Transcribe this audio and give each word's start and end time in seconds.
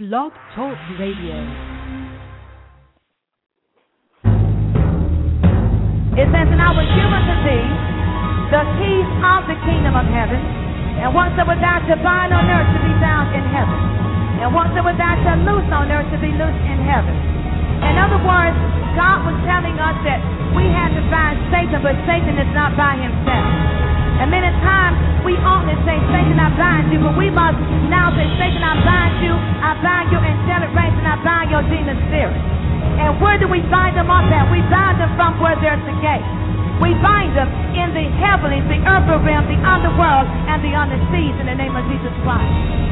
Blog 0.00 0.32
Talk 0.56 0.80
Radio. 0.96 1.36
It 6.16 6.24
says, 6.24 6.48
And 6.48 6.56
I 6.56 6.72
will 6.72 6.88
give 6.88 7.10
unto 7.12 7.36
thee 7.44 7.68
the 8.48 8.64
keys 8.80 9.10
of 9.20 9.44
the 9.44 9.60
kingdom 9.68 10.00
of 10.00 10.08
heaven. 10.08 10.40
And 11.04 11.12
whatsoever 11.12 11.52
thou 11.52 11.84
shalt 11.84 12.00
divine 12.00 12.32
on 12.32 12.48
earth 12.48 12.72
to 12.72 12.80
be 12.80 12.96
bound 12.96 13.28
in 13.36 13.44
heaven. 13.52 13.76
And 14.40 14.48
whatsoever 14.56 14.96
thou 14.96 15.20
that 15.20 15.44
loose 15.44 15.68
on 15.68 15.92
earth 15.92 16.08
to 16.16 16.18
be 16.24 16.32
loose 16.32 16.60
in 16.64 16.80
heaven. 16.80 17.12
In 17.84 18.00
other 18.00 18.24
words, 18.24 18.56
God 18.96 19.28
was 19.28 19.36
telling 19.44 19.76
us 19.76 20.00
that 20.08 20.24
we 20.56 20.64
had 20.64 20.96
to 20.96 21.04
bind 21.12 21.44
Satan, 21.52 21.84
but 21.84 21.92
Satan 22.08 22.40
is 22.40 22.48
not 22.56 22.72
by 22.72 22.96
himself. 22.96 23.48
And 24.24 24.32
many 24.32 24.48
times 24.64 25.09
we 25.24 25.36
on 25.36 25.68
this 25.68 25.76
saying, 25.84 26.00
Satan, 26.08 26.40
I 26.40 26.48
bind 26.56 26.88
you. 26.88 26.98
But 27.04 27.16
we 27.16 27.28
must 27.28 27.60
now 27.92 28.08
say, 28.16 28.24
Satan, 28.40 28.64
I 28.64 28.74
bind 28.80 29.14
you. 29.20 29.34
I 29.36 29.72
bind 29.84 30.08
your 30.12 30.24
angelic 30.24 30.72
reins 30.72 30.96
and 30.96 31.08
I 31.08 31.16
bind 31.20 31.52
your 31.52 31.64
demon 31.68 31.96
spirit. 32.08 32.40
And 33.00 33.20
where 33.20 33.36
do 33.36 33.48
we 33.48 33.60
bind 33.68 33.96
them 33.96 34.08
up 34.08 34.28
at? 34.32 34.48
We 34.48 34.64
bind 34.72 35.00
them 35.00 35.12
from 35.20 35.36
where 35.40 35.56
there's 35.60 35.80
the 35.84 35.96
gate. 36.00 36.24
We 36.80 36.96
bind 37.04 37.36
them 37.36 37.48
in 37.76 37.92
the 37.92 38.08
heavens, 38.16 38.64
the 38.64 38.80
earth 38.88 39.08
realm, 39.20 39.44
the 39.44 39.60
underworld, 39.60 40.24
and 40.48 40.64
the 40.64 40.72
underseas 40.72 41.36
in 41.36 41.46
the 41.46 41.56
name 41.56 41.76
of 41.76 41.84
Jesus 41.92 42.12
Christ. 42.24 42.89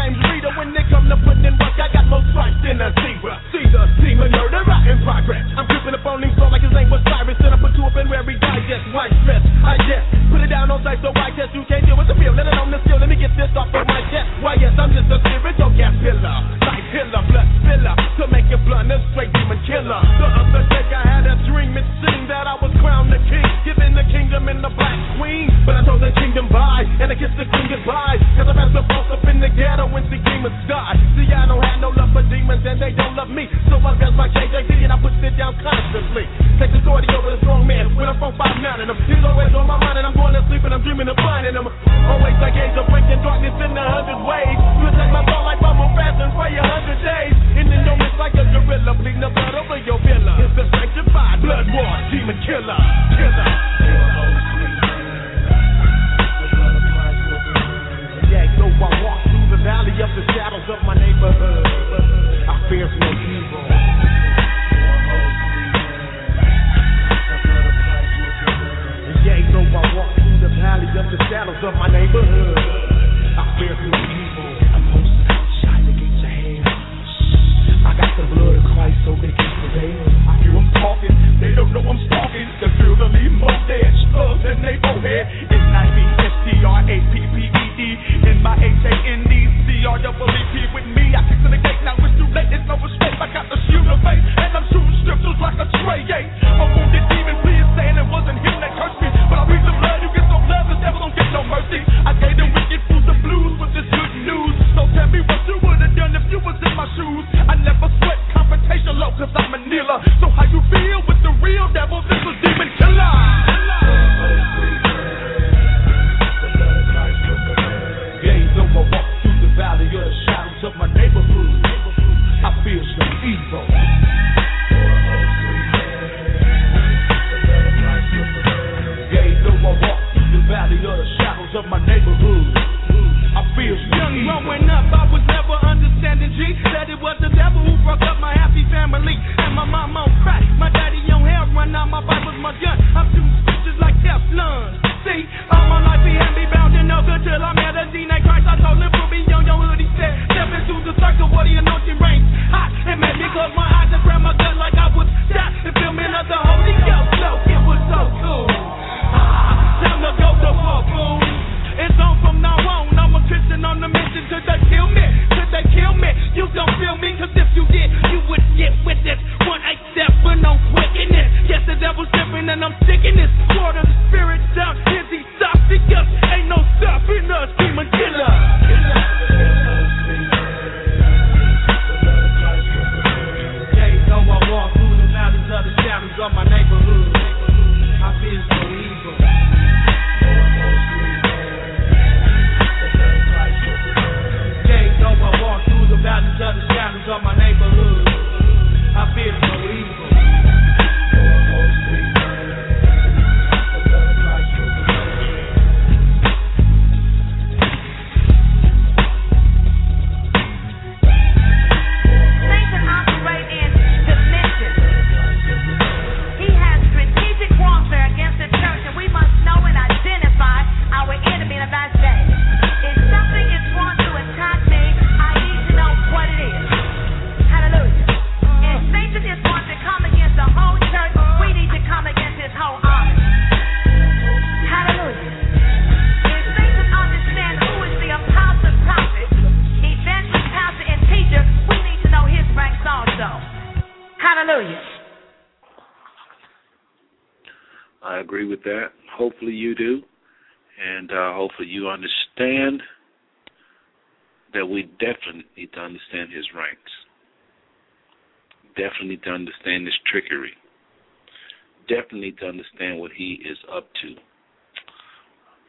James 0.00 0.16
Reader 0.32 0.56
when 0.56 0.72
they. 0.72 0.79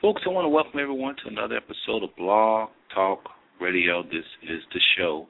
Folks, 0.02 0.24
I 0.26 0.30
want 0.30 0.46
to 0.46 0.50
welcome 0.50 0.80
everyone 0.80 1.16
to 1.18 1.30
another 1.30 1.58
episode 1.58 2.04
of 2.04 2.16
Blog 2.16 2.70
Talk 2.92 3.20
Radio. 3.60 4.02
This 4.02 4.26
is 4.42 4.64
the 4.74 4.80
show. 4.98 5.28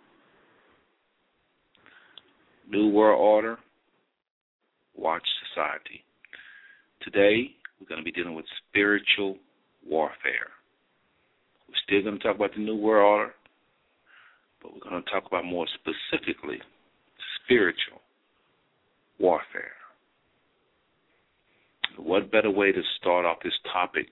New 2.70 2.88
World 2.88 3.20
Order, 3.20 3.58
Watch 4.96 5.28
Society. 5.50 6.06
Today, 7.02 7.52
we're 7.82 7.88
going 7.88 8.00
to 8.00 8.06
be 8.06 8.14
dealing 8.14 8.34
with 8.34 8.46
spiritual 8.70 9.36
warfare. 9.86 10.48
We're 11.68 11.76
still 11.84 12.04
going 12.04 12.18
to 12.18 12.24
talk 12.24 12.38
about 12.38 12.52
the 12.56 12.62
New 12.62 12.78
World 12.78 13.20
Order, 13.20 13.34
but 14.64 14.74
we're 14.74 14.90
going 14.90 15.04
to 15.04 15.12
talk 15.12 15.26
about 15.28 15.44
more 15.44 15.66
specifically 15.82 16.60
spiritual 17.44 18.00
warfare. 19.20 19.76
What 21.98 22.32
better 22.32 22.50
way 22.50 22.72
to 22.72 22.82
start 23.02 23.26
off 23.26 23.40
this 23.44 23.52
topic 23.74 24.08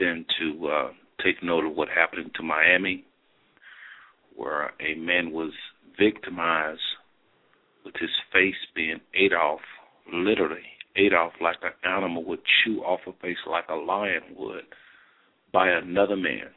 than 0.00 0.24
to 0.40 0.68
uh, 0.68 0.88
take 1.24 1.42
note 1.42 1.66
of 1.66 1.76
what 1.76 1.88
happened 1.88 2.30
to 2.34 2.42
Miami, 2.42 3.04
where 4.34 4.72
a 4.80 4.94
man 4.96 5.30
was 5.30 5.52
victimized 5.98 6.80
with 7.84 7.94
his 8.00 8.10
face 8.32 8.54
being 8.74 9.00
ate 9.14 9.32
off, 9.32 9.60
literally 10.12 10.62
ate 10.96 11.12
off 11.12 11.32
like 11.40 11.56
an 11.62 11.72
animal 11.88 12.24
would 12.24 12.40
chew 12.64 12.80
off 12.80 13.00
a 13.06 13.12
face 13.22 13.36
like 13.48 13.64
a 13.68 13.74
lion 13.74 14.22
would 14.36 14.64
by 15.52 15.68
another 15.68 16.16
man. 16.16 16.48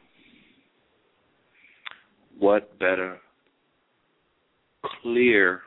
What 2.38 2.78
better, 2.78 3.18
clear, 5.02 5.60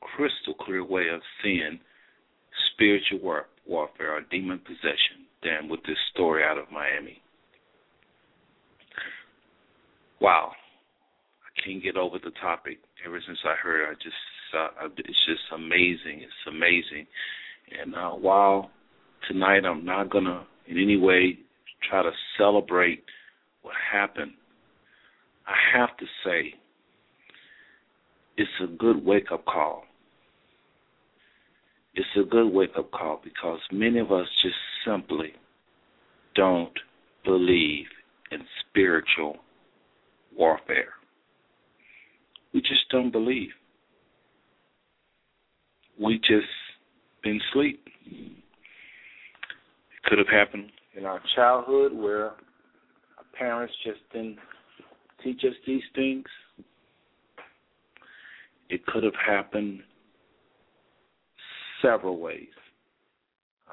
crystal 0.00 0.54
clear 0.54 0.84
way 0.84 1.08
of 1.12 1.20
seeing 1.42 1.78
spiritual 2.72 3.20
war- 3.20 3.46
warfare 3.66 4.16
or 4.16 4.20
demon 4.30 4.58
possession 4.58 5.26
than 5.42 5.68
with 5.68 5.80
this 5.86 5.96
story 6.12 6.42
out 6.44 6.58
of 6.58 6.70
Miami? 6.72 7.20
Wow, 10.20 10.52
I 10.52 11.60
can't 11.64 11.82
get 11.82 11.96
over 11.96 12.18
the 12.22 12.32
topic. 12.42 12.78
Ever 13.06 13.20
since 13.26 13.38
I 13.44 13.54
heard, 13.54 13.82
it, 13.82 13.88
I 13.90 13.94
just 13.94 14.14
uh, 14.54 14.88
it's 14.96 15.26
just 15.26 15.40
amazing. 15.54 16.20
It's 16.22 16.46
amazing. 16.48 17.06
And 17.80 17.94
uh, 17.94 18.10
while 18.10 18.70
tonight 19.28 19.64
I'm 19.64 19.84
not 19.84 20.10
gonna 20.10 20.44
in 20.68 20.76
any 20.76 20.96
way 20.96 21.38
try 21.88 22.02
to 22.02 22.10
celebrate 22.36 23.02
what 23.62 23.74
happened, 23.92 24.32
I 25.46 25.78
have 25.78 25.96
to 25.96 26.06
say 26.24 26.54
it's 28.36 28.50
a 28.62 28.66
good 28.66 29.04
wake 29.04 29.32
up 29.32 29.44
call. 29.44 29.84
It's 32.00 32.08
a 32.16 32.22
good 32.22 32.50
wake 32.50 32.70
up 32.78 32.90
call 32.92 33.20
because 33.22 33.58
many 33.70 33.98
of 33.98 34.10
us 34.10 34.26
just 34.42 34.54
simply 34.86 35.34
don't 36.34 36.72
believe 37.26 37.84
in 38.32 38.38
spiritual 38.60 39.36
warfare. 40.34 40.94
We 42.54 42.62
just 42.62 42.88
don't 42.90 43.10
believe. 43.10 43.50
We 46.02 46.16
just 46.20 46.48
been 47.22 47.38
asleep. 47.50 47.86
It 48.06 48.42
could 50.04 50.16
have 50.16 50.28
happened 50.28 50.72
in 50.96 51.04
our 51.04 51.20
childhood 51.36 51.92
where 51.92 52.28
our 52.28 53.26
parents 53.38 53.74
just 53.84 54.00
didn't 54.10 54.38
teach 55.22 55.42
us 55.46 55.54
these 55.66 55.82
things. 55.94 56.24
It 58.70 58.86
could 58.86 59.04
have 59.04 59.12
happened 59.26 59.80
several 61.82 62.18
ways. 62.18 62.48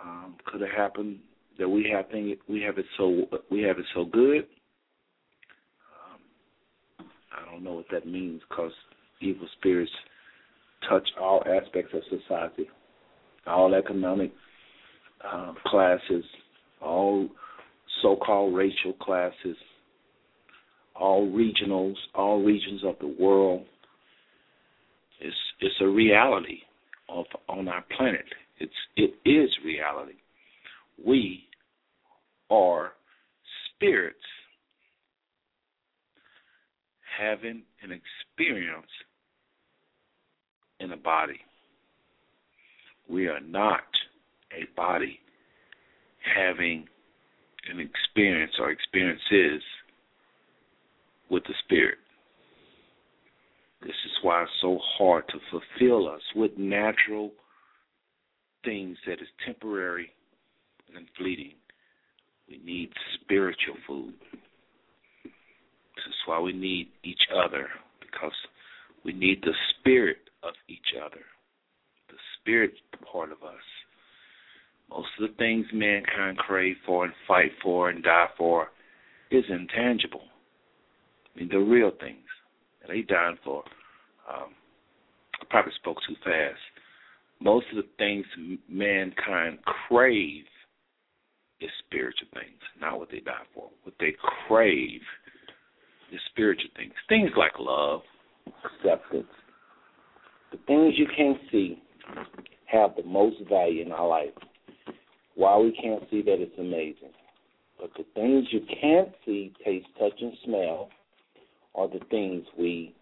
Um, 0.02 0.36
could 0.46 0.62
have 0.62 0.70
happened 0.76 1.20
that 1.58 1.68
we 1.68 1.90
have 1.92 2.10
things 2.10 2.38
we 2.48 2.62
have 2.62 2.78
it 2.78 2.86
so 2.98 3.26
we 3.50 3.62
have 3.62 3.80
it 3.80 3.86
so 3.96 4.06
good. 4.06 4.46
Um, 7.00 7.08
I 7.32 7.52
don't 7.52 7.64
know 7.64 7.74
what 7.74 7.86
that 7.92 8.06
means 8.06 8.42
because 8.48 8.72
evil 9.22 9.48
spirits 9.58 9.92
touch 10.88 11.08
all 11.20 11.44
aspects 11.48 11.94
of 11.94 12.02
society, 12.10 12.70
all 13.48 13.74
economic 13.74 14.32
uh, 15.28 15.54
classes, 15.66 16.24
all 16.82 17.28
so-called 18.04 18.56
racial 18.56 18.94
classes, 19.02 19.58
all 20.96 21.28
regionals, 21.28 21.96
all 22.14 22.44
regions 22.44 22.84
of 22.84 22.96
the 23.00 23.16
world. 23.20 23.66
It's 25.20 25.36
it's 25.60 25.76
a 25.82 25.88
reality 25.88 26.60
of 27.10 27.26
on 27.48 27.68
our 27.68 27.84
planet. 27.96 28.26
It's 28.60 28.74
it 28.96 29.14
is 29.26 29.50
reality. 29.64 30.14
We 31.04 31.44
are 32.50 32.94
spirits 33.76 34.18
having 37.20 37.64
an 37.82 37.92
experience 37.92 38.86
in 40.80 40.92
a 40.92 40.98
body. 40.98 41.40
We 43.10 43.28
are 43.28 43.40
not 43.40 43.82
a 44.52 44.66
body 44.76 45.20
having 46.36 46.88
an 47.72 47.80
experience 47.80 48.54
or 48.60 48.72
experiences 48.72 49.62
with 51.30 51.44
the 51.44 51.54
Spirit. 51.66 51.98
This 53.88 53.96
is 54.06 54.12
why 54.22 54.44
it's 54.44 54.52
so 54.62 54.78
hard 54.98 55.24
to 55.30 55.40
fulfill 55.50 56.10
us 56.10 56.20
with 56.36 56.52
natural 56.58 57.32
things 58.66 58.98
that 59.08 59.22
is 59.22 59.30
temporary 59.46 60.10
and 60.94 61.08
fleeting. 61.18 61.54
We 62.50 62.60
need 62.66 62.90
spiritual 63.14 63.76
food. 63.88 64.14
This 65.24 66.06
is 66.06 66.16
why 66.26 66.38
we 66.42 66.52
need 66.52 66.90
each 67.06 67.22
other 67.34 67.70
because 68.02 68.34
we 69.06 69.14
need 69.14 69.42
the 69.42 69.54
spirit 69.80 70.18
of 70.44 70.54
each 70.68 70.94
other, 71.02 71.22
the 72.10 72.18
spirit 72.42 72.74
part 73.10 73.32
of 73.32 73.42
us. 73.42 73.56
Most 74.90 75.08
of 75.18 75.30
the 75.30 75.36
things 75.38 75.66
mankind 75.72 76.38
crave 76.40 76.76
for 76.86 77.06
and 77.06 77.14
fight 77.26 77.52
for 77.64 77.90
and 77.90 78.04
die 78.04 78.28
for 78.38 78.68
is 79.32 79.46
intangible. 79.50 80.24
I 81.34 81.40
mean, 81.40 81.50
the 81.50 81.60
real 81.60 81.92
things. 82.02 82.28
that 82.82 82.90
they 82.90 83.04
dying 83.04 83.38
for. 83.46 83.64
Um, 84.28 84.52
I 85.42 85.46
probably 85.50 85.74
spoke 85.76 85.98
too 86.08 86.16
fast. 86.24 86.60
Most 87.40 87.68
of 87.72 87.78
the 87.78 87.90
things 87.98 88.26
mankind 88.68 89.60
crave 89.88 90.46
is 91.62 91.70
spiritual 91.86 92.28
things, 92.34 92.60
not 92.80 93.00
what 93.00 93.10
they 93.12 93.20
die 93.20 93.46
for. 93.54 93.70
What 93.84 93.96
they 94.00 94.16
crave 94.48 95.02
is 96.12 96.20
spiritual 96.32 96.70
things. 96.76 96.94
Things 97.10 97.32
like 97.38 97.54
love, 97.60 98.02
acceptance, 98.48 99.28
the 100.52 100.58
things 100.66 100.96
you 100.98 101.08
can't 101.16 101.40
see 101.52 101.82
have 102.66 102.96
the 102.96 103.04
most 103.04 103.38
value 103.50 103.84
in 103.84 103.92
our 103.92 104.08
life. 104.08 104.34
Why 105.36 105.58
we 105.58 105.72
can't 105.72 106.04
see 106.10 106.22
that 106.24 106.42
it's 106.42 106.58
amazing. 106.58 107.14
But 107.80 107.92
the 107.96 108.06
things 108.16 108.48
you 108.52 108.62
can't 108.82 109.10
see, 109.26 109.54
taste, 109.64 109.88
touch, 110.00 110.20
and 110.20 110.34
smell 110.44 110.90
are 111.76 111.88
the 111.88 112.04
things 112.10 112.44
we 112.58 112.96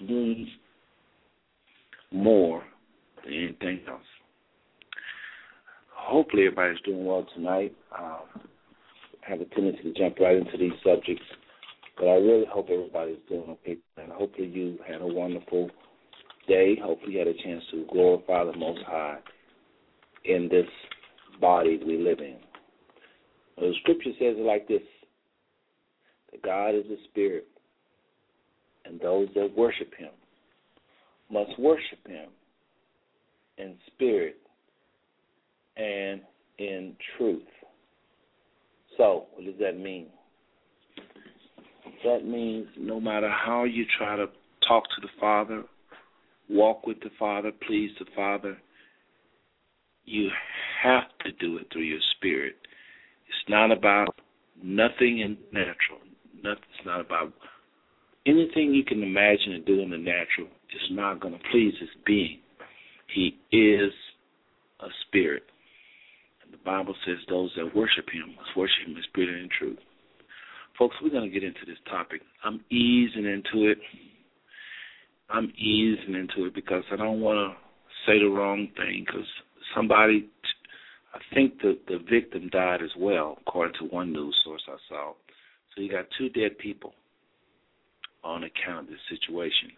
need 0.00 0.48
more 2.12 2.62
than 3.24 3.32
anything 3.32 3.80
else. 3.88 4.02
Hopefully, 5.90 6.46
everybody's 6.46 6.80
doing 6.84 7.04
well 7.04 7.26
tonight. 7.34 7.74
Um, 7.98 8.42
I 9.26 9.30
have 9.30 9.40
a 9.40 9.46
tendency 9.46 9.82
to 9.82 9.92
jump 9.94 10.18
right 10.20 10.36
into 10.36 10.58
these 10.58 10.72
subjects 10.84 11.24
but 11.96 12.06
I 12.06 12.14
really 12.14 12.46
hope 12.50 12.68
everybody's 12.70 13.18
doing 13.28 13.44
okay. 13.50 13.76
And 13.96 14.10
hopefully 14.10 14.48
you 14.48 14.78
had 14.86 15.00
a 15.00 15.06
wonderful 15.06 15.70
day. 16.48 16.76
Hopefully 16.82 17.12
you 17.12 17.18
had 17.18 17.28
a 17.28 17.42
chance 17.42 17.62
to 17.70 17.86
glorify 17.90 18.44
the 18.44 18.56
Most 18.56 18.80
High 18.84 19.18
in 20.24 20.48
this 20.50 20.66
body 21.40 21.80
we 21.84 21.98
live 21.98 22.18
in. 22.18 22.36
The 23.58 23.72
scripture 23.80 24.10
says 24.18 24.36
it 24.36 24.44
like 24.44 24.66
this 24.66 24.82
that 26.32 26.42
God 26.42 26.70
is 26.70 26.86
a 26.86 26.96
spirit, 27.10 27.46
and 28.84 29.00
those 29.00 29.28
that 29.34 29.56
worship 29.56 29.92
him 29.96 30.10
must 31.30 31.58
worship 31.58 32.06
him 32.06 32.28
in 33.58 33.74
spirit 33.94 34.36
and 35.76 36.20
in 36.58 36.94
truth. 37.16 37.42
So, 38.96 39.26
what 39.34 39.44
does 39.44 39.58
that 39.60 39.78
mean? 39.78 40.06
That 42.04 42.24
means 42.24 42.66
no 42.78 43.00
matter 43.00 43.30
how 43.30 43.64
you 43.64 43.84
try 43.98 44.16
to 44.16 44.26
talk 44.66 44.84
to 44.84 45.00
the 45.00 45.08
Father, 45.20 45.64
walk 46.48 46.86
with 46.86 47.00
the 47.00 47.10
Father, 47.18 47.50
please 47.66 47.90
the 47.98 48.06
Father, 48.14 48.56
you 50.04 50.28
have 50.82 51.04
to 51.24 51.32
do 51.32 51.56
it 51.58 51.66
through 51.72 51.82
your 51.82 52.00
spirit. 52.16 52.56
It's 53.26 53.48
not 53.48 53.72
about 53.72 54.14
nothing 54.62 55.20
in 55.20 55.36
natural. 55.52 55.98
It's 56.44 56.86
not 56.86 57.00
about 57.00 57.32
anything 58.26 58.74
you 58.74 58.84
can 58.84 59.02
imagine 59.02 59.52
and 59.52 59.64
do 59.64 59.80
in 59.80 59.90
the 59.90 59.98
natural. 59.98 60.48
Is 60.74 60.90
not 60.90 61.20
going 61.20 61.34
to 61.34 61.40
please 61.52 61.72
His 61.78 61.88
being. 62.04 62.40
He 63.14 63.38
is 63.52 63.92
a 64.80 64.88
spirit. 65.06 65.44
And 66.42 66.52
the 66.52 66.58
Bible 66.64 66.96
says 67.06 67.18
those 67.28 67.52
that 67.56 67.76
worship 67.76 68.06
Him 68.12 68.34
must 68.34 68.56
worship 68.56 68.84
Him 68.84 68.96
in 68.96 69.02
spirit 69.04 69.28
and 69.28 69.44
in 69.44 69.48
truth. 69.56 69.78
Folks, 70.76 70.96
we're 71.00 71.10
going 71.10 71.30
to 71.30 71.32
get 71.32 71.44
into 71.44 71.64
this 71.64 71.78
topic. 71.88 72.22
I'm 72.42 72.64
easing 72.70 73.24
into 73.24 73.70
it. 73.70 73.78
I'm 75.30 75.52
easing 75.56 76.16
into 76.16 76.46
it 76.46 76.54
because 76.56 76.82
I 76.90 76.96
don't 76.96 77.20
want 77.20 77.52
to 77.52 77.56
say 78.04 78.18
the 78.18 78.26
wrong 78.26 78.66
thing 78.76 79.04
because 79.06 79.28
somebody, 79.76 80.28
I 81.14 81.18
think 81.32 81.60
the 81.60 81.78
the 81.86 81.98
victim 82.10 82.48
died 82.50 82.82
as 82.82 82.90
well, 82.98 83.38
according 83.46 83.74
to 83.78 83.94
one 83.94 84.12
news 84.12 84.36
source 84.44 84.62
I 84.66 84.76
saw. 84.88 85.12
So 85.74 85.82
you 85.82 85.92
got 85.92 86.06
two 86.18 86.30
dead 86.30 86.58
people 86.58 86.94
on 88.24 88.44
account 88.44 88.80
of 88.80 88.86
this 88.86 88.98
situation 89.10 89.70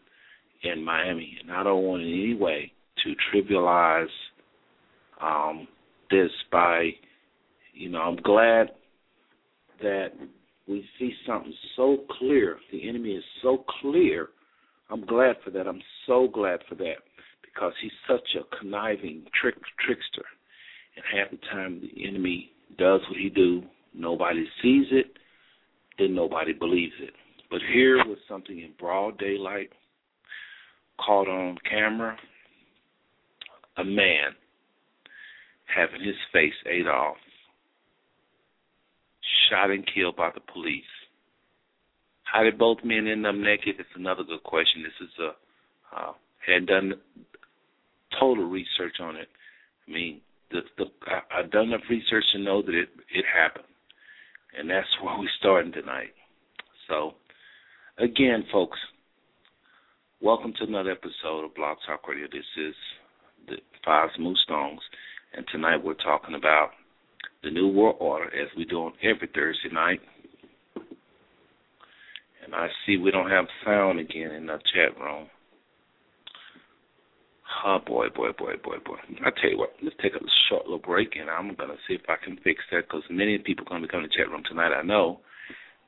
in 0.62 0.84
Miami, 0.84 1.36
and 1.42 1.50
I 1.52 1.62
don't 1.62 1.82
want 1.82 2.02
in 2.02 2.08
any 2.08 2.34
way 2.34 2.72
to 3.04 3.14
trivialize 3.32 4.06
um, 5.20 5.66
this 6.10 6.30
by, 6.50 6.90
you 7.74 7.88
know, 7.88 8.00
I'm 8.00 8.16
glad 8.16 8.70
that 9.82 10.08
we 10.66 10.84
see 10.98 11.12
something 11.26 11.52
so 11.76 11.98
clear. 12.18 12.58
The 12.72 12.88
enemy 12.88 13.12
is 13.12 13.24
so 13.42 13.64
clear. 13.80 14.28
I'm 14.90 15.04
glad 15.04 15.36
for 15.44 15.50
that. 15.50 15.66
I'm 15.66 15.82
so 16.06 16.28
glad 16.28 16.60
for 16.68 16.74
that 16.76 16.96
because 17.42 17.72
he's 17.80 17.92
such 18.08 18.28
a 18.36 18.56
conniving 18.56 19.24
trick 19.40 19.56
trickster. 19.84 20.24
And 20.96 21.04
half 21.14 21.30
the 21.30 21.46
time 21.48 21.80
the 21.80 22.08
enemy 22.08 22.50
does 22.78 23.00
what 23.08 23.18
he 23.18 23.28
do, 23.28 23.62
nobody 23.94 24.46
sees 24.62 24.86
it, 24.90 25.18
then 25.98 26.14
nobody 26.14 26.52
believes 26.52 26.94
it. 27.00 27.14
But 27.50 27.60
here 27.72 27.98
was 27.98 28.18
something 28.28 28.58
in 28.58 28.72
broad 28.78 29.18
daylight, 29.18 29.70
caught 30.98 31.28
on 31.28 31.58
camera, 31.68 32.16
a 33.76 33.84
man 33.84 34.34
having 35.74 36.04
his 36.04 36.16
face 36.32 36.54
ate 36.66 36.86
off, 36.86 37.16
shot 39.48 39.70
and 39.70 39.88
killed 39.92 40.16
by 40.16 40.30
the 40.34 40.40
police. 40.52 40.82
How 42.24 42.42
did 42.42 42.58
both 42.58 42.78
men 42.84 43.06
end 43.06 43.26
up 43.26 43.34
naked? 43.34 43.76
It's 43.78 43.88
another 43.94 44.24
good 44.24 44.42
question. 44.42 44.82
This 44.82 45.08
is 45.08 45.14
a 45.20 45.28
uh, 45.96 46.12
had 46.46 46.66
done 46.66 46.94
total 48.18 48.44
research 48.44 48.96
on 49.00 49.16
it. 49.16 49.28
I 49.88 49.90
mean, 49.90 50.20
the, 50.50 50.60
the 50.78 50.84
I, 51.06 51.40
I've 51.40 51.50
done 51.50 51.68
enough 51.68 51.82
research 51.90 52.24
to 52.32 52.38
know 52.38 52.62
that 52.62 52.74
it 52.74 52.88
it 53.14 53.24
happened, 53.32 53.64
and 54.58 54.68
that's 54.68 54.86
where 55.02 55.18
we're 55.18 55.28
starting 55.38 55.72
tonight. 55.72 56.14
So, 56.88 57.14
again, 57.98 58.44
folks, 58.52 58.78
welcome 60.20 60.52
to 60.58 60.64
another 60.64 60.90
episode 60.90 61.44
of 61.44 61.54
Blog 61.54 61.78
Talk 61.86 62.06
Radio. 62.08 62.26
This 62.30 62.44
is 62.58 62.74
the 63.48 63.56
Five 63.84 64.10
Smooth 64.16 64.36
Stones, 64.44 64.80
and 65.34 65.46
tonight 65.50 65.82
we're 65.82 65.94
talking 65.94 66.34
about 66.34 66.70
the 67.42 67.50
New 67.50 67.68
World 67.68 67.96
Order 68.00 68.26
as 68.26 68.48
we 68.56 68.64
do 68.64 68.76
on 68.76 68.92
every 69.02 69.28
Thursday 69.34 69.70
night. 69.72 70.00
And 72.44 72.54
I 72.54 72.68
see 72.84 72.96
we 72.98 73.10
don't 73.10 73.30
have 73.30 73.46
sound 73.64 73.98
again 73.98 74.30
in 74.32 74.46
the 74.46 74.58
chat 74.74 74.98
room. 75.00 75.28
Oh 77.64 77.78
boy, 77.84 78.08
boy, 78.14 78.32
boy, 78.38 78.54
boy, 78.62 78.76
boy. 78.84 78.96
I 79.24 79.30
tell 79.40 79.50
you 79.50 79.58
what, 79.58 79.70
let's 79.82 79.96
take 80.02 80.14
a 80.14 80.20
short 80.48 80.64
little 80.64 80.78
break, 80.78 81.16
and 81.18 81.30
I'm 81.30 81.54
gonna 81.54 81.76
see 81.88 81.94
if 81.94 82.02
I 82.08 82.16
can 82.22 82.36
fix 82.44 82.60
that 82.70 82.82
because 82.82 83.02
many 83.10 83.38
people 83.38 83.64
are 83.66 83.70
gonna 83.70 83.86
be 83.86 83.90
coming 83.90 84.06
to 84.06 84.12
the 84.12 84.22
chat 84.22 84.30
room 84.30 84.42
tonight. 84.46 84.76
I 84.76 84.82
know, 84.82 85.20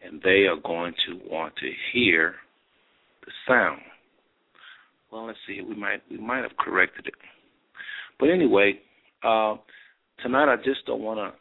and 0.04 0.20
they 0.22 0.46
are 0.46 0.60
going 0.64 0.94
to 1.06 1.20
want 1.30 1.54
to 1.56 1.70
hear 1.92 2.34
the 3.24 3.32
sound. 3.46 3.80
Well, 5.10 5.26
let's 5.26 5.38
see. 5.46 5.60
We 5.60 5.74
might 5.74 6.02
we 6.10 6.18
might 6.18 6.42
have 6.42 6.56
corrected 6.58 7.06
it, 7.06 7.14
but 8.20 8.28
anyway, 8.28 8.78
uh, 9.22 9.56
tonight 10.22 10.52
I 10.52 10.56
just 10.56 10.84
don't 10.86 11.02
want 11.02 11.18
to 11.18 11.38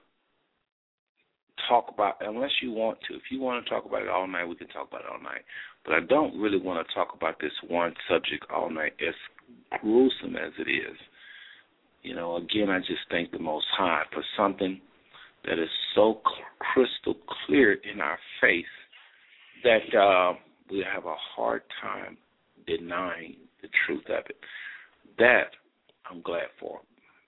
talk 1.68 1.92
about 1.94 2.16
unless 2.22 2.52
you 2.62 2.72
want 2.72 2.98
to. 3.08 3.16
If 3.16 3.24
you 3.30 3.42
want 3.42 3.64
to 3.64 3.70
talk 3.70 3.86
about 3.86 4.02
it 4.02 4.10
all 4.10 4.28
night, 4.28 4.46
we 4.46 4.56
can 4.56 4.68
talk 4.68 4.88
about 4.88 5.02
it 5.02 5.12
all 5.12 5.22
night. 5.22 5.42
But 5.86 5.96
I 5.96 6.00
don't 6.02 6.40
really 6.40 6.60
want 6.60 6.86
to 6.86 6.94
talk 6.94 7.10
about 7.16 7.40
this 7.40 7.52
one 7.68 7.94
subject 8.10 8.46
all 8.54 8.70
night. 8.70 8.94
As 9.06 9.16
gruesome 9.82 10.36
as 10.36 10.54
it 10.60 10.70
is, 10.70 10.98
you 12.04 12.16
know, 12.16 12.38
again, 12.38 12.70
I 12.70 12.80
just 12.80 13.04
thank 13.10 13.32
the 13.32 13.40
Most 13.40 13.66
High 13.78 14.04
for 14.14 14.24
something 14.38 14.80
that 15.46 15.60
is 15.60 15.70
so 15.96 16.22
crystal 16.60 17.16
clear 17.46 17.74
in 17.74 18.02
our 18.02 18.18
face 18.42 18.66
that 19.64 19.98
uh, 19.98 20.34
we 20.70 20.84
have 20.94 21.06
a 21.06 21.16
hard 21.36 21.62
time 21.82 22.18
denying 22.66 23.36
the 23.62 23.70
truth 23.86 24.04
of 24.10 24.26
it. 24.30 24.38
That 25.18 25.52
I'm 26.10 26.22
glad 26.22 26.48
for 26.60 26.80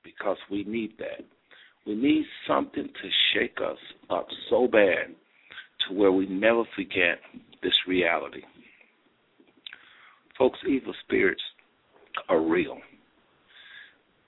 because 0.03 0.37
we 0.51 0.63
need 0.63 0.93
that. 0.99 1.25
We 1.85 1.95
need 1.95 2.25
something 2.47 2.85
to 2.87 3.09
shake 3.33 3.57
us 3.61 3.77
up 4.09 4.27
so 4.49 4.67
bad 4.67 5.15
to 5.87 5.95
where 5.95 6.11
we 6.11 6.27
never 6.27 6.63
forget 6.75 7.19
this 7.63 7.73
reality. 7.87 8.41
Folks, 10.37 10.59
evil 10.67 10.93
spirits 11.05 11.41
are 12.27 12.41
real. 12.41 12.77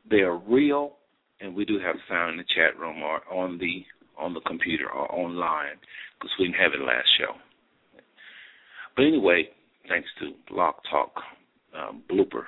They 0.10 0.22
are 0.22 0.38
real, 0.38 0.94
and 1.42 1.56
we 1.56 1.66
do 1.66 1.80
have 1.80 1.96
sound 2.08 2.32
in 2.32 2.38
the 2.38 2.44
chat 2.56 2.80
room 2.80 3.02
or 3.02 3.22
on 3.32 3.58
the 3.58 3.84
on 4.18 4.34
the 4.34 4.42
computer 4.42 4.90
or 4.90 5.12
online 5.14 5.78
because 6.20 6.32
we 6.38 6.46
didn't 6.46 6.62
have 6.62 6.74
it 6.74 6.86
last 6.86 7.08
show. 7.18 7.34
But 8.96 9.06
anyway, 9.06 9.50
thanks 9.88 10.08
to 10.20 10.34
Blog 10.50 10.76
Talk 10.90 11.12
um, 11.76 12.04
blooper. 12.10 12.44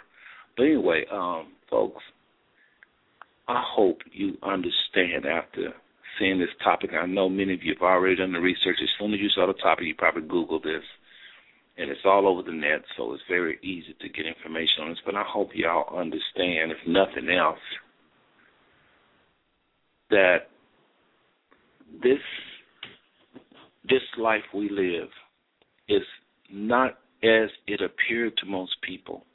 But 0.55 0.63
anyway, 0.63 1.05
um, 1.11 1.53
folks, 1.69 2.03
I 3.47 3.63
hope 3.65 3.99
you 4.11 4.37
understand 4.43 5.25
after 5.25 5.73
seeing 6.19 6.39
this 6.39 6.49
topic. 6.63 6.91
I 6.93 7.07
know 7.07 7.27
many 7.27 7.53
of 7.53 7.63
you 7.63 7.73
have 7.73 7.81
already 7.81 8.17
done 8.17 8.33
the 8.33 8.39
research. 8.39 8.77
As 8.83 8.89
soon 8.99 9.13
as 9.13 9.19
you 9.19 9.29
saw 9.29 9.47
the 9.47 9.53
topic, 9.53 9.85
you 9.85 9.95
probably 9.95 10.23
Googled 10.23 10.63
this 10.63 10.83
and 11.77 11.89
it's 11.89 12.05
all 12.05 12.27
over 12.27 12.43
the 12.43 12.51
net, 12.51 12.83
so 12.95 13.13
it's 13.13 13.23
very 13.27 13.57
easy 13.63 13.95
to 13.99 14.09
get 14.09 14.27
information 14.27 14.83
on 14.83 14.89
this. 14.89 14.99
But 15.05 15.15
I 15.15 15.23
hope 15.25 15.49
y'all 15.53 15.97
understand, 15.97 16.71
if 16.71 16.77
nothing 16.87 17.29
else, 17.29 17.57
that 20.13 20.37
this 22.01 22.19
this 23.89 24.01
life 24.17 24.43
we 24.53 24.69
live 24.69 25.09
is 25.89 26.03
not 26.51 26.91
as 27.23 27.49
it 27.67 27.81
appeared 27.81 28.35
to 28.37 28.45
most 28.45 28.75
people. 28.81 29.25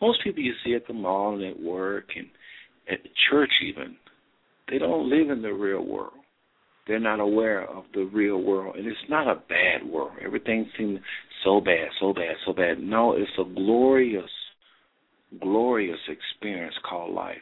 Most 0.00 0.22
people 0.22 0.42
you 0.42 0.52
see 0.64 0.74
at 0.74 0.86
the 0.86 0.94
mall 0.94 1.34
and 1.34 1.44
at 1.44 1.60
work 1.60 2.10
and 2.16 2.26
at 2.90 3.02
the 3.02 3.08
church 3.30 3.50
even, 3.66 3.96
they 4.70 4.78
don't 4.78 5.10
live 5.10 5.30
in 5.30 5.42
the 5.42 5.52
real 5.52 5.84
world 5.84 6.22
they're 6.86 6.98
not 6.98 7.20
aware 7.20 7.68
of 7.68 7.84
the 7.94 8.04
real 8.04 8.38
world. 8.38 8.76
And 8.76 8.86
it's 8.86 8.98
not 9.08 9.28
a 9.28 9.36
bad 9.48 9.88
world. 9.88 10.12
Everything 10.24 10.68
seems 10.76 10.98
so 11.44 11.60
bad, 11.60 11.88
so 12.00 12.12
bad, 12.12 12.34
so 12.44 12.52
bad. 12.52 12.80
No, 12.80 13.12
it's 13.12 13.30
a 13.38 13.44
glorious, 13.44 14.30
glorious 15.40 15.98
experience 16.08 16.74
called 16.88 17.14
life. 17.14 17.36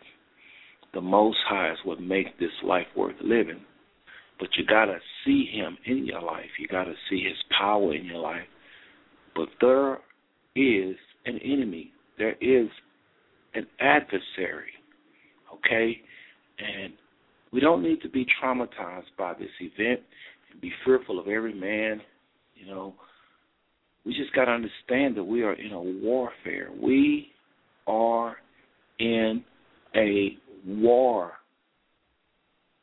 The 0.93 1.01
Most 1.01 1.39
High 1.47 1.73
is 1.73 1.79
what 1.85 2.01
makes 2.01 2.31
this 2.39 2.51
life 2.65 2.87
worth 2.97 3.17
living. 3.23 3.61
But 4.39 4.49
you 4.57 4.65
gotta 4.67 4.99
see 5.25 5.51
Him 5.53 5.77
in 5.87 6.07
your 6.07 6.23
life. 6.23 6.51
You 6.59 6.67
gotta 6.67 6.95
see 7.09 7.23
His 7.23 7.37
power 7.57 7.95
in 7.95 8.07
your 8.07 8.19
life. 8.19 8.47
But 9.37 9.49
there 9.61 9.99
is 10.57 10.97
an 11.27 11.39
enemy. 11.45 11.93
There 12.19 12.37
is 12.41 12.69
an 13.55 13.67
adversary. 13.81 14.73
Okay? 15.55 16.01
And 16.59 16.95
we 17.53 17.61
don't 17.61 17.83
need 17.83 18.01
to 18.03 18.09
be 18.09 18.27
traumatized 18.43 19.11
by 19.19 19.35
this 19.35 19.51
event 19.61 20.01
and 20.51 20.61
be 20.61 20.73
fearful 20.85 21.19
of 21.19 21.29
every 21.29 21.55
man. 21.55 22.01
You 22.55 22.67
know, 22.67 22.95
we 24.05 24.15
just 24.15 24.35
got 24.35 24.47
to 24.47 24.53
understand 24.53 25.17
that 25.17 25.25
we 25.25 25.43
are 25.43 25.55
in 25.55 25.73
a 25.73 25.81
warfare. 25.81 26.71
We 26.81 27.29
are 27.87 28.37
in 28.99 29.45
a 29.95 30.37
war. 30.67 31.33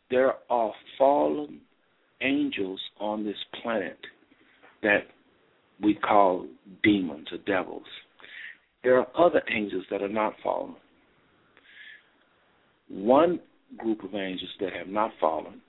There 0.09 0.33
are 0.49 0.71
fallen 0.97 1.61
angels 2.21 2.79
on 2.99 3.23
this 3.23 3.37
planet 3.61 3.97
that 4.81 5.07
we 5.81 5.95
call 5.95 6.47
demons 6.83 7.27
or 7.31 7.37
devils. 7.39 7.83
There 8.83 8.97
are 8.97 9.07
other 9.17 9.41
angels 9.53 9.85
that 9.91 10.01
are 10.01 10.09
not 10.09 10.33
fallen. 10.43 10.75
One 12.89 13.39
group 13.77 14.03
of 14.03 14.15
angels 14.15 14.49
that 14.59 14.73
have 14.73 14.87
not 14.87 15.11
fallen 15.19 15.61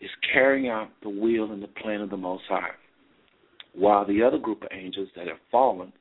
is 0.00 0.10
carrying 0.32 0.68
out 0.68 0.88
the 1.02 1.08
will 1.08 1.52
and 1.52 1.62
the 1.62 1.68
plan 1.68 2.02
of 2.02 2.10
the 2.10 2.16
Most 2.16 2.44
High, 2.48 2.74
while 3.74 4.06
the 4.06 4.22
other 4.22 4.38
group 4.38 4.62
of 4.62 4.68
angels 4.72 5.08
that 5.16 5.26
have 5.26 5.38
fallen 5.50 5.92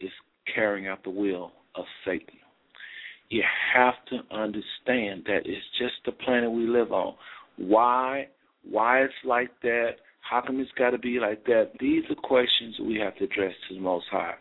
is 0.00 0.10
carrying 0.52 0.88
out 0.88 1.04
the 1.04 1.10
will 1.10 1.52
of 1.76 1.84
Satan. 2.04 2.38
You 3.28 3.42
have 3.74 3.94
to 4.10 4.34
understand 4.34 5.24
that 5.26 5.40
it's 5.44 5.66
just 5.78 5.94
the 6.04 6.12
planet 6.12 6.50
we 6.50 6.66
live 6.66 6.92
on. 6.92 7.14
Why? 7.56 8.28
Why 8.68 9.00
it's 9.00 9.14
like 9.24 9.50
that? 9.62 9.96
How 10.20 10.42
come 10.44 10.60
it's 10.60 10.70
got 10.78 10.90
to 10.90 10.98
be 10.98 11.18
like 11.20 11.44
that? 11.46 11.70
These 11.80 12.04
are 12.10 12.14
questions 12.16 12.76
we 12.80 12.98
have 13.02 13.16
to 13.16 13.24
address 13.24 13.54
to 13.68 13.74
the 13.74 13.80
Most 13.80 14.06
High. 14.10 14.34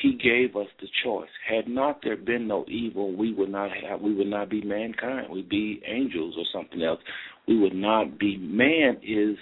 He 0.00 0.12
gave 0.12 0.56
us 0.56 0.68
the 0.80 0.86
choice. 1.04 1.28
Had 1.48 1.68
not 1.68 2.00
there 2.02 2.16
been 2.16 2.46
no 2.46 2.64
evil, 2.68 3.14
we 3.14 3.34
would 3.34 3.50
not 3.50 3.70
have. 3.70 4.00
We 4.00 4.14
would 4.14 4.28
not 4.28 4.48
be 4.48 4.62
mankind. 4.62 5.26
We'd 5.30 5.48
be 5.48 5.82
angels 5.86 6.34
or 6.38 6.44
something 6.52 6.82
else. 6.82 7.00
We 7.46 7.58
would 7.58 7.74
not 7.74 8.18
be. 8.18 8.36
Man 8.38 8.98
is 9.02 9.36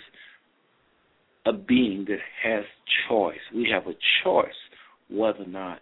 a 1.47 1.53
being 1.53 2.07
that 2.09 2.19
has 2.43 2.65
choice. 3.09 3.39
We 3.55 3.69
have 3.73 3.87
a 3.87 3.95
choice 4.25 4.49
whether 5.11 5.43
or 5.43 5.47
not 5.47 5.79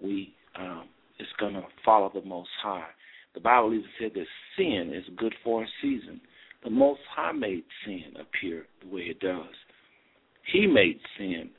we 0.00 0.34
um, 0.58 0.88
is 1.18 1.28
going 1.38 1.54
to 1.54 1.62
follow 1.84 2.10
the 2.12 2.26
Most 2.26 2.50
High. 2.62 2.88
The 3.34 3.40
Bible 3.40 3.72
even 3.74 3.88
said 3.98 4.12
that 4.14 4.26
sin 4.56 4.92
is 4.94 5.04
good 5.16 5.34
for 5.42 5.62
a 5.62 5.66
season. 5.80 6.20
The 6.64 6.70
Most 6.70 7.00
High 7.14 7.32
made 7.32 7.64
sin 7.84 8.14
appear 8.20 8.66
the 8.82 8.94
way 8.94 9.02
it 9.02 9.20
does. 9.20 9.54
He 10.52 10.66
made 10.66 11.00
sin. 11.16 11.50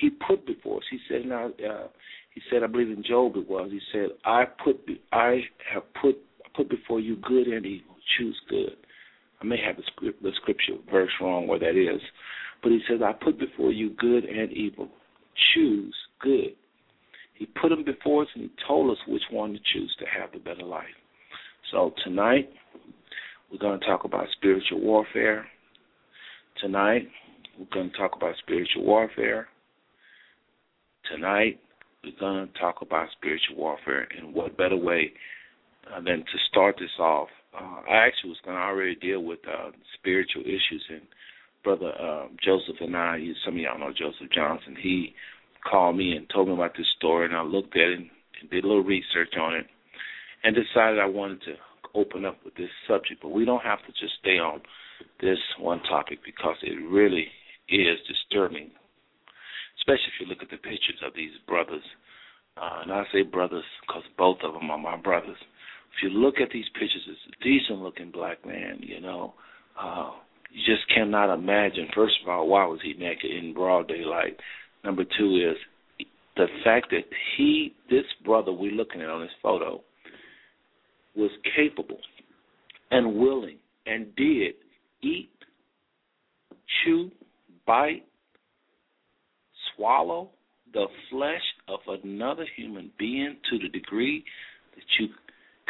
He 0.00 0.10
put 0.10 0.46
before 0.46 0.78
us. 0.78 0.84
He 0.90 0.98
said, 1.08 1.26
"Now, 1.26 1.46
uh, 1.46 1.88
he 2.34 2.40
said, 2.50 2.62
I 2.62 2.66
believe 2.68 2.90
in 2.90 3.02
Job 3.02 3.36
it 3.36 3.48
was. 3.48 3.70
He 3.70 3.80
said, 3.92 4.10
I 4.24 4.44
put, 4.44 4.88
I 5.12 5.40
have 5.72 5.82
put, 6.00 6.16
put 6.54 6.68
before 6.68 7.00
you 7.00 7.16
good 7.16 7.48
and 7.48 7.66
evil. 7.66 7.96
Choose 8.16 8.40
good." 8.48 8.76
I 9.40 9.44
may 9.44 9.56
have 9.64 9.76
the, 9.76 9.82
script, 9.86 10.22
the 10.22 10.32
scripture 10.36 10.74
verse 10.90 11.10
wrong 11.20 11.46
where 11.46 11.58
that 11.58 11.76
is, 11.76 12.00
but 12.62 12.70
he 12.70 12.80
says, 12.88 13.00
"I 13.02 13.12
put 13.12 13.38
before 13.38 13.72
you 13.72 13.90
good 13.90 14.24
and 14.24 14.52
evil. 14.52 14.88
Choose 15.54 15.94
good." 16.20 16.54
He 17.40 17.46
put 17.46 17.70
them 17.70 17.84
before 17.84 18.24
us 18.24 18.28
and 18.34 18.44
he 18.44 18.50
told 18.68 18.90
us 18.90 18.98
which 19.08 19.22
one 19.30 19.54
to 19.54 19.58
choose 19.72 19.96
to 19.98 20.04
have 20.04 20.30
the 20.30 20.38
better 20.38 20.62
life. 20.62 20.84
So 21.72 21.94
tonight, 22.04 22.50
we're 23.50 23.56
going 23.56 23.80
to 23.80 23.86
talk 23.86 24.04
about 24.04 24.26
spiritual 24.36 24.78
warfare. 24.82 25.46
Tonight, 26.60 27.08
we're 27.58 27.64
going 27.72 27.90
to 27.90 27.96
talk 27.96 28.14
about 28.14 28.34
spiritual 28.42 28.84
warfare. 28.84 29.48
Tonight, 31.10 31.58
we're 32.04 32.20
going 32.20 32.46
to 32.46 32.58
talk 32.60 32.82
about 32.82 33.08
spiritual 33.16 33.56
warfare. 33.56 34.06
And 34.18 34.34
what 34.34 34.58
better 34.58 34.76
way 34.76 35.10
uh, 35.90 36.02
than 36.02 36.18
to 36.18 36.38
start 36.50 36.76
this 36.78 36.90
off? 36.98 37.28
Uh, 37.58 37.80
I 37.90 38.06
actually 38.06 38.30
was 38.30 38.38
going 38.44 38.58
to 38.58 38.62
already 38.62 38.96
deal 38.96 39.24
with 39.24 39.38
uh, 39.48 39.70
spiritual 39.98 40.42
issues. 40.42 40.84
And 40.90 41.00
Brother 41.64 41.92
uh, 41.98 42.26
Joseph 42.44 42.76
and 42.82 42.94
I, 42.94 43.18
some 43.46 43.54
of 43.54 43.60
y'all 43.60 43.78
know 43.78 43.94
Joseph 43.96 44.30
Johnson, 44.30 44.76
he 44.78 45.14
called 45.68 45.96
me 45.96 46.12
and 46.12 46.28
told 46.28 46.48
me 46.48 46.54
about 46.54 46.76
this 46.76 46.86
story. 46.96 47.26
And 47.26 47.36
I 47.36 47.42
looked 47.42 47.76
at 47.76 47.88
it 47.88 47.98
and 47.98 48.50
did 48.50 48.64
a 48.64 48.66
little 48.66 48.84
research 48.84 49.34
on 49.38 49.54
it 49.54 49.66
and 50.42 50.54
decided 50.54 50.98
I 50.98 51.06
wanted 51.06 51.42
to 51.42 51.54
open 51.94 52.24
up 52.24 52.38
with 52.44 52.54
this 52.54 52.70
subject, 52.86 53.20
but 53.22 53.30
we 53.30 53.44
don't 53.44 53.62
have 53.62 53.80
to 53.80 53.92
just 53.92 54.14
stay 54.20 54.38
on 54.38 54.60
this 55.20 55.38
one 55.58 55.80
topic 55.82 56.20
because 56.24 56.56
it 56.62 56.76
really 56.88 57.26
is 57.68 57.98
disturbing, 58.06 58.70
especially 59.78 60.10
if 60.14 60.20
you 60.20 60.26
look 60.26 60.42
at 60.42 60.50
the 60.50 60.56
pictures 60.56 61.00
of 61.04 61.14
these 61.14 61.32
brothers. 61.46 61.82
Uh, 62.56 62.82
and 62.82 62.92
I 62.92 63.04
say 63.12 63.22
brothers 63.22 63.64
because 63.86 64.02
both 64.18 64.38
of 64.44 64.54
them 64.54 64.70
are 64.70 64.78
my 64.78 64.96
brothers. 64.96 65.38
If 65.96 66.02
you 66.02 66.10
look 66.10 66.36
at 66.40 66.50
these 66.52 66.68
pictures, 66.74 67.06
it's 67.08 67.34
a 67.34 67.44
decent 67.44 67.80
looking 67.80 68.10
black 68.10 68.44
man, 68.46 68.78
you 68.80 69.00
know. 69.00 69.34
Uh, 69.80 70.10
you 70.52 70.62
just 70.66 70.88
cannot 70.94 71.32
imagine, 71.32 71.88
first 71.94 72.14
of 72.22 72.28
all, 72.28 72.48
why 72.48 72.66
was 72.66 72.80
he 72.82 72.94
naked 72.94 73.30
in 73.30 73.54
broad 73.54 73.88
daylight? 73.88 74.38
Number 74.84 75.04
two 75.04 75.36
is 75.36 75.56
the 76.36 76.46
fact 76.64 76.90
that 76.90 77.04
he, 77.36 77.74
this 77.90 78.04
brother 78.24 78.52
we're 78.52 78.72
looking 78.72 79.02
at 79.02 79.08
on 79.08 79.20
this 79.20 79.30
photo, 79.42 79.80
was 81.16 81.30
capable 81.56 81.98
and 82.90 83.16
willing 83.16 83.58
and 83.86 84.14
did 84.16 84.54
eat, 85.02 85.30
chew, 86.84 87.10
bite, 87.66 88.04
swallow 89.76 90.30
the 90.72 90.86
flesh 91.10 91.42
of 91.68 91.80
another 92.04 92.46
human 92.56 92.90
being 92.98 93.36
to 93.50 93.58
the 93.58 93.68
degree 93.68 94.24
that 94.74 94.84
you 94.98 95.08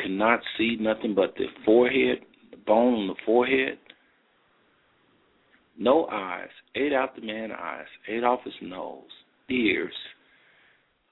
cannot 0.03 0.41
see 0.59 0.77
nothing 0.79 1.15
but 1.15 1.35
the 1.37 1.47
forehead, 1.65 2.19
the 2.51 2.57
bone 2.59 2.95
on 2.95 3.07
the 3.09 3.15
forehead. 3.25 3.79
No 5.79 6.07
eyes, 6.07 6.49
ate 6.75 6.93
out 6.93 7.15
the 7.15 7.23
man's 7.23 7.53
eyes, 7.61 7.87
ate 8.09 8.25
off 8.25 8.41
his 8.45 8.55
nose, 8.63 9.03
ears, 9.49 9.95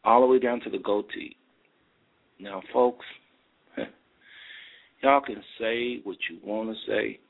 all 0.05 0.21
the 0.21 0.27
way 0.27 0.39
down 0.39 0.61
to 0.61 0.71
the 0.71 0.79
goatee. 0.79 1.37
Now, 2.41 2.63
folks, 2.73 3.05
Y'all 5.03 5.21
can 5.21 5.43
say 5.61 6.01
what 6.05 6.17
you 6.29 6.39
want 6.45 6.71
to 6.71 6.93
say. 6.93 7.19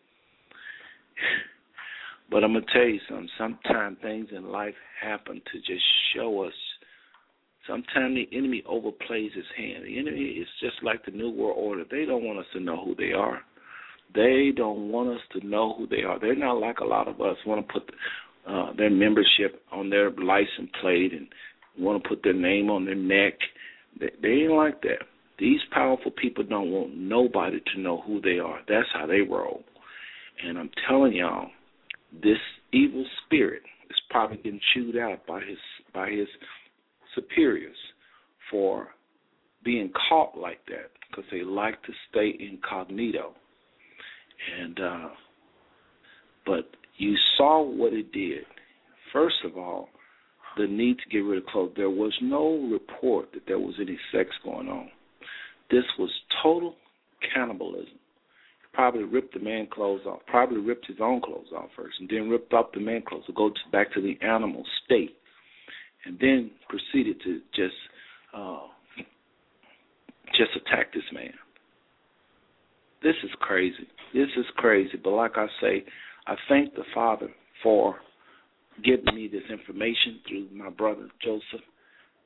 But 2.30 2.44
I'm 2.44 2.52
going 2.52 2.62
to 2.62 2.72
tell 2.74 2.86
you 2.86 3.00
something. 3.08 3.26
Sometimes 3.38 3.96
things 4.02 4.28
in 4.36 4.52
life 4.52 4.74
happen 5.00 5.40
to 5.50 5.58
just 5.60 5.82
show 6.14 6.44
us. 6.44 6.52
Sometimes 7.66 8.16
the 8.16 8.28
enemy 8.36 8.62
overplays 8.70 9.32
his 9.32 9.46
hand. 9.56 9.86
The 9.86 9.98
enemy 9.98 10.32
is 10.32 10.46
just 10.60 10.76
like 10.82 11.02
the 11.06 11.10
New 11.10 11.30
World 11.30 11.56
Order. 11.56 11.84
They 11.90 12.04
don't 12.04 12.24
want 12.24 12.38
us 12.38 12.44
to 12.52 12.60
know 12.60 12.84
who 12.84 12.94
they 12.96 13.12
are. 13.14 13.40
They 14.14 14.52
don't 14.56 14.90
want 14.90 15.10
us 15.10 15.20
to 15.32 15.46
know 15.46 15.74
who 15.76 15.86
they 15.86 16.02
are. 16.02 16.18
They're 16.18 16.34
not 16.34 16.60
like 16.60 16.78
a 16.78 16.84
lot 16.84 17.08
of 17.08 17.20
us 17.20 17.36
want 17.46 17.66
to 17.66 17.72
put 17.72 17.90
uh, 18.48 18.72
their 18.76 18.90
membership 18.90 19.62
on 19.70 19.90
their 19.90 20.10
license 20.10 20.70
plate 20.80 21.12
and 21.12 21.28
want 21.78 22.02
to 22.02 22.08
put 22.08 22.22
their 22.22 22.32
name 22.34 22.70
on 22.70 22.84
their 22.84 22.94
neck. 22.94 23.34
They, 24.00 24.10
they 24.22 24.28
ain't 24.28 24.52
like 24.52 24.80
that. 24.82 25.02
These 25.38 25.60
powerful 25.72 26.10
people 26.10 26.42
don't 26.44 26.70
want 26.70 26.96
nobody 26.96 27.60
to 27.74 27.80
know 27.80 28.02
who 28.06 28.20
they 28.20 28.38
are. 28.38 28.60
That's 28.68 28.88
how 28.92 29.06
they 29.06 29.20
roll. 29.20 29.62
And 30.44 30.58
I'm 30.58 30.70
telling 30.88 31.14
y'all, 31.14 31.50
this 32.22 32.38
evil 32.72 33.04
spirit 33.24 33.62
is 33.90 33.96
probably 34.10 34.38
getting 34.38 34.60
chewed 34.74 34.96
out 34.96 35.26
by 35.26 35.40
his 35.40 35.58
by 35.94 36.10
his 36.10 36.28
superiors 37.14 37.76
for 38.50 38.88
being 39.64 39.92
caught 40.08 40.36
like 40.36 40.64
that 40.66 40.90
because 41.10 41.24
they 41.30 41.42
like 41.42 41.82
to 41.82 41.92
stay 42.10 42.36
incognito. 42.40 43.34
And 44.60 44.80
uh 44.80 45.08
but 46.46 46.70
you 46.96 47.14
saw 47.36 47.62
what 47.62 47.92
it 47.92 48.10
did. 48.12 48.44
First 49.12 49.36
of 49.44 49.56
all, 49.56 49.88
the 50.56 50.66
need 50.66 50.98
to 50.98 51.08
get 51.10 51.18
rid 51.18 51.38
of 51.38 51.46
clothes. 51.46 51.72
There 51.76 51.90
was 51.90 52.12
no 52.22 52.68
report 52.70 53.32
that 53.32 53.42
there 53.46 53.58
was 53.58 53.74
any 53.80 53.98
sex 54.12 54.30
going 54.44 54.68
on. 54.68 54.90
This 55.70 55.84
was 55.98 56.10
total 56.42 56.74
cannibalism. 57.34 57.98
Probably 58.72 59.04
ripped 59.04 59.34
the 59.34 59.40
man 59.40 59.66
clothes 59.70 60.02
off. 60.06 60.20
Probably 60.26 60.58
ripped 60.58 60.86
his 60.86 60.98
own 61.00 61.20
clothes 61.20 61.48
off 61.56 61.68
first, 61.76 61.96
and 62.00 62.08
then 62.08 62.28
ripped 62.28 62.52
off 62.52 62.72
the 62.72 62.80
man 62.80 63.02
clothes 63.06 63.26
to 63.26 63.32
go 63.32 63.50
back 63.72 63.92
to 63.94 64.00
the 64.00 64.18
animal 64.24 64.64
state, 64.84 65.16
and 66.04 66.18
then 66.20 66.50
proceeded 66.68 67.20
to 67.24 67.40
just 67.54 67.74
uh, 68.34 68.60
just 70.36 70.50
attack 70.56 70.92
this 70.92 71.02
man. 71.12 71.32
This 73.02 73.16
is 73.24 73.30
crazy. 73.40 73.88
This 74.14 74.28
is 74.36 74.46
crazy. 74.56 74.98
But 75.02 75.10
like 75.10 75.32
I 75.36 75.46
say, 75.60 75.84
I 76.26 76.34
thank 76.48 76.74
the 76.74 76.84
Father 76.94 77.28
for 77.62 77.96
giving 78.84 79.14
me 79.14 79.28
this 79.28 79.42
information 79.50 80.20
through 80.26 80.48
my 80.52 80.70
brother 80.70 81.08
Joseph. 81.22 81.64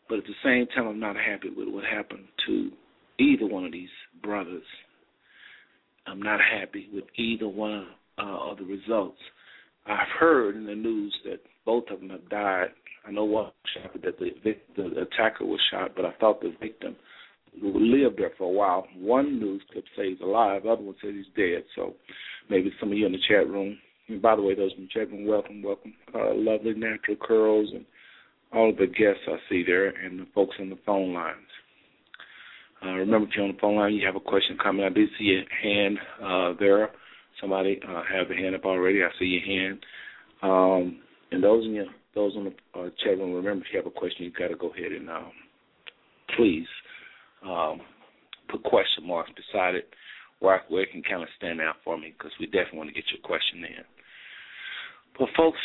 But 0.08 0.18
at 0.18 0.24
the 0.24 0.34
same 0.44 0.66
time, 0.74 0.86
I'm 0.86 1.00
not 1.00 1.16
happy 1.16 1.48
with 1.48 1.68
what 1.68 1.84
happened 1.84 2.26
to 2.46 2.70
either 3.18 3.46
one 3.46 3.64
of 3.64 3.72
these 3.72 3.88
brothers. 4.22 4.64
I'm 6.06 6.20
not 6.20 6.40
happy 6.40 6.88
with 6.92 7.04
either 7.16 7.48
one 7.48 7.86
uh, 8.18 8.50
of 8.50 8.58
the 8.58 8.64
results. 8.64 9.18
I've 9.86 10.08
heard 10.18 10.56
in 10.56 10.66
the 10.66 10.74
news 10.74 11.14
that 11.24 11.40
both 11.64 11.84
of 11.90 12.00
them 12.00 12.10
have 12.10 12.28
died. 12.28 12.68
I 13.06 13.10
know 13.10 13.24
one 13.24 13.50
shot 13.74 13.92
that 14.02 14.18
the, 14.18 14.30
the 14.76 15.00
attacker 15.00 15.44
was 15.44 15.60
shot, 15.70 15.92
but 15.96 16.04
I 16.04 16.12
thought 16.20 16.40
the 16.40 16.54
victim 16.60 16.96
lived 17.60 18.18
there 18.18 18.32
for 18.38 18.44
a 18.44 18.52
while. 18.52 18.86
One 18.96 19.38
news 19.38 19.62
clip 19.72 19.84
says 19.96 20.06
he's 20.08 20.20
alive, 20.20 20.62
the 20.64 20.70
other 20.70 20.82
one 20.82 20.94
says 21.02 21.12
he's 21.14 21.26
dead. 21.36 21.64
So 21.74 21.94
maybe 22.48 22.72
some 22.80 22.92
of 22.92 22.98
you 22.98 23.06
in 23.06 23.12
the 23.12 23.18
chat 23.28 23.48
room. 23.48 23.78
And 24.08 24.20
by 24.20 24.36
the 24.36 24.42
way, 24.42 24.54
those 24.54 24.72
in 24.76 24.84
the 24.84 24.88
chat 24.88 25.10
room, 25.10 25.26
welcome, 25.26 25.62
welcome. 25.62 25.94
Uh, 26.14 26.34
lovely 26.34 26.74
natural 26.74 27.16
curls 27.20 27.70
and 27.72 27.84
all 28.52 28.70
of 28.70 28.76
the 28.76 28.86
guests 28.86 29.22
I 29.26 29.36
see 29.48 29.64
there, 29.66 29.88
and 29.88 30.20
the 30.20 30.26
folks 30.34 30.56
on 30.60 30.68
the 30.68 30.78
phone 30.84 31.14
lines. 31.14 31.36
Uh, 32.84 32.94
remember, 32.94 33.28
if 33.28 33.34
you're 33.34 33.46
on 33.46 33.52
the 33.52 33.60
phone 33.60 33.76
line, 33.76 33.94
you 33.94 34.04
have 34.04 34.16
a 34.16 34.20
question 34.20 34.58
coming. 34.62 34.84
I 34.84 34.90
did 34.90 35.08
see 35.18 35.24
your 35.24 35.42
hand 35.62 35.98
uh, 36.22 36.52
there. 36.58 36.90
Somebody 37.40 37.80
uh, 37.88 38.02
have 38.12 38.30
a 38.30 38.34
hand 38.34 38.54
up 38.54 38.64
already. 38.64 39.02
I 39.02 39.08
see 39.18 39.24
your 39.24 39.42
hand. 39.42 39.78
Um, 40.42 41.00
and 41.30 41.42
those 41.42 41.64
in 41.64 41.74
your 41.74 41.86
those 42.14 42.36
on 42.36 42.44
the 42.44 42.78
uh, 42.78 42.90
chat 43.02 43.16
room, 43.16 43.32
remember, 43.32 43.64
if 43.64 43.72
you 43.72 43.78
have 43.78 43.86
a 43.86 43.90
question, 43.90 44.26
you 44.26 44.32
got 44.32 44.48
to 44.48 44.56
go 44.56 44.68
ahead 44.68 44.92
and 44.92 45.08
um, 45.08 45.32
please 46.36 46.66
um, 47.46 47.80
put 48.50 48.62
question 48.62 49.06
marks 49.06 49.30
beside 49.30 49.74
it 49.74 49.88
where, 50.40 50.62
where 50.68 50.82
it 50.82 50.92
can 50.92 51.02
kind 51.02 51.22
of 51.22 51.28
stand 51.36 51.60
out 51.60 51.76
for 51.84 51.96
me 51.96 52.14
because 52.16 52.32
we 52.38 52.46
definitely 52.46 52.78
want 52.78 52.90
to 52.90 52.94
get 52.94 53.04
your 53.12 53.22
question 53.22 53.64
in. 53.64 53.84
But 55.18 55.28
folks, 55.36 55.58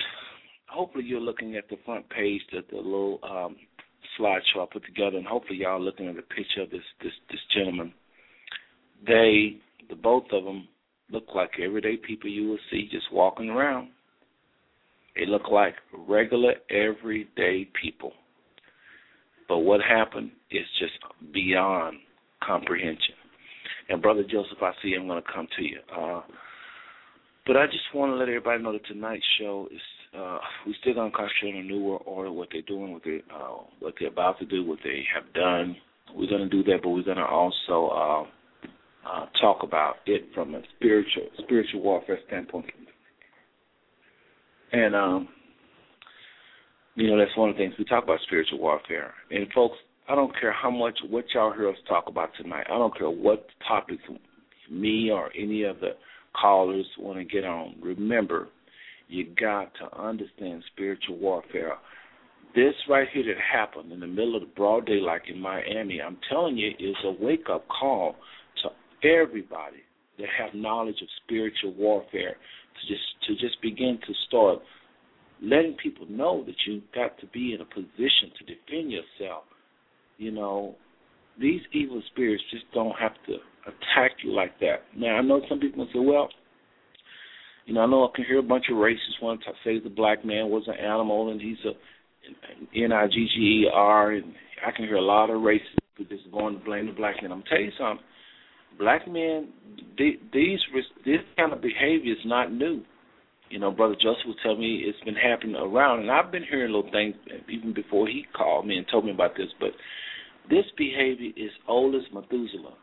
hopefully 0.67 1.05
you're 1.05 1.19
looking 1.19 1.55
at 1.55 1.69
the 1.69 1.77
front 1.85 2.07
page, 2.09 2.41
the, 2.51 2.61
the 2.69 2.77
little 2.77 3.19
um, 3.23 3.55
slideshow 4.19 4.63
I 4.63 4.65
put 4.71 4.85
together, 4.85 5.17
and 5.17 5.25
hopefully 5.25 5.59
y'all 5.59 5.81
looking 5.81 6.07
at 6.07 6.15
the 6.15 6.21
picture 6.21 6.61
of 6.61 6.69
this 6.69 6.81
this 7.01 7.13
this 7.29 7.39
gentleman. 7.55 7.93
They, 9.05 9.57
the 9.89 9.95
both 9.95 10.25
of 10.31 10.43
them, 10.43 10.67
look 11.11 11.27
like 11.35 11.51
everyday 11.63 11.97
people 11.97 12.29
you 12.29 12.49
will 12.49 12.59
see 12.71 12.87
just 12.91 13.11
walking 13.11 13.49
around. 13.49 13.89
They 15.15 15.25
look 15.25 15.49
like 15.51 15.75
regular, 16.07 16.53
everyday 16.69 17.69
people. 17.81 18.11
But 19.47 19.59
what 19.59 19.81
happened 19.81 20.31
is 20.51 20.65
just 20.79 20.93
beyond 21.33 21.97
comprehension. 22.43 23.15
And 23.89 24.01
Brother 24.01 24.23
Joseph, 24.23 24.61
I 24.61 24.71
see 24.83 24.93
I'm 24.93 25.07
going 25.07 25.21
to 25.21 25.33
come 25.33 25.47
to 25.57 25.63
you. 25.63 25.79
Uh, 25.97 26.21
but 27.45 27.55
I 27.55 27.65
just 27.65 27.83
want 27.93 28.11
to 28.11 28.15
let 28.15 28.27
everybody 28.27 28.61
know 28.61 28.73
that 28.73 28.85
tonight's 28.85 29.23
show 29.39 29.69
is 29.73 29.81
uh, 30.17 30.39
we 30.65 30.75
still 30.81 30.93
gonna 30.93 31.11
concentrate 31.11 31.55
on 31.55 31.67
the 31.67 31.73
New 31.73 31.83
World 31.83 32.03
Order, 32.05 32.31
what 32.31 32.49
they're 32.51 32.61
doing, 32.61 32.93
what 32.93 33.03
they 33.03 33.21
uh, 33.33 33.63
what 33.79 33.93
they're 33.99 34.09
about 34.09 34.39
to 34.39 34.45
do, 34.45 34.65
what 34.65 34.79
they 34.83 35.03
have 35.13 35.31
done. 35.33 35.75
We're 36.15 36.29
gonna 36.29 36.49
do 36.49 36.63
that, 36.63 36.79
but 36.83 36.89
we're 36.89 37.03
gonna 37.03 37.25
also 37.25 37.89
uh, 37.89 38.23
uh, 39.07 39.25
talk 39.39 39.63
about 39.63 39.97
it 40.05 40.25
from 40.33 40.55
a 40.55 40.61
spiritual 40.75 41.27
spiritual 41.39 41.81
warfare 41.81 42.19
standpoint. 42.27 42.71
And 44.71 44.95
um, 44.95 45.29
you 46.97 47.07
know, 47.11 47.17
that's 47.17 47.37
one 47.37 47.49
of 47.49 47.55
the 47.55 47.61
things 47.61 47.75
we 47.77 47.85
talk 47.85 48.03
about 48.03 48.19
spiritual 48.25 48.57
warfare. 48.57 49.13
And 49.29 49.47
folks, 49.53 49.75
I 50.09 50.15
don't 50.15 50.33
care 50.39 50.51
how 50.51 50.71
much 50.71 50.97
what 51.09 51.25
y'all 51.33 51.53
hear 51.53 51.69
us 51.69 51.75
talk 51.87 52.05
about 52.07 52.31
tonight. 52.41 52.65
I 52.67 52.77
don't 52.77 52.97
care 52.97 53.09
what 53.09 53.45
topics 53.67 54.01
me 54.69 55.11
or 55.11 55.29
any 55.37 55.61
of 55.63 55.79
the 55.79 55.91
callers 56.39 56.87
want 56.97 57.19
to 57.19 57.23
get 57.23 57.45
on. 57.45 57.75
Remember, 57.81 58.47
you 59.09 59.27
got 59.39 59.71
to 59.75 60.01
understand 60.01 60.63
spiritual 60.73 61.17
warfare. 61.17 61.73
This 62.55 62.73
right 62.89 63.07
here 63.13 63.23
that 63.25 63.37
happened 63.39 63.91
in 63.91 63.99
the 63.99 64.07
middle 64.07 64.35
of 64.35 64.41
the 64.41 64.49
broad 64.55 64.87
daylight 64.87 65.21
in 65.27 65.39
Miami, 65.39 66.01
I'm 66.01 66.17
telling 66.27 66.57
you, 66.57 66.69
is 66.79 66.95
a 67.05 67.23
wake 67.23 67.45
up 67.51 67.67
call 67.67 68.15
to 68.63 69.07
everybody 69.07 69.83
that 70.17 70.27
have 70.39 70.55
knowledge 70.55 70.99
of 71.03 71.07
spiritual 71.23 71.75
warfare 71.75 72.33
to 72.33 72.87
just 72.87 73.03
to 73.27 73.35
just 73.35 73.61
begin 73.61 73.99
to 74.07 74.13
start 74.27 74.59
letting 75.41 75.75
people 75.81 76.05
know 76.09 76.43
that 76.45 76.55
you've 76.65 76.91
got 76.93 77.17
to 77.19 77.27
be 77.27 77.53
in 77.53 77.61
a 77.61 77.65
position 77.65 78.31
to 78.37 78.45
defend 78.45 78.91
yourself. 78.91 79.43
You 80.17 80.31
know, 80.31 80.75
these 81.39 81.61
evil 81.73 82.01
spirits 82.11 82.43
just 82.51 82.65
don't 82.73 82.95
have 82.99 83.13
to 83.27 83.33
attack 83.67 84.17
you 84.23 84.31
like 84.31 84.59
that. 84.59 84.77
Now 84.95 85.17
I 85.17 85.21
know 85.21 85.41
some 85.47 85.59
people 85.59 85.87
say, 85.93 85.99
well, 85.99 86.29
you 87.65 87.73
know, 87.73 87.81
I 87.81 87.85
know 87.85 88.05
I 88.05 88.15
can 88.15 88.25
hear 88.25 88.39
a 88.39 88.43
bunch 88.43 88.65
of 88.71 88.77
racists 88.77 89.21
want 89.21 89.41
to 89.41 89.51
say 89.63 89.79
the 89.79 89.89
black 89.89 90.23
man 90.23 90.49
was 90.49 90.63
an 90.67 90.75
animal 90.75 91.31
and 91.31 91.41
he's 91.41 91.57
a 91.65 91.73
N 92.75 92.91
I 92.91 93.07
G 93.07 93.27
G 93.33 93.41
E 93.41 93.69
R, 93.73 94.11
and 94.11 94.33
I 94.65 94.71
can 94.71 94.85
hear 94.85 94.95
a 94.95 95.01
lot 95.01 95.29
of 95.29 95.41
racists 95.41 95.77
just 96.09 96.31
going 96.31 96.57
to 96.57 96.65
blame 96.65 96.87
the 96.87 96.91
black 96.91 97.21
man. 97.21 97.31
I'm 97.31 97.43
tell 97.43 97.59
you 97.59 97.71
something, 97.77 98.03
black 98.77 99.07
men, 99.07 99.49
these 99.97 100.59
this 101.05 101.19
kind 101.37 101.53
of 101.53 101.61
behavior 101.61 102.13
is 102.13 102.25
not 102.25 102.51
new. 102.51 102.83
You 103.49 103.59
know, 103.59 103.71
Brother 103.71 103.95
Joseph 103.95 104.25
will 104.25 104.35
tell 104.43 104.57
me 104.57 104.83
it's 104.85 104.99
been 105.05 105.15
happening 105.15 105.55
around, 105.55 106.01
and 106.01 106.11
I've 106.11 106.31
been 106.31 106.43
hearing 106.43 106.71
little 106.73 106.91
things 106.91 107.15
even 107.49 107.73
before 107.73 108.07
he 108.07 108.25
called 108.35 108.67
me 108.67 108.77
and 108.77 108.85
told 108.91 109.05
me 109.05 109.11
about 109.11 109.35
this. 109.37 109.47
But 109.59 109.71
this 110.49 110.65
behavior 110.77 111.31
is 111.35 111.51
old 111.67 111.95
as 111.95 112.01
Methuselah 112.13 112.75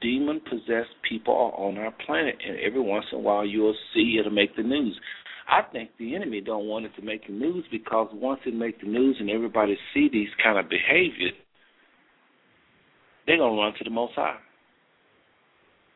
demon 0.00 0.40
possessed 0.48 0.90
people 1.08 1.34
are 1.34 1.66
on 1.66 1.78
our 1.78 1.92
planet, 2.04 2.36
and 2.46 2.58
every 2.58 2.80
once 2.80 3.06
in 3.12 3.18
a 3.18 3.20
while 3.20 3.46
you'll 3.46 3.76
see 3.94 4.18
it'll 4.20 4.32
make 4.32 4.54
the 4.56 4.62
news. 4.62 4.98
I 5.48 5.62
think 5.72 5.90
the 5.98 6.14
enemy 6.14 6.40
don't 6.40 6.66
want 6.66 6.86
it 6.86 6.92
to 6.96 7.02
make 7.02 7.26
the 7.26 7.32
news 7.32 7.64
because 7.70 8.08
once 8.12 8.40
it 8.46 8.54
make 8.54 8.80
the 8.80 8.86
news 8.86 9.16
and 9.20 9.30
everybody 9.30 9.76
see 9.92 10.08
these 10.10 10.28
kind 10.42 10.58
of 10.58 10.68
behaviors, 10.68 11.34
they're 13.26 13.38
gonna 13.38 13.56
run 13.56 13.72
to 13.78 13.84
the 13.84 13.90
Most 13.90 14.14
High. 14.14 14.38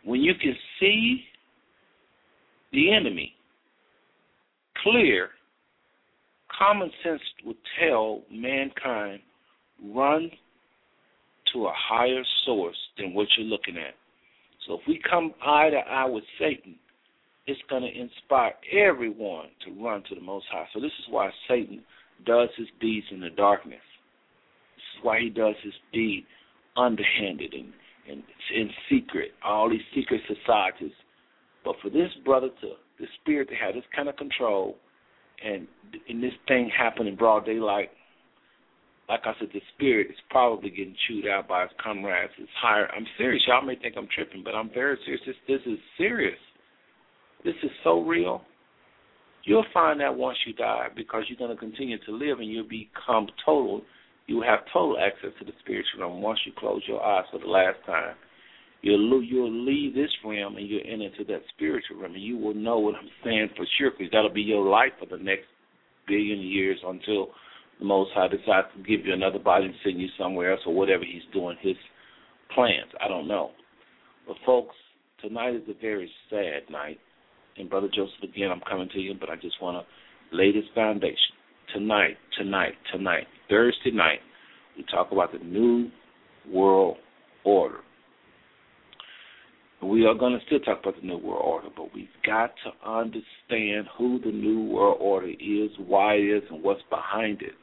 When 0.05 0.21
you 0.21 0.35
can 0.35 0.55
see 0.81 1.25
the 2.73 2.93
enemy 2.93 3.35
clear, 4.83 5.31
common 6.59 6.91
sense 7.05 7.21
would 7.45 7.57
tell 7.81 8.23
mankind 8.31 9.21
run 9.85 10.31
to 11.53 11.67
a 11.67 11.73
higher 11.75 12.23
source 12.45 12.77
than 12.99 13.15
what 13.15 13.27
you're 13.37 13.47
looking 13.47 13.77
at. 13.77 13.95
So 14.67 14.75
if 14.75 14.81
we 14.87 15.01
come 15.09 15.33
eye 15.45 15.71
to 15.71 15.77
eye 15.77 16.07
with 16.07 16.25
Satan, 16.39 16.77
it's 17.47 17.61
going 17.71 17.83
to 17.83 17.89
inspire 17.89 18.53
everyone 18.73 19.47
to 19.65 19.83
run 19.83 20.03
to 20.09 20.15
the 20.15 20.21
Most 20.21 20.47
High. 20.53 20.67
So 20.75 20.81
this 20.81 20.93
is 20.99 21.07
why 21.09 21.31
Satan 21.49 21.83
does 22.27 22.51
his 22.57 22.67
deeds 22.81 23.07
in 23.11 23.21
the 23.21 23.31
darkness. 23.31 23.81
This 24.77 24.83
is 24.99 25.05
why 25.05 25.21
he 25.21 25.31
does 25.31 25.55
his 25.63 25.73
deed 25.93 26.27
underhanded 26.77 27.55
and, 27.55 27.73
and 28.11 28.23
in 28.55 28.71
secret, 28.91 29.31
all 29.43 29.71
these 29.71 29.81
secret 29.95 30.21
societies. 30.29 30.93
But 31.65 31.77
for 31.83 31.89
this 31.89 32.11
brother 32.25 32.49
to, 32.61 32.73
the 32.99 33.07
spirit 33.21 33.49
to 33.49 33.55
have 33.55 33.75
this 33.75 33.85
kind 33.95 34.09
of 34.09 34.17
control, 34.17 34.77
and 35.45 35.67
and 36.09 36.23
this 36.23 36.33
thing 36.47 36.71
happen 36.77 37.07
in 37.07 37.17
broad 37.17 37.47
daylight, 37.47 37.91
like 39.09 39.21
I 39.25 39.33
said, 39.39 39.49
the 39.53 39.63
spirit 39.75 40.09
is 40.11 40.17
probably 40.31 40.71
getting 40.71 40.95
chewed 41.07 41.27
out 41.27 41.49
by 41.49 41.63
his 41.63 41.71
comrades. 41.83 42.33
It's 42.39 42.51
higher. 42.61 42.89
I'm 42.95 43.07
serious. 43.17 43.43
Y'all 43.47 43.63
may 43.63 43.77
think 43.77 43.95
I'm 43.97 44.09
tripping, 44.15 44.45
but 44.45 44.55
I'm 44.55 44.71
very 44.73 44.99
serious. 45.05 45.23
This, 45.27 45.37
this 45.47 45.73
is 45.73 45.79
serious. 45.97 46.39
This 47.45 47.55
is 47.63 47.71
so 47.85 48.03
real. 48.03 48.43
You'll 49.45 49.65
find 49.73 50.01
that 50.01 50.15
once 50.15 50.37
you 50.47 50.53
die 50.53 50.89
because 50.95 51.23
you're 51.29 51.39
going 51.39 51.57
to 51.57 51.57
continue 51.57 51.97
to 52.05 52.13
live 52.13 52.41
and 52.41 52.51
you'll 52.51 52.69
become 52.69 53.29
total. 53.47 53.81
You 54.27 54.37
will 54.37 54.45
have 54.45 54.61
total 54.71 54.99
access 54.99 55.31
to 55.39 55.45
the 55.47 55.53
spiritual 55.61 56.01
realm 56.01 56.21
once 56.21 56.41
you 56.45 56.53
close 56.59 56.83
your 56.87 57.03
eyes 57.03 57.25
for 57.33 57.39
the 57.39 57.47
last 57.47 57.79
time. 57.87 58.15
You'll 58.81 59.23
you'll 59.23 59.65
leave 59.65 59.95
this 59.95 60.11
realm 60.25 60.57
and 60.57 60.69
you'll 60.69 60.81
enter 60.87 61.07
into 61.07 61.25
that 61.25 61.43
spiritual 61.55 62.01
realm, 62.01 62.15
and 62.15 62.23
you 62.23 62.39
will 62.39 62.55
know 62.55 62.79
what 62.79 62.95
I'm 62.95 63.11
saying 63.25 63.51
for 63.57 63.67
sure 63.79 63.91
because 63.91 64.11
that'll 64.13 64.33
be 64.33 64.43
your 64.43 64.69
life 64.69 64.93
for 65.01 65.07
the 65.07 65.23
next 65.23 65.47
billion 66.07 66.41
years 66.41 66.79
until 66.87 67.29
the 67.79 67.85
Most 67.85 68.11
High 68.15 68.29
decides 68.29 68.69
to 68.77 68.83
give 68.83 69.07
you 69.07 69.13
another 69.13 69.39
body 69.39 69.67
and 69.67 69.75
send 69.85 70.01
you 70.01 70.09
somewhere 70.19 70.53
else 70.53 70.61
or 70.67 70.75
whatever 70.75 71.05
He's 71.05 71.23
doing, 71.33 71.57
His 71.61 71.77
plans. 72.55 72.91
I 73.01 73.09
don't 73.09 73.29
know. 73.29 73.51
But, 74.27 74.37
folks, 74.45 74.75
tonight 75.21 75.55
is 75.55 75.63
a 75.69 75.81
very 75.81 76.11
sad 76.31 76.71
night. 76.71 76.99
And, 77.57 77.71
Brother 77.71 77.89
Joseph, 77.95 78.23
again, 78.23 78.51
I'm 78.51 78.63
coming 78.69 78.89
to 78.93 78.99
you, 78.99 79.15
but 79.19 79.31
I 79.31 79.37
just 79.37 79.61
want 79.61 79.85
to 79.85 80.37
lay 80.37 80.53
this 80.53 80.65
foundation. 80.75 81.17
Tonight, 81.75 82.17
tonight, 82.37 82.75
tonight, 82.93 83.27
Thursday 83.49 83.91
night, 83.93 84.21
we 84.77 84.85
talk 84.91 85.13
about 85.13 85.33
the 85.33 85.39
New 85.39 85.91
World 86.51 86.97
Order. 87.45 87.79
We 89.83 90.07
are 90.07 90.15
going 90.15 90.33
to 90.39 90.45
still 90.47 90.59
talk 90.59 90.81
about 90.81 91.01
the 91.01 91.07
New 91.07 91.19
World 91.19 91.43
Order, 91.45 91.69
but 91.77 91.95
we've 91.95 92.09
got 92.27 92.53
to 92.65 92.89
understand 92.89 93.87
who 93.97 94.19
the 94.19 94.33
New 94.33 94.65
World 94.65 94.99
Order 95.01 95.29
is, 95.29 95.71
why 95.87 96.15
it 96.15 96.39
is, 96.39 96.43
and 96.51 96.63
what's 96.63 96.83
behind 96.91 97.43
it. 97.43 97.55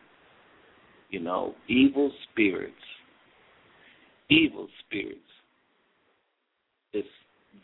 You 1.09 1.19
know, 1.19 1.55
evil 1.67 2.11
spirits, 2.31 2.73
evil 4.29 4.67
spirits 4.85 5.19
is 6.93 7.03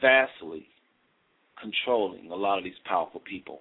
vastly 0.02 0.66
controlling 1.62 2.30
a 2.32 2.36
lot 2.36 2.58
of 2.58 2.64
these 2.64 2.74
powerful 2.86 3.22
people. 3.22 3.60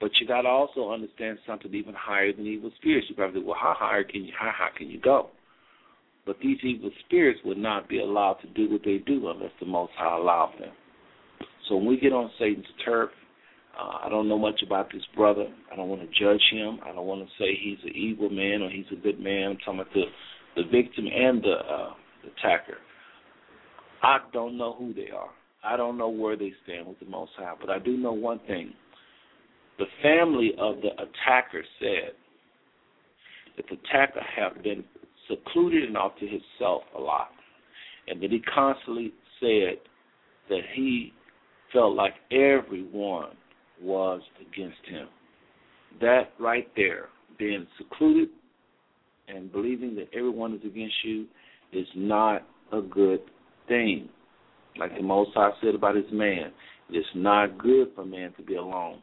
But 0.00 0.10
you 0.20 0.26
got 0.26 0.42
to 0.42 0.48
also 0.48 0.90
understand 0.90 1.38
something 1.46 1.74
even 1.74 1.94
higher 1.94 2.32
than 2.32 2.46
evil 2.46 2.70
spirits. 2.78 3.06
You 3.08 3.14
probably 3.14 3.40
say, 3.40 3.46
well, 3.46 3.56
how 3.60 3.74
high 3.76 4.02
can 4.10 4.24
you 4.24 4.32
how 4.38 4.50
high 4.54 4.76
can 4.76 4.90
you 4.90 5.00
go? 5.00 5.30
But 6.26 6.36
these 6.42 6.58
evil 6.62 6.90
spirits 7.06 7.40
would 7.44 7.58
not 7.58 7.88
be 7.88 8.00
allowed 8.00 8.34
to 8.42 8.46
do 8.48 8.70
what 8.70 8.82
they 8.84 8.98
do 8.98 9.28
unless 9.28 9.52
the 9.58 9.66
Most 9.66 9.92
High 9.96 10.16
allowed 10.16 10.54
them. 10.60 10.72
So 11.68 11.76
when 11.76 11.86
we 11.86 11.98
get 11.98 12.12
on 12.12 12.30
Satan's 12.38 12.66
turf, 12.84 13.10
uh, 13.78 13.98
I 14.04 14.08
don't 14.08 14.28
know 14.28 14.38
much 14.38 14.60
about 14.64 14.92
this 14.92 15.02
brother. 15.16 15.46
I 15.72 15.76
don't 15.76 15.88
want 15.88 16.02
to 16.02 16.08
judge 16.08 16.42
him. 16.50 16.80
I 16.84 16.92
don't 16.92 17.06
want 17.06 17.22
to 17.22 17.30
say 17.38 17.56
he's 17.60 17.78
an 17.84 17.96
evil 17.96 18.28
man 18.28 18.62
or 18.62 18.70
he's 18.70 18.86
a 18.92 19.00
good 19.00 19.20
man. 19.20 19.50
I'm 19.50 19.56
talking 19.58 19.80
about 19.80 19.94
the 19.94 20.04
the 20.56 20.62
victim 20.64 21.06
and 21.06 21.42
the 21.42 21.52
uh, 21.52 21.92
attacker. 22.26 22.78
I 24.02 24.18
don't 24.32 24.58
know 24.58 24.74
who 24.74 24.92
they 24.92 25.10
are. 25.10 25.30
I 25.62 25.76
don't 25.76 25.96
know 25.96 26.08
where 26.08 26.36
they 26.36 26.52
stand 26.64 26.88
with 26.88 26.98
the 26.98 27.06
Most 27.06 27.32
High, 27.36 27.54
but 27.60 27.70
I 27.70 27.78
do 27.78 27.96
know 27.96 28.12
one 28.12 28.40
thing. 28.46 28.72
The 29.78 29.84
family 30.02 30.52
of 30.58 30.76
the 30.76 30.90
attacker 30.94 31.62
said 31.78 32.12
that 33.56 33.66
the 33.68 33.76
attacker 33.76 34.20
have 34.36 34.62
been 34.62 34.84
secluded 35.30 35.84
and 35.84 35.96
off 35.96 36.12
to 36.18 36.26
himself 36.26 36.82
a 36.96 37.00
lot, 37.00 37.30
and 38.08 38.20
that 38.22 38.30
he 38.30 38.40
constantly 38.40 39.12
said 39.38 39.78
that 40.48 40.60
he 40.74 41.12
felt 41.72 41.94
like 41.94 42.14
everyone 42.30 43.30
was 43.80 44.20
against 44.40 44.84
him. 44.86 45.06
That 46.00 46.32
right 46.38 46.68
there, 46.76 47.08
being 47.38 47.66
secluded 47.78 48.28
and 49.28 49.50
believing 49.50 49.94
that 49.94 50.08
everyone 50.12 50.54
is 50.54 50.60
against 50.64 50.94
you, 51.04 51.26
is 51.72 51.86
not 51.94 52.42
a 52.72 52.80
good 52.80 53.20
thing. 53.68 54.08
Like 54.76 54.94
the 54.96 55.02
Most 55.02 55.30
High 55.34 55.50
said 55.62 55.74
about 55.74 55.96
his 55.96 56.10
man, 56.12 56.52
it's 56.90 57.06
not 57.14 57.58
good 57.58 57.88
for 57.94 58.04
man 58.04 58.32
to 58.36 58.42
be 58.42 58.56
alone. 58.56 58.98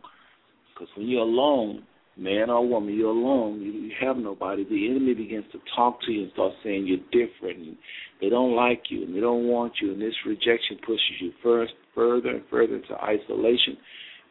Because 0.74 0.90
when 0.96 1.08
you're 1.08 1.22
alone, 1.22 1.84
man 2.18 2.50
or 2.50 2.68
woman, 2.68 2.96
you're 2.96 3.10
alone. 3.10 3.62
You, 3.62 3.72
you 3.72 3.92
have 4.02 4.18
nobody. 4.18 4.64
The 4.64 4.90
enemy 4.90 5.14
begins 5.14 5.46
to 5.52 5.60
talk 5.76 6.00
to 6.06 6.12
you 6.12 6.24
and 6.24 6.32
start 6.34 6.54
saying 6.64 6.88
you're 6.88 6.98
different, 7.12 7.60
and 7.60 7.78
they 8.20 8.30
don't 8.30 8.56
like 8.56 8.84
you, 8.90 9.04
and 9.04 9.16
they 9.16 9.20
don't 9.20 9.48
want 9.48 9.74
you, 9.82 9.92
and 9.92 10.02
this 10.02 10.16
rejection 10.26 10.78
pushes 10.86 11.22
you 11.22 11.32
first, 11.44 11.74
further 11.94 12.30
and 12.30 12.44
further 12.50 12.76
into 12.76 12.96
isolation. 12.96 13.78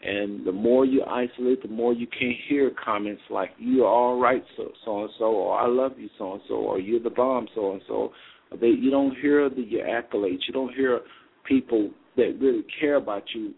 And 0.02 0.46
the 0.46 0.52
more 0.52 0.84
you 0.84 1.02
isolate, 1.04 1.62
the 1.62 1.68
more 1.68 1.92
you 1.92 2.06
can't 2.06 2.36
hear 2.48 2.70
comments 2.84 3.22
like 3.30 3.50
"You're 3.58 3.86
all 3.86 4.20
right, 4.20 4.44
so 4.56 4.70
so 4.84 5.02
and 5.02 5.10
so," 5.18 5.24
or 5.24 5.58
"I 5.58 5.66
love 5.66 5.92
you, 5.96 6.10
so 6.18 6.34
and 6.34 6.42
so," 6.48 6.54
or 6.54 6.78
"You're 6.78 7.00
the 7.00 7.10
bomb, 7.10 7.48
so 7.54 7.72
and 7.72 7.82
so." 7.88 8.12
They 8.60 8.68
you 8.68 8.90
don't 8.90 9.16
hear 9.16 9.48
the 9.48 9.62
your 9.62 9.86
accolades. 9.86 10.40
You 10.46 10.52
don't 10.52 10.74
hear 10.74 11.00
people 11.44 11.90
that 12.16 12.36
really 12.40 12.64
care 12.78 12.96
about 12.96 13.24
you 13.34 13.54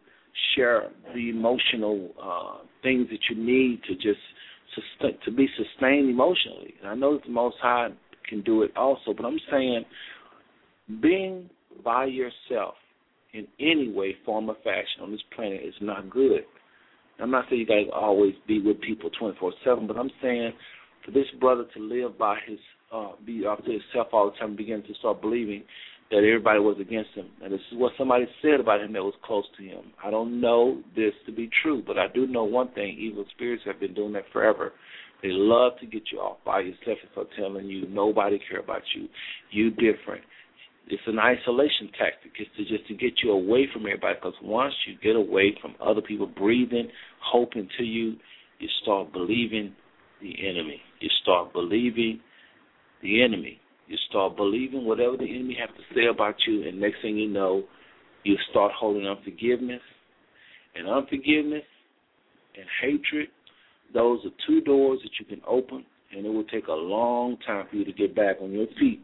share 0.54 0.90
the 1.14 1.30
emotional 1.30 2.10
uh, 2.22 2.64
things 2.82 3.08
that 3.10 3.20
you 3.30 3.42
need 3.42 3.82
to 3.84 3.94
just 3.94 4.20
sustain, 4.74 5.18
to 5.24 5.30
be 5.30 5.48
sustained 5.56 6.10
emotionally. 6.10 6.74
And 6.80 6.90
I 6.90 6.94
know 6.94 7.14
that 7.14 7.24
the 7.24 7.32
Most 7.32 7.56
High 7.60 7.88
can 8.28 8.42
do 8.42 8.62
it 8.62 8.76
also, 8.76 9.14
but 9.16 9.24
I'm 9.24 9.40
saying 9.50 9.84
being 11.00 11.50
by 11.84 12.06
yourself 12.06 12.74
in 13.32 13.46
any 13.60 13.90
way, 13.92 14.16
form, 14.24 14.50
or 14.50 14.56
fashion 14.64 15.02
on 15.02 15.10
this 15.10 15.20
planet 15.34 15.60
is 15.62 15.74
not 15.80 16.10
good. 16.10 16.44
I'm 17.20 17.30
not 17.30 17.46
saying 17.48 17.60
you 17.60 17.66
guys 17.66 17.90
always 17.92 18.34
be 18.46 18.60
with 18.60 18.80
people 18.80 19.10
24/7, 19.10 19.86
but 19.86 19.96
I'm 19.96 20.10
saying 20.22 20.52
for 21.04 21.10
this 21.10 21.26
brother 21.40 21.64
to 21.74 21.80
live 21.80 22.16
by 22.16 22.38
his, 22.46 22.58
uh, 22.92 23.12
be 23.24 23.44
off 23.44 23.64
to 23.64 23.72
himself 23.72 24.08
all 24.12 24.30
the 24.30 24.36
time, 24.36 24.56
begin 24.56 24.82
to 24.84 24.94
start 24.94 25.20
believing 25.20 25.64
that 26.10 26.18
everybody 26.18 26.58
was 26.58 26.76
against 26.80 27.10
him. 27.14 27.26
And 27.42 27.52
this 27.52 27.60
is 27.70 27.78
what 27.78 27.92
somebody 27.98 28.26
said 28.40 28.60
about 28.60 28.80
him 28.80 28.92
that 28.94 29.02
was 29.02 29.14
close 29.22 29.44
to 29.58 29.62
him. 29.62 29.92
I 30.02 30.10
don't 30.10 30.40
know 30.40 30.80
this 30.96 31.12
to 31.26 31.32
be 31.32 31.50
true, 31.62 31.82
but 31.86 31.98
I 31.98 32.06
do 32.14 32.26
know 32.26 32.44
one 32.44 32.72
thing: 32.72 32.96
evil 32.98 33.24
spirits 33.34 33.62
have 33.66 33.80
been 33.80 33.94
doing 33.94 34.12
that 34.14 34.24
forever. 34.32 34.72
They 35.22 35.30
love 35.30 35.72
to 35.80 35.86
get 35.86 36.02
you 36.12 36.18
off 36.20 36.38
by 36.44 36.60
yourself 36.60 36.98
start 37.10 37.28
telling 37.36 37.66
you 37.66 37.88
nobody 37.88 38.38
care 38.48 38.60
about 38.60 38.82
you. 38.94 39.08
You 39.50 39.70
different. 39.70 40.22
It's 40.90 41.02
an 41.06 41.18
isolation 41.18 41.90
tactic. 41.98 42.32
It's 42.38 42.50
to 42.56 42.64
just 42.64 42.88
to 42.88 42.94
get 42.94 43.14
you 43.22 43.32
away 43.32 43.68
from 43.72 43.82
everybody. 43.82 44.14
Because 44.14 44.34
once 44.42 44.72
you 44.86 44.94
get 45.02 45.16
away 45.16 45.56
from 45.60 45.74
other 45.84 46.00
people 46.00 46.26
breathing 46.26 46.88
hope 47.20 47.50
into 47.56 47.84
you, 47.84 48.14
you 48.58 48.68
start 48.82 49.12
believing 49.12 49.74
the 50.22 50.34
enemy. 50.48 50.80
You 51.00 51.08
start 51.22 51.52
believing 51.52 52.20
the 53.02 53.22
enemy. 53.22 53.60
You 53.88 53.96
start 54.10 54.36
believing 54.36 54.84
whatever 54.84 55.16
the 55.16 55.24
enemy 55.24 55.56
has 55.58 55.70
to 55.70 55.94
say 55.94 56.06
about 56.06 56.34
you, 56.46 56.68
and 56.68 56.78
next 56.78 57.00
thing 57.00 57.16
you 57.16 57.28
know, 57.28 57.64
you 58.22 58.36
start 58.50 58.70
holding 58.78 59.06
unforgiveness. 59.06 59.80
And 60.74 60.86
unforgiveness 60.86 61.64
and 62.54 62.66
hatred, 62.82 63.28
those 63.94 64.20
are 64.26 64.30
two 64.46 64.60
doors 64.60 65.00
that 65.02 65.10
you 65.18 65.24
can 65.24 65.40
open, 65.48 65.86
and 66.14 66.26
it 66.26 66.28
will 66.28 66.44
take 66.44 66.66
a 66.68 66.72
long 66.72 67.38
time 67.46 67.66
for 67.70 67.76
you 67.76 67.84
to 67.86 67.92
get 67.92 68.14
back 68.14 68.36
on 68.42 68.52
your 68.52 68.66
feet. 68.78 69.00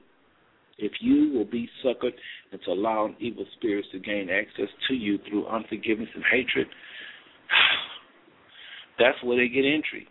If 0.76 0.92
you 1.00 1.32
will 1.32 1.46
be 1.46 1.66
suckered 1.82 2.12
into 2.52 2.70
allowing 2.70 3.16
evil 3.18 3.46
spirits 3.56 3.88
to 3.92 3.98
gain 3.98 4.28
access 4.28 4.68
to 4.88 4.94
you 4.94 5.18
through 5.28 5.46
unforgiveness 5.46 6.10
and 6.14 6.24
hatred, 6.30 6.66
that's 8.98 9.22
where 9.24 9.38
they 9.38 9.48
get 9.48 9.64
entry 9.64 10.08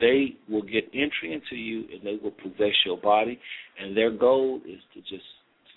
they 0.00 0.36
will 0.48 0.62
get 0.62 0.84
entry 0.92 1.32
into 1.32 1.56
you 1.56 1.84
and 1.92 2.02
they 2.02 2.18
will 2.22 2.32
possess 2.32 2.74
your 2.84 2.98
body 2.98 3.38
and 3.80 3.96
their 3.96 4.10
goal 4.10 4.60
is 4.66 4.80
to 4.92 5.00
just 5.00 5.24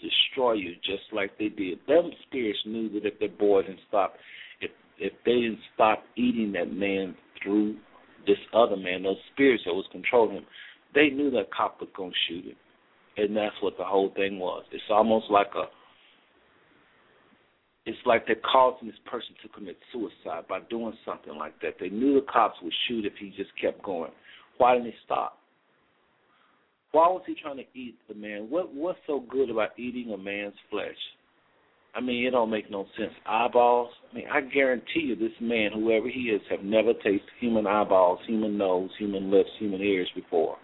destroy 0.01 0.53
you 0.53 0.73
just 0.83 1.03
like 1.11 1.37
they 1.37 1.49
did. 1.49 1.79
Them 1.87 2.11
spirits 2.27 2.59
knew 2.65 2.89
that 2.89 3.05
if 3.05 3.19
their 3.19 3.29
boy 3.29 3.63
didn't 3.63 3.79
stop 3.87 4.15
if 4.61 4.71
if 4.99 5.13
they 5.25 5.33
didn't 5.33 5.59
stop 5.73 6.03
eating 6.15 6.51
that 6.53 6.71
man 6.71 7.15
through 7.43 7.75
this 8.25 8.37
other 8.53 8.75
man, 8.75 9.03
those 9.03 9.17
spirits 9.33 9.63
that 9.65 9.73
was 9.73 9.85
controlling 9.91 10.37
him, 10.37 10.45
they 10.93 11.09
knew 11.09 11.31
that 11.31 11.53
cop 11.55 11.79
was 11.79 11.89
gonna 11.95 12.11
shoot 12.27 12.45
him. 12.45 12.55
And 13.17 13.35
that's 13.35 13.55
what 13.61 13.77
the 13.77 13.83
whole 13.83 14.11
thing 14.15 14.37
was. 14.37 14.63
It's 14.71 14.83
almost 14.91 15.25
like 15.31 15.47
a 15.55 15.65
it's 17.87 17.97
like 18.05 18.27
they're 18.27 18.35
causing 18.35 18.87
this 18.89 18.97
person 19.05 19.33
to 19.41 19.47
commit 19.47 19.77
suicide 19.93 20.43
by 20.49 20.59
doing 20.69 20.93
something 21.05 21.35
like 21.35 21.59
that. 21.61 21.75
They 21.79 21.87
knew 21.87 22.15
the 22.15 22.25
cops 22.31 22.57
would 22.61 22.73
shoot 22.87 23.05
if 23.05 23.13
he 23.17 23.29
just 23.29 23.49
kept 23.59 23.81
going. 23.81 24.11
Why 24.57 24.73
didn't 24.73 24.87
he 24.87 24.93
stop? 25.05 25.37
Why 26.91 27.07
was 27.07 27.21
he 27.25 27.35
trying 27.41 27.57
to 27.57 27.65
eat 27.73 27.95
the 28.09 28.15
man? 28.15 28.47
What 28.49 28.73
what's 28.73 28.99
so 29.07 29.21
good 29.21 29.49
about 29.49 29.69
eating 29.79 30.11
a 30.11 30.17
man's 30.17 30.55
flesh? 30.69 30.97
I 31.95 32.01
mean, 32.01 32.27
it 32.27 32.31
don't 32.31 32.49
make 32.49 32.69
no 32.69 32.85
sense. 32.97 33.13
Eyeballs. 33.25 33.89
I 34.11 34.15
mean, 34.15 34.25
I 34.31 34.41
guarantee 34.41 34.99
you, 34.99 35.15
this 35.15 35.31
man, 35.39 35.71
whoever 35.73 36.09
he 36.09 36.23
is, 36.23 36.41
have 36.49 36.63
never 36.63 36.93
tasted 36.93 37.21
human 37.39 37.65
eyeballs, 37.65 38.19
human 38.27 38.57
nose, 38.57 38.89
human 38.99 39.31
lips, 39.31 39.49
human 39.59 39.81
ears 39.81 40.09
before. 40.13 40.57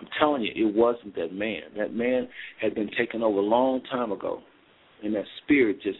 I'm 0.00 0.08
telling 0.18 0.42
you, 0.42 0.52
it 0.68 0.74
wasn't 0.74 1.14
that 1.16 1.34
man. 1.34 1.62
That 1.76 1.94
man 1.94 2.28
had 2.60 2.74
been 2.74 2.90
taken 2.98 3.22
over 3.22 3.38
a 3.38 3.42
long 3.42 3.82
time 3.92 4.10
ago, 4.10 4.40
and 5.04 5.14
that 5.14 5.26
spirit 5.44 5.82
just 5.82 5.98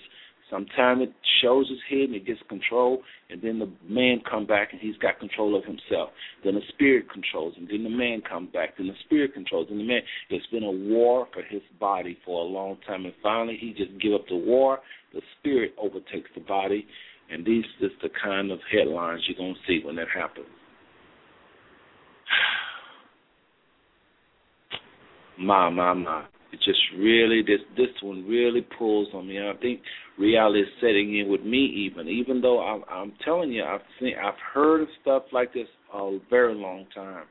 Sometimes 0.51 1.03
it 1.03 1.13
shows 1.43 1.69
his 1.69 1.79
head 1.89 2.09
and 2.09 2.17
it 2.17 2.27
gets 2.27 2.41
control, 2.49 3.03
and 3.31 3.41
then 3.41 3.61
the 3.61 3.71
man 3.89 4.21
come 4.29 4.47
back 4.47 4.73
and 4.73 4.81
he's 4.81 4.97
got 4.97 5.21
control 5.21 5.57
of 5.57 5.65
himself. 5.65 6.11
Then 6.45 6.57
the 6.57 6.63
spirit 6.69 7.09
controls 7.11 7.55
him. 7.55 7.69
Then 7.71 7.85
the 7.85 7.91
man 7.91 8.21
comes 8.29 8.51
back. 8.53 8.77
Then 8.77 8.89
the 8.89 8.95
spirit 9.05 9.33
controls 9.33 9.69
him. 9.69 9.79
The 9.79 9.85
man. 9.85 10.01
It's 10.29 10.47
been 10.49 10.65
a 10.65 10.71
war 10.71 11.29
for 11.33 11.43
his 11.43 11.63
body 11.79 12.19
for 12.25 12.45
a 12.45 12.49
long 12.49 12.79
time, 12.87 13.05
and 13.05 13.15
finally 13.23 13.57
he 13.61 13.73
just 13.73 13.97
give 14.01 14.15
up 14.15 14.27
the 14.29 14.37
war. 14.37 14.81
The 15.15 15.23
spirit 15.39 15.75
overtakes 15.81 16.31
the 16.35 16.41
body, 16.41 16.87
and 17.31 17.47
these 17.47 17.65
is 17.81 17.93
the 18.03 18.09
kind 18.23 18.51
of 18.51 18.59
headlines 18.71 19.23
you're 19.29 19.39
gonna 19.39 19.55
see 19.67 19.81
when 19.85 19.97
that 19.97 20.09
happens. 20.13 20.47
my 25.39 25.71
my 25.71 25.95
my 25.95 26.25
it 26.53 26.59
just 26.65 26.81
really 26.99 27.43
this 27.43 27.61
this 27.77 27.95
one 28.03 28.27
really 28.27 28.67
pulls 28.79 29.09
on 29.15 29.29
me. 29.29 29.39
I 29.39 29.53
think 29.61 29.81
reality 30.19 30.61
is 30.61 30.69
setting 30.81 31.19
in 31.19 31.31
with 31.31 31.43
me 31.43 31.59
even 31.87 32.09
even 32.09 32.41
though 32.41 32.61
I'm, 32.61 32.83
I'm 32.91 33.13
telling 33.25 33.51
you 33.51 33.65
I've 33.65 33.81
seen 33.99 34.15
I've 34.23 34.35
heard 34.53 34.83
of 34.83 34.89
stuff 35.03 35.25
like 35.33 35.53
this 35.53 35.69
a 35.95 36.19
very 36.29 36.55
long 36.55 36.87
time. 36.95 37.25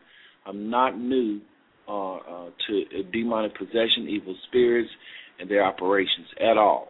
I'm 0.45 0.69
not 0.69 0.97
new 0.97 1.41
uh, 1.87 2.15
uh, 2.17 2.49
to 2.67 3.03
demonic 3.11 3.57
possession, 3.57 4.07
evil 4.07 4.35
spirits, 4.47 4.89
and 5.39 5.49
their 5.49 5.63
operations 5.63 6.27
at 6.39 6.57
all. 6.57 6.89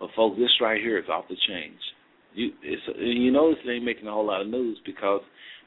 But 0.00 0.10
folks, 0.16 0.38
this 0.38 0.50
right 0.60 0.80
here 0.80 0.98
is 0.98 1.08
off 1.08 1.24
the 1.28 1.36
chain. 1.48 1.72
You 2.34 2.50
it's 2.62 2.82
you 2.98 3.30
notice 3.30 3.58
it 3.64 3.70
ain't 3.70 3.84
making 3.84 4.06
a 4.06 4.10
whole 4.10 4.26
lot 4.26 4.40
of 4.40 4.48
news 4.48 4.78
because 4.86 5.20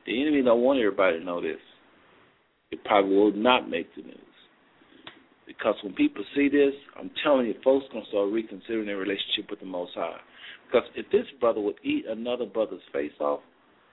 the 0.06 0.22
enemy 0.22 0.42
don't 0.42 0.62
want 0.62 0.80
everybody 0.80 1.20
to 1.20 1.26
know 1.26 1.42
this. 1.42 1.60
It 2.72 2.84
probably 2.84 3.16
will 3.16 3.34
not 3.34 3.70
make 3.70 3.94
the 3.96 4.02
news. 4.02 4.35
Because 5.48 5.76
when 5.84 5.94
people 5.94 6.24
see 6.36 6.50
this, 6.50 6.74
I'm 7.00 7.12
telling 7.24 7.48
you, 7.48 7.56
folks 7.64 7.86
gonna 7.94 8.06
start 8.10 8.32
reconsidering 8.32 8.88
their 8.88 8.98
relationship 8.98 9.50
with 9.50 9.60
the 9.60 9.66
Most 9.66 9.94
High. 9.96 10.18
Because 10.66 10.88
if 10.96 11.10
this 11.12 11.26
brother 11.40 11.62
would 11.62 11.76
eat 11.84 12.06
another 12.08 12.46
brother's 12.46 12.82
face 12.92 13.12
off, 13.20 13.42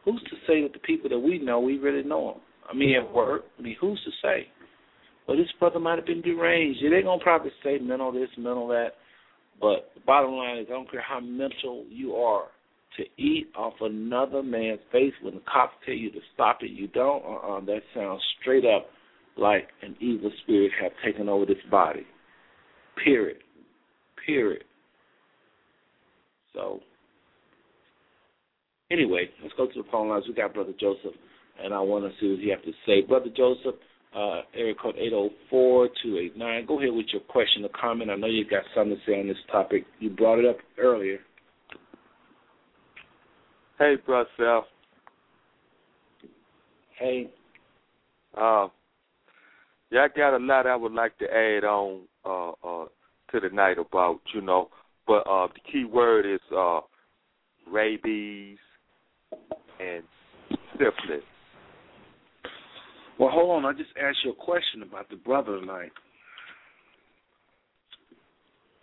who's 0.04 0.22
to 0.30 0.36
say 0.46 0.62
that 0.62 0.72
the 0.72 0.78
people 0.78 1.10
that 1.10 1.18
we 1.18 1.38
know, 1.38 1.60
we 1.60 1.78
really 1.78 2.02
know 2.02 2.32
them? 2.32 2.40
I 2.68 2.74
mean, 2.74 2.96
at 2.96 3.12
work, 3.12 3.44
I 3.58 3.62
mean, 3.62 3.76
who's 3.80 4.00
to 4.04 4.10
say? 4.22 4.48
Well, 5.26 5.36
this 5.36 5.52
brother 5.58 5.78
might 5.78 5.98
have 5.98 6.06
been 6.06 6.22
deranged. 6.22 6.80
Yeah, 6.82 6.90
they're 6.90 7.02
gonna 7.02 7.22
probably 7.22 7.52
say 7.62 7.78
mental 7.78 8.12
this, 8.12 8.30
mental 8.38 8.68
that. 8.68 8.92
But 9.60 9.90
the 9.94 10.00
bottom 10.06 10.32
line 10.32 10.58
is, 10.58 10.66
I 10.68 10.72
don't 10.72 10.90
care 10.90 11.02
how 11.02 11.20
mental 11.20 11.84
you 11.88 12.14
are, 12.16 12.46
to 12.96 13.04
eat 13.22 13.48
off 13.56 13.74
another 13.80 14.42
man's 14.42 14.80
face 14.90 15.12
when 15.22 15.34
the 15.34 15.42
cops 15.52 15.74
tell 15.84 15.94
you 15.94 16.10
to 16.10 16.20
stop 16.34 16.58
it, 16.62 16.70
you 16.70 16.88
don't. 16.88 17.24
Uh-uh, 17.24 17.60
that 17.60 17.80
sounds 17.94 18.20
straight 18.40 18.64
up 18.64 18.86
like 19.36 19.68
an 19.82 19.96
evil 20.00 20.30
spirit 20.42 20.72
have 20.80 20.92
taken 21.04 21.28
over 21.28 21.46
this 21.46 21.56
body. 21.70 22.06
Period. 23.02 23.38
Period. 24.26 24.64
So, 26.54 26.80
anyway, 28.90 29.30
let's 29.42 29.54
go 29.56 29.66
to 29.66 29.82
the 29.82 29.88
phone 29.90 30.08
lines. 30.10 30.24
We 30.28 30.34
got 30.34 30.54
Brother 30.54 30.74
Joseph, 30.78 31.14
and 31.62 31.72
I 31.72 31.80
want 31.80 32.04
to 32.04 32.10
see 32.20 32.30
what 32.30 32.40
he 32.40 32.50
has 32.50 32.60
to 32.64 32.72
say. 32.86 33.00
Brother 33.06 33.30
Joseph, 33.34 33.76
uh, 34.14 34.42
area 34.54 34.74
code 34.74 34.96
804-289. 35.52 36.66
Go 36.66 36.78
ahead 36.78 36.92
with 36.92 37.06
your 37.12 37.22
question 37.22 37.64
or 37.64 37.70
comment. 37.70 38.10
I 38.10 38.16
know 38.16 38.26
you 38.26 38.44
got 38.48 38.64
something 38.74 38.96
to 38.96 39.02
say 39.10 39.20
on 39.20 39.28
this 39.28 39.36
topic. 39.50 39.84
You 39.98 40.10
brought 40.10 40.38
it 40.38 40.44
up 40.44 40.58
earlier. 40.78 41.18
Hey, 43.78 43.94
Brother 44.04 44.28
Sal. 44.36 44.66
Hey. 46.98 47.30
Uh, 48.36 48.68
yeah, 49.92 50.06
I 50.06 50.16
got 50.16 50.34
a 50.34 50.38
lot 50.38 50.66
I 50.66 50.74
would 50.74 50.92
like 50.92 51.18
to 51.18 51.26
add 51.26 51.64
on 51.64 52.00
uh, 52.24 52.52
uh, 52.64 52.86
to 53.30 53.40
the 53.40 53.54
night 53.54 53.76
about, 53.78 54.20
you 54.34 54.40
know, 54.40 54.68
but 55.06 55.26
uh, 55.28 55.48
the 55.48 55.60
key 55.70 55.84
word 55.84 56.24
is 56.24 56.40
uh, 56.56 56.80
rabies 57.70 58.56
and 59.78 60.02
syphilis. 60.72 61.22
Well, 63.18 63.28
hold 63.30 63.50
on. 63.50 63.66
I 63.66 63.76
just 63.76 63.90
asked 64.02 64.18
you 64.24 64.30
a 64.30 64.34
question 64.34 64.82
about 64.82 65.10
the 65.10 65.16
brother 65.16 65.60
tonight. 65.60 65.92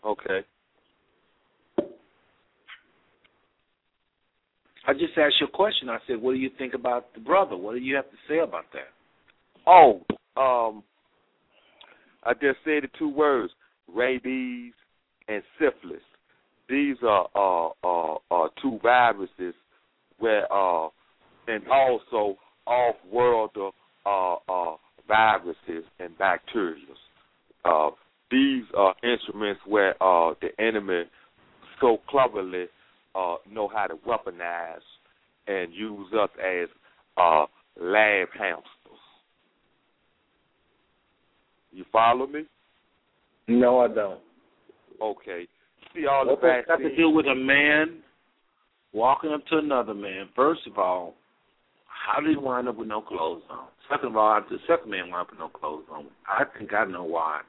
Okay. 0.05 0.45
I 4.87 4.93
just 4.93 5.17
asked 5.17 5.35
you 5.41 5.47
a 5.47 5.51
question. 5.51 5.89
I 5.89 5.97
said, 6.07 6.21
"What 6.21 6.33
do 6.33 6.37
you 6.37 6.51
think 6.57 6.75
about 6.75 7.13
the 7.15 7.19
brother? 7.19 7.57
What 7.57 7.73
do 7.73 7.79
you 7.79 7.95
have 7.95 8.09
to 8.09 8.17
say 8.27 8.39
about 8.39 8.65
that?" 8.73 8.89
Oh, 9.67 10.01
um, 10.37 10.83
I 12.23 12.34
just 12.34 12.58
said 12.63 12.84
the 12.84 12.89
two 12.97 13.10
words: 13.10 13.51
rabies 13.93 14.73
and 15.27 15.43
syphilis. 15.58 16.01
These 16.67 16.97
are 17.08 17.27
uh, 17.36 17.69
uh, 17.84 18.17
uh, 18.29 18.47
two 18.62 18.79
viruses 18.84 19.55
where, 20.19 20.51
uh, 20.53 20.89
and 21.47 21.67
also 21.67 22.38
off-world 22.67 23.51
uh, 24.05 24.36
uh, 24.47 24.75
viruses 25.08 25.84
and 25.99 26.15
bacteria. 26.17 26.84
Uh, 27.65 27.89
these 28.29 28.63
are 28.77 28.93
instruments 29.03 29.60
where 29.65 29.91
uh, 30.03 30.34
the 30.41 30.49
enemy 30.60 31.03
so 31.82 31.97
cleverly 32.08 32.65
uh, 33.15 33.36
know 33.51 33.67
how 33.67 33.88
to 33.88 33.95
weaponize 34.08 34.86
and 35.47 35.73
use 35.73 36.08
us 36.13 36.29
as 36.38 36.69
uh, 37.17 37.45
lab 37.82 38.27
hamsters. 38.38 38.69
You 41.71 41.86
follow 41.91 42.27
me? 42.27 42.45
No, 43.47 43.79
I 43.79 43.88
don't. 43.88 44.19
Okay. 45.01 45.47
See 45.95 46.05
all 46.05 46.25
what 46.27 46.41
the 46.41 46.47
vaccines. 46.47 46.91
to 46.91 46.95
do 46.95 47.10
with 47.10 47.25
a 47.25 47.36
man 47.36 48.01
walking 48.93 49.32
up 49.32 49.45
to 49.47 49.58
another 49.58 49.93
man? 49.93 50.29
First 50.36 50.62
of 50.67 50.77
all, 50.77 51.15
how 51.86 52.21
did 52.21 52.32
he 52.32 52.38
wind 52.38 52.67
up 52.67 52.77
with 52.77 52.88
no 52.88 53.01
clothes 53.01 53.43
on? 53.49 53.67
Second 53.89 54.10
of 54.10 54.17
all, 54.17 54.41
the 54.49 54.58
second 54.67 54.89
man 54.89 55.10
wound 55.10 55.27
up 55.27 55.32
with 55.32 55.39
no 55.39 55.49
clothes 55.49 55.86
on. 55.91 56.05
I 56.27 56.43
think 56.58 56.73
I 56.73 56.86
know 56.86 57.03
why, 57.03 57.41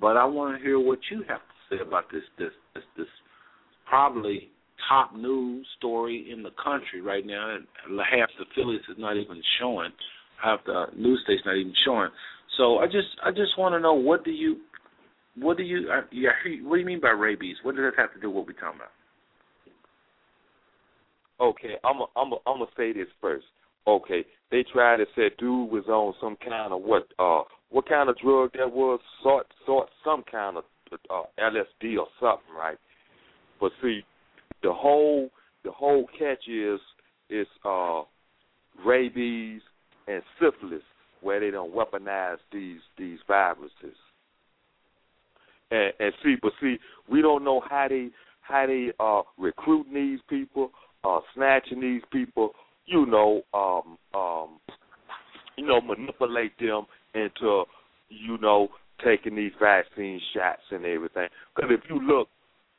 but 0.00 0.16
I 0.16 0.24
want 0.24 0.58
to 0.58 0.62
hear 0.62 0.78
what 0.78 0.98
you 1.10 1.18
have 1.28 1.40
to 1.40 1.76
say 1.76 1.82
about 1.82 2.10
this 2.12 2.22
this 2.38 2.50
this, 2.74 2.84
this 2.96 3.06
probably 3.88 4.50
top 4.88 5.14
news 5.14 5.66
story 5.78 6.28
in 6.32 6.42
the 6.42 6.50
country 6.62 7.00
right 7.00 7.26
now, 7.26 7.54
and 7.54 7.66
half 7.98 8.28
the 8.38 8.44
affiliates 8.50 8.86
is 8.88 8.96
not 8.98 9.16
even 9.16 9.40
showing, 9.60 9.90
half 10.42 10.60
the 10.64 10.86
news 10.96 11.20
station 11.24 11.42
not 11.46 11.56
even 11.56 11.74
showing. 11.84 12.10
So 12.56 12.78
I 12.78 12.86
just 12.86 13.08
I 13.24 13.30
just 13.30 13.56
want 13.58 13.74
to 13.74 13.80
know 13.80 13.94
what 13.94 14.24
do 14.24 14.30
you 14.30 14.58
what 15.36 15.56
do 15.56 15.62
you 15.62 15.88
uh, 15.90 16.02
yeah 16.12 16.30
what 16.62 16.76
do 16.76 16.80
you 16.80 16.86
mean 16.86 17.00
by 17.00 17.10
rabies? 17.10 17.56
What 17.62 17.76
does 17.76 17.84
that 17.84 18.00
have 18.00 18.12
to 18.14 18.20
do 18.20 18.28
with 18.28 18.36
what 18.36 18.46
we're 18.46 18.52
talking 18.54 18.80
about? 18.80 18.90
Okay, 21.40 21.74
I'm 21.84 22.00
a, 22.00 22.06
I'm 22.16 22.32
a, 22.32 22.36
I'm 22.46 22.58
gonna 22.58 22.70
say 22.76 22.92
this 22.92 23.08
first. 23.20 23.46
Okay, 23.86 24.24
they 24.50 24.64
tried 24.72 24.98
to 24.98 25.06
say 25.16 25.30
dude 25.38 25.70
was 25.70 25.84
on 25.88 26.14
some 26.20 26.36
kind 26.36 26.72
of 26.72 26.82
what 26.82 27.06
uh 27.18 27.42
what 27.70 27.88
kind 27.88 28.10
of 28.10 28.18
drug 28.18 28.50
that 28.54 28.70
was 28.70 29.00
sort 29.22 29.46
sort 29.64 29.88
some 30.04 30.22
kind 30.30 30.58
of 30.58 30.64
uh, 31.08 31.22
LSD 31.38 31.98
or 31.98 32.08
something, 32.18 32.54
right? 32.56 32.76
But 33.60 33.72
see, 33.80 34.00
the 34.62 34.72
whole 34.72 35.30
the 35.64 35.70
whole 35.70 36.06
catch 36.18 36.48
is 36.48 36.80
is 37.30 37.46
uh 37.64 38.02
rabies 38.84 39.62
and 40.08 40.22
syphilis 40.38 40.82
where 41.20 41.40
they 41.40 41.50
don't 41.50 41.74
weaponize 41.74 42.38
these 42.52 42.80
these 42.98 43.18
viruses. 43.26 43.96
And, 45.70 45.92
and 46.00 46.12
see, 46.22 46.36
but 46.40 46.52
see, 46.60 46.78
we 47.08 47.22
don't 47.22 47.44
know 47.44 47.62
how 47.68 47.86
they 47.88 48.08
how 48.40 48.66
they 48.66 48.92
uh 48.98 49.22
recruiting 49.38 49.94
these 49.94 50.20
people, 50.28 50.70
uh 51.04 51.20
snatching 51.34 51.80
these 51.80 52.02
people, 52.12 52.52
you 52.86 53.06
know, 53.06 53.42
um 53.54 53.98
um 54.18 54.60
you 55.56 55.66
know, 55.66 55.80
manipulate 55.80 56.58
them 56.58 56.86
into, 57.14 57.64
you 58.08 58.38
know, 58.38 58.68
taking 59.04 59.36
these 59.36 59.52
vaccine 59.60 60.20
shots 60.34 60.62
and 60.70 60.84
everything. 60.84 61.28
Because 61.54 61.70
if 61.72 61.80
you 61.88 62.00
look, 62.00 62.28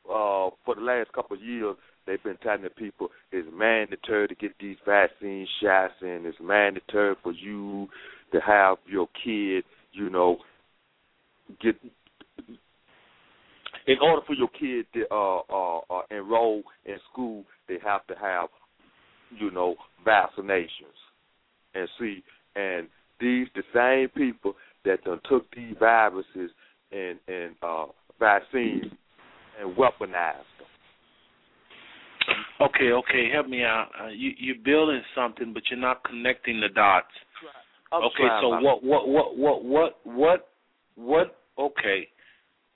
uh, 0.08 0.50
for 0.64 0.74
the 0.74 0.80
last 0.80 1.12
couple 1.12 1.36
of 1.36 1.42
years, 1.42 1.76
they've 2.06 2.22
been 2.22 2.36
telling 2.42 2.62
the 2.62 2.70
people 2.70 3.08
it's 3.30 3.48
mandatory 3.54 4.26
to 4.28 4.34
get 4.34 4.52
these 4.60 4.76
vaccine 4.84 5.46
shots, 5.62 5.94
and 6.00 6.26
it's 6.26 6.38
mandatory 6.42 7.14
for 7.22 7.32
you 7.32 7.88
to 8.32 8.40
have 8.40 8.78
your 8.86 9.08
kid, 9.24 9.64
you 9.92 10.10
know, 10.10 10.38
get. 11.62 11.76
In 13.86 13.96
order 14.00 14.22
for 14.26 14.34
your 14.34 14.48
kid 14.48 14.86
to 14.94 15.04
uh, 15.10 15.40
uh, 15.50 15.78
uh, 15.90 16.02
enroll 16.10 16.62
in 16.86 16.96
school, 17.12 17.44
they 17.68 17.78
have 17.84 18.06
to 18.06 18.14
have, 18.14 18.48
you 19.36 19.50
know, 19.50 19.74
vaccinations. 20.06 20.98
And 21.74 21.88
see, 21.98 22.22
and 22.54 22.86
these 23.20 23.48
the 23.54 23.62
same 23.74 24.08
people 24.10 24.54
that 24.84 25.04
done 25.04 25.20
took 25.28 25.46
these 25.54 25.74
viruses 25.78 26.50
and 26.92 27.18
and 27.28 27.54
uh, 27.62 27.86
vaccines 28.18 28.92
and 29.60 29.76
weaponized 29.76 30.46
them. 30.58 30.68
Okay, 32.60 32.92
okay, 32.92 33.30
help 33.32 33.48
me 33.48 33.62
out. 33.62 33.88
Uh, 34.00 34.08
you 34.08 34.32
you're 34.38 34.56
building 34.64 35.02
something, 35.14 35.52
but 35.52 35.62
you're 35.70 35.80
not 35.80 36.04
connecting 36.04 36.60
the 36.60 36.68
dots. 36.68 37.06
Okay, 37.92 38.28
so 38.40 38.48
what 38.48 38.82
what 38.82 39.08
what 39.08 39.36
what 39.36 39.64
what 39.64 39.94
what 40.04 40.46
what? 40.94 41.36
Okay, 41.58 42.08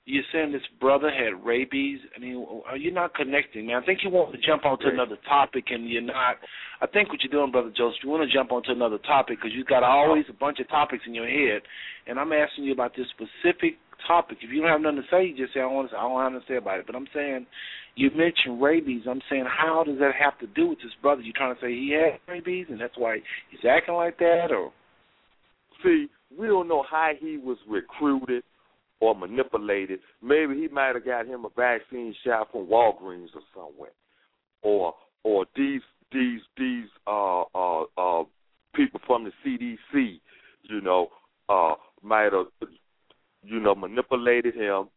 you're 0.05 0.23
saying 0.31 0.51
this 0.51 0.61
brother 0.79 1.09
had 1.11 1.43
rabies. 1.43 1.99
I 2.15 2.19
mean, 2.19 2.45
are 2.65 2.77
you 2.77 2.91
not 2.91 3.15
connecting, 3.15 3.67
man? 3.67 3.81
I 3.81 3.85
think 3.85 3.99
you 4.03 4.09
want 4.09 4.31
to 4.33 4.39
jump 4.39 4.65
onto 4.65 4.87
another 4.87 5.17
topic, 5.27 5.65
and 5.69 5.89
you're 5.89 6.01
not. 6.01 6.37
I 6.81 6.87
think 6.87 7.09
what 7.09 7.19
you're 7.23 7.31
doing, 7.31 7.51
brother 7.51 7.73
Joseph, 7.75 7.99
you 8.03 8.09
want 8.09 8.29
to 8.29 8.33
jump 8.33 8.51
onto 8.51 8.71
another 8.71 8.99
topic 8.99 9.39
because 9.39 9.51
you've 9.55 9.67
got 9.67 9.83
always 9.83 10.25
a 10.29 10.33
bunch 10.33 10.59
of 10.59 10.69
topics 10.69 11.03
in 11.07 11.13
your 11.13 11.27
head, 11.27 11.61
and 12.07 12.19
I'm 12.19 12.31
asking 12.31 12.65
you 12.65 12.73
about 12.73 12.95
this 12.95 13.07
specific 13.09 13.77
topic. 14.07 14.37
If 14.41 14.51
you 14.51 14.61
don't 14.61 14.69
have 14.69 14.81
nothing 14.81 15.01
to 15.01 15.07
say, 15.09 15.25
you 15.25 15.35
just 15.35 15.53
say 15.53 15.59
I 15.59 15.63
don't 15.63 15.73
want 15.73 15.89
to. 15.91 15.97
I 15.97 16.01
don't 16.01 16.21
have 16.21 16.31
nothing 16.31 16.47
to 16.47 16.53
say 16.53 16.57
about 16.57 16.79
it. 16.79 16.85
But 16.85 16.95
I'm 16.95 17.07
saying 17.13 17.45
you 17.95 18.11
mentioned 18.15 18.61
rabies. 18.61 19.03
I'm 19.09 19.21
saying 19.29 19.45
how 19.49 19.83
does 19.83 19.97
that 19.99 20.13
have 20.15 20.37
to 20.39 20.47
do 20.47 20.69
with 20.69 20.77
this 20.79 20.93
brother? 21.01 21.21
You 21.21 21.33
trying 21.33 21.55
to 21.55 21.61
say 21.61 21.73
he 21.73 21.91
had 21.91 22.21
rabies, 22.31 22.67
and 22.69 22.79
that's 22.79 22.97
why 22.97 23.17
he's 23.49 23.65
acting 23.67 23.95
like 23.95 24.19
that, 24.19 24.51
or 24.51 24.71
See, 25.83 26.07
we 26.37 26.47
don't 26.47 26.67
know 26.67 26.83
how 26.89 27.11
he 27.19 27.37
was 27.37 27.57
recruited 27.67 28.43
or 28.99 29.15
manipulated. 29.15 29.99
Maybe 30.21 30.55
he 30.55 30.67
might 30.67 30.95
have 30.95 31.05
got 31.05 31.27
him 31.27 31.45
a 31.45 31.49
vaccine 31.55 32.15
shot 32.25 32.51
from 32.51 32.67
Walgreens 32.67 33.29
or 33.35 33.41
somewhere, 33.53 33.91
or 34.61 34.93
or 35.23 35.45
these 35.55 35.81
these 36.11 36.41
these 36.57 36.87
uh 37.05 37.43
uh 37.53 37.83
uh 37.97 38.23
people 38.75 38.99
from 39.05 39.23
the 39.23 39.31
CDC, 39.45 40.19
you 40.63 40.81
know, 40.81 41.09
uh 41.49 41.75
might 42.01 42.33
have 42.33 42.47
you 43.43 43.59
know 43.59 43.75
manipulated 43.75 44.55
him. 44.55 44.89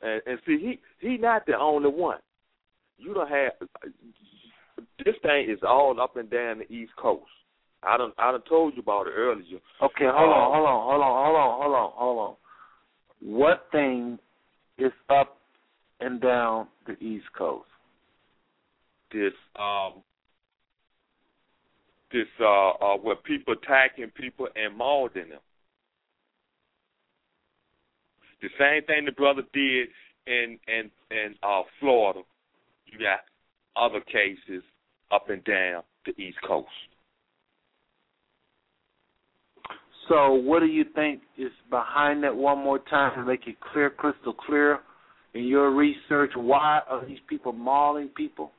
And 0.00 0.20
and 0.26 0.38
see, 0.46 0.58
he 0.58 1.06
he 1.06 1.16
not 1.16 1.46
the 1.46 1.56
only 1.56 1.90
one. 1.90 2.18
You 2.98 3.14
don't 3.14 3.28
have 3.28 3.52
this 5.04 5.14
thing 5.22 5.48
is 5.48 5.58
all 5.66 6.00
up 6.00 6.16
and 6.16 6.30
down 6.30 6.58
the 6.58 6.72
East 6.72 6.92
Coast. 6.96 7.22
I 7.82 7.96
don't 7.96 8.14
I 8.18 8.32
done 8.32 8.42
told 8.48 8.74
you 8.74 8.82
about 8.82 9.06
it 9.06 9.14
earlier. 9.16 9.58
Okay, 9.82 10.04
hold 10.04 10.32
on, 10.32 10.54
hold 10.54 10.66
on, 10.66 10.86
hold 10.86 11.02
on, 11.02 11.24
hold 11.24 11.36
on, 11.36 11.60
hold 11.60 11.74
on, 11.74 11.90
hold 11.94 12.18
on. 12.18 12.34
What 13.20 13.66
thing 13.72 14.18
is 14.78 14.92
up 15.08 15.38
and 16.00 16.20
down 16.20 16.68
the 16.86 16.92
East 17.02 17.26
Coast? 17.36 17.66
this 19.12 19.32
um 19.58 20.02
this 22.10 22.26
uh 22.40 22.70
uh 22.70 22.96
where 22.96 23.16
people 23.16 23.54
attacking 23.54 24.10
people 24.10 24.48
and 24.56 24.76
mauling 24.76 25.12
them. 25.14 25.40
The 28.40 28.48
same 28.58 28.84
thing 28.86 29.04
the 29.04 29.12
brother 29.12 29.42
did 29.52 29.88
in 30.26 30.58
in 30.66 30.90
in 31.10 31.34
uh 31.42 31.62
Florida. 31.78 32.20
You 32.86 32.98
got 32.98 33.20
other 33.76 34.00
cases 34.00 34.62
up 35.10 35.30
and 35.30 35.44
down 35.44 35.82
the 36.04 36.20
East 36.20 36.38
Coast. 36.46 36.68
So, 40.08 40.32
what 40.32 40.60
do 40.60 40.66
you 40.66 40.84
think 40.94 41.20
is 41.38 41.52
behind 41.70 42.24
that? 42.24 42.34
One 42.34 42.58
more 42.58 42.78
time 42.78 43.12
to 43.16 43.24
make 43.24 43.46
it 43.46 43.56
clear, 43.60 43.88
crystal 43.90 44.32
clear, 44.32 44.80
in 45.34 45.44
your 45.44 45.70
research. 45.70 46.32
Why 46.34 46.80
are 46.88 47.06
these 47.06 47.20
people 47.28 47.52
mauling 47.52 48.08
people? 48.08 48.50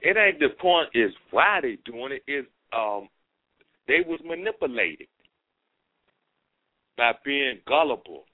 It 0.00 0.16
ain't 0.16 0.38
the 0.38 0.48
point 0.60 0.88
is 0.94 1.12
why 1.30 1.60
they 1.62 1.78
doing 1.84 2.12
it 2.12 2.30
is 2.30 2.44
um 2.76 3.08
they 3.88 4.00
was 4.06 4.20
manipulated 4.24 5.06
by 6.96 7.12
being 7.24 7.58
gullible. 7.66 8.24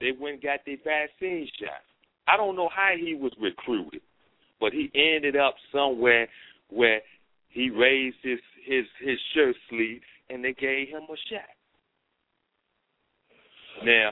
They 0.00 0.10
went 0.20 0.34
and 0.34 0.42
got 0.42 0.60
their 0.66 0.76
vaccine 0.84 1.48
shots. 1.58 1.86
I 2.28 2.36
don't 2.36 2.56
know 2.56 2.68
how 2.74 2.92
he 2.98 3.14
was 3.14 3.32
recruited, 3.40 4.02
but 4.60 4.72
he 4.72 4.90
ended 4.94 5.36
up 5.36 5.54
somewhere 5.72 6.28
where 6.68 7.00
he 7.48 7.70
raised 7.70 8.16
his 8.22 8.38
his 8.66 8.84
his 9.00 9.18
shirt 9.32 9.54
sleeve 9.70 10.02
and 10.30 10.44
they 10.44 10.52
gave 10.52 10.88
him 10.88 11.02
a 11.02 11.16
shot. 11.30 11.48
Now, 13.84 14.10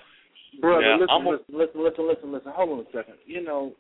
Brother, 0.61 0.83
Now, 0.83 0.99
listen, 0.99 1.09
I'm 1.11 1.27
a- 1.27 1.31
listen, 1.31 1.45
listen, 1.49 1.83
listen, 1.83 2.07
listen, 2.07 2.33
listen. 2.33 2.53
Hold 2.53 2.71
on 2.71 2.81
a 2.81 2.91
second. 2.93 3.15
You 3.27 3.43
know, 3.43 3.75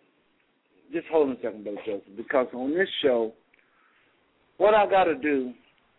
just 0.92 1.06
hold 1.08 1.28
on 1.28 1.36
a 1.36 1.40
second, 1.40 1.64
Brother 1.64 1.80
Joseph, 1.84 2.16
because 2.16 2.48
on 2.52 2.74
this 2.74 2.88
show, 3.02 3.32
what 4.56 4.74
I 4.74 4.86
got 4.86 5.04
to 5.04 5.14
do, 5.14 5.52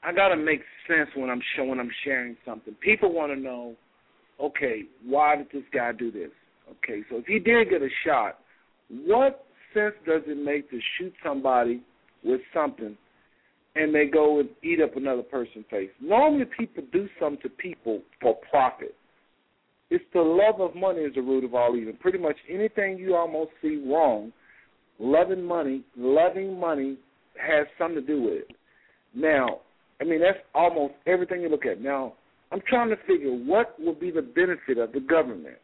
I 0.03 0.13
got 0.13 0.29
to 0.29 0.35
make 0.35 0.61
sense 0.87 1.09
when 1.15 1.29
I'm 1.29 1.41
showing, 1.55 1.79
I'm 1.79 1.91
sharing 2.03 2.37
something. 2.45 2.75
People 2.75 3.11
want 3.11 3.31
to 3.31 3.39
know, 3.39 3.75
okay, 4.39 4.83
why 5.05 5.35
did 5.35 5.47
this 5.51 5.63
guy 5.73 5.91
do 5.91 6.11
this? 6.11 6.31
Okay, 6.69 7.03
so 7.09 7.17
if 7.17 7.25
he 7.25 7.39
did 7.39 7.69
get 7.69 7.81
a 7.81 7.89
shot, 8.05 8.39
what 8.89 9.45
sense 9.73 9.95
does 10.05 10.21
it 10.27 10.37
make 10.37 10.69
to 10.71 10.79
shoot 10.97 11.13
somebody 11.23 11.81
with 12.23 12.41
something 12.53 12.97
and 13.75 13.93
they 13.93 14.05
go 14.05 14.39
and 14.39 14.49
eat 14.63 14.81
up 14.81 14.95
another 14.95 15.23
person's 15.23 15.65
face? 15.69 15.89
Normally, 16.01 16.45
people 16.57 16.83
do 16.91 17.07
something 17.19 17.41
to 17.43 17.49
people 17.49 18.01
for 18.21 18.37
profit. 18.49 18.95
It's 19.89 20.03
the 20.13 20.21
love 20.21 20.61
of 20.61 20.75
money 20.75 21.01
is 21.01 21.13
the 21.15 21.21
root 21.21 21.43
of 21.43 21.53
all 21.53 21.75
evil. 21.75 21.93
Pretty 21.99 22.17
much 22.17 22.35
anything 22.49 22.97
you 22.97 23.15
almost 23.15 23.51
see 23.61 23.83
wrong, 23.87 24.31
loving 24.99 25.43
money, 25.43 25.83
loving 25.95 26.59
money 26.59 26.97
has 27.37 27.67
something 27.77 28.01
to 28.01 28.07
do 28.07 28.21
with 28.21 28.33
it. 28.33 28.55
Now, 29.13 29.59
I 30.01 30.03
mean 30.03 30.21
that's 30.21 30.39
almost 30.53 30.93
everything 31.05 31.41
you 31.41 31.49
look 31.49 31.65
at. 31.65 31.81
Now, 31.81 32.13
I'm 32.51 32.61
trying 32.67 32.89
to 32.89 32.97
figure 33.07 33.31
what 33.31 33.75
would 33.79 33.99
be 33.99 34.11
the 34.11 34.21
benefit 34.21 34.77
of 34.77 34.91
the 34.91 34.99
government 34.99 35.57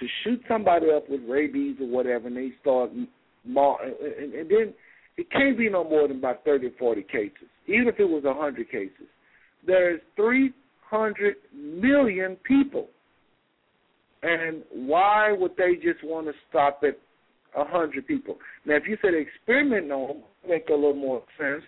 to 0.00 0.06
shoot 0.22 0.40
somebody 0.48 0.86
up 0.90 1.08
with 1.08 1.20
rabies 1.28 1.76
or 1.80 1.88
whatever, 1.88 2.28
and 2.28 2.36
they 2.36 2.52
start, 2.60 2.90
and, 2.92 3.08
then 3.54 4.74
it 5.18 5.30
can't 5.30 5.58
be 5.58 5.68
no 5.68 5.82
more 5.84 6.06
than 6.08 6.18
about 6.18 6.44
30 6.44 6.68
or 6.68 6.70
40 6.78 7.02
cases, 7.02 7.48
even 7.66 7.88
if 7.88 7.98
it 7.98 8.04
was 8.08 8.22
100 8.24 8.70
cases. 8.70 9.08
There's 9.66 10.00
300 10.16 11.34
million 11.54 12.36
people. 12.44 12.86
And 14.22 14.62
why 14.72 15.32
would 15.32 15.52
they 15.56 15.74
just 15.74 16.02
want 16.04 16.26
to 16.28 16.32
stop 16.48 16.82
at 16.84 16.98
100 17.54 18.06
people? 18.06 18.36
Now, 18.64 18.76
if 18.76 18.84
you 18.86 18.96
said 19.02 19.10
experiment 19.14 19.90
on 19.90 20.08
them, 20.08 20.22
make 20.48 20.68
a 20.68 20.72
little 20.72 20.94
more 20.94 21.22
sense. 21.38 21.62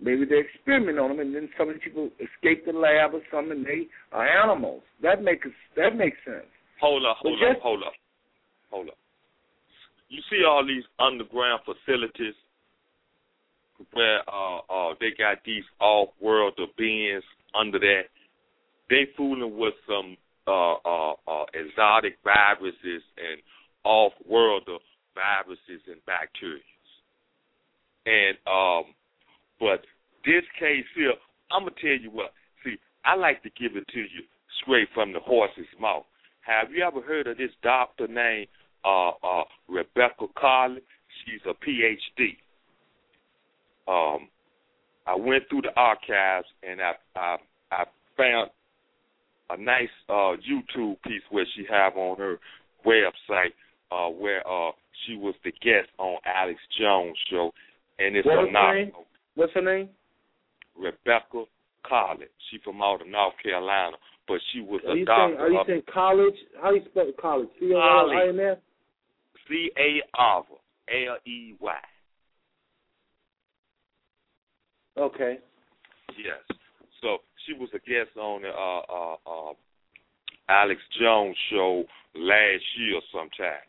Maybe 0.00 0.24
they 0.24 0.38
experiment 0.38 0.98
on 0.98 1.10
them, 1.10 1.20
and 1.20 1.34
then 1.34 1.48
some 1.58 1.68
of 1.68 1.74
the 1.74 1.80
people 1.80 2.08
escape 2.18 2.64
the 2.66 2.72
lab 2.72 3.14
or 3.14 3.20
something, 3.30 3.52
and 3.58 3.66
they 3.66 3.86
are 4.12 4.26
animals. 4.26 4.82
That 5.02 5.22
makes 5.22 5.46
that 5.76 5.94
makes 5.96 6.18
sense. 6.24 6.46
Hold 6.80 7.04
up, 7.06 7.18
hold 7.20 7.38
But 7.38 7.46
up, 7.46 7.52
just- 7.54 7.62
hold 7.62 7.82
up, 7.84 7.92
hold 8.70 8.88
up. 8.88 8.98
You 10.08 10.20
see 10.28 10.42
all 10.44 10.66
these 10.66 10.82
underground 10.98 11.62
facilities 11.64 12.34
where 13.92 14.20
uh 14.28 14.58
uh 14.70 14.94
they 15.00 15.10
got 15.16 15.38
these 15.44 15.64
off 15.80 16.08
world 16.20 16.58
beings 16.76 17.24
under 17.58 17.78
that. 17.78 18.02
They 18.90 19.06
fooling 19.16 19.56
with 19.58 19.74
some 19.86 20.16
uh 20.46 20.74
uh 20.74 21.12
uh 21.26 21.44
exotic 21.54 22.18
viruses 22.24 23.02
and 23.16 23.40
off 23.84 24.12
world 24.28 24.68
viruses 25.14 25.82
and 25.86 26.04
bacteria. 26.06 26.62
And 28.06 28.36
um 28.46 28.94
but 29.60 29.84
this 30.24 30.44
case 30.58 30.84
here, 30.94 31.14
I'm 31.50 31.62
gonna 31.62 31.74
tell 31.80 31.98
you 32.00 32.10
what. 32.10 32.32
See, 32.64 32.76
I 33.04 33.14
like 33.16 33.42
to 33.42 33.50
give 33.50 33.76
it 33.76 33.86
to 33.88 33.98
you 33.98 34.22
straight 34.62 34.88
from 34.94 35.12
the 35.12 35.20
horse's 35.20 35.66
mouth. 35.80 36.04
Have 36.42 36.72
you 36.72 36.84
ever 36.84 37.00
heard 37.00 37.26
of 37.26 37.38
this 37.38 37.50
doctor 37.62 38.08
named 38.08 38.48
uh, 38.84 39.10
uh, 39.10 39.44
Rebecca 39.68 40.26
Carley? 40.36 40.82
She's 41.24 41.40
a 41.46 41.54
PhD. 41.54 42.36
Um, 43.88 44.28
I 45.06 45.16
went 45.16 45.44
through 45.48 45.62
the 45.62 45.74
archives 45.76 46.46
and 46.62 46.80
I 46.80 46.92
I, 47.16 47.36
I 47.72 47.84
found 48.16 48.50
a 49.50 49.56
nice 49.60 49.88
uh, 50.08 50.36
YouTube 50.40 50.96
piece 51.02 51.22
where 51.30 51.46
she 51.56 51.64
have 51.70 51.96
on 51.96 52.16
her 52.18 52.38
website 52.86 53.52
uh, 53.90 54.08
where 54.10 54.40
uh, 54.48 54.70
she 55.06 55.16
was 55.16 55.34
the 55.44 55.50
guest 55.62 55.88
on 55.98 56.16
Alex 56.24 56.58
Jones 56.80 57.16
show, 57.30 57.50
and 57.98 58.16
it's 58.16 58.24
What 58.26 58.34
a 58.38 58.42
was 58.42 58.50
her 58.54 58.74
name? 58.74 58.88
novel. 58.88 59.04
What's 59.34 59.52
her 59.54 59.62
name? 59.62 59.88
Rebecca 60.78 61.44
College. 61.86 62.28
She 62.50 62.58
from 62.64 62.80
out 62.80 63.02
of 63.02 63.08
North 63.08 63.34
Carolina, 63.42 63.96
but 64.28 64.38
she 64.52 64.60
was 64.60 64.80
Are 64.86 64.96
a 64.96 65.04
doctor. 65.04 65.34
saying 65.34 65.40
are 65.40 65.50
you 65.50 65.60
of 65.60 65.66
saying 65.66 65.82
college? 65.92 66.34
How 66.62 66.70
do 66.70 66.76
you 66.76 66.82
spell 66.90 67.10
college? 67.20 67.48
C 67.60 67.72
O 67.74 67.78
L 67.78 68.10
I 68.10 68.28
N 68.28 68.40
S. 68.40 68.56
C 69.48 69.70
A 69.76 70.00
R 70.14 70.44
L 70.88 71.16
E 71.26 71.54
Y. 71.60 71.74
Okay. 74.98 75.38
Yes. 76.18 76.58
So 77.00 77.18
she 77.46 77.54
was 77.54 77.68
a 77.74 77.78
guest 77.78 78.16
on 78.16 78.42
the 78.42 78.48
uh, 78.48 78.82
uh, 78.88 79.16
uh, 79.26 79.52
Alex 80.48 80.80
Jones 81.00 81.36
show 81.50 81.84
last 82.14 82.64
year 82.78 83.00
sometime, 83.12 83.66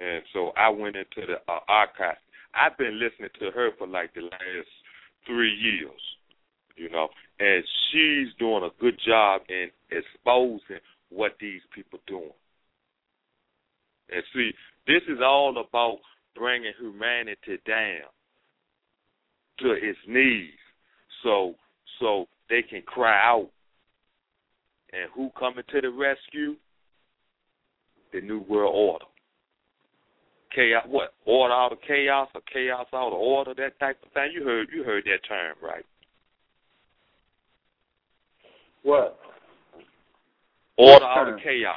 and 0.00 0.22
so 0.32 0.52
I 0.56 0.70
went 0.70 0.96
into 0.96 1.26
the 1.26 1.52
uh, 1.52 1.60
archive. 1.68 2.16
I've 2.54 2.78
been 2.78 2.98
listening 2.98 3.30
to 3.40 3.50
her 3.50 3.70
for 3.78 3.86
like 3.86 4.14
the 4.14 4.22
last 4.22 4.68
three 5.26 5.52
years, 5.52 6.00
you 6.76 6.88
know, 6.90 7.08
and 7.38 7.64
she's 7.90 8.28
doing 8.38 8.64
a 8.64 8.80
good 8.80 8.98
job 9.06 9.42
in 9.48 9.70
exposing 9.90 10.80
what 11.10 11.32
these 11.40 11.60
people 11.74 11.98
doing. 12.06 12.32
And 14.10 14.22
see, 14.34 14.50
this 14.86 15.02
is 15.08 15.18
all 15.22 15.56
about 15.58 15.98
bringing 16.34 16.72
humanity 16.78 17.58
down 17.66 18.10
to 19.60 19.72
its 19.72 19.98
knees, 20.06 20.50
so 21.22 21.54
so 22.00 22.26
they 22.50 22.62
can 22.62 22.82
cry 22.82 23.16
out. 23.22 23.50
And 24.92 25.10
who 25.14 25.30
coming 25.38 25.64
to 25.70 25.80
the 25.80 25.90
rescue? 25.90 26.56
The 28.12 28.20
New 28.20 28.40
World 28.48 28.74
Order. 28.74 29.04
Chaos, 30.54 30.84
what? 30.86 31.14
Order 31.24 31.52
out 31.52 31.72
of 31.72 31.78
chaos 31.86 32.28
or 32.32 32.40
chaos 32.52 32.86
out 32.94 33.08
of 33.08 33.14
order? 33.14 33.54
That 33.54 33.78
type 33.80 33.98
of 34.04 34.12
thing. 34.12 34.30
You 34.32 34.44
heard, 34.44 34.68
you 34.72 34.84
heard 34.84 35.04
that 35.04 35.26
term, 35.26 35.56
right? 35.60 35.84
What? 38.84 39.18
Order 40.76 41.04
out 41.04 41.28
of 41.28 41.40
chaos. 41.40 41.74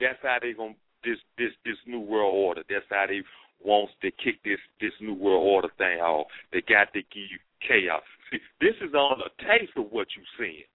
That's 0.00 0.18
how 0.22 0.38
they 0.40 0.52
gonna 0.54 0.74
this 1.04 1.18
this 1.38 1.50
this 1.64 1.76
New 1.86 2.00
World 2.00 2.34
Order. 2.34 2.62
That's 2.68 2.84
how 2.90 3.06
they 3.06 3.22
wants 3.64 3.92
to 4.02 4.10
kick 4.10 4.42
this 4.44 4.58
this 4.80 4.92
New 5.00 5.14
World 5.14 5.44
Order 5.44 5.68
thing 5.78 6.00
off. 6.00 6.26
They 6.52 6.60
got 6.62 6.92
to 6.92 7.00
give 7.00 7.28
you 7.30 7.38
chaos. 7.66 8.02
See, 8.30 8.38
this 8.60 8.74
is 8.80 8.94
on 8.94 9.20
a 9.20 9.30
taste 9.42 9.72
of 9.76 9.86
what 9.90 10.08
you're 10.16 10.32
seeing. 10.38 10.66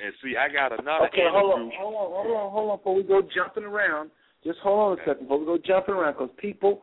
And 0.00 0.14
see, 0.22 0.36
I 0.36 0.48
got 0.48 0.72
another 0.72 1.06
Okay, 1.06 1.28
hold 1.28 1.60
on, 1.60 1.70
hold 1.76 1.94
on, 1.94 2.08
hold 2.10 2.36
on, 2.36 2.50
hold 2.50 2.70
on. 2.70 2.78
Before 2.78 2.94
we 2.94 3.02
go 3.02 3.20
jumping 3.34 3.64
around, 3.64 4.10
just 4.44 4.58
hold 4.60 4.80
on 4.80 4.98
a 4.98 5.00
second. 5.04 5.28
Before 5.28 5.40
we 5.40 5.46
go 5.46 5.58
jumping 5.58 5.94
around, 5.94 6.14
because 6.14 6.30
people, 6.38 6.82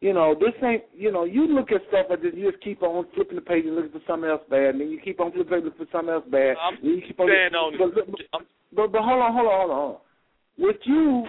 you 0.00 0.12
know, 0.12 0.34
this 0.38 0.52
ain't, 0.62 0.84
you 0.92 1.10
know, 1.10 1.24
you 1.24 1.48
look 1.48 1.72
at 1.72 1.80
stuff 1.88 2.06
like 2.10 2.20
this, 2.20 2.32
you 2.36 2.50
just 2.50 2.62
keep 2.62 2.82
on 2.82 3.06
flipping 3.14 3.36
the 3.36 3.40
page 3.40 3.64
and 3.64 3.74
looking 3.74 3.92
for 3.92 4.04
something 4.06 4.28
else 4.28 4.42
bad, 4.50 4.76
and 4.76 4.80
then 4.80 4.90
you 4.90 5.00
keep 5.00 5.20
on 5.20 5.32
flipping 5.32 5.48
the 5.48 5.56
page 5.56 5.64
looking 5.64 5.86
for 5.86 5.90
something 5.90 6.12
else 6.12 6.24
bad. 6.30 6.56
I'm 6.60 6.76
and 6.76 7.00
you 7.00 7.02
keep 7.06 7.18
on 7.18 7.28
Stand 7.32 7.56
on 7.56 7.72
but, 7.78 7.94
but, 7.96 8.42
but, 8.76 8.92
but 8.92 9.00
hold 9.00 9.22
on, 9.22 9.32
hold 9.32 9.48
on, 9.48 9.68
hold 9.68 9.72
on. 9.72 9.96
With 10.58 10.76
you, 10.84 11.24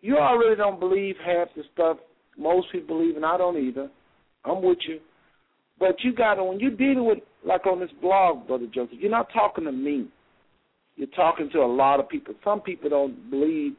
you 0.00 0.16
already 0.18 0.56
don't 0.56 0.80
believe 0.80 1.16
half 1.24 1.48
the 1.56 1.62
stuff 1.74 1.98
most 2.38 2.70
people 2.72 2.98
believe, 2.98 3.16
and 3.16 3.24
I 3.24 3.36
don't 3.36 3.58
either. 3.58 3.90
I'm 4.44 4.62
with 4.62 4.78
you. 4.88 5.00
But 5.78 5.96
you 6.02 6.14
got 6.14 6.34
to, 6.34 6.44
when 6.44 6.60
you're 6.60 6.70
dealing 6.70 7.06
with, 7.06 7.18
like 7.44 7.66
on 7.66 7.80
this 7.80 7.90
blog, 8.00 8.46
Brother 8.46 8.66
Joseph, 8.72 8.98
you're 8.98 9.10
not 9.10 9.32
talking 9.32 9.64
to 9.64 9.72
me. 9.72 10.08
You're 10.96 11.08
talking 11.08 11.48
to 11.52 11.58
a 11.60 11.66
lot 11.66 12.00
of 12.00 12.08
people. 12.08 12.34
Some 12.44 12.60
people 12.60 12.90
don't 12.90 13.30
believe 13.30 13.72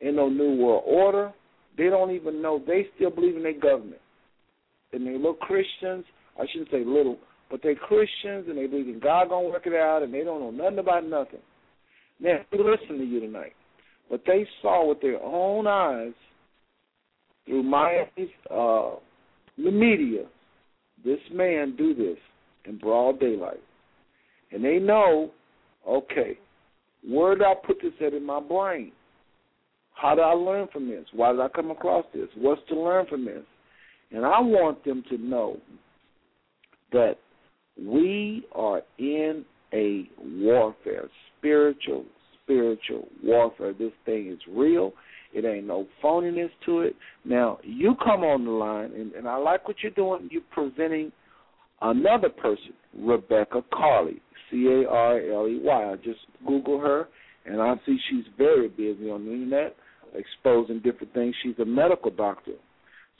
in 0.00 0.16
no 0.16 0.28
New 0.28 0.56
World 0.56 0.84
Order. 0.86 1.32
They 1.76 1.84
don't 1.84 2.10
even 2.12 2.40
know. 2.40 2.62
They 2.66 2.86
still 2.96 3.10
believe 3.10 3.36
in 3.36 3.42
their 3.42 3.58
government. 3.58 4.00
And 4.92 5.06
they 5.06 5.12
little 5.12 5.34
Christians. 5.34 6.04
I 6.38 6.46
shouldn't 6.50 6.70
say 6.70 6.84
little, 6.84 7.18
but 7.50 7.60
they're 7.62 7.74
Christians 7.74 8.46
and 8.48 8.56
they 8.58 8.66
believe 8.66 8.88
in 8.88 9.00
God 9.00 9.28
gonna 9.28 9.48
work 9.48 9.66
it 9.66 9.74
out, 9.74 10.02
and 10.02 10.12
they 10.12 10.24
don't 10.24 10.40
know 10.40 10.50
nothing 10.50 10.78
about 10.78 11.06
nothing. 11.06 11.40
Now, 12.20 12.38
we 12.50 12.58
listen 12.58 12.98
to 12.98 13.04
you 13.04 13.20
tonight, 13.20 13.52
but 14.10 14.22
they 14.26 14.46
saw 14.62 14.88
with 14.88 15.00
their 15.00 15.22
own 15.22 15.66
eyes 15.66 16.12
through 17.46 17.62
Miami's 17.62 18.28
uh, 18.50 18.92
the 19.56 19.70
media 19.70 20.24
this 21.04 21.20
man 21.32 21.74
do 21.76 21.94
this 21.94 22.16
in 22.64 22.78
broad 22.78 23.20
daylight, 23.20 23.62
and 24.52 24.64
they 24.64 24.78
know, 24.78 25.30
okay, 25.86 26.38
where 27.06 27.34
did 27.34 27.44
I 27.44 27.54
put 27.54 27.76
this 27.82 27.92
at 28.04 28.14
in 28.14 28.24
my 28.24 28.40
brain? 28.40 28.92
How 29.92 30.14
did 30.14 30.24
I 30.24 30.32
learn 30.32 30.68
from 30.72 30.88
this? 30.88 31.04
Why 31.12 31.32
did 31.32 31.40
I 31.40 31.48
come 31.48 31.70
across 31.70 32.04
this? 32.14 32.28
What's 32.36 32.62
to 32.68 32.80
learn 32.80 33.06
from 33.06 33.24
this? 33.24 33.44
And 34.10 34.24
I 34.24 34.40
want 34.40 34.84
them 34.84 35.04
to 35.10 35.18
know 35.18 35.58
that 36.92 37.16
we 37.78 38.46
are 38.52 38.82
in 38.98 39.44
a 39.72 40.08
warfare, 40.22 41.08
spiritual, 41.38 42.04
spiritual 42.44 43.08
warfare. 43.22 43.72
This 43.72 43.92
thing 44.04 44.30
is 44.30 44.38
real. 44.48 44.92
It 45.32 45.44
ain't 45.44 45.66
no 45.66 45.86
phoniness 46.02 46.50
to 46.66 46.80
it. 46.80 46.94
Now, 47.24 47.58
you 47.64 47.96
come 48.04 48.22
on 48.22 48.44
the 48.44 48.50
line, 48.50 48.92
and, 48.94 49.12
and 49.14 49.26
I 49.28 49.36
like 49.36 49.66
what 49.66 49.78
you're 49.82 49.90
doing. 49.92 50.28
You're 50.30 50.42
presenting 50.52 51.10
another 51.82 52.28
person, 52.28 52.72
Rebecca 52.96 53.64
Carley, 53.72 54.22
C 54.50 54.66
A 54.66 54.88
R 54.88 55.18
L 55.32 55.48
E 55.48 55.60
Y. 55.62 55.92
I 55.92 55.96
just 55.96 56.20
Google 56.46 56.78
her, 56.78 57.08
and 57.46 57.60
I 57.60 57.74
see 57.84 57.98
she's 58.10 58.24
very 58.38 58.68
busy 58.68 59.10
on 59.10 59.24
the 59.24 59.32
internet, 59.32 59.74
exposing 60.14 60.80
different 60.80 61.12
things. 61.14 61.34
She's 61.42 61.58
a 61.58 61.64
medical 61.64 62.10
doctor. 62.10 62.52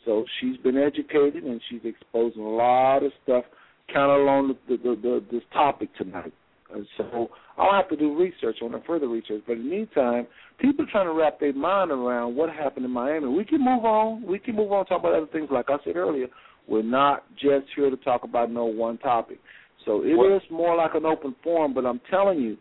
So 0.05 0.25
she's 0.41 0.57
been 0.59 0.77
educated, 0.77 1.45
and 1.45 1.61
she's 1.69 1.81
exposing 1.85 2.43
a 2.43 2.49
lot 2.49 3.03
of 3.03 3.11
stuff 3.25 3.45
kind 3.93 4.11
of 4.11 4.21
along 4.21 4.55
the, 4.69 4.77
the, 4.77 4.97
the, 5.03 5.25
this 5.31 5.43
topic 5.53 5.89
tonight, 5.97 6.33
And 6.73 6.87
so 6.97 7.29
I'll 7.57 7.73
have 7.73 7.89
to 7.91 7.97
do 7.97 8.19
research 8.19 8.57
on 8.63 8.75
it, 8.75 8.83
further 8.87 9.09
research. 9.09 9.43
But 9.47 9.55
in 9.55 9.65
the 9.65 9.71
meantime, 9.71 10.27
people 10.59 10.85
are 10.85 10.91
trying 10.91 11.07
to 11.07 11.13
wrap 11.13 11.39
their 11.39 11.53
mind 11.53 11.91
around 11.91 12.35
what 12.37 12.51
happened 12.51 12.85
in 12.85 12.91
Miami. 12.91 13.29
We 13.29 13.45
can 13.45 13.65
move 13.65 13.85
on. 13.85 14.23
We 14.27 14.39
can 14.39 14.57
move 14.57 14.73
on 14.73 14.81
and 14.81 14.89
talk 14.89 15.01
about 15.01 15.15
other 15.15 15.27
things. 15.29 15.49
Like 15.51 15.67
I 15.69 15.77
said 15.85 15.97
earlier, 15.97 16.27
we're 16.67 16.83
not 16.83 17.25
just 17.37 17.67
here 17.77 17.91
to 17.91 17.97
talk 17.99 18.25
about 18.25 18.51
no 18.51 18.65
one 18.65 18.99
topic. 18.99 19.39
So 19.85 20.03
it 20.03 20.15
What- 20.17 20.33
is 20.33 20.51
more 20.51 20.75
like 20.75 20.95
an 20.95 21.05
open 21.07 21.35
forum. 21.43 21.75
But 21.75 21.87
I'm 21.87 22.01
telling 22.11 22.41
you, 22.41 22.57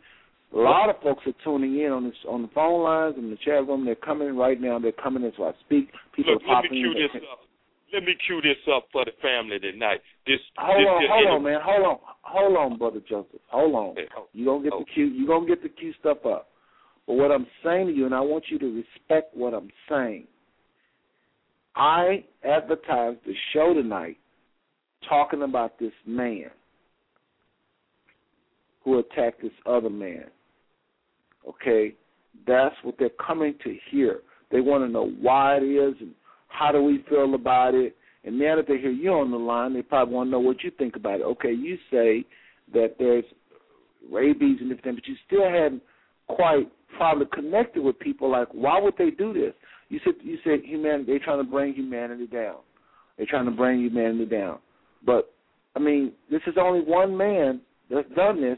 a 0.54 0.60
lot 0.60 0.90
of 0.90 1.02
folks 1.02 1.26
are 1.26 1.34
tuning 1.44 1.80
in 1.80 1.92
on 1.92 2.04
this 2.04 2.26
on 2.26 2.44
the 2.44 2.48
phone 2.50 2.84
lines 2.84 3.18
and 3.18 3.32
the 3.32 3.38
chat 3.38 3.68
room. 3.68 3.86
They're 3.86 3.96
coming 3.96 4.36
right 4.38 4.60
now. 4.62 4.78
They're 4.78 4.92
coming 4.92 5.24
in 5.24 5.34
so 5.36 5.46
I 5.46 5.54
speak. 5.62 5.92
People 6.16 6.34
Look, 6.34 6.44
are 6.44 6.46
let 6.46 6.64
me 6.64 6.70
popping 6.70 6.72
cue 6.72 6.92
in. 6.92 6.98
this 7.14 7.24
up. 7.32 7.43
Let 7.94 8.04
me 8.04 8.16
cue 8.26 8.42
this 8.42 8.58
up 8.76 8.88
for 8.92 9.06
the 9.06 9.12
family 9.22 9.60
tonight. 9.60 10.02
This, 10.26 10.40
Hold 10.58 10.80
this, 10.80 10.88
on, 10.90 11.02
this 11.02 11.10
hold 11.12 11.28
on, 11.28 11.44
man. 11.44 11.60
Hold 11.64 11.86
on, 11.86 11.98
hold 12.24 12.58
on, 12.58 12.78
brother 12.80 13.00
Joseph. 13.08 13.40
Hold 13.50 13.76
on. 13.76 13.96
You 14.34 14.46
gonna 14.46 14.64
get 14.64 14.74
oh. 14.74 14.80
the 14.80 14.86
cue. 14.86 15.06
You 15.06 15.28
gonna 15.28 15.46
get 15.46 15.62
the 15.62 15.70
cue 15.70 15.94
stuff 16.00 16.26
up. 16.26 16.50
But 17.06 17.14
what 17.14 17.32
I'm 17.32 17.46
saying 17.64 17.88
to 17.88 17.94
you, 17.94 18.06
and 18.06 18.16
I 18.16 18.22
want 18.22 18.46
you 18.50 18.58
to 18.58 18.84
respect 18.84 19.38
what 19.38 19.54
I'm 19.54 19.70
saying. 19.88 20.26
I 21.76 22.24
advertised 22.44 23.20
the 23.26 23.34
show 23.54 23.74
tonight, 23.74 24.18
talking 25.08 25.44
about 25.44 25.78
this 25.80 25.94
man 26.08 26.50
who 28.84 29.00
attacked 29.00 29.42
this 29.42 29.52
other 29.68 29.90
man. 29.90 30.26
Okay, 31.48 31.94
that's 32.48 32.76
what 32.84 32.96
they're 32.98 33.10
coming 33.10 33.54
to 33.64 33.78
hear. 33.92 34.22
They 34.52 34.62
want 34.62 34.84
to 34.84 34.88
know 34.88 35.12
why 35.20 35.58
it 35.58 35.64
is 35.64 35.96
and 36.00 36.14
how 36.54 36.72
do 36.72 36.82
we 36.82 37.04
feel 37.10 37.34
about 37.36 37.74
it. 37.74 37.96
And 38.24 38.40
now 38.40 38.56
that 38.56 38.68
they 38.68 38.78
hear 38.78 38.92
you 38.92 39.12
on 39.12 39.32
the 39.32 39.38
line, 39.38 39.74
they 39.74 39.82
probably 39.82 40.14
want 40.14 40.28
to 40.28 40.32
know 40.32 40.40
what 40.40 40.64
you 40.64 40.72
think 40.72 40.96
about 40.96 41.20
it. 41.20 41.24
Okay, 41.24 41.52
you 41.52 41.78
say 41.92 42.26
that 42.74 42.96
there's 42.98 43.26
rabies 44.10 44.60
and 44.62 44.72
everything, 44.72 44.96
but 44.96 45.08
you 45.08 45.16
still 45.28 45.44
haven't 45.44 45.82
quite 46.28 46.72
probably 46.98 47.26
connected 47.34 47.84
with 47.84 48.00
people. 48.00 48.32
Like, 48.32 48.48
why 48.52 48.80
would 48.80 48.94
they 48.98 49.10
do 49.10 49.34
this? 49.34 49.54
You 49.90 50.00
said 50.04 50.14
you 50.22 50.38
said 50.44 50.62
humanity. 50.64 51.06
They're 51.08 51.20
trying 51.20 51.44
to 51.44 51.50
bring 51.50 51.74
humanity 51.74 52.28
down. 52.28 52.58
They're 53.18 53.28
trying 53.28 53.46
to 53.46 53.52
bring 53.52 53.82
humanity 53.82 54.26
down. 54.26 54.60
But 55.06 55.34
I 55.76 55.80
mean, 55.80 56.14
this 56.32 56.42
is 56.48 56.56
only 56.60 56.82
one 56.82 57.16
man 57.18 57.62
that's 57.90 58.10
done 58.16 58.42
this. 58.42 58.58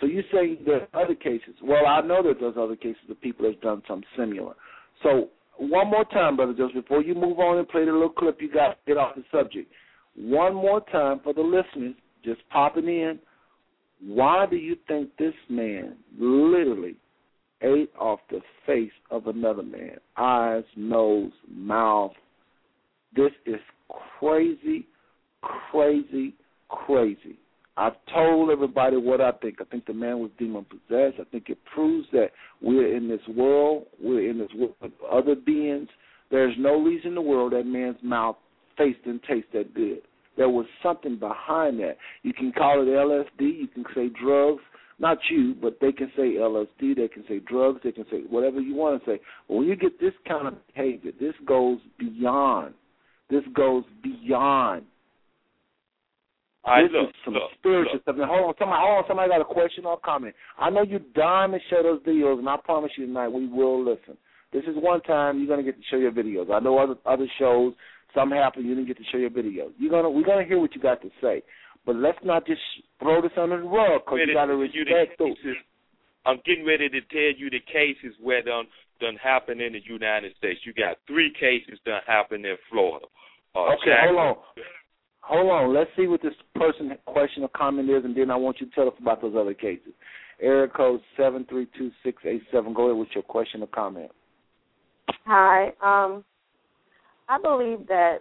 So 0.00 0.06
you 0.06 0.22
say 0.32 0.58
there's 0.64 0.88
other 0.94 1.14
cases. 1.14 1.54
Well, 1.62 1.86
I 1.86 2.00
know 2.02 2.22
that 2.22 2.36
there's 2.40 2.56
other 2.58 2.76
cases 2.76 3.02
of 3.10 3.20
people 3.20 3.46
that's 3.46 3.60
done 3.62 3.82
something 3.88 4.08
similar. 4.16 4.54
So 5.02 5.28
one 5.58 5.88
more 5.90 6.04
time, 6.06 6.36
brother 6.36 6.54
Joseph, 6.54 6.74
before 6.82 7.02
you 7.02 7.14
move 7.14 7.38
on 7.38 7.58
and 7.58 7.68
play 7.68 7.84
the 7.84 7.92
little 7.92 8.08
clip, 8.08 8.40
you 8.40 8.52
got 8.52 8.68
to 8.68 8.76
get 8.86 8.96
off 8.96 9.14
the 9.14 9.24
subject. 9.30 9.70
One 10.16 10.54
more 10.54 10.80
time 10.92 11.20
for 11.22 11.32
the 11.32 11.40
listeners, 11.40 11.94
just 12.24 12.40
popping 12.50 12.86
in. 12.86 13.18
Why 14.04 14.46
do 14.46 14.56
you 14.56 14.76
think 14.88 15.10
this 15.16 15.34
man 15.48 15.96
literally 16.18 16.96
ate 17.62 17.92
off 17.98 18.20
the 18.30 18.40
face 18.66 18.90
of 19.10 19.26
another 19.28 19.62
man? 19.62 19.96
Eyes, 20.16 20.64
nose, 20.76 21.32
mouth. 21.48 22.12
This 23.14 23.30
is 23.46 23.60
crazy, 24.18 24.86
crazy, 25.70 26.34
crazy. 26.68 27.38
I've 27.76 27.94
told 28.12 28.50
everybody 28.50 28.96
what 28.96 29.20
I 29.20 29.32
think. 29.32 29.56
I 29.60 29.64
think 29.64 29.86
the 29.86 29.94
man 29.94 30.18
was 30.18 30.30
demon 30.38 30.66
possessed. 30.66 31.16
I 31.20 31.24
think 31.30 31.48
it 31.48 31.58
proves 31.74 32.06
that 32.12 32.28
we're 32.60 32.94
in 32.94 33.08
this 33.08 33.26
world. 33.34 33.86
We're 34.02 34.28
in 34.28 34.38
this 34.38 34.50
world 34.54 34.74
with 34.82 34.92
other 35.10 35.34
beings. 35.34 35.88
There's 36.30 36.54
no 36.58 36.82
reason 36.82 37.08
in 37.08 37.14
the 37.14 37.22
world 37.22 37.52
that 37.52 37.64
man's 37.64 37.96
mouth 38.02 38.36
face 38.76 38.96
didn't 39.04 39.22
taste 39.24 39.48
that 39.54 39.74
good. 39.74 40.02
There 40.36 40.48
was 40.48 40.66
something 40.82 41.18
behind 41.18 41.78
that. 41.80 41.96
You 42.22 42.32
can 42.32 42.52
call 42.52 42.82
it 42.82 42.86
LSD. 42.86 43.40
You 43.40 43.68
can 43.68 43.84
say 43.94 44.08
drugs. 44.08 44.62
Not 44.98 45.18
you, 45.30 45.54
but 45.60 45.78
they 45.80 45.92
can 45.92 46.10
say 46.16 46.34
LSD. 46.34 46.96
They 46.96 47.08
can 47.08 47.24
say 47.28 47.40
drugs. 47.40 47.80
They 47.84 47.92
can 47.92 48.04
say 48.10 48.22
whatever 48.28 48.60
you 48.60 48.74
want 48.74 49.02
to 49.02 49.10
say. 49.10 49.20
But 49.48 49.56
when 49.56 49.66
you 49.66 49.76
get 49.76 49.98
this 50.00 50.14
kind 50.28 50.46
of 50.46 50.54
behavior, 50.68 51.12
this 51.18 51.34
goes 51.46 51.78
beyond. 51.98 52.74
This 53.30 53.42
goes 53.54 53.84
beyond 54.02 54.84
right, 56.66 56.82
this 56.82 56.92
look, 56.94 57.08
is 57.10 57.14
some 57.24 57.34
look, 57.34 57.50
spiritual 57.58 57.94
look. 57.94 58.02
stuff. 58.02 58.16
Now, 58.16 58.26
hold 58.26 58.48
on, 58.48 58.54
somebody, 58.58 58.80
hold 58.80 58.98
on, 58.98 59.04
somebody 59.08 59.28
got 59.30 59.40
a 59.40 59.44
question 59.44 59.84
or 59.84 59.94
a 59.94 60.04
comment. 60.06 60.34
I 60.58 60.70
know 60.70 60.82
you're 60.82 61.02
dying 61.14 61.50
to 61.52 61.58
show 61.68 61.82
those 61.82 62.00
videos, 62.02 62.38
and 62.38 62.48
I 62.48 62.56
promise 62.62 62.92
you 62.96 63.06
tonight 63.06 63.28
we 63.28 63.46
will 63.48 63.82
listen. 63.82 64.16
This 64.52 64.62
is 64.64 64.76
one 64.76 65.00
time 65.02 65.38
you're 65.38 65.48
gonna 65.48 65.62
get 65.66 65.76
to 65.76 65.84
show 65.90 65.96
your 65.96 66.12
videos. 66.12 66.52
I 66.54 66.60
know 66.60 66.78
other 66.78 66.94
other 67.06 67.26
shows, 67.38 67.72
some 68.14 68.30
happen 68.30 68.64
you 68.66 68.74
didn't 68.74 68.86
get 68.86 68.98
to 68.98 69.04
show 69.10 69.18
your 69.18 69.30
videos. 69.30 69.72
You're 69.78 69.90
gonna 69.90 70.10
we're 70.10 70.24
gonna 70.26 70.44
hear 70.44 70.58
what 70.60 70.74
you 70.74 70.80
got 70.80 71.00
to 71.02 71.10
say, 71.22 71.42
but 71.86 71.96
let's 71.96 72.18
not 72.22 72.46
just 72.46 72.60
throw 73.00 73.22
this 73.22 73.32
under 73.36 73.56
the 73.56 73.66
rug 73.66 74.02
because 74.04 74.20
you 74.26 74.34
got 74.34 74.46
to 74.46 74.52
to 74.52 74.58
tell 74.58 74.76
you 74.76 74.84
the 74.84 74.94
respect 74.94 75.18
those. 75.18 75.36
I'm 76.26 76.38
getting 76.46 76.64
ready 76.64 76.88
to 76.90 77.00
tell 77.10 77.32
you 77.36 77.50
the 77.50 77.58
cases 77.66 78.14
where 78.22 78.42
done 78.42 78.66
done 79.00 79.16
happen 79.16 79.60
in 79.60 79.72
the 79.72 79.80
United 79.84 80.36
States. 80.36 80.60
You 80.64 80.72
got 80.74 80.98
three 81.08 81.32
cases 81.32 81.80
done 81.84 82.02
happen 82.06 82.44
in 82.44 82.56
Florida. 82.70 83.06
Uh, 83.56 83.72
Okay, 83.74 83.90
Jackson- 83.90 84.14
hold 84.14 84.36
on. 84.36 84.36
Hold 85.22 85.50
on. 85.50 85.74
Let's 85.74 85.90
see 85.96 86.06
what 86.06 86.22
this 86.22 86.34
person 86.54 86.92
question 87.06 87.42
or 87.42 87.48
comment 87.48 87.88
is, 87.88 88.04
and 88.04 88.16
then 88.16 88.30
I 88.30 88.36
want 88.36 88.60
you 88.60 88.66
to 88.66 88.74
tell 88.74 88.88
us 88.88 88.94
about 89.00 89.22
those 89.22 89.34
other 89.38 89.54
cases. 89.54 89.92
Area 90.40 90.68
code 90.68 91.00
seven 91.16 91.46
three 91.48 91.68
two 91.78 91.90
six 92.04 92.22
eight 92.26 92.42
seven. 92.50 92.74
Go 92.74 92.86
ahead 92.86 92.98
with 92.98 93.08
your 93.14 93.22
question 93.22 93.62
or 93.62 93.68
comment. 93.68 94.10
Hi. 95.26 95.66
Um, 95.82 96.24
I 97.28 97.38
believe 97.40 97.86
that 97.86 98.18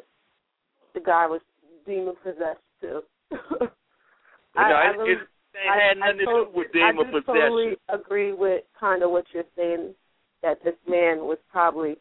the 0.94 1.00
guy 1.00 1.26
was 1.26 1.42
demon 1.86 2.14
possessed 2.24 2.60
too. 2.80 3.02
I, 4.56 4.70
know, 4.70 4.76
I 4.76 4.92
it, 4.92 4.98
really, 4.98 5.12
it 5.14 5.18
ain't 5.56 5.82
had 5.82 5.98
nothing 5.98 6.18
to 6.20 6.26
do 6.26 6.46
with 6.54 6.72
demon 6.72 7.08
I 7.08 7.12
do 7.12 7.20
possession. 7.20 7.42
totally 7.42 7.74
agree 7.90 8.34
with 8.34 8.64
kind 8.80 9.02
of 9.02 9.12
what 9.12 9.26
you're 9.34 9.44
saying 9.56 9.96
that 10.44 10.64
this 10.64 10.76
man 10.88 11.20
was 11.20 11.38
probably 11.52 11.96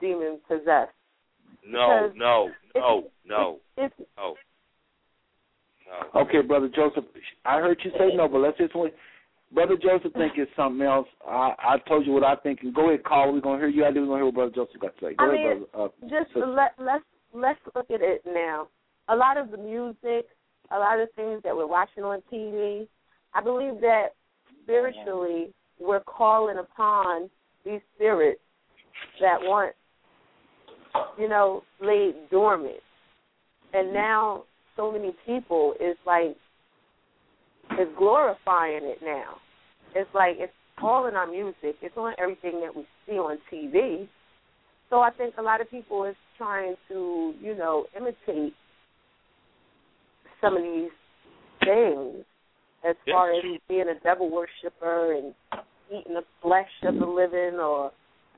demon 0.00 0.38
possessed. 0.48 0.92
No, 1.68 2.08
because 2.08 2.12
no, 2.16 2.50
no, 2.74 3.04
no, 3.26 3.58
It's 3.76 3.94
no, 4.16 4.34
no. 5.86 6.20
Okay, 6.22 6.40
brother 6.42 6.68
Joseph. 6.74 7.04
I 7.44 7.58
heard 7.60 7.80
you 7.84 7.90
say 7.98 8.14
no, 8.14 8.28
but 8.28 8.38
let's 8.38 8.58
just 8.58 8.74
wait. 8.74 8.94
Brother 9.52 9.76
Joseph 9.80 10.12
think 10.14 10.32
it's 10.36 10.50
something 10.56 10.84
else. 10.84 11.06
I 11.26 11.52
I 11.58 11.76
told 11.88 12.06
you 12.06 12.12
what 12.12 12.24
I 12.24 12.36
think, 12.36 12.60
and 12.62 12.74
go 12.74 12.88
ahead, 12.88 13.04
call. 13.04 13.32
We're 13.32 13.40
gonna 13.40 13.58
hear 13.58 13.68
you. 13.68 13.84
I 13.84 13.92
do. 13.92 14.00
We're 14.00 14.06
gonna 14.06 14.18
hear 14.18 14.24
what 14.26 14.34
brother 14.34 14.52
Joseph 14.54 14.80
got 14.80 14.96
to 14.98 15.06
say. 15.06 15.14
Go 15.14 15.24
I 15.24 15.34
ahead, 15.34 15.58
mean, 15.58 15.66
brother. 15.72 15.92
Uh, 15.92 16.08
just 16.08 16.28
sister. 16.34 16.46
let 16.46 16.72
let's 16.78 17.04
let's 17.32 17.60
look 17.74 17.90
at 17.90 18.00
it 18.00 18.22
now. 18.26 18.68
A 19.08 19.14
lot 19.14 19.36
of 19.36 19.50
the 19.52 19.56
music, 19.56 20.26
a 20.72 20.78
lot 20.78 20.98
of 20.98 21.08
things 21.14 21.40
that 21.44 21.54
we're 21.54 21.66
watching 21.66 22.02
on 22.02 22.22
TV, 22.32 22.88
I 23.34 23.42
believe 23.42 23.80
that 23.80 24.08
spiritually 24.64 25.52
we're 25.78 26.00
calling 26.00 26.58
upon 26.58 27.30
these 27.64 27.80
spirits 27.94 28.40
that 29.20 29.38
once, 29.40 29.74
you 31.18 31.28
know, 31.28 31.62
laid 31.80 32.14
dormant, 32.30 32.80
and 33.74 33.92
now 33.92 34.44
so 34.76 34.92
many 34.92 35.12
people 35.24 35.74
is 35.80 35.96
like 36.06 36.36
is 37.80 37.88
glorifying 37.98 38.84
it 38.84 38.98
now. 39.02 39.36
It's 39.94 40.08
like 40.14 40.36
it's 40.38 40.52
all 40.82 41.06
in 41.06 41.14
our 41.14 41.26
music. 41.26 41.76
It's 41.82 41.96
on 41.96 42.14
everything 42.18 42.60
that 42.60 42.74
we 42.74 42.86
see 43.06 43.14
on 43.14 43.38
TV. 43.52 44.08
So 44.90 45.00
I 45.00 45.10
think 45.10 45.34
a 45.38 45.42
lot 45.42 45.60
of 45.60 45.70
people 45.70 46.04
is 46.04 46.14
trying 46.38 46.74
to, 46.88 47.34
you 47.40 47.56
know, 47.56 47.86
imitate 47.96 48.54
some 50.40 50.56
of 50.56 50.62
these 50.62 50.90
things 51.64 52.24
as 52.88 52.94
That's 53.06 53.10
far 53.10 53.32
as 53.32 53.40
true. 53.40 53.58
being 53.68 53.86
a 53.88 53.98
devil 54.04 54.30
worshiper 54.30 55.14
and 55.14 55.34
eating 55.90 56.14
the 56.14 56.22
flesh 56.42 56.70
of 56.84 56.94
the 56.94 57.06
living 57.06 57.58
or 57.58 57.90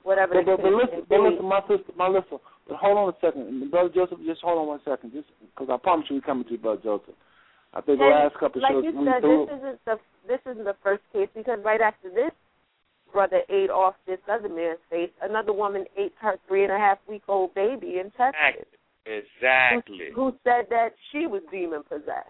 whatever. 0.04 0.34
But, 0.34 0.46
but, 0.46 0.62
but 0.62 0.72
listen, 0.72 1.06
but 1.08 1.20
listen, 1.20 1.44
my 1.44 1.60
sister, 1.62 1.92
my 1.96 2.08
listen. 2.08 2.38
But 2.68 2.76
hold 2.76 2.98
on 2.98 3.08
a 3.08 3.16
second, 3.20 3.70
brother 3.70 3.88
Joseph. 3.94 4.18
Just 4.26 4.42
hold 4.42 4.58
on 4.58 4.66
one 4.68 4.80
second, 4.84 5.12
just 5.12 5.26
because 5.40 5.68
I 5.72 5.76
promise 5.82 6.06
you 6.10 6.16
we're 6.16 6.22
coming 6.22 6.44
to 6.44 6.50
you, 6.52 6.58
brother 6.58 6.80
Joseph. 6.84 7.14
I 7.74 7.80
think 7.80 7.98
the 7.98 8.04
And 8.04 8.14
last 8.28 8.34
couple 8.38 8.60
of 8.60 8.62
like 8.62 8.72
shows 8.72 8.84
you 8.84 8.92
said, 9.04 9.20
threw. 9.20 9.46
this 9.46 9.56
isn't 9.58 9.84
the 9.84 9.96
this 10.28 10.40
isn't 10.52 10.64
the 10.64 10.76
first 10.82 11.02
case 11.12 11.28
because 11.34 11.58
right 11.64 11.80
after 11.80 12.10
this 12.10 12.32
brother 13.12 13.40
ate 13.48 13.70
off 13.70 13.94
this 14.06 14.18
other 14.30 14.48
man's 14.48 14.78
face, 14.90 15.10
another 15.22 15.52
woman 15.52 15.84
ate 15.96 16.12
her 16.20 16.36
three 16.46 16.64
and 16.64 16.72
a 16.72 16.78
half 16.78 16.98
week 17.08 17.22
old 17.28 17.54
baby 17.54 17.98
in 18.00 18.10
Texas. 18.16 18.68
Exactly. 19.06 20.12
Who, 20.14 20.30
who 20.30 20.36
said 20.44 20.66
that 20.68 20.90
she 21.10 21.26
was 21.26 21.40
demon 21.50 21.82
possessed? 21.88 22.28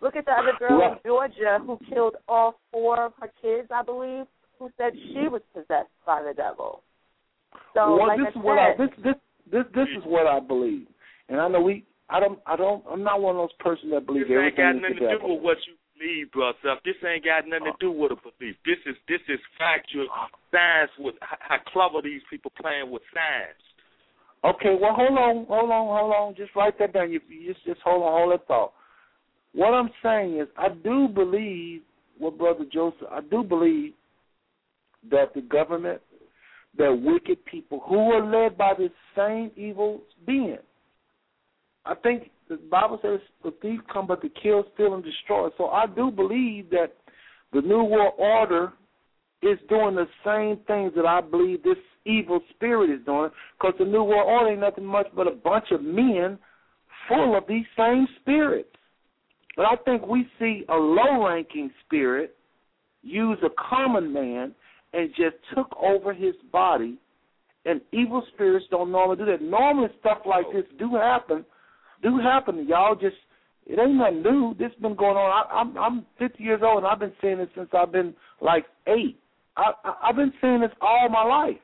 Look 0.00 0.14
at 0.16 0.24
the 0.24 0.32
other 0.32 0.52
girl 0.58 0.78
Right. 0.78 0.92
in 0.92 0.98
Georgia 1.04 1.58
who 1.66 1.78
killed 1.92 2.16
all 2.28 2.54
four 2.70 3.04
of 3.06 3.12
her 3.20 3.30
kids, 3.42 3.68
I 3.74 3.82
believe, 3.82 4.26
who 4.58 4.70
said 4.78 4.92
she 5.12 5.26
was 5.28 5.42
possessed 5.52 5.90
by 6.06 6.22
the 6.22 6.32
devil. 6.34 6.82
So, 7.74 7.96
well, 7.96 8.06
like 8.08 8.18
this 8.18 8.26
I 8.28 8.38
is 8.38 8.44
what 8.44 8.58
I 8.58 8.76
said, 8.76 8.88
this 8.88 9.04
this 9.04 9.14
this 9.50 9.64
this 9.74 9.88
is 9.96 10.04
what 10.04 10.26
I 10.26 10.40
believe, 10.40 10.86
and 11.28 11.40
I 11.40 11.48
know 11.48 11.60
we. 11.60 11.84
I 12.08 12.18
don't. 12.18 12.38
I 12.46 12.56
don't. 12.56 12.84
I'm 12.90 13.02
not 13.02 13.20
one 13.20 13.36
of 13.36 13.42
those 13.42 13.56
persons 13.60 13.92
that 13.92 14.06
believe 14.06 14.28
This 14.28 14.36
ain't 14.36 14.56
got 14.56 14.74
nothing 14.74 14.98
to 14.98 15.18
do 15.18 15.34
with 15.34 15.42
what 15.42 15.58
you 15.66 15.74
believe, 15.94 16.32
brother. 16.32 16.80
This 16.84 16.96
ain't 17.06 17.24
got 17.24 17.46
nothing 17.46 17.66
to 17.66 17.70
uh, 17.70 17.80
do 17.80 17.92
with 17.92 18.12
a 18.12 18.16
belief. 18.16 18.56
This 18.66 18.78
is 18.86 18.96
this 19.08 19.20
is 19.28 19.38
factual 19.58 20.08
uh, 20.10 20.26
science 20.50 20.90
with 20.98 21.14
how 21.20 21.36
how 21.38 21.58
clever 21.72 22.02
these 22.02 22.22
people 22.30 22.50
playing 22.60 22.90
with 22.90 23.02
science. 23.14 23.62
Okay, 24.42 24.74
well, 24.80 24.94
hold 24.94 25.18
on, 25.18 25.44
hold 25.46 25.70
on, 25.70 25.86
hold 25.86 26.12
on. 26.14 26.34
Just 26.34 26.56
write 26.56 26.78
that 26.78 26.94
down. 26.94 27.12
You, 27.12 27.20
you 27.28 27.52
just 27.52 27.64
just 27.64 27.80
hold 27.82 28.02
on, 28.02 28.10
hold 28.10 28.32
that 28.32 28.46
thought. 28.48 28.72
What 29.52 29.74
I'm 29.74 29.90
saying 30.02 30.38
is, 30.40 30.48
I 30.56 30.68
do 30.70 31.08
believe 31.08 31.82
what 32.18 32.38
Brother 32.38 32.64
Joseph. 32.72 33.08
I 33.10 33.20
do 33.20 33.42
believe 33.42 33.92
that 35.10 35.34
the 35.34 35.42
government, 35.42 36.00
that 36.78 37.02
wicked 37.02 37.44
people 37.44 37.82
who 37.88 37.98
are 38.12 38.24
led 38.24 38.56
by 38.56 38.72
the 38.76 38.90
same 39.16 39.50
evil 39.56 40.02
being. 40.26 40.58
I 41.84 41.94
think 41.94 42.30
the 42.48 42.56
Bible 42.56 42.98
says 43.02 43.20
the 43.42 43.52
thief 43.62 43.80
come 43.92 44.06
but 44.06 44.22
to 44.22 44.28
kill, 44.28 44.64
steal, 44.74 44.94
and 44.94 45.04
destroy. 45.04 45.48
So 45.56 45.68
I 45.68 45.86
do 45.86 46.10
believe 46.10 46.70
that 46.70 46.92
the 47.52 47.60
New 47.62 47.84
World 47.84 48.14
Order 48.18 48.72
is 49.42 49.58
doing 49.68 49.94
the 49.94 50.06
same 50.24 50.62
things 50.66 50.92
that 50.94 51.06
I 51.06 51.20
believe 51.20 51.62
this 51.62 51.76
evil 52.04 52.40
spirit 52.54 52.90
is 52.90 53.04
doing, 53.04 53.30
because 53.58 53.74
the 53.78 53.84
New 53.84 54.04
World 54.04 54.28
Order 54.28 54.50
ain't 54.50 54.60
nothing 54.60 54.84
much 54.84 55.06
but 55.14 55.26
a 55.26 55.32
bunch 55.32 55.66
of 55.70 55.82
men 55.82 56.38
full 57.08 57.36
of 57.36 57.44
these 57.48 57.64
same 57.76 58.06
spirits. 58.20 58.68
But 59.56 59.66
I 59.66 59.76
think 59.84 60.06
we 60.06 60.26
see 60.38 60.64
a 60.68 60.76
low 60.76 61.26
ranking 61.26 61.70
spirit 61.84 62.36
use 63.02 63.38
a 63.42 63.48
common 63.68 64.12
man 64.12 64.54
and 64.92 65.10
just 65.10 65.36
took 65.54 65.74
over 65.80 66.12
his 66.12 66.34
body. 66.52 66.98
And 67.66 67.80
evil 67.92 68.22
spirits 68.32 68.64
don't 68.70 68.90
normally 68.90 69.18
do 69.18 69.26
that. 69.26 69.42
Normally 69.42 69.88
stuff 70.00 70.18
like 70.26 70.46
this 70.52 70.64
do 70.78 70.94
happen, 70.94 71.44
do 72.02 72.18
happen. 72.18 72.66
Y'all 72.66 72.94
just 72.94 73.16
it 73.66 73.78
ain't 73.78 73.96
nothing 73.96 74.22
new. 74.22 74.54
This 74.58 74.72
been 74.80 74.96
going 74.96 75.16
on. 75.16 75.30
I, 75.30 75.60
I'm 75.60 75.76
I'm 75.76 76.06
50 76.18 76.42
years 76.42 76.60
old 76.64 76.78
and 76.78 76.86
I've 76.86 76.98
been 76.98 77.12
seeing 77.20 77.38
this 77.38 77.48
since 77.54 77.68
I've 77.74 77.92
been 77.92 78.14
like 78.40 78.64
eight. 78.86 79.18
I, 79.56 79.72
I 79.84 80.08
I've 80.08 80.16
been 80.16 80.32
seeing 80.40 80.60
this 80.60 80.70
all 80.80 81.08
my 81.10 81.22
life. 81.22 81.58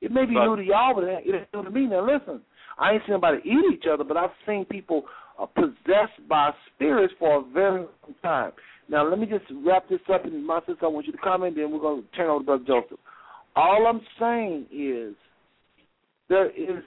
It 0.00 0.12
may 0.12 0.24
be 0.24 0.34
But- 0.34 0.46
new 0.46 0.56
to 0.56 0.62
y'all, 0.62 0.94
but 0.94 1.04
it 1.04 1.18
ain't 1.26 1.52
new 1.52 1.64
to 1.64 1.70
me. 1.70 1.86
Now 1.86 2.06
listen, 2.06 2.40
I 2.78 2.92
ain't 2.92 3.02
seen 3.04 3.14
anybody 3.14 3.38
eat 3.44 3.74
each 3.74 3.84
other, 3.92 4.04
but 4.04 4.16
I've 4.16 4.30
seen 4.46 4.64
people 4.64 5.02
uh, 5.38 5.46
possessed 5.46 6.26
by 6.28 6.52
spirits 6.74 7.12
for 7.18 7.40
a 7.40 7.42
very 7.52 7.80
long 7.80 8.14
time. 8.22 8.52
Now 8.90 9.08
let 9.08 9.20
me 9.20 9.26
just 9.26 9.44
wrap 9.64 9.88
this 9.88 10.00
up, 10.12 10.24
and 10.24 10.44
my 10.44 10.58
sister, 10.66 10.84
I 10.84 10.88
want 10.88 11.06
you 11.06 11.12
to 11.12 11.18
comment, 11.18 11.54
then 11.54 11.70
we're 11.70 11.78
going 11.78 12.02
to 12.02 12.08
turn 12.16 12.28
over 12.28 12.40
to 12.40 12.44
Brother 12.44 12.64
Joseph. 12.66 12.98
All 13.54 13.86
I'm 13.86 14.00
saying 14.18 14.66
is 14.72 15.14
there 16.28 16.50
is. 16.50 16.82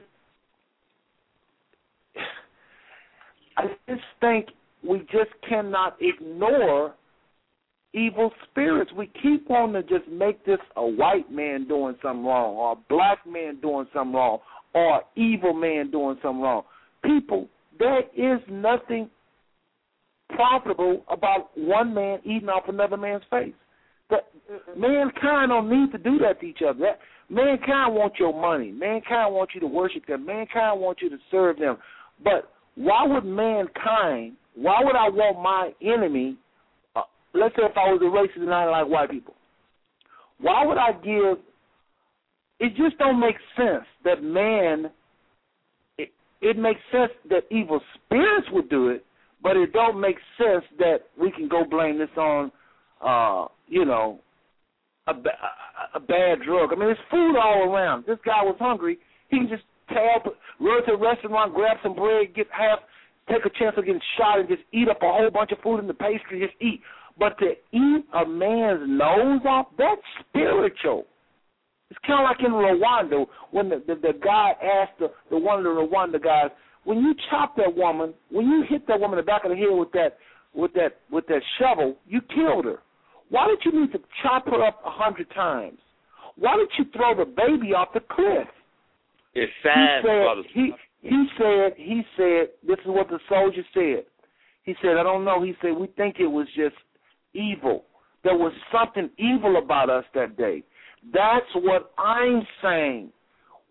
I 3.55 3.67
just 3.87 4.01
think 4.19 4.47
we 4.87 4.99
just 5.11 5.31
cannot 5.47 5.95
ignore 6.01 6.93
evil 7.93 8.31
spirits. 8.49 8.91
We 8.97 9.09
keep 9.21 9.49
on 9.49 9.71
to 9.73 9.83
just 9.83 10.07
make 10.11 10.43
this 10.45 10.59
a 10.75 10.85
white 10.85 11.31
man 11.31 11.67
doing 11.67 11.95
something 12.01 12.25
wrong, 12.25 12.55
or 12.55 12.73
a 12.73 12.75
black 12.89 13.19
man 13.25 13.61
doing 13.61 13.85
something 13.93 14.13
wrong, 14.13 14.39
or 14.73 15.03
evil 15.15 15.53
man 15.53 15.91
doing 15.91 16.17
something 16.21 16.41
wrong. 16.41 16.63
People, 17.03 17.47
there 17.79 18.01
is 18.15 18.41
nothing 18.49 19.09
profitable 20.35 21.03
about 21.09 21.49
one 21.55 21.93
man 21.93 22.19
eating 22.23 22.49
off 22.49 22.63
another 22.67 22.97
man's 22.97 23.23
face. 23.29 23.53
That 24.09 24.27
mankind 24.77 25.49
don't 25.49 25.69
need 25.69 25.91
to 25.91 25.97
do 25.97 26.17
that 26.19 26.39
to 26.41 26.45
each 26.45 26.59
other. 26.67 26.79
That, 26.79 26.99
mankind 27.29 27.95
wants 27.95 28.17
your 28.19 28.39
money. 28.39 28.71
Mankind 28.71 29.33
wants 29.33 29.53
you 29.55 29.61
to 29.61 29.67
worship 29.67 30.05
them. 30.05 30.25
Mankind 30.25 30.79
wants 30.79 31.01
you 31.01 31.09
to 31.09 31.17
serve 31.31 31.57
them. 31.57 31.77
But 32.23 32.51
why 32.75 33.05
would 33.05 33.25
mankind? 33.25 34.33
Why 34.55 34.81
would 34.83 34.95
I 34.95 35.09
want 35.09 35.41
my 35.41 35.71
enemy? 35.81 36.37
Uh, 36.95 37.01
let's 37.33 37.55
say 37.55 37.63
if 37.63 37.77
I 37.77 37.91
was 37.91 38.01
a 38.01 38.05
racist 38.05 38.43
and 38.43 38.53
I 38.53 38.65
like 38.65 38.87
white 38.87 39.09
people, 39.09 39.35
why 40.39 40.65
would 40.65 40.77
I 40.77 40.91
give? 40.93 41.43
It 42.59 42.75
just 42.75 42.97
don't 42.97 43.19
make 43.19 43.35
sense 43.57 43.85
that 44.05 44.23
man. 44.23 44.91
It, 45.97 46.11
it 46.41 46.57
makes 46.57 46.79
sense 46.91 47.11
that 47.29 47.43
evil 47.49 47.79
spirits 47.95 48.47
would 48.51 48.69
do 48.69 48.89
it, 48.89 49.05
but 49.43 49.57
it 49.57 49.73
don't 49.73 49.99
make 49.99 50.15
sense 50.37 50.63
that 50.79 50.99
we 51.19 51.29
can 51.31 51.47
go 51.49 51.63
blame 51.69 51.99
this 51.99 52.09
on, 52.17 52.51
uh, 53.05 53.47
you 53.67 53.85
know, 53.85 54.19
a, 55.07 55.11
a, 55.11 55.97
a 55.97 55.99
bad 55.99 56.39
drug. 56.45 56.71
I 56.71 56.75
mean, 56.75 56.87
there's 56.87 56.97
food 57.11 57.35
all 57.37 57.69
around. 57.69 58.05
This 58.07 58.19
guy 58.25 58.41
was 58.41 58.55
hungry. 58.57 58.97
He 59.29 59.37
can 59.37 59.49
just 59.49 59.63
tap, 59.89 60.25
run 60.59 60.85
to 60.85 60.93
a 60.93 60.97
restaurant, 60.97 61.53
grab 61.53 61.77
some 61.83 61.93
bread, 61.93 62.33
get 62.33 62.47
half, 62.51 62.79
take 63.29 63.45
a 63.45 63.59
chance 63.59 63.75
of 63.77 63.85
getting 63.85 64.01
shot, 64.17 64.39
and 64.39 64.47
just 64.47 64.63
eat 64.71 64.87
up 64.87 65.01
a 65.01 65.11
whole 65.11 65.29
bunch 65.29 65.51
of 65.51 65.59
food 65.61 65.79
in 65.79 65.87
the 65.87 65.93
pastry, 65.93 66.39
just 66.39 66.59
eat. 66.61 66.81
But 67.19 67.37
to 67.39 67.51
eat 67.71 68.05
a 68.13 68.25
man's 68.25 68.87
nose 68.87 69.41
off, 69.45 69.67
that's 69.77 70.01
spiritual. 70.29 71.05
It's 71.91 71.99
kind 72.07 72.25
of 72.25 72.29
like 72.29 72.39
in 72.39 72.51
Rwanda 72.51 73.25
when 73.51 73.69
the, 73.69 73.83
the 73.85 73.93
the 73.93 74.13
guy 74.23 74.53
asked 74.63 74.97
the 74.99 75.11
the 75.29 75.37
one 75.37 75.59
of 75.59 75.65
the 75.65 75.69
Rwanda 75.69 76.23
guys, 76.23 76.49
when 76.85 76.99
you 76.99 77.13
chop 77.29 77.55
that 77.57 77.75
woman, 77.75 78.13
when 78.29 78.47
you 78.47 78.63
hit 78.69 78.87
that 78.87 78.99
woman 78.99 79.17
in 79.19 79.25
the 79.25 79.29
back 79.29 79.45
of 79.45 79.51
the 79.51 79.57
head 79.57 79.67
with 79.71 79.91
that 79.93 80.17
with 80.55 80.73
that 80.73 80.97
with 81.11 81.25
that 81.27 81.41
shovel, 81.59 81.97
you 82.07 82.21
killed 82.33 82.65
her. 82.65 82.79
Why 83.29 83.47
did 83.47 83.59
you 83.65 83.79
need 83.79 83.91
to 83.93 83.99
chop 84.21 84.45
her 84.45 84.63
up 84.63 84.81
a 84.85 84.91
hundred 84.91 85.29
times? 85.33 85.79
Why 86.35 86.57
did 86.57 86.69
you 86.77 86.85
throw 86.95 87.15
the 87.15 87.25
baby 87.25 87.73
off 87.73 87.89
the 87.93 88.01
cliff? 88.01 88.47
It's 89.33 89.51
he 89.63 89.69
sad, 89.69 90.03
said, 90.03 90.23
brothers. 90.23 90.45
He 90.53 90.71
he 91.01 91.25
said 91.37 91.73
he 91.77 92.01
said 92.17 92.49
this 92.67 92.77
is 92.79 92.87
what 92.87 93.09
the 93.09 93.19
soldier 93.29 93.63
said. 93.73 94.05
He 94.63 94.75
said 94.81 94.97
I 94.97 95.03
don't 95.03 95.25
know. 95.25 95.43
He 95.43 95.53
said 95.61 95.71
we 95.71 95.87
think 95.87 96.17
it 96.19 96.27
was 96.27 96.47
just 96.55 96.75
evil. 97.33 97.85
There 98.23 98.37
was 98.37 98.53
something 98.71 99.09
evil 99.17 99.57
about 99.57 99.89
us 99.89 100.05
that 100.15 100.37
day. 100.37 100.63
That's 101.13 101.45
what 101.55 101.91
I'm 101.97 102.41
saying. 102.61 103.11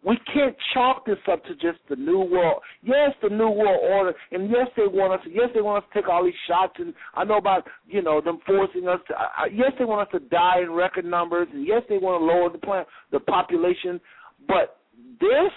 We 0.05 0.19
can't 0.35 0.57
chalk 0.75 1.07
this 1.07 1.19
up 1.31 1.45
to 1.45 1.55
just 1.55 1.79
the 1.89 1.95
new 1.95 2.19
world. 2.19 2.61
Yes, 2.83 3.13
the 3.23 3.29
new 3.29 3.51
world 3.51 3.81
order, 3.83 4.15
and 4.33 4.51
yes, 4.51 4.67
they 4.77 4.87
want 4.89 5.13
us. 5.13 5.27
Yes, 5.31 5.49
they 5.55 5.61
want 5.61 5.85
us 5.85 5.91
to 5.93 6.01
take 6.01 6.09
all 6.09 6.25
these 6.25 6.35
shots, 6.49 6.75
and 6.79 6.93
I 7.15 7.23
know 7.23 7.37
about 7.37 7.69
you 7.87 8.03
know 8.03 8.21
them 8.21 8.39
forcing 8.45 8.89
us 8.89 8.99
to. 9.09 9.15
Uh, 9.15 9.47
yes, 9.53 9.71
they 9.79 9.85
want 9.85 10.09
us 10.09 10.21
to 10.21 10.29
die 10.29 10.61
in 10.63 10.73
record 10.73 11.05
numbers, 11.05 11.47
and 11.53 11.65
yes, 11.67 11.83
they 11.89 11.99
want 11.99 12.21
to 12.21 12.25
lower 12.27 12.51
the 12.51 12.59
plan, 12.59 12.85
the 13.13 13.21
population. 13.21 14.01
But 14.49 14.79
this, 15.21 15.53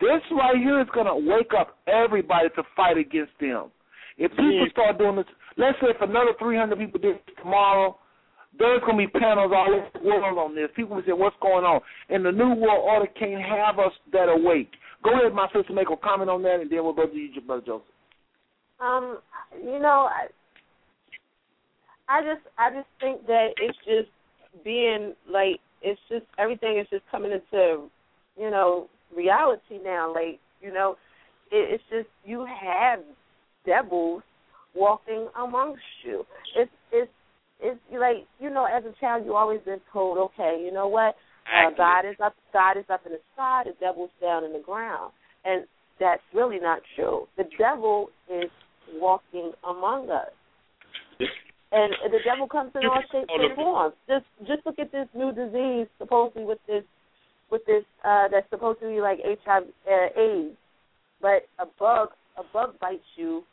this 0.00 0.20
right 0.32 0.56
here 0.56 0.80
is 0.80 0.88
going 0.92 1.06
to 1.06 1.14
wake 1.30 1.52
up 1.56 1.78
everybody 1.86 2.48
to 2.56 2.62
fight 2.74 2.98
against 2.98 3.32
them. 3.40 3.70
If 4.16 4.32
people 4.32 4.64
Yeah. 4.66 4.70
start 4.72 4.98
doing 4.98 5.14
this, 5.14 5.26
let's 5.56 5.78
say 5.80 5.90
if 5.90 6.00
another 6.00 6.32
300 6.40 6.76
people 6.76 6.98
did 6.98 7.16
this 7.24 7.34
tomorrow, 7.40 7.96
there's 8.58 8.80
going 8.80 8.98
to 8.98 9.06
be 9.06 9.18
panels 9.18 9.52
all 9.54 9.72
over 9.72 9.88
the 9.94 10.04
world 10.04 10.38
on 10.38 10.54
this. 10.54 10.68
People 10.74 10.96
will 10.96 11.02
say, 11.06 11.12
what's 11.12 11.36
going 11.40 11.64
on? 11.64 11.80
And 12.08 12.24
the 12.24 12.32
New 12.32 12.54
World 12.54 12.84
Order 12.84 13.06
can't 13.18 13.42
have 13.42 13.78
us 13.78 13.92
that 14.12 14.28
awake. 14.28 14.72
Go 15.04 15.12
ahead, 15.14 15.32
my 15.32 15.46
sister, 15.54 15.72
make 15.72 15.90
a 15.90 15.96
comment 15.96 16.28
on 16.28 16.42
that, 16.42 16.60
and 16.60 16.70
then 16.70 16.82
we'll 16.82 16.92
go 16.92 17.06
to 17.06 17.16
you, 17.16 17.40
Brother 17.40 17.62
Joseph. 17.64 17.86
Um, 18.80 19.18
you 19.62 19.78
know, 19.78 20.08
I, 20.10 20.26
I 22.08 22.22
just 22.22 22.46
I 22.56 22.70
just 22.70 22.88
think 23.00 23.26
that 23.26 23.48
it's 23.60 23.78
just 23.84 24.08
being 24.64 25.14
like 25.30 25.60
it's 25.82 26.00
just 26.08 26.24
everything 26.38 26.78
is 26.78 26.86
just 26.90 27.02
coming 27.10 27.32
into 27.32 27.88
you 28.36 28.50
know 28.50 28.88
reality 29.16 29.78
now. 29.84 30.12
Like 30.14 30.38
you 30.60 30.72
know, 30.72 30.96
it, 31.50 31.74
it's 31.74 31.84
just 31.90 32.08
you 32.24 32.46
have 32.46 33.00
devils 33.66 34.22
walking 34.74 35.28
amongst 35.40 35.82
you. 36.04 36.24
It's 36.56 36.70
it's 36.92 37.10
it's 37.60 37.80
like 37.92 38.26
you 38.38 38.50
know, 38.50 38.64
as 38.66 38.84
a 38.84 38.92
child, 39.00 39.24
you 39.24 39.34
always 39.34 39.60
been 39.64 39.80
told, 39.92 40.18
okay, 40.18 40.62
you 40.64 40.72
know 40.72 40.88
what, 40.88 41.16
uh, 41.52 41.70
God 41.76 42.06
is 42.08 42.16
up, 42.22 42.34
God 42.52 42.76
is 42.76 42.84
up 42.90 43.00
in 43.06 43.12
the 43.12 43.20
sky, 43.34 43.62
the 43.64 43.72
devil's 43.80 44.10
down 44.20 44.44
in 44.44 44.52
the 44.52 44.60
ground, 44.60 45.12
and 45.44 45.64
that's 45.98 46.22
really 46.34 46.58
not 46.60 46.80
true. 46.94 47.26
The 47.36 47.44
devil 47.58 48.10
is 48.30 48.50
walking 48.94 49.52
among 49.68 50.10
us. 50.10 50.30
And 51.70 51.92
the 52.10 52.18
devil 52.24 52.48
comes 52.48 52.70
in 52.74 52.86
all 52.86 53.02
shapes 53.12 53.28
and 53.28 53.54
forms. 53.54 53.94
Just 54.08 54.24
just 54.46 54.64
look 54.64 54.78
at 54.78 54.90
this 54.90 55.06
new 55.14 55.32
disease 55.32 55.86
supposedly 55.98 56.44
with 56.44 56.58
this 56.66 56.82
with 57.50 57.60
this 57.66 57.84
uh 58.04 58.28
that's 58.32 58.48
supposed 58.48 58.80
to 58.80 58.88
be 58.88 59.00
like 59.02 59.18
HIV 59.44 59.64
uh, 59.64 60.20
AIDS. 60.20 60.56
But 61.20 61.44
a 61.58 61.66
bug 61.78 62.08
a 62.38 62.42
bug 62.54 62.78
bites 62.80 63.02
you. 63.16 63.44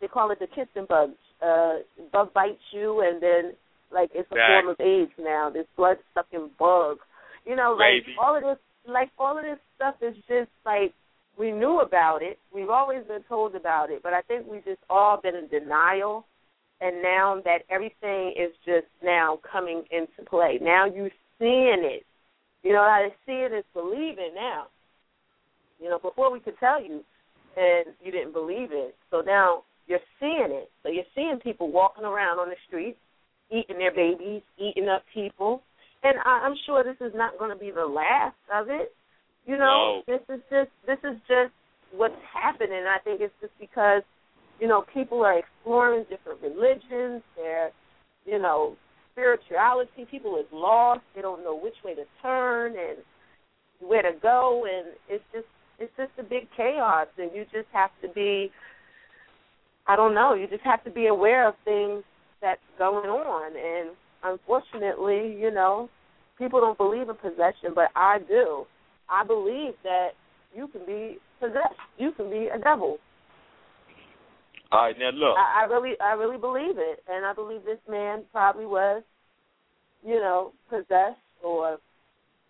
They 0.00 0.08
call 0.08 0.30
it 0.30 0.38
the 0.38 0.46
kissing 0.46 0.86
bug. 0.88 1.10
Uh 1.42 1.78
bug 2.12 2.32
bites 2.34 2.60
you 2.72 3.00
and 3.00 3.22
then 3.22 3.52
like 3.92 4.10
it's 4.14 4.30
a 4.30 4.34
form 4.34 4.68
of 4.68 4.80
AIDS 4.80 5.12
now, 5.18 5.50
this 5.50 5.66
blood 5.76 5.96
sucking 6.14 6.50
bug. 6.58 6.98
You 7.44 7.56
know, 7.56 7.76
like 7.78 8.04
all 8.20 8.36
of 8.36 8.42
this 8.42 8.58
like 8.86 9.10
all 9.18 9.36
of 9.36 9.44
this 9.44 9.58
stuff 9.76 9.96
is 10.00 10.14
just 10.28 10.50
like 10.64 10.92
we 11.38 11.50
knew 11.52 11.80
about 11.80 12.22
it. 12.22 12.38
We've 12.54 12.68
always 12.70 13.04
been 13.06 13.22
told 13.28 13.54
about 13.54 13.90
it, 13.90 14.02
but 14.02 14.12
I 14.12 14.20
think 14.22 14.46
we've 14.46 14.64
just 14.64 14.80
all 14.90 15.18
been 15.20 15.34
in 15.34 15.48
denial. 15.48 16.26
And 16.82 17.02
now 17.02 17.40
that 17.44 17.58
everything 17.70 18.32
is 18.38 18.52
just 18.64 18.86
now 19.02 19.38
coming 19.50 19.84
into 19.90 20.28
play, 20.28 20.58
now 20.62 20.86
you're 20.86 21.10
seeing 21.38 21.82
it. 21.84 22.04
You 22.62 22.72
know, 22.72 22.86
how 22.88 23.06
to 23.06 23.10
see 23.26 23.44
it 23.44 23.52
is 23.52 23.64
believing 23.74 24.32
now. 24.34 24.66
You 25.78 25.90
know, 25.90 25.98
before 25.98 26.32
we 26.32 26.40
could 26.40 26.58
tell 26.58 26.82
you, 26.82 27.02
and 27.56 27.86
you 28.02 28.12
didn't 28.12 28.32
believe 28.32 28.68
it. 28.72 28.94
So 29.10 29.20
now 29.20 29.64
you're 29.90 29.98
seeing 30.20 30.48
it. 30.50 30.70
So 30.82 30.88
you're 30.88 31.10
seeing 31.14 31.38
people 31.42 31.70
walking 31.70 32.04
around 32.04 32.38
on 32.38 32.48
the 32.48 32.56
streets, 32.68 32.98
eating 33.50 33.78
their 33.78 33.92
babies, 33.94 34.42
eating 34.56 34.88
up 34.88 35.02
people. 35.12 35.62
And 36.02 36.14
I, 36.24 36.46
I'm 36.46 36.54
sure 36.64 36.82
this 36.84 36.96
is 37.06 37.12
not 37.14 37.38
going 37.38 37.50
to 37.50 37.58
be 37.58 37.70
the 37.70 37.84
last 37.84 38.36
of 38.54 38.70
it. 38.70 38.92
You 39.46 39.58
know, 39.58 40.02
No. 40.06 40.16
this 40.16 40.22
is 40.34 40.40
just 40.48 40.70
this 40.86 40.98
is 41.04 41.18
just 41.28 41.52
what's 41.92 42.14
happening. 42.32 42.84
I 42.86 42.98
think 43.02 43.20
it's 43.20 43.34
just 43.40 43.52
because 43.60 44.02
you 44.60 44.68
know 44.68 44.84
people 44.94 45.22
are 45.24 45.38
exploring 45.38 46.06
different 46.08 46.40
religions. 46.40 47.22
They're 47.36 47.72
you 48.26 48.38
know, 48.38 48.76
spirituality. 49.12 50.06
People 50.10 50.36
is 50.38 50.46
lost. 50.52 51.00
They 51.14 51.22
don't 51.22 51.42
know 51.42 51.58
which 51.58 51.74
way 51.84 51.94
to 51.94 52.04
turn 52.22 52.72
and 52.72 52.98
where 53.80 54.02
to 54.02 54.12
go, 54.20 54.66
and 54.70 54.94
it's 55.08 55.24
just 55.32 55.46
it's 55.78 55.92
just 55.96 56.10
a 56.18 56.22
big 56.22 56.48
chaos. 56.56 57.08
And 57.18 57.30
you 57.34 57.44
just 57.44 57.68
have 57.72 57.90
to 58.02 58.08
be, 58.08 58.50
I 59.90 59.96
don't 59.96 60.14
know, 60.14 60.34
you 60.34 60.46
just 60.46 60.62
have 60.62 60.84
to 60.84 60.90
be 60.90 61.08
aware 61.08 61.48
of 61.48 61.54
things 61.64 62.04
that's 62.40 62.60
going 62.78 63.10
on. 63.10 63.56
And 63.56 63.96
unfortunately, 64.22 65.36
you 65.36 65.50
know, 65.50 65.90
people 66.38 66.60
don't 66.60 66.78
believe 66.78 67.08
in 67.08 67.16
possession, 67.16 67.72
but 67.74 67.88
I 67.96 68.18
do. 68.28 68.66
I 69.08 69.24
believe 69.26 69.74
that 69.82 70.10
you 70.54 70.68
can 70.68 70.86
be 70.86 71.18
possessed. 71.40 71.74
You 71.98 72.12
can 72.12 72.30
be 72.30 72.46
a 72.54 72.58
devil. 72.60 72.98
All 74.70 74.84
right, 74.84 74.94
now 74.96 75.10
look. 75.10 75.36
I, 75.36 75.62
I 75.62 75.64
really, 75.64 75.96
I 76.00 76.12
really 76.12 76.38
believe 76.38 76.78
it, 76.78 77.02
and 77.08 77.26
I 77.26 77.32
believe 77.32 77.64
this 77.64 77.82
man 77.90 78.22
probably 78.30 78.66
was, 78.66 79.02
you 80.06 80.20
know, 80.20 80.52
possessed, 80.68 81.18
or 81.42 81.78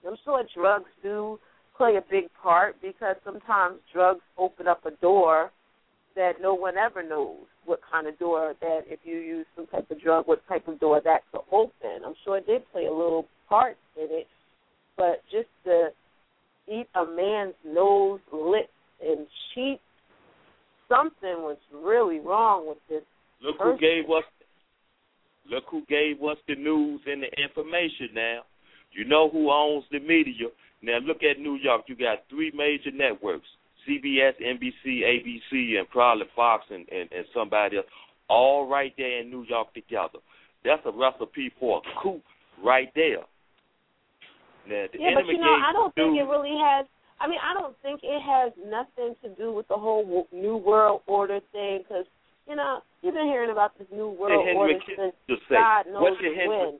I'm 0.07 0.16
sure 0.26 0.45
drugs 0.55 0.91
do 1.03 1.38
play 1.74 1.97
a 1.97 2.03
big 2.11 2.24
part 2.43 2.76
because 2.82 3.16
sometimes 3.24 3.76
drugs 3.95 4.20
open 4.36 4.68
up 4.68 4.84
a 4.84 4.91
door 5.01 5.51
that 6.17 6.35
no 6.41 6.55
one 6.55 6.77
ever 6.77 7.03
knows 7.03 7.45
what 7.65 7.81
kind 7.91 8.07
of 8.07 8.19
door 8.19 8.55
that 8.61 8.81
if 8.87 9.01
you 9.05 9.17
use 9.17 9.47
some 9.55 9.67
type 9.67 9.91
of 9.91 10.01
drug, 10.01 10.27
what 10.27 10.47
type 10.49 10.67
of 10.69 10.81
door 10.81 11.01
that 11.05 11.21
could 11.31 11.43
open. 11.53 12.05
I'm 12.05 12.15
sure 12.25 12.39
it 12.39 12.47
did 12.47 12.63
play 12.73 12.87
a 12.87 12.93
little 12.93 13.27
part 13.49 13.77
in 13.97 14.09
it, 14.11 14.27
but 14.97 15.23
just 15.31 15.49
to 15.65 15.89
eat 16.69 16.89
a 16.95 17.05
man's 17.05 17.55
nose, 17.65 18.21
lips, 18.33 18.69
and 19.03 19.27
cheek 19.55 19.81
something 20.91 21.43
was 21.43 21.57
really 21.73 22.19
wrong 22.19 22.69
with 22.69 22.79
this. 22.89 23.03
Look 23.43 23.59
person. 23.59 23.73
who 23.73 23.79
gave 23.79 24.11
us. 24.11 24.25
Look 25.51 25.65
who 25.71 25.83
gave 25.89 26.23
us 26.23 26.37
the 26.47 26.55
news 26.55 27.01
and 27.07 27.23
the 27.23 27.43
information. 27.43 28.11
Now, 28.15 28.41
you 28.93 29.05
know 29.05 29.31
who 29.31 29.51
owns 29.51 29.85
the 29.91 30.01
media. 30.01 30.49
Now 30.83 30.99
look 30.99 31.23
at 31.23 31.41
New 31.41 31.57
York. 31.57 31.83
You 31.87 31.97
got 31.97 32.19
three 32.29 32.53
major 32.55 32.91
networks: 32.95 33.49
CBS, 33.91 34.32
NBC, 34.41 35.03
ABC, 35.03 35.78
and 35.78 35.88
probably 35.91 36.26
Fox 36.36 36.64
and, 36.70 36.86
and, 36.91 37.11
and 37.11 37.26
somebody 37.34 37.78
else, 37.78 37.86
all 38.28 38.68
right 38.68 38.93
there 38.97 39.20
in 39.20 39.30
New 39.30 39.45
York 39.49 39.74
together. 39.74 40.18
That's 40.64 40.82
a 40.86 40.93
recipe 40.93 41.51
for 41.59 41.78
a 41.78 42.03
coup 42.03 42.20
right 42.64 42.91
there. 42.95 43.24
Now, 44.68 44.86
the 44.93 44.99
yeah, 44.99 45.11
but 45.14 45.26
you 45.26 45.38
know, 45.38 45.57
I 45.66 45.72
don't 45.72 45.95
think 45.95 46.18
it 46.18 46.22
really 46.22 46.55
has. 46.61 46.86
I 47.18 47.28
mean, 47.28 47.38
I 47.43 47.59
don't 47.59 47.74
think 47.82 48.01
it 48.03 48.22
has 48.22 48.53
nothing 48.64 49.14
to 49.22 49.34
do 49.36 49.53
with 49.53 49.68
the 49.68 49.74
whole 49.74 50.26
New 50.32 50.57
World 50.57 51.03
Order 51.07 51.41
thing 51.53 51.82
because, 51.82 52.07
you 52.47 52.57
know, 52.57 52.80
you've 53.03 53.14
been 53.14 53.26
hearing 53.26 53.51
about 53.51 53.76
this 53.78 53.88
New 53.93 54.09
World 54.09 54.47
Order 54.57 54.78
since 54.86 55.14
say? 55.28 55.57
God 55.57 55.86
knows 55.86 56.16
when. 56.20 56.78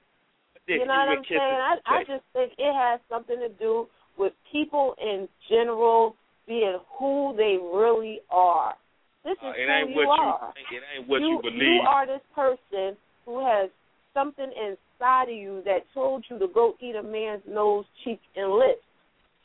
You 0.67 0.87
know 0.87 0.95
what 0.95 1.19
I'm 1.19 1.25
saying? 1.29 1.41
I, 1.41 1.77
I 1.87 1.99
just 2.05 2.23
think 2.33 2.53
it 2.57 2.73
has 2.73 3.01
something 3.11 3.37
to 3.37 3.49
do 3.59 3.89
with 4.17 4.33
people 4.53 4.95
in 5.03 5.29
general 5.49 6.15
being 6.51 6.83
who 6.99 7.33
they 7.39 7.55
really 7.63 8.19
are. 8.29 8.75
This 9.23 9.39
is 9.39 9.45
Uh, 9.45 9.55
it 9.55 9.67
who 9.67 9.73
ain't 9.73 9.91
you 9.91 9.97
what 10.03 10.19
are. 10.19 10.53
you. 10.59 10.77
It 10.77 10.83
ain't 10.93 11.09
what 11.09 11.21
you, 11.23 11.29
you 11.29 11.43
believe. 11.43 11.63
You 11.63 11.81
are 11.87 12.07
this 12.07 12.27
person 12.35 12.99
who 13.25 13.39
has 13.47 13.71
something 14.13 14.51
inside 14.51 15.31
of 15.31 15.37
you 15.39 15.63
that 15.65 15.87
told 15.95 16.27
you 16.29 16.39
to 16.41 16.49
go 16.49 16.75
eat 16.81 16.97
a 16.97 17.03
man's 17.03 17.47
nose, 17.47 17.87
cheek, 18.03 18.21
and 18.35 18.51
lips. 18.51 18.83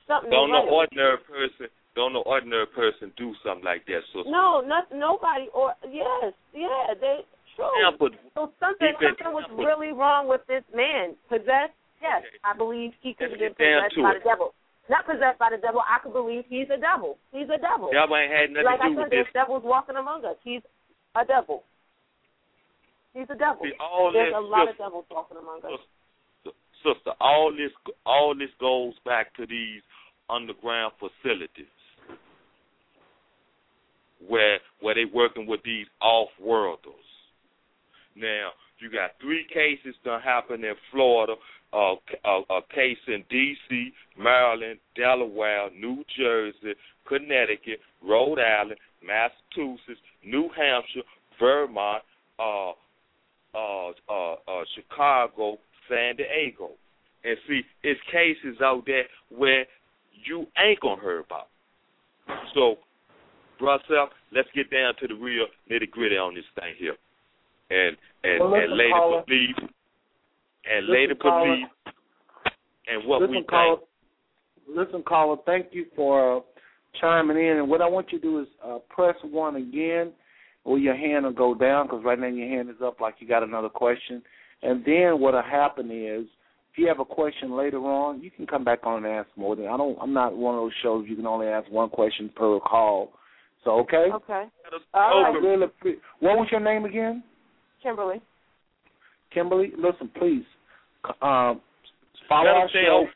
Something 0.08 0.32
Don't 0.32 0.50
no 0.50 0.66
ordinary 0.66 1.18
person. 1.20 1.68
Don't 1.94 2.14
no 2.14 2.22
ordinary 2.24 2.66
person 2.68 3.14
do 3.16 3.36
something 3.46 3.64
like 3.64 3.86
that. 3.86 4.02
So 4.12 4.24
No, 4.26 4.62
not 4.62 4.92
nobody. 4.92 5.48
Or 5.54 5.76
yes, 5.88 6.34
yeah, 6.54 6.94
they 7.00 7.22
true. 7.56 7.70
So 8.34 8.52
something, 8.60 8.94
something 9.00 9.32
was 9.32 9.50
really 9.54 9.94
wrong 9.94 10.28
with 10.28 10.42
this 10.48 10.64
man. 10.74 11.16
Possessed? 11.30 11.78
Yes, 12.02 12.22
Okay. 12.22 12.38
I 12.44 12.58
believe 12.58 12.92
he 13.02 13.14
could 13.14 13.32
have 13.32 13.40
been 13.40 13.50
Let's 13.50 13.58
get 13.58 13.66
down 13.66 13.90
possessed 13.90 14.04
by 14.04 14.14
the 14.20 14.24
devil. 14.24 14.54
Not 14.90 15.06
possessed 15.06 15.40
by 15.40 15.50
the 15.50 15.58
devil. 15.58 15.82
I 15.82 15.98
could 16.04 16.14
believe 16.14 16.44
he's 16.48 16.70
a 16.70 16.78
devil. 16.78 17.18
He's 17.32 17.50
a 17.50 17.58
devil. 17.58 17.90
Y'all 17.92 18.06
ain't 18.16 18.32
had 18.32 18.52
nothing 18.54 18.66
like 18.66 18.80
to 18.80 18.86
I 18.86 18.90
do 18.90 18.96
said, 18.96 19.02
with 19.02 19.12
this. 19.12 19.34
devils 19.34 19.64
walking 19.66 19.96
among 19.98 20.26
us. 20.26 20.38
He's 20.44 20.62
a 21.16 21.26
devil. 21.26 21.64
He's 23.14 23.26
a 23.30 23.36
devil. 23.36 23.64
See, 23.64 23.74
all 23.80 24.12
There's 24.14 24.30
this, 24.30 24.38
a 24.38 24.42
lot 24.42 24.70
of 24.70 24.78
devils 24.78 25.06
walking 25.10 25.38
among 25.38 25.60
us. 25.66 25.80
sister, 26.44 26.54
sister, 26.84 27.12
all 27.20 27.50
this, 27.52 27.72
all 28.06 28.36
this 28.38 28.52
goes 28.60 28.94
back 29.06 29.34
to 29.38 29.48
these 29.48 29.82
underground 30.30 30.94
facilities 31.00 31.66
where 34.28 34.60
where 34.82 34.96
they 34.96 35.06
working 35.06 35.46
with 35.48 35.62
these 35.64 35.86
off-worlders. 36.02 36.94
Now, 38.16 38.52
you 38.80 38.90
got 38.92 39.12
three 39.22 39.46
cases 39.54 39.96
that 40.04 40.22
happen 40.22 40.64
in 40.64 40.74
Florida, 40.92 41.36
uh, 41.74 41.96
a, 42.26 42.42
a 42.54 42.62
case 42.74 42.98
in 43.08 43.24
D.C., 43.30 43.92
Maryland, 44.18 44.80
Delaware, 44.96 45.70
New 45.72 46.04
Jersey, 46.18 46.74
Connecticut, 47.08 47.80
Rhode 48.02 48.40
Island, 48.40 48.78
Massachusetts, 49.06 50.02
New 50.24 50.50
Hampshire, 50.56 51.02
Vermont, 51.40 52.04
uh, 52.40 52.72
uh, 53.54 53.90
uh, 54.10 54.34
uh, 54.34 54.64
Chicago, 54.76 55.58
San 55.90 56.16
Diego. 56.16 56.72
And 57.24 57.38
see, 57.48 57.62
it's 57.84 58.00
cases 58.12 58.62
out 58.62 58.84
there 58.86 59.06
where 59.30 59.66
you 60.26 60.46
ain't 60.58 60.80
gonna 60.80 61.02
hear 61.02 61.20
about. 61.20 61.48
So, 62.54 62.76
brother, 63.60 64.08
let's 64.32 64.50
get 64.54 64.70
down 64.70 64.94
to 65.00 65.08
the 65.08 65.16
real 65.16 65.48
nitty 65.70 65.90
gritty 65.92 66.18
on 66.18 66.36
this 66.36 66.46
thing 66.60 66.74
here, 66.78 66.96
and 67.70 67.98
and 68.24 68.40
Well, 68.40 68.56
and 68.56 68.78
later 68.78 68.90
caller. 68.92 69.24
Believe, 70.66 70.78
and 70.78 70.88
Listen, 70.88 71.02
later 71.02 71.16
caller. 71.16 71.46
believe, 71.46 71.68
and 72.88 73.08
what 73.08 73.22
listen, 73.22 73.36
we 73.36 73.44
caller. 73.44 73.78
think. 73.78 74.78
Listen, 74.78 75.04
caller. 75.04 75.38
Thank 75.46 75.68
you 75.72 75.86
for 75.96 76.38
uh, 76.38 76.42
chiming 77.00 77.38
in. 77.38 77.58
And 77.58 77.70
what 77.70 77.82
I 77.82 77.88
want 77.88 78.12
you 78.12 78.20
to 78.20 78.24
do 78.24 78.40
is 78.42 78.48
uh, 78.66 78.80
press 78.90 79.16
one 79.24 79.56
again, 79.58 80.12
or 80.64 80.78
your 80.80 80.96
hand 80.96 81.26
will 81.26 81.34
go 81.34 81.54
down 81.56 81.86
because 81.88 82.04
right 82.04 82.20
now 82.20 82.28
your 82.28 82.50
hand 82.50 82.70
is 82.70 82.78
up 82.84 83.00
like 83.00 83.16
you 83.20 83.28
got 83.28 83.44
another 83.44 83.70
question. 83.70 84.22
And 84.64 84.84
then 84.86 85.20
what'll 85.20 85.42
happen 85.44 85.92
is, 85.92 86.26
if 86.72 86.78
you 86.80 86.88
have 86.88 87.00
a 87.00 87.06
question 87.06 87.56
later 87.56 87.78
on, 87.80 88.22
you 88.22 88.32
can 88.32 88.48
come 88.48 88.64
back 88.64 88.80
on 88.84 89.06
and 89.06 89.14
ask 89.14 89.30
more. 89.36 89.56
Than 89.56 89.68
I 89.68 89.78
don't. 89.78 89.98
I'm 90.02 90.14
not 90.14 90.36
one 90.36 90.56
of 90.56 90.62
those 90.62 90.72
shows 90.82 91.06
you 91.08 91.16
can 91.16 91.28
only 91.28 91.48
ask 91.48 91.70
one 91.72 91.90
question 91.90 92.30
per 92.36 92.60
call. 92.60 93.12
So 93.64 93.72
okay. 93.80 94.08
Okay. 94.14 94.44
I 94.94 95.12
All 95.12 95.22
right. 95.24 95.42
really 95.42 95.68
appre- 95.68 96.00
what 96.20 96.38
was 96.38 96.48
your 96.52 96.60
name 96.60 96.86
again? 96.86 97.24
Kimberly. 97.82 98.22
Kimberly, 99.36 99.72
listen, 99.78 100.10
please. 100.18 100.46
Um, 101.22 101.62
follow 102.28 102.46
Let 102.46 102.56
'em 102.56 102.62
our 102.62 102.70
show. 102.70 103.08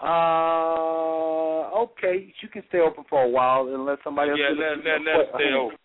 Uh, 0.00 1.82
okay, 1.82 2.32
you 2.40 2.48
can 2.48 2.62
stay 2.68 2.78
open 2.78 3.04
for 3.10 3.24
a 3.24 3.28
while 3.28 3.66
and 3.68 3.84
let 3.84 3.98
somebody 4.04 4.30
else. 4.30 4.38
Yeah, 4.40 4.50
give 4.50 4.58
us 4.58 4.78
let, 4.84 4.84
let, 4.84 5.04
let 5.04 5.20
it 5.20 5.26
que- 5.32 5.38
stay 5.38 5.52
open. 5.54 5.78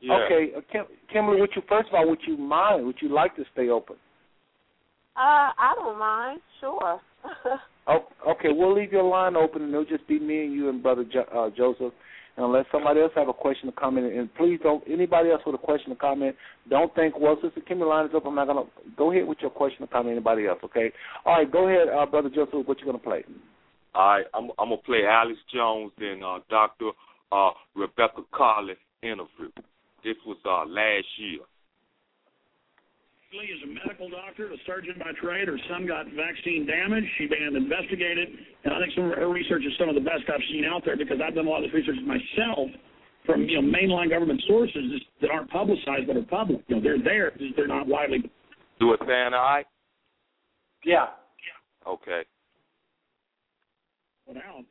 Yeah. 0.00 0.14
Okay, 0.14 0.54
uh, 0.56 0.60
Kim, 0.70 0.84
Kimberly, 1.12 1.40
would 1.40 1.50
you 1.56 1.62
first 1.68 1.88
of 1.88 1.94
all, 1.94 2.08
would 2.08 2.20
you 2.24 2.36
mind? 2.36 2.86
Would 2.86 3.02
you 3.02 3.08
like 3.08 3.34
to 3.34 3.44
stay 3.52 3.68
open? 3.68 3.96
Uh, 5.16 5.50
I 5.58 5.74
don't 5.74 5.98
mind. 5.98 6.40
Sure. 6.60 7.00
Oh, 7.90 8.04
okay, 8.28 8.50
we'll 8.52 8.74
leave 8.74 8.92
your 8.92 9.02
line 9.02 9.34
open, 9.34 9.62
and 9.62 9.72
it'll 9.72 9.82
just 9.82 10.06
be 10.06 10.18
me 10.18 10.44
and 10.44 10.52
you 10.52 10.68
and 10.68 10.82
Brother 10.82 11.04
jo- 11.10 11.24
uh, 11.34 11.48
Joseph. 11.56 11.94
And 12.38 12.46
unless 12.46 12.66
somebody 12.70 13.00
else 13.00 13.10
have 13.16 13.26
a 13.26 13.32
question 13.32 13.66
to 13.66 13.72
comment, 13.72 14.14
and 14.14 14.32
please 14.36 14.60
don't 14.62 14.84
anybody 14.88 15.30
else 15.30 15.42
with 15.44 15.56
a 15.56 15.58
question 15.58 15.90
or 15.90 15.96
comment, 15.96 16.36
don't 16.70 16.94
think, 16.94 17.18
well, 17.18 17.36
the 17.42 17.50
Kimberly 17.62 17.90
line 17.90 18.06
is 18.06 18.12
up, 18.14 18.26
I'm 18.26 18.36
not 18.36 18.46
gonna 18.46 18.62
go 18.96 19.10
ahead 19.10 19.26
with 19.26 19.38
your 19.40 19.50
question 19.50 19.82
or 19.82 19.88
comment. 19.88 20.12
Anybody 20.12 20.46
else, 20.46 20.60
okay? 20.62 20.92
All 21.26 21.34
right, 21.34 21.50
go 21.50 21.66
ahead, 21.66 21.88
uh, 21.88 22.06
Brother 22.06 22.30
Joseph. 22.30 22.64
What 22.64 22.78
you 22.78 22.86
gonna 22.86 22.98
play? 22.98 23.24
All 23.92 24.08
right, 24.08 24.26
I'm, 24.34 24.52
I'm 24.56 24.68
gonna 24.68 24.76
play 24.86 25.02
Alex 25.04 25.36
Jones 25.52 25.90
and 25.98 26.22
uh, 26.22 26.38
Doctor 26.48 26.90
uh, 27.32 27.50
Rebecca 27.74 28.22
Carlin 28.32 28.76
interview. 29.02 29.50
This 30.04 30.14
was 30.24 30.36
uh, 30.46 30.64
last 30.70 31.06
year. 31.18 31.40
Lee 33.32 33.52
is 33.52 33.60
a 33.60 33.70
medical 33.84 34.08
doctor, 34.08 34.48
a 34.48 34.56
surgeon 34.64 34.96
by 34.98 35.12
trade. 35.20 35.48
Her 35.48 35.60
son 35.68 35.86
got 35.86 36.06
vaccine 36.16 36.64
damage. 36.64 37.04
She 37.18 37.26
began 37.26 37.52
to 37.52 37.60
investigate 37.60 38.16
it, 38.16 38.28
and 38.64 38.72
I 38.72 38.80
think 38.80 38.96
some 38.96 39.12
of 39.12 39.18
her 39.18 39.28
research 39.28 39.62
is 39.68 39.72
some 39.78 39.88
of 39.88 39.94
the 39.94 40.00
best 40.00 40.24
I've 40.32 40.40
seen 40.48 40.64
out 40.64 40.80
there 40.84 40.96
because 40.96 41.20
I've 41.20 41.34
done 41.34 41.46
a 41.46 41.50
lot 41.50 41.62
of 41.62 41.68
this 41.68 41.74
research 41.76 42.00
myself 42.08 42.72
from 43.26 43.44
you 43.44 43.60
know 43.60 43.68
mainline 43.68 44.08
government 44.08 44.40
sources 44.48 44.80
that 45.20 45.28
aren't 45.30 45.50
publicized 45.50 46.08
but 46.08 46.16
are 46.16 46.24
public. 46.24 46.64
You 46.68 46.76
know 46.76 46.82
they're 46.82 47.02
there, 47.02 47.30
just 47.36 47.52
they're 47.56 47.68
not 47.68 47.86
widely 47.86 48.24
Do 48.80 48.92
it 48.94 49.00
sound 49.04 49.34
all 49.34 49.44
right? 49.44 49.66
Yeah. 50.84 51.12
Okay. 51.86 52.24
put 54.26 54.36
out, 54.36 54.64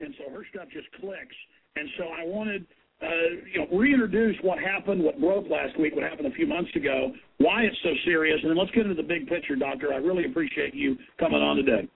and 0.00 0.14
so 0.18 0.30
her 0.34 0.44
stuff 0.50 0.66
just 0.72 0.90
clicks. 1.00 1.36
And 1.76 1.88
so 1.96 2.04
I 2.10 2.26
wanted. 2.26 2.66
Uh, 3.02 3.06
you 3.52 3.58
know, 3.58 3.78
reintroduce 3.78 4.36
what 4.42 4.58
happened, 4.58 5.02
what 5.02 5.18
broke 5.18 5.48
last 5.48 5.78
week, 5.80 5.94
what 5.94 6.04
happened 6.04 6.26
a 6.26 6.36
few 6.36 6.46
months 6.46 6.70
ago, 6.76 7.12
why 7.38 7.62
it's 7.62 7.76
so 7.82 7.90
serious, 8.04 8.38
and 8.42 8.50
then 8.50 8.58
let's 8.58 8.70
get 8.72 8.84
into 8.84 8.94
the 8.94 9.08
big 9.08 9.26
picture, 9.26 9.56
Doctor. 9.56 9.92
I 9.94 9.96
really 9.96 10.26
appreciate 10.26 10.74
you 10.74 10.96
coming 11.18 11.40
on 11.40 11.56
today. 11.56 11.88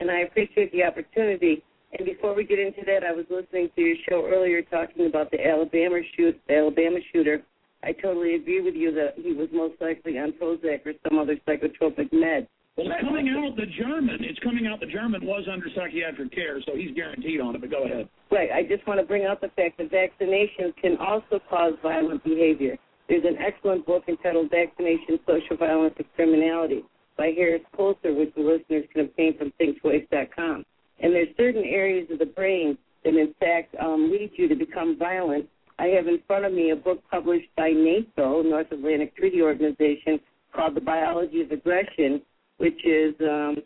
and 0.00 0.10
I 0.10 0.20
appreciate 0.20 0.70
the 0.72 0.82
opportunity. 0.84 1.62
And 1.96 2.04
before 2.04 2.34
we 2.34 2.44
get 2.44 2.58
into 2.58 2.82
that, 2.86 3.04
I 3.04 3.12
was 3.12 3.24
listening 3.30 3.70
to 3.74 3.80
your 3.80 3.96
show 4.08 4.26
earlier 4.26 4.60
talking 4.62 5.06
about 5.06 5.30
the 5.30 5.46
Alabama 5.46 6.00
shoot, 6.16 6.38
the 6.48 6.56
Alabama 6.56 6.98
shooter. 7.12 7.42
I 7.82 7.92
totally 7.92 8.34
agree 8.34 8.60
with 8.60 8.74
you 8.74 8.92
that 8.94 9.14
he 9.16 9.32
was 9.32 9.48
most 9.52 9.80
likely 9.80 10.18
on 10.18 10.32
Prozac 10.32 10.84
or 10.86 10.92
some 11.08 11.18
other 11.18 11.36
psychotropic 11.46 12.12
med. 12.12 12.48
Well, 12.76 12.88
it's 12.90 13.04
coming 13.06 13.28
out 13.28 13.54
the 13.56 13.66
German. 13.78 14.18
It's 14.20 14.38
coming 14.40 14.66
out 14.66 14.80
the 14.80 14.86
German 14.86 15.24
was 15.24 15.46
under 15.50 15.66
psychiatric 15.76 16.32
care, 16.34 16.60
so 16.66 16.74
he's 16.74 16.94
guaranteed 16.94 17.40
on 17.40 17.54
it. 17.54 17.60
But 17.60 17.70
go 17.70 17.84
ahead. 17.84 18.08
Right. 18.32 18.50
I 18.50 18.62
just 18.64 18.86
want 18.86 18.98
to 18.98 19.06
bring 19.06 19.24
out 19.24 19.40
the 19.40 19.50
fact 19.54 19.78
that 19.78 19.92
vaccinations 19.92 20.74
can 20.82 20.96
also 20.98 21.38
cause 21.48 21.74
violent 21.82 22.24
behavior. 22.24 22.76
There's 23.08 23.24
an 23.24 23.36
excellent 23.38 23.86
book 23.86 24.04
entitled 24.08 24.50
Vaccination, 24.50 25.20
Social 25.26 25.56
Violence, 25.56 25.94
and 25.98 26.06
Criminality 26.16 26.82
by 27.16 27.32
Harris 27.36 27.62
Coulter, 27.76 28.12
which 28.12 28.34
the 28.34 28.42
listeners 28.42 28.84
can 28.92 29.04
obtain 29.04 29.38
from 29.38 29.52
thinktwice.com. 29.60 30.64
And 31.00 31.12
there's 31.12 31.28
certain 31.36 31.64
areas 31.64 32.08
of 32.10 32.18
the 32.18 32.26
brain 32.26 32.78
that, 33.04 33.14
in 33.14 33.34
fact, 33.38 33.74
um, 33.80 34.10
lead 34.10 34.30
you 34.34 34.48
to 34.48 34.56
become 34.56 34.98
violent. 34.98 35.48
I 35.78 35.86
have 35.88 36.06
in 36.06 36.20
front 36.26 36.44
of 36.44 36.52
me 36.52 36.70
a 36.70 36.76
book 36.76 37.02
published 37.10 37.48
by 37.56 37.70
NATO, 37.70 38.42
North 38.42 38.72
Atlantic 38.72 39.16
Treaty 39.16 39.42
Organization, 39.42 40.18
called 40.54 40.74
The 40.74 40.80
Biology 40.80 41.42
of 41.42 41.50
Aggression, 41.50 42.22
which 42.58 42.84
is 42.84 43.14
um, 43.20 43.56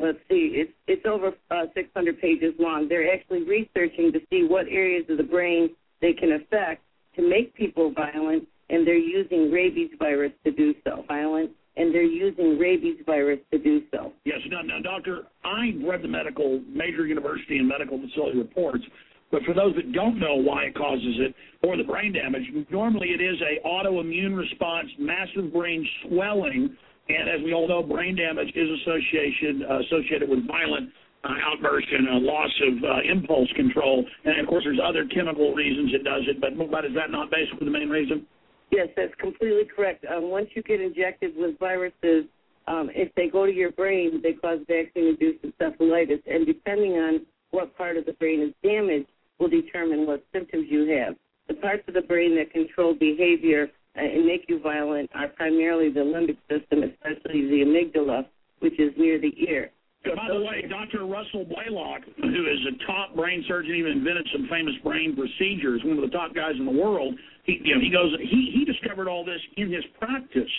let's 0.00 0.18
see, 0.28 0.52
it's 0.54 0.72
it's 0.86 1.06
over 1.06 1.32
uh, 1.50 1.66
600 1.74 2.20
pages 2.20 2.54
long. 2.58 2.88
They're 2.88 3.12
actually 3.12 3.42
researching 3.42 4.12
to 4.12 4.20
see 4.30 4.46
what 4.48 4.66
areas 4.68 5.04
of 5.08 5.16
the 5.16 5.24
brain 5.24 5.70
they 6.00 6.12
can 6.12 6.32
affect 6.32 6.82
to 7.16 7.28
make 7.28 7.54
people 7.54 7.92
violent, 7.92 8.46
and 8.70 8.86
they're 8.86 8.96
using 8.96 9.50
rabies 9.50 9.90
virus 9.98 10.32
to 10.44 10.52
do 10.52 10.74
so. 10.84 11.04
Violent, 11.08 11.50
and 11.76 11.94
they're 11.94 12.02
using 12.02 12.58
rabies 12.58 12.98
virus 13.06 13.40
to 13.52 13.58
do 13.58 13.82
so. 13.90 14.12
Yes, 14.24 14.38
now, 14.48 14.62
now, 14.62 14.80
doctor, 14.82 15.22
I 15.44 15.72
read 15.86 16.02
the 16.02 16.08
medical 16.08 16.60
major 16.68 17.06
university 17.06 17.58
and 17.58 17.68
medical 17.68 17.98
facility 18.00 18.38
reports. 18.38 18.84
But 19.32 19.42
for 19.42 19.54
those 19.54 19.74
that 19.74 19.92
don't 19.92 20.20
know 20.20 20.36
why 20.36 20.64
it 20.64 20.76
causes 20.76 21.16
it 21.18 21.34
or 21.66 21.76
the 21.76 21.82
brain 21.82 22.12
damage, 22.12 22.44
normally 22.70 23.08
it 23.08 23.20
is 23.20 23.36
a 23.42 23.66
autoimmune 23.66 24.36
response, 24.36 24.88
massive 25.00 25.52
brain 25.52 25.86
swelling 26.06 26.76
and 27.08 27.28
as 27.28 27.40
we 27.44 27.54
all 27.54 27.68
know, 27.68 27.82
brain 27.82 28.16
damage 28.16 28.48
is 28.54 28.68
associated 28.82 29.62
uh, 29.62 29.80
associated 29.86 30.28
with 30.28 30.46
violent 30.46 30.90
uh, 31.24 31.34
outburst 31.52 31.86
and 31.90 32.08
a 32.08 32.18
loss 32.18 32.50
of 32.66 32.74
uh, 32.84 33.12
impulse 33.12 33.50
control. 33.54 34.04
And 34.24 34.40
of 34.40 34.46
course, 34.46 34.64
there's 34.64 34.80
other 34.82 35.06
chemical 35.06 35.54
reasons 35.54 35.92
it 35.94 36.04
does 36.04 36.22
it. 36.26 36.40
But 36.40 36.58
but 36.70 36.84
is 36.84 36.94
that 36.94 37.10
not 37.10 37.30
basically 37.30 37.66
the 37.66 37.72
main 37.72 37.88
reason? 37.88 38.26
Yes, 38.70 38.88
that's 38.96 39.14
completely 39.20 39.64
correct. 39.64 40.04
Um, 40.04 40.30
once 40.30 40.48
you 40.54 40.62
get 40.62 40.80
injected 40.80 41.32
with 41.36 41.58
viruses, 41.58 42.26
um, 42.66 42.90
if 42.94 43.14
they 43.14 43.28
go 43.28 43.46
to 43.46 43.52
your 43.52 43.70
brain, 43.70 44.20
they 44.22 44.32
cause 44.32 44.58
vaccine-induced 44.66 45.44
encephalitis, 45.44 46.20
and 46.26 46.44
depending 46.44 46.94
on 46.94 47.26
what 47.52 47.76
part 47.76 47.96
of 47.96 48.06
the 48.06 48.12
brain 48.14 48.42
is 48.42 48.52
damaged, 48.68 49.06
will 49.38 49.48
determine 49.48 50.04
what 50.04 50.24
symptoms 50.32 50.66
you 50.68 50.80
have. 50.98 51.14
The 51.46 51.54
parts 51.54 51.84
of 51.86 51.94
the 51.94 52.00
brain 52.02 52.34
that 52.36 52.50
control 52.50 52.92
behavior 52.92 53.68
and 53.96 54.26
make 54.26 54.44
you 54.48 54.60
violent 54.60 55.10
are 55.14 55.28
primarily 55.28 55.90
the 55.90 56.00
limbic 56.00 56.36
system, 56.48 56.82
especially 56.82 57.48
the 57.48 57.64
amygdala, 57.64 58.26
which 58.60 58.78
is 58.78 58.92
near 58.96 59.20
the 59.20 59.32
ear. 59.48 59.70
So 60.04 60.14
by 60.14 60.28
the 60.28 60.40
way, 60.40 60.62
Dr. 60.68 61.04
Russell 61.04 61.44
Blaylock, 61.44 62.02
who 62.22 62.46
is 62.46 62.60
a 62.68 62.86
top 62.86 63.16
brain 63.16 63.44
surgeon, 63.48 63.74
even 63.74 63.92
invented 63.92 64.28
some 64.32 64.46
famous 64.48 64.74
brain 64.84 65.16
procedures, 65.16 65.82
one 65.84 65.98
of 65.98 66.08
the 66.08 66.14
top 66.16 66.34
guys 66.34 66.54
in 66.58 66.64
the 66.64 66.70
world. 66.70 67.14
He, 67.44 67.58
you 67.64 67.74
know, 67.74 67.80
he 67.80 67.90
goes, 67.90 68.14
he 68.20 68.52
he 68.54 68.64
discovered 68.64 69.08
all 69.08 69.24
this 69.24 69.40
in 69.56 69.72
his 69.72 69.84
practice. 69.98 70.52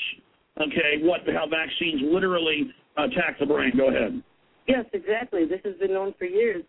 Okay, 0.59 0.99
what 1.01 1.21
how 1.31 1.47
vaccines 1.47 2.01
literally 2.11 2.73
attack 2.97 3.39
the 3.39 3.45
brain. 3.45 3.71
Go 3.77 3.89
ahead. 3.89 4.21
Yes, 4.67 4.85
exactly. 4.91 5.45
This 5.45 5.61
has 5.63 5.75
been 5.75 5.93
known 5.93 6.13
for 6.17 6.25
years. 6.25 6.63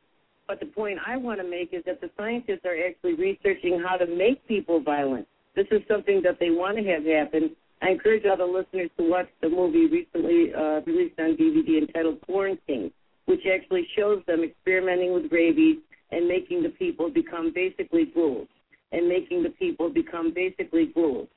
But 0.47 0.61
the 0.61 0.67
point 0.67 0.99
I 1.05 1.17
want 1.17 1.41
to 1.41 1.49
make 1.49 1.71
is 1.73 1.83
that 1.85 2.01
the 2.01 2.11
scientists 2.17 2.65
are 2.65 2.77
actually 2.87 3.15
researching 3.15 3.83
how 3.85 3.97
to 3.97 4.07
make 4.07 4.47
people 4.47 4.81
violent 4.81 5.27
this 5.59 5.67
is 5.73 5.83
something 5.89 6.23
that 6.23 6.39
they 6.39 6.51
want 6.51 6.79
to 6.79 6.85
have 6.85 7.03
happen. 7.05 7.51
I 7.83 7.91
encourage 7.91 8.23
all 8.25 8.37
the 8.37 8.47
listeners 8.47 8.91
to 8.97 9.11
watch 9.11 9.27
the 9.43 9.49
movie 9.49 9.87
recently 9.91 10.55
uh, 10.55 10.81
released 10.87 11.19
on 11.19 11.37
DVD 11.37 11.83
entitled 11.83 12.21
Quarantine, 12.23 12.93
which 13.27 13.43
actually 13.53 13.87
shows 13.99 14.23
them 14.27 14.45
experimenting 14.45 15.13
with 15.13 15.33
rabies 15.33 15.79
and 16.13 16.29
making 16.29 16.63
the 16.63 16.71
people 16.71 17.11
become 17.11 17.53
basically 17.53 18.07
ghouls, 18.15 18.47
and 18.93 19.09
making 19.09 19.43
the 19.43 19.51
people 19.51 19.91
become 19.91 20.33
basically 20.33 20.93
ghouls. 20.95 21.29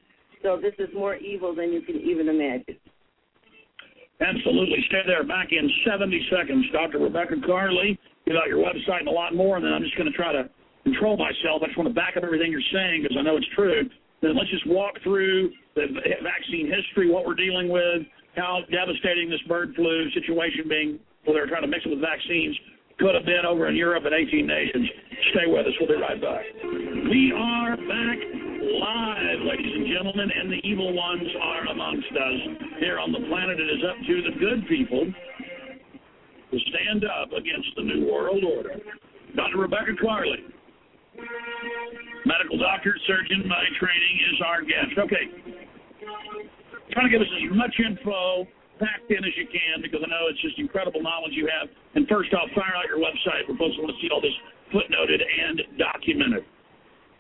So 0.43 0.59
this 0.61 0.74
is 0.78 0.93
more 0.93 1.15
evil 1.15 1.55
than 1.55 1.74
you 1.74 1.82
can 1.82 1.95
even 1.95 2.30
imagine. 2.30 2.78
Absolutely. 4.22 4.86
Stay 4.88 5.01
there. 5.07 5.24
Back 5.24 5.49
in 5.49 5.67
70 5.89 6.28
seconds. 6.30 6.65
Dr. 6.72 6.99
Rebecca 6.99 7.36
Carley, 7.45 7.97
give 8.28 8.36
out 8.36 8.47
your 8.47 8.61
website 8.61 8.99
and 8.99 9.07
a 9.07 9.11
lot 9.11 9.34
more, 9.34 9.57
and 9.57 9.65
then 9.65 9.74
I'm 9.74 9.82
just 9.82 9.97
going 9.97 10.11
to 10.11 10.15
try 10.15 10.32
to 10.32 10.47
control 10.84 11.17
myself. 11.17 11.61
I 11.63 11.74
just 11.74 11.78
want 11.78 11.89
to 11.89 11.93
back 11.93 12.17
up 12.17 12.24
everything 12.24 12.51
you're 12.51 12.61
saying 12.72 13.01
because 13.01 13.17
I 13.17 13.24
know 13.24 13.36
it's 13.36 13.49
true 13.55 13.89
then 14.22 14.38
let's 14.38 14.49
just 14.49 14.67
walk 14.67 14.93
through 15.03 15.51
the 15.76 15.88
vaccine 16.24 16.69
history, 16.69 17.09
what 17.09 17.26
we're 17.26 17.36
dealing 17.36 17.69
with, 17.69 18.05
how 18.36 18.61
devastating 18.72 19.30
this 19.30 19.41
bird 19.47 19.74
flu 19.76 20.09
situation 20.11 20.65
being, 20.69 20.99
well, 21.26 21.36
they're 21.36 21.47
trying 21.47 21.63
to 21.63 21.67
mix 21.67 21.86
it 21.86 21.89
with 21.89 22.01
vaccines, 22.01 22.55
could 22.99 23.15
have 23.15 23.26
been 23.26 23.45
over 23.47 23.67
in 23.67 23.76
Europe 23.76 24.05
and 24.05 24.13
18 24.13 24.45
nations. 24.45 24.88
Stay 25.34 25.49
with 25.49 25.65
us. 25.65 25.74
We'll 25.80 25.89
be 25.89 25.97
right 25.97 26.22
back. 26.22 26.45
We 27.09 27.34
are 27.36 27.76
back 27.76 28.19
live, 28.61 29.41
ladies 29.41 29.74
and 29.74 29.88
gentlemen, 29.89 30.30
and 30.30 30.51
the 30.51 30.61
evil 30.63 30.93
ones 30.93 31.28
are 31.41 31.65
amongst 31.74 32.11
us. 32.13 32.39
Here 32.80 32.99
on 32.99 33.11
the 33.11 33.26
planet, 33.28 33.59
it 33.59 33.69
is 33.74 33.82
up 33.89 33.97
to 34.05 34.15
the 34.22 34.39
good 34.39 34.67
people 34.69 35.05
to 36.51 36.57
stand 36.69 37.05
up 37.05 37.34
against 37.34 37.69
the 37.76 37.84
New 37.84 38.11
World 38.11 38.43
Order. 38.43 38.78
Dr. 39.36 39.57
Rebecca 39.57 39.97
Carley 39.99 40.45
medical 42.26 42.57
doctor, 42.57 42.95
surgeon 43.07 43.47
by 43.47 43.64
training, 43.80 44.16
is 44.34 44.38
our 44.45 44.62
guest. 44.62 44.93
Okay. 44.97 45.26
Trying 46.91 47.07
to 47.07 47.12
give 47.12 47.22
us 47.22 47.32
as 47.32 47.55
much 47.55 47.76
info 47.80 48.47
packed 48.82 49.12
in 49.14 49.22
as 49.22 49.34
you 49.38 49.45
can 49.45 49.82
because 49.82 50.01
I 50.03 50.09
know 50.09 50.26
it's 50.28 50.41
just 50.41 50.57
incredible 50.57 51.01
knowledge 51.01 51.34
you 51.38 51.47
have. 51.47 51.70
And 51.93 52.07
first 52.07 52.34
off, 52.34 52.49
fire 52.57 52.74
out 52.74 52.89
your 52.89 52.97
website 52.97 53.45
folks 53.45 53.78
who 53.78 53.86
want 53.86 53.93
to 53.93 53.99
see 54.01 54.09
all 54.09 54.22
this 54.22 54.34
footnoted 54.74 55.22
and 55.22 55.78
documented. 55.78 56.43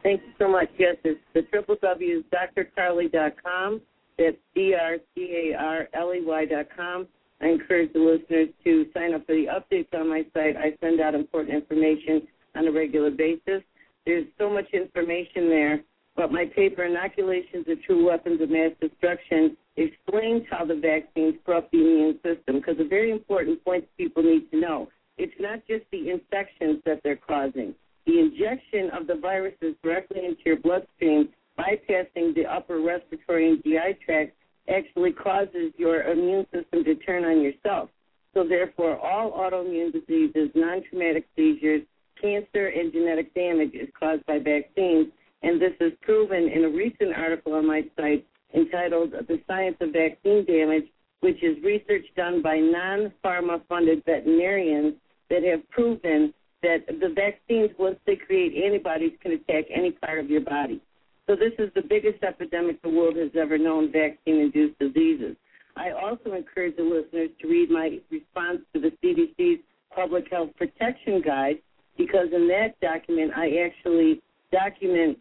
Thank 0.03 0.21
you 0.25 0.33
so 0.39 0.49
much. 0.49 0.69
Yes, 0.79 0.97
it's 1.03 1.19
the 1.33 1.43
triple 1.43 1.75
is 1.75 2.23
drcarley.com. 2.33 3.81
That's 4.17 4.37
D 4.55 4.73
R 4.73 4.97
C 5.13 5.51
A 5.53 5.57
R 5.57 5.87
L 5.93 6.13
E 6.13 6.21
Y 6.25 6.45
dot 6.45 6.67
com. 6.75 7.07
I 7.41 7.47
encourage 7.47 7.93
the 7.93 7.99
listeners 7.99 8.49
to 8.63 8.85
sign 8.93 9.13
up 9.13 9.25
for 9.25 9.33
the 9.33 9.45
updates 9.45 9.93
on 9.99 10.09
my 10.09 10.23
site. 10.33 10.57
I 10.57 10.75
send 10.79 11.01
out 11.01 11.15
important 11.15 11.55
information 11.55 12.27
on 12.55 12.67
a 12.67 12.71
regular 12.71 13.11
basis. 13.11 13.63
There's 14.05 14.25
so 14.37 14.49
much 14.49 14.67
information 14.73 15.49
there. 15.49 15.81
But 16.15 16.31
my 16.31 16.45
paper, 16.45 16.83
Inoculations 16.83 17.65
of 17.69 17.81
True 17.83 18.05
Weapons 18.07 18.41
of 18.41 18.49
Mass 18.49 18.71
Destruction, 18.81 19.55
explains 19.77 20.43
how 20.49 20.65
the 20.65 20.75
vaccines 20.75 21.35
corrupt 21.45 21.71
the 21.71 21.77
immune 21.77 22.19
system 22.23 22.59
because 22.59 22.75
a 22.79 22.87
very 22.87 23.11
important 23.11 23.63
point 23.63 23.85
people 23.97 24.21
need 24.21 24.51
to 24.51 24.59
know. 24.59 24.89
It's 25.17 25.33
not 25.39 25.65
just 25.67 25.85
the 25.91 26.09
infections 26.09 26.81
that 26.85 27.01
they're 27.03 27.15
causing. 27.15 27.73
The 28.05 28.19
injection 28.19 28.89
of 28.91 29.07
the 29.07 29.15
viruses 29.15 29.75
directly 29.83 30.25
into 30.25 30.41
your 30.45 30.57
bloodstream, 30.57 31.29
bypassing 31.57 32.35
the 32.35 32.45
upper 32.49 32.81
respiratory 32.81 33.49
and 33.49 33.63
GI 33.63 33.99
tract, 34.05 34.33
actually 34.67 35.13
causes 35.13 35.71
your 35.77 36.03
immune 36.03 36.45
system 36.53 36.83
to 36.83 36.95
turn 36.95 37.23
on 37.23 37.41
yourself. 37.41 37.89
So, 38.33 38.47
therefore, 38.47 38.97
all 38.97 39.31
autoimmune 39.31 39.91
diseases, 39.91 40.49
non 40.55 40.83
traumatic 40.89 41.27
seizures, 41.35 41.81
cancer 42.21 42.67
and 42.67 42.91
genetic 42.91 43.33
damage 43.33 43.73
is 43.73 43.89
caused 43.99 44.25
by 44.25 44.39
vaccines, 44.39 45.07
and 45.43 45.61
this 45.61 45.73
is 45.79 45.91
proven 46.01 46.49
in 46.49 46.65
a 46.65 46.69
recent 46.69 47.15
article 47.15 47.53
on 47.53 47.67
my 47.67 47.83
site 47.97 48.25
entitled 48.53 49.11
The 49.11 49.39
Science 49.47 49.77
of 49.81 49.93
Vaccine 49.93 50.45
Damage, 50.45 50.85
which 51.21 51.41
is 51.43 51.61
research 51.63 52.05
done 52.15 52.41
by 52.41 52.57
non 52.57 53.11
pharma 53.23 53.61
funded 53.67 54.03
veterinarians 54.05 54.95
that 55.29 55.43
have 55.43 55.67
proven 55.69 56.33
that 56.61 56.85
the 56.87 57.09
vaccines, 57.15 57.71
once 57.79 57.97
they 58.05 58.15
create 58.15 58.63
antibodies, 58.63 59.13
can 59.21 59.31
attack 59.31 59.65
any 59.73 59.91
part 59.91 60.19
of 60.19 60.29
your 60.29 60.41
body. 60.41 60.81
So, 61.27 61.35
this 61.35 61.53
is 61.59 61.71
the 61.73 61.81
biggest 61.81 62.23
epidemic 62.23 62.81
the 62.81 62.89
world 62.89 63.15
has 63.15 63.31
ever 63.39 63.57
known 63.57 63.91
vaccine 63.91 64.39
induced 64.41 64.77
diseases. 64.79 65.35
I 65.75 65.91
also 65.91 66.33
encourage 66.33 66.75
the 66.75 66.83
listeners 66.83 67.29
to 67.41 67.47
read 67.47 67.69
my 67.69 67.99
response 68.09 68.59
to 68.73 68.81
the 68.81 68.91
CDC's 69.01 69.61
Public 69.95 70.25
Health 70.29 70.49
Protection 70.57 71.21
Guide, 71.21 71.59
because 71.97 72.27
in 72.33 72.47
that 72.47 72.79
document 72.81 73.31
I 73.35 73.65
actually 73.65 74.21
document 74.51 75.17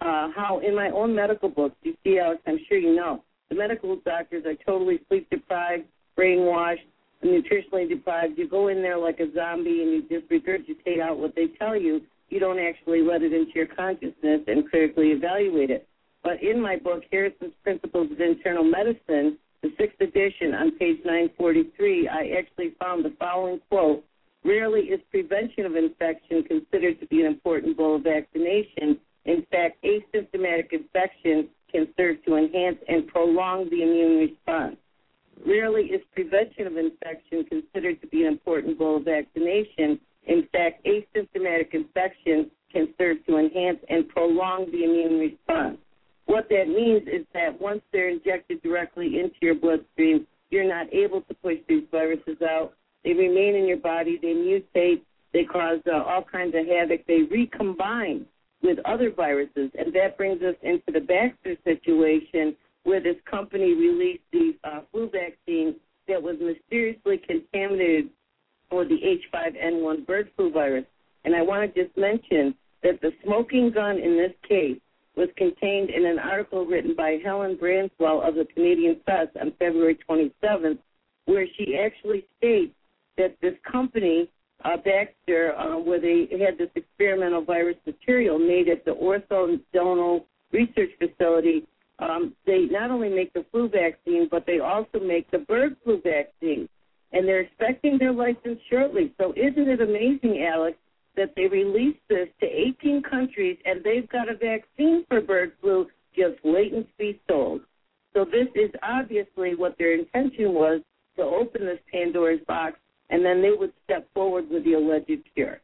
uh, 0.00 0.28
how 0.34 0.60
in 0.64 0.74
my 0.74 0.90
own 0.90 1.14
medical 1.14 1.48
books, 1.48 1.76
you 1.82 1.94
see, 2.04 2.18
Alex, 2.18 2.42
I'm 2.46 2.58
sure 2.68 2.78
you 2.78 2.94
know, 2.94 3.22
the 3.48 3.54
medical 3.54 3.96
doctors 4.04 4.44
are 4.44 4.54
totally 4.66 5.00
sleep 5.08 5.28
deprived, 5.30 5.84
brainwashed, 6.18 6.84
nutritionally 7.24 7.88
deprived. 7.88 8.38
You 8.38 8.48
go 8.48 8.68
in 8.68 8.82
there 8.82 8.98
like 8.98 9.20
a 9.20 9.32
zombie 9.34 9.82
and 9.82 9.92
you 9.92 10.02
just 10.02 10.30
regurgitate 10.30 11.00
out 11.00 11.18
what 11.18 11.34
they 11.34 11.46
tell 11.58 11.76
you. 11.76 12.02
You 12.28 12.40
don't 12.40 12.58
actually 12.58 13.02
let 13.02 13.22
it 13.22 13.32
into 13.32 13.52
your 13.54 13.66
consciousness 13.66 14.40
and 14.46 14.68
critically 14.68 15.08
evaluate 15.08 15.70
it. 15.70 15.86
But 16.22 16.42
in 16.42 16.60
my 16.60 16.76
book, 16.76 17.04
Harrison's 17.10 17.52
Principles 17.62 18.10
of 18.10 18.20
Internal 18.20 18.64
Medicine, 18.64 19.38
the 19.62 19.70
sixth 19.78 20.00
edition 20.00 20.54
on 20.54 20.72
page 20.78 20.98
943, 21.04 22.08
I 22.08 22.38
actually 22.38 22.74
found 22.80 23.04
the 23.04 23.14
following 23.18 23.60
quote 23.70 24.04
Rarely 24.44 24.80
is 24.82 25.00
prevention 25.10 25.64
of 25.64 25.74
infection 25.74 26.44
considered 26.44 27.00
to 27.00 27.06
be 27.06 27.20
an 27.20 27.26
important 27.26 27.76
goal 27.76 27.96
of 27.96 28.02
vaccination. 28.02 28.98
In 29.24 29.46
fact, 29.50 29.82
asymptomatic 29.82 30.72
infection 30.72 31.48
can 31.72 31.88
serve 31.96 32.22
to 32.26 32.36
enhance 32.36 32.76
and 32.88 33.06
prolong 33.06 33.70
the 33.70 33.82
immune 33.82 34.18
response. 34.18 34.76
Rarely 35.46 35.84
is 35.86 36.02
prevention 36.14 36.66
of 36.66 36.76
infection 36.76 37.44
considered 37.44 38.00
to 38.02 38.06
be 38.06 38.22
an 38.22 38.28
important 38.28 38.78
goal 38.78 38.98
of 38.98 39.04
vaccination. 39.04 39.98
In 40.26 40.46
fact, 40.52 40.86
asymptomatic 40.86 41.72
infection 41.72 42.50
can 42.70 42.92
serve 42.98 43.24
to 43.26 43.38
enhance 43.38 43.78
and 43.88 44.08
prolong 44.08 44.70
the 44.70 44.84
immune 44.84 45.18
response. 45.18 45.78
What 46.26 46.48
that 46.50 46.68
means 46.68 47.02
is 47.08 47.26
that 47.32 47.60
once 47.60 47.80
they're 47.92 48.08
injected 48.08 48.62
directly 48.62 49.18
into 49.20 49.36
your 49.40 49.54
bloodstream, 49.54 50.26
you're 50.50 50.68
not 50.68 50.92
able 50.92 51.22
to 51.22 51.34
push 51.34 51.58
these 51.68 51.84
viruses 51.90 52.40
out. 52.42 52.74
They 53.04 53.12
remain 53.12 53.54
in 53.54 53.66
your 53.66 53.76
body, 53.78 54.18
they 54.20 54.28
mutate, 54.28 55.02
they 55.32 55.44
cause 55.44 55.80
uh, 55.86 56.02
all 56.02 56.22
kinds 56.22 56.54
of 56.54 56.66
havoc, 56.66 57.06
they 57.06 57.22
recombine 57.30 58.26
with 58.62 58.78
other 58.86 59.10
viruses. 59.10 59.70
And 59.78 59.92
that 59.94 60.16
brings 60.16 60.42
us 60.42 60.54
into 60.62 60.90
the 60.92 61.00
Baxter 61.00 61.56
situation 61.64 62.56
where 62.84 63.00
this 63.00 63.16
company 63.30 63.74
released 63.74 64.24
the 64.32 64.56
uh, 64.64 64.80
flu 64.90 65.10
vaccine 65.10 65.76
that 66.08 66.22
was 66.22 66.36
mysteriously 66.40 67.18
contaminated 67.18 68.10
for 68.70 68.84
the 68.84 68.96
H5N1 68.96 70.06
bird 70.06 70.30
flu 70.36 70.50
virus. 70.50 70.84
And 71.24 71.34
I 71.34 71.42
want 71.42 71.74
to 71.74 71.84
just 71.84 71.96
mention 71.96 72.54
that 72.82 73.00
the 73.00 73.12
smoking 73.24 73.70
gun 73.70 73.98
in 73.98 74.16
this 74.16 74.32
case 74.48 74.80
was 75.16 75.28
contained 75.36 75.90
in 75.90 76.04
an 76.06 76.18
article 76.18 76.66
written 76.66 76.94
by 76.94 77.18
Helen 77.24 77.56
Branswell 77.56 78.26
of 78.26 78.34
the 78.34 78.46
Canadian 78.52 79.00
Press 79.04 79.28
on 79.40 79.52
February 79.58 79.98
27th, 80.08 80.78
where 81.26 81.46
she 81.56 81.76
actually 81.76 82.26
states 82.38 82.74
that 83.16 83.36
this 83.40 83.54
company, 83.70 84.28
uh, 84.64 84.76
Baxter, 84.76 85.54
uh, 85.56 85.78
where 85.78 86.00
they 86.00 86.28
had 86.30 86.58
this 86.58 86.70
experimental 86.74 87.44
virus 87.44 87.76
material 87.86 88.38
made 88.38 88.68
at 88.68 88.84
the 88.84 88.92
Orthodontal 88.92 90.24
Research 90.52 90.90
Facility, 90.98 91.66
um, 91.98 92.34
they 92.46 92.66
not 92.70 92.90
only 92.90 93.08
make 93.08 93.32
the 93.32 93.44
flu 93.50 93.68
vaccine, 93.68 94.28
but 94.30 94.46
they 94.46 94.58
also 94.58 94.98
make 95.00 95.30
the 95.30 95.38
bird 95.38 95.76
flu 95.84 96.00
vaccine. 96.02 96.68
And 97.12 97.28
they're 97.28 97.42
expecting 97.42 97.98
their 97.98 98.12
license 98.12 98.58
shortly. 98.68 99.12
So 99.18 99.32
isn't 99.36 99.68
it 99.68 99.80
amazing, 99.80 100.44
Alex, 100.44 100.76
that 101.16 101.32
they 101.36 101.46
released 101.46 102.00
this 102.08 102.28
to 102.40 102.46
18 102.46 103.02
countries 103.02 103.56
and 103.64 103.84
they've 103.84 104.08
got 104.08 104.28
a 104.28 104.34
vaccine 104.34 105.04
for 105.08 105.20
bird 105.20 105.52
flu 105.60 105.86
just 106.16 106.42
waiting 106.44 106.82
to 106.82 106.90
be 106.98 107.20
sold. 107.28 107.60
So 108.14 108.24
this 108.24 108.48
is 108.54 108.70
obviously 108.82 109.54
what 109.54 109.76
their 109.78 109.94
intention 109.94 110.54
was 110.54 110.80
to 111.16 111.22
open 111.22 111.66
this 111.66 111.78
Pandora's 111.92 112.40
box 112.46 112.78
and 113.10 113.24
then 113.24 113.42
they 113.42 113.50
would 113.50 113.72
step 113.84 114.08
forward 114.14 114.48
with 114.50 114.64
the 114.64 114.74
alleged 114.74 115.22
cure. 115.34 115.60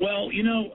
Well, 0.00 0.32
you 0.32 0.42
know, 0.42 0.72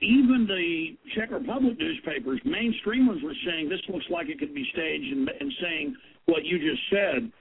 even 0.00 0.46
the 0.46 0.96
Czech 1.14 1.30
Republic 1.30 1.78
newspapers, 1.78 2.40
mainstreamers 2.46 3.22
were 3.22 3.34
saying 3.46 3.68
this 3.68 3.80
looks 3.88 4.06
like 4.10 4.28
it 4.28 4.38
could 4.38 4.54
be 4.54 4.66
staged 4.72 5.12
and, 5.12 5.28
and 5.28 5.52
saying 5.60 5.96
what 6.26 6.44
you 6.44 6.58
just 6.58 6.82
said. 6.90 7.32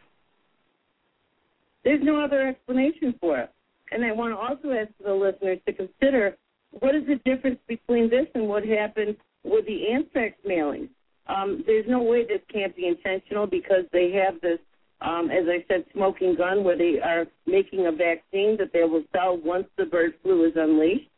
There's 1.84 2.04
no 2.04 2.20
other 2.22 2.48
explanation 2.48 3.16
for 3.22 3.40
it. 3.40 3.52
And 3.92 4.04
I 4.04 4.12
want 4.12 4.34
to 4.34 4.38
also 4.38 4.78
ask 4.78 4.92
the 5.04 5.14
listeners 5.14 5.60
to 5.66 5.74
consider 5.74 6.38
what 6.72 6.96
is 6.96 7.04
the 7.08 7.16
difference 7.26 7.60
between 7.68 8.10
this 8.10 8.28
and 8.36 8.48
what 8.48 8.66
happened 8.66 9.16
with 9.44 9.66
the 9.66 9.90
anthrax 9.92 10.36
mailings. 10.48 10.90
Um, 11.28 11.64
there's 11.66 11.86
no 11.88 12.02
way 12.02 12.26
this 12.26 12.42
can't 12.52 12.76
be 12.76 12.88
intentional 12.88 13.48
because 13.48 13.86
they 13.92 14.12
have 14.12 14.42
this, 14.42 14.60
um, 15.02 15.30
as 15.32 15.46
I 15.48 15.64
said, 15.68 15.86
smoking 15.94 16.36
gun 16.36 16.64
where 16.64 16.78
they 16.78 17.00
are 17.00 17.26
making 17.46 17.88
a 17.88 17.92
vaccine 17.92 18.58
that 18.58 18.72
they 18.74 18.84
will 18.84 19.04
sell 19.14 19.38
once 19.38 19.68
the 19.78 19.86
bird 19.86 20.14
flu 20.22 20.46
is 20.46 20.54
unleashed. 20.56 21.10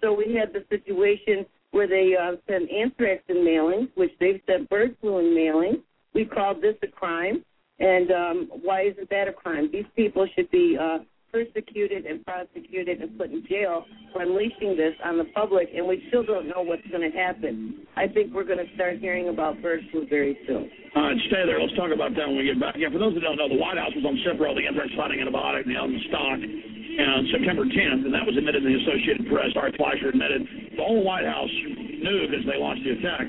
So 0.00 0.12
we 0.12 0.34
had 0.34 0.52
the 0.52 0.64
situation 0.68 1.46
where 1.70 1.86
they 1.86 2.14
uh, 2.20 2.36
sent 2.48 2.70
anthrax 2.70 3.22
in 3.28 3.36
mailings, 3.36 3.88
which 3.94 4.10
they've 4.20 4.40
sent 4.46 4.68
bird 4.68 4.96
flu 5.00 5.18
in 5.18 5.26
mailings. 5.26 5.82
We 6.14 6.24
called 6.24 6.60
this 6.60 6.76
a 6.82 6.88
crime. 6.88 7.44
And 7.78 8.10
um, 8.10 8.50
why 8.62 8.82
isn't 8.82 9.08
that 9.08 9.28
a 9.28 9.32
crime? 9.32 9.70
These 9.72 9.86
people 9.96 10.26
should 10.34 10.50
be 10.50 10.76
uh, 10.78 10.98
persecuted 11.32 12.06
and 12.06 12.24
prosecuted 12.24 13.00
and 13.00 13.16
put 13.18 13.30
in 13.30 13.46
jail 13.48 13.86
for 14.12 14.22
unleashing 14.22 14.76
this 14.76 14.94
on 15.04 15.18
the 15.18 15.24
public, 15.34 15.70
and 15.74 15.86
we 15.86 16.04
still 16.08 16.22
don't 16.22 16.46
know 16.46 16.62
what's 16.62 16.86
going 16.90 17.06
to 17.06 17.16
happen. 17.16 17.86
I 17.96 18.06
think 18.08 18.34
we're 18.34 18.44
going 18.44 18.58
to 18.58 18.70
start 18.74 18.98
hearing 18.98 19.28
about 19.28 19.62
bird 19.62 19.80
flu 19.90 20.06
very 20.08 20.38
soon. 20.46 20.70
All 20.96 21.02
right, 21.06 21.16
stay 21.30 21.46
there. 21.46 21.60
Let's 21.62 21.74
talk 21.78 21.94
about 21.94 22.14
that 22.18 22.26
when 22.26 22.36
we 22.36 22.44
get 22.44 22.58
back. 22.58 22.74
Yeah, 22.76 22.90
for 22.90 22.98
those 22.98 23.14
that 23.14 23.22
don't 23.22 23.38
know, 23.38 23.48
the 23.48 23.60
White 23.60 23.78
House 23.78 23.94
was 23.94 24.04
on 24.04 24.18
Cipro, 24.26 24.54
the 24.54 24.66
fighting 24.98 25.22
antibiotic, 25.22 25.66
the 25.66 25.78
stock, 26.10 26.38
on 26.42 27.22
September 27.30 27.64
10th, 27.64 28.02
and 28.04 28.12
that 28.12 28.26
was 28.26 28.36
admitted 28.36 28.66
in 28.66 28.74
the 28.74 28.78
Associated 28.82 29.30
Press. 29.30 29.54
Ari 29.54 29.72
Fleischer 29.78 30.10
admitted 30.10 30.42
the 30.76 30.82
whole 30.82 31.06
White 31.06 31.24
House 31.24 31.54
knew 31.70 32.26
because 32.26 32.44
they 32.44 32.58
launched 32.58 32.82
the 32.82 32.98
attack. 32.98 33.26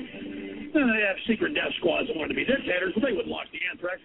And 0.74 0.88
they 0.88 1.04
have 1.04 1.16
secret 1.28 1.54
death 1.54 1.70
squads 1.78 2.08
that 2.08 2.16
wanted 2.16 2.34
to 2.34 2.40
be 2.40 2.48
dictators, 2.48 2.92
but 2.96 3.04
they 3.04 3.12
wouldn't 3.12 3.28
launch 3.28 3.48
the 3.52 3.60
anthrax. 3.70 4.00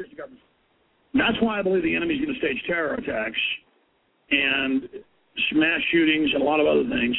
That's 1.15 1.39
why 1.41 1.59
I 1.59 1.61
believe 1.63 1.81
the 1.81 1.95
enemy's 1.95 2.21
going 2.21 2.35
to 2.35 2.39
stage 2.39 2.61
terror 2.67 2.93
attacks 2.93 3.39
and 4.31 4.89
mass 5.53 5.79
shootings 5.91 6.29
and 6.33 6.41
a 6.41 6.45
lot 6.45 6.59
of 6.59 6.67
other 6.67 6.83
things 6.89 7.15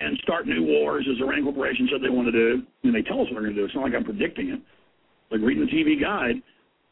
and 0.00 0.18
start 0.22 0.46
new 0.46 0.64
wars 0.64 1.06
as 1.10 1.16
RAND 1.26 1.44
Corporation 1.44 1.88
said 1.90 2.02
they 2.02 2.10
want 2.10 2.26
to 2.26 2.32
do. 2.32 2.62
And 2.84 2.94
they 2.94 3.02
tell 3.02 3.20
us 3.20 3.26
what 3.30 3.40
they're 3.40 3.42
going 3.42 3.54
to 3.54 3.60
do. 3.60 3.64
It's 3.64 3.74
not 3.74 3.84
like 3.84 3.94
I'm 3.94 4.04
predicting 4.04 4.50
it. 4.50 4.60
Like 5.30 5.40
reading 5.40 5.66
the 5.66 5.72
TV 5.72 6.00
guide. 6.00 6.36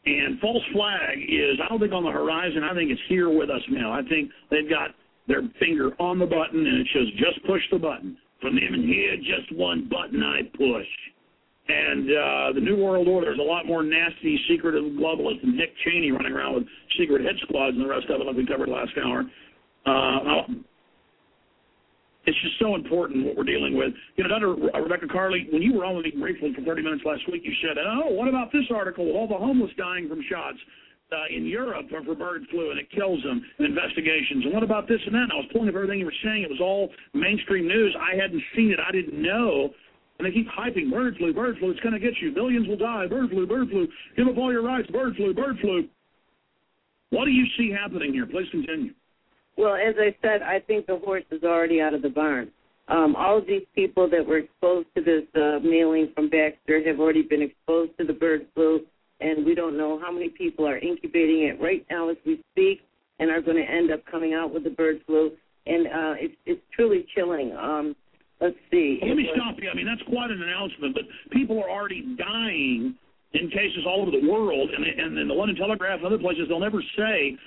And 0.05 0.39
false 0.39 0.63
flag 0.73 1.17
is, 1.17 1.57
I 1.63 1.69
don't 1.69 1.79
think 1.79 1.93
on 1.93 2.03
the 2.03 2.11
horizon. 2.11 2.63
I 2.63 2.73
think 2.73 2.91
it's 2.91 3.01
here 3.09 3.29
with 3.29 3.49
us 3.49 3.61
now. 3.69 3.91
I 3.91 4.01
think 4.07 4.29
they've 4.51 4.69
got 4.69 4.91
their 5.27 5.41
finger 5.59 5.91
on 5.99 6.19
the 6.19 6.25
button 6.25 6.65
and 6.65 6.77
it 6.81 6.87
says 6.93 7.07
just 7.17 7.45
push 7.45 7.61
the 7.71 7.79
button. 7.79 8.17
From 8.41 8.55
them 8.55 8.73
in 8.73 8.83
here, 8.83 9.15
just 9.17 9.55
one 9.57 9.89
button 9.89 10.21
I 10.21 10.43
push. 10.55 10.85
And 11.67 12.05
uh, 12.05 12.53
the 12.53 12.61
New 12.61 12.77
World 12.77 13.07
Order 13.07 13.33
is 13.33 13.39
a 13.39 13.43
lot 13.43 13.65
more 13.65 13.81
nasty, 13.81 14.39
secretive 14.47 14.83
globalists 14.93 15.41
than 15.41 15.57
Dick 15.57 15.73
Cheney 15.83 16.11
running 16.11 16.33
around 16.33 16.53
with 16.55 16.63
secret 16.97 17.21
hit 17.21 17.35
squads 17.41 17.75
and 17.75 17.83
the 17.83 17.89
rest 17.89 18.05
of 18.09 18.21
it, 18.21 18.27
like 18.27 18.35
we 18.35 18.45
covered 18.45 18.69
last 18.69 18.91
hour. 19.03 19.25
Uh, 19.85 20.53
it's 22.25 22.37
just 22.41 22.57
so 22.59 22.75
important 22.75 23.25
what 23.25 23.37
we're 23.37 23.49
dealing 23.49 23.77
with. 23.77 23.93
You 24.15 24.23
know, 24.23 24.29
Dr. 24.29 24.53
Rebecca 24.81 25.07
Carley, 25.11 25.47
when 25.51 25.61
you 25.61 25.73
were 25.73 25.85
on 25.85 25.95
with 25.95 26.05
me 26.05 26.13
briefly 26.19 26.53
for 26.53 26.61
30 26.61 26.81
minutes 26.81 27.03
last 27.05 27.21
week, 27.31 27.41
you 27.45 27.53
said, 27.61 27.77
oh, 27.77 28.09
what 28.13 28.27
about 28.27 28.51
this 28.51 28.65
article 28.73 29.05
with 29.05 29.15
all 29.15 29.27
the 29.27 29.37
homeless 29.37 29.71
dying 29.77 30.07
from 30.09 30.21
shots? 30.29 30.57
Uh, 31.13 31.29
in 31.29 31.45
Europe 31.45 31.85
for, 31.87 32.03
for 32.03 32.15
bird 32.15 32.41
flu 32.49 32.71
and 32.71 32.79
it 32.79 32.89
kills 32.89 33.21
them 33.21 33.39
and 33.59 33.67
investigations. 33.67 34.43
And 34.43 34.51
what 34.51 34.63
about 34.63 34.87
this 34.87 34.97
and 35.05 35.13
that? 35.13 35.29
And 35.29 35.33
I 35.33 35.35
was 35.35 35.45
pulling 35.53 35.69
up 35.69 35.75
everything 35.75 35.99
you 35.99 36.05
were 36.05 36.23
saying. 36.25 36.41
It 36.41 36.49
was 36.49 36.59
all 36.59 36.89
mainstream 37.13 37.67
news. 37.67 37.95
I 37.95 38.17
hadn't 38.19 38.41
seen 38.55 38.71
it. 38.71 38.79
I 38.81 38.91
didn't 38.91 39.21
know 39.21 39.69
and 40.17 40.25
they 40.25 40.31
keep 40.31 40.47
hyping 40.47 40.91
bird 40.91 41.15
flu, 41.17 41.33
bird 41.33 41.57
flu. 41.59 41.71
It's 41.71 41.79
going 41.81 41.93
to 41.93 41.99
get 41.99 42.13
you. 42.21 42.31
Millions 42.31 42.67
will 42.67 42.77
die. 42.77 43.07
Bird 43.07 43.29
flu, 43.29 43.45
bird 43.45 43.69
flu. 43.69 43.87
Give 44.15 44.27
up 44.27 44.37
all 44.37 44.51
your 44.51 44.63
rights. 44.63 44.89
Bird 44.89 45.15
flu, 45.15 45.33
bird 45.33 45.57
flu. 45.59 45.87
What 47.09 47.25
do 47.25 47.31
you 47.31 47.45
see 47.57 47.71
happening 47.71 48.13
here? 48.13 48.25
Please 48.25 48.47
continue. 48.51 48.93
Well, 49.57 49.75
as 49.75 49.95
I 49.97 50.15
said, 50.21 50.41
I 50.41 50.59
think 50.59 50.85
the 50.85 50.97
horse 50.97 51.23
is 51.31 51.43
already 51.43 51.81
out 51.81 51.93
of 51.93 52.01
the 52.01 52.09
barn. 52.09 52.51
Um, 52.87 53.15
all 53.15 53.37
of 53.39 53.47
these 53.47 53.65
people 53.73 54.09
that 54.09 54.25
were 54.25 54.37
exposed 54.37 54.87
to 54.95 55.01
this 55.01 55.23
uh, 55.35 55.59
mailing 55.63 56.11
from 56.13 56.29
Baxter 56.29 56.85
have 56.85 56.99
already 56.99 57.23
been 57.23 57.41
exposed 57.41 57.97
to 57.97 58.05
the 58.05 58.13
bird 58.13 58.47
flu, 58.53 58.81
and 59.21 59.45
we 59.45 59.55
don't 59.55 59.77
know 59.77 59.99
how 59.99 60.11
many 60.11 60.29
people 60.29 60.67
are 60.67 60.77
incubating 60.77 61.43
it 61.43 61.59
right 61.61 61.85
now 61.89 62.09
as 62.09 62.17
we 62.25 62.43
speak 62.51 62.81
and 63.19 63.31
are 63.31 63.41
going 63.41 63.57
to 63.57 63.63
end 63.63 63.91
up 63.91 64.05
coming 64.05 64.33
out 64.33 64.53
with 64.53 64.63
the 64.65 64.69
bird 64.69 65.01
flu. 65.05 65.31
And 65.65 65.87
uh, 65.87 66.13
it's, 66.19 66.35
it's 66.45 66.61
truly 66.75 67.07
chilling. 67.15 67.53
Um, 67.53 67.95
Let's 68.41 68.55
see. 68.71 68.99
Well, 69.01 69.09
let 69.09 69.17
me 69.17 69.29
stop 69.35 69.55
you. 69.61 69.69
I 69.69 69.75
mean, 69.75 69.85
that's 69.85 70.03
quite 70.09 70.29
an 70.29 70.41
announcement, 70.41 70.93
but 70.93 71.03
people 71.31 71.61
are 71.63 71.69
already 71.69 72.03
dying 72.17 72.95
in 73.33 73.49
cases 73.49 73.83
all 73.87 74.01
over 74.01 74.11
the 74.11 74.27
world, 74.27 74.69
and 74.69 74.85
and 74.85 75.17
in 75.17 75.27
the 75.27 75.33
London 75.33 75.55
Telegraph 75.55 75.99
and 75.99 76.07
other 76.07 76.19
places, 76.19 76.47
they'll 76.47 76.59
never 76.59 76.83
say. 76.97 77.37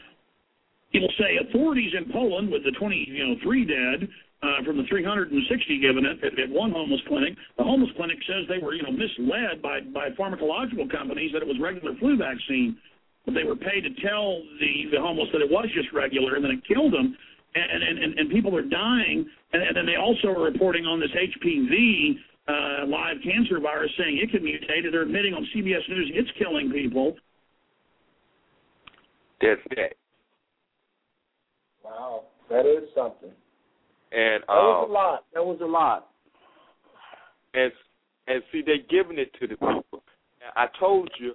It'll 0.92 1.12
say 1.20 1.36
authorities 1.36 1.92
in 1.92 2.10
Poland 2.10 2.50
with 2.50 2.64
the 2.64 2.72
20, 2.72 3.12
you 3.12 3.20
know, 3.20 3.34
three 3.44 3.68
dead 3.68 4.08
uh, 4.40 4.64
from 4.64 4.78
the 4.78 4.84
360 4.88 5.36
given 5.84 6.06
it 6.06 6.16
at, 6.24 6.32
at 6.40 6.48
one 6.48 6.72
homeless 6.72 7.00
clinic. 7.06 7.36
The 7.58 7.64
homeless 7.64 7.90
clinic 7.94 8.16
says 8.24 8.48
they 8.48 8.56
were, 8.56 8.72
you 8.72 8.82
know, 8.82 8.92
misled 8.92 9.60
by 9.60 9.80
by 9.92 10.08
pharmacological 10.16 10.90
companies 10.90 11.32
that 11.32 11.42
it 11.42 11.48
was 11.48 11.60
regular 11.60 11.92
flu 12.00 12.16
vaccine, 12.16 12.78
but 13.26 13.34
they 13.34 13.44
were 13.44 13.56
paid 13.56 13.84
to 13.84 13.92
tell 14.00 14.40
the 14.60 14.96
the 14.96 15.00
homeless 15.00 15.28
that 15.32 15.42
it 15.42 15.50
was 15.50 15.68
just 15.74 15.92
regular, 15.92 16.36
and 16.36 16.44
then 16.44 16.52
it 16.52 16.64
killed 16.64 16.92
them 16.92 17.16
and, 17.54 17.82
and, 17.82 18.18
and 18.18 18.30
people 18.30 18.56
are 18.56 18.62
dying. 18.62 19.26
And, 19.52 19.62
and 19.62 19.76
then 19.76 19.86
they 19.86 19.96
also 19.96 20.28
are 20.28 20.44
reporting 20.44 20.84
on 20.84 21.00
this 21.00 21.10
HPV 21.10 22.16
uh, 22.48 22.86
live 22.86 23.16
cancer 23.22 23.60
virus 23.60 23.90
saying 23.98 24.20
it 24.22 24.30
can 24.30 24.42
mutate. 24.42 24.90
They're 24.90 25.02
admitting 25.02 25.34
on 25.34 25.46
CBS 25.54 25.88
News 25.88 26.10
it's 26.14 26.30
killing 26.38 26.70
people. 26.70 27.16
That's 29.40 29.60
it. 29.70 29.96
Wow, 31.84 32.24
that 32.50 32.66
is 32.66 32.88
something. 32.94 33.30
And 34.10 34.42
that 34.42 34.48
was 34.48 34.84
um, 34.84 34.90
a 34.90 34.92
lot. 34.92 35.24
That 35.34 35.44
was 35.44 35.58
a 35.62 35.66
lot. 35.66 36.08
And 37.54 37.72
and 38.26 38.42
see, 38.52 38.62
they're 38.64 38.76
giving 38.90 39.18
it 39.18 39.32
to 39.40 39.46
the 39.46 39.56
people. 39.56 40.02
I 40.56 40.66
told 40.78 41.10
you 41.18 41.34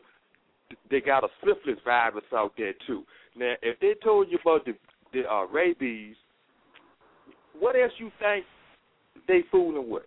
they 0.89 1.01
got 1.01 1.23
a 1.23 1.27
syphilis 1.39 1.79
virus 1.85 2.23
out 2.33 2.53
there 2.57 2.73
too. 2.87 3.03
Now, 3.35 3.53
if 3.61 3.79
they 3.79 3.93
told 4.03 4.27
you 4.29 4.37
about 4.41 4.65
the 4.65 4.73
the 5.13 5.21
uh, 5.29 5.45
rabies, 5.47 6.15
what 7.59 7.75
else 7.75 7.91
you 7.99 8.11
think 8.19 8.45
they 9.27 9.41
fooling 9.51 9.89
with? 9.89 10.03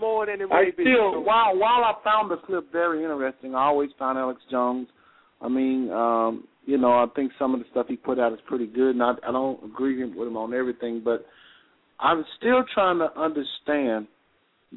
more 0.00 0.26
than 0.26 0.40
it 0.40 0.48
I 0.50 0.70
still 0.74 1.22
while 1.22 1.56
while 1.56 1.84
I 1.84 1.94
found 2.04 2.30
the 2.30 2.36
clip 2.36 2.70
very 2.72 3.02
interesting, 3.02 3.54
I 3.54 3.64
always 3.64 3.90
found 3.98 4.18
Alex 4.18 4.40
Jones. 4.50 4.88
I 5.40 5.48
mean, 5.48 5.90
um, 5.90 6.44
you 6.66 6.78
know, 6.78 6.92
I 6.92 7.06
think 7.14 7.32
some 7.38 7.54
of 7.54 7.60
the 7.60 7.66
stuff 7.70 7.86
he 7.88 7.96
put 7.96 8.18
out 8.18 8.32
is 8.32 8.40
pretty 8.46 8.66
good, 8.66 8.90
and 8.90 9.02
I, 9.02 9.12
I 9.26 9.32
don't 9.32 9.62
agree 9.64 10.02
with 10.04 10.28
him 10.28 10.36
on 10.36 10.52
everything, 10.52 11.02
but 11.04 11.26
I'm 12.00 12.24
still 12.38 12.64
trying 12.74 12.98
to 12.98 13.18
understand 13.18 14.08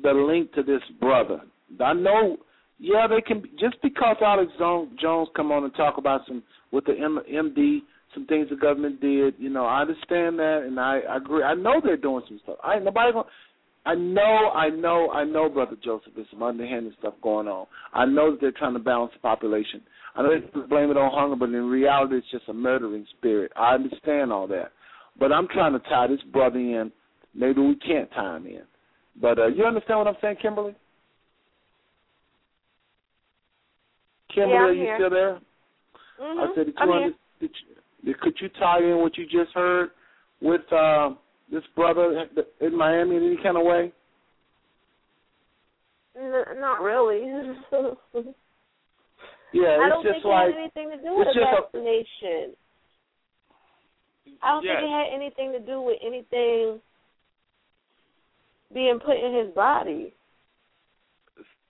the 0.02 0.12
link 0.12 0.54
to 0.54 0.64
this 0.64 0.82
brother. 1.00 1.42
I 1.84 1.94
know, 1.94 2.38
yeah, 2.82 3.06
they 3.08 3.22
can 3.22 3.44
just 3.60 3.76
because 3.84 4.18
Alex 4.22 4.52
Jones 4.58 5.30
come 5.36 5.52
on 5.52 5.64
and 5.64 5.76
talk 5.76 6.00
about 6.00 6.22
some 6.28 6.42
with 6.72 6.86
the 6.86 6.94
MD, 6.94 7.80
some 8.16 8.26
things 8.26 8.50
the 8.50 8.56
government 8.56 9.00
did. 9.00 9.36
You 9.38 9.50
know, 9.50 9.66
I 9.66 9.82
understand 9.82 10.40
that, 10.40 10.64
and 10.66 10.80
I, 10.80 11.02
I 11.08 11.18
agree. 11.18 11.44
I 11.44 11.54
know 11.54 11.80
they're 11.84 11.96
doing 11.96 12.24
some 12.28 12.40
stuff. 12.44 12.58
I 12.64 12.80
nobody 12.80 13.14
going 13.14 13.28
I 13.86 13.96
know, 13.96 14.52
I 14.54 14.70
know, 14.70 15.12
I 15.12 15.24
know, 15.24 15.50
brother 15.50 15.76
Joseph, 15.84 16.14
there's 16.16 16.28
some 16.32 16.44
underhanded 16.44 16.94
stuff 17.00 17.16
going 17.22 17.48
on. 17.48 17.66
I 17.94 18.06
know 18.06 18.32
that 18.32 18.42
they're 18.42 18.52
trying 18.52 18.74
to 18.74 18.80
balance 18.80 19.12
the 19.14 19.20
population. 19.20 19.82
I 20.16 20.22
know 20.22 20.30
they 20.30 20.68
blame 20.68 20.92
it 20.92 20.98
on 20.98 21.12
hunger, 21.12 21.36
but 21.36 21.50
in 21.50 21.66
reality, 21.66 22.18
it's 22.18 22.32
just 22.32 22.50
a 22.50 22.54
murdering 22.54 23.06
spirit. 23.18 23.52
I 23.56 23.76
understand 23.76 24.32
all 24.32 24.48
that, 24.48 24.72
but 25.20 25.32
I'm 25.32 25.48
trying 25.48 25.74
to 25.74 25.80
tie 25.80 26.08
this 26.08 26.22
brother 26.32 26.60
in. 26.60 26.92
Maybe 27.34 27.62
we 27.62 27.76
can't 27.76 28.10
tie 28.12 28.38
him 28.38 28.46
in, 28.48 28.64
but 29.20 29.40
uh, 29.40 29.48
you 29.48 29.66
understand 29.66 30.00
what 30.00 30.08
I'm 30.08 30.18
saying, 30.22 30.38
Kimberly? 30.42 30.76
Kimberly, 34.34 34.54
yeah, 34.54 34.62
are 34.64 34.74
you 34.74 34.82
here. 34.84 34.98
still 34.98 35.10
there? 35.10 35.40
Mm-hmm. 36.22 36.40
I 36.40 36.48
said, 36.56 36.66
did 36.68 36.76
you, 36.80 36.94
under, 36.94 37.10
did 37.40 37.52
you, 38.04 38.16
could 38.22 38.34
you 38.40 38.50
tie 38.60 38.80
in 38.80 38.98
what 39.00 39.18
you 39.18 39.26
just 39.26 39.54
heard 39.54 39.90
with 40.42 40.62
uh, 40.72 41.12
this 41.52 41.64
brother 41.76 42.26
in 42.62 42.78
Miami 42.78 43.16
in 43.18 43.24
any 43.24 43.38
kind 43.44 43.58
of 43.58 43.64
way? 43.66 43.92
N- 46.18 46.60
not 46.60 46.82
really. 46.82 47.22
Yeah, 49.54 49.64
I 49.64 49.88
it's 49.88 49.90
don't 49.92 50.04
just 50.06 50.14
think 50.24 50.26
like 50.32 50.48
it 50.48 50.56
had 50.56 50.62
anything 50.62 50.90
to 50.92 51.04
do 51.04 51.18
with 51.18 51.28
it's 51.28 51.36
a 51.36 51.40
just 51.42 51.52
a- 51.52 51.62
vaccination. 51.62 52.56
I 54.42 54.48
don't 54.54 54.64
Yes. 54.64 54.80
think 54.80 54.88
it 54.88 54.96
had 54.96 55.08
anything 55.14 55.52
to 55.52 55.60
do 55.60 55.82
with 55.82 55.98
anything 56.02 56.80
being 58.74 58.98
put 59.04 59.18
in 59.18 59.34
his 59.36 59.54
body. 59.54 60.14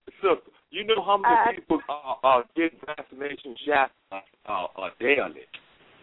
Sister, 0.05 0.35
you 0.71 0.85
know 0.85 1.03
how 1.05 1.17
many 1.17 1.35
I- 1.35 1.53
people 1.55 1.79
are, 1.89 2.17
are 2.23 2.43
getting 2.55 2.79
vaccination 2.85 3.55
shots 3.67 3.91
uh, 4.11 4.65
uh, 4.77 4.89
daily 4.99 5.41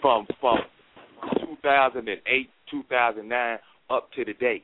from 0.00 0.26
from 0.40 0.58
2008, 1.62 2.50
2009 2.70 3.58
up 3.90 4.12
to 4.12 4.24
today. 4.24 4.62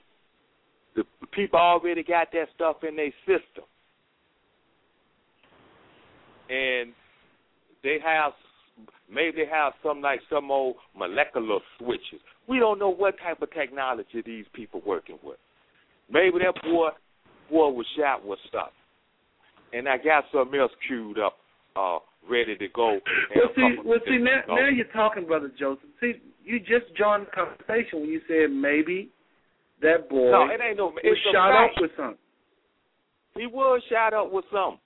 The 0.94 1.05
people 1.32 1.59
already 1.59 2.05
got 2.05 2.28
that 2.32 2.48
stuff 2.55 2.76
in 2.88 2.94
their 2.96 3.11
system, 3.26 3.64
and 6.48 6.92
they 7.82 7.98
have 8.05 8.32
maybe 9.12 9.38
they 9.38 9.50
have 9.50 9.72
some 9.82 10.00
like 10.00 10.20
some 10.30 10.50
old 10.50 10.76
molecular 10.96 11.59
switches. 11.78 12.20
We 12.46 12.59
don't 12.59 12.78
know 12.78 12.90
what 12.90 13.14
type 13.18 13.40
of 13.40 13.50
technology 13.52 14.22
these 14.24 14.44
people 14.52 14.82
working 14.86 15.18
with. 15.24 15.38
Maybe 16.11 16.38
that 16.40 16.62
boy 16.62 16.90
boy 17.50 17.70
was 17.70 17.86
shot 17.96 18.24
with 18.24 18.38
stuff 18.48 18.70
and 19.74 19.88
I 19.88 19.96
got 19.98 20.24
something 20.32 20.58
else 20.58 20.72
queued 20.86 21.18
up, 21.18 21.36
uh, 21.76 21.98
ready 22.30 22.56
to 22.56 22.68
go. 22.68 23.00
Well, 23.34 23.50
see, 23.56 23.76
well, 23.84 23.98
see 24.06 24.18
now, 24.18 24.42
now 24.48 24.68
you're 24.68 24.86
talking, 24.86 25.26
brother 25.26 25.50
Joseph. 25.58 25.84
See, 26.00 26.14
you 26.44 26.60
just 26.60 26.94
joined 26.96 27.26
the 27.26 27.30
conversation 27.30 28.00
when 28.00 28.10
you 28.10 28.20
said 28.28 28.50
maybe 28.50 29.10
that 29.82 30.08
boy 30.08 30.30
no, 30.30 30.44
it 30.44 30.60
ain't 30.62 30.78
no. 30.78 30.86
was 30.86 31.18
shot 31.32 31.52
up 31.52 31.72
with 31.80 31.90
something. 31.96 32.18
He 33.36 33.46
was 33.46 33.82
shot 33.90 34.14
up 34.14 34.32
with 34.32 34.44
something. 34.52 34.78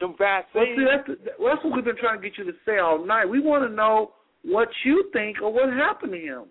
Them 0.00 0.14
vaccines. 0.18 0.54
Well, 0.54 0.66
see, 0.76 0.84
that's, 0.84 1.08
the, 1.08 1.30
that's 1.42 1.64
what 1.64 1.74
we've 1.74 1.84
been 1.84 1.96
trying 1.96 2.20
to 2.20 2.22
get 2.22 2.38
you 2.38 2.44
to 2.44 2.56
say 2.64 2.78
all 2.78 3.04
night. 3.04 3.24
We 3.24 3.40
want 3.40 3.68
to 3.68 3.74
know 3.74 4.12
what 4.44 4.68
you 4.84 5.10
think 5.12 5.42
or 5.42 5.52
what 5.52 5.72
happened 5.72 6.12
to 6.12 6.18
him. 6.18 6.44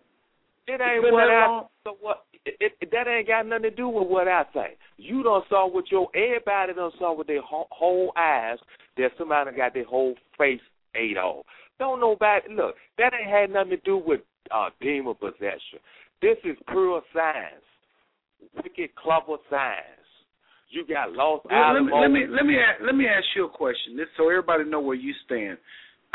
it 0.67 0.82
ain't 0.82 1.03
what 1.03 1.13
long. 1.13 1.67
So 1.86 1.95
what? 2.01 2.25
It, 2.60 2.74
it, 2.82 2.91
that 2.91 3.08
ain't 3.08 3.28
got 3.28 3.45
nothing 3.45 3.64
to 3.64 3.72
do 3.72 3.89
with 3.89 4.08
what 4.08 4.28
I 4.28 4.43
say. 4.54 4.78
You 4.98 5.22
don't 5.24 5.43
saw 5.50 5.70
with 5.72 5.86
your 5.91 6.08
everybody 6.16 6.74
done 6.74 6.91
saw 6.98 7.14
with 7.16 7.28
their 7.28 7.41
whole, 7.41 7.68
whole 7.72 8.14
eyes 8.18 8.58
that 8.98 9.12
somebody 9.18 9.52
got 9.56 9.74
their 9.74 9.86
whole 9.86 10.16
face 10.38 10.62
ate 10.95 11.18
off. 11.18 11.45
Don't 11.80 12.00
nobody 12.00 12.48
look. 12.54 12.76
That 12.98 13.12
ain't 13.14 13.30
had 13.30 13.52
nothing 13.52 13.72
to 13.72 13.78
do 13.78 13.98
with 13.98 14.22
uh, 14.50 14.70
demon 14.82 15.16
possession. 15.16 15.80
This 16.22 16.38
is 16.43 16.58
pure 16.70 17.02
science, 17.14 17.64
wicked, 18.56 18.95
clever 18.95 19.38
science. 19.50 19.84
You 20.70 20.86
got 20.88 21.12
lost 21.14 21.45
Well, 21.50 21.74
let, 21.74 21.84
me, 21.84 21.91
let 21.93 22.12
me 22.12 22.22
let 22.30 22.45
me 22.45 22.56
let 22.86 22.95
me 22.95 23.06
ask 23.08 23.26
you 23.36 23.45
a 23.45 23.50
question, 23.50 23.95
this 23.95 24.08
so 24.18 24.30
everybody 24.30 24.64
know 24.66 24.82
where 24.82 24.95
you 24.95 25.14
stand. 25.26 25.58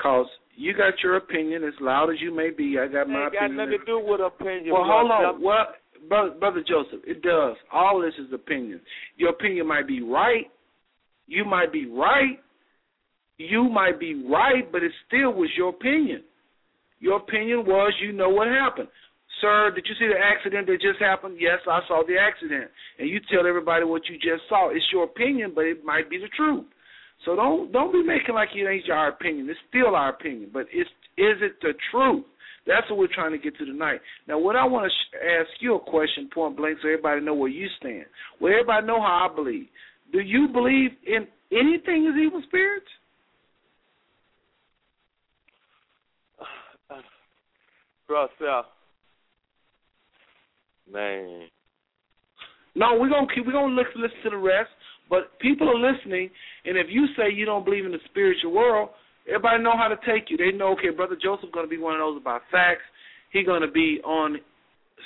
Cause 0.01 0.27
you 0.57 0.75
got 0.77 0.95
your 1.03 1.17
opinion, 1.17 1.65
as 1.65 1.73
loud 1.81 2.11
as 2.11 2.17
you 2.21 2.35
may 2.35 2.51
be. 2.51 2.77
I 2.79 2.87
got 2.87 3.03
It 3.03 3.09
my 3.09 3.25
ain't 3.25 3.33
got 3.33 3.45
opinion. 3.45 3.57
nothing 3.57 3.79
to 3.79 3.85
do 3.87 4.01
with 4.05 4.21
opinion. 4.21 4.75
Well, 4.75 4.85
hold 4.85 5.11
on. 5.11 5.43
Well, 5.43 5.67
brother, 6.09 6.31
brother 6.39 6.65
Joseph, 6.67 7.01
it 7.07 7.23
does. 7.23 7.57
All 7.73 8.01
this 8.01 8.15
is 8.19 8.33
opinion. 8.33 8.81
Your 9.17 9.31
opinion 9.31 9.67
might 9.67 9.87
be 9.87 10.03
right. 10.03 10.47
You 11.27 11.45
might 11.45 11.73
be 11.73 11.87
right. 11.87 12.39
You 13.39 13.69
might 13.69 13.99
be 13.99 14.25
right, 14.25 14.71
but 14.71 14.83
it 14.83 14.93
still 15.07 15.33
was 15.33 15.51
your 15.57 15.71
opinion. 15.71 16.23
Your 17.01 17.17
opinion 17.17 17.65
was 17.67 17.93
you 18.01 18.13
know 18.13 18.29
what 18.29 18.49
happened. 18.49 18.89
Sir, 19.41 19.73
did 19.75 19.85
you 19.89 19.95
see 19.99 20.07
the 20.07 20.21
accident 20.21 20.69
that 20.69 20.79
just 20.81 21.01
happened? 21.01 21.37
Yes, 21.41 21.59
I 21.67 21.81
saw 21.89 22.03
the 22.07 22.17
accident. 22.17 22.71
And 22.99 23.09
you 23.09 23.19
tell 23.31 23.47
everybody 23.47 23.85
what 23.85 24.03
you 24.09 24.17
just 24.17 24.47
saw. 24.49 24.71
It's 24.71 24.85
your 24.93 25.05
opinion, 25.05 25.53
but 25.55 25.65
it 25.65 25.85
might 25.85 26.09
be 26.09 26.19
the 26.19 26.29
truth. 26.37 26.65
So 27.25 27.37
don't 27.37 27.73
don't 27.73 27.93
be 27.93 28.03
making 28.03 28.35
like 28.35 28.51
it 28.55 28.67
ain't 28.69 28.91
our 28.91 29.09
opinion. 29.09 29.49
It's 29.49 29.59
still 29.69 29.95
our 29.95 30.11
opinion, 30.11 30.51
but 30.53 30.67
it's 30.73 30.91
is 31.17 31.39
it 31.41 31.61
the 31.61 31.73
truth? 31.91 32.25
That's 32.67 32.89
what 32.89 32.99
we're 32.99 33.13
trying 33.13 33.33
to 33.33 33.39
get 33.39 33.57
to 33.59 33.67
tonight. 33.67 34.01
Now, 34.29 34.39
what 34.39 34.55
I 34.55 34.65
want 34.65 34.87
to 34.87 34.91
sh- 34.91 35.19
ask 35.41 35.51
you 35.61 35.75
a 35.75 35.81
question, 35.81 36.31
point 36.33 36.57
blank, 36.57 36.79
so 36.81 36.89
everybody 36.89 37.21
know 37.21 37.35
where 37.35 37.49
you 37.49 37.67
stand. 37.79 38.05
Well, 38.41 38.53
everybody 38.53 38.87
know 38.87 39.01
how 39.01 39.29
I 39.31 39.35
believe. 39.35 39.67
Do 40.13 40.21
you 40.21 40.49
believe 40.53 40.91
in 41.07 41.27
anything 41.51 42.07
as 42.13 42.19
evil 42.21 42.43
spirits? 42.47 42.87
Brother, 48.07 48.63
man. 50.93 51.49
No, 52.75 52.97
we're 52.99 53.11
gonna 53.11 53.27
keep. 53.35 53.47
We're 53.47 53.53
gonna 53.53 53.75
listen, 53.75 54.01
listen 54.01 54.19
to 54.25 54.31
the 54.31 54.37
rest. 54.37 54.71
But 55.11 55.39
people 55.41 55.69
are 55.69 55.93
listening, 55.93 56.31
and 56.65 56.79
if 56.79 56.87
you 56.89 57.07
say 57.17 57.25
you 57.35 57.45
don't 57.45 57.65
believe 57.65 57.85
in 57.85 57.93
the 57.93 57.99
spiritual 58.09 58.53
world, 58.53 58.91
everybody 59.29 59.63
know 59.63 59.77
how 59.77 59.89
to 59.89 59.97
take 60.07 60.31
you. 60.31 60.37
They 60.37 60.57
know, 60.57 60.73
okay, 60.73 60.91
brother 60.91 61.17
Joseph's 61.21 61.53
gonna 61.53 61.69
be 61.69 61.79
one 61.79 61.95
of 61.95 62.01
those 62.01 62.21
about 62.21 62.43
facts. 62.51 62.83
He's 63.33 63.47
gonna 63.47 63.71
be 63.71 64.01
on. 64.05 64.39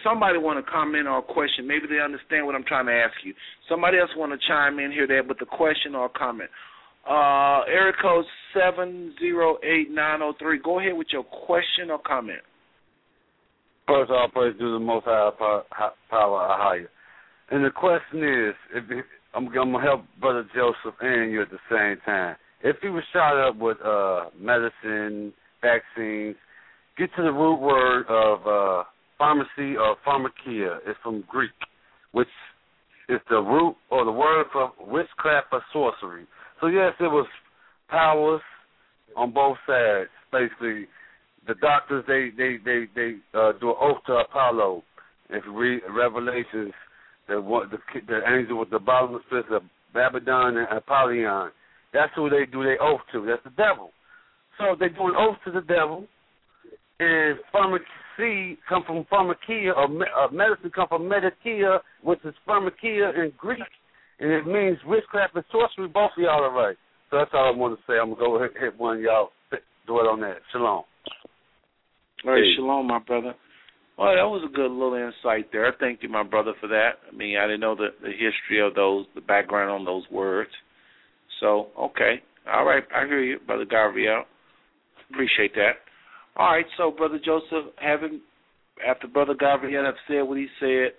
Somebody 0.05 0.37
want 0.37 0.63
to 0.63 0.71
comment 0.71 1.09
or 1.09 1.19
a 1.19 1.23
question? 1.23 1.67
Maybe 1.67 1.87
they 1.89 2.01
understand 2.01 2.45
what 2.45 2.55
I'm 2.55 2.65
trying 2.65 2.85
to 2.87 2.93
ask 2.93 3.15
you. 3.25 3.33
Somebody 3.67 3.99
else 3.99 4.11
want 4.15 4.31
to 4.33 4.47
chime 4.47 4.79
in 4.79 4.93
here 4.93 5.07
there 5.07 5.25
with 5.25 5.41
a 5.41 5.47
question 5.47 5.95
or 5.95 6.07
a 6.07 6.09
comment. 6.11 6.51
Uh, 7.09 7.63
area 7.65 7.95
code 8.03 8.27
seven 8.53 9.15
zero 9.19 9.57
eight 9.63 9.91
nine 9.91 10.19
zero 10.19 10.35
three. 10.39 10.59
Go 10.63 10.81
ahead 10.81 10.97
with 10.97 11.07
your 11.13 11.25
question 11.25 11.91
or 11.91 11.99
comment. 11.99 12.41
First, 13.87 14.11
all 14.11 14.29
praise 14.29 14.55
to 14.59 14.73
the 14.73 14.79
Most 14.81 15.05
High 15.07 15.31
power, 16.11 16.57
higher. 16.59 16.91
And 17.51 17.65
the 17.65 17.71
question 17.71 18.25
is, 18.25 18.55
if 18.75 18.85
I'm, 19.35 19.47
I'm 19.47 19.55
gonna 19.55 19.81
help 19.81 20.03
Brother 20.21 20.45
Joseph 20.55 20.99
and 21.01 21.31
you 21.31 21.41
at 21.43 21.49
the 21.51 21.59
same 21.71 22.01
time. 22.05 22.37
If 22.67 22.79
he 22.83 22.89
was 22.89 23.05
shot 23.13 23.37
up 23.37 23.57
with 23.59 23.77
uh, 23.81 24.25
medicine, 24.37 25.33
vaccines, 25.63 26.35
get 26.99 27.11
to 27.15 27.23
the 27.23 27.31
root 27.31 27.61
word 27.61 28.07
of 28.09 28.41
uh, 28.45 28.83
pharmacy 29.17 29.77
or 29.77 29.95
pharmakeia. 30.05 30.79
It's 30.85 30.99
from 31.01 31.23
Greek, 31.29 31.53
which 32.11 32.27
is 33.09 33.21
the 33.31 33.37
root 33.37 33.77
or 33.89 34.05
the 34.05 34.11
word 34.11 34.47
for 34.53 34.73
witchcraft 34.81 35.47
or 35.53 35.63
sorcery. 35.73 36.27
So 36.61 36.67
yes, 36.67 36.93
it 36.99 37.05
was 37.05 37.29
powers 37.89 38.43
on 39.17 39.33
both 39.33 39.59
sides. 39.65 40.11
Basically, 40.33 40.87
the 41.47 41.55
doctors 41.61 42.05
they 42.09 42.31
they 42.37 42.57
they 42.65 42.87
they 42.97 43.15
uh, 43.33 43.53
do 43.61 43.71
an 43.71 43.77
oath 43.81 43.99
to 44.09 44.15
Apollo. 44.15 44.83
If 45.31 45.45
you 45.47 45.57
read 45.57 45.83
Revelations, 45.89 46.73
the 47.29 47.37
the, 47.71 48.01
the 48.09 48.21
angel 48.29 48.59
with 48.59 48.71
the 48.71 48.81
bottomless 48.81 49.23
pit 49.31 49.45
of 49.53 49.63
Babylon 49.95 50.57
and 50.57 50.67
Apollyon. 50.77 51.53
That's 51.97 52.13
who 52.15 52.29
they 52.29 52.45
do 52.45 52.63
their 52.63 52.81
oath 52.83 53.01
to. 53.13 53.25
That's 53.25 53.43
the 53.45 53.57
devil. 53.57 53.91
So 54.59 54.77
they 54.79 54.89
do 54.89 55.07
an 55.09 55.15
oath 55.17 55.37
to 55.47 55.51
the 55.51 55.63
devil, 55.63 56.07
and 57.01 57.39
pharmacy 57.51 58.59
come 58.69 58.85
from 58.87 59.05
pharmakeia, 59.11 59.75
or 59.77 59.89
me, 59.89 60.05
uh, 60.17 60.29
medicine 60.33 60.71
come 60.75 60.89
from 60.89 61.09
medicia, 61.09 61.81
which 62.03 62.21
is 62.25 62.35
pharmakeia 62.47 63.15
in 63.17 63.33
Greek, 63.39 63.61
and 64.21 64.31
it 64.31 64.47
means 64.47 64.79
witchcraft 64.87 65.35
and 65.37 65.45
sorcery. 65.51 65.89
Both 65.89 66.13
of 66.17 66.23
y'all 66.23 66.45
are 66.45 66.53
right. 66.53 66.77
So 67.11 67.17
that's 67.19 67.31
all 67.33 67.53
I 67.53 67.57
want 67.57 67.79
to 67.79 67.83
say. 67.87 67.99
I'm 67.99 68.11
gonna 68.15 68.21
go 68.21 68.37
ahead 68.37 68.51
and 68.55 68.65
hit 68.65 68.79
one 68.79 68.97
of 68.99 69.03
y'all. 69.03 69.31
Do 69.87 70.01
it 70.01 70.11
on 70.11 70.21
that. 70.21 70.39
Shalom. 70.53 70.83
All 72.25 72.33
right, 72.33 72.43
Hey. 72.43 72.57
shalom, 72.57 72.89
my 72.89 72.99
brother. 72.99 73.35
Well, 73.97 74.15
that 74.15 74.29
was 74.29 74.43
a 74.45 74.53
good 74.53 74.71
little 74.71 74.95
insight 74.95 75.51
there. 75.53 75.73
Thank 75.79 76.03
you, 76.03 76.09
my 76.09 76.23
brother, 76.23 76.53
for 76.61 76.67
that. 76.67 76.99
I 77.09 77.15
mean, 77.15 77.39
I 77.39 77.47
didn't 77.47 77.61
know 77.61 77.75
the 77.77 77.89
the 78.03 78.11
history 78.11 78.61
of 78.61 78.75
those, 78.75 79.07
the 79.15 79.21
background 79.21 79.71
on 79.71 79.85
those 79.85 80.05
words. 80.11 80.51
So, 81.41 81.69
okay, 81.79 82.23
all 82.53 82.65
right, 82.65 82.85
I 82.95 83.07
hear 83.07 83.23
you, 83.23 83.39
brother 83.47 83.65
Gabriel. 83.65 84.25
Appreciate 85.11 85.55
that. 85.55 85.73
All 86.37 86.53
right, 86.53 86.67
so 86.77 86.91
brother 86.91 87.19
Joseph, 87.25 87.73
having 87.77 88.21
after 88.87 89.07
brother 89.07 89.35
Gabriel 89.39 89.85
have 89.85 89.95
said 90.07 90.23
what 90.23 90.39
he 90.39 90.47
said, 90.61 90.93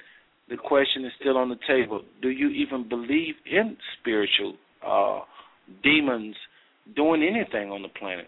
the 0.50 0.58
question 0.58 1.06
is 1.06 1.12
still 1.20 1.38
on 1.38 1.50
the 1.50 1.58
table. 1.68 2.02
Do 2.22 2.30
you 2.30 2.50
even 2.50 2.88
believe 2.88 3.36
in 3.46 3.78
spiritual 4.00 4.56
uh, 4.86 5.20
demons 5.84 6.36
doing 6.96 7.22
anything 7.24 7.70
on 7.70 7.82
the 7.82 7.90
planet? 7.90 8.28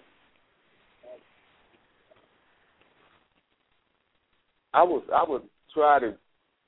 I 4.73 4.84
was 4.84 5.03
I 5.14 5.23
would 5.27 5.44
try 5.73 5.99
to 5.99 6.14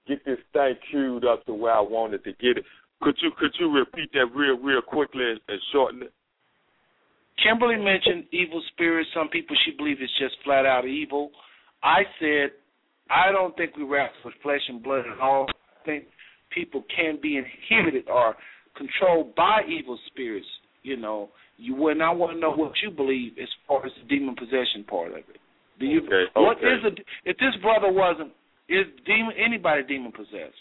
get 0.08 0.26
this 0.26 0.40
thing 0.54 0.74
queued 0.90 1.26
up 1.26 1.46
to 1.46 1.54
where 1.54 1.74
I 1.74 1.82
wanted 1.82 2.24
to 2.24 2.32
get 2.32 2.58
it. 2.58 2.66
Could 3.02 3.16
you 3.22 3.32
could 3.38 3.52
you 3.60 3.72
repeat 3.72 4.12
that 4.14 4.28
real 4.36 4.58
real 4.58 4.82
quickly 4.82 5.24
and, 5.24 5.40
and 5.48 5.60
shorten 5.72 6.04
it? 6.04 6.14
Kimberly 7.44 7.78
mentioned 7.78 8.26
evil 8.32 8.62
spirits. 8.74 9.10
Some 9.14 9.30
people 9.30 9.56
she 9.66 9.76
believes 9.76 10.00
it's 10.02 10.12
just 10.20 10.36
flat 10.44 10.66
out 10.66 10.86
evil. 10.86 11.32
I 11.84 12.04
said 12.20 12.52
I 13.10 13.32
don't 13.32 13.56
think 13.58 13.76
we 13.76 13.84
wrestle 13.84 14.16
with 14.26 14.36
flesh 14.44 14.62
and 14.70 14.82
blood 14.82 15.06
at 15.12 15.20
all. 15.20 15.48
I 15.50 15.86
think 15.86 16.06
people 16.54 16.84
can 16.96 17.20
be 17.22 17.38
inhibited 17.38 18.08
or 18.08 18.36
controlled 18.78 19.36
by 19.36 19.62
evil 19.68 19.98
spirits. 20.08 20.48
You 20.84 20.98
know, 20.98 21.30
you 21.58 21.76
would. 21.76 22.02
I 22.02 22.12
want 22.12 22.34
to 22.34 22.40
know 22.40 22.52
what 22.52 22.74
you 22.84 22.92
believe 22.92 23.34
as 23.42 23.50
far 23.68 23.86
as 23.86 23.92
the 24.02 24.08
demon 24.08 24.36
possession 24.36 24.84
part 24.88 25.12
of 25.12 25.18
it. 25.18 25.42
Do 25.80 25.86
you? 25.86 26.02
Okay, 26.02 26.26
okay. 26.38 26.66
is 26.68 26.84
a? 26.86 27.30
If 27.30 27.38
this 27.38 27.56
brother 27.62 27.92
wasn't, 27.92 28.32
is 28.70 28.86
demon 29.06 29.34
anybody 29.44 29.84
demon 29.88 30.12
possessed? 30.12 30.58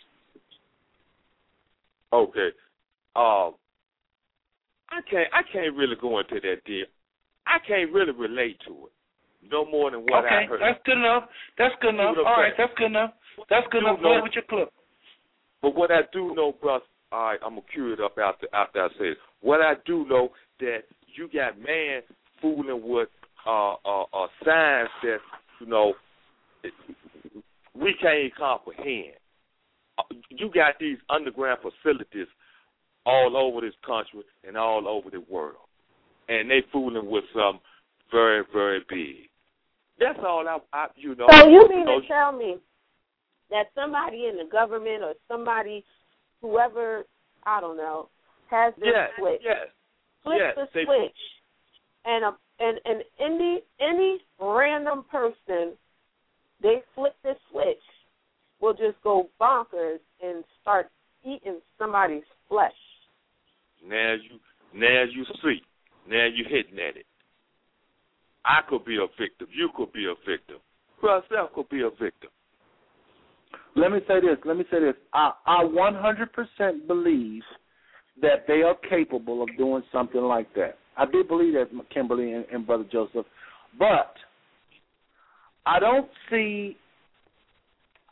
Okay. 2.12 2.48
Um, 3.16 3.54
I 4.90 5.00
can't 5.08 5.28
I 5.32 5.42
can't 5.52 5.76
really 5.76 5.96
go 6.00 6.18
into 6.18 6.40
that 6.40 6.64
deal. 6.64 6.86
I 7.46 7.58
can't 7.66 7.92
really 7.92 8.12
relate 8.12 8.58
to 8.66 8.72
it. 8.86 8.92
No 9.50 9.64
more 9.64 9.90
than 9.90 10.00
what 10.00 10.24
okay, 10.24 10.44
I 10.44 10.46
heard. 10.46 10.60
that's 10.60 10.80
good 10.84 10.98
enough. 10.98 11.24
That's 11.56 11.74
good 11.80 11.94
enough. 11.94 12.16
All 12.18 12.36
right, 12.36 12.52
that's 12.58 12.72
good 12.76 12.86
enough. 12.86 13.12
That's 13.48 13.66
good 13.70 13.82
enough. 13.82 14.00
know- 14.00 14.20
with 14.22 14.34
your 14.34 14.44
clip. 14.48 14.72
But 15.62 15.74
what 15.74 15.90
I 15.90 16.00
do 16.12 16.34
know, 16.34 16.52
Bruss, 16.52 16.80
all 17.12 17.24
right, 17.24 17.38
I'm 17.44 17.50
gonna 17.56 17.62
cue 17.72 17.92
it 17.92 18.00
up 18.00 18.16
after 18.18 18.46
after 18.54 18.84
I 18.84 18.88
say 18.98 19.08
it. 19.10 19.18
What 19.40 19.60
I 19.60 19.74
do 19.86 20.06
know 20.06 20.30
that 20.60 20.80
you 21.14 21.28
got 21.32 21.58
man 21.58 22.02
fooling 22.40 22.82
with 22.82 23.08
uh 23.46 23.74
uh, 23.84 24.02
uh 24.02 24.26
signs 24.44 24.90
that 25.02 25.18
you 25.60 25.66
know 25.66 25.94
we 27.74 27.94
can't 28.00 28.34
comprehend. 28.36 29.19
You 30.30 30.50
got 30.52 30.78
these 30.78 30.98
underground 31.08 31.60
facilities 31.62 32.26
all 33.06 33.36
over 33.36 33.60
this 33.60 33.74
country 33.86 34.22
and 34.46 34.56
all 34.56 34.86
over 34.88 35.10
the 35.10 35.20
world, 35.30 35.56
and 36.28 36.50
they 36.50 36.62
fooling 36.72 37.10
with 37.10 37.24
some 37.34 37.60
very 38.10 38.44
very 38.52 38.80
big. 38.88 39.28
That's 39.98 40.18
all 40.26 40.46
I, 40.48 40.58
I 40.72 40.86
you 40.96 41.14
know. 41.14 41.26
So 41.30 41.48
you 41.48 41.68
mean 41.68 41.86
to 41.86 42.00
tell 42.08 42.32
me 42.32 42.56
that 43.50 43.66
somebody 43.74 44.26
in 44.26 44.36
the 44.36 44.50
government 44.50 45.02
or 45.02 45.14
somebody, 45.28 45.84
whoever 46.40 47.04
I 47.44 47.60
don't 47.60 47.76
know, 47.76 48.08
has 48.50 48.74
this 48.78 48.88
Yes, 48.92 49.10
switch, 49.18 49.40
yes, 49.42 49.66
flip 50.22 50.38
yes, 50.38 50.54
the 50.56 50.66
they- 50.74 50.84
switch, 50.84 51.18
and 52.04 52.24
a 52.24 52.36
and 52.58 52.78
and 52.84 53.02
any 53.18 53.62
any 53.80 54.18
random 54.40 55.04
person, 55.10 55.76
they 56.62 56.82
flip 56.94 57.14
the 57.22 57.34
switch, 57.50 57.82
will 58.60 58.74
just 58.74 59.02
go 59.02 59.28
bonkers 59.40 59.98
and 60.22 60.44
start 60.60 60.90
eating 61.24 61.60
somebody's 61.78 62.22
flesh. 62.48 62.72
Now 63.86 64.14
you 64.14 64.38
now 64.74 65.04
you 65.10 65.24
see. 65.42 65.60
Now 66.08 66.26
you 66.26 66.44
hitting 66.44 66.78
at 66.78 66.96
it. 66.96 67.06
I 68.44 68.60
could 68.68 68.84
be 68.84 68.96
a 68.96 69.06
victim. 69.20 69.48
You 69.52 69.70
could 69.76 69.92
be 69.92 70.06
a 70.06 70.14
victim. 70.28 70.56
Yourself 71.02 71.52
could 71.54 71.68
be 71.68 71.82
a 71.82 71.90
victim. 71.90 72.30
Let 73.76 73.92
me 73.92 74.00
say 74.08 74.20
this. 74.20 74.38
Let 74.44 74.56
me 74.56 74.64
say 74.70 74.80
this. 74.80 74.94
I 75.12 75.32
I 75.46 75.64
100% 75.64 76.86
believe 76.86 77.42
that 78.20 78.46
they 78.46 78.62
are 78.62 78.76
capable 78.88 79.42
of 79.42 79.48
doing 79.56 79.82
something 79.92 80.20
like 80.20 80.52
that. 80.54 80.78
I 80.96 81.06
do 81.06 81.24
believe 81.24 81.54
that, 81.54 81.68
Kimberly 81.92 82.32
and, 82.32 82.44
and 82.52 82.66
Brother 82.66 82.84
Joseph, 82.90 83.26
but 83.78 84.14
I 85.66 85.78
don't 85.78 86.08
see. 86.30 86.76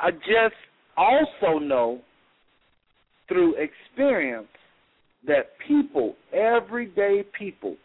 I 0.00 0.10
just 0.10 0.56
also 0.96 1.58
know 1.58 2.00
through 3.28 3.54
experience 3.56 4.48
that 5.26 5.50
people, 5.66 6.14
everyday 6.32 7.24
people, 7.38 7.76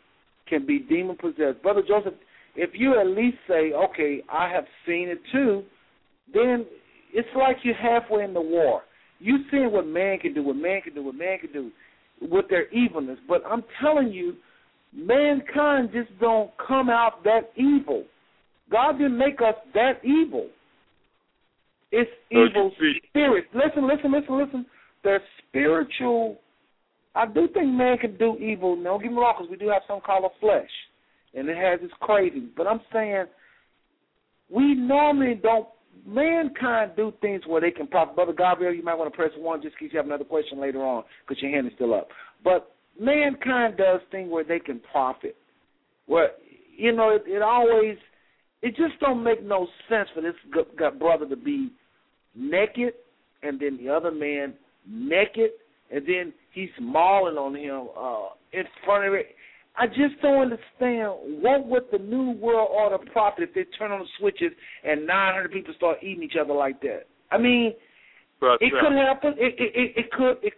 can 0.47 0.65
be 0.65 0.79
demon 0.79 1.15
possessed. 1.15 1.61
Brother 1.61 1.81
Joseph, 1.87 2.13
if 2.55 2.71
you 2.73 2.99
at 2.99 3.07
least 3.07 3.37
say, 3.47 3.73
"Okay, 3.73 4.23
I 4.29 4.47
have 4.49 4.67
seen 4.85 5.07
it 5.09 5.19
too," 5.31 5.65
then 6.33 6.65
it's 7.13 7.33
like 7.35 7.57
you're 7.63 7.75
halfway 7.75 8.23
in 8.23 8.33
the 8.33 8.41
war. 8.41 8.83
You 9.19 9.37
seeing 9.49 9.71
what 9.71 9.87
man 9.87 10.19
can 10.19 10.33
do, 10.33 10.43
what 10.43 10.55
man 10.55 10.81
can 10.81 10.93
do, 10.93 11.03
what 11.03 11.15
man 11.15 11.39
can 11.39 11.51
do 11.51 11.71
with 12.21 12.47
their 12.49 12.67
evilness. 12.69 13.19
But 13.27 13.43
I'm 13.45 13.63
telling 13.79 14.11
you, 14.11 14.35
mankind 14.93 15.91
just 15.91 16.17
don't 16.19 16.51
come 16.57 16.89
out 16.89 17.23
that 17.23 17.51
evil. 17.55 18.05
God 18.69 18.93
didn't 18.93 19.17
make 19.17 19.41
us 19.41 19.55
that 19.73 20.03
evil. 20.03 20.49
It's 21.95 22.09
evil 22.31 22.71
spirits. 23.11 23.47
Listen, 23.53 23.87
listen, 23.87 24.11
listen, 24.11 24.37
listen. 24.39 24.65
They're 25.03 25.21
spiritual. 25.47 26.39
I 27.13 27.27
do 27.27 27.47
think 27.53 27.67
man 27.67 27.99
can 27.99 28.17
do 28.17 28.35
evil. 28.37 28.81
Don't 28.81 28.99
get 28.99 29.11
me 29.11 29.17
wrong, 29.19 29.35
because 29.37 29.51
we 29.51 29.57
do 29.57 29.69
have 29.69 29.83
something 29.87 30.03
called 30.03 30.25
a 30.25 30.39
flesh, 30.39 30.71
and 31.35 31.47
it 31.47 31.55
has 31.55 31.79
its 31.83 31.93
cravings. 32.01 32.49
But 32.57 32.65
I'm 32.65 32.81
saying 32.91 33.25
we 34.49 34.73
normally 34.73 35.35
don't. 35.35 35.67
Mankind 36.07 36.93
do 36.97 37.13
things 37.21 37.43
where 37.45 37.61
they 37.61 37.69
can 37.69 37.85
profit. 37.85 38.15
Brother 38.15 38.33
Gabriel, 38.33 38.73
you 38.73 38.83
might 38.83 38.95
want 38.95 39.13
to 39.13 39.15
press 39.15 39.29
one 39.37 39.61
just 39.61 39.75
in 39.79 39.87
case 39.87 39.93
you 39.93 39.99
have 39.99 40.07
another 40.07 40.23
question 40.23 40.59
later 40.59 40.79
on 40.79 41.03
because 41.25 41.41
your 41.41 41.51
hand 41.51 41.67
is 41.67 41.73
still 41.75 41.93
up. 41.93 42.07
But 42.43 42.75
mankind 42.99 43.77
does 43.77 44.01
things 44.09 44.29
where 44.31 44.43
they 44.43 44.57
can 44.57 44.81
profit. 44.91 45.35
Where 46.07 46.31
you 46.75 46.91
know 46.91 47.11
it, 47.11 47.23
it 47.27 47.43
always 47.43 47.97
it 48.63 48.75
just 48.75 48.99
don't 48.99 49.23
make 49.23 49.43
no 49.43 49.67
sense 49.87 50.09
for 50.15 50.21
this 50.21 50.33
good, 50.51 50.65
good 50.75 50.97
brother 50.97 51.29
to 51.29 51.35
be 51.35 51.71
naked 52.35 52.93
and 53.41 53.59
then 53.59 53.77
the 53.77 53.89
other 53.89 54.11
man 54.11 54.53
naked 54.87 55.51
and 55.91 56.05
then 56.07 56.33
he's 56.51 56.69
mauling 56.79 57.37
on 57.37 57.55
him 57.55 57.87
uh 57.97 58.29
in 58.57 58.65
front 58.85 59.05
of 59.05 59.13
it. 59.13 59.35
I 59.75 59.87
just 59.87 60.21
don't 60.21 60.41
understand 60.51 61.41
what 61.41 61.65
would 61.65 61.85
the 61.91 61.97
new 61.97 62.31
world 62.31 62.69
order 62.71 62.99
profit 63.11 63.43
if 63.49 63.53
they 63.55 63.63
turn 63.77 63.91
on 63.91 64.01
the 64.01 64.05
switches 64.19 64.51
and 64.83 65.07
900 65.07 65.51
people 65.51 65.73
start 65.75 65.97
eating 66.03 66.23
each 66.23 66.37
other 66.39 66.53
like 66.53 66.79
that. 66.81 67.03
I 67.31 67.39
mean, 67.39 67.73
Bruss, 68.39 68.57
it 68.61 68.71
could 68.79 68.93
happen. 68.93 69.33
It 69.37 69.55
it 69.57 69.71
it, 69.73 70.05
it 70.05 70.11
could. 70.11 70.37
It, 70.43 70.53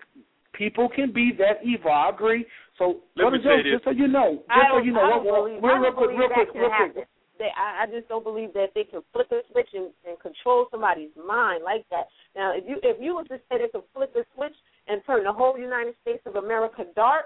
people 0.52 0.90
can 0.90 1.14
be 1.14 1.32
that 1.38 1.64
evil. 1.66 1.92
I 1.92 2.10
agree. 2.10 2.46
So, 2.78 3.02
Let 3.16 3.24
Brother 3.32 3.38
me 3.38 3.44
say 3.44 3.64
Joe, 3.64 3.72
just 3.72 3.84
so 3.86 3.92
you 3.92 4.08
know, 4.08 4.44
just 4.48 4.50
I 4.52 4.72
so 4.72 4.78
you 4.84 4.92
know, 4.92 5.08
what- 5.08 5.24
what- 5.24 5.44
real, 5.46 5.66
I 5.66 5.74
real 5.80 5.84
don't 5.84 5.96
quick, 5.96 6.10
real 6.18 6.30
quick, 6.30 6.50
real 6.54 6.70
quick. 6.92 7.08
They, 7.38 7.50
I, 7.52 7.84
I 7.84 7.86
just 7.88 8.08
don't 8.08 8.24
believe 8.24 8.54
that 8.54 8.72
they 8.76 8.84
can 8.84 9.02
flip 9.12 9.28
a 9.32 9.42
switch 9.52 9.68
and, 9.74 9.92
and 10.08 10.20
control 10.20 10.68
somebody's 10.72 11.12
mind 11.16 11.64
like 11.64 11.86
that. 11.92 12.08
Now, 12.36 12.56
if 12.56 12.64
you 12.68 12.78
if 12.84 12.98
you 13.02 13.16
was 13.16 13.28
to 13.28 13.38
say 13.50 13.60
they 13.60 13.68
could 13.72 13.84
flip 13.94 14.16
a 14.16 14.24
switch 14.36 14.56
and 14.88 15.02
turn 15.06 15.24
the 15.24 15.34
whole 15.34 15.58
United 15.58 15.96
States 16.02 16.24
of 16.26 16.36
America 16.36 16.86
dark 16.96 17.26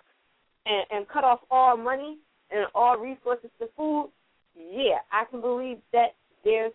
and, 0.65 0.86
and 0.91 1.07
cut 1.07 1.23
off 1.23 1.40
all 1.52 1.77
money 1.77 2.18
and 2.52 2.65
all 2.73 2.98
resources 2.98 3.49
to 3.60 3.68
food, 3.77 4.10
yeah, 4.56 5.06
I 5.11 5.26
can 5.30 5.41
believe 5.41 5.77
that 5.94 6.18
there's 6.44 6.73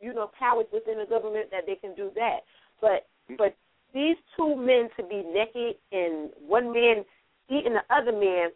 you 0.00 0.12
know 0.12 0.30
powers 0.38 0.66
within 0.72 0.98
the 0.98 1.06
government 1.06 1.50
that 1.50 1.66
they 1.66 1.76
can 1.76 1.94
do 1.94 2.10
that. 2.14 2.40
But 2.80 3.06
but 3.38 3.54
these 3.94 4.16
two 4.36 4.56
men 4.56 4.88
to 4.96 5.02
be 5.06 5.22
naked 5.22 5.76
and 5.92 6.30
one 6.46 6.72
man 6.72 7.04
eating 7.48 7.74
the 7.74 7.94
other 7.94 8.12
man, 8.12 8.50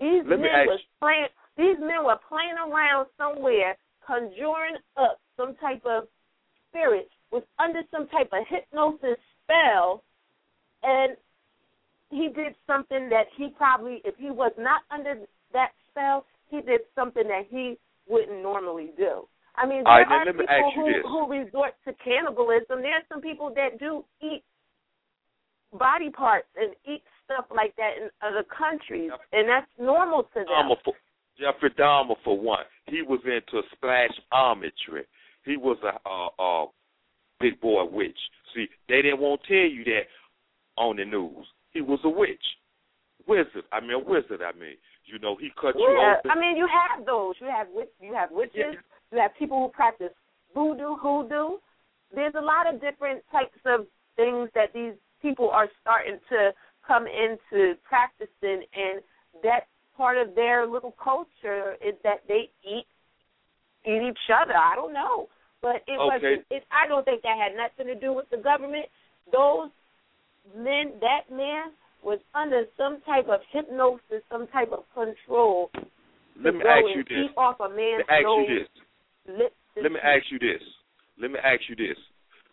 these 0.00 0.22
Let 0.28 0.40
men 0.40 0.66
was 0.66 0.80
playing. 1.00 1.28
These 1.56 1.76
men 1.80 2.04
were 2.04 2.18
playing 2.28 2.56
around 2.56 3.06
somewhere, 3.16 3.76
conjuring 4.06 4.76
up 4.96 5.20
some 5.36 5.54
type 5.56 5.82
of 5.86 6.04
spirit, 6.68 7.08
was 7.30 7.42
under 7.58 7.82
some 7.90 8.08
type 8.08 8.30
of 8.32 8.44
hypnosis 8.48 9.18
spell, 9.42 10.02
and 10.82 11.16
he 12.10 12.28
did 12.28 12.54
something 12.66 13.08
that 13.08 13.26
he 13.36 13.48
probably, 13.56 14.00
if 14.04 14.14
he 14.16 14.30
was 14.30 14.52
not 14.58 14.82
under 14.90 15.14
that 15.52 15.70
spell, 15.90 16.26
he 16.50 16.60
did 16.60 16.80
something 16.94 17.26
that 17.26 17.46
he 17.50 17.76
wouldn't 18.08 18.42
normally 18.42 18.90
do. 18.96 19.26
I 19.56 19.66
mean, 19.66 19.82
there 19.84 20.04
right, 20.04 20.28
are 20.28 20.32
people 20.32 20.72
who, 20.74 21.26
who 21.26 21.32
resort 21.32 21.72
to 21.86 21.94
cannibalism. 22.04 22.82
There 22.82 22.92
are 22.92 23.06
some 23.08 23.22
people 23.22 23.50
that 23.56 23.80
do 23.80 24.04
eat 24.22 24.44
body 25.72 26.10
parts 26.10 26.46
and 26.56 26.74
eat 26.84 27.02
stuff 27.24 27.46
like 27.54 27.74
that 27.76 27.96
in 28.00 28.10
other 28.22 28.44
countries, 28.44 29.10
and 29.32 29.48
that's 29.48 29.66
normal 29.80 30.24
to 30.34 30.44
them. 30.44 30.76
Jeffrey 31.38 31.70
Dahmer 31.70 32.16
for 32.24 32.38
one. 32.38 32.64
He 32.86 33.02
was 33.02 33.20
into 33.24 33.66
splash 33.72 34.10
armatry. 34.32 35.04
He 35.44 35.56
was 35.56 35.78
a 35.84 36.08
uh, 36.08 36.42
uh, 36.42 36.66
big 37.40 37.60
boy 37.60 37.84
witch. 37.84 38.18
See, 38.54 38.66
they 38.88 39.02
didn't 39.02 39.20
want 39.20 39.42
to 39.42 39.48
tell 39.48 39.70
you 39.70 39.84
that 39.84 40.02
on 40.76 40.96
the 40.96 41.04
news. 41.04 41.46
He 41.72 41.80
was 41.80 42.00
a 42.04 42.08
witch, 42.08 42.42
wizard. 43.26 43.64
I 43.72 43.80
mean, 43.80 43.92
a 43.92 43.98
wizard. 43.98 44.40
I 44.42 44.58
mean, 44.58 44.76
you 45.04 45.18
know, 45.18 45.36
he 45.36 45.50
cut 45.60 45.74
you 45.76 45.96
Yeah, 45.98 46.16
open. 46.18 46.30
I 46.30 46.40
mean, 46.40 46.56
you 46.56 46.66
have 46.66 47.04
those. 47.04 47.34
You 47.40 47.48
have 47.48 47.68
you 48.00 48.14
have 48.14 48.30
witches. 48.32 48.76
You 49.12 49.18
have 49.18 49.30
people 49.38 49.62
who 49.62 49.68
practice 49.68 50.12
voodoo, 50.54 50.96
hoodoo. 50.96 51.58
There's 52.14 52.34
a 52.36 52.40
lot 52.40 52.72
of 52.72 52.80
different 52.80 53.22
types 53.30 53.58
of 53.66 53.86
things 54.16 54.48
that 54.54 54.72
these 54.72 54.94
people 55.20 55.50
are 55.50 55.68
starting 55.80 56.18
to 56.30 56.52
come 56.86 57.06
into 57.06 57.74
practicing, 57.84 58.62
and 58.74 59.02
that 59.42 59.66
part 59.96 60.18
of 60.18 60.34
their 60.34 60.66
little 60.66 60.94
culture 61.02 61.76
is 61.84 61.94
that 62.04 62.22
they 62.28 62.50
eat 62.62 62.86
eat 63.84 64.02
each 64.02 64.30
other. 64.34 64.56
I 64.56 64.74
don't 64.74 64.92
know, 64.92 65.28
but 65.62 65.76
it 65.86 65.98
Okay. 65.98 66.06
wasn't. 66.06 66.46
It, 66.50 66.64
I 66.70 66.86
don't 66.86 67.04
think 67.04 67.22
that 67.22 67.38
had 67.38 67.56
nothing 67.56 67.86
to 67.86 67.94
do 67.94 68.12
with 68.12 68.28
the 68.30 68.36
government. 68.38 68.86
Those 69.32 69.70
men, 70.54 70.98
that 71.00 71.30
man 71.30 71.72
was 72.02 72.18
under 72.34 72.64
some 72.76 73.00
type 73.02 73.28
of 73.28 73.40
hypnosis, 73.50 74.22
some 74.30 74.46
type 74.48 74.72
of 74.72 74.84
control. 74.94 75.70
Let 76.40 76.54
me 76.54 76.60
ask 76.64 76.86
you 76.94 77.04
this. 77.04 77.30
Eat 77.30 77.36
off 77.36 77.60
a 77.60 77.64
Let 77.64 77.76
man's 77.76 78.04
me 78.08 78.14
ask 78.14 78.22
you 78.22 78.58
this. 78.58 78.68
Let 79.82 79.92
me 79.92 79.98
ask 80.02 80.24
you 80.30 80.38
this. 80.38 80.62
Let 81.18 81.30
me 81.30 81.38
ask 81.42 81.60
you 81.68 81.76
this. 81.76 81.96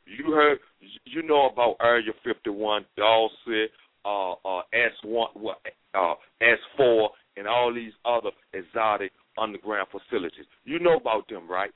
You 0.05 0.31
heard, 0.31 0.59
you 1.05 1.21
know 1.23 1.47
about 1.47 1.75
Area 1.81 2.11
51, 2.23 2.85
Dawson, 2.97 3.67
uh, 4.05 4.33
uh, 4.33 4.61
S1, 4.73 5.27
what, 5.35 5.59
uh, 5.93 6.15
S4, 6.41 7.07
and 7.37 7.47
all 7.47 7.73
these 7.73 7.93
other 8.05 8.31
exotic 8.53 9.11
underground 9.37 9.87
facilities. 9.91 10.45
You 10.65 10.79
know 10.79 10.97
about 10.97 11.27
them, 11.27 11.49
right? 11.49 11.71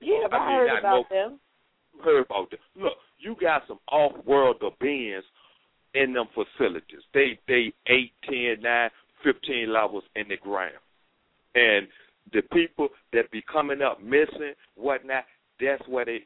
Yeah, 0.00 0.26
but 0.30 0.36
I, 0.36 0.46
mean, 0.46 0.68
heard 0.68 0.78
about 0.78 1.04
no- 1.10 1.16
them. 1.16 1.40
Heard 2.02 2.24
about 2.24 2.50
them. 2.50 2.58
Look, 2.76 2.94
you 3.18 3.36
got 3.40 3.62
some 3.68 3.78
off-world 3.90 4.62
beings 4.80 5.24
in 5.94 6.12
them 6.12 6.26
facilities. 6.34 7.00
They 7.12 7.38
they 7.46 7.72
eight, 7.86 8.12
ten, 8.28 8.56
nine, 8.62 8.90
fifteen 9.22 9.72
levels 9.72 10.04
in 10.16 10.28
the 10.28 10.36
ground, 10.36 10.74
and 11.54 11.86
the 12.32 12.42
people 12.52 12.88
that 13.12 13.30
be 13.30 13.42
coming 13.50 13.82
up 13.82 14.02
missing, 14.02 14.54
whatnot, 14.76 15.24
that's 15.60 15.86
where 15.88 16.04
they 16.04 16.20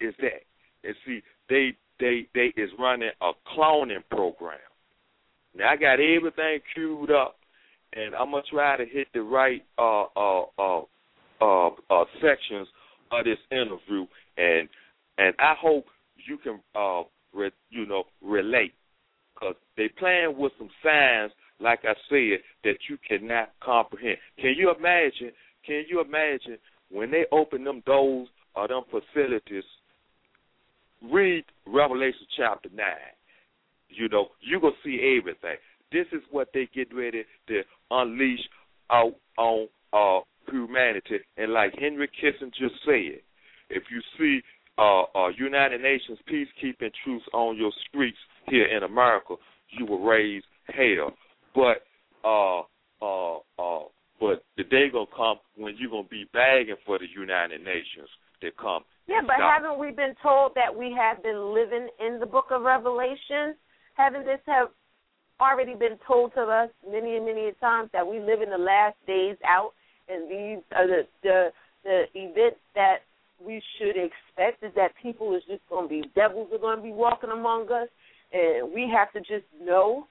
is 0.00 0.14
at. 0.20 0.42
And 0.84 0.94
see, 1.06 1.22
they 1.48 1.72
they 1.98 2.26
they 2.34 2.52
is 2.56 2.70
running 2.78 3.10
a 3.20 3.32
cloning 3.56 4.04
program. 4.10 4.58
Now 5.54 5.70
I 5.70 5.76
got 5.76 6.00
everything 6.00 6.60
queued 6.74 7.10
up, 7.10 7.36
and 7.94 8.14
I'm 8.14 8.30
gonna 8.30 8.42
try 8.50 8.76
to 8.76 8.84
hit 8.84 9.08
the 9.14 9.22
right 9.22 9.62
uh 9.78 10.04
uh 10.16 10.44
uh 10.58 10.82
uh, 11.40 11.70
uh 11.90 12.04
sections 12.20 12.68
of 13.10 13.24
this 13.24 13.38
interview, 13.50 14.06
and 14.36 14.68
and 15.18 15.34
I 15.38 15.54
hope 15.60 15.86
you 16.26 16.38
can 16.38 16.60
uh 16.74 17.02
re, 17.32 17.50
you 17.70 17.86
know 17.86 18.04
relate 18.22 18.74
because 19.34 19.56
they 19.76 19.88
playing 19.98 20.36
with 20.36 20.52
some 20.58 20.70
signs 20.82 21.32
like 21.60 21.80
I 21.84 21.94
said 22.08 22.40
that 22.64 22.76
you 22.88 22.98
cannot 23.06 23.50
comprehend. 23.62 24.18
Can 24.38 24.54
you 24.56 24.74
imagine? 24.76 25.32
Can 25.64 25.84
you 25.88 26.00
imagine 26.00 26.58
when 26.90 27.10
they 27.10 27.24
open 27.30 27.64
them 27.64 27.82
doors 27.86 28.28
or 28.56 28.68
them 28.68 28.82
facilities? 28.90 29.64
Read 31.10 31.44
Revelation 31.66 32.26
chapter 32.36 32.68
nine. 32.74 33.14
You 33.88 34.08
know 34.08 34.28
you 34.40 34.60
gonna 34.60 34.74
see 34.84 35.18
everything. 35.18 35.58
This 35.92 36.06
is 36.12 36.22
what 36.30 36.48
they 36.54 36.68
get 36.74 36.94
ready 36.94 37.24
to 37.48 37.62
unleash 37.90 38.40
out 38.90 39.14
on 39.38 39.68
uh 39.92 40.20
humanity. 40.50 41.20
And 41.36 41.52
like 41.52 41.72
Henry 41.78 42.08
Kissinger 42.08 42.68
said, 42.84 43.20
if 43.70 43.84
you 43.90 44.00
see 44.18 44.42
uh, 44.78 45.02
uh, 45.14 45.28
United 45.36 45.80
Nations 45.80 46.18
peacekeeping 46.30 46.90
troops 47.04 47.24
on 47.32 47.56
your 47.56 47.72
streets 47.88 48.18
here 48.48 48.66
in 48.66 48.82
America, 48.82 49.34
you 49.70 49.86
will 49.86 50.02
raise 50.02 50.42
hell. 50.66 51.12
But 51.54 51.84
uh, 52.24 52.60
uh, 53.02 53.38
uh, 53.58 53.84
but 54.20 54.44
the 54.56 54.64
day 54.64 54.88
gonna 54.92 55.06
come 55.14 55.36
when 55.56 55.74
you're 55.78 55.90
gonna 55.90 56.08
be 56.08 56.26
begging 56.32 56.76
for 56.86 56.98
the 56.98 57.06
United 57.06 57.60
Nations 57.60 58.08
to 58.40 58.50
come. 58.52 58.84
Yeah, 59.08 59.20
but 59.26 59.36
stop. 59.36 59.62
haven't 59.62 59.78
we 59.78 59.90
been 59.90 60.14
told 60.22 60.52
that 60.54 60.74
we 60.74 60.94
have 60.96 61.22
been 61.22 61.52
living 61.52 61.88
in 62.04 62.20
the 62.20 62.26
book 62.26 62.46
of 62.50 62.62
Revelation? 62.62 63.56
Haven't 63.94 64.24
this 64.24 64.40
have 64.46 64.68
already 65.40 65.74
been 65.74 65.98
told 66.06 66.34
to 66.34 66.40
us 66.42 66.70
many 66.88 67.16
and 67.16 67.26
many 67.26 67.52
times 67.60 67.90
that 67.92 68.06
we 68.06 68.20
live 68.20 68.42
in 68.42 68.50
the 68.50 68.58
last 68.58 68.96
days 69.06 69.36
out 69.46 69.72
and 70.08 70.30
these 70.30 70.62
are 70.74 70.86
the 70.86 71.02
the, 71.22 71.48
the 71.84 72.04
events 72.14 72.58
that 72.74 72.98
we 73.44 73.60
should 73.78 73.96
expect 73.96 74.62
is 74.62 74.72
that 74.76 74.92
people 75.02 75.34
is 75.34 75.42
just 75.48 75.62
gonna 75.68 75.88
be 75.88 76.04
devils 76.14 76.48
are 76.52 76.58
gonna 76.58 76.82
be 76.82 76.92
walking 76.92 77.30
among 77.30 77.70
us 77.72 77.88
and 78.32 78.72
we 78.72 78.90
have 78.92 79.12
to 79.12 79.20
just 79.20 79.46
know 79.60 80.06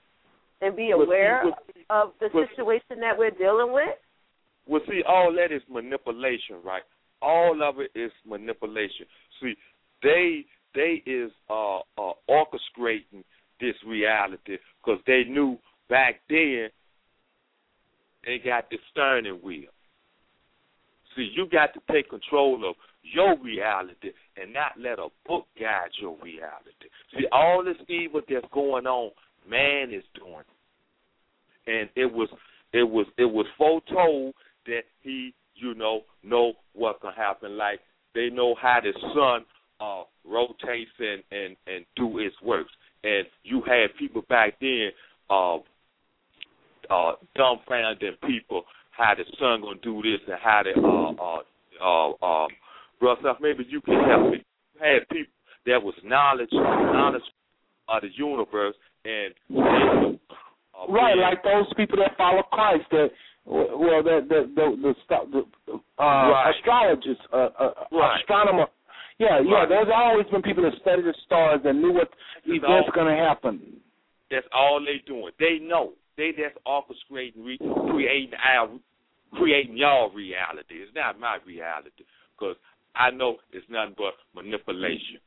and 0.62 0.76
be 0.76 0.92
aware 0.92 1.42
but 1.44 1.74
see- 1.74 1.82
of 1.90 2.12
the 2.20 2.30
but- 2.32 2.48
situation 2.50 3.00
that 3.00 3.18
we're 3.18 3.32
dealing 3.32 3.74
with. 3.74 3.98
Well, 4.68 4.82
see, 4.88 5.02
all 5.08 5.34
that 5.34 5.52
is 5.52 5.64
manipulation, 5.70 6.58
right? 6.64 6.84
All 7.22 7.64
of 7.64 7.80
it 7.80 7.92
is 7.98 8.12
manipulation. 8.26 9.08
See, 9.42 9.56
they 10.04 10.46
they 10.76 11.02
is 11.06 11.32
uh, 11.50 11.80
uh 11.80 12.14
orchestrating 12.30 13.24
this 13.62 13.76
reality 13.88 14.58
because 14.84 15.00
they 15.08 15.24
knew 15.24 15.58
back 15.90 16.22
then 16.30 16.70
they 18.26 18.40
got 18.44 18.70
the 18.70 18.78
steering 18.92 19.40
wheel. 19.44 19.70
See, 21.16 21.30
you 21.36 21.48
got 21.52 21.74
to 21.74 21.82
take 21.92 22.10
control 22.10 22.70
of 22.70 22.76
your 23.04 23.38
reality 23.40 24.12
and 24.38 24.54
not 24.54 24.74
let 24.80 25.00
a 25.00 25.08
book 25.28 25.46
guide 25.60 25.90
your 26.00 26.16
reality. 26.22 26.88
See, 27.14 27.26
all 27.32 27.64
this 27.64 27.78
evil 27.90 28.22
that's 28.28 28.46
going 28.54 28.86
on, 28.86 29.12
man 29.50 29.94
is 29.94 30.04
doing. 30.16 30.44
And 31.68 31.90
it 31.96 32.12
was 32.12 32.30
it 32.74 32.84
was 32.84 33.06
it 33.18 33.26
was 33.26 33.46
foretold 33.58 34.34
that 34.66 34.84
he, 35.02 35.34
you 35.56 35.74
know, 35.74 36.02
know 36.24 36.54
what 36.74 37.02
can 37.02 37.12
happen. 37.14 37.58
Like 37.58 37.80
they 38.16 38.30
know 38.30 38.56
how 38.60 38.80
the 38.82 38.94
sun 39.14 39.46
uh 39.80 40.04
rotates 40.26 40.92
and 41.00 41.24
and 41.32 41.56
and 41.68 41.86
do 41.96 42.20
its 42.20 42.36
works. 42.42 42.72
And 43.04 43.26
you 43.44 43.62
had 43.62 43.96
people 43.98 44.24
back 44.30 44.60
then 44.62 44.90
uh 45.30 45.58
uh 46.90 47.14
dumbfounding 47.38 48.20
people 48.28 48.64
how 48.92 49.14
the 49.16 49.24
sun 49.40 49.62
gonna 49.62 49.80
do 49.82 50.02
this 50.02 50.20
and 50.28 50.38
how 50.42 50.62
the 50.64 50.80
uh 50.80 51.14
uh 51.22 52.14
uh 52.22 52.26
um 52.44 52.48
Russ, 53.02 53.18
maybe 53.42 53.66
you 53.68 53.82
can 53.82 53.96
help 54.08 54.32
me. 54.32 54.44
You 54.76 54.80
had 54.80 55.10
people 55.10 55.34
that 55.66 55.82
was 55.82 55.96
knowledge 56.04 56.50
knowledge 56.52 57.24
of 57.90 58.02
the 58.04 58.10
universe 58.16 58.76
and 59.06 59.34
uh, 59.50 60.18
Right, 60.88 61.14
being- 61.14 61.22
like 61.22 61.44
those 61.44 61.66
people 61.76 61.98
that 61.98 62.16
follow 62.18 62.44
Christ, 62.52 62.86
that 62.92 63.10
well, 63.46 64.04
the 64.04 64.22
the 64.30 64.52
the 64.56 64.78
the, 64.82 64.96
sto- 65.06 65.28
the 65.32 65.74
uh, 65.74 65.80
Right. 65.98 66.54
astrologists, 66.56 67.24
uh, 67.34 67.50
uh, 67.60 67.74
Right. 67.92 68.20
astronomer. 68.22 68.68
Yeah, 69.18 69.40
yeah. 69.44 69.66
There's 69.68 69.88
always 69.94 70.26
been 70.28 70.42
people 70.42 70.64
that 70.64 70.74
study 70.82 71.02
the 71.04 71.14
stars 71.26 71.62
and 71.66 71.82
knew 71.82 71.92
what 71.94 72.10
It's 72.46 72.48
events 72.64 72.88
all- 72.88 72.92
going 72.96 73.16
to 73.16 73.22
happen. 73.22 73.78
That's 74.30 74.48
all 74.54 74.80
they 74.80 74.98
doing. 75.06 75.32
They 75.40 75.60
know. 75.62 75.94
They 76.18 76.32
just 76.32 76.56
orchestrating, 76.66 77.44
re- 77.44 77.58
creating 77.92 78.32
our, 78.44 78.70
creating 79.34 79.78
y'all 79.78 80.10
reality. 80.12 80.76
It's 80.76 80.96
not 80.96 81.20
my 81.20 81.38
reality 81.46 82.04
because 82.38 82.56
I 82.96 83.12
know 83.12 83.38
it's 83.52 83.66
nothing 83.70 83.96
but 83.98 84.14
manipulation. 84.36 85.20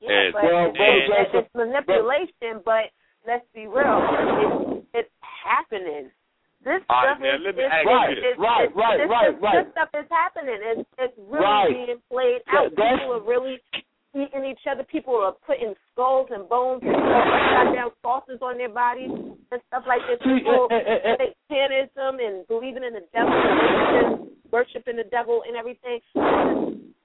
Yeah, 0.00 0.10
And- 0.10 0.32
but 0.34 0.44
Well, 0.44 0.66
it's, 0.74 0.76
Brother 0.78 1.22
it's, 1.22 1.30
it's 1.34 1.54
manipulation. 1.54 2.62
But 2.64 2.90
let's 3.26 3.44
be 3.54 3.66
real, 3.66 3.98
it's, 4.08 4.86
it's 4.94 5.10
happening. 5.20 6.10
This 6.64 6.82
right, 6.90 7.14
stuff 7.14 7.18
is 7.22 7.40
let 7.44 7.54
me 7.56 7.62
it's, 7.62 7.70
ask 7.72 7.86
you 7.86 7.94
it's, 7.94 8.18
this. 8.18 8.24
it's, 8.34 8.40
Right, 8.40 8.68
right, 8.74 8.98
this, 8.98 9.08
right, 9.08 9.30
this, 9.30 9.42
right. 9.42 9.64
This 9.64 9.72
stuff 9.72 9.90
is 9.94 10.08
happening. 10.10 10.58
It's 10.58 10.88
it's 10.98 11.16
really 11.30 11.44
Right. 11.44 11.70
being 11.86 12.02
played 12.10 12.42
out. 12.50 12.74
that's- 12.74 12.98
People 12.98 13.14
are 13.14 13.26
really 13.26 13.62
eating 14.14 14.44
each 14.44 14.66
other. 14.66 14.82
People 14.84 15.14
are 15.16 15.32
putting 15.46 15.74
skulls 15.92 16.26
and 16.34 16.48
bones 16.48 16.82
and 16.82 16.96
upside 16.96 17.74
down 17.74 17.90
saucers 18.02 18.42
on 18.42 18.58
their 18.58 18.68
bodies 18.74 19.10
and 19.12 19.60
stuff 19.68 19.84
like 19.86 20.02
this. 20.10 20.18
People 20.18 20.66
eh, 20.70 20.82
eh, 20.82 20.98
eh, 21.04 21.16
take 21.16 21.36
panism 21.48 22.18
and 22.18 22.42
believing 22.48 22.82
in 22.82 22.92
the 22.94 23.06
devil 23.14 23.32
and 23.32 24.28
worshiping 24.50 24.96
the 24.96 25.04
devil 25.04 25.42
and 25.46 25.54
everything. 25.56 26.00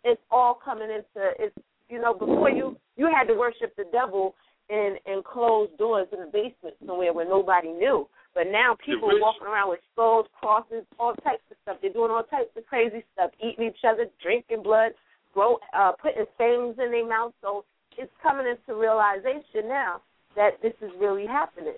It's 0.04 0.22
all 0.32 0.56
coming 0.56 0.90
into 0.90 1.22
it's 1.40 1.56
you 1.90 2.00
know 2.02 2.14
before 2.14 2.50
you 2.50 2.76
you 2.98 3.06
had 3.06 3.28
to 3.28 3.36
worship 3.36 3.76
the 3.76 3.86
devil 3.92 4.34
in 4.70 4.98
in 5.06 5.22
closed 5.24 5.78
doors 5.78 6.08
in 6.12 6.20
the 6.20 6.26
basement 6.32 6.76
somewhere 6.86 7.14
where 7.14 7.26
nobody 7.30 7.70
knew. 7.70 8.08
But 8.34 8.48
now 8.52 8.76
people 8.84 9.12
are 9.12 9.20
walking 9.20 9.48
around 9.48 9.70
with 9.70 9.80
skulls, 9.94 10.26
crosses, 10.40 10.84
all 11.00 11.14
types 11.24 11.44
of 11.52 11.58
stuff. 11.62 11.78
They're 11.82 11.94
doing 11.94 12.10
all 12.10 12.24
types 12.24 12.50
of 12.58 12.66
crazy 12.66 13.04
stuff, 13.14 13.32
eating 13.40 13.68
each 13.68 13.86
other, 13.88 14.08
drinking 14.22 14.64
blood, 14.64 14.92
grow, 15.34 15.60
uh, 15.74 15.92
putting 16.02 16.26
fangs 16.38 16.76
in 16.84 16.92
their 16.92 17.08
mouth. 17.08 17.34
So 17.42 17.64
it's 17.98 18.12
coming 18.22 18.48
into 18.48 18.80
realization 18.80 19.68
now 19.68 20.02
that 20.36 20.62
this 20.62 20.74
is 20.82 20.90
really 21.00 21.28
happening. 21.28 21.78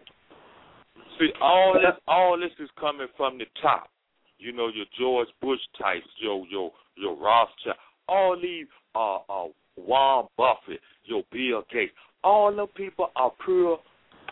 See, 1.19 1.29
all 1.41 1.73
this, 1.73 1.99
all 2.07 2.39
this 2.39 2.51
is 2.59 2.69
coming 2.79 3.07
from 3.17 3.37
the 3.37 3.45
top. 3.61 3.89
You 4.37 4.51
know, 4.51 4.67
your 4.67 4.85
George 4.97 5.29
Bush 5.41 5.59
types, 5.79 6.07
your 6.21 6.45
your 6.47 6.71
your 6.97 7.15
Rothschild. 7.15 7.77
all 8.07 8.37
these 8.41 8.67
uh 8.95 9.17
uh 9.29 9.47
Warren 9.77 10.27
Buffett, 10.37 10.79
your 11.03 11.23
Bill 11.31 11.63
Gates, 11.71 11.93
all 12.23 12.53
the 12.55 12.65
people 12.67 13.11
are 13.15 13.31
pure 13.43 13.79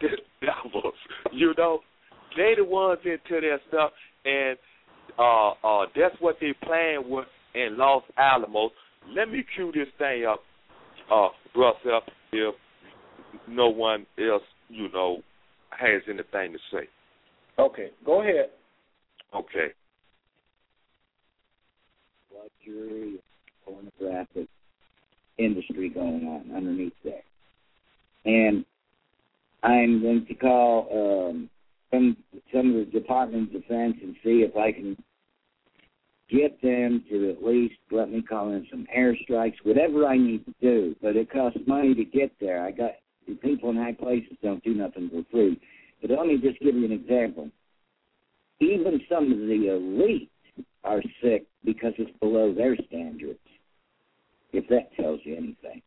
devils. 0.42 0.94
You 1.32 1.54
know, 1.58 1.80
they 2.36 2.54
the 2.58 2.64
ones 2.64 3.00
into 3.04 3.42
their 3.42 3.60
stuff, 3.68 3.92
and 4.26 4.58
uh 5.20 5.52
uh 5.64 5.86
that's 5.96 6.16
what 6.20 6.38
they 6.40 6.54
playing 6.64 7.04
with 7.08 7.28
in 7.56 7.78
Los 7.78 8.04
Alamos. 8.18 8.72
Let 9.16 9.30
me 9.30 9.44
cue 9.56 9.72
this 9.74 9.88
thing 9.98 10.26
up, 10.26 10.40
uh, 11.12 11.30
brother, 11.54 12.00
if 12.32 12.56
no 13.48 13.68
one 13.70 14.06
else, 14.18 14.44
you 14.70 14.90
know, 14.92 15.18
has 15.72 16.02
anything 16.08 16.54
to 16.54 16.60
say. 16.72 16.88
Okay, 17.60 17.90
go 18.06 18.22
ahead. 18.22 18.50
Okay. 19.36 19.74
luxury 22.44 23.20
pornographic 23.66 24.48
industry 25.38 25.90
going 25.90 26.26
on 26.28 26.56
underneath 26.56 26.94
there. 27.04 27.22
And 28.26 28.66
I'm 29.64 30.02
going 30.02 30.26
to 30.28 30.34
call 30.36 31.30
um, 31.32 31.50
some 31.94 32.18
some 32.52 32.76
of 32.76 32.86
the 32.86 32.92
Department 32.92 33.54
of 33.54 33.62
Defense 33.62 33.96
and 34.02 34.16
see 34.24 34.42
if 34.42 34.56
I 34.58 34.72
can 34.72 34.98
get 36.30 36.60
them 36.62 37.04
to 37.10 37.30
at 37.30 37.44
least 37.44 37.76
let 37.92 38.10
me 38.10 38.22
call 38.22 38.52
in 38.52 38.66
some 38.72 38.88
airstrikes, 38.96 39.56
whatever 39.64 40.08
I 40.08 40.18
need 40.18 40.46
to 40.46 40.54
do. 40.62 40.96
But 41.02 41.16
it 41.16 41.32
costs 41.32 41.60
money 41.68 41.94
to 41.94 42.04
get 42.04 42.32
there. 42.40 42.66
I 42.66 42.72
got 42.72 42.92
people 43.42 43.70
in 43.70 43.78
high 43.78 43.94
places 43.94 44.38
don't 44.42 44.64
do 44.64 44.74
nothing 44.74 45.10
for 45.10 45.24
free. 45.32 45.60
But 46.02 46.12
let 46.12 46.26
me 46.26 46.38
just 46.38 46.60
give 46.60 46.76
you 46.76 46.86
an 46.86 46.92
example. 46.92 47.50
Even 48.60 49.02
some 49.10 49.32
of 49.32 49.38
the 49.38 49.68
elite 49.76 50.32
are 50.84 51.02
sick 51.22 51.46
because 51.64 51.94
it's 51.98 52.18
below 52.20 52.54
their 52.54 52.76
standards, 52.88 53.40
if 54.52 54.68
that 54.70 54.96
tells 54.96 55.20
you 55.24 55.36
anything. 55.36 55.82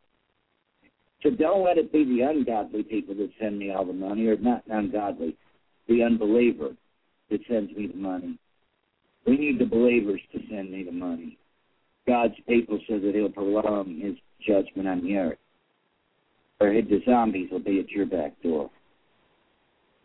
So 1.22 1.30
don't 1.30 1.64
let 1.64 1.78
it 1.78 1.92
be 1.92 2.04
the 2.04 2.20
ungodly 2.22 2.82
people 2.82 3.14
that 3.16 3.30
send 3.40 3.58
me 3.58 3.72
all 3.72 3.84
the 3.84 3.92
money, 3.92 4.26
or 4.26 4.36
not 4.36 4.62
ungodly, 4.68 5.36
the 5.88 6.02
unbeliever 6.02 6.70
that 7.30 7.40
sends 7.48 7.72
me 7.72 7.88
the 7.88 7.98
money. 7.98 8.38
We 9.26 9.36
need 9.36 9.58
the 9.58 9.64
believers 9.64 10.20
to 10.32 10.40
send 10.50 10.70
me 10.70 10.84
the 10.84 10.92
money. 10.92 11.38
God's 12.06 12.34
people 12.46 12.78
so 12.88 12.98
that 12.98 13.14
he'll 13.14 13.28
prolong 13.28 14.00
his 14.00 14.14
judgment 14.46 14.86
on 14.88 15.02
the 15.02 15.16
earth. 15.16 15.38
Or 16.60 16.72
the 16.72 17.00
zombies 17.04 17.50
will 17.50 17.60
be 17.60 17.80
at 17.80 17.90
your 17.90 18.06
back 18.06 18.40
door, 18.42 18.70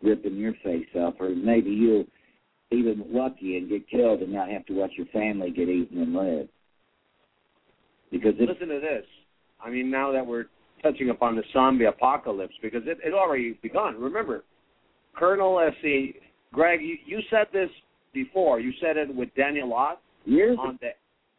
ripping 0.02 0.36
your 0.36 0.54
face 0.64 0.88
off, 0.96 1.14
or 1.20 1.30
maybe 1.30 1.70
you'll 1.70 2.04
even 2.70 3.04
lucky 3.08 3.56
and 3.56 3.68
get 3.68 3.88
killed 3.88 4.20
and 4.20 4.32
not 4.32 4.48
have 4.48 4.66
to 4.66 4.74
watch 4.74 4.90
your 4.96 5.06
family 5.06 5.50
get 5.50 5.68
eaten 5.68 6.02
and 6.02 6.12
live. 6.12 6.48
Because 8.10 8.34
it's, 8.38 8.50
Listen 8.50 8.68
to 8.68 8.80
this. 8.80 9.04
I 9.64 9.70
mean, 9.70 9.90
now 9.90 10.12
that 10.12 10.26
we're 10.26 10.46
touching 10.82 11.10
upon 11.10 11.36
the 11.36 11.42
zombie 11.52 11.84
apocalypse, 11.84 12.54
because 12.60 12.82
it 12.84 12.98
it 13.04 13.14
already 13.14 13.58
begun. 13.62 13.98
Remember, 13.98 14.44
Colonel, 15.14 15.56
let's 15.56 15.76
see, 15.82 16.14
Greg, 16.52 16.80
you, 16.82 16.96
you 17.04 17.20
said 17.30 17.46
this 17.52 17.68
before. 18.12 18.60
You 18.60 18.72
said 18.80 18.96
it 18.96 19.14
with 19.14 19.28
Daniel 19.36 19.68
Lott 19.68 20.00
years 20.24 20.58
on 20.60 20.78
the 20.80 20.90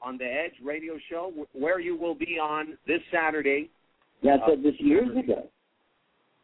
on 0.01 0.17
the 0.17 0.25
Edge 0.25 0.53
radio 0.61 0.95
show, 1.09 1.31
where 1.53 1.79
you 1.79 1.95
will 1.95 2.15
be 2.15 2.37
on 2.37 2.77
this 2.85 2.99
Saturday. 3.09 3.69
yeah, 4.21 4.35
I 4.35 4.49
said 4.49 4.63
this 4.63 4.73
years 4.79 5.09
ago. 5.17 5.47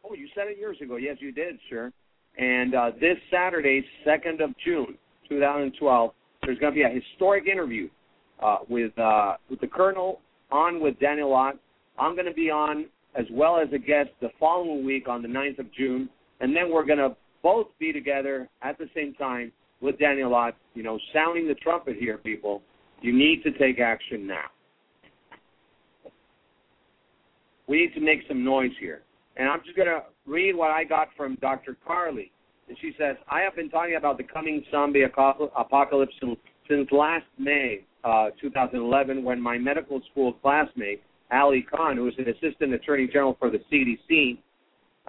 Oh, 0.02 0.14
you 0.14 0.28
said 0.34 0.46
it 0.46 0.56
years 0.56 0.78
ago. 0.80 0.96
Yes, 0.96 1.18
you 1.20 1.30
did, 1.30 1.58
sir. 1.68 1.92
And 2.38 2.74
uh, 2.74 2.92
this 2.98 3.18
Saturday, 3.30 3.84
2nd 4.06 4.42
of 4.42 4.54
June, 4.64 4.96
2012, 5.28 6.10
there's 6.42 6.58
going 6.58 6.72
to 6.72 6.74
be 6.74 6.82
a 6.82 6.88
historic 6.88 7.46
interview 7.46 7.88
uh, 8.42 8.58
with 8.68 8.98
uh, 8.98 9.34
with 9.50 9.60
the 9.60 9.66
Colonel 9.66 10.20
on 10.50 10.80
with 10.80 10.98
Daniel 10.98 11.30
Lott. 11.30 11.56
I'm 11.98 12.14
going 12.14 12.26
to 12.26 12.32
be 12.32 12.50
on 12.50 12.86
as 13.14 13.26
well 13.30 13.58
as 13.58 13.68
a 13.74 13.78
guest 13.78 14.10
the 14.20 14.30
following 14.38 14.86
week 14.86 15.08
on 15.08 15.20
the 15.20 15.28
9th 15.28 15.58
of 15.58 15.72
June, 15.74 16.08
and 16.40 16.54
then 16.54 16.70
we're 16.70 16.84
going 16.84 16.98
to 16.98 17.16
both 17.42 17.68
be 17.78 17.92
together 17.92 18.48
at 18.62 18.78
the 18.78 18.86
same 18.94 19.14
time 19.14 19.52
with 19.80 19.98
Daniel 19.98 20.30
Lott. 20.30 20.56
You 20.74 20.82
know, 20.82 20.98
sounding 21.12 21.46
the 21.48 21.54
trumpet 21.54 21.96
here, 21.98 22.18
people. 22.18 22.62
You 23.02 23.16
need 23.16 23.42
to 23.44 23.52
take 23.52 23.80
action 23.80 24.26
now. 24.26 24.44
We 27.66 27.82
need 27.82 27.94
to 27.94 28.00
make 28.00 28.20
some 28.28 28.44
noise 28.44 28.72
here. 28.80 29.02
And 29.36 29.48
I'm 29.48 29.60
just 29.64 29.76
going 29.76 29.88
to 29.88 30.02
read 30.26 30.56
what 30.56 30.70
I 30.70 30.84
got 30.84 31.08
from 31.16 31.36
Dr. 31.40 31.76
Carley. 31.86 32.32
And 32.68 32.76
she 32.80 32.92
says, 32.98 33.16
I 33.28 33.40
have 33.40 33.56
been 33.56 33.70
talking 33.70 33.96
about 33.96 34.18
the 34.18 34.24
coming 34.24 34.64
zombie 34.70 35.02
apocalypse 35.02 36.14
since, 36.68 36.88
last 36.92 37.24
May 37.38 37.84
uh, 38.04 38.30
2011 38.40 39.24
when 39.24 39.40
my 39.40 39.58
medical 39.58 40.00
school 40.10 40.34
classmate, 40.34 41.02
Ali 41.32 41.66
Khan, 41.68 41.96
who 41.96 42.08
is 42.08 42.14
an 42.18 42.26
assistant 42.28 42.74
attorney 42.74 43.06
general 43.06 43.36
for 43.38 43.50
the 43.50 43.58
CDC, 43.72 44.38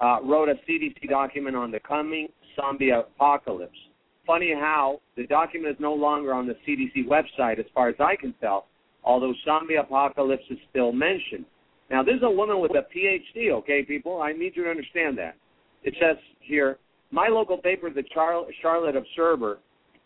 uh, 0.02 0.18
wrote 0.24 0.50
a 0.50 0.56
CDC 0.68 1.10
document 1.10 1.56
on 1.56 1.72
the 1.72 1.80
coming 1.80 2.28
zombie 2.56 2.90
apocalypse. 2.90 3.78
Funny 4.26 4.54
how 4.54 5.00
the 5.16 5.26
document 5.28 5.76
is 5.76 5.80
no 5.80 5.94
longer 5.94 6.34
on 6.34 6.48
the 6.48 6.56
CDC 6.68 7.08
website, 7.08 7.60
as 7.60 7.66
far 7.74 7.90
as 7.90 7.96
I 8.00 8.16
can 8.16 8.34
tell, 8.42 8.68
although 9.04 9.34
zombie 9.46 9.76
apocalypse 9.76 10.44
is 10.50 10.58
still 10.70 10.92
mentioned. 10.92 11.46
Now, 11.90 12.04
this 12.04 12.16
is 12.16 12.24
a 12.24 12.30
woman 12.30 12.60
with 12.60 12.72
a 12.72 12.86
PhD, 12.96 13.52
okay, 13.52 13.84
people? 13.84 14.22
I 14.22 14.32
need 14.32 14.54
you 14.56 14.64
to 14.64 14.70
understand 14.70 15.18
that. 15.18 15.36
It 15.84 15.96
says 16.00 16.18
here, 16.40 16.78
my 17.12 17.28
local 17.28 17.58
paper, 17.58 17.90
the 17.90 18.04
Char- 18.14 18.46
Charlotte 18.62 18.96
Observer, 18.96 19.60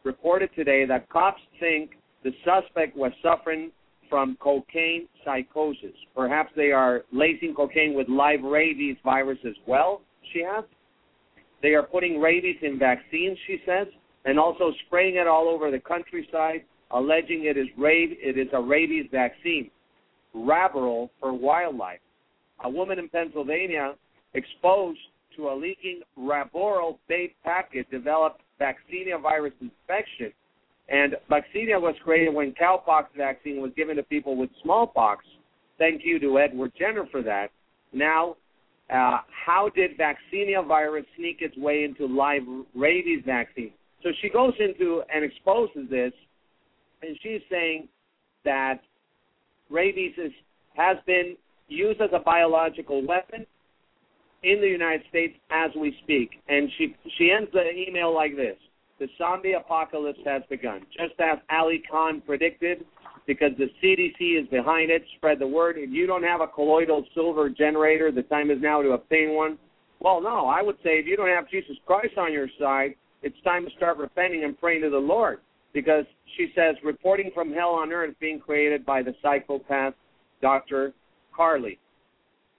reported 0.04 0.50
today 0.56 0.86
that 0.86 1.08
cops 1.10 1.42
think 1.60 1.92
the 2.24 2.32
suspect 2.44 2.98
was 2.98 3.12
suffering 3.22 3.72
from 4.10 4.38
cocaine 4.40 5.07
psychosis. 5.23 5.95
Perhaps 6.15 6.52
they 6.56 6.72
are 6.72 7.03
lacing 7.11 7.53
cocaine 7.56 7.94
with 7.94 8.07
live 8.10 8.44
rabies 8.44 8.98
virus 9.03 9.40
as 9.45 9.56
well, 9.68 10.02
she 10.34 10.44
asked. 10.44 10.68
They 11.61 11.73
are 11.73 11.84
putting 11.84 12.19
rabies 12.19 12.57
in 12.61 12.77
vaccines, 12.77 13.38
she 13.48 13.60
says, 13.65 13.88
and 14.26 14.40
also 14.40 14.72
spraying 14.86 15.15
it 15.15 15.27
all 15.27 15.48
over 15.48 15.72
the 15.72 15.80
countryside, 15.80 16.64
alleging 16.91 17.45
it 17.45 17.57
is, 17.57 17.68
rab- 17.77 18.18
it 18.19 18.38
is 18.38 18.48
a 18.53 18.61
rabies 18.61 19.07
vaccine. 19.11 19.72
Raboral 20.36 21.10
for 21.19 21.34
wildlife. 21.34 21.99
A 22.64 22.69
woman 22.69 22.99
in 22.99 23.10
Pennsylvania 23.10 23.94
exposed 24.34 24.99
to 25.36 25.49
a 25.49 25.56
leaking 25.56 26.02
Raboral 26.18 26.98
bait 27.07 27.36
packet 27.44 27.90
developed 27.90 28.41
vaccinia 28.60 29.22
virus 29.22 29.53
infection. 29.61 30.32
And 30.90 31.16
vaccinia 31.30 31.82
was 31.82 31.95
created 32.03 32.34
when 32.34 32.53
cowpox 32.53 33.06
vaccine 33.18 33.62
was 33.62 33.72
given 33.76 33.95
to 33.95 34.03
people 34.03 34.36
with 34.36 34.49
smallpox. 34.62 35.26
Thank 35.78 36.02
you 36.06 36.20
to 36.20 36.40
Edward 36.40 36.74
Jenner 36.78 37.06
for 37.12 37.22
that. 37.24 37.49
Now, 37.91 38.36
uh, 38.94 39.18
how 39.45 39.70
did 39.76 39.98
vaccinia 39.98 40.66
virus 40.66 41.06
sneak 41.18 41.38
its 41.41 41.57
way 41.57 41.84
into 41.84 42.06
live 42.07 42.44
rabies 42.76 43.24
vaccine? 43.26 43.72
So 44.03 44.10
she 44.22 44.30
goes 44.30 44.53
into 44.60 45.02
and 45.14 45.26
exposes 45.26 45.90
this, 45.90 46.14
and 47.02 47.18
she's 47.24 47.41
saying 47.49 47.88
that 48.44 48.82
rabies 49.72 50.14
is, 50.18 50.32
has 50.76 50.98
been 51.07 51.36
used 51.68 51.99
as 51.99 52.10
a 52.14 52.20
biological 52.20 53.06
weapon 53.06 53.48
in 54.44 54.62
the 54.62 54.68
United 54.68 55.02
States 55.10 55.36
as 55.49 55.72
we 55.76 55.98
speak. 56.03 56.30
And 56.48 56.70
she 56.78 56.95
she 57.18 57.32
ends 57.32 57.49
the 57.52 57.64
email 57.72 58.14
like 58.14 58.36
this: 58.36 58.57
"The 59.00 59.10
zombie 59.18 59.54
apocalypse 59.54 60.20
has 60.26 60.44
begun, 60.50 60.86
just 60.92 61.20
as 61.20 61.40
Ali 61.50 61.80
Khan 61.80 62.22
predicted." 62.22 62.86
Because 63.26 63.58
the 63.58 63.72
CDC 63.82 64.38
is 64.38 64.48
behind 64.50 64.92
it, 64.92 65.04
spread 65.16 65.40
the 65.40 65.48
word. 65.48 65.78
If 65.80 65.90
you 65.90 66.06
don't 66.06 66.24
have 66.24 66.42
a 66.42 66.48
colloidal 66.48 67.06
silver 67.16 67.50
generator, 67.50 68.12
the 68.12 68.22
time 68.24 68.52
is 68.52 68.62
now 68.62 68.84
to 68.84 68.92
obtain 68.92 69.34
one. 69.34 69.58
Well, 70.00 70.22
no, 70.22 70.46
I 70.46 70.62
would 70.62 70.78
say 70.84 71.00
if 71.00 71.08
you 71.08 71.18
don't 71.18 71.30
have 71.30 71.50
Jesus 71.50 71.76
Christ 71.88 72.18
on 72.18 72.32
your 72.32 72.48
side, 72.60 72.96
it's 73.24 73.42
time 73.44 73.66
to 73.66 73.72
start 73.72 73.98
repenting 73.98 74.44
and 74.44 74.60
praying 74.60 74.84
to 74.84 74.92
the 74.92 74.98
Lord 74.98 75.40
because 75.74 76.06
she 76.38 76.52
says 76.56 76.76
reporting 76.84 77.32
from 77.34 77.52
hell 77.52 77.72
on 77.72 77.92
earth 77.92 78.14
being 78.20 78.40
created 78.40 78.86
by 78.86 79.02
the 79.02 79.16
psychopath 79.22 79.96
Dr. 80.42 80.94
Carley. 81.36 81.80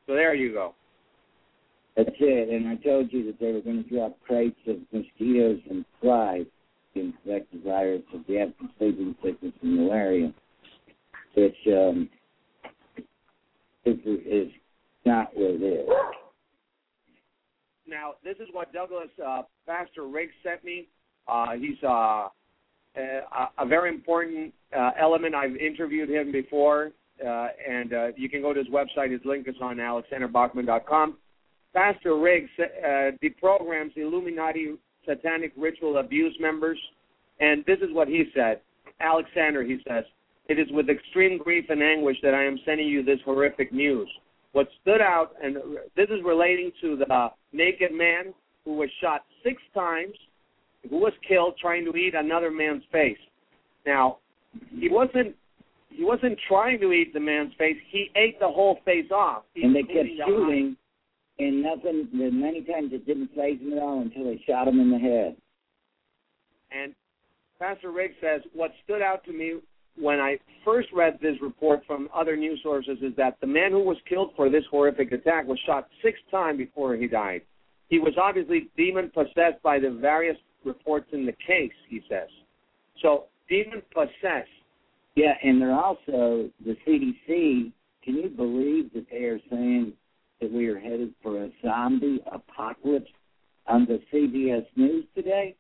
So 0.06 0.14
there 0.14 0.34
you 0.34 0.52
go. 0.52 0.74
That's 1.96 2.10
it. 2.20 2.50
And 2.50 2.68
I 2.68 2.76
told 2.76 3.12
you 3.12 3.24
that 3.26 3.40
they 3.40 3.52
were 3.52 3.60
going 3.60 3.82
to 3.82 3.88
drop 3.88 4.18
crates 4.26 4.60
of 4.66 4.76
mosquitoes 4.92 5.60
and 5.70 5.84
flies 6.00 6.44
to 6.94 7.00
infect 7.00 7.52
the 7.52 7.60
virus 7.64 8.02
of 8.14 8.20
the 8.26 8.52
sleeping 8.78 9.14
sickness 9.24 9.52
and 9.62 9.76
malaria, 9.76 10.32
which 11.34 11.56
um, 11.68 12.08
is, 13.86 13.96
is 14.04 14.48
not 15.06 15.30
what 15.34 15.52
it 15.52 15.62
is. 15.62 15.88
Now, 17.88 18.14
this 18.24 18.36
is 18.40 18.48
what 18.52 18.72
Douglas 18.72 19.08
uh, 19.24 19.42
Pastor 19.66 20.06
Riggs 20.06 20.32
sent 20.42 20.64
me. 20.64 20.88
Uh, 21.28 21.52
he's 21.52 21.82
uh, 21.82 22.28
a, 22.96 23.48
a 23.58 23.66
very 23.66 23.88
important 23.88 24.52
uh, 24.76 24.90
element. 25.00 25.34
I've 25.34 25.56
interviewed 25.56 26.10
him 26.10 26.32
before, 26.32 26.90
uh, 27.24 27.48
and 27.68 27.92
uh, 27.92 28.06
you 28.16 28.28
can 28.28 28.42
go 28.42 28.52
to 28.52 28.58
his 28.58 28.68
website. 28.68 29.12
His 29.12 29.20
link 29.24 29.48
is 29.48 29.54
on 29.62 29.76
alexanderbachman.com. 29.76 31.16
Pastor 31.74 32.16
Riggs 32.16 32.50
uh, 32.58 33.12
deprograms 33.22 33.96
Illuminati 33.96 34.74
satanic 35.06 35.52
ritual 35.56 35.98
abuse 35.98 36.36
members, 36.40 36.78
and 37.40 37.64
this 37.66 37.78
is 37.78 37.88
what 37.92 38.08
he 38.08 38.24
said. 38.34 38.60
Alexander, 39.00 39.62
he 39.62 39.78
says, 39.86 40.04
it 40.48 40.58
is 40.58 40.68
with 40.70 40.88
extreme 40.88 41.38
grief 41.38 41.66
and 41.68 41.82
anguish 41.82 42.16
that 42.22 42.34
I 42.34 42.44
am 42.44 42.58
sending 42.64 42.86
you 42.86 43.02
this 43.02 43.18
horrific 43.24 43.72
news. 43.72 44.08
What 44.52 44.68
stood 44.80 45.00
out, 45.00 45.32
and 45.42 45.56
this 45.96 46.08
is 46.08 46.24
relating 46.24 46.70
to 46.80 46.96
the 46.96 47.28
naked 47.52 47.92
man 47.92 48.32
who 48.64 48.76
was 48.76 48.88
shot 49.00 49.24
six 49.42 49.60
times, 49.74 50.14
who 50.88 50.96
was 50.96 51.12
killed 51.26 51.54
trying 51.60 51.84
to 51.84 51.96
eat 51.96 52.14
another 52.14 52.50
man's 52.50 52.84
face. 52.90 53.18
Now, 53.84 54.18
he 54.70 54.88
wasn't 54.88 55.34
he 55.90 56.04
wasn't 56.04 56.38
trying 56.46 56.80
to 56.80 56.92
eat 56.92 57.14
the 57.14 57.20
man's 57.20 57.52
face. 57.58 57.76
He 57.90 58.10
ate 58.16 58.38
the 58.38 58.48
whole 58.48 58.78
face 58.84 59.10
off. 59.10 59.44
and 59.54 59.74
they 59.74 59.82
kept 59.82 60.08
shooting, 60.26 60.76
and 61.38 61.62
nothing. 61.62 62.08
Many 62.12 62.62
times 62.62 62.92
it 62.92 63.06
didn't 63.06 63.34
phase 63.34 63.58
them 63.60 63.72
at 63.72 63.78
all 63.78 64.00
until 64.00 64.24
they 64.24 64.42
shot 64.46 64.68
him 64.68 64.80
in 64.80 64.90
the 64.90 64.98
head. 64.98 65.36
And 66.70 66.94
Pastor 67.58 67.90
Riggs 67.90 68.14
says 68.20 68.42
what 68.52 68.72
stood 68.84 69.02
out 69.02 69.24
to 69.24 69.32
me 69.32 69.56
when 69.98 70.20
I 70.20 70.38
first 70.64 70.88
read 70.92 71.18
this 71.22 71.36
report 71.40 71.80
from 71.86 72.08
other 72.14 72.36
news 72.36 72.60
sources 72.62 72.98
is 73.02 73.14
that 73.16 73.38
the 73.40 73.46
man 73.46 73.70
who 73.70 73.80
was 73.80 73.96
killed 74.08 74.32
for 74.36 74.50
this 74.50 74.64
horrific 74.70 75.12
attack 75.12 75.46
was 75.46 75.58
shot 75.66 75.88
six 76.02 76.18
times 76.30 76.58
before 76.58 76.96
he 76.96 77.06
died. 77.06 77.42
He 77.88 77.98
was 77.98 78.14
obviously 78.20 78.68
demon 78.76 79.10
possessed 79.14 79.62
by 79.62 79.78
the 79.78 79.90
various 79.90 80.36
reports 80.64 81.06
in 81.12 81.24
the 81.24 81.32
case, 81.46 81.72
he 81.88 82.02
says. 82.08 82.28
So, 83.00 83.24
demon 83.48 83.82
possessed. 83.94 84.50
Yeah, 85.14 85.34
and 85.42 85.62
they're 85.62 85.72
also 85.72 86.50
the 86.64 86.76
CDC. 86.86 87.72
Can 88.02 88.16
you 88.16 88.28
believe 88.28 88.92
that 88.92 89.06
they 89.10 89.24
are 89.24 89.40
saying 89.50 89.92
that 90.40 90.52
we 90.52 90.68
are 90.68 90.78
headed 90.78 91.14
for 91.22 91.44
a 91.44 91.50
zombie 91.64 92.20
apocalypse 92.30 93.10
on 93.66 93.86
the 93.86 94.00
CBS 94.12 94.66
News 94.76 95.04
today? 95.14 95.56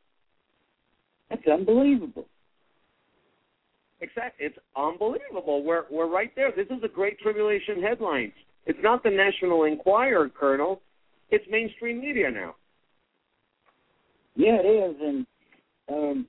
That's 1.30 1.46
unbelievable. 1.46 2.26
Exactly. 4.00 4.46
It's 4.46 4.58
unbelievable. 4.76 5.64
We're 5.64 5.84
we're 5.90 6.08
right 6.08 6.30
there. 6.36 6.52
This 6.54 6.66
is 6.66 6.82
a 6.84 6.88
great 6.88 7.18
tribulation 7.18 7.82
headline. 7.82 8.32
It's 8.66 8.78
not 8.82 9.02
the 9.02 9.10
National 9.10 9.64
Enquirer, 9.64 10.28
Colonel. 10.28 10.82
It's 11.30 11.44
mainstream 11.50 12.00
media 12.00 12.30
now. 12.30 12.56
Yeah, 14.34 14.58
it 14.60 14.66
is, 14.66 14.96
and 15.00 15.26
um, 15.88 16.26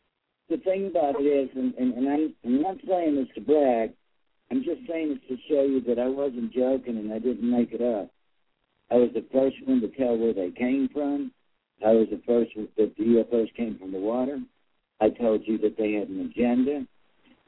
the 0.49 0.57
thing 0.57 0.87
about 0.87 1.15
it 1.19 1.23
is, 1.23 1.49
and, 1.55 1.73
and, 1.75 1.93
and 1.93 2.07
I'm, 2.07 2.33
I'm 2.45 2.61
not 2.61 2.77
saying 2.87 3.15
this 3.15 3.27
to 3.35 3.41
brag. 3.41 3.91
I'm 4.49 4.63
just 4.63 4.87
saying 4.87 5.09
this 5.09 5.19
to 5.27 5.37
show 5.49 5.63
you 5.63 5.81
that 5.81 5.99
I 5.99 6.07
wasn't 6.07 6.53
joking 6.53 6.97
and 6.97 7.11
I 7.11 7.19
didn't 7.19 7.49
make 7.49 7.73
it 7.73 7.81
up. 7.81 8.09
I 8.89 8.95
was 8.95 9.09
the 9.13 9.25
first 9.31 9.55
one 9.65 9.81
to 9.81 9.89
tell 9.89 10.17
where 10.17 10.33
they 10.33 10.51
came 10.51 10.89
from. 10.93 11.31
I 11.85 11.91
was 11.91 12.07
the 12.09 12.21
first 12.25 12.55
one 12.55 12.69
that 12.77 12.95
the 12.97 13.03
UFOs 13.03 13.53
came 13.55 13.77
from 13.77 13.91
the 13.91 13.99
water. 13.99 14.39
I 14.99 15.09
told 15.09 15.41
you 15.45 15.57
that 15.59 15.77
they 15.77 15.93
had 15.93 16.09
an 16.09 16.31
agenda. 16.31 16.87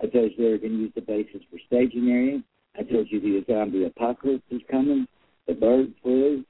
I 0.02 0.07
told 0.07 0.32
you 0.32 0.38
they 0.38 0.52
were 0.52 0.57
going 0.57 0.74
to 0.74 0.78
use 0.78 0.91
the 0.95 1.02
bases 1.02 1.41
for 1.49 1.57
staging 1.68 2.10
area. 2.10 2.44
I 2.78 2.84
told 2.84 3.07
you 3.10 3.20
the 3.20 3.44
zombie 3.52 3.86
apocalypse 3.86 4.44
is 4.52 4.61
coming, 4.70 5.07
the 5.48 5.53
bird 5.53 5.94
flu, 6.02 6.44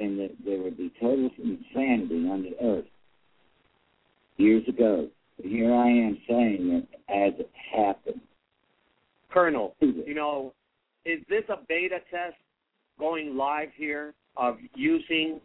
and 0.00 0.18
that 0.18 0.32
there 0.44 0.60
would 0.60 0.76
be 0.76 0.92
total 1.00 1.30
insanity 1.38 2.28
on 2.28 2.42
the 2.42 2.66
earth 2.66 2.86
years 4.36 4.66
ago. 4.68 5.08
But 5.36 5.46
here 5.46 5.72
I 5.72 5.88
am 5.88 6.18
saying 6.28 6.70
it 6.70 6.88
as 7.08 7.38
it 7.38 7.50
happened. 7.74 8.20
Colonel, 9.30 9.76
you 9.80 10.14
know, 10.14 10.52
is 11.04 11.20
this 11.28 11.44
a 11.48 11.58
beta 11.68 11.98
test 12.10 12.36
going 12.98 13.36
live 13.36 13.68
here 13.76 14.14
of 14.40 14.56
using 14.74 15.40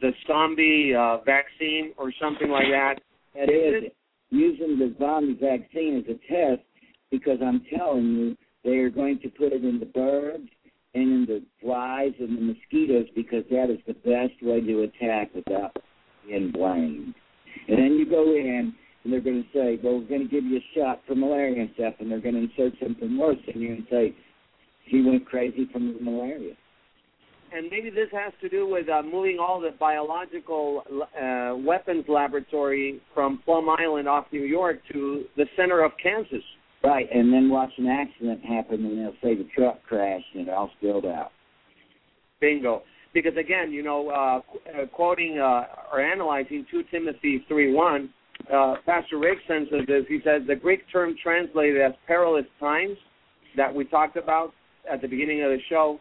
the 0.00 0.12
zombie 0.26 0.94
uh, 0.96 1.18
vaccine 1.24 1.92
or 1.98 2.12
something 2.20 2.48
like 2.48 2.68
that? 2.70 3.00
That 3.34 3.50
is 3.50 3.90
using 4.30 4.78
the 4.78 4.94
zombie 4.98 5.34
vaccine 5.34 5.98
as 5.98 6.14
a 6.14 6.32
test 6.32 6.62
because 7.10 7.38
I'm 7.44 7.62
telling 7.76 8.04
you 8.04 8.36
they 8.64 8.78
are 8.78 8.90
going 8.90 9.18
to 9.20 9.28
put 9.28 9.52
it 9.52 9.64
in 9.64 9.80
the 9.80 9.86
birds 9.86 10.48
and 10.94 11.02
in 11.12 11.26
the 11.26 11.42
flies 11.60 12.12
and 12.18 12.38
the 12.38 12.54
mosquitoes 12.54 13.06
because 13.14 13.44
that 13.50 13.68
is 13.68 13.78
the 13.86 13.94
best 13.94 14.40
way 14.42 14.60
to 14.60 14.82
attack 14.82 15.34
without 15.34 15.76
being 16.26 16.50
blamed. 16.52 17.14
And 17.68 17.78
then 17.78 17.96
you 17.98 18.08
go 18.08 18.34
in 18.34 18.72
and 19.04 19.12
they're 19.12 19.20
going 19.20 19.42
to 19.42 19.48
say, 19.58 19.78
well, 19.82 19.98
we're 19.98 20.08
going 20.08 20.22
to 20.22 20.28
give 20.28 20.44
you 20.44 20.58
a 20.58 20.78
shot 20.78 21.02
for 21.06 21.14
malaria 21.14 21.62
and 21.62 21.70
stuff, 21.74 21.94
and 22.00 22.10
they're 22.10 22.20
going 22.20 22.34
to 22.34 22.40
insert 22.40 22.78
something 22.82 23.16
worse 23.16 23.36
in 23.52 23.60
you 23.60 23.74
and 23.74 23.86
say, 23.90 24.14
he 24.84 25.02
went 25.02 25.26
crazy 25.26 25.68
from 25.72 25.94
the 25.94 26.00
malaria. 26.00 26.54
And 27.54 27.68
maybe 27.70 27.90
this 27.90 28.08
has 28.12 28.32
to 28.40 28.48
do 28.48 28.68
with 28.68 28.88
uh, 28.88 29.02
moving 29.02 29.38
all 29.40 29.60
the 29.60 29.70
biological 29.78 30.82
uh, 30.90 31.56
weapons 31.56 32.04
laboratory 32.08 33.00
from 33.14 33.40
Plum 33.44 33.68
Island 33.68 34.08
off 34.08 34.26
New 34.32 34.44
York 34.44 34.80
to 34.92 35.24
the 35.36 35.46
center 35.56 35.84
of 35.84 35.92
Kansas. 36.02 36.42
Right, 36.84 37.08
and 37.12 37.32
then 37.32 37.48
watch 37.48 37.72
an 37.78 37.88
accident 37.88 38.44
happen 38.44 38.84
and 38.84 38.98
they'll 38.98 39.14
say 39.22 39.34
the 39.34 39.48
truck 39.56 39.82
crashed 39.82 40.26
and 40.34 40.46
it 40.46 40.50
all 40.50 40.70
spilled 40.78 41.06
out. 41.06 41.32
Bingo. 42.40 42.82
Because 43.14 43.32
again, 43.38 43.72
you 43.72 43.82
know, 43.82 44.10
uh, 44.10 44.40
qu- 44.52 44.82
uh, 44.82 44.86
quoting 44.88 45.38
uh, 45.38 45.64
or 45.90 46.00
analyzing 46.00 46.66
2 46.70 46.82
Timothy 46.90 47.44
3:1, 47.50 48.10
uh, 48.52 48.74
Pastor 48.84 49.18
Riggs 49.18 49.40
says 49.48 49.66
this. 49.86 50.04
He 50.06 50.20
says 50.22 50.42
the 50.46 50.54
Greek 50.54 50.82
term 50.92 51.16
translated 51.22 51.80
as 51.80 51.92
perilous 52.06 52.44
times 52.60 52.98
that 53.56 53.74
we 53.74 53.84
talked 53.86 54.16
about 54.16 54.52
at 54.90 55.00
the 55.00 55.08
beginning 55.08 55.42
of 55.42 55.50
the 55.50 55.58
show, 55.68 55.98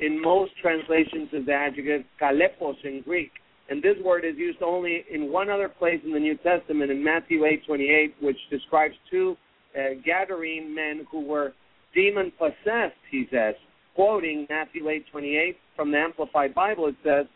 in 0.00 0.20
most 0.20 0.52
translations 0.60 1.28
is 1.32 1.46
the 1.46 1.52
adjective 1.52 2.04
kalepos 2.20 2.76
in 2.84 3.02
Greek. 3.02 3.30
And 3.68 3.82
this 3.82 3.96
word 4.04 4.24
is 4.24 4.36
used 4.36 4.62
only 4.62 5.04
in 5.10 5.32
one 5.32 5.50
other 5.50 5.68
place 5.68 6.00
in 6.04 6.12
the 6.12 6.20
New 6.20 6.36
Testament, 6.36 6.90
in 6.90 7.02
Matthew 7.02 7.40
8:28, 7.40 8.14
which 8.20 8.38
describes 8.50 8.94
two 9.10 9.36
uh, 9.74 9.94
Gadarene 10.06 10.72
men 10.72 11.06
who 11.10 11.20
were 11.20 11.52
demon 11.94 12.32
possessed. 12.38 12.94
He 13.10 13.26
says, 13.30 13.54
quoting 13.94 14.46
Matthew 14.48 14.84
8:28 14.84 15.56
from 15.74 15.90
the 15.90 15.98
Amplified 15.98 16.54
Bible, 16.54 16.86
it 16.86 16.96
says, 17.02 17.26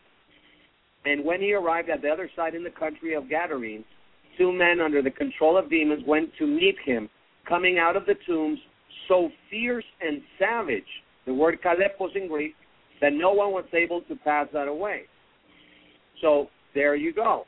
"And 1.05 1.25
when 1.25 1.41
he 1.41 1.53
arrived 1.53 1.89
at 1.89 2.01
the 2.01 2.09
other 2.09 2.29
side 2.35 2.55
in 2.55 2.63
the 2.63 2.69
country 2.69 3.13
of 3.13 3.27
Gadarenes, 3.27 3.85
two 4.37 4.51
men 4.53 4.79
under 4.79 5.01
the 5.01 5.11
control 5.11 5.57
of 5.57 5.69
demons 5.69 6.03
went 6.05 6.33
to 6.37 6.47
meet 6.47 6.77
him, 6.79 7.09
coming 7.45 7.77
out 7.77 7.97
of 7.97 8.05
the 8.05 8.15
tombs, 8.25 8.59
so 9.07 9.29
fierce 9.49 9.85
and 9.99 10.21
savage, 10.39 11.00
the 11.25 11.33
word 11.33 11.59
kalepos 11.63 12.15
in 12.15 12.27
Greek, 12.27 12.55
that 13.01 13.13
no 13.13 13.31
one 13.31 13.51
was 13.51 13.65
able 13.73 14.01
to 14.01 14.15
pass 14.17 14.47
that 14.53 14.67
away." 14.67 15.03
So 16.21 16.47
there 16.73 16.95
you 16.95 17.13
go. 17.13 17.45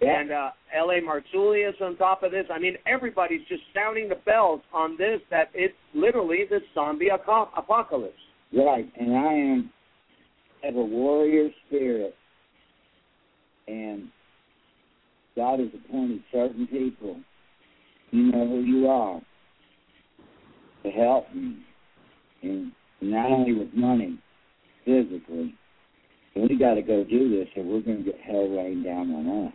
And 0.00 0.32
uh, 0.32 0.50
L.A. 0.74 1.00
Marzulli 1.02 1.70
on 1.82 1.96
top 1.96 2.22
of 2.22 2.30
this. 2.30 2.46
I 2.50 2.58
mean, 2.58 2.76
everybody's 2.86 3.46
just 3.48 3.62
sounding 3.74 4.08
the 4.08 4.14
bells 4.14 4.62
on 4.72 4.96
this 4.96 5.20
that 5.30 5.50
it's 5.52 5.74
literally 5.94 6.44
the 6.48 6.60
zombie 6.74 7.08
apocalypse. 7.08 8.14
Right, 8.52 8.90
and 8.98 9.14
I 9.14 9.32
am 9.32 9.70
have 10.62 10.76
a 10.76 10.82
warrior 10.82 11.50
spirit, 11.66 12.14
and 13.68 14.08
God 15.36 15.60
has 15.60 15.68
appointed 15.74 16.22
certain 16.32 16.66
people. 16.66 17.20
You 18.10 18.32
know 18.32 18.48
who 18.48 18.60
you 18.60 18.88
are 18.88 19.20
to 20.82 20.90
help 20.90 21.32
me, 21.34 21.58
and 22.42 22.72
not 23.00 23.30
only 23.30 23.54
with 23.54 23.72
money, 23.74 24.18
physically. 24.84 25.54
We 26.36 26.56
got 26.56 26.74
to 26.74 26.82
go 26.82 27.04
do 27.04 27.28
this, 27.28 27.48
or 27.56 27.64
we're 27.64 27.82
going 27.82 27.98
to 27.98 28.04
get 28.04 28.20
hell 28.20 28.48
rained 28.48 28.84
down 28.84 29.10
on 29.10 29.46
us. 29.46 29.52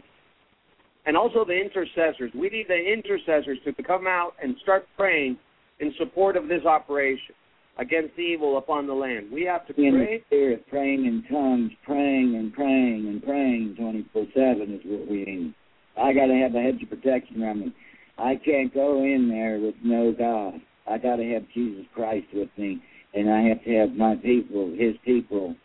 And 1.05 1.15
also 1.15 1.45
the 1.45 1.53
intercessors. 1.53 2.31
We 2.33 2.49
need 2.49 2.67
the 2.67 2.75
intercessors 2.75 3.59
to 3.65 3.83
come 3.83 4.07
out 4.07 4.33
and 4.41 4.55
start 4.63 4.87
praying 4.97 5.37
in 5.79 5.93
support 5.97 6.35
of 6.35 6.47
this 6.47 6.65
operation 6.65 7.35
against 7.77 8.17
evil 8.17 8.57
upon 8.57 8.87
the 8.87 8.93
land. 8.93 9.31
We 9.31 9.43
have 9.43 9.67
to 9.67 9.73
in 9.75 9.93
pray. 9.93 10.17
the 10.17 10.23
spirit, 10.27 10.67
praying 10.67 11.05
in 11.05 11.23
tongues, 11.31 11.71
praying 11.85 12.35
and 12.35 12.53
praying 12.53 13.07
and 13.07 13.23
praying 13.23 13.75
24 13.77 14.25
7 14.33 14.73
is 14.73 14.81
what 14.85 15.09
we 15.09 15.23
need. 15.23 15.53
I 15.97 16.13
got 16.13 16.25
to 16.27 16.33
have 16.35 16.55
a 16.55 16.61
hedge 16.61 16.81
of 16.81 16.89
protection 16.89 17.43
around 17.43 17.59
me. 17.61 17.75
I 18.17 18.35
can't 18.43 18.73
go 18.73 19.03
in 19.03 19.29
there 19.29 19.59
with 19.59 19.75
no 19.83 20.13
God. 20.17 20.61
I 20.87 20.97
got 20.97 21.17
to 21.17 21.23
have 21.33 21.43
Jesus 21.53 21.85
Christ 21.93 22.27
with 22.33 22.49
me, 22.57 22.81
and 23.13 23.29
I 23.29 23.41
have 23.43 23.63
to 23.63 23.73
have 23.75 23.91
my 23.93 24.15
people, 24.15 24.73
His 24.77 24.95
people, 25.03 25.55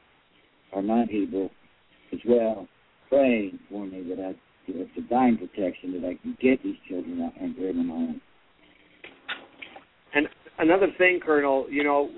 or 0.72 0.82
my 0.82 1.06
people 1.06 1.50
as 2.12 2.20
well, 2.26 2.66
praying 3.08 3.58
for 3.70 3.86
me 3.86 4.02
that 4.08 4.20
I 4.24 4.34
get 4.70 4.94
divine 4.94 5.36
protection 5.36 6.00
that 6.00 6.06
I 6.06 6.14
can 6.20 6.36
get 6.40 6.62
these 6.62 6.76
children 6.88 7.22
out 7.22 7.32
and 7.40 7.56
bring 7.56 7.76
them 7.76 7.88
home. 7.88 8.20
And 10.14 10.28
another 10.58 10.88
thing, 10.98 11.20
Colonel, 11.24 11.66
you 11.70 11.84
know, 11.84 12.10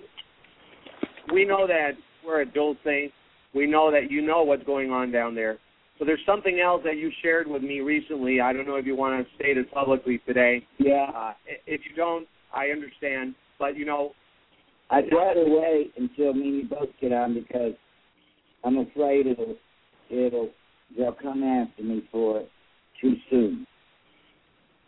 we 1.33 1.45
know 1.45 1.67
that 1.67 1.93
we're 2.25 2.43
a 2.43 2.47
Dulce. 2.47 3.11
We 3.55 3.67
know 3.67 3.91
that 3.91 4.11
you 4.11 4.23
know 4.23 4.43
what's 4.43 4.65
going 4.65 4.91
on 4.91 5.13
down 5.13 5.35
there. 5.35 5.59
So 5.99 6.05
there's 6.05 6.21
something 6.27 6.61
else 6.61 6.83
that 6.85 6.97
you 6.97 7.11
shared 7.23 7.47
with 7.47 7.63
me 7.63 7.81
recently. 7.81 8.41
I 8.41 8.53
don't 8.53 8.67
know 8.67 8.77
if 8.77 8.87
you 8.87 8.97
want 8.97 9.25
to 9.25 9.35
state 9.37 9.57
it 9.57 9.71
publicly 9.73 10.21
today. 10.27 10.67
Yeah. 10.79 11.11
Uh, 11.15 11.33
if 11.67 11.83
you 11.89 11.95
don't, 11.95 12.27
I 12.55 12.67
understand. 12.67 13.35
But 13.59 13.77
you 13.77 13.85
know, 13.85 14.13
I'd 14.91 15.05
rather 15.13 15.45
wait 15.47 15.93
until 15.97 16.35
me 16.35 16.49
and 16.49 16.57
you 16.57 16.69
both 16.69 16.89
get 17.01 17.13
on 17.13 17.35
because 17.35 17.73
I'm 18.65 18.79
afraid 18.79 19.27
it'll 19.27 19.57
it'll 20.11 20.51
they'll 20.97 21.13
come 21.21 21.43
after 21.43 21.83
me 21.83 22.03
for 22.13 22.41
it 22.41 22.51
too 23.01 23.15
soon. 23.31 23.67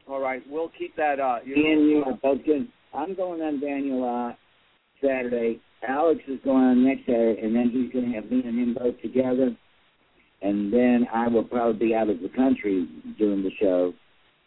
all 0.08 0.20
right, 0.20 0.42
we'll 0.48 0.70
keep 0.78 0.94
that. 0.96 1.18
Uh, 1.20 1.38
you 1.44 1.56
Me 1.56 1.72
and 1.72 1.82
know, 1.82 1.88
you 1.88 2.04
are 2.04 2.18
both 2.22 2.44
good. 2.44 2.68
I'm 2.94 3.14
going 3.14 3.40
on 3.40 3.60
Daniel 3.60 4.04
uh, 4.04 4.34
Saturday. 5.04 5.60
Alex 5.86 6.20
is 6.28 6.38
going 6.44 6.62
on 6.64 6.84
next 6.84 7.06
Saturday, 7.06 7.40
and 7.42 7.54
then 7.54 7.70
he's 7.70 7.92
going 7.92 8.10
to 8.10 8.14
have 8.14 8.30
me 8.30 8.42
and 8.44 8.58
him 8.58 8.76
both 8.78 9.00
together. 9.02 9.56
And 10.42 10.72
then 10.72 11.06
I 11.12 11.28
will 11.28 11.44
probably 11.44 11.88
be 11.88 11.94
out 11.94 12.10
of 12.10 12.20
the 12.20 12.28
country 12.28 12.86
doing 13.18 13.42
the 13.42 13.50
show, 13.60 13.92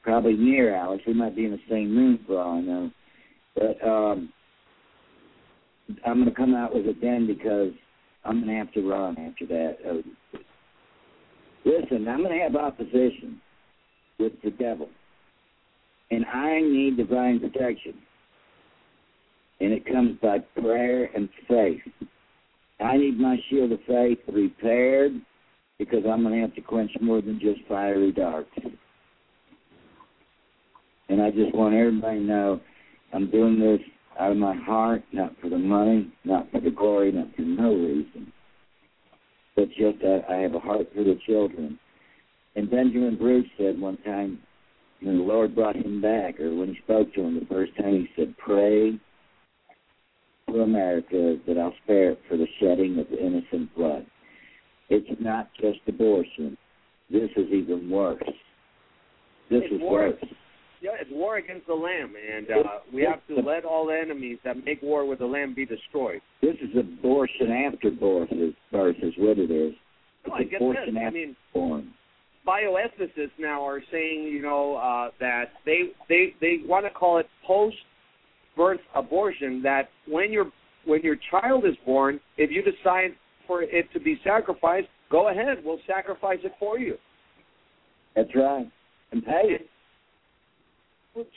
probably 0.04 0.34
near 0.34 0.76
Alex. 0.76 1.04
We 1.08 1.14
might 1.14 1.36
be 1.36 1.46
in 1.46 1.52
the 1.52 1.60
same 1.70 1.96
room 1.98 2.20
for 2.26 2.40
all 2.40 2.58
I 2.58 2.62
know. 2.62 2.92
But 3.58 3.88
um, 3.88 4.32
I'm 6.06 6.22
going 6.22 6.30
to 6.30 6.36
come 6.36 6.54
out 6.54 6.76
with 6.76 6.86
it 6.86 7.02
then 7.02 7.28
because 7.28 7.72
I'm 8.24 8.44
going 8.44 8.54
to 8.54 8.66
have 8.66 8.74
to 8.74 8.90
run 8.90 9.18
after 9.18 9.46
that. 9.48 9.78
Uh, 9.88 10.40
listen, 11.66 12.08
I'm 12.08 12.24
going 12.24 12.38
to 12.38 12.44
have 12.44 12.56
opposition 12.56 13.42
with 14.20 14.34
the 14.44 14.52
devil, 14.52 14.90
and 16.12 16.26
I 16.26 16.62
need 16.62 16.98
divine 16.98 17.40
protection 17.40 17.94
and 19.60 19.74
it 19.74 19.86
comes 19.86 20.18
by 20.22 20.40
prayer 20.40 21.10
and 21.16 21.30
faith. 21.48 21.82
I 22.80 22.98
need 22.98 23.20
my 23.20 23.38
shield 23.50 23.72
of 23.72 23.80
faith 23.88 24.20
repaired 24.32 25.14
because 25.80 26.04
I'm 26.10 26.22
going 26.24 26.36
to 26.36 26.42
have 26.42 26.56
to 26.56 26.62
quench 26.62 26.92
more 27.02 27.22
than 27.22 27.40
just 27.40 27.60
fiery 27.68 28.12
darts. 28.12 28.50
And 31.10 31.22
I 31.22 31.32
just 31.32 31.56
want 31.56 31.74
everybody 31.74 32.20
to 32.20 32.26
know 32.26 32.62
I'm 33.14 33.30
doing 33.32 33.60
this 33.60 33.80
out 34.20 34.32
of 34.32 34.38
my 34.38 34.56
heart, 34.56 35.04
not 35.14 35.34
for 35.42 35.50
the 35.50 35.58
money, 35.58 36.12
not 36.24 36.50
for 36.52 36.60
the 36.60 36.72
glory, 36.72 37.12
not 37.12 37.36
for 37.36 37.44
no 37.44 37.74
reason, 37.74 38.32
but 39.56 39.68
just 39.70 40.00
that 40.02 40.24
I 40.30 40.36
have 40.38 40.56
a 40.56 40.60
heart 40.60 40.88
for 40.96 41.04
the 41.04 41.20
children. 41.26 41.80
And 42.56 42.70
Benjamin 42.70 43.18
Bruce 43.18 43.48
said 43.58 43.80
one 43.80 43.98
time, 43.98 44.40
when 45.02 45.20
the 45.20 45.24
Lord 45.24 45.54
brought 45.54 45.76
him 45.76 46.02
back, 46.02 46.40
or 46.40 46.56
when 46.56 46.70
he 46.70 46.80
spoke 46.84 47.14
to 47.14 47.22
him 47.22 47.40
the 47.40 47.46
first 47.46 47.76
time, 47.78 47.94
he 47.94 48.08
said, 48.16 48.36
Pray 48.38 49.00
for 50.48 50.64
America 50.64 51.38
that 51.46 51.58
I'll 51.58 51.74
spare 51.84 52.12
it 52.12 52.22
for 52.28 52.38
the 52.38 52.48
shedding 52.60 52.98
of 52.98 53.06
innocent 53.12 53.74
blood. 53.76 54.06
It's 54.90 55.22
not 55.22 55.50
just 55.62 55.80
abortion. 55.88 56.58
This 57.12 57.30
is 57.36 57.48
even 57.52 57.90
worse. 57.90 58.24
This 59.50 59.62
it's 59.64 59.76
is 59.76 59.82
war. 59.82 60.10
worse. 60.10 60.24
Yeah, 60.82 60.92
it's 61.02 61.10
war 61.12 61.38
against 61.38 61.66
the 61.66 61.74
Lamb, 61.74 62.14
and 62.16 62.48
uh, 62.52 62.70
we 62.94 63.02
have 63.02 63.26
to 63.30 63.36
let 63.42 63.66
all 63.66 63.90
enemies 63.90 64.38
that 64.44 64.64
make 64.64 64.82
war 64.82 65.06
with 65.06 65.20
the 65.20 65.26
Lamb 65.26 65.56
be 65.56 65.66
destroyed. 65.66 66.22
This 66.42 66.56
is 66.62 66.70
abortion 66.78 67.52
after 67.52 67.90
birth 67.90 68.30
is, 68.32 68.54
birth 68.72 68.96
is 69.02 69.14
what 69.18 69.40
it 69.40 69.50
is. 69.50 69.74
No, 70.28 70.34
I 70.36 70.44
get 70.44 70.60
this. 70.60 70.96
I 70.96 71.10
mean, 71.10 71.36
born. 71.54 71.94
bioethicists 72.48 73.32
now 73.40 73.66
are 73.66 73.82
saying, 73.92 74.24
you 74.24 74.42
know, 74.42 74.76
uh, 74.76 75.10
that 75.20 75.46
they 75.66 75.92
they 76.08 76.36
they 76.42 76.58
want 76.66 76.86
to 76.86 76.92
call 76.92 77.18
it 77.18 77.28
post-birth 77.46 78.80
abortion. 78.96 79.62
That 79.64 79.90
when 80.08 80.32
your 80.32 80.52
when 80.86 81.02
your 81.02 81.18
child 81.32 81.66
is 81.66 81.76
born, 81.86 82.20
if 82.38 82.52
you 82.52 82.62
decide 82.62 83.12
for 83.46 83.64
it 83.64 83.92
to 83.94 84.00
be 84.00 84.20
sacrificed, 84.24 84.88
go 85.12 85.30
ahead. 85.30 85.58
We'll 85.64 85.80
sacrifice 85.88 86.40
it 86.44 86.54
for 86.60 86.78
you. 86.78 86.96
That's 88.16 88.30
right. 88.36 88.70
And 89.12 89.26
pay 89.26 89.44
it. 89.46 89.70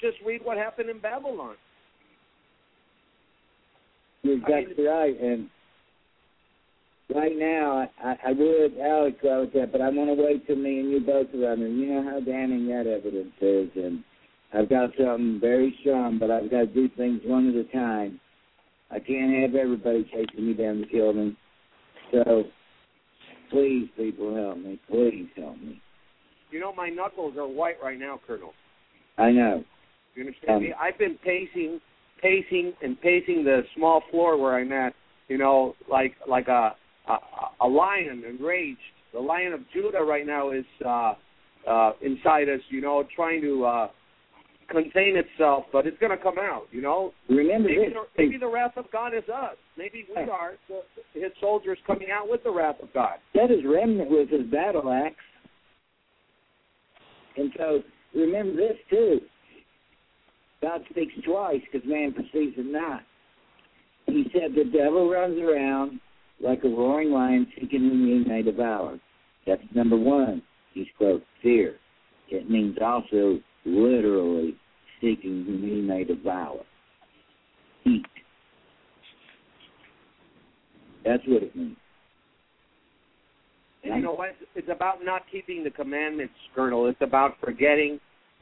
Just 0.00 0.18
read 0.24 0.42
what 0.44 0.56
happened 0.56 0.90
in 0.90 0.98
Babylon. 0.98 1.56
You're 4.22 4.36
exactly 4.36 4.84
right. 4.84 5.18
And 5.20 5.48
right 7.14 7.36
now, 7.36 7.88
I, 8.02 8.16
I 8.26 8.32
would, 8.32 8.78
Alex, 8.78 9.16
go 9.22 9.40
with 9.42 9.52
that, 9.54 9.72
but 9.72 9.80
I 9.80 9.88
want 9.88 10.16
to 10.16 10.22
wait 10.22 10.46
till 10.46 10.56
me 10.56 10.80
and 10.80 10.90
you 10.90 11.00
both 11.00 11.28
are 11.34 11.52
on 11.52 11.60
there. 11.60 11.68
You 11.68 11.94
know 11.94 12.10
how 12.10 12.20
damning 12.20 12.66
that 12.68 12.86
evidence 12.86 13.32
is. 13.40 13.70
And 13.76 14.04
I've 14.52 14.68
got 14.68 14.90
something 14.98 15.38
very 15.40 15.76
strong, 15.80 16.18
but 16.18 16.30
I've 16.30 16.50
got 16.50 16.60
to 16.60 16.66
do 16.66 16.88
things 16.96 17.20
one 17.24 17.48
at 17.48 17.54
a 17.54 17.64
time. 17.72 18.20
I 18.90 18.98
can't 18.98 19.40
have 19.42 19.54
everybody 19.54 20.04
chasing 20.04 20.46
me 20.46 20.54
down 20.54 20.78
to 20.78 20.86
kill 20.86 21.12
me. 21.12 21.36
So, 22.12 22.44
please, 23.50 23.88
people, 23.96 24.34
help 24.34 24.58
me. 24.58 24.80
Please 24.90 25.28
help 25.36 25.56
me. 25.58 25.80
You 26.50 26.58
know, 26.58 26.74
my 26.74 26.88
knuckles 26.88 27.36
are 27.38 27.46
white 27.46 27.76
right 27.82 27.98
now, 27.98 28.20
Colonel. 28.26 28.52
I 29.20 29.30
know. 29.30 29.64
You 30.14 30.22
understand 30.26 30.56
Um, 30.56 30.62
me? 30.62 30.72
I've 30.80 30.98
been 30.98 31.16
pacing, 31.24 31.80
pacing, 32.20 32.72
and 32.82 33.00
pacing 33.00 33.44
the 33.44 33.62
small 33.76 34.02
floor 34.10 34.36
where 34.36 34.54
I'm 34.56 34.72
at. 34.72 34.94
You 35.28 35.38
know, 35.38 35.74
like 35.88 36.14
like 36.28 36.48
a 36.48 36.74
a, 37.08 37.16
a 37.60 37.66
lion 37.68 38.24
enraged. 38.28 38.80
The 39.12 39.20
lion 39.20 39.52
of 39.52 39.60
Judah 39.72 40.02
right 40.02 40.26
now 40.26 40.50
is 40.50 40.64
uh, 40.84 41.14
uh, 41.68 41.92
inside 42.02 42.48
us. 42.48 42.60
You 42.68 42.80
know, 42.80 43.04
trying 43.14 43.40
to 43.42 43.64
uh, 43.64 43.88
contain 44.68 45.16
itself, 45.16 45.64
but 45.72 45.86
it's 45.86 45.98
going 45.98 46.16
to 46.16 46.22
come 46.22 46.38
out. 46.38 46.64
You 46.72 46.80
know, 46.82 47.12
Remember 47.28 47.68
maybe 47.68 47.84
this. 47.86 47.92
the, 47.94 48.22
maybe 48.22 48.38
the 48.38 48.46
wrath 48.48 48.72
of 48.76 48.86
God 48.92 49.14
is 49.14 49.24
us. 49.28 49.56
Maybe 49.76 50.04
we 50.14 50.22
are 50.22 50.52
the, 50.68 50.80
His 51.14 51.32
soldiers 51.40 51.78
coming 51.86 52.08
out 52.12 52.28
with 52.28 52.42
the 52.44 52.50
wrath 52.50 52.76
of 52.82 52.92
God. 52.92 53.18
That 53.34 53.50
is 53.50 53.60
remnant 53.64 54.10
with 54.10 54.30
his 54.30 54.46
battle 54.50 54.90
axe. 54.92 55.14
And 57.36 57.52
so 57.56 57.80
remember 58.14 58.56
this 58.56 58.76
too. 58.88 59.20
God 60.62 60.82
speaks 60.90 61.14
twice 61.24 61.60
because 61.70 61.88
man 61.88 62.12
perceives 62.12 62.54
it 62.58 62.66
not. 62.66 63.02
He 64.06 64.26
said 64.32 64.54
the 64.54 64.64
devil 64.64 65.10
runs 65.10 65.38
around 65.38 66.00
like 66.42 66.64
a 66.64 66.68
roaring 66.68 67.10
lion 67.10 67.46
seeking 67.54 67.80
whom 67.80 68.06
he 68.06 68.28
may 68.28 68.42
devour. 68.42 68.98
That's 69.46 69.62
number 69.74 69.96
one. 69.96 70.42
He's 70.74 70.86
quote 70.98 71.22
fear. 71.42 71.76
It 72.28 72.50
means 72.50 72.76
also 72.82 73.40
literally 73.64 74.56
seeking 75.00 75.44
whom 75.44 75.62
he 75.62 75.80
may 75.80 76.04
devour. 76.04 76.60
Eat. 77.86 78.06
That's 81.04 81.22
what 81.26 81.42
it 81.42 81.56
means. 81.56 81.76
And 83.84 83.96
you 83.96 84.02
know 84.02 84.12
what? 84.12 84.30
It's 84.54 84.68
about 84.70 84.98
not 85.02 85.22
keeping 85.30 85.64
the 85.64 85.70
commandments, 85.70 86.34
Colonel. 86.54 86.86
It's 86.86 87.00
about 87.00 87.32
forgetting 87.42 87.98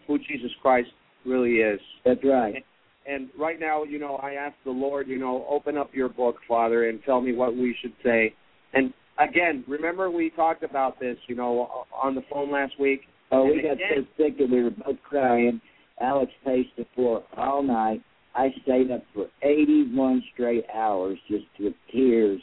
who 0.06 0.18
Jesus 0.18 0.50
Christ 0.60 0.88
really 1.24 1.56
is. 1.56 1.80
That's 2.04 2.20
right. 2.24 2.64
And 3.06 3.28
right 3.38 3.58
now, 3.58 3.84
you 3.84 3.98
know, 3.98 4.16
I 4.16 4.32
ask 4.32 4.54
the 4.64 4.70
Lord, 4.70 5.08
you 5.08 5.18
know, 5.18 5.46
open 5.48 5.78
up 5.78 5.94
your 5.94 6.08
book, 6.08 6.36
Father, 6.46 6.88
and 6.88 7.00
tell 7.04 7.20
me 7.20 7.32
what 7.32 7.54
we 7.56 7.74
should 7.80 7.94
say. 8.04 8.34
And 8.74 8.92
again, 9.18 9.64
remember 9.66 10.10
we 10.10 10.30
talked 10.30 10.62
about 10.62 11.00
this, 11.00 11.16
you 11.26 11.34
know, 11.34 11.86
on 12.02 12.14
the 12.14 12.22
phone 12.30 12.50
last 12.50 12.78
week. 12.78 13.02
Oh, 13.30 13.46
we 13.46 13.62
got 13.62 13.72
again- 13.72 14.06
so 14.18 14.24
sick 14.24 14.38
that 14.38 14.50
we 14.50 14.62
were 14.62 14.70
both 14.70 15.02
crying. 15.02 15.60
Alex 16.00 16.32
paced 16.44 16.74
the 16.76 16.84
floor 16.94 17.22
all 17.36 17.62
night. 17.62 18.02
I 18.34 18.52
stayed 18.62 18.90
up 18.90 19.02
for 19.14 19.26
81 19.42 20.22
straight 20.32 20.64
hours 20.72 21.18
just 21.28 21.46
with 21.58 21.74
tears. 21.90 22.40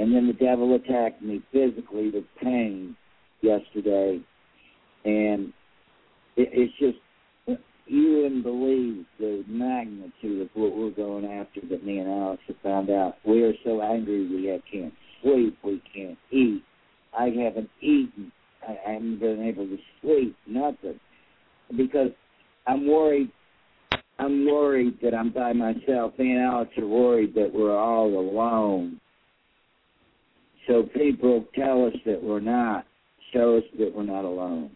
And 0.00 0.14
then 0.14 0.26
the 0.26 0.32
devil 0.32 0.74
attacked 0.74 1.20
me 1.20 1.42
physically 1.52 2.08
with 2.08 2.24
pain 2.42 2.96
yesterday. 3.42 4.18
And 5.04 5.52
it, 6.36 6.48
it's 6.52 6.72
just, 6.78 6.96
you 7.84 8.22
wouldn't 8.22 8.42
believe 8.42 9.04
the 9.18 9.44
magnitude 9.46 10.40
of 10.40 10.48
what 10.54 10.74
we're 10.74 10.90
going 10.90 11.26
after 11.26 11.60
that 11.68 11.84
me 11.84 11.98
and 11.98 12.08
Alex 12.08 12.42
have 12.48 12.56
found 12.62 12.88
out. 12.88 13.16
We 13.26 13.42
are 13.42 13.52
so 13.62 13.82
angry 13.82 14.26
we 14.26 14.58
can't 14.72 14.94
sleep, 15.22 15.58
we 15.62 15.82
can't 15.94 16.18
eat. 16.30 16.62
I 17.18 17.24
haven't 17.26 17.68
eaten. 17.82 18.32
I 18.66 18.78
I 18.86 18.92
haven't 18.92 19.20
been 19.20 19.42
able 19.42 19.66
to 19.66 19.76
sleep, 20.00 20.34
nothing. 20.46 20.98
Because 21.76 22.10
I'm 22.66 22.86
worried 22.86 23.30
I'm 24.18 24.46
worried 24.46 24.98
that 25.02 25.14
I'm 25.14 25.30
by 25.30 25.52
myself. 25.52 26.18
Me 26.18 26.32
and 26.32 26.40
Alex 26.40 26.70
are 26.78 26.86
worried 26.86 27.34
that 27.34 27.50
we're 27.52 27.78
all 27.78 28.06
alone. 28.06 28.98
So 30.70 30.84
people 30.84 31.44
tell 31.56 31.84
us 31.84 31.94
that 32.06 32.22
we're 32.22 32.38
not. 32.38 32.86
Show 33.32 33.56
us 33.56 33.64
that 33.78 33.92
we're 33.92 34.04
not 34.04 34.24
alone. 34.24 34.70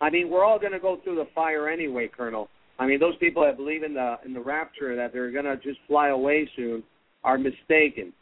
I 0.00 0.10
mean, 0.10 0.28
we're 0.28 0.44
all 0.44 0.58
going 0.58 0.72
to 0.72 0.80
go 0.80 0.98
through 1.04 1.14
the 1.16 1.28
fire 1.32 1.68
anyway, 1.68 2.10
Colonel. 2.14 2.48
I 2.80 2.86
mean, 2.86 2.98
those 2.98 3.16
people 3.18 3.44
that 3.44 3.56
believe 3.56 3.84
in 3.84 3.94
the 3.94 4.16
in 4.24 4.32
the 4.32 4.40
rapture 4.40 4.96
that 4.96 5.12
they're 5.12 5.30
going 5.30 5.44
to 5.44 5.56
just 5.56 5.78
fly 5.86 6.08
away 6.08 6.48
soon 6.56 6.82
are 7.22 7.38
mistaken. 7.38 8.12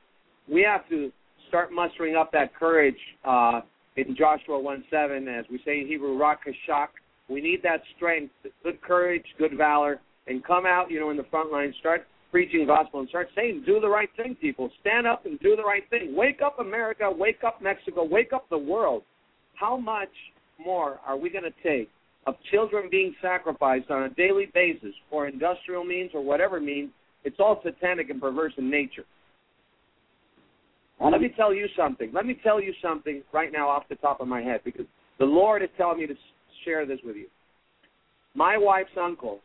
We 0.51 0.63
have 0.63 0.87
to 0.91 1.11
start 1.49 1.73
mustering 1.73 2.15
up 2.15 2.31
that 2.33 2.55
courage 2.55 2.99
uh, 3.25 3.61
in 3.97 4.15
Joshua 4.15 4.61
1:7, 4.61 5.27
as 5.29 5.47
we 5.51 5.59
say 5.65 5.81
in 5.81 5.87
Hebrew, 5.87 6.19
rakashak. 6.19 6.89
We 7.31 7.41
need 7.41 7.63
that 7.63 7.81
strength, 7.97 8.35
good 8.63 8.81
courage, 8.83 9.25
good 9.39 9.57
valor, 9.57 10.01
and 10.27 10.45
come 10.45 10.67
out, 10.67 10.91
you 10.91 11.01
know, 11.01 11.11
in 11.11 11.17
the 11.17 11.27
front 11.31 11.51
line, 11.51 11.73
start 11.79 12.07
preaching 12.31 12.67
gospel, 12.67 13.01
and 13.01 13.09
start 13.09 13.29
saying, 13.35 13.63
do 13.67 13.81
the 13.81 13.89
right 13.89 14.09
thing, 14.17 14.37
people. 14.41 14.71
Stand 14.81 15.07
up 15.07 15.27
and 15.27 15.39
do 15.41 15.57
the 15.57 15.63
right 15.63 15.89
thing. 15.91 16.15
Wake 16.15 16.41
up, 16.45 16.59
America. 16.61 17.11
Wake 17.11 17.43
up, 17.47 17.63
Mexico. 17.63 18.05
Wake 18.05 18.33
up, 18.33 18.49
the 18.51 18.59
world. 18.59 19.03
How 19.55 19.77
much 19.77 20.09
more 20.65 20.99
are 21.07 21.17
we 21.17 21.31
going 21.31 21.45
to 21.45 21.53
take 21.63 21.89
of 22.27 22.35
children 22.51 22.89
being 22.91 23.15
sacrificed 23.23 23.91
on 23.91 24.03
a 24.03 24.11
daily 24.11 24.51
basis 24.53 24.93
for 25.09 25.27
industrial 25.27 25.85
means 25.85 26.11
or 26.15 26.23
whatever 26.23 26.61
means? 26.61 26.91
It's 27.25 27.37
all 27.39 27.61
satanic 27.65 28.11
and 28.11 28.21
perverse 28.21 28.53
in 28.59 28.71
nature. 28.71 29.05
Let 31.01 31.21
me 31.21 31.33
tell 31.37 31.55
you 31.55 31.67
something. 31.77 32.11
Let 32.13 32.27
me 32.27 32.39
tell 32.43 32.61
you 32.61 32.73
something 32.83 33.23
right 33.33 33.53
now 33.53 33.69
off 33.69 33.85
the 33.89 33.95
top 33.97 34.21
of 34.21 34.29
my 34.29 34.41
head 34.41 34.61
because 34.65 34.87
the 35.19 35.25
Lord 35.25 35.63
is 35.63 35.69
telling 35.77 35.99
me 35.99 36.07
to 36.07 36.15
share 36.65 36.87
this 36.87 36.99
with 37.05 37.17
you. 37.17 37.27
My 38.35 38.57
wife's 38.59 38.91
uncle 39.01 39.41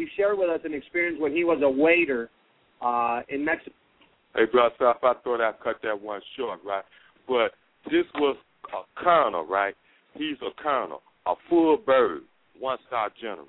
he 0.00 0.06
shared 0.16 0.38
with 0.38 0.48
us 0.48 0.60
an 0.64 0.72
experience 0.72 1.18
when 1.20 1.32
he 1.32 1.44
was 1.44 1.60
a 1.62 1.68
waiter 1.68 2.30
uh, 2.80 3.20
in 3.28 3.44
Mexico. 3.44 3.76
Hey, 4.34 4.46
brother, 4.50 4.74
so 4.78 4.90
if 4.90 4.96
I 5.02 5.12
thought 5.22 5.40
I'd 5.40 5.60
cut 5.62 5.76
that 5.82 6.00
one 6.00 6.20
short, 6.36 6.60
right? 6.64 6.84
But 7.28 7.52
this 7.90 8.06
was 8.14 8.36
a 8.72 9.02
colonel, 9.02 9.44
right? 9.44 9.74
He's 10.14 10.36
a 10.40 10.62
colonel, 10.62 11.02
a 11.26 11.34
full 11.48 11.76
bird, 11.76 12.22
one 12.58 12.78
star 12.86 13.10
general. 13.20 13.46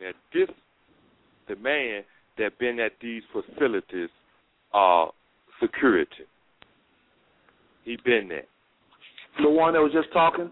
Now, 0.00 0.10
this 0.32 0.48
the 1.48 1.56
man 1.56 2.04
that 2.38 2.56
been 2.60 2.78
at 2.78 2.92
these 3.02 3.22
facilities, 3.32 4.08
uh, 4.72 5.06
security. 5.60 6.24
He 7.84 7.98
been 8.04 8.28
there. 8.28 8.44
The 9.42 9.50
one 9.50 9.72
that 9.72 9.80
was 9.80 9.92
just 9.92 10.12
talking. 10.12 10.50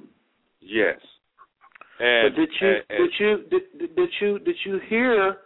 Yes. 0.60 0.98
And, 2.01 2.35
but 2.35 2.41
did 2.41 2.49
you 2.61 2.69
and, 2.69 2.83
and, 2.89 2.99
did 2.99 3.11
you 3.19 3.37
did, 3.51 3.97
did 3.97 4.11
you 4.20 4.39
did 4.41 4.57
you 4.65 4.81
hear 4.89 5.37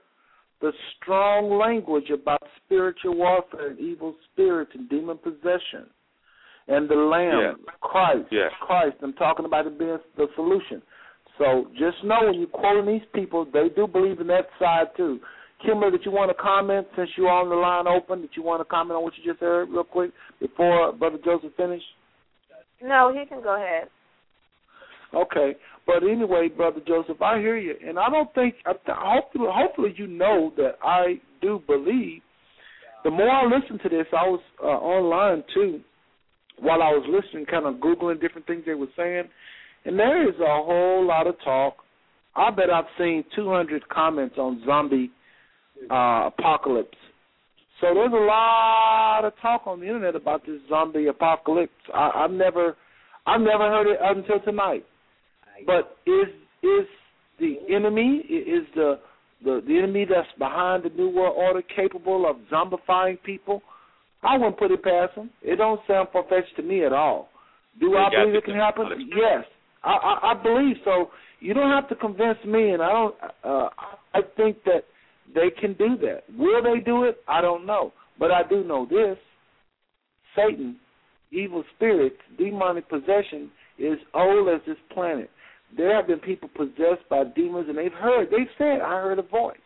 the 0.60 0.72
strong 0.96 1.58
language 1.58 2.10
about 2.10 2.42
spiritual 2.64 3.16
warfare 3.16 3.70
and 3.70 3.80
evil 3.80 4.14
spirits 4.32 4.70
and 4.74 4.88
demon 4.88 5.18
possession 5.18 5.86
and 6.68 6.88
the 6.88 6.94
Lamb, 6.94 7.40
Yeah. 7.40 7.72
Christ, 7.80 8.28
Yeah. 8.30 8.48
Christ. 8.60 8.96
I'm 9.02 9.14
talking 9.14 9.44
about 9.44 9.66
it 9.66 9.78
being 9.78 9.98
the 10.16 10.28
solution. 10.36 10.80
So 11.38 11.66
just 11.76 12.04
know 12.04 12.20
when 12.26 12.34
you're 12.34 12.46
quoting 12.46 12.86
these 12.86 13.06
people, 13.14 13.44
they 13.44 13.68
do 13.74 13.86
believe 13.86 14.20
in 14.20 14.28
that 14.28 14.48
side 14.58 14.94
too. 14.96 15.20
Kimberly, 15.64 15.92
did 15.92 16.04
you 16.04 16.12
want 16.12 16.30
to 16.30 16.40
comment 16.40 16.86
since 16.96 17.10
you're 17.16 17.30
on 17.30 17.48
the 17.48 17.54
line 17.54 17.86
open? 17.86 18.20
Did 18.20 18.30
you 18.36 18.42
want 18.42 18.60
to 18.60 18.64
comment 18.64 18.96
on 18.96 19.02
what 19.02 19.14
you 19.16 19.24
just 19.32 19.40
heard 19.40 19.68
real 19.70 19.84
quick 19.84 20.10
before 20.40 20.92
Brother 20.92 21.18
Joseph 21.24 21.52
finished? 21.56 21.86
No, 22.82 23.12
he 23.12 23.26
can 23.26 23.42
go 23.42 23.54
ahead. 23.56 23.88
Okay, 25.14 25.54
but 25.86 26.02
anyway, 26.02 26.48
brother 26.48 26.80
Joseph, 26.86 27.20
I 27.20 27.38
hear 27.38 27.58
you, 27.58 27.74
and 27.86 27.98
I 27.98 28.08
don't 28.08 28.32
think. 28.34 28.54
I 28.64 28.72
th- 28.72 28.82
hopefully, 28.88 29.48
hopefully, 29.52 29.94
you 29.96 30.06
know 30.06 30.52
that 30.56 30.76
I 30.82 31.20
do 31.40 31.62
believe. 31.66 32.22
The 33.04 33.10
more 33.10 33.30
I 33.30 33.44
listen 33.44 33.78
to 33.82 33.88
this, 33.88 34.06
I 34.12 34.28
was 34.28 34.40
uh, 34.62 34.66
online 34.66 35.42
too, 35.52 35.80
while 36.60 36.82
I 36.82 36.90
was 36.90 37.04
listening, 37.08 37.46
kind 37.46 37.66
of 37.66 37.74
googling 37.74 38.20
different 38.20 38.46
things 38.46 38.62
they 38.64 38.74
were 38.74 38.86
saying, 38.96 39.24
and 39.84 39.98
there 39.98 40.28
is 40.28 40.36
a 40.36 40.62
whole 40.62 41.04
lot 41.06 41.26
of 41.26 41.34
talk. 41.44 41.76
I 42.34 42.50
bet 42.50 42.70
I've 42.70 42.84
seen 42.98 43.24
200 43.36 43.88
comments 43.88 44.36
on 44.38 44.62
zombie 44.64 45.10
uh, 45.90 46.30
apocalypse. 46.38 46.96
So 47.80 47.88
there's 47.92 48.12
a 48.12 48.24
lot 48.24 49.24
of 49.24 49.32
talk 49.42 49.66
on 49.66 49.80
the 49.80 49.86
internet 49.86 50.14
about 50.14 50.46
this 50.46 50.60
zombie 50.68 51.08
apocalypse. 51.08 51.72
I, 51.92 52.24
I've 52.24 52.30
never, 52.30 52.76
I've 53.26 53.40
never 53.40 53.68
heard 53.68 53.88
it 53.88 53.98
until 54.00 54.40
tonight. 54.44 54.84
But 55.66 55.96
is 56.06 56.28
is 56.62 56.86
the 57.38 57.56
enemy 57.74 58.18
is 58.28 58.66
the 58.74 58.98
the 59.44 59.62
the 59.66 59.78
enemy 59.78 60.06
that's 60.08 60.28
behind 60.38 60.84
the 60.84 60.90
new 60.90 61.10
world 61.10 61.34
order 61.36 61.62
capable 61.62 62.28
of 62.28 62.36
zombifying 62.50 63.22
people? 63.22 63.62
I 64.22 64.36
wouldn't 64.36 64.58
put 64.58 64.70
it 64.70 64.82
past 64.82 65.16
them. 65.16 65.30
It 65.42 65.56
don't 65.56 65.80
sound 65.86 66.08
far 66.12 66.24
fetched 66.28 66.54
to 66.56 66.62
me 66.62 66.84
at 66.84 66.92
all. 66.92 67.28
Do 67.80 67.96
I 67.96 68.08
believe 68.10 68.34
it 68.36 68.44
can 68.44 68.54
happen? 68.54 68.86
Yes, 69.16 69.44
I, 69.82 69.90
I 69.90 70.32
I 70.32 70.42
believe 70.42 70.76
so. 70.84 71.10
You 71.40 71.54
don't 71.54 71.70
have 71.70 71.88
to 71.88 71.96
convince 71.96 72.38
me, 72.46 72.70
and 72.70 72.82
I 72.82 72.92
don't. 72.92 73.14
Uh, 73.42 73.68
I 74.14 74.20
think 74.36 74.62
that 74.64 74.84
they 75.34 75.50
can 75.58 75.72
do 75.74 75.96
that. 76.02 76.22
Will 76.38 76.62
they 76.62 76.80
do 76.80 77.04
it? 77.04 77.18
I 77.26 77.40
don't 77.40 77.66
know, 77.66 77.92
but 78.18 78.30
I 78.30 78.42
do 78.48 78.62
know 78.62 78.86
this: 78.88 79.18
Satan, 80.36 80.76
evil 81.32 81.64
spirits, 81.74 82.16
demonic 82.38 82.88
possession 82.88 83.50
is 83.78 83.98
old 84.14 84.48
as 84.48 84.60
this 84.66 84.76
planet. 84.92 85.30
There 85.76 85.94
have 85.96 86.06
been 86.06 86.20
people 86.20 86.48
possessed 86.54 87.08
by 87.08 87.24
demons, 87.24 87.68
and 87.68 87.78
they've 87.78 87.92
heard. 87.92 88.28
They've 88.30 88.50
said, 88.58 88.80
"I 88.80 89.00
heard 89.00 89.18
a 89.18 89.22
voice. 89.22 89.56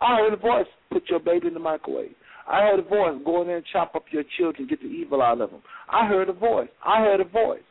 I 0.00 0.16
heard 0.16 0.32
a 0.32 0.36
voice. 0.36 0.66
Put 0.90 1.08
your 1.08 1.20
baby 1.20 1.48
in 1.48 1.54
the 1.54 1.60
microwave. 1.60 2.14
I 2.46 2.60
heard 2.62 2.78
a 2.78 2.82
voice. 2.82 3.20
Go 3.24 3.40
in 3.40 3.48
there 3.48 3.56
and 3.56 3.66
chop 3.72 3.94
up 3.94 4.04
your 4.10 4.22
children, 4.38 4.68
get 4.68 4.80
the 4.80 4.86
evil 4.86 5.22
out 5.22 5.40
of 5.40 5.50
them. 5.50 5.62
I 5.88 6.06
heard 6.06 6.28
a 6.28 6.32
voice. 6.32 6.68
I 6.84 7.00
heard 7.00 7.20
a 7.20 7.24
voice. 7.24 7.62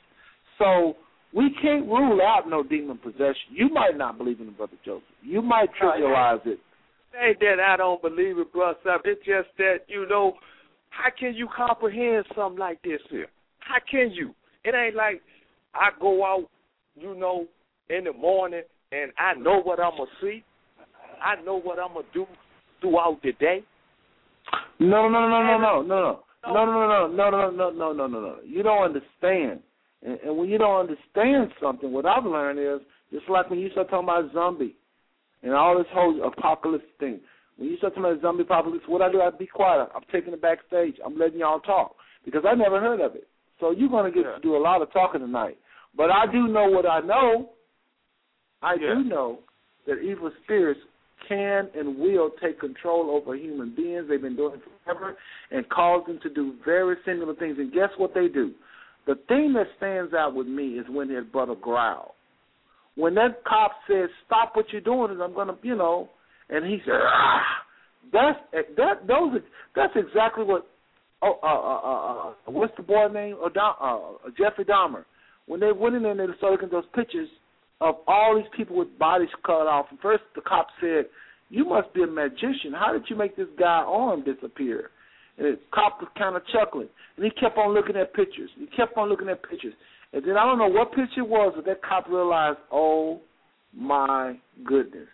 So 0.57 0.97
we 1.33 1.55
can't 1.61 1.85
rule 1.85 2.21
out 2.21 2.49
no 2.49 2.63
demon 2.63 2.97
possession. 2.97 3.51
You 3.51 3.69
might 3.69 3.97
not 3.97 4.17
believe 4.17 4.39
in 4.39 4.47
it, 4.47 4.57
brother 4.57 4.77
Joseph. 4.83 5.03
You 5.21 5.41
might 5.41 5.69
trivialize 5.81 6.45
it. 6.45 6.59
ain't 7.21 7.39
that 7.39 7.59
I 7.65 7.77
don't 7.77 8.01
believe 8.01 8.37
it, 8.37 8.51
brother. 8.51 8.77
It's 9.05 9.25
just 9.25 9.49
that 9.57 9.79
you 9.87 10.07
know, 10.07 10.33
how 10.89 11.09
can 11.17 11.35
you 11.35 11.47
comprehend 11.55 12.25
something 12.35 12.59
like 12.59 12.81
this 12.83 13.01
here? 13.09 13.27
How 13.59 13.77
can 13.89 14.11
you? 14.11 14.33
It 14.63 14.75
ain't 14.75 14.95
like 14.95 15.21
I 15.73 15.89
go 15.99 16.25
out, 16.25 16.47
you 16.95 17.15
know, 17.15 17.45
in 17.89 18.05
the 18.05 18.13
morning 18.13 18.63
and 18.91 19.11
I 19.17 19.33
know 19.39 19.61
what 19.61 19.79
I'm 19.79 19.97
gonna 19.97 20.09
see. 20.21 20.43
I 21.23 21.41
know 21.43 21.59
what 21.59 21.79
I'm 21.79 21.93
gonna 21.93 22.05
do 22.13 22.25
throughout 22.81 23.19
the 23.23 23.31
day. 23.33 23.63
No, 24.79 25.07
no, 25.07 25.27
no, 25.27 25.41
no, 25.41 25.57
no, 25.57 25.81
no, 25.81 26.19
no, 26.45 26.65
no, 26.65 26.65
no, 26.65 27.07
no, 27.07 27.07
no, 27.07 27.29
no, 27.29 27.49
no, 27.49 27.49
no, 27.51 27.71
no, 27.71 27.71
no, 27.71 27.91
no. 27.91 27.93
No 27.93 27.93
no 27.93 28.07
no 28.07 28.19
no 28.19 28.35
you 28.45 28.63
don't 28.63 28.83
understand. 28.83 29.59
And, 30.05 30.19
and 30.19 30.37
when 30.37 30.49
you 30.49 30.57
don't 30.57 30.81
understand 30.81 31.51
something, 31.61 31.91
what 31.91 32.05
I've 32.05 32.25
learned 32.25 32.59
is 32.59 32.85
just 33.11 33.29
like 33.29 33.49
when 33.49 33.59
you 33.59 33.69
start 33.71 33.89
talking 33.89 34.07
about 34.07 34.31
zombie 34.33 34.75
and 35.43 35.53
all 35.53 35.77
this 35.77 35.87
whole 35.91 36.27
apocalypse 36.27 36.85
thing. 36.99 37.19
When 37.57 37.69
you 37.69 37.77
start 37.77 37.95
talking 37.95 38.11
about 38.11 38.21
zombie 38.21 38.43
apocalypse, 38.43 38.83
what 38.87 39.01
I 39.01 39.11
do, 39.11 39.21
I 39.21 39.29
be 39.29 39.47
quiet. 39.47 39.89
I'm 39.95 40.03
taking 40.11 40.33
it 40.33 40.41
backstage. 40.41 40.95
I'm 41.03 41.17
letting 41.17 41.39
y'all 41.39 41.59
talk 41.59 41.95
because 42.23 42.43
I 42.47 42.53
never 42.53 42.79
heard 42.79 42.99
of 42.99 43.15
it. 43.15 43.27
So 43.59 43.71
you're 43.71 43.89
gonna 43.89 44.11
get 44.11 44.23
to 44.23 44.37
do 44.41 44.55
a 44.55 44.59
lot 44.59 44.81
of 44.81 44.91
talking 44.91 45.21
tonight. 45.21 45.57
But 45.97 46.11
I 46.11 46.25
do 46.31 46.47
know 46.47 46.67
what 46.69 46.85
I 46.85 46.99
know. 46.99 47.49
I 48.61 48.77
do 48.77 49.03
know 49.03 49.39
that 49.87 49.99
evil 49.99 50.31
spirits 50.43 50.79
can 51.27 51.69
and 51.77 51.97
will 51.97 52.31
take 52.41 52.59
control 52.59 53.09
over 53.11 53.35
human 53.35 53.75
beings. 53.75 54.05
They've 54.09 54.21
been 54.21 54.35
doing 54.35 54.55
it 54.55 54.61
forever 54.83 55.15
and 55.51 55.67
cause 55.69 56.03
them 56.07 56.19
to 56.23 56.29
do 56.29 56.55
very 56.63 56.95
similar 57.05 57.35
things. 57.35 57.57
And 57.57 57.71
guess 57.71 57.89
what 57.97 58.13
they 58.13 58.27
do? 58.27 58.53
The 59.07 59.15
thing 59.27 59.53
that 59.53 59.67
stands 59.77 60.13
out 60.13 60.33
with 60.35 60.47
me 60.47 60.79
is 60.79 60.85
when 60.89 61.09
his 61.09 61.25
brother 61.25 61.55
growled. 61.55 62.11
When 62.95 63.13
that 63.15 63.43
cop 63.45 63.71
says, 63.87 64.09
"Stop 64.25 64.55
what 64.55 64.71
you're 64.71 64.81
doing," 64.81 65.11
and 65.11 65.21
I'm 65.21 65.33
gonna, 65.33 65.57
you 65.61 65.75
know, 65.75 66.09
and 66.49 66.65
he 66.65 66.79
said, 66.85 66.99
ah, 67.01 67.43
"That's 68.11 68.39
that. 68.77 69.05
Those. 69.05 69.35
Are, 69.35 69.43
that's 69.75 69.95
exactly 69.95 70.45
what. 70.45 70.65
Oh, 71.21 71.37
uh, 71.43 71.45
uh, 71.45 71.79
uh, 71.79 72.29
uh, 72.29 72.51
what's 72.51 72.75
the 72.77 72.83
boy 72.83 73.07
name? 73.07 73.35
Odom, 73.35 73.75
uh, 73.81 74.29
Jeffrey 74.37 74.65
Dahmer. 74.65 75.03
When 75.47 75.59
they 75.59 75.71
went 75.71 75.95
in 75.95 76.03
there 76.03 76.11
and 76.11 76.19
they 76.19 76.37
started 76.37 76.61
looking 76.61 76.67
at 76.67 76.71
those 76.71 76.91
pictures 76.93 77.29
of 77.81 77.95
all 78.07 78.35
these 78.35 78.49
people 78.55 78.75
with 78.75 78.97
bodies 78.97 79.29
cut 79.45 79.67
off. 79.67 79.87
And 79.89 79.99
first, 79.99 80.23
the 80.33 80.41
cop 80.41 80.67
said, 80.79 81.05
"You 81.49 81.65
must 81.65 81.93
be 81.93 82.03
a 82.03 82.07
magician. 82.07 82.73
How 82.73 82.91
did 82.93 83.09
you 83.09 83.15
make 83.15 83.35
this 83.35 83.49
guy 83.57 83.83
arm 83.85 84.23
disappear?" 84.23 84.91
And 85.37 85.45
the 85.47 85.59
cop 85.71 85.99
was 85.99 86.09
kind 86.17 86.35
of 86.35 86.47
chuckling, 86.47 86.89
and 87.15 87.25
he 87.25 87.31
kept 87.31 87.57
on 87.57 87.73
looking 87.73 87.97
at 87.97 88.13
pictures. 88.13 88.49
He 88.57 88.67
kept 88.67 88.97
on 88.97 89.09
looking 89.09 89.29
at 89.29 89.43
pictures, 89.43 89.73
and 90.13 90.23
then 90.23 90.37
I 90.37 90.45
don't 90.45 90.57
know 90.57 90.67
what 90.67 90.93
picture 90.93 91.21
it 91.21 91.27
was, 91.27 91.53
but 91.55 91.65
that 91.65 91.81
cop 91.83 92.07
realized, 92.07 92.59
"Oh 92.71 93.21
my 93.73 94.39
goodness, 94.63 95.09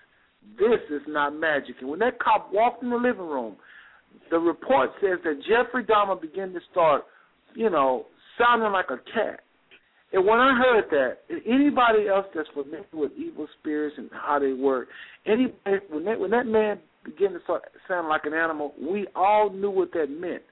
this 0.57 0.79
is 0.89 1.01
not 1.07 1.33
magic." 1.33 1.81
And 1.81 1.89
when 1.89 1.99
that 1.99 2.19
cop 2.19 2.53
walked 2.53 2.83
in 2.83 2.91
the 2.91 2.97
living 2.97 3.27
room, 3.27 3.57
the 4.29 4.39
report 4.39 4.91
says 5.01 5.19
that 5.23 5.41
Jeffrey 5.41 5.83
Dahmer 5.83 6.21
began 6.21 6.53
to 6.53 6.61
start, 6.71 7.05
you 7.55 7.69
know, 7.69 8.05
sounding 8.37 8.71
like 8.71 8.91
a 8.91 8.99
cat. 8.99 9.41
And 10.13 10.25
when 10.25 10.39
I 10.39 10.57
heard 10.57 10.85
that, 10.91 11.17
anybody 11.45 12.07
else 12.09 12.25
that's 12.35 12.49
familiar 12.53 12.83
with 12.93 13.11
evil 13.17 13.47
spirits 13.59 13.95
and 13.97 14.09
how 14.11 14.39
they 14.39 14.53
work, 14.53 14.89
anybody 15.25 15.85
when 15.89 16.03
that 16.05 16.19
when 16.19 16.31
that 16.31 16.45
man 16.45 16.79
began 17.05 17.31
to 17.31 17.39
start 17.43 17.63
sound 17.87 18.09
like 18.09 18.25
an 18.25 18.33
animal, 18.33 18.73
we 18.79 19.07
all 19.15 19.49
knew 19.49 19.71
what 19.71 19.93
that 19.93 20.07
meant. 20.09 20.43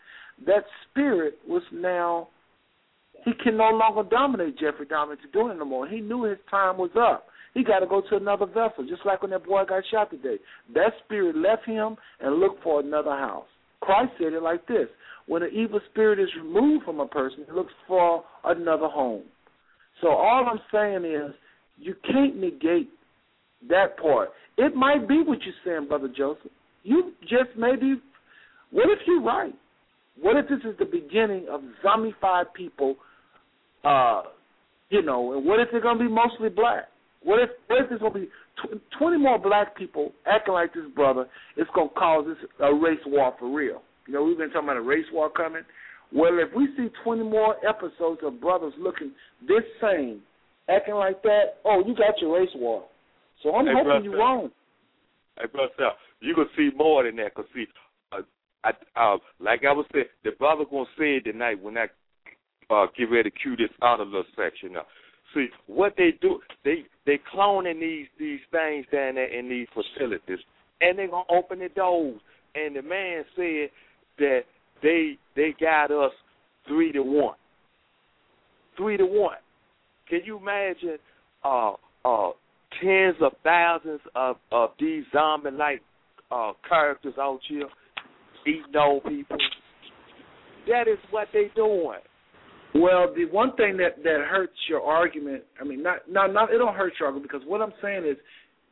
That 0.45 0.64
spirit 0.90 1.40
was 1.48 1.64
now 1.73 2.30
he 3.26 3.34
can 3.44 3.57
no 3.57 3.69
longer 3.69 4.10
dominate 4.10 4.57
Jeffrey 4.57 4.86
Dahmer 4.86 5.19
to 5.19 5.27
do 5.34 5.49
it 5.49 5.56
no 5.56 5.65
more. 5.65 5.88
He 5.88 5.99
knew 5.99 6.23
his 6.23 6.38
time 6.49 6.77
was 6.77 6.91
up. 6.98 7.26
He 7.53 7.64
got 7.64 7.80
to 7.80 7.88
go 7.88 8.02
to 8.10 8.15
another 8.15 8.45
vessel, 8.45 8.86
just 8.88 9.06
like 9.06 9.22
when 9.22 9.31
that 9.31 9.45
boy 9.45 9.64
got 9.68 9.84
shot 9.91 10.11
today. 10.11 10.38
That 10.73 10.94
spirit 11.03 11.36
left 11.36 11.65
him 11.65 11.98
and 12.22 12.40
looked 12.40 12.64
for 12.64 12.80
another 12.80 13.11
house. 13.11 13.48
Christ 13.81 14.11
said 14.18 14.34
it 14.34 14.44
like 14.44 14.68
this: 14.68 14.88
When 15.27 15.44
an 15.44 15.49
evil 15.53 15.81
spirit 15.91 16.19
is 16.19 16.30
removed 16.38 16.86
from 16.86 16.99
a 16.99 17.07
person, 17.07 17.41
it 17.41 17.53
looks 17.53 17.73
for 17.88 18.23
another 18.45 18.88
home. 18.88 19.23
So 20.02 20.10
all 20.10 20.48
I'm 20.50 20.60
saying 20.72 21.06
is 21.06 21.34
you 21.78 21.96
can't 22.06 22.38
negate 22.38 22.90
that 23.70 23.98
part. 23.98 24.30
It 24.58 24.76
might 24.76 25.08
be 25.08 25.22
what 25.22 25.40
you're 25.44 25.54
saying, 25.66 25.88
Brother 25.88 26.10
Joseph. 26.16 26.52
You 26.84 27.14
just 27.22 27.58
maybe 27.58 27.96
what 28.72 28.90
if 28.90 29.00
you're 29.06 29.22
right? 29.22 29.54
What 30.22 30.36
if 30.38 30.48
this 30.50 30.60
is 30.60 30.78
the 30.78 30.86
beginning 30.86 31.48
of 31.50 31.62
zombified 31.84 32.54
people 32.56 32.96
uh 33.84 34.24
you 34.90 35.04
know, 35.04 35.34
and 35.34 35.46
what 35.46 35.60
if 35.60 35.70
they're 35.72 35.82
gonna 35.82 36.00
be 36.00 36.08
mostly 36.08 36.50
black? 36.50 36.86
What 37.24 37.42
if 37.42 37.50
what 37.68 37.82
if 37.82 37.90
there's 37.90 38.02
gonna 38.02 38.14
be 38.14 38.30
tw- 38.58 38.82
twenty 38.98 39.18
more 39.18 39.38
black 39.38 39.78
people 39.78 40.14
acting 40.26 40.54
like 40.54 40.74
this 40.74 40.86
brother? 40.96 41.26
It's 41.58 41.70
gonna 41.76 41.90
cause 41.90 42.26
this 42.28 42.50
a 42.60 42.74
race 42.74 43.00
war 43.06 43.36
for 43.40 43.54
real. 43.54 43.82
You 44.08 44.14
know, 44.14 44.24
we've 44.24 44.38
been 44.38 44.50
talking 44.50 44.68
about 44.68 44.78
a 44.78 44.82
race 44.82 45.06
war 45.14 45.30
coming. 45.30 45.62
Well, 46.14 46.40
if 46.40 46.53
we 46.56 46.68
see 46.76 46.90
20 47.03 47.23
more 47.23 47.56
episodes 47.68 48.22
of 48.23 48.41
brothers 48.41 48.73
looking 48.80 49.11
this 49.48 49.64
same, 49.81 50.22
acting 50.68 50.95
like 50.95 51.22
that, 51.23 51.60
oh, 51.65 51.84
you 51.86 51.95
got 51.95 52.19
your 52.19 52.40
race 52.40 52.49
war. 52.56 52.84
So 53.44 53.56
I'm 53.56 53.65
Hey, 53.65 53.73
hoping 53.76 54.03
you're 54.03 54.18
wrong. 54.18 54.49
Hey, 55.40 55.45
brother, 55.52 55.72
Sal, 55.77 55.91
you 56.19 56.36
gonna 56.36 56.49
see 56.57 56.69
more 56.76 57.03
than 57.03 57.15
that. 57.18 57.34
Cause 57.36 57.45
see, 57.53 57.65
uh, 58.11 58.22
I, 58.64 58.72
uh, 58.95 59.18
like 59.40 59.64
I 59.64 59.72
was 59.72 59.86
saying, 59.94 60.06
the 60.23 60.31
brother 60.31 60.65
gonna 60.69 60.86
say 60.98 61.18
it 61.18 61.26
tonight 61.31 61.61
when 61.61 61.77
I 61.77 61.86
uh, 62.69 62.88
get 62.98 63.10
ready 63.10 63.30
to 63.30 63.36
cue 63.36 63.56
this 63.56 63.69
out 63.81 63.99
of 63.99 64.11
the 64.11 64.23
section 64.36 64.76
up. 64.76 64.88
See 65.34 65.48
what 65.68 65.94
they 65.95 66.14
do? 66.22 66.40
They 66.65 66.86
they 67.06 67.19
cloning 67.34 67.80
these 67.80 68.07
these 68.18 68.40
things 68.52 68.86
down 68.91 69.15
there 69.15 69.31
in 69.31 69.48
these 69.48 69.68
facilities, 69.73 70.40
and 70.81 70.98
they 70.98 71.07
gonna 71.07 71.23
open 71.30 71.60
the 71.60 71.69
doors. 71.69 72.19
And 72.56 72.76
the 72.76 72.81
man 72.81 73.23
said 73.36 73.69
that 74.18 74.41
they 74.81 75.18
they 75.35 75.53
got 75.60 75.91
us 75.91 76.11
three 76.68 76.91
to 76.91 77.01
one. 77.01 77.35
Three 78.77 78.97
to 78.97 79.06
one. 79.06 79.38
Can 80.10 80.22
you 80.26 80.38
imagine 80.38 80.97
uh 81.43 81.73
uh 82.06 82.31
tens 82.81 83.15
of 83.22 83.34
thousands 83.43 84.01
of 84.15 84.38
of 84.51 84.72
these 84.80 85.03
zombie 85.11 85.51
like 85.51 85.81
uh 86.31 86.53
characters 86.68 87.15
out 87.19 87.39
here 87.47 87.68
eating 88.47 88.76
old 88.76 89.03
people? 89.03 89.38
That 90.68 90.88
is 90.88 90.99
what 91.10 91.27
they 91.34 91.49
doing. 91.56 91.99
Well, 92.76 93.11
the 93.15 93.26
one 93.31 93.56
thing 93.56 93.77
that 93.77 94.03
that 94.03 94.26
hurts 94.30 94.53
your 94.69 94.81
argument, 94.81 95.43
I 95.60 95.64
mean, 95.64 95.81
not 95.81 96.10
not 96.10 96.34
not 96.34 96.53
it 96.53 96.60
don't 96.60 96.76
hurt 96.76 96.93
your 96.99 97.07
argument 97.07 97.31
because 97.31 97.47
what 97.47 97.61
I'm 97.61 97.73
saying 97.81 98.06
is 98.06 98.18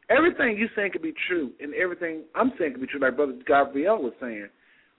everything 0.09 0.57
you 0.57 0.67
saying 0.75 0.91
can 0.91 1.01
be 1.01 1.13
true, 1.27 1.51
and 1.59 1.73
everything 1.73 2.23
I'm 2.35 2.51
saying 2.59 2.73
can 2.73 2.81
be 2.81 2.87
true. 2.87 2.99
Like 2.99 3.15
Brother 3.15 3.33
Gabriel 3.47 4.01
was 4.01 4.13
saying, 4.21 4.47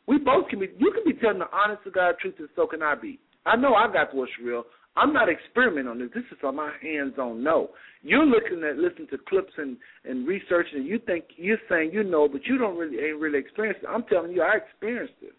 we 0.08 0.16
both 0.16 0.48
can 0.48 0.58
be. 0.58 0.68
You 0.78 0.90
can 0.90 1.04
be 1.04 1.18
telling 1.20 1.38
the 1.38 1.52
honest 1.52 1.84
to 1.84 1.90
God 1.90 2.14
truth, 2.18 2.34
and 2.38 2.48
so 2.56 2.66
can 2.66 2.82
I 2.82 2.94
be. 2.94 3.20
I 3.44 3.56
know 3.56 3.74
I 3.74 3.92
got 3.92 4.14
what's 4.14 4.32
real. 4.42 4.64
I'm 4.96 5.12
not 5.12 5.28
experimenting 5.28 5.86
on 5.86 5.98
this. 5.98 6.08
This 6.14 6.24
is 6.32 6.38
on 6.42 6.56
my 6.56 6.72
hands-on 6.82 7.44
know. 7.44 7.68
You're 8.02 8.26
looking 8.26 8.64
at 8.68 8.78
listening 8.78 9.08
to 9.10 9.18
clips 9.28 9.52
and 9.58 9.76
and 10.04 10.26
researching, 10.26 10.78
and 10.78 10.86
you 10.86 10.98
think 10.98 11.26
you're 11.36 11.58
saying 11.68 11.90
you 11.92 12.02
know, 12.02 12.26
but 12.26 12.46
you 12.46 12.56
don't 12.56 12.78
really 12.78 12.96
ain't 12.96 13.20
really 13.20 13.38
experienced 13.38 13.82
it. 13.84 13.88
I'm 13.88 14.04
telling 14.04 14.32
you, 14.32 14.42
I 14.42 14.56
experienced 14.56 15.20
it, 15.20 15.34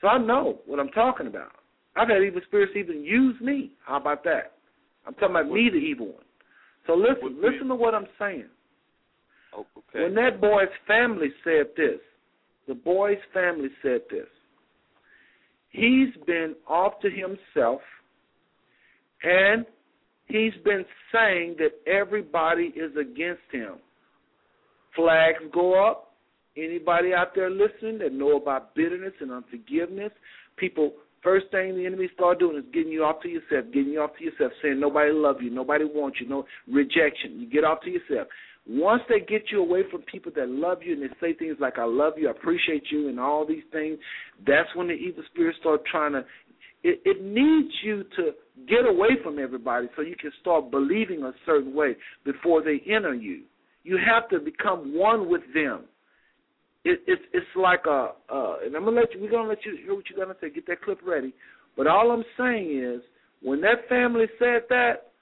so 0.00 0.08
I 0.08 0.16
know 0.16 0.60
what 0.64 0.80
I'm 0.80 0.88
talking 0.88 1.26
about. 1.26 1.52
I've 1.94 2.08
had 2.08 2.22
evil 2.22 2.40
spirits 2.46 2.72
even 2.74 3.04
use 3.04 3.38
me. 3.42 3.72
How 3.86 3.98
about 3.98 4.24
that? 4.24 4.54
I'm 5.06 5.12
talking 5.14 5.36
about 5.36 5.52
me, 5.52 5.68
the 5.70 5.76
evil 5.76 6.06
one. 6.06 6.24
So 6.86 6.94
listen, 6.94 7.40
listen 7.42 7.68
to 7.68 7.74
what 7.74 7.94
I'm 7.94 8.06
saying. 8.18 8.48
Oh, 9.54 9.66
okay. 9.76 10.04
When 10.04 10.14
that 10.14 10.40
boy's 10.40 10.72
family 10.86 11.28
said 11.44 11.66
this, 11.76 12.00
the 12.68 12.74
boy's 12.74 13.18
family 13.32 13.68
said 13.82 14.02
this. 14.10 14.26
He's 15.70 16.10
been 16.26 16.54
off 16.68 16.94
to 17.00 17.10
himself, 17.10 17.80
and 19.22 19.64
he's 20.26 20.52
been 20.64 20.84
saying 21.12 21.56
that 21.58 21.72
everybody 21.90 22.72
is 22.76 22.92
against 22.96 23.42
him. 23.50 23.74
Flags 24.94 25.38
go 25.52 25.84
up. 25.90 26.08
Anybody 26.54 27.14
out 27.14 27.34
there 27.34 27.48
listening 27.48 27.98
that 27.98 28.12
know 28.12 28.36
about 28.36 28.74
bitterness 28.74 29.14
and 29.20 29.32
unforgiveness, 29.32 30.12
people 30.58 30.92
First 31.22 31.46
thing 31.52 31.76
the 31.76 31.86
enemy 31.86 32.08
start 32.14 32.40
doing 32.40 32.56
is 32.56 32.64
getting 32.74 32.90
you 32.90 33.04
off 33.04 33.22
to 33.22 33.28
yourself, 33.28 33.66
getting 33.72 33.92
you 33.92 34.00
off 34.00 34.10
to 34.18 34.24
yourself, 34.24 34.50
saying 34.60 34.80
nobody 34.80 35.12
love 35.12 35.40
you, 35.40 35.50
nobody 35.50 35.84
wants 35.84 36.18
you, 36.20 36.28
no 36.28 36.44
rejection. 36.66 37.38
You 37.40 37.48
get 37.48 37.62
off 37.62 37.80
to 37.82 37.90
yourself. 37.90 38.26
Once 38.68 39.02
they 39.08 39.20
get 39.20 39.42
you 39.50 39.60
away 39.60 39.82
from 39.90 40.00
people 40.02 40.30
that 40.34 40.48
love 40.48 40.78
you 40.82 40.92
and 40.92 41.02
they 41.02 41.14
say 41.20 41.34
things 41.34 41.56
like 41.60 41.78
"I 41.78 41.84
love 41.84 42.14
you," 42.16 42.28
"I 42.28 42.30
appreciate 42.30 42.84
you," 42.90 43.08
and 43.08 43.18
all 43.18 43.44
these 43.44 43.64
things, 43.72 43.98
that's 44.46 44.68
when 44.74 44.88
the 44.88 44.94
evil 44.94 45.24
spirits 45.32 45.58
start 45.60 45.84
trying 45.84 46.12
to. 46.12 46.24
It, 46.84 47.00
it 47.04 47.22
needs 47.22 47.72
you 47.84 48.04
to 48.16 48.32
get 48.68 48.86
away 48.86 49.10
from 49.22 49.38
everybody 49.38 49.88
so 49.94 50.02
you 50.02 50.16
can 50.16 50.32
start 50.40 50.70
believing 50.70 51.22
a 51.22 51.32
certain 51.46 51.74
way 51.74 51.96
before 52.24 52.60
they 52.62 52.82
enter 52.90 53.14
you. 53.14 53.42
You 53.84 53.98
have 53.98 54.28
to 54.30 54.40
become 54.40 54.96
one 54.96 55.28
with 55.28 55.42
them 55.54 55.84
it, 56.84 57.00
it's 57.06 57.22
it's 57.32 57.46
like 57.56 57.82
a 57.86 58.10
uh, 58.32 58.56
and 58.64 58.74
I'm 58.74 58.84
gonna 58.84 59.00
let 59.00 59.14
you 59.14 59.20
we're 59.20 59.30
gonna 59.30 59.48
let 59.48 59.64
you 59.64 59.78
hear 59.82 59.94
what 59.94 60.04
you're 60.10 60.24
gonna 60.24 60.36
say. 60.40 60.50
Get 60.50 60.66
that 60.66 60.82
clip 60.82 61.00
ready. 61.06 61.32
But 61.76 61.86
all 61.86 62.10
I'm 62.10 62.24
saying 62.36 62.76
is 62.76 63.02
when 63.40 63.60
that 63.60 63.88
family 63.88 64.26
said 64.38 64.62
that, 64.68 65.12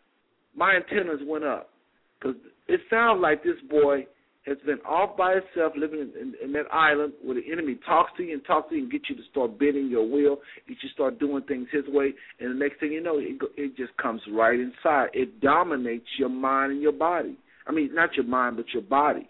my 0.57 0.75
antennas 0.75 1.21
went 1.27 1.45
up 1.45 1.71
because 2.19 2.37
it 2.71 2.81
sounds 2.89 3.21
like 3.21 3.43
this 3.43 3.61
boy 3.69 4.07
has 4.47 4.57
been 4.65 4.79
off 4.89 5.17
by 5.17 5.35
himself, 5.35 5.73
living 5.77 6.01
in, 6.01 6.13
in, 6.21 6.35
in 6.43 6.53
that 6.53 6.65
island 6.73 7.13
where 7.23 7.35
the 7.35 7.53
enemy 7.53 7.79
talks 7.87 8.11
to 8.17 8.23
you 8.23 8.35
and 8.35 8.45
talks 8.47 8.71
to 8.71 8.77
you 8.77 8.83
and 8.83 8.93
get 8.93 9.03
you 9.09 9.17
to 9.17 9.23
start 9.31 9.59
bending 9.59 9.89
your 9.89 10.09
will, 10.09 10.37
get 10.67 10.79
you 10.83 10.89
to 10.89 10.95
start 10.95 11.19
doing 11.19 11.43
things 11.45 11.69
his 11.71 11.85
way, 11.89 12.15
and 12.39 12.51
the 12.55 12.59
next 12.59 12.81
thing 12.81 12.93
you 12.93 13.03
know, 13.03 13.19
it 13.19 13.39
it 13.57 13.77
just 13.77 13.95
comes 13.99 14.21
right 14.33 14.59
inside. 14.59 15.09
It 15.13 15.41
dominates 15.41 16.07
your 16.19 16.31
mind 16.31 16.73
and 16.73 16.83
your 16.83 16.93
body. 16.93 17.37
I 17.67 17.73
mean, 17.73 17.95
not 17.95 18.15
your 18.15 18.25
mind, 18.25 18.57
but 18.57 18.67
your 18.73 18.83
body. 18.83 19.29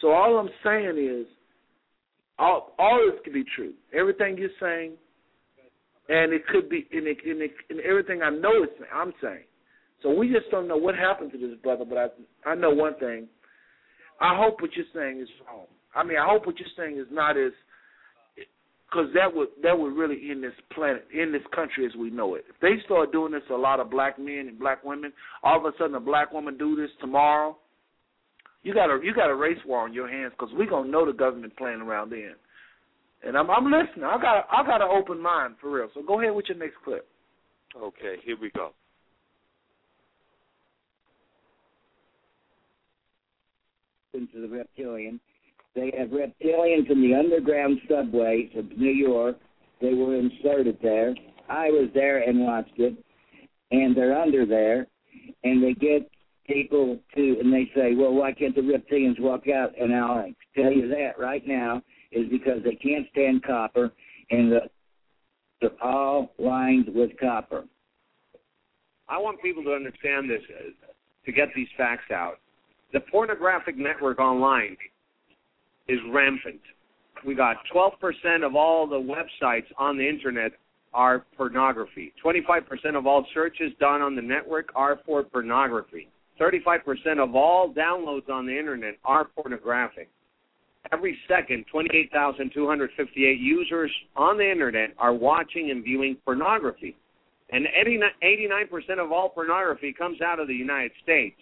So 0.00 0.10
all 0.10 0.38
I'm 0.38 0.50
saying 0.64 0.98
is 0.98 1.26
all 2.38 2.74
all 2.78 3.00
this 3.10 3.20
could 3.24 3.34
be 3.34 3.44
true. 3.54 3.72
Everything 3.92 4.36
you're 4.38 4.50
saying, 4.60 4.92
and 6.08 6.32
it 6.32 6.46
could 6.46 6.68
be 6.68 6.86
in, 6.90 7.06
it, 7.06 7.18
in, 7.24 7.42
it, 7.42 7.52
in 7.70 7.78
everything 7.88 8.22
I 8.22 8.30
know 8.30 8.62
it's 8.62 8.72
I'm 8.94 9.12
saying. 9.22 9.44
So 10.02 10.10
we 10.10 10.28
just 10.28 10.50
don't 10.50 10.68
know 10.68 10.76
what 10.76 10.94
happened 10.94 11.32
to 11.32 11.38
this 11.38 11.58
brother. 11.62 11.84
But 11.84 11.98
I 11.98 12.50
I 12.50 12.54
know 12.54 12.70
one 12.70 12.94
thing. 12.98 13.28
I 14.20 14.36
hope 14.36 14.60
what 14.60 14.70
you're 14.74 14.86
saying 14.94 15.20
is 15.20 15.28
wrong. 15.46 15.66
I 15.94 16.04
mean, 16.04 16.18
I 16.18 16.26
hope 16.28 16.46
what 16.46 16.56
you're 16.58 16.68
saying 16.76 16.98
is 16.98 17.06
not 17.10 17.36
as 17.36 17.52
because 18.90 19.08
that 19.14 19.34
would 19.34 19.48
that 19.62 19.78
would 19.78 19.94
really 19.96 20.30
end 20.30 20.42
this 20.42 20.52
planet, 20.74 21.06
in 21.12 21.32
this 21.32 21.42
country 21.54 21.86
as 21.86 21.92
we 21.98 22.10
know 22.10 22.34
it. 22.34 22.44
If 22.48 22.60
they 22.60 22.82
start 22.84 23.12
doing 23.12 23.32
this 23.32 23.42
to 23.48 23.54
a 23.54 23.56
lot 23.56 23.80
of 23.80 23.90
black 23.90 24.18
men 24.18 24.46
and 24.48 24.58
black 24.58 24.82
women, 24.84 25.12
all 25.42 25.58
of 25.58 25.64
a 25.64 25.76
sudden 25.78 25.94
a 25.94 26.00
black 26.00 26.32
woman 26.32 26.56
do 26.56 26.74
this 26.76 26.90
tomorrow, 27.00 27.56
you 28.62 28.74
got 28.74 28.90
a 28.90 29.00
you 29.04 29.14
got 29.14 29.30
a 29.30 29.34
race 29.34 29.58
war 29.66 29.80
on 29.80 29.92
your 29.92 30.08
hands 30.08 30.32
because 30.38 30.54
we 30.58 30.66
gonna 30.66 30.90
know 30.90 31.04
the 31.04 31.12
government 31.12 31.56
playing 31.56 31.80
around 31.80 32.10
then. 32.10 32.34
And 33.24 33.36
I'm 33.36 33.50
I'm 33.50 33.64
listening. 33.64 34.04
I 34.04 34.20
got 34.20 34.46
I 34.50 34.64
got 34.64 34.80
an 34.80 34.88
open 34.90 35.20
mind 35.20 35.56
for 35.60 35.70
real. 35.70 35.88
So 35.94 36.02
go 36.02 36.20
ahead 36.20 36.34
with 36.34 36.46
your 36.48 36.58
next 36.58 36.76
clip. 36.84 37.06
Okay, 37.76 38.16
here 38.24 38.36
we 38.40 38.50
go. 38.50 38.70
Into 44.18 44.40
the 44.40 44.48
reptilian. 44.48 45.20
They 45.76 45.92
have 45.96 46.08
reptilians 46.08 46.90
in 46.90 47.00
the 47.00 47.14
underground 47.14 47.78
subways 47.88 48.50
of 48.56 48.76
New 48.76 48.90
York. 48.90 49.36
They 49.80 49.94
were 49.94 50.16
inserted 50.16 50.76
there. 50.82 51.14
I 51.48 51.70
was 51.70 51.88
there 51.94 52.18
and 52.28 52.40
watched 52.40 52.78
it, 52.78 52.96
and 53.70 53.96
they're 53.96 54.20
under 54.20 54.44
there, 54.44 54.88
and 55.44 55.62
they 55.62 55.72
get 55.74 56.10
people 56.48 56.98
to, 57.14 57.36
and 57.38 57.52
they 57.52 57.70
say, 57.76 57.94
well, 57.94 58.12
why 58.12 58.32
can't 58.32 58.56
the 58.56 58.60
reptilians 58.60 59.20
walk 59.20 59.48
out? 59.48 59.70
And 59.80 59.94
I'll 59.94 60.32
tell 60.56 60.72
you 60.72 60.88
that 60.88 61.16
right 61.16 61.46
now 61.46 61.80
is 62.10 62.28
because 62.28 62.60
they 62.64 62.74
can't 62.74 63.06
stand 63.12 63.44
copper, 63.44 63.92
and 64.32 64.50
the, 64.50 64.60
they're 65.60 65.70
all 65.80 66.32
lined 66.40 66.88
with 66.92 67.10
copper. 67.20 67.64
I 69.08 69.18
want 69.18 69.40
people 69.40 69.62
to 69.62 69.74
understand 69.74 70.28
this, 70.28 70.42
uh, 70.50 70.92
to 71.24 71.32
get 71.32 71.50
these 71.54 71.68
facts 71.76 72.10
out. 72.12 72.40
The 72.92 73.00
pornographic 73.00 73.76
network 73.76 74.18
online 74.18 74.76
is 75.88 75.98
rampant. 76.10 76.60
We 77.26 77.34
got 77.34 77.56
12% 77.74 78.46
of 78.46 78.54
all 78.54 78.86
the 78.86 78.96
websites 78.96 79.66
on 79.76 79.98
the 79.98 80.08
internet 80.08 80.52
are 80.94 81.26
pornography. 81.36 82.12
25% 82.24 82.96
of 82.96 83.06
all 83.06 83.26
searches 83.34 83.72
done 83.78 84.00
on 84.00 84.16
the 84.16 84.22
network 84.22 84.70
are 84.74 85.00
for 85.04 85.22
pornography. 85.22 86.08
35% 86.40 87.22
of 87.22 87.34
all 87.34 87.72
downloads 87.74 88.30
on 88.30 88.46
the 88.46 88.56
internet 88.56 88.94
are 89.04 89.24
pornographic. 89.24 90.08
Every 90.92 91.18
second, 91.28 91.66
28,258 91.70 93.38
users 93.38 93.90
on 94.16 94.38
the 94.38 94.50
internet 94.50 94.94
are 94.98 95.12
watching 95.12 95.70
and 95.70 95.84
viewing 95.84 96.16
pornography. 96.24 96.96
And 97.50 97.66
89% 98.22 98.98
of 98.98 99.12
all 99.12 99.28
pornography 99.28 99.92
comes 99.92 100.22
out 100.22 100.38
of 100.38 100.48
the 100.48 100.54
United 100.54 100.92
States. 101.02 101.36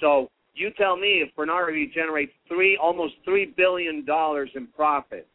So 0.00 0.30
you 0.56 0.70
tell 0.78 0.96
me 0.96 1.22
if 1.26 1.34
pornography 1.34 1.90
generates 1.94 2.32
three, 2.48 2.78
almost 2.80 3.14
three 3.24 3.52
billion 3.56 4.04
dollars 4.04 4.50
in 4.54 4.66
profit, 4.68 5.26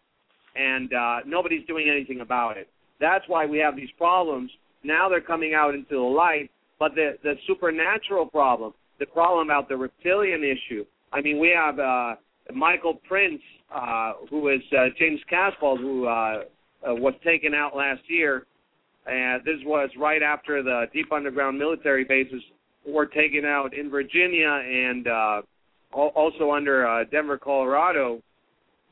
and 0.56 0.94
uh, 0.94 1.18
nobody's 1.26 1.66
doing 1.68 1.90
anything 1.90 2.22
about 2.22 2.58
it. 2.58 2.68
That's 3.00 3.24
why 3.28 3.46
we 3.46 3.58
have 3.60 3.76
these 3.76 3.92
problems. 3.98 4.52
Now 4.84 5.10
they're 5.10 5.22
coming 5.22 5.54
out 5.54 5.74
into 5.76 5.96
the 5.96 6.00
light 6.00 6.50
but 6.82 6.96
the 6.96 7.12
the 7.22 7.36
supernatural 7.46 8.26
problem, 8.26 8.74
the 9.00 9.06
problem 9.06 9.48
about 9.48 9.70
the 9.70 9.78
reptilian 9.78 10.44
issue. 10.44 10.84
I 11.14 11.22
mean, 11.22 11.40
we 11.40 11.54
have 11.56 11.78
uh, 11.78 12.16
Michael 12.52 12.96
Prince, 13.08 13.40
uh, 13.74 14.14
who 14.32 14.50
is 14.50 14.62
uh, 14.76 14.88
James 14.98 15.20
Casbolt, 15.32 15.78
who 15.78 16.08
uh, 16.08 16.10
uh, 16.10 16.96
was 16.96 17.14
taken 17.24 17.54
out 17.54 17.76
last 17.76 18.02
year, 18.08 18.48
and 19.06 19.46
this 19.46 19.60
was 19.64 19.92
right 19.96 20.24
after 20.24 20.64
the 20.64 20.86
deep 20.92 21.12
underground 21.12 21.60
military 21.60 22.04
bases 22.04 22.42
were 22.86 23.06
taken 23.06 23.46
out 23.46 23.74
in 23.74 23.90
Virginia 23.90 24.50
and 24.50 25.08
uh, 25.08 25.42
also 25.94 26.52
under 26.52 26.88
uh, 26.88 27.04
Denver, 27.06 27.38
Colorado, 27.38 28.22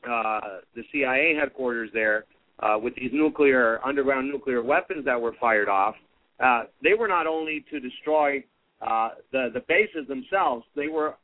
uh, 0.08 0.40
the 0.74 0.82
CIA 0.92 1.34
headquarters 1.38 1.90
there, 1.92 2.24
uh, 2.60 2.78
with 2.78 2.94
these 2.94 3.10
nuclear 3.12 3.80
underground 3.84 4.30
nuclear 4.30 4.62
weapons 4.62 5.04
that 5.04 5.20
were 5.20 5.34
fired 5.40 5.68
off. 5.68 5.94
Uh, 6.38 6.64
they 6.82 6.94
were 6.94 7.08
not 7.08 7.26
only 7.26 7.64
to 7.70 7.80
destroy 7.80 8.42
uh, 8.80 9.10
the 9.32 9.50
the 9.52 9.60
bases 9.68 10.06
themselves; 10.08 10.64
they 10.74 10.88
were 10.88 11.14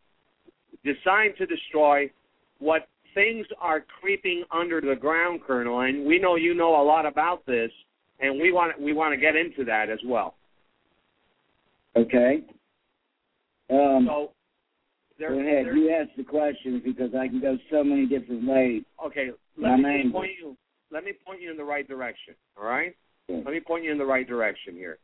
designed 0.85 1.35
to 1.39 1.47
destroy 1.47 2.11
what 2.59 2.89
things 3.15 3.47
are 3.61 3.85
creeping 4.01 4.45
under 4.53 4.81
the 4.81 4.95
ground, 4.95 5.41
Colonel, 5.47 5.81
and 5.81 6.07
we 6.07 6.19
know 6.19 6.37
you 6.37 6.55
know 6.55 6.81
a 6.81 6.85
lot 6.85 7.07
about 7.07 7.45
this, 7.47 7.71
and 8.21 8.41
we 8.41 8.53
want 8.53 8.79
we 8.81 8.93
want 8.93 9.15
to 9.15 9.21
get 9.21 9.37
into 9.37 9.65
that 9.65 9.89
as 9.89 9.99
well. 10.05 10.35
Okay. 11.97 12.43
Um, 13.71 14.07
So 14.07 14.33
there, 15.19 15.31
go 15.31 15.41
ahead. 15.41 15.67
You 15.67 15.91
ask 15.91 16.11
the 16.17 16.25
questions 16.25 16.83
because 16.85 17.15
I 17.15 17.29
can 17.29 17.41
go 17.41 17.57
so 17.71 17.83
many 17.83 18.07
different 18.07 18.47
ways. 18.47 18.83
okay, 19.07 19.31
My 19.57 19.71
let 19.71 19.79
me 19.81 19.83
name- 19.83 20.13
point 20.13 20.33
you. 20.39 20.57
Let 20.91 21.05
me 21.05 21.13
point 21.27 21.41
you 21.41 21.51
in 21.51 21.57
the 21.57 21.65
right 21.65 21.87
direction. 21.87 22.35
All 22.57 22.65
right. 22.65 22.95
Yeah. 23.29 23.39
Let 23.39 23.53
me 23.53 23.61
point 23.61 23.83
you 23.85 23.91
in 23.91 23.99
the 23.99 24.05
right 24.07 24.27
direction 24.27 24.75
here. 24.75 24.99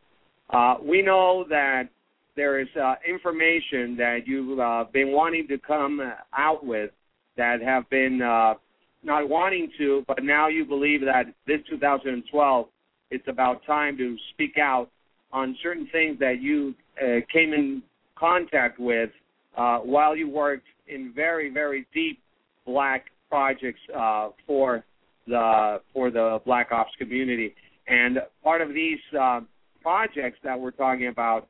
Uh, 0.50 0.76
we 0.80 1.02
know 1.02 1.44
that 1.48 1.88
there 2.36 2.60
is 2.60 2.68
uh, 2.76 2.94
information 3.06 3.96
that 3.96 4.20
you've 4.26 4.60
uh, 4.60 4.84
been 4.92 5.10
wanting 5.12 5.48
to 5.48 5.58
come 5.58 6.00
out 6.36 6.64
with 6.64 6.90
that 7.36 7.60
have 7.62 7.88
been 7.90 8.22
uh, 8.22 8.54
not 9.02 9.28
wanting 9.28 9.70
to, 9.78 10.04
but 10.06 10.22
now 10.22 10.46
you 10.48 10.64
believe 10.64 11.00
that 11.00 11.24
this 11.46 11.60
2012 11.68 12.68
it's 13.10 13.26
about 13.28 13.64
time 13.66 13.96
to 13.98 14.16
speak 14.32 14.56
out 14.58 14.88
on 15.32 15.56
certain 15.62 15.86
things 15.90 16.18
that 16.20 16.40
you 16.40 16.74
uh, 17.02 17.20
came 17.32 17.52
in 17.52 17.82
contact 18.22 18.78
with 18.78 19.10
uh, 19.56 19.78
while 19.78 20.14
you 20.16 20.28
worked 20.28 20.66
in 20.86 21.12
very 21.14 21.50
very 21.50 21.86
deep 21.92 22.18
black 22.64 23.06
projects 23.28 23.80
uh, 23.96 24.28
for 24.46 24.84
the 25.26 25.80
for 25.92 26.10
the 26.10 26.40
black 26.44 26.68
ops 26.70 26.92
community 26.98 27.54
and 27.88 28.18
part 28.42 28.60
of 28.60 28.68
these 28.68 28.98
uh, 29.18 29.40
projects 29.82 30.38
that 30.44 30.58
we're 30.58 30.70
talking 30.70 31.08
about 31.08 31.48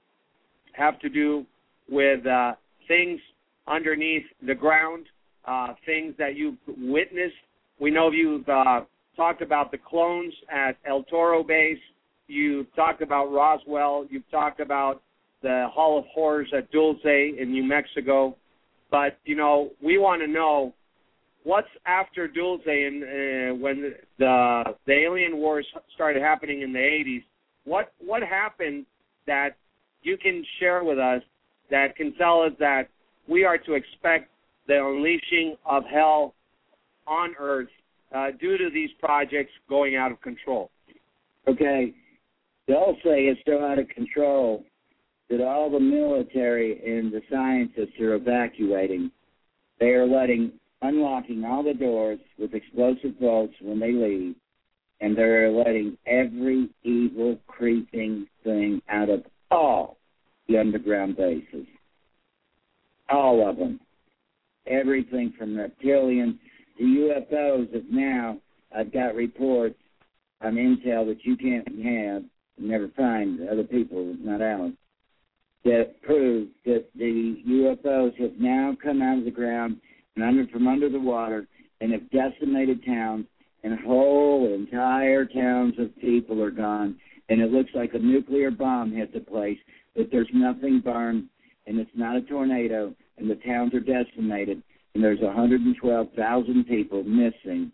have 0.73 0.99
to 1.01 1.09
do 1.09 1.44
with 1.89 2.27
uh, 2.27 2.53
things 2.89 3.20
underneath 3.69 4.24
the 4.47 4.55
ground, 4.55 5.07
uh, 5.44 5.74
things 5.85 6.15
that 6.19 6.36
you've 6.36 6.57
witnessed. 6.66 7.35
We 7.78 7.90
know 7.90 8.11
you've 8.11 8.49
uh, 8.49 8.82
talked 9.16 9.43
about 9.43 9.70
the 9.70 9.78
clones 9.78 10.32
at 10.51 10.77
El 10.86 11.03
Toro 11.05 11.43
base. 11.43 11.78
You've 12.28 12.74
talked 12.74 13.03
about 13.03 13.27
Roswell. 13.27 14.07
You've 14.09 14.28
talked 14.31 14.61
about 14.61 15.03
the 15.43 15.66
Hall 15.73 15.98
of 15.98 16.05
Horrors 16.06 16.48
at 16.56 16.70
Dulce 16.70 16.98
in 17.05 17.51
New 17.51 17.64
Mexico. 17.64 18.36
But 18.90 19.19
you 19.24 19.36
know, 19.36 19.70
we 19.82 19.98
want 19.98 20.23
to 20.23 20.28
know 20.28 20.74
what's 21.44 21.69
after 21.86 22.28
Dulce 22.28 22.60
and 22.66 23.02
uh, 23.02 23.55
when 23.56 23.93
the 24.19 24.64
the 24.86 24.93
alien 24.93 25.36
wars 25.36 25.66
started 25.94 26.23
happening 26.23 26.62
in 26.62 26.73
the 26.73 26.78
80s. 26.78 27.24
What 27.64 27.93
what 27.98 28.23
happened 28.23 28.86
that 29.27 29.51
you 30.02 30.16
can 30.16 30.44
share 30.59 30.85
with 30.85 30.98
us 30.98 31.23
that 31.70 31.97
can 31.97 32.14
tell 32.14 32.43
us 32.43 32.52
that 32.59 32.89
we 33.28 33.44
are 33.44 33.59
to 33.59 33.74
expect 33.74 34.31
the 34.66 34.74
unleashing 34.74 35.56
of 35.64 35.85
hell 35.93 36.35
on 37.06 37.35
Earth 37.39 37.69
uh, 38.14 38.28
due 38.40 38.59
to 38.59 38.69
these 38.73 38.90
projects 39.01 39.52
going 39.69 39.97
out 39.97 40.12
of 40.12 40.20
control. 40.20 40.70
Okay. 41.48 41.94
Say 42.69 43.27
it's 43.27 43.40
so 43.47 43.64
out 43.64 43.78
of 43.78 43.89
control 43.89 44.64
that 45.33 45.41
all 45.41 45.71
the 45.71 45.81
military 45.81 46.79
and 46.85 47.11
the 47.11 47.23
scientists 47.31 47.99
are 47.99 48.17
evacuating. 48.17 49.11
They 49.81 49.93
are 49.93 50.07
letting 50.07 50.53
unlocking 50.83 51.43
all 51.43 51.63
the 51.63 51.73
doors 51.73 52.19
with 52.39 52.53
explosive 52.53 53.19
bolts 53.19 53.55
when 53.63 53.81
they 53.81 53.93
leave, 53.93 54.35
and 55.01 55.17
they're 55.17 55.51
letting 55.51 55.97
every 56.07 56.69
evil 56.83 57.39
creeping 57.47 58.27
thing 58.45 58.83
out 58.91 59.09
of 59.09 59.23
all 59.51 59.97
the 60.49 60.59
underground 60.59 61.17
bases. 61.17 61.67
All 63.09 63.49
of 63.49 63.57
them. 63.57 63.81
Everything 64.67 65.33
from 65.39 65.55
reptilians 65.55 66.39
to 66.77 66.85
UFOs 66.85 67.75
of 67.75 67.85
now 67.91 68.37
I've 68.77 68.93
got 68.93 69.15
reports 69.15 69.79
on 70.43 70.57
intel 70.57 71.07
that 71.07 71.25
you 71.25 71.39
can't 71.39 71.69
have 71.87 72.23
never 72.59 72.89
find 72.89 73.49
other 73.49 73.65
people, 73.65 74.15
not 74.21 74.43
Alan, 74.43 74.77
that 75.64 76.01
prove 76.02 76.48
that 76.64 76.86
the 76.97 77.43
UFOs 77.47 78.16
have 78.20 78.39
now 78.39 78.76
come 78.82 79.01
out 79.01 79.18
of 79.18 79.24
the 79.24 79.30
ground 79.30 79.76
and 80.16 80.24
under 80.24 80.47
from 80.48 80.66
under 80.66 80.89
the 80.89 81.01
water 81.01 81.47
and 81.80 81.93
have 81.93 82.10
decimated 82.10 82.84
towns 82.84 83.26
and 83.62 83.78
whole 83.80 84.52
entire 84.52 85.24
towns 85.24 85.74
of 85.78 85.97
people 86.01 86.43
are 86.43 86.51
gone 86.51 86.97
and 87.28 87.40
it 87.40 87.52
looks 87.52 87.70
like 87.74 87.94
a 87.94 87.98
nuclear 87.98 88.51
bomb 88.51 88.93
hit 88.93 89.12
the 89.14 89.20
place, 89.20 89.59
but 89.94 90.09
there's 90.10 90.28
nothing 90.34 90.80
burned 90.80 91.28
and 91.66 91.78
it's 91.78 91.90
not 91.94 92.16
a 92.16 92.22
tornado 92.22 92.94
and 93.18 93.30
the 93.30 93.36
towns 93.36 93.72
are 93.74 93.80
decimated 93.80 94.62
and 94.94 95.02
there's 95.02 95.20
112,000 95.20 96.64
people 96.64 97.05
missing. 97.05 97.72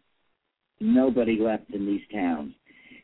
Nobody 0.81 1.39
left 1.41 1.71
in 1.71 1.87
these 1.87 2.03
towns. 2.13 2.53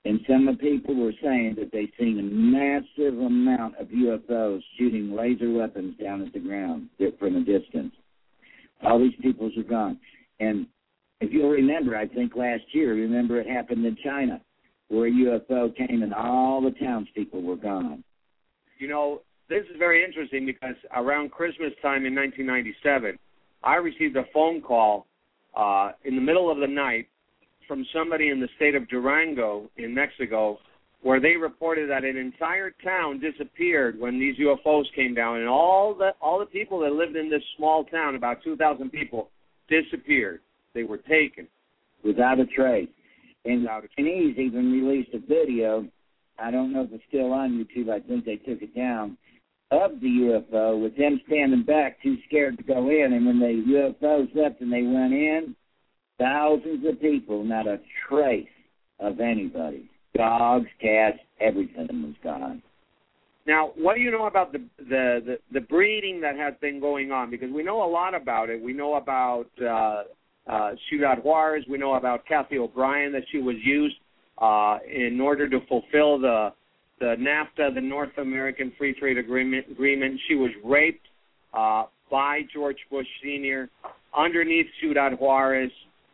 And 0.04 0.20
some 0.28 0.48
of 0.48 0.58
the 0.58 0.62
people 0.62 0.94
were 0.94 1.14
saying 1.22 1.56
that 1.58 1.72
they've 1.72 1.90
seen 1.98 2.18
a 2.18 2.22
massive 2.22 3.18
amount 3.18 3.76
of 3.78 3.88
UFOs 3.88 4.60
shooting 4.78 5.14
laser 5.16 5.50
weapons 5.50 5.96
down 6.02 6.20
at 6.22 6.32
the 6.32 6.40
ground 6.40 6.90
from 7.18 7.36
a 7.36 7.40
distance. 7.40 7.94
All 8.82 8.98
these 8.98 9.14
peoples 9.22 9.52
are 9.56 9.62
gone. 9.62 9.98
And 10.40 10.66
if 11.20 11.32
you'll 11.32 11.50
remember, 11.50 11.96
I 11.96 12.06
think 12.06 12.36
last 12.36 12.64
year, 12.72 12.94
remember 12.94 13.40
it 13.40 13.46
happened 13.46 13.86
in 13.86 13.96
China, 14.04 14.42
where 14.88 15.06
a 15.06 15.10
UFO 15.10 15.74
came 15.74 16.02
and 16.02 16.12
all 16.12 16.60
the 16.60 16.72
townspeople 16.72 17.40
were 17.40 17.56
gone. 17.56 18.04
You 18.78 18.88
know, 18.88 19.22
this 19.48 19.62
is 19.70 19.78
very 19.78 20.04
interesting 20.04 20.44
because 20.44 20.74
around 20.94 21.30
Christmas 21.30 21.72
time 21.80 22.04
in 22.04 22.14
1997, 22.14 23.18
I 23.62 23.76
received 23.76 24.16
a 24.16 24.24
phone 24.34 24.60
call 24.60 25.06
uh, 25.56 25.92
in 26.04 26.14
the 26.14 26.20
middle 26.20 26.50
of 26.50 26.58
the 26.58 26.66
night 26.66 27.08
from 27.66 27.86
somebody 27.92 28.28
in 28.30 28.40
the 28.40 28.48
state 28.56 28.74
of 28.74 28.88
Durango 28.88 29.70
in 29.76 29.94
Mexico 29.94 30.58
where 31.04 31.20
they 31.20 31.36
reported 31.36 31.90
that 31.90 32.02
an 32.02 32.16
entire 32.16 32.70
town 32.82 33.20
disappeared 33.20 34.00
when 34.00 34.18
these 34.18 34.36
UFOs 34.38 34.84
came 34.94 35.14
down 35.14 35.38
and 35.38 35.48
all 35.48 35.94
the 35.94 36.12
all 36.20 36.38
the 36.38 36.46
people 36.46 36.80
that 36.80 36.92
lived 36.92 37.14
in 37.14 37.28
this 37.28 37.42
small 37.58 37.84
town 37.84 38.14
about 38.14 38.42
2000 38.42 38.90
people 38.90 39.28
disappeared. 39.68 40.40
They 40.74 40.82
were 40.82 40.98
taken 40.98 41.46
without 42.02 42.40
a 42.40 42.46
trace. 42.46 42.88
And 43.44 43.62
without 43.62 43.84
a 43.84 43.88
Chinese 43.96 44.38
even 44.38 44.72
released 44.72 45.10
a 45.12 45.18
video 45.18 45.86
I 46.38 46.50
don't 46.50 46.72
know 46.72 46.82
if 46.82 46.92
it's 46.92 47.04
still 47.08 47.32
on 47.32 47.52
YouTube 47.52 47.90
I 47.90 48.00
think 48.00 48.24
they 48.24 48.36
took 48.36 48.62
it 48.62 48.74
down 48.74 49.18
of 49.70 50.00
the 50.00 50.06
UFO 50.06 50.80
with 50.80 50.96
them 50.96 51.20
standing 51.26 51.64
back 51.64 52.02
too 52.02 52.16
scared 52.26 52.56
to 52.56 52.64
go 52.64 52.88
in 52.88 53.12
and 53.12 53.26
when 53.26 53.40
the 53.40 53.92
UFOs 54.02 54.34
left 54.34 54.62
and 54.62 54.72
they 54.72 54.82
went 54.82 55.12
in 55.12 55.54
thousands 56.18 56.86
of 56.86 57.00
people 57.00 57.44
not 57.44 57.66
a 57.66 57.80
trace 58.08 58.46
of 59.00 59.20
anybody 59.20 59.88
dogs, 60.16 60.66
cats, 60.80 61.18
everything 61.40 61.88
was 61.90 62.14
gone. 62.22 62.62
Now, 63.46 63.72
what 63.76 63.94
do 63.94 64.00
you 64.00 64.10
know 64.10 64.26
about 64.26 64.52
the, 64.52 64.64
the 64.78 65.20
the 65.26 65.38
the 65.52 65.60
breeding 65.60 66.20
that 66.22 66.36
has 66.36 66.54
been 66.60 66.80
going 66.80 67.12
on? 67.12 67.30
Because 67.30 67.50
we 67.52 67.62
know 67.62 67.84
a 67.84 67.90
lot 67.90 68.14
about 68.14 68.48
it. 68.48 68.62
We 68.62 68.72
know 68.72 68.94
about 68.94 69.46
uh, 69.60 70.04
uh. 70.50 70.70
We 71.68 71.78
know 71.78 71.94
about 71.94 72.24
Cathy 72.26 72.58
O'Brien 72.58 73.12
that 73.12 73.24
she 73.30 73.38
was 73.38 73.56
used 73.62 73.96
uh, 74.38 74.78
in 74.90 75.20
order 75.20 75.48
to 75.48 75.60
fulfill 75.68 76.18
the 76.18 76.52
the 77.00 77.16
NAFTA, 77.18 77.74
the 77.74 77.80
North 77.82 78.16
American 78.16 78.72
Free 78.78 78.94
Trade 78.94 79.18
Agreement. 79.18 79.66
Agreement. 79.70 80.18
She 80.26 80.36
was 80.36 80.50
raped 80.64 81.06
uh, 81.52 81.84
by 82.10 82.42
George 82.52 82.78
Bush 82.90 83.06
Sr. 83.22 83.68
underneath 84.16 84.66
Ciudad 84.80 85.18
Juarez 85.18 85.70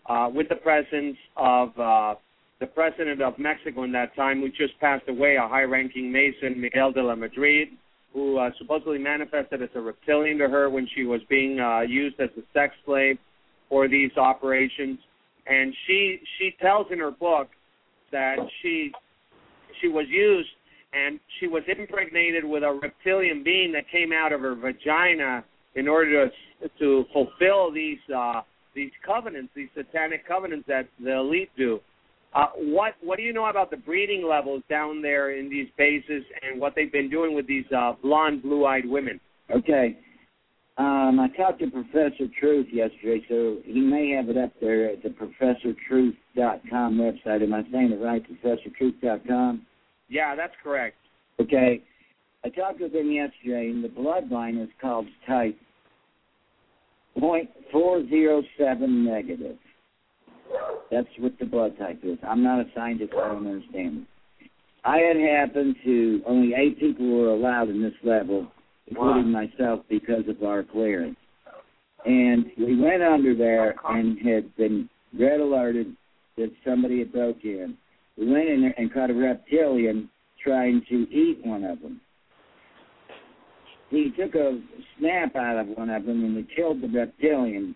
uh, 0.06 0.28
with 0.32 0.48
the 0.48 0.56
presence 0.56 1.16
of 1.36 1.78
uh, 1.78 2.14
the 2.60 2.66
president 2.66 3.22
of 3.22 3.38
Mexico 3.38 3.84
in 3.84 3.92
that 3.92 4.14
time, 4.14 4.40
who 4.40 4.48
just 4.48 4.78
passed 4.80 5.08
away, 5.08 5.36
a 5.36 5.48
high-ranking 5.48 6.12
Mason, 6.12 6.60
Miguel 6.60 6.92
de 6.92 7.02
la 7.02 7.14
Madrid, 7.14 7.68
who 8.12 8.38
uh, 8.38 8.50
supposedly 8.58 8.98
manifested 8.98 9.62
as 9.62 9.68
a 9.74 9.80
reptilian 9.80 10.38
to 10.38 10.48
her 10.48 10.68
when 10.68 10.86
she 10.94 11.04
was 11.04 11.20
being 11.28 11.60
uh, 11.60 11.80
used 11.80 12.18
as 12.20 12.28
a 12.36 12.42
sex 12.52 12.74
slave 12.84 13.18
for 13.68 13.88
these 13.88 14.10
operations. 14.16 14.98
And 15.46 15.74
she 15.86 16.20
she 16.38 16.54
tells 16.60 16.86
in 16.90 16.98
her 16.98 17.10
book 17.10 17.48
that 18.12 18.36
she 18.60 18.92
she 19.80 19.88
was 19.88 20.06
used 20.08 20.48
and 20.92 21.20
she 21.38 21.46
was 21.46 21.62
impregnated 21.66 22.44
with 22.44 22.62
a 22.62 22.78
reptilian 22.82 23.42
being 23.42 23.72
that 23.72 23.88
came 23.90 24.12
out 24.12 24.32
of 24.32 24.40
her 24.40 24.54
vagina 24.54 25.44
in 25.76 25.88
order 25.88 26.28
to 26.28 26.68
to 26.78 27.04
fulfill 27.12 27.72
these 27.72 27.98
uh, 28.14 28.42
these 28.74 28.90
covenants, 29.04 29.50
these 29.54 29.68
satanic 29.74 30.26
covenants 30.26 30.66
that 30.68 30.88
the 31.02 31.16
elite 31.16 31.50
do. 31.56 31.80
Uh, 32.34 32.46
what 32.56 32.94
what 33.02 33.16
do 33.16 33.24
you 33.24 33.32
know 33.32 33.46
about 33.46 33.70
the 33.70 33.76
breeding 33.76 34.24
levels 34.26 34.62
down 34.70 35.02
there 35.02 35.36
in 35.36 35.50
these 35.50 35.66
bases 35.76 36.22
and 36.42 36.60
what 36.60 36.74
they've 36.76 36.92
been 36.92 37.10
doing 37.10 37.34
with 37.34 37.46
these 37.46 37.64
uh, 37.76 37.92
blonde, 38.02 38.42
blue-eyed 38.42 38.86
women? 38.86 39.18
Okay. 39.50 39.98
Um, 40.78 41.18
I 41.20 41.28
talked 41.36 41.58
to 41.58 41.70
Professor 41.70 42.26
Truth 42.38 42.68
yesterday, 42.72 43.22
so 43.28 43.58
he 43.64 43.80
may 43.80 44.10
have 44.10 44.28
it 44.28 44.38
up 44.38 44.52
there 44.60 44.90
at 44.90 45.02
the 45.02 45.10
ProfessorTruth.com 45.10 46.96
website. 46.96 47.42
Am 47.42 47.52
I 47.52 47.62
saying 47.70 47.92
it 47.92 48.02
right? 48.02 48.24
ProfessorTruth.com? 48.42 49.66
Yeah, 50.08 50.34
that's 50.34 50.54
correct. 50.62 50.96
Okay. 51.40 51.82
I 52.44 52.48
talked 52.48 52.80
with 52.80 52.94
him 52.94 53.10
yesterday, 53.10 53.68
and 53.68 53.84
the 53.84 53.88
bloodline 53.88 54.62
is 54.62 54.70
called 54.80 55.06
type. 55.26 55.58
Point 57.18 57.50
four 57.72 58.06
zero 58.08 58.42
seven 58.58 59.04
negative. 59.04 59.56
That's 60.90 61.08
what 61.18 61.38
the 61.38 61.46
blood 61.46 61.78
type 61.78 62.00
is. 62.02 62.18
I'm 62.26 62.42
not 62.42 62.60
a 62.60 62.64
scientist. 62.74 63.12
I 63.14 63.28
don't 63.28 63.46
understand 63.46 64.02
it. 64.02 64.48
I 64.84 64.98
had 64.98 65.16
happened 65.16 65.76
to 65.84 66.22
only 66.26 66.54
eight 66.54 66.80
people 66.80 67.06
were 67.06 67.28
allowed 67.28 67.68
in 67.68 67.82
this 67.82 67.94
level, 68.02 68.46
including 68.86 69.30
myself, 69.30 69.80
because 69.88 70.24
of 70.28 70.42
our 70.42 70.62
clearance. 70.62 71.16
And 72.06 72.46
we 72.56 72.80
went 72.80 73.02
under 73.02 73.36
there 73.36 73.74
and 73.88 74.18
had 74.26 74.56
been 74.56 74.88
red 75.18 75.40
alerted 75.40 75.94
that 76.38 76.50
somebody 76.64 77.00
had 77.00 77.12
broke 77.12 77.44
in. 77.44 77.76
We 78.16 78.32
went 78.32 78.48
in 78.48 78.62
there 78.62 78.74
and 78.78 78.92
caught 78.92 79.10
a 79.10 79.14
reptilian 79.14 80.08
trying 80.42 80.82
to 80.88 81.06
eat 81.10 81.40
one 81.44 81.64
of 81.64 81.80
them. 81.80 82.00
He 83.90 84.12
took 84.16 84.34
a 84.36 84.60
snap 84.98 85.34
out 85.34 85.58
of 85.58 85.76
one 85.76 85.90
of 85.90 86.06
them 86.06 86.24
and 86.24 86.36
we 86.36 86.46
killed 86.54 86.80
the 86.80 86.88
reptilian, 86.88 87.74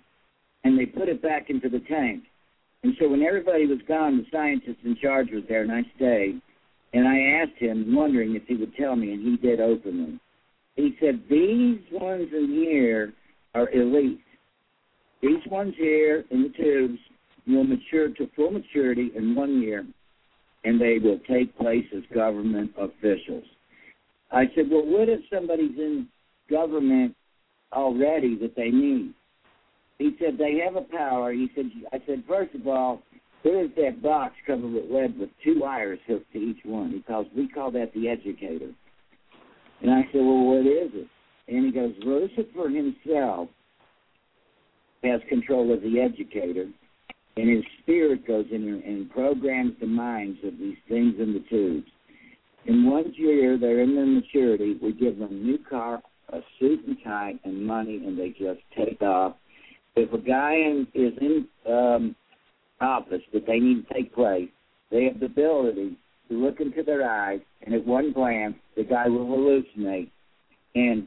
and 0.63 0.79
they 0.79 0.87
put 0.87 1.09
it 1.09 1.21
back 1.21 1.51
into 1.51 1.69
the 1.69 1.81
tank. 1.81 2.25
And 2.85 2.95
so 3.01 3.09
when 3.09 3.23
everybody 3.23 3.67
was 3.67 3.81
gone, 3.89 4.19
the 4.19 4.27
scientist 4.31 4.79
in 4.85 4.97
charge 5.03 5.29
was 5.33 5.43
there, 5.49 5.63
and 5.63 5.73
I 5.73 5.83
stayed. 5.97 6.41
And 6.93 7.09
I 7.09 7.43
asked 7.43 7.59
him, 7.59 7.95
wondering 7.95 8.37
if 8.37 8.43
he 8.47 8.55
would 8.55 8.77
tell 8.77 8.95
me, 8.95 9.13
and 9.13 9.23
he 9.23 9.37
did 9.37 9.61
openly. 9.61 10.21
He 10.77 10.97
said, 11.01 11.23
These 11.29 11.81
ones 11.91 12.29
in 12.33 12.49
here 12.51 13.13
are 13.55 13.69
elite. 13.71 14.21
These 15.23 15.45
ones 15.51 15.75
here 15.77 16.25
in 16.31 16.43
the 16.43 16.49
tubes 16.51 16.99
will 17.47 17.65
mature 17.65 18.11
to 18.11 18.31
full 18.37 18.51
maturity 18.51 19.11
in 19.17 19.35
one 19.35 19.61
year, 19.63 19.85
and 20.65 20.81
they 20.81 20.99
will 20.99 21.19
take 21.29 21.57
place 21.57 21.87
as 21.97 22.03
government 22.15 22.73
officials. 22.79 23.45
I 24.31 24.45
said, 24.55 24.67
Well, 24.71 24.87
what 24.87 25.09
if 25.09 25.21
somebody's 25.33 25.77
in 25.77 26.09
government 26.51 27.15
already 27.73 28.37
that 28.39 28.57
they 28.57 28.71
need? 28.71 29.15
He 29.99 30.17
said, 30.19 30.39
They 30.39 30.61
have 30.65 30.77
a 30.77 30.83
power. 30.83 31.33
He 31.33 31.49
said, 31.55 31.67
I 31.93 31.99
said, 32.07 32.25
First 32.27 32.55
of 32.55 32.67
all, 32.67 33.03
there's 33.43 33.71
that 33.77 34.03
box 34.03 34.35
covered 34.47 34.73
with 34.73 34.91
lead 34.91 35.19
with 35.19 35.29
two 35.45 35.61
wires 35.61 35.99
hooked 36.07 36.33
to 36.33 36.39
each 36.39 36.65
one. 36.65 36.91
He 36.91 37.03
calls 37.03 37.27
we 37.37 37.49
call 37.49 37.71
that 37.73 37.93
the 37.95 38.09
educator. 38.09 38.71
And 39.83 39.91
I 39.91 40.03
said, 40.13 40.21
Well, 40.21 40.45
what 40.45 40.67
is 40.67 40.91
it? 40.95 41.09
And 41.49 41.67
he 41.67 41.73
goes, 41.73 41.93
Lucifer 42.01 42.71
himself 42.71 43.49
has 45.03 45.21
control 45.29 45.73
of 45.73 45.83
the 45.83 46.01
educator, 46.01 46.67
and 47.37 47.51
his 47.51 47.65
spirit 47.83 48.27
goes 48.27 48.47
in 48.51 48.83
and 48.85 49.11
programs 49.11 49.75
the 49.81 49.87
minds 49.87 50.39
of 50.45 50.59
these 50.59 50.79
things 50.89 51.15
in 51.19 51.35
the 51.35 51.45
tubes. 51.51 51.89
In 52.67 52.89
one 52.89 53.13
year, 53.17 53.59
they're 53.59 53.81
in 53.81 53.95
their 53.95 54.07
maturity. 54.07 54.79
We 54.83 54.93
give 54.93 55.19
them 55.19 55.31
a 55.31 55.35
new 55.35 55.59
car, 55.59 56.03
a 56.31 56.41
suit 56.59 56.85
and 56.87 56.97
tie, 57.05 57.35
and 57.45 57.67
money, 57.67 57.97
and 57.97 58.19
they 58.19 58.31
just 58.31 58.61
take 58.77 59.03
off. 59.03 59.37
If 59.97 60.13
a 60.13 60.19
guy 60.19 60.55
in, 60.55 60.87
is 60.95 61.13
in 61.21 61.47
um, 61.71 62.17
office 62.81 63.23
that 63.33 63.47
they 63.47 63.59
need 63.59 63.87
to 63.87 63.95
take 63.95 64.15
place, 64.15 64.49
they 64.91 65.05
have 65.05 65.21
the 65.21 65.27
ability 65.27 65.97
to 66.29 66.35
look 66.35 66.61
into 66.61 66.83
their 66.83 67.09
eyes, 67.09 67.41
and 67.63 67.75
at 67.75 67.87
one 67.87 68.13
glance, 68.13 68.57
the 68.77 68.85
guy 68.85 69.09
will 69.09 69.27
hallucinate, 69.27 70.11
and 70.75 71.07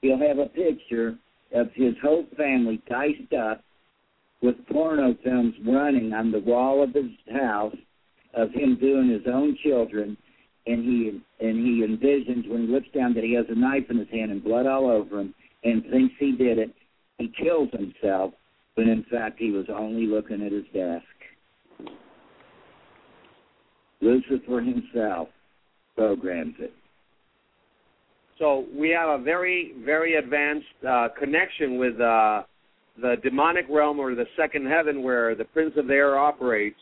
he'll 0.00 0.18
have 0.18 0.38
a 0.38 0.46
picture 0.46 1.18
of 1.54 1.68
his 1.74 1.94
whole 2.02 2.24
family 2.36 2.80
diced 2.88 3.32
up 3.32 3.62
with 4.42 4.56
porno 4.70 5.16
films 5.24 5.54
running 5.66 6.12
on 6.12 6.30
the 6.30 6.40
wall 6.40 6.82
of 6.82 6.94
his 6.94 7.10
house 7.32 7.76
of 8.34 8.50
him 8.50 8.76
doing 8.80 9.08
his 9.08 9.22
own 9.32 9.56
children 9.64 10.16
and 10.66 10.84
he 10.84 11.20
and 11.40 11.56
he 11.58 11.84
envisions 11.86 12.48
when 12.48 12.66
he 12.66 12.72
looks 12.72 12.88
down 12.94 13.14
that 13.14 13.24
he 13.24 13.34
has 13.34 13.46
a 13.48 13.54
knife 13.54 13.84
in 13.90 13.98
his 13.98 14.08
hand 14.10 14.30
and 14.30 14.42
blood 14.42 14.66
all 14.66 14.90
over 14.90 15.20
him 15.20 15.34
and 15.64 15.82
thinks 15.90 16.14
he 16.18 16.32
did 16.32 16.58
it 16.58 16.74
he 17.18 17.32
kills 17.42 17.68
himself 17.72 18.32
when 18.74 18.88
in 18.88 19.04
fact 19.10 19.38
he 19.38 19.50
was 19.50 19.66
only 19.68 20.06
looking 20.06 20.44
at 20.44 20.52
his 20.52 20.64
desk. 20.72 21.04
Lucifer 24.00 24.60
himself 24.60 25.28
programs 25.96 26.54
it. 26.58 26.72
So 28.38 28.66
we 28.74 28.90
have 28.90 29.20
a 29.20 29.22
very, 29.22 29.74
very 29.84 30.16
advanced 30.16 30.66
uh, 30.86 31.08
connection 31.18 31.78
with 31.78 32.00
uh, 32.00 32.42
the 33.00 33.16
demonic 33.22 33.66
realm 33.70 34.00
or 34.00 34.14
the 34.14 34.26
second 34.36 34.66
heaven 34.66 35.02
where 35.02 35.34
the 35.36 35.44
Prince 35.44 35.74
of 35.76 35.86
the 35.86 35.94
Air 35.94 36.18
operates 36.18 36.80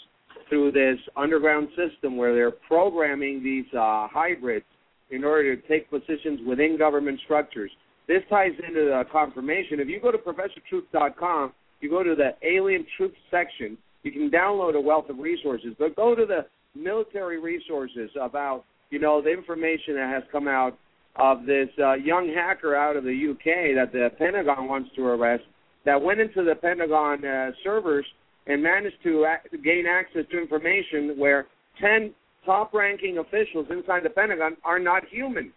through 0.53 0.71
this 0.71 0.99
underground 1.17 1.67
system 1.71 2.19
where 2.19 2.35
they're 2.35 2.51
programming 2.51 3.43
these 3.43 3.65
uh, 3.73 4.07
hybrids 4.13 4.67
in 5.11 5.25
order 5.25 5.57
to 5.57 5.67
take 5.67 5.89
positions 5.89 6.41
within 6.47 6.77
government 6.77 7.19
structures. 7.25 7.71
This 8.07 8.21
ties 8.29 8.53
into 8.59 8.81
the 8.81 9.05
confirmation. 9.11 9.81
If 9.81 9.89
you 9.89 9.99
go 9.99 10.13
to 10.13 10.19
ProfessorTruth.com, 10.19 11.55
you 11.81 11.89
go 11.89 12.03
to 12.03 12.15
the 12.15 12.33
Alien 12.47 12.85
Truth 12.99 13.15
section, 13.31 13.79
you 14.03 14.13
can 14.13 14.31
download 14.31 14.77
a 14.77 14.81
wealth 14.81 15.09
of 15.09 15.17
resources, 15.21 15.75
but 15.79 15.97
go 15.97 16.15
to 16.15 16.27
the 16.27 16.45
military 16.79 17.41
resources 17.41 18.11
about, 18.21 18.65
you 18.91 18.99
know, 18.99 19.23
the 19.23 19.31
information 19.31 19.95
that 19.95 20.13
has 20.13 20.23
come 20.31 20.49
out 20.49 20.79
of 21.17 21.47
this 21.47 21.69
uh, 21.83 21.95
young 21.95 22.31
hacker 22.31 22.77
out 22.77 22.97
of 22.97 23.05
the 23.05 23.31
UK 23.31 23.75
that 23.75 23.91
the 23.91 24.11
Pentagon 24.19 24.69
wants 24.69 24.91
to 24.97 25.07
arrest 25.07 25.45
that 25.87 26.01
went 26.01 26.21
into 26.21 26.45
the 26.45 26.55
Pentagon 26.55 27.25
uh, 27.25 27.53
servers 27.65 28.05
and 28.47 28.63
managed 28.63 28.97
to 29.05 29.25
gain 29.65 29.87
access 29.87 30.25
to 30.31 30.41
information 30.41 31.15
where 31.17 31.47
10 31.81 32.13
top 32.45 32.75
ranking 32.75 33.19
officials 33.19 33.67
inside 33.71 34.03
the 34.05 34.11
Pentagon 34.11 34.57
are 34.65 34.79
not 34.79 35.03
human. 35.11 35.53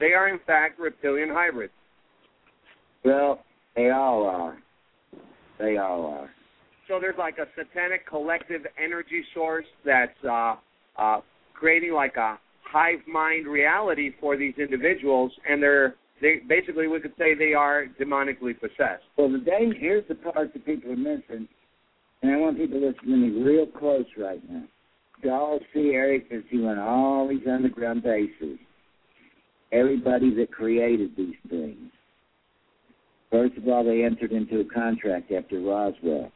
They 0.00 0.12
are, 0.12 0.28
in 0.28 0.40
fact, 0.46 0.80
reptilian 0.80 1.28
hybrids. 1.28 1.72
well 3.04 3.44
they 3.76 3.90
all 3.90 4.24
are 4.24 4.58
they 5.58 5.76
all 5.76 6.06
are 6.06 6.30
So 6.88 6.98
there's 7.00 7.18
like 7.18 7.38
a 7.38 7.46
satanic 7.56 8.06
collective 8.08 8.62
energy 8.82 9.24
source 9.34 9.66
that's 9.84 10.24
uh, 10.28 10.56
uh, 10.98 11.20
creating 11.54 11.92
like 11.92 12.16
a 12.16 12.38
hive 12.62 13.00
mind 13.06 13.46
reality 13.46 14.12
for 14.20 14.36
these 14.36 14.54
individuals, 14.58 15.32
and 15.48 15.62
they're 15.62 15.94
they 16.20 16.40
basically 16.48 16.88
we 16.88 17.00
could 17.00 17.14
say 17.18 17.34
they 17.34 17.54
are 17.54 17.86
demonically 18.00 18.58
possessed. 18.58 19.04
Well, 19.16 19.30
the 19.30 19.38
danger, 19.38 19.76
here's 19.78 20.08
the 20.08 20.14
part 20.14 20.52
that 20.52 20.64
people 20.64 20.92
are 20.92 20.96
missing, 20.96 21.48
and 22.24 22.32
I 22.32 22.38
want 22.38 22.56
people 22.56 22.80
to 22.80 22.86
listen 22.86 23.04
to 23.04 23.16
me 23.16 23.42
real 23.42 23.66
close 23.66 24.06
right 24.16 24.40
now. 24.50 24.62
Y'all 25.22 25.60
see 25.74 25.90
Eric 25.92 26.28
is 26.30 26.42
doing 26.50 26.78
all 26.78 27.28
these 27.28 27.46
underground 27.46 28.02
bases. 28.02 28.58
Everybody 29.72 30.34
that 30.36 30.50
created 30.50 31.10
these 31.18 31.34
things. 31.50 31.90
First 33.30 33.58
of 33.58 33.68
all, 33.68 33.84
they 33.84 34.04
entered 34.04 34.32
into 34.32 34.60
a 34.60 34.64
contract 34.64 35.32
after 35.32 35.60
Roswell. 35.60 36.32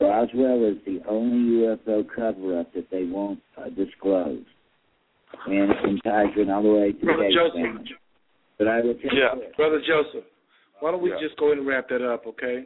Roswell 0.00 0.64
is 0.64 0.78
the 0.84 1.00
only 1.08 1.62
UFO 1.64 2.04
cover-up 2.12 2.74
that 2.74 2.90
they 2.90 3.04
won't 3.04 3.38
uh, 3.56 3.68
disclose, 3.68 4.42
and 5.46 5.70
it 5.70 5.76
can 5.84 6.00
tie 6.02 6.24
in 6.40 6.50
all 6.50 6.62
the 6.62 6.70
way 6.70 6.92
to 6.92 7.04
Brother 7.04 7.28
Joseph. 7.30 7.86
But 8.58 8.66
I 8.68 8.80
will 8.80 8.94
tell 8.94 9.14
Yeah, 9.14 9.34
you 9.34 9.40
this. 9.42 9.52
brother 9.56 9.80
Joseph. 9.86 10.24
Why 10.80 10.90
don't 10.90 11.02
we 11.02 11.10
Yeah. 11.10 11.20
just 11.20 11.36
go 11.36 11.46
ahead 11.46 11.58
and 11.58 11.66
wrap 11.66 11.88
that 11.90 12.02
up, 12.02 12.26
okay? 12.26 12.64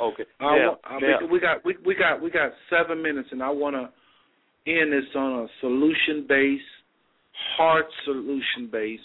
Okay. 0.00 0.24
I 0.40 0.56
now, 0.56 0.78
I 0.84 1.00
now, 1.00 1.20
mean, 1.20 1.30
we 1.30 1.40
got 1.40 1.64
we 1.64 1.76
we 1.84 1.94
got 1.94 2.22
we 2.22 2.30
got 2.30 2.52
seven 2.68 3.02
minutes, 3.02 3.28
and 3.32 3.42
I 3.42 3.50
want 3.50 3.76
to 3.76 4.70
end 4.70 4.92
this 4.92 5.04
on 5.14 5.44
a 5.44 5.46
solution 5.60 6.26
base, 6.28 6.60
heart 7.56 7.86
solution 8.04 8.68
base, 8.70 9.00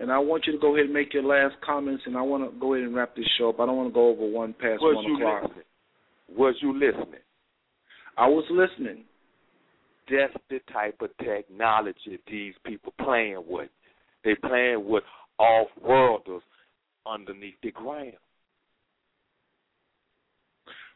and 0.00 0.10
I 0.10 0.18
want 0.18 0.44
you 0.46 0.52
to 0.52 0.58
go 0.58 0.74
ahead 0.74 0.86
and 0.86 0.94
make 0.94 1.12
your 1.12 1.24
last 1.24 1.56
comments, 1.64 2.02
and 2.06 2.16
I 2.16 2.22
want 2.22 2.50
to 2.50 2.58
go 2.58 2.74
ahead 2.74 2.86
and 2.86 2.94
wrap 2.94 3.16
this 3.16 3.26
show 3.38 3.50
up. 3.50 3.60
I 3.60 3.66
don't 3.66 3.76
want 3.76 3.90
to 3.90 3.94
go 3.94 4.08
over 4.08 4.26
one 4.26 4.52
past 4.54 4.80
was 4.80 4.96
one 4.96 5.04
you 5.04 5.16
o'clock. 5.16 5.42
listening? 5.42 5.64
Was 6.36 6.54
you 6.62 6.72
listening? 6.72 7.20
I 8.16 8.26
was 8.28 8.44
listening. 8.50 9.04
That's 10.10 10.32
the 10.48 10.60
type 10.72 11.00
of 11.02 11.10
technology 11.24 12.18
these 12.30 12.54
people 12.64 12.92
playing 13.02 13.42
with. 13.46 13.70
They 14.24 14.34
playing 14.34 14.86
with 14.86 15.04
off-worlders 15.38 16.42
underneath 17.06 17.54
the 17.62 17.70
ground. 17.70 18.12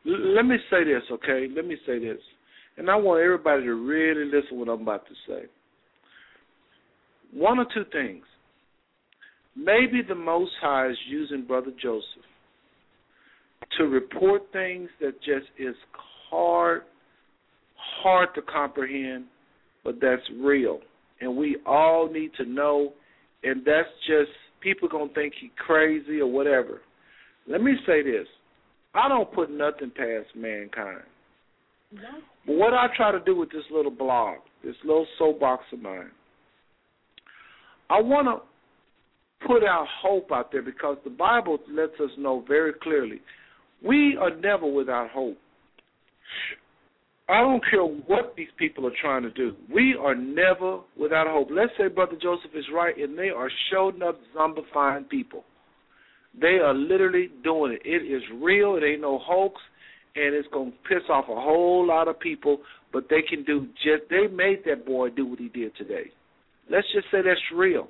Let 0.05 0.45
me 0.45 0.57
say 0.71 0.85
this, 0.85 1.03
okay? 1.11 1.47
Let 1.55 1.67
me 1.67 1.77
say 1.87 1.99
this, 1.99 2.19
and 2.77 2.91
I 2.91 2.97
want 2.97 3.23
everybody 3.23 3.63
to 3.63 3.75
really 3.75 4.27
listen 4.27 4.51
to 4.51 4.55
what 4.57 4.69
I'm 4.69 4.83
about 4.83 5.07
to 5.07 5.15
say. 5.27 5.47
One 7.33 7.59
or 7.59 7.67
two 7.75 7.85
things. 7.91 8.25
Maybe 9.57 10.03
the 10.07 10.15
Most 10.15 10.53
High 10.61 10.91
is 10.91 10.97
using 11.09 11.47
Brother 11.47 11.71
Joseph 11.81 12.05
to 13.79 13.85
report 13.85 14.43
things 14.53 14.89
that 15.01 15.15
just 15.23 15.47
is 15.59 15.75
hard, 16.29 16.83
hard 18.03 18.29
to 18.35 18.43
comprehend, 18.43 19.25
but 19.85 19.95
that's 20.01 20.23
real, 20.41 20.81
and 21.21 21.37
we 21.37 21.57
all 21.67 22.11
need 22.13 22.33
to 22.37 22.45
know. 22.45 22.93
And 23.43 23.63
that's 23.65 23.89
just 24.07 24.31
people 24.61 24.89
gonna 24.89 25.13
think 25.15 25.35
he 25.41 25.51
crazy 25.57 26.21
or 26.21 26.31
whatever. 26.31 26.81
Let 27.47 27.63
me 27.63 27.73
say 27.87 28.03
this: 28.03 28.27
I 28.95 29.09
don't 29.09 29.33
put 29.33 29.51
nothing 29.51 29.91
past 29.91 30.35
mankind. 30.37 31.03
But 32.47 32.57
what 32.57 32.75
I 32.75 32.87
try 32.97 33.13
to 33.13 33.21
do 33.21 33.37
with 33.37 33.51
this 33.51 33.65
little 33.71 33.91
blog, 33.91 34.39
this 34.65 34.77
little 34.85 35.07
soapbox 35.19 35.65
of 35.73 35.81
mine, 35.81 36.11
I 37.91 38.01
want 38.01 38.27
to 38.27 39.47
put 39.47 39.63
our 39.63 39.87
hope 40.03 40.33
out 40.33 40.51
there 40.53 40.63
because 40.63 40.97
the 41.05 41.11
Bible 41.11 41.59
lets 41.71 41.93
us 42.01 42.11
know 42.19 42.45
very 42.49 42.73
clearly 42.83 43.21
we 43.85 44.17
are 44.19 44.35
never 44.35 44.67
without 44.67 45.11
hope. 45.11 45.37
I 47.29 47.41
don't 47.41 47.63
care 47.71 47.83
what 47.83 48.35
these 48.37 48.49
people 48.59 48.87
are 48.87 48.93
trying 49.01 49.23
to 49.23 49.31
do. 49.31 49.55
We 49.73 49.95
are 49.95 50.15
never 50.15 50.81
without 50.99 51.27
hope. 51.27 51.49
Let's 51.51 51.73
say 51.79 51.89
Brother 51.89 52.17
Joseph 52.21 52.51
is 52.55 52.65
right, 52.75 52.97
and 52.99 53.19
they 53.19 53.31
are 53.31 53.51
showing 53.71 54.03
up 54.03 54.19
zombifying 54.37 55.09
people. 55.09 55.45
They 56.41 56.59
are 56.63 56.75
literally 56.75 57.31
doing 57.43 57.73
it. 57.73 57.83
It 57.85 58.05
is 58.05 58.23
real. 58.43 58.77
It 58.77 58.85
ain't 58.85 59.01
no 59.01 59.19
hoax, 59.19 59.61
and 60.17 60.35
it's 60.35 60.49
gonna 60.53 60.73
piss 60.89 61.03
off 61.09 61.25
a 61.29 61.35
whole 61.35 61.87
lot 61.87 62.09
of 62.09 62.19
people. 62.19 62.59
But 62.93 63.09
they 63.09 63.23
can 63.29 63.45
do 63.45 63.67
just. 63.83 64.09
They 64.11 64.27
made 64.27 64.65
that 64.67 64.87
boy 64.87 65.11
do 65.11 65.27
what 65.27 65.39
he 65.39 65.49
did 65.49 65.77
today. 65.77 66.11
Let's 66.71 66.87
just 66.95 67.07
say 67.11 67.19
that's 67.23 67.41
real. 67.55 67.89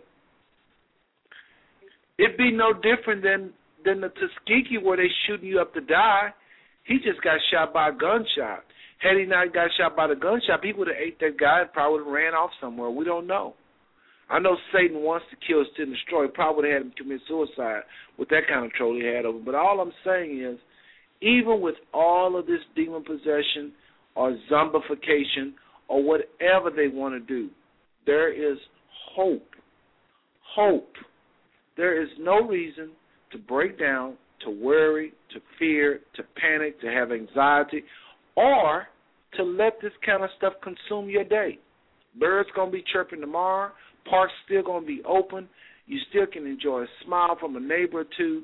It'd 2.18 2.36
be 2.36 2.50
no 2.52 2.72
different 2.72 3.22
than 3.22 3.52
than 3.84 4.00
the 4.00 4.08
Tuskegee 4.08 4.78
where 4.82 4.96
they 4.96 5.08
shooting 5.26 5.48
you 5.48 5.60
up 5.60 5.74
to 5.74 5.80
die. 5.80 6.32
He 6.84 6.98
just 6.98 7.22
got 7.22 7.38
shot 7.50 7.72
by 7.72 7.88
a 7.88 7.92
gunshot. 7.92 8.64
Had 8.98 9.18
he 9.18 9.26
not 9.26 9.52
got 9.52 9.70
shot 9.76 9.96
by 9.96 10.06
the 10.06 10.14
gunshot, 10.14 10.64
he 10.64 10.72
would 10.72 10.88
have 10.88 10.96
ate 10.96 11.18
that 11.20 11.38
guy 11.38 11.60
and 11.60 11.72
probably 11.72 12.10
ran 12.10 12.34
off 12.34 12.50
somewhere. 12.60 12.90
We 12.90 13.04
don't 13.04 13.26
know. 13.26 13.54
I 14.30 14.38
know 14.38 14.56
Satan 14.72 15.00
wants 15.02 15.26
to 15.30 15.36
kill, 15.46 15.64
steal, 15.72 15.86
and 15.86 15.94
destroy. 15.94 16.28
Probably 16.28 16.62
would 16.62 16.70
have 16.70 16.82
had 16.82 16.86
him 16.86 16.94
commit 16.96 17.20
suicide 17.28 17.82
with 18.18 18.28
that 18.30 18.42
kind 18.48 18.64
of 18.64 18.70
control 18.70 18.94
he 18.94 19.06
had 19.06 19.26
over 19.26 19.38
him. 19.38 19.44
But 19.44 19.54
all 19.54 19.80
I'm 19.80 19.92
saying 20.04 20.40
is, 20.40 20.58
even 21.20 21.60
with 21.60 21.76
all 21.92 22.38
of 22.38 22.46
this 22.46 22.60
demon 22.74 23.04
possession 23.04 23.72
or 24.14 24.36
zombification 24.50 25.52
or 25.88 26.02
whatever 26.02 26.70
they 26.74 26.88
want 26.88 27.14
to 27.14 27.20
do, 27.20 27.50
there 28.06 28.32
is 28.32 28.58
hope. 29.14 29.46
Hope. 30.54 30.92
There 31.76 32.02
is 32.02 32.08
no 32.18 32.46
reason 32.46 32.90
to 33.32 33.38
break 33.38 33.78
down, 33.78 34.16
to 34.44 34.50
worry, 34.50 35.12
to 35.32 35.40
fear, 35.58 36.00
to 36.14 36.22
panic, 36.40 36.80
to 36.80 36.86
have 36.86 37.10
anxiety, 37.12 37.82
or 38.36 38.86
to 39.36 39.42
let 39.42 39.80
this 39.82 39.92
kind 40.04 40.22
of 40.22 40.30
stuff 40.38 40.52
consume 40.62 41.10
your 41.10 41.24
day. 41.24 41.58
Birds 42.18 42.48
gonna 42.54 42.70
be 42.70 42.84
chirping 42.92 43.20
tomorrow. 43.20 43.72
Parks 44.08 44.32
still 44.44 44.62
gonna 44.62 44.86
be 44.86 45.02
open. 45.04 45.48
You 45.86 45.98
still 46.10 46.26
can 46.26 46.46
enjoy 46.46 46.82
a 46.82 46.86
smile 47.04 47.36
from 47.38 47.56
a 47.56 47.60
neighbor 47.60 48.00
or 48.00 48.04
two. 48.16 48.42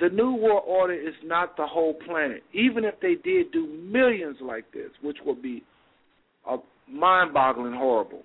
The 0.00 0.08
New 0.10 0.34
World 0.34 0.64
Order 0.66 0.94
is 0.94 1.14
not 1.24 1.56
the 1.56 1.66
whole 1.66 1.94
planet. 1.94 2.42
Even 2.52 2.84
if 2.84 2.94
they 3.00 3.14
did 3.14 3.52
do 3.52 3.66
millions 3.66 4.36
like 4.40 4.70
this, 4.72 4.90
which 5.02 5.18
would 5.24 5.42
be 5.42 5.62
a 6.48 6.56
mind-boggling 6.88 7.74
horrible, 7.74 8.22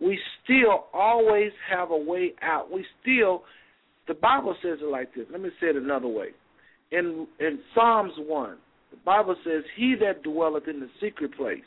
we 0.00 0.18
still 0.44 0.86
always 0.92 1.52
have 1.70 1.90
a 1.90 1.96
way 1.96 2.34
out. 2.42 2.70
We 2.70 2.84
still, 3.02 3.42
the 4.08 4.14
Bible 4.14 4.54
says 4.62 4.78
it 4.82 4.90
like 4.90 5.14
this. 5.14 5.26
Let 5.30 5.40
me 5.40 5.50
say 5.60 5.68
it 5.68 5.76
another 5.76 6.08
way. 6.08 6.28
In 6.92 7.26
in 7.40 7.58
Psalms 7.74 8.12
one, 8.18 8.58
the 8.90 8.98
Bible 9.04 9.36
says, 9.44 9.64
He 9.76 9.94
that 10.00 10.22
dwelleth 10.22 10.68
in 10.68 10.80
the 10.80 10.88
secret 11.00 11.36
place 11.36 11.58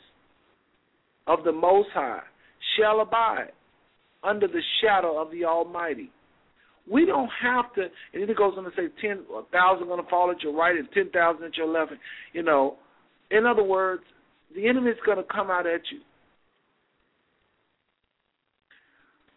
of 1.26 1.44
the 1.44 1.52
Most 1.52 1.88
High 1.92 2.22
shall 2.78 3.00
abide 3.00 3.52
under 4.22 4.46
the 4.46 4.60
shadow 4.82 5.20
of 5.20 5.30
the 5.30 5.44
Almighty. 5.44 6.10
We 6.90 7.06
don't 7.06 7.30
have 7.42 7.72
to, 7.74 7.82
and 7.82 8.22
then 8.22 8.30
it 8.30 8.36
goes 8.36 8.54
on 8.56 8.64
to 8.64 8.70
say, 8.76 8.88
10,000 9.00 9.86
going 9.86 10.02
to 10.02 10.10
fall 10.10 10.30
at 10.30 10.42
your 10.42 10.54
right 10.54 10.76
and 10.76 10.88
10,000 10.92 11.44
at 11.44 11.56
your 11.56 11.68
left. 11.68 11.92
You 12.32 12.42
know, 12.42 12.76
in 13.30 13.46
other 13.46 13.62
words, 13.62 14.02
the 14.54 14.66
enemy 14.68 14.90
is 14.90 14.98
going 15.06 15.18
to 15.18 15.24
come 15.24 15.50
out 15.50 15.66
at 15.66 15.82
you. 15.92 16.00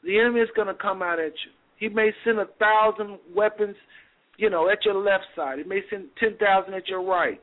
The 0.03 0.19
enemy 0.19 0.41
is 0.41 0.49
going 0.55 0.67
to 0.67 0.73
come 0.73 1.01
out 1.01 1.19
at 1.19 1.31
you. 1.45 1.51
He 1.77 1.89
may 1.89 2.11
send 2.25 2.39
a 2.39 2.47
thousand 2.59 3.19
weapons, 3.35 3.75
you 4.37 4.49
know, 4.49 4.69
at 4.69 4.83
your 4.83 4.95
left 4.95 5.25
side. 5.35 5.59
He 5.59 5.63
may 5.63 5.81
send 5.89 6.05
10,000 6.19 6.73
at 6.73 6.87
your 6.87 7.03
right. 7.03 7.39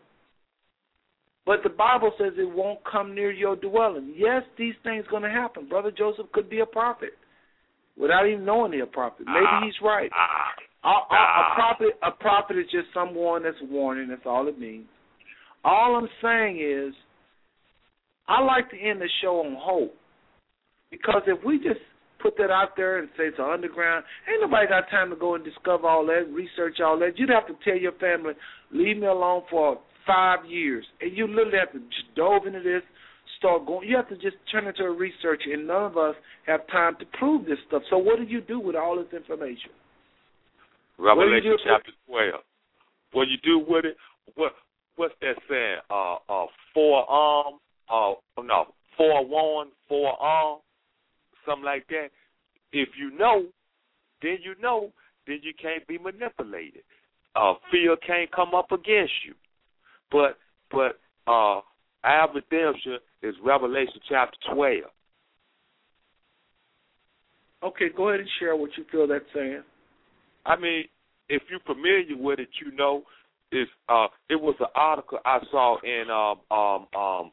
But 1.46 1.62
the 1.62 1.70
Bible 1.70 2.12
says 2.18 2.32
it 2.36 2.48
won't 2.48 2.80
come 2.90 3.14
near 3.14 3.32
your 3.32 3.56
dwelling. 3.56 4.14
Yes, 4.16 4.42
these 4.58 4.74
things 4.84 5.04
going 5.10 5.22
to 5.22 5.30
happen. 5.30 5.68
Brother 5.68 5.90
Joseph 5.96 6.26
could 6.32 6.50
be 6.50 6.60
a 6.60 6.66
prophet 6.66 7.10
without 7.96 8.26
even 8.26 8.44
knowing 8.44 8.72
he's 8.72 8.82
a 8.82 8.86
prophet. 8.86 9.26
Maybe 9.26 9.46
uh, 9.46 9.64
he's 9.64 9.74
right. 9.82 10.10
Uh, 10.12 10.88
a, 10.88 10.88
a, 10.88 10.92
a 10.92 11.54
prophet, 11.54 11.88
a 12.02 12.10
prophet 12.10 12.58
is 12.58 12.66
just 12.70 12.86
someone 12.94 13.42
that's 13.42 13.56
warning. 13.68 14.08
That's 14.08 14.22
all 14.24 14.48
it 14.48 14.58
means. 14.58 14.86
All 15.64 15.96
I'm 15.96 16.08
saying 16.22 16.60
is, 16.60 16.94
I 18.28 18.42
like 18.42 18.70
to 18.70 18.78
end 18.78 19.00
the 19.00 19.08
show 19.22 19.40
on 19.40 19.56
hope 19.58 19.94
because 20.90 21.22
if 21.26 21.44
we 21.44 21.58
just 21.58 21.80
put 22.22 22.36
that 22.38 22.50
out 22.50 22.76
there 22.76 22.98
and 22.98 23.08
say 23.16 23.24
it's 23.24 23.38
underground, 23.42 24.04
ain't 24.28 24.40
nobody 24.40 24.68
got 24.68 24.88
time 24.90 25.10
to 25.10 25.16
go 25.16 25.34
and 25.34 25.44
discover 25.44 25.86
all 25.86 26.06
that, 26.06 26.30
research 26.32 26.78
all 26.82 26.98
that. 27.00 27.18
You'd 27.18 27.30
have 27.30 27.46
to 27.48 27.56
tell 27.64 27.76
your 27.76 27.92
family, 27.92 28.34
leave 28.72 28.98
me 28.98 29.06
alone 29.06 29.42
for 29.50 29.78
five 30.06 30.44
years, 30.46 30.84
and 31.00 31.16
you 31.16 31.26
literally 31.26 31.58
have 31.58 31.72
to 31.72 31.78
just 31.78 32.14
dove 32.16 32.46
into 32.46 32.60
this, 32.60 32.82
start 33.38 33.66
going. 33.66 33.88
You 33.88 33.96
have 33.96 34.08
to 34.08 34.16
just 34.16 34.36
turn 34.50 34.66
into 34.66 34.82
a 34.84 34.90
researcher, 34.90 35.52
and 35.52 35.66
none 35.66 35.84
of 35.84 35.96
us 35.96 36.14
have 36.46 36.66
time 36.68 36.96
to 37.00 37.06
prove 37.18 37.46
this 37.46 37.58
stuff. 37.68 37.82
So, 37.90 37.98
what 37.98 38.18
do 38.18 38.24
you 38.24 38.40
do 38.40 38.60
with 38.60 38.76
all 38.76 38.96
this 38.96 39.12
information? 39.14 39.70
Revelation 40.98 41.56
chapter 41.64 41.92
twelve. 42.06 42.42
What 43.12 43.28
you 43.28 43.38
do 43.42 43.64
with 43.66 43.84
it? 43.84 43.96
What 44.34 44.52
what's 44.96 45.14
that 45.20 45.36
saying? 45.48 45.78
Uh, 45.90 46.16
uh, 46.28 46.46
forearm. 46.74 47.54
Uh, 47.88 48.14
no, 48.42 48.66
forewarn, 48.96 49.68
forearm, 49.88 50.60
something 51.44 51.64
like 51.64 51.86
that. 51.88 52.08
If 52.72 52.90
you 52.98 53.16
know, 53.18 53.46
then 54.22 54.38
you 54.42 54.54
know. 54.62 54.92
Then 55.26 55.40
you 55.42 55.52
can't 55.60 55.86
be 55.86 55.98
manipulated. 55.98 56.82
Uh, 57.36 57.52
fear 57.70 57.94
can't 58.04 58.32
come 58.32 58.54
up 58.54 58.72
against 58.72 59.12
you. 59.24 59.34
But 60.10 60.38
but 60.70 60.98
uh 61.26 61.60
our 62.02 62.32
redemption 62.34 62.98
is 63.22 63.34
Revelation 63.44 64.00
chapter 64.08 64.36
twelve. 64.52 64.90
Okay, 67.62 67.88
go 67.94 68.08
ahead 68.08 68.20
and 68.20 68.28
share 68.38 68.56
what 68.56 68.70
you 68.78 68.84
feel 68.90 69.06
that's 69.06 69.24
saying. 69.34 69.62
I 70.46 70.56
mean, 70.56 70.84
if 71.28 71.42
you're 71.50 71.60
familiar 71.60 72.16
with 72.16 72.38
it, 72.38 72.48
you 72.64 72.74
know 72.74 73.02
it's 73.52 73.70
uh 73.88 74.06
it 74.28 74.40
was 74.40 74.54
an 74.60 74.66
article 74.74 75.18
I 75.24 75.38
saw 75.50 75.76
in 75.82 76.10
um 76.10 76.56
um 76.56 77.00
um 77.00 77.30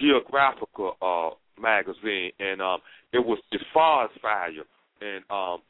Geographical 0.00 0.96
uh 1.00 1.30
magazine 1.60 2.32
and 2.38 2.60
um 2.60 2.78
it 3.12 3.24
was 3.24 3.38
the 3.52 3.58
forest 3.72 4.14
fire 4.20 4.50
and 5.00 5.24
um 5.30 5.60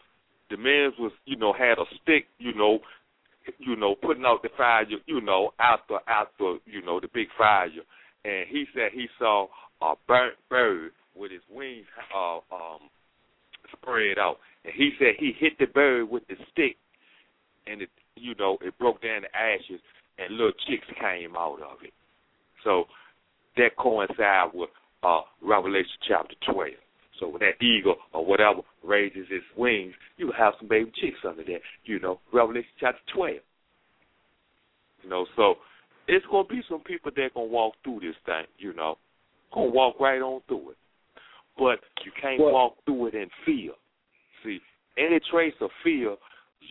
the 0.51 0.57
man 0.57 0.93
was 0.99 1.13
you 1.27 1.37
know 1.37 1.53
had 1.53 1.79
a 1.79 1.85
stick 2.03 2.27
you 2.39 2.55
know 2.55 2.79
you 3.59 3.77
know, 3.77 3.94
putting 3.94 4.24
out 4.24 4.43
the 4.43 4.48
fire, 4.56 4.85
you 5.06 5.20
know, 5.20 5.52
after 5.59 5.98
after 6.09 6.56
you 6.66 6.82
know 6.85 7.01
the 7.01 7.09
big 7.12 7.28
fire, 7.36 7.68
and 8.24 8.48
he 8.48 8.64
said 8.74 8.90
he 8.93 9.06
saw 9.18 9.47
a 9.82 9.94
burnt 10.06 10.35
bird 10.48 10.93
with 11.14 11.31
his 11.31 11.43
wings 11.51 11.86
uh, 12.14 12.36
um, 12.55 12.90
spread 13.73 14.18
out, 14.18 14.36
and 14.64 14.73
he 14.77 14.90
said 14.98 15.14
he 15.18 15.32
hit 15.39 15.59
the 15.59 15.66
bird 15.66 16.10
with 16.10 16.27
the 16.28 16.35
stick, 16.52 16.77
and 17.66 17.82
it 17.82 17.90
you 18.16 18.35
know 18.39 18.59
it 18.60 18.77
broke 18.78 19.02
down 19.02 19.23
the 19.23 19.36
ashes, 19.36 19.81
and 20.18 20.36
little 20.36 20.52
chicks 20.68 20.86
came 21.01 21.36
out 21.36 21.60
of 21.62 21.78
it. 21.82 21.93
So 22.64 22.85
that 23.56 23.77
coincides 23.77 24.52
with 24.55 24.70
uh, 25.02 25.23
Revelation 25.43 25.90
chapter 26.09 26.35
twelve. 26.51 26.86
So 27.21 27.29
when 27.29 27.41
that 27.41 27.65
eagle 27.65 27.97
or 28.13 28.25
whatever 28.25 28.61
raises 28.85 29.27
its 29.31 29.45
wings, 29.57 29.95
you 30.17 30.33
have 30.37 30.55
some 30.59 30.69
baby 30.69 30.93
chicks 31.01 31.19
under 31.27 31.45
there. 31.45 31.61
You 31.85 32.01
know, 32.01 32.21
Revelation 32.33 32.71
chapter 32.79 33.01
twelve. 33.15 33.41
You 35.03 35.11
know, 35.11 35.27
so 35.37 35.55
it's 36.09 36.27
gonna 36.31 36.49
be 36.49 36.63
some 36.69 36.81
people 36.81 37.11
that 37.15 37.35
gonna 37.35 37.47
walk 37.47 37.75
through 37.85 38.01
this 38.01 38.17
thing. 38.25 38.45
You 38.59 38.75
know, 38.75 38.99
gonna 39.53 39.71
walk 39.71 40.01
right 40.01 40.21
on 40.21 40.41
through 40.49 40.71
it. 40.71 40.77
But 41.57 41.81
you 42.05 42.13
can't 42.21 42.41
well, 42.41 42.53
walk 42.53 42.77
through 42.85 43.07
it 43.09 43.15
in 43.15 43.29
fear. 43.45 43.73
See, 44.45 44.61
any 44.99 45.19
trace 45.31 45.55
of 45.61 45.71
fear, 45.83 46.17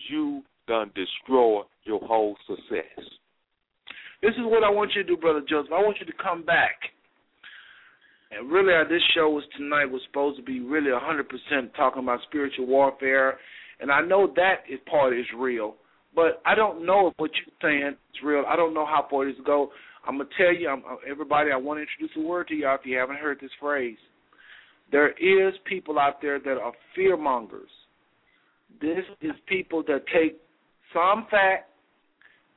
you 0.10 0.44
done 0.68 0.92
destroy 0.96 1.62
your 1.84 2.00
whole 2.00 2.36
success. 2.48 3.06
This 4.22 4.34
is 4.34 4.44
what 4.44 4.64
I 4.64 4.70
want 4.70 4.92
you 4.96 5.04
to 5.04 5.08
do, 5.08 5.18
brother 5.18 5.42
Joseph. 5.48 5.72
I 5.72 5.82
want 5.82 5.98
you 6.00 6.06
to 6.06 6.14
come 6.22 6.44
back 6.44 6.76
and 8.31 8.52
really, 8.52 8.73
uh, 8.73 8.88
this 8.88 9.02
show 9.14 9.30
was 9.30 9.43
tonight 9.57 9.85
was 9.85 10.02
supposed 10.07 10.38
to 10.38 10.43
be 10.43 10.60
really 10.60 10.91
100% 10.91 11.76
talking 11.76 12.03
about 12.03 12.19
spiritual 12.27 12.65
warfare, 12.65 13.38
and 13.80 13.91
I 13.91 14.02
know 14.02 14.31
that 14.35 14.64
is 14.69 14.80
part 14.89 15.18
is 15.18 15.26
real, 15.38 15.76
but 16.15 16.41
I 16.45 16.56
don't 16.56 16.85
know 16.85 17.07
if 17.07 17.14
what 17.18 17.31
you're 17.34 17.69
saying 17.69 17.93
is 17.93 18.23
real. 18.23 18.43
I 18.47 18.56
don't 18.56 18.73
know 18.73 18.85
how 18.85 19.06
far 19.10 19.26
this 19.26 19.35
go. 19.45 19.69
I'm 20.07 20.18
gonna 20.18 20.30
tell 20.38 20.53
you, 20.53 20.69
I'm, 20.69 20.84
uh, 20.89 20.97
everybody, 21.10 21.52
I 21.52 21.57
want 21.57 21.77
to 21.77 21.81
introduce 21.81 22.15
a 22.18 22.27
word 22.27 22.47
to 22.49 22.56
y'all 22.56 22.76
if 22.76 22.85
you 22.85 22.97
haven't 22.97 23.18
heard 23.18 23.39
this 23.41 23.52
phrase. 23.60 23.97
There 24.91 25.10
is 25.11 25.53
people 25.65 25.99
out 25.99 26.22
there 26.22 26.39
that 26.39 26.57
are 26.57 26.73
fear 26.95 27.18
mongers. 27.18 27.69
This 28.81 29.03
is 29.22 29.31
people 29.47 29.84
that 29.88 30.06
take 30.14 30.38
some 30.93 31.27
fact 31.30 31.69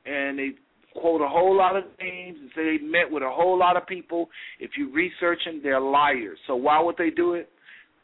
and 0.05 0.37
they 0.37 0.51
quote 0.95 1.21
a 1.21 1.27
whole 1.27 1.55
lot 1.55 1.75
of 1.75 1.83
names 2.01 2.37
and 2.39 2.49
say 2.55 2.77
they 2.77 2.83
met 2.83 3.09
with 3.09 3.23
a 3.23 3.29
whole 3.29 3.57
lot 3.57 3.77
of 3.77 3.85
people. 3.87 4.29
If 4.59 4.71
you 4.77 4.91
research 4.93 5.39
them, 5.45 5.61
they're 5.63 5.79
liars. 5.79 6.39
So 6.47 6.55
why 6.55 6.81
would 6.81 6.95
they 6.97 7.09
do 7.09 7.33
it? 7.33 7.49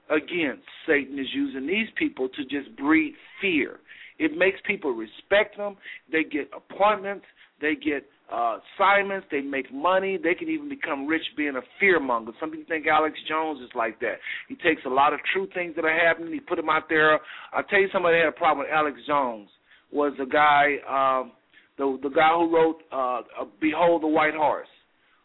again, 0.09 0.59
Satan 0.87 1.17
is 1.19 1.27
using 1.33 1.67
these 1.67 1.87
people 1.97 2.29
to 2.29 2.43
just 2.43 2.75
breed 2.77 3.13
fear. 3.41 3.79
It 4.17 4.37
makes 4.37 4.57
people 4.65 4.91
respect 4.91 5.57
them. 5.57 5.75
They 6.11 6.23
get 6.23 6.49
appointments. 6.55 7.25
They 7.61 7.75
get 7.75 8.05
uh, 8.31 8.57
assignments. 8.77 9.27
They 9.29 9.41
make 9.41 9.73
money. 9.73 10.17
They 10.21 10.35
can 10.35 10.49
even 10.49 10.69
become 10.69 11.07
rich 11.07 11.23
being 11.35 11.55
a 11.55 11.61
fear 11.79 11.99
monger. 11.99 12.31
Some 12.39 12.51
people 12.51 12.65
think 12.67 12.87
Alex 12.87 13.17
Jones 13.27 13.61
is 13.61 13.69
like 13.75 13.99
that. 13.99 14.15
He 14.47 14.55
takes 14.55 14.81
a 14.85 14.89
lot 14.89 15.13
of 15.13 15.19
true 15.33 15.47
things 15.53 15.75
that 15.75 15.85
are 15.85 15.97
happening. 15.97 16.33
He 16.33 16.39
put 16.39 16.55
them 16.55 16.69
out 16.69 16.83
there. 16.87 17.19
I'll 17.53 17.63
tell 17.69 17.79
you 17.79 17.89
somebody 17.91 18.17
had 18.17 18.27
a 18.27 18.31
problem 18.31 18.65
with 18.65 18.73
Alex 18.73 18.97
Jones 19.07 19.49
was 19.91 20.13
a 20.21 20.25
guy, 20.25 20.75
um, 20.89 21.31
the 21.77 21.99
the 22.01 22.09
guy 22.09 22.31
who 22.33 22.53
wrote 22.53 22.77
uh, 22.91 23.21
uh, 23.41 23.45
"Behold 23.59 24.03
the 24.03 24.07
White 24.07 24.33
Horse," 24.35 24.67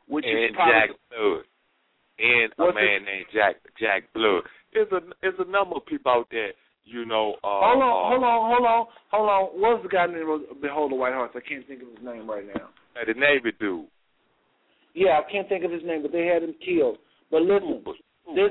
which 0.09 0.25
and 0.25 0.45
is 0.45 0.51
probably 0.55 0.75
Jack 0.75 0.91
Blue, 1.11 1.43
and 2.19 2.53
a 2.59 2.75
man 2.75 3.05
named 3.05 3.27
Jack 3.33 3.57
Jack 3.79 4.05
Blue. 4.15 4.41
There's 4.73 4.91
a 4.93 5.01
there's 5.23 5.39
a 5.39 5.51
number 5.51 5.77
of 5.77 5.87
people 5.87 6.13
out 6.13 6.29
there, 6.31 6.53
you 6.85 7.05
know. 7.05 7.35
Uh, 7.45 7.61
hold 7.63 7.83
on, 7.83 7.91
uh, 7.91 8.09
hold 8.09 8.25
on, 8.25 8.51
hold 8.51 8.67
on, 8.67 8.87
hold 9.11 9.29
on. 9.29 9.61
What's 9.61 9.83
the 9.83 9.89
guy 9.89 10.07
named 10.07 10.61
"Behold 10.61 10.93
the 10.93 10.97
White 10.97 11.15
Horse"? 11.15 11.31
I 11.35 11.41
can't 11.41 11.67
think 11.67 11.83
of 11.83 11.89
his 11.89 12.05
name 12.05 12.29
right 12.29 12.47
now. 12.47 12.71
uh, 12.97 13.05
the 13.07 13.15
Navy 13.15 13.53
dude. 13.59 13.87
Yeah, 14.95 15.21
I 15.25 15.31
can't 15.31 15.49
think 15.49 15.65
of 15.65 15.71
his 15.71 15.83
name, 15.85 16.03
but 16.03 16.13
they 16.13 16.27
had 16.27 16.43
him 16.43 16.55
killed. 16.65 16.99
But 17.31 17.43
listen, 17.43 17.83
this 18.35 18.51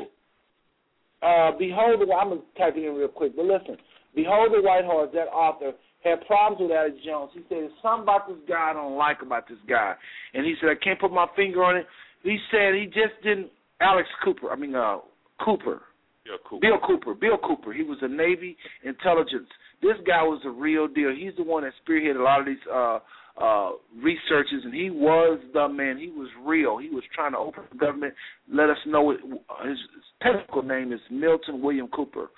uh 1.22 1.52
Behold 1.60 2.00
the 2.00 2.14
I'm 2.14 2.30
gonna 2.30 2.42
type 2.58 2.76
it 2.78 2.86
in 2.88 2.96
real 2.96 3.10
quick, 3.10 3.36
but 3.36 3.46
listen, 3.46 3.76
Behold 4.16 4.54
the 4.54 4.62
White 4.62 4.86
Horse, 4.86 5.10
that 5.14 5.28
author 5.28 5.74
had 6.04 6.26
problems 6.26 6.62
with 6.62 6.72
Alex 6.72 6.96
Jones. 7.06 7.32
He 7.34 7.42
said 7.50 7.68
there's 7.68 7.72
something 7.82 8.04
about 8.04 8.28
this 8.28 8.38
guy 8.48 8.72
I 8.72 8.74
don't 8.74 8.98
like 8.98 9.22
about 9.22 9.48
this 9.48 9.58
guy. 9.68 9.96
And 10.34 10.46
he 10.46 10.56
said 10.60 10.70
I 10.70 10.76
can't 10.82 11.00
put 11.00 11.12
my 11.12 11.28
finger 11.36 11.64
on 11.64 11.78
it. 11.78 11.86
He 12.24 12.38
said 12.52 12.74
he 12.74 12.86
just 12.86 13.22
didn't 13.24 13.50
Alex 13.82 14.08
Cooper, 14.24 14.52
I 14.52 14.56
mean 14.56 14.76
uh 14.76 14.98
Cooper. 15.44 15.82
Yeah, 16.26 16.38
cool. 16.48 16.60
Bill 16.60 16.78
Cooper. 16.86 17.14
Bill 17.14 17.38
Cooper. 17.38 17.74
He 17.74 17.84
was 17.84 17.98
a 18.02 18.08
Navy 18.08 18.56
intelligence. 18.84 19.48
This 19.82 19.96
guy 20.06 20.22
was 20.22 20.42
a 20.46 20.50
real 20.50 20.88
deal. 20.88 21.14
He's 21.16 21.36
the 21.38 21.44
one 21.44 21.64
that 21.64 21.74
spearheaded 21.84 22.20
a 22.20 22.24
lot 22.24 22.42
of 22.42 22.46
these 22.46 22.58
uh 22.72 23.00
uh 23.42 23.72
researches 24.02 24.64
and 24.64 24.74
he 24.74 24.90
was 24.90 25.40
the 25.54 25.68
man. 25.68 25.98
He 25.98 26.10
was 26.10 26.30
real. 26.46 26.78
He 26.78 26.90
was 26.90 27.04
trying 27.14 27.34
to 27.34 27.38
open 27.38 27.64
the 27.72 27.78
government, 27.78 28.14
let 28.52 28.70
us 28.70 28.78
know 28.86 29.12
it, 29.12 29.20
his 29.68 29.78
technical 30.22 30.62
name 30.62 30.94
is 30.94 31.00
Milton 31.10 31.62
William 31.62 31.88
Cooper. 31.88 32.30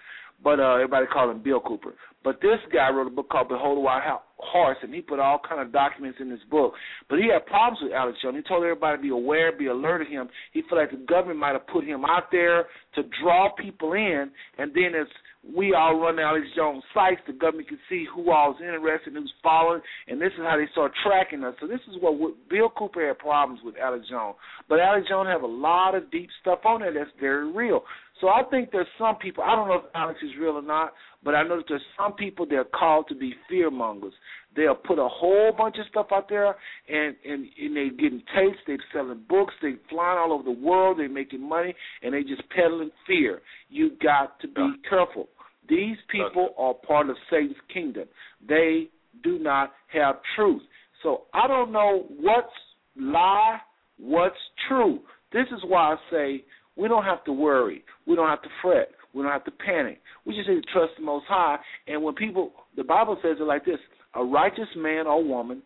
But 0.44 0.60
uh 0.60 0.76
everybody 0.76 1.06
called 1.08 1.36
him 1.36 1.44
Bill 1.44 1.60
Cooper. 1.60 1.94
But 2.24 2.40
this 2.42 2.60
guy 2.72 2.90
wrote 2.90 3.08
a 3.08 3.10
book 3.10 3.30
called 3.30 3.50
Behold 3.50 3.84
Ho- 3.84 4.22
Horse, 4.38 4.78
and 4.84 4.94
he 4.94 5.02
put 5.02 5.20
all 5.20 5.40
kind 5.48 5.60
of 5.60 5.72
documents 5.72 6.20
in 6.22 6.30
his 6.30 6.40
book. 6.52 6.74
But 7.10 7.18
he 7.18 7.30
had 7.32 7.46
problems 7.48 7.80
with 7.82 7.94
Alex 7.94 8.20
Jones. 8.22 8.38
He 8.38 8.44
told 8.48 8.64
everybody 8.64 8.98
to 8.98 9.02
be 9.02 9.10
aware, 9.10 9.52
be 9.52 9.68
alert 9.68 10.02
of 10.04 10.08
him. 10.08 10.30
He 10.54 10.62
felt 10.70 10.82
like 10.82 10.92
the 10.92 11.06
government 11.08 11.40
might 11.40 11.54
have 11.54 11.66
put 11.68 11.84
him 11.84 12.06
out 12.06 12.32
there 12.32 12.66
to 12.96 13.04
draw 13.24 13.50
people 13.56 13.94
in, 13.94 14.30
and 14.60 14.72
then 14.74 14.94
as 15.00 15.08
we 15.56 15.74
all 15.74 16.00
run 16.00 16.20
Alex 16.20 16.46
Jones 16.56 16.84
sites, 16.94 17.22
the 17.26 17.34
government 17.34 17.68
can 17.68 17.80
see 17.90 18.06
who 18.14 18.30
all 18.30 18.52
is 18.52 18.62
interested, 18.62 19.16
and 19.16 19.24
who's 19.24 19.34
following, 19.42 19.82
and 20.08 20.22
this 20.22 20.32
is 20.34 20.44
how 20.44 20.58
they 20.58 20.72
start 20.72 20.92
tracking 21.04 21.44
us. 21.44 21.56
So 21.60 21.66
this 21.66 21.82
is 21.90 21.98
what 22.00 22.14
Bill 22.50 22.70
Cooper 22.78 23.08
had 23.08 23.18
problems 23.18 23.62
with 23.64 23.76
Alex 23.82 24.06
Jones. 24.08 24.36
But 24.70 24.80
Alex 24.80 25.08
Jones 25.10 25.30
have 25.30 25.42
a 25.42 25.48
lot 25.48 25.96
of 25.96 26.12
deep 26.12 26.30
stuff 26.42 26.60
on 26.66 26.82
there 26.82 26.94
that's 26.94 27.10
very 27.20 27.52
real. 27.52 27.82
So 28.22 28.30
I 28.30 28.44
think 28.52 28.70
there's 28.72 28.88
some 29.00 29.16
people. 29.16 29.44
I 29.44 29.56
don't 29.56 29.68
know 29.68 29.76
if 29.76 29.86
Alex 29.96 30.20
is 30.24 30.30
real 30.40 30.52
or 30.52 30.62
not, 30.62 30.94
but 31.24 31.34
I 31.34 31.42
know 31.42 31.58
that 31.58 31.66
there's 31.68 31.82
some 32.00 32.14
people 32.14 32.46
that 32.46 32.56
are 32.56 32.64
called 32.66 33.08
to 33.10 33.16
be 33.16 33.34
fear 33.50 33.72
mongers. 33.72 34.14
They'll 34.56 34.76
put 34.76 35.00
a 35.00 35.08
whole 35.08 35.52
bunch 35.58 35.78
of 35.80 35.88
stuff 35.90 36.08
out 36.12 36.30
there, 36.30 36.56
and 36.88 37.16
and, 37.26 37.48
and 37.60 37.76
they 37.76 37.90
getting 37.90 38.22
tapes. 38.36 38.60
They're 38.68 38.78
selling 38.94 39.24
books. 39.28 39.54
they're 39.62 39.80
flying 39.90 40.20
all 40.20 40.34
over 40.34 40.44
the 40.44 40.52
world. 40.52 41.00
They're 41.00 41.10
making 41.10 41.48
money, 41.48 41.74
and 42.04 42.14
they're 42.14 42.22
just 42.22 42.44
peddling 42.56 42.92
fear. 43.08 43.42
You 43.70 43.92
got 44.02 44.40
to 44.42 44.48
be 44.48 44.74
careful. 44.88 45.28
These 45.68 45.98
people 46.10 46.50
are 46.58 46.74
part 46.74 47.10
of 47.10 47.16
Satan's 47.30 47.56
kingdom. 47.74 48.06
They 48.48 48.90
do 49.24 49.40
not 49.40 49.72
have 49.94 50.18
truth. 50.36 50.62
So 51.02 51.24
I 51.34 51.48
don't 51.48 51.72
know 51.72 52.06
what's 52.20 52.48
lie, 52.96 53.58
what's 53.98 54.36
true. 54.68 55.00
This 55.34 55.48
is 55.52 55.62
why 55.66 55.94
I 55.94 55.96
say 56.12 56.44
we 56.76 56.88
don't 56.88 57.04
have 57.04 57.24
to 57.26 57.34
worry. 57.34 57.84
We 58.08 58.16
don't 58.16 58.30
have 58.30 58.42
to 58.44 58.50
fret. 58.62 58.90
We 59.14 59.24
don't 59.24 59.32
have 59.32 59.44
to 59.46 59.52
panic. 59.52 60.00
We 60.26 60.36
just 60.36 60.48
need 60.48 60.62
to 60.62 60.72
trust 60.72 60.94
the 60.98 61.04
Most 61.04 61.26
High. 61.28 61.58
And 61.88 62.02
when 62.04 62.16
people, 62.16 62.54
the 62.78 62.84
Bible 62.84 63.18
says 63.22 63.38
it 63.40 63.44
like 63.44 63.66
this: 63.66 63.80
a 64.16 64.24
righteous 64.24 64.70
man 64.76 65.08
or 65.08 65.24
woman, 65.24 65.62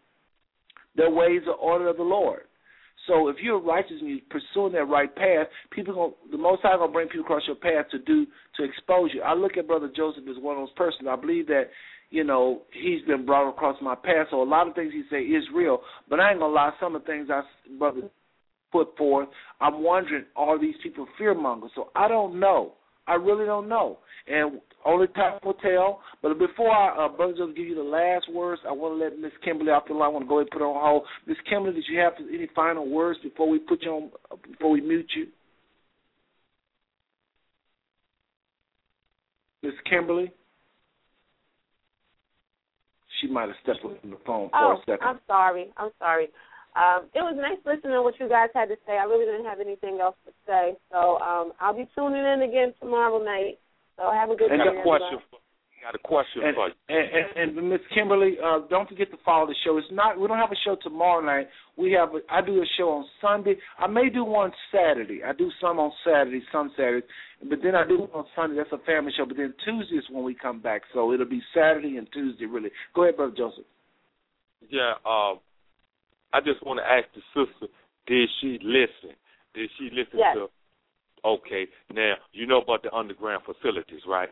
their 0.96 1.12
ways 1.12 1.42
are 1.48 1.54
ordered 1.54 1.90
of 1.90 1.98
the 1.98 2.04
Lord. 2.04 2.42
So 3.08 3.28
if 3.28 3.38
you're 3.42 3.62
righteous 3.62 3.98
and 4.02 4.10
you're 4.10 4.20
pursuing 4.30 4.74
that 4.74 4.86
right 4.86 5.14
path, 5.16 5.48
people 5.72 5.94
gonna 5.94 6.32
the 6.32 6.38
Most 6.38 6.64
High 6.64 6.78
gonna 6.78 6.92
bring 6.92 7.08
people 7.08 7.26
across 7.26 7.44
your 7.46 7.56
path 7.56 7.90
to 7.92 8.00
do 8.00 8.26
to 8.58 8.64
expose 8.64 9.12
you. 9.14 9.22
I 9.22 9.34
look 9.34 9.58
at 9.58 9.68
Brother 9.68 9.92
Joseph 9.96 10.24
as 10.30 10.42
one 10.42 10.58
of 10.58 10.62
those 10.62 10.76
persons. 10.76 11.08
I 11.10 11.16
believe 11.16 11.48
that 11.48 11.66
you 12.10 12.24
know 12.24 12.64
he's 12.74 13.02
been 13.04 13.26
brought 13.26 13.50
across 13.50 13.78
my 13.82 13.96
path. 13.96 14.28
So 14.32 14.42
a 14.42 14.44
lot 14.44 14.68
of 14.68 14.74
things 14.74 14.92
he 14.92 15.04
say 15.12 15.22
is 15.22 15.44
real, 15.54 15.82
but 16.10 16.20
I 16.20 16.32
ain't 16.32 16.40
gonna 16.40 16.54
lie. 16.54 16.72
Some 16.80 16.96
of 16.96 17.04
the 17.04 17.08
things 17.08 17.28
I 17.30 17.42
brother 17.78 18.10
put 18.72 18.96
forth, 18.98 19.30
I'm 19.62 19.84
wondering 19.84 20.26
are 20.36 20.60
these 20.60 20.76
people 20.84 21.08
fear 21.18 21.34
mongers? 21.34 21.72
So 21.76 21.90
I 21.96 22.08
don't 22.08 22.40
know. 22.40 22.74
I 23.08 23.14
really 23.14 23.46
don't 23.46 23.70
know, 23.70 24.00
and 24.28 24.60
only 24.84 25.06
time 25.10 25.38
will 25.44 25.54
tell. 25.54 26.02
But 26.24 26.40
before 26.40 26.72
I, 26.72 27.06
uh, 27.06 27.10
brother, 27.10 27.34
just 27.38 27.56
give 27.56 27.68
you 27.68 27.76
the 27.76 27.84
last 27.84 28.26
words, 28.34 28.62
I 28.68 28.72
want 28.72 28.98
to 28.98 29.04
let 29.04 29.20
Miss 29.20 29.32
Kimberly 29.44 29.70
off 29.70 29.84
the 29.88 29.94
line. 29.94 30.08
I 30.08 30.08
want 30.10 30.26
to 30.26 30.28
go 30.28 30.40
ahead 30.40 30.48
and 30.48 30.52
put 30.52 30.62
her 30.62 30.68
on 30.68 30.82
hold. 30.84 31.04
Miss 31.28 31.38
Kimberly, 31.48 31.76
did 31.76 31.86
you 31.88 32.00
have 32.00 32.14
any 32.18 32.50
final 32.56 32.90
words 32.90 33.20
before 33.22 33.48
we 33.48 33.60
put 33.60 33.84
you 33.84 33.92
on? 33.92 34.12
Before 34.52 34.72
we 34.72 34.82
mute 34.82 35.10
you, 35.16 35.28
Miss 39.62 39.74
Kimberly. 39.88 40.32
She 43.22 43.28
might 43.28 43.48
have 43.48 43.56
stepped 43.64 43.84
away 43.84 43.98
from 44.02 44.12
the 44.12 44.18
phone 44.26 44.50
for 44.50 44.58
Oh, 44.58 44.72
a 44.74 44.80
second. 44.80 45.08
I'm 45.08 45.20
sorry. 45.28 45.72
I'm 45.78 45.92
sorry. 46.00 46.28
Um, 46.76 47.08
it 47.16 47.24
was 47.24 47.40
nice 47.40 47.58
listening 47.64 47.96
to 47.96 48.04
what 48.04 48.20
you 48.20 48.28
guys 48.28 48.50
had 48.54 48.68
to 48.68 48.76
say. 48.86 49.00
I 49.00 49.08
really 49.08 49.26
didn't 49.26 49.48
have 49.48 49.60
anything 49.64 50.00
else 50.02 50.16
to 50.28 50.32
say. 50.46 50.76
So 50.92 51.18
um, 51.24 51.54
I'll 51.60 51.76
be 51.76 51.88
tuning 51.96 52.24
in 52.24 52.44
again 52.44 52.74
tomorrow 52.80 53.24
night. 53.24 53.60
So 53.96 54.12
have 54.12 54.30
a 54.30 54.36
good 54.36 54.52
I 54.52 54.58
night. 54.58 54.76
got 54.76 54.80
a 54.80 54.84
question. 54.84 55.20
For, 55.32 55.40
got 55.86 55.96
a 55.96 56.04
question 56.04 56.42
And, 56.44 56.56
for 56.56 56.68
you. 56.68 56.76
and, 56.90 57.58
and 57.58 57.70
Miss 57.70 57.80
Kimberly, 57.94 58.36
uh, 58.44 58.68
don't 58.70 58.90
forget 58.90 59.10
to 59.12 59.18
follow 59.24 59.48
the 59.48 59.56
show. 59.64 59.78
It's 59.78 59.88
not 59.92 60.20
we 60.20 60.28
don't 60.28 60.38
have 60.38 60.52
a 60.52 60.60
show 60.66 60.76
tomorrow 60.84 61.24
night. 61.24 61.48
We 61.78 61.94
have 61.94 62.10
a, 62.12 62.20
I 62.30 62.42
do 62.46 62.60
a 62.60 62.66
show 62.78 62.90
on 62.90 63.06
Sunday. 63.22 63.56
I 63.80 63.88
may 63.88 64.10
do 64.10 64.26
one 64.26 64.52
Saturday. 64.74 65.22
I 65.26 65.32
do 65.32 65.50
some 65.62 65.80
on 65.80 65.92
Saturday, 66.04 66.44
some 66.52 66.72
Saturdays, 66.76 67.08
but 67.48 67.60
then 67.64 67.76
I 67.76 67.88
do 67.88 68.00
one 68.00 68.10
on 68.14 68.26
Sunday. 68.36 68.58
That's 68.58 68.72
a 68.74 68.84
family 68.86 69.14
show. 69.16 69.26
But 69.26 69.38
then 69.38 69.54
Tuesday 69.64 69.96
is 69.96 70.04
when 70.12 70.26
we 70.26 70.36
come 70.36 70.60
back. 70.60 70.82
So 70.94 71.14
it'll 71.14 71.26
be 71.26 71.42
Saturday 71.54 71.96
and 71.98 72.08
Tuesday 72.12 72.46
really. 72.46 72.70
Go 72.94 73.04
ahead, 73.04 73.16
brother 73.16 73.34
Joseph. 73.38 73.64
Yeah, 74.70 74.94
um, 75.06 75.40
I 76.34 76.42
just 76.42 76.64
want 76.66 76.80
to 76.80 76.86
ask 76.86 77.06
the 77.14 77.22
sister, 77.34 77.68
did 78.08 78.30
she 78.42 78.60
listen? 78.62 79.16
Did 79.54 79.70
she 79.78 79.90
listen 79.92 80.20
Yes. 80.20 80.36
to? 80.36 80.50
Okay, 81.24 81.68
now 81.92 82.14
you 82.34 82.46
know 82.46 82.62
about 82.62 82.84
the 82.84 82.94
underground 82.94 83.44
facilities, 83.46 84.02
right? 84.08 84.30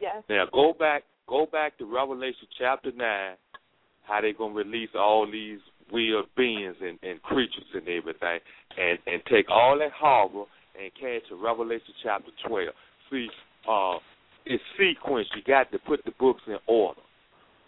Yes. 0.00 0.22
Now 0.28 0.46
go 0.52 0.72
back, 0.72 1.04
go 1.28 1.46
back 1.46 1.76
to 1.78 1.84
Revelation 1.84 2.48
chapter 2.58 2.92
nine, 2.92 3.36
how 4.04 4.20
they 4.22 4.32
gonna 4.32 4.54
release 4.54 4.90
all 4.94 5.30
these 5.30 5.60
weird 5.92 6.24
beings 6.34 6.76
and, 6.80 6.98
and 7.02 7.20
creatures 7.22 7.66
and 7.74 7.86
everything, 7.88 8.40
and 8.78 8.98
and 9.06 9.22
take 9.26 9.50
all 9.50 9.78
that 9.78 9.92
horror 9.92 10.46
and 10.80 10.90
catch 10.94 11.28
to 11.28 11.36
Revelation 11.36 11.92
chapter 12.02 12.30
twelve. 12.46 12.74
See, 13.10 13.28
uh, 13.68 13.98
it's 14.46 14.62
sequence. 14.78 15.28
You 15.36 15.42
got 15.42 15.70
to 15.72 15.78
put 15.78 16.04
the 16.04 16.12
books 16.18 16.42
in 16.46 16.56
order. 16.66 17.00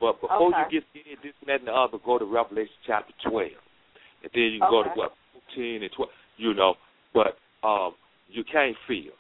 But 0.01 0.21
before 0.21 0.51
Okay. 0.51 0.63
you 0.71 0.81
get 0.81 1.07
in 1.07 1.17
this 1.23 1.33
and 1.41 1.49
that 1.49 1.61
and 1.61 1.69
the 1.69 1.73
other, 1.73 1.99
go 2.05 2.19
to 2.19 2.25
Revelation 2.25 2.75
chapter 2.87 3.13
twelve, 3.29 3.51
and 4.23 4.31
then 4.35 4.43
you 4.43 4.61
can 4.61 4.71
go 4.71 4.83
to 4.83 4.91
what 4.91 5.13
fourteen 5.33 5.83
and 5.83 5.93
twelve. 5.93 6.11
You 6.37 6.55
know, 6.55 6.75
but 7.15 7.39
um, 7.67 7.95
you 8.29 8.45
can't 8.45 8.77
feel. 8.87 9.13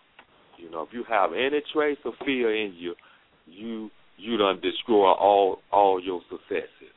You 0.58 0.70
know, 0.70 0.82
if 0.82 0.88
you 0.92 1.04
have 1.08 1.32
any 1.32 1.62
trace 1.72 1.98
of 2.04 2.14
fear 2.24 2.54
in 2.54 2.74
you, 2.74 2.94
you 3.46 3.90
you 4.18 4.36
done 4.36 4.60
destroy 4.60 5.12
all 5.12 5.60
all 5.72 6.00
your 6.02 6.20
successes. 6.30 6.94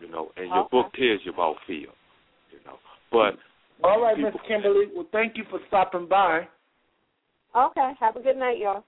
You 0.00 0.08
know, 0.08 0.32
and 0.36 0.48
your 0.48 0.64
Okay. 0.64 0.70
book 0.70 0.92
tells 0.92 1.20
you 1.24 1.32
about 1.32 1.56
fear. 1.66 1.88
You 2.50 2.58
know, 2.66 2.78
but 3.10 3.38
All 3.84 4.02
right, 4.02 4.18
Miss 4.18 4.34
Kimberly. 4.46 4.86
Well, 4.94 5.06
thank 5.12 5.36
you 5.36 5.44
for 5.48 5.60
stopping 5.68 6.06
by. 6.06 6.48
Okay. 7.56 7.92
Have 8.00 8.16
a 8.16 8.20
good 8.20 8.36
night, 8.36 8.58
y'all. 8.58 8.84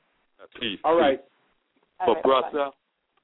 peace. 0.61 0.79
All 0.85 0.97
right. 0.97 1.21
All 2.01 2.07
But 2.07 2.15
right, 2.15 2.25
bye-bye. 2.25 2.51
brother, 2.51 2.71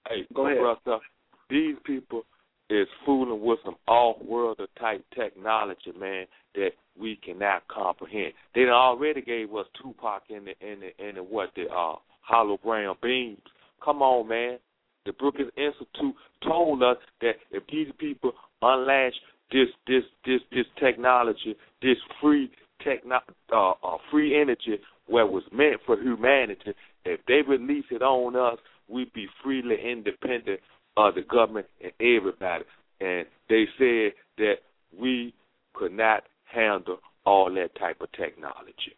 hey, 0.09 0.27
Go 0.35 0.47
ahead. 0.47 0.59
brother, 0.59 1.01
these 1.49 1.77
people 1.85 2.23
is 2.69 2.87
fooling 3.05 3.45
with 3.45 3.59
some 3.65 3.77
off-world 3.89 4.61
type 4.79 5.05
technology, 5.15 5.93
man, 5.99 6.27
that 6.55 6.71
we 6.99 7.17
cannot 7.17 7.67
comprehend. 7.69 8.33
They 8.55 8.63
already 8.63 9.23
gave 9.23 9.53
us 9.55 9.67
Tupac 9.83 10.23
in 10.29 10.45
the 10.45 10.53
in 10.61 10.81
the 10.81 11.09
in 11.09 11.17
the 11.17 11.23
what 11.23 11.51
the 11.57 11.65
uh 11.69 11.97
hologram 12.31 12.95
beams. 13.03 13.39
Come 13.85 14.03
on, 14.03 14.29
man. 14.29 14.59
The 15.07 15.13
Brookings 15.15 15.51
Institute 15.57 16.15
told 16.45 16.83
us 16.83 16.97
that 17.23 17.37
if 17.51 17.63
these 17.73 17.89
people 17.99 18.33
unlatch 18.63 19.15
this 19.51 19.69
this 19.87 20.05
this 20.25 20.41
this 20.53 20.67
technology, 20.79 21.57
this 21.83 21.97
free 22.21 22.51
techno, 22.85 23.19
uh, 23.53 23.71
uh, 23.71 23.97
free 24.11 24.41
energy 24.41 24.79
where 25.07 25.25
it 25.25 25.33
was 25.33 25.43
meant 25.53 25.81
for 25.87 26.01
humanity, 26.01 26.73
if 27.05 27.21
they 27.27 27.41
release 27.47 27.85
it 27.91 28.03
on 28.03 28.37
us, 28.37 28.59
we'd 28.91 29.13
be 29.13 29.27
freely 29.43 29.77
independent 29.83 30.61
of 30.97 31.15
the 31.15 31.23
government 31.23 31.67
and 31.83 31.93
everybody. 32.01 32.65
And 33.01 33.27
they 33.49 33.65
said 33.79 34.13
that 34.39 34.55
we 34.99 35.33
could 35.75 35.93
not 35.93 36.25
handle 36.53 36.99
all 37.25 37.53
that 37.55 37.75
type 37.79 38.01
of 38.01 38.11
technology. 38.13 38.97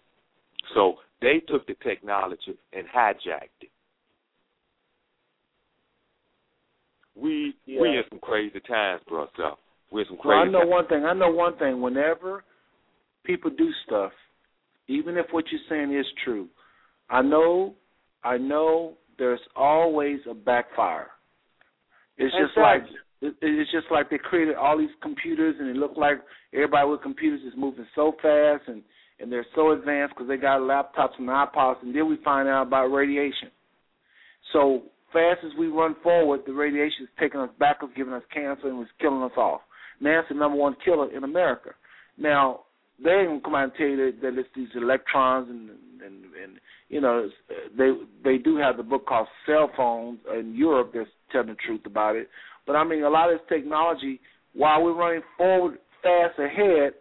So 0.74 0.94
they 1.20 1.40
took 1.46 1.66
the 1.66 1.74
technology 1.82 2.56
and 2.72 2.86
hijacked 2.88 3.60
it. 3.60 3.70
We 7.14 7.54
Yeah. 7.66 7.80
we 7.82 7.96
in 7.98 8.04
some 8.08 8.20
crazy 8.20 8.60
times, 8.60 9.02
bro. 9.06 9.28
So 9.36 9.58
we're 9.90 10.00
in 10.00 10.06
some 10.08 10.18
Well, 10.24 10.38
I 10.38 10.44
know 10.44 10.60
times. 10.60 10.70
one 10.70 10.86
thing. 10.86 11.04
I 11.04 11.12
know 11.12 11.30
one 11.30 11.56
thing. 11.58 11.80
Whenever 11.82 12.42
people 13.24 13.50
do 13.50 13.70
stuff, 13.84 14.12
even 14.88 15.16
if 15.18 15.30
what 15.32 15.44
you're 15.52 15.60
saying 15.68 15.92
is 15.92 16.06
true, 16.24 16.48
I 17.10 17.20
know, 17.20 17.74
I 18.24 18.38
know 18.38 18.96
there's 19.18 19.40
always 19.56 20.20
a 20.28 20.34
backfire. 20.34 21.08
It's 22.18 22.34
just 22.34 22.56
like 22.56 22.82
it's 23.20 23.70
just 23.70 23.86
like 23.90 24.10
they 24.10 24.18
created 24.18 24.56
all 24.56 24.76
these 24.76 24.90
computers, 25.00 25.54
and 25.58 25.68
it 25.68 25.76
looked 25.76 25.96
like 25.96 26.20
everybody 26.52 26.88
with 26.88 27.02
computers 27.02 27.40
is 27.46 27.52
moving 27.56 27.86
so 27.94 28.12
fast, 28.20 28.64
and 28.66 28.82
and 29.20 29.30
they're 29.30 29.46
so 29.54 29.72
advanced 29.72 30.14
because 30.14 30.28
they 30.28 30.36
got 30.36 30.60
laptops 30.60 31.18
and 31.18 31.28
iPods, 31.28 31.82
and 31.82 31.94
then 31.94 32.08
we 32.08 32.16
find 32.24 32.48
out 32.48 32.66
about 32.66 32.88
radiation. 32.88 33.50
So 34.52 34.82
fast 35.12 35.40
as 35.44 35.52
we 35.58 35.68
run 35.68 35.94
forward, 36.02 36.40
the 36.46 36.52
radiation 36.52 37.04
is 37.04 37.08
taking 37.20 37.40
us 37.40 37.50
backwards, 37.58 37.94
giving 37.96 38.12
us 38.12 38.22
cancer, 38.34 38.68
and 38.68 38.80
it's 38.80 38.90
killing 39.00 39.22
us 39.22 39.36
off. 39.36 39.60
Now 40.00 40.20
it's 40.20 40.28
the 40.28 40.34
number 40.34 40.58
one 40.58 40.74
killer 40.84 41.14
in 41.16 41.22
America. 41.22 41.70
Now 42.18 42.62
they 43.04 43.10
ain't 43.10 43.28
gonna 43.28 43.40
come 43.40 43.54
out 43.54 43.64
and 43.64 43.72
tell 43.76 43.86
you 43.86 43.96
that, 43.96 44.20
that 44.22 44.38
it's 44.38 44.48
these 44.54 44.68
electrons 44.74 45.48
and 45.48 45.70
and 46.04 46.24
and 46.42 46.60
you 46.88 47.00
know 47.00 47.28
they 47.76 47.92
they 48.24 48.38
do 48.38 48.56
have 48.56 48.76
the 48.76 48.82
book 48.82 49.06
called 49.06 49.28
Cell 49.46 49.70
Phones 49.76 50.18
in 50.38 50.54
Europe 50.54 50.92
that's 50.94 51.08
telling 51.30 51.48
the 51.48 51.54
truth 51.54 51.82
about 51.86 52.16
it. 52.16 52.28
But 52.66 52.76
I 52.76 52.84
mean 52.84 53.02
a 53.02 53.10
lot 53.10 53.32
of 53.32 53.38
this 53.38 53.48
technology, 53.48 54.20
while 54.54 54.82
we're 54.82 54.94
running 54.94 55.22
forward 55.36 55.78
fast 56.02 56.38
ahead, 56.38 56.94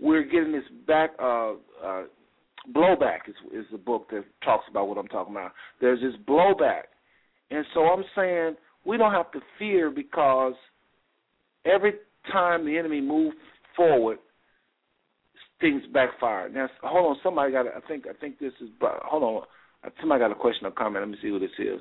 we're 0.00 0.24
getting 0.24 0.52
this 0.52 0.64
back 0.86 1.10
uh 1.20 1.52
uh 1.84 2.02
blowback 2.74 3.28
is 3.28 3.34
is 3.52 3.66
the 3.70 3.78
book 3.78 4.08
that 4.10 4.24
talks 4.44 4.64
about 4.70 4.88
what 4.88 4.98
I'm 4.98 5.08
talking 5.08 5.34
about. 5.34 5.52
There's 5.80 6.00
this 6.00 6.20
blowback. 6.26 6.82
And 7.50 7.64
so 7.74 7.84
I'm 7.84 8.04
saying 8.16 8.56
we 8.84 8.96
don't 8.96 9.12
have 9.12 9.30
to 9.32 9.40
fear 9.58 9.90
because 9.90 10.54
every 11.64 11.94
time 12.32 12.64
the 12.64 12.76
enemy 12.76 13.00
moves 13.00 13.36
forward, 13.76 14.18
things 15.60 15.82
backfire. 15.92 16.48
Now, 16.48 16.68
hold 16.82 17.10
on, 17.10 17.16
somebody 17.22 17.52
got. 17.52 17.66
I 17.66 17.80
think 17.88 18.06
I 18.08 18.12
think 18.20 18.38
this 18.38 18.52
is. 18.60 18.68
Hold 18.80 19.22
on, 19.22 19.90
somebody 20.00 20.20
got 20.20 20.32
a 20.32 20.34
question 20.34 20.66
or 20.66 20.70
comment. 20.70 21.02
Let 21.02 21.10
me 21.10 21.18
see 21.22 21.28
who 21.28 21.38
this 21.38 21.50
is. 21.58 21.80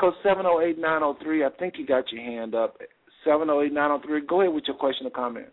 Code 0.00 0.14
seven 0.22 0.44
zero 0.44 0.60
eight 0.60 0.78
nine 0.78 1.00
zero 1.00 1.16
three. 1.22 1.44
I 1.44 1.50
think 1.58 1.74
you 1.76 1.86
got 1.86 2.10
your 2.12 2.22
hand 2.22 2.54
up. 2.54 2.76
Seven 3.24 3.48
zero 3.48 3.62
eight 3.62 3.72
nine 3.72 3.90
zero 3.90 4.00
three. 4.04 4.26
Go 4.26 4.40
ahead 4.40 4.54
with 4.54 4.64
your 4.66 4.76
question 4.76 5.06
or 5.06 5.10
comment. 5.10 5.48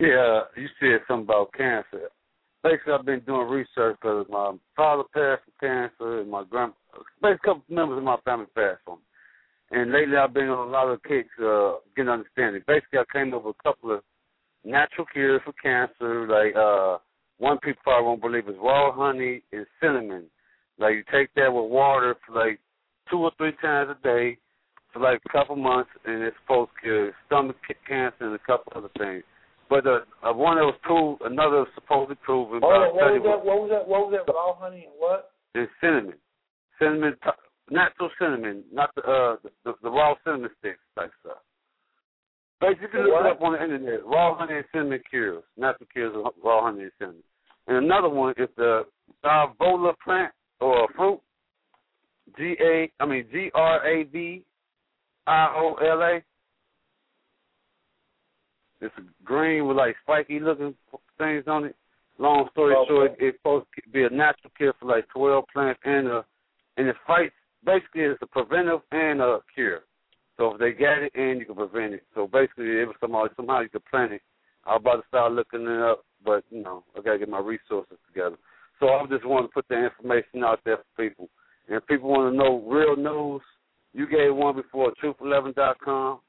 Yeah, 0.00 0.42
you 0.56 0.68
said 0.80 1.00
something 1.08 1.24
about 1.24 1.52
cancer. 1.52 2.08
Basically, 2.62 2.92
I've 2.92 3.06
been 3.06 3.20
doing 3.20 3.48
research 3.48 3.96
because 4.00 4.26
my 4.28 4.52
father 4.76 5.04
passed 5.14 5.42
from 5.44 5.54
cancer 5.60 6.20
and 6.20 6.30
my 6.30 6.44
grand, 6.48 6.72
basically 7.22 7.32
a 7.32 7.46
couple 7.46 7.62
members 7.68 7.98
of 7.98 8.04
my 8.04 8.16
family 8.24 8.46
passed 8.54 8.80
from. 8.84 8.98
And 9.70 9.92
lately, 9.92 10.16
I've 10.16 10.34
been 10.34 10.48
on 10.48 10.68
a 10.68 10.70
lot 10.70 10.88
of 10.88 11.02
kicks, 11.02 11.28
uh, 11.42 11.74
getting 11.94 12.10
understanding. 12.10 12.62
Basically, 12.66 12.98
I 12.98 13.04
came 13.12 13.30
with 13.30 13.44
a 13.44 13.62
couple 13.62 13.92
of 13.92 14.02
natural 14.64 15.06
cures 15.12 15.40
for 15.44 15.52
cancer. 15.54 16.26
Like 16.28 16.54
uh, 16.56 16.98
one 17.38 17.58
people 17.58 17.80
probably 17.82 18.06
won't 18.06 18.22
believe 18.22 18.48
is 18.48 18.60
raw 18.62 18.92
honey 18.92 19.42
and 19.52 19.66
cinnamon. 19.80 20.24
Like 20.78 20.94
you 20.94 21.04
take 21.12 21.32
that 21.34 21.52
with 21.52 21.70
water 21.70 22.16
for 22.26 22.34
like 22.34 22.60
two 23.10 23.18
or 23.18 23.32
three 23.36 23.52
times 23.60 23.90
a 23.90 24.02
day 24.02 24.38
for 24.92 25.00
like 25.00 25.20
a 25.26 25.32
couple 25.32 25.56
months, 25.56 25.90
and 26.04 26.22
it's 26.22 26.36
supposed 26.42 26.70
to 26.76 26.80
cure 26.80 27.12
stomach 27.26 27.56
cancer 27.86 28.24
and 28.24 28.34
a 28.34 28.38
couple 28.46 28.72
other 28.76 28.90
things. 28.98 29.24
But 29.68 29.86
uh, 29.86 30.00
uh, 30.24 30.32
one 30.32 30.56
that 30.56 30.64
was 30.64 30.78
proved, 30.82 31.20
another 31.22 31.66
was 31.66 31.68
supposedly 31.74 32.16
proven. 32.24 32.60
Hold 32.62 32.72
by 32.72 32.88
what 32.88 33.04
study 33.04 33.18
was 33.18 33.28
that? 33.28 33.44
What 33.44 33.58
was 33.60 33.70
that? 33.70 33.84
What 33.88 34.00
was 34.08 34.12
that? 34.16 34.32
Raw 34.32 34.56
honey 34.56 34.88
and 34.88 34.94
what? 34.96 35.32
is 35.54 35.68
cinnamon, 35.80 36.18
cinnamon, 36.78 37.16
natural 37.70 38.10
cinnamon, 38.20 38.64
not 38.72 38.90
the 38.94 39.02
uh 39.02 39.36
the, 39.42 39.50
the, 39.64 39.72
the 39.82 39.90
raw 39.90 40.14
cinnamon 40.24 40.50
sticks 40.58 40.78
type 40.96 41.10
stuff. 41.20 41.38
Basically, 42.60 43.00
look 43.02 43.12
What? 43.12 43.26
it 43.26 43.32
up 43.32 43.42
on 43.42 43.52
the 43.52 43.62
internet. 43.62 44.04
Raw 44.04 44.36
honey 44.36 44.56
and 44.56 44.64
cinnamon 44.72 45.00
cures, 45.08 45.44
natural 45.56 45.86
cures 45.92 46.14
of 46.16 46.32
raw 46.42 46.62
honey 46.62 46.82
and 46.84 46.92
cinnamon. 46.98 47.22
And 47.68 47.76
another 47.84 48.08
one 48.08 48.34
is 48.36 48.48
the 48.56 48.84
graviola 49.22 49.94
plant 50.02 50.32
or 50.60 50.88
fruit. 50.96 51.20
G 52.36 52.56
A, 52.60 52.90
I 53.00 53.06
mean 53.06 53.26
G 53.30 53.50
R 53.54 53.86
A 53.86 54.02
V 54.04 54.44
I 55.26 55.52
O 55.56 55.74
L 55.74 56.02
A. 56.02 56.22
It's 58.80 58.94
green 59.24 59.66
with 59.66 59.76
like 59.76 59.96
spiky 60.02 60.40
looking 60.40 60.74
things 61.16 61.44
on 61.46 61.64
it. 61.64 61.76
Long 62.18 62.48
story 62.50 62.74
Okay. 62.74 62.88
short, 62.88 63.16
it's 63.18 63.38
supposed 63.38 63.66
to 63.82 63.90
be 63.90 64.04
a 64.04 64.10
natural 64.10 64.50
cure 64.56 64.74
for 64.80 64.86
like 64.86 65.08
twelve 65.08 65.44
plants 65.52 65.80
and 65.84 66.08
a 66.08 66.24
and 66.76 66.88
it 66.88 66.96
fights 67.06 67.34
basically 67.64 68.02
it's 68.02 68.20
a 68.22 68.26
preventive 68.26 68.80
and 68.92 69.20
a 69.20 69.38
cure. 69.54 69.82
So 70.38 70.52
if 70.54 70.58
they 70.60 70.72
get 70.72 70.98
it 71.02 71.12
and 71.14 71.40
you 71.40 71.46
can 71.46 71.56
prevent 71.56 71.92
it. 71.94 72.04
So 72.14 72.26
basically 72.26 72.80
it 72.80 72.86
was 72.86 72.96
somehow 73.00 73.26
somehow 73.36 73.60
you 73.60 73.68
could 73.68 73.84
plant 73.86 74.12
it. 74.12 74.22
I 74.64 74.72
was 74.72 74.80
about 74.82 74.96
to 75.02 75.08
start 75.08 75.32
looking 75.32 75.62
it 75.66 75.82
up, 75.82 76.04
but 76.24 76.44
you 76.50 76.62
know, 76.62 76.84
I 76.96 77.00
gotta 77.02 77.18
get 77.18 77.28
my 77.28 77.40
resources 77.40 77.98
together. 78.06 78.36
So 78.80 78.88
I 78.88 79.04
just 79.10 79.26
want 79.26 79.46
to 79.46 79.52
put 79.52 79.66
the 79.68 79.74
information 79.84 80.44
out 80.44 80.60
there 80.64 80.78
for 80.78 80.84
people. 81.08 81.28
And 81.66 81.76
if 81.76 81.86
people 81.86 82.08
want 82.08 82.32
to 82.32 82.36
know 82.38 82.62
real 82.66 82.96
news, 82.96 83.42
you 83.92 84.06
gave 84.08 84.34
one 84.34 84.54
before 84.54 84.92
truth11.com, 85.02 86.20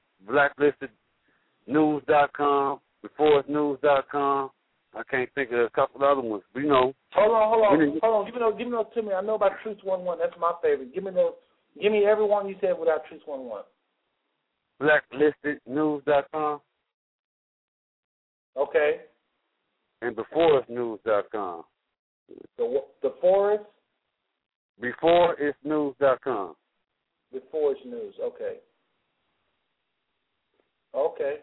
blacklistednews.com, 1.67 2.79
beforenews.com. 3.05 4.49
I 4.95 5.03
can't 5.09 5.29
think 5.35 5.51
of 5.51 5.59
a 5.59 5.69
couple 5.69 6.03
other 6.03 6.21
ones. 6.21 6.43
But, 6.51 6.61
you 6.61 6.69
know, 6.69 6.93
Hold 7.13 7.31
on, 7.31 7.49
hold 7.49 7.65
on, 7.65 7.79
didn't- 7.79 7.99
hold 8.03 8.15
on. 8.15 8.25
Give 8.25 8.33
me 8.33 8.39
those. 8.39 8.57
Give 8.57 8.67
me 8.67 8.71
those 8.71 8.93
to 8.95 9.01
me. 9.03 9.13
I 9.13 9.21
know 9.21 9.35
about 9.35 9.51
Truth 9.61 9.83
One 9.83 10.03
One. 10.03 10.17
That's 10.17 10.35
my 10.39 10.53
favorite. 10.63 10.93
Give 10.93 11.03
me 11.03 11.11
those. 11.11 11.33
Give 11.79 11.91
me 11.91 12.05
every 12.05 12.25
one 12.25 12.47
you 12.49 12.55
said 12.59 12.77
without 12.79 13.05
Truth 13.05 13.21
One 13.27 13.45
One. 13.45 13.63
blacklistednews.com 14.81 16.61
Okay. 18.57 19.01
and 20.01 20.15
beforenews.com. 20.15 21.63
The 22.57 22.83
the 23.01 23.13
forest 23.21 23.63
Beforeitsnews.com. 24.81 26.55
the 27.33 27.41
forest 27.51 27.81
news. 27.85 28.15
Okay. 28.21 28.57
Okay. 30.95 31.35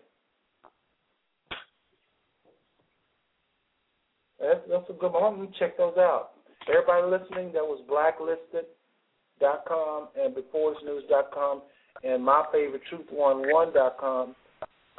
That's 4.40 4.60
that's 4.68 4.88
a 4.90 4.94
good 4.94 5.12
one. 5.12 5.22
I'm 5.22 5.36
gonna 5.36 5.50
check 5.58 5.76
those 5.76 5.96
out. 5.98 6.30
Everybody 6.68 7.06
listening, 7.10 7.52
that 7.52 7.62
was 7.62 7.80
blacklisted.com 7.88 10.08
and 10.18 10.34
beforesnews.com 10.34 11.62
and 12.04 12.24
my 12.24 12.44
favorite 12.52 12.82
truth11.com 12.92 14.34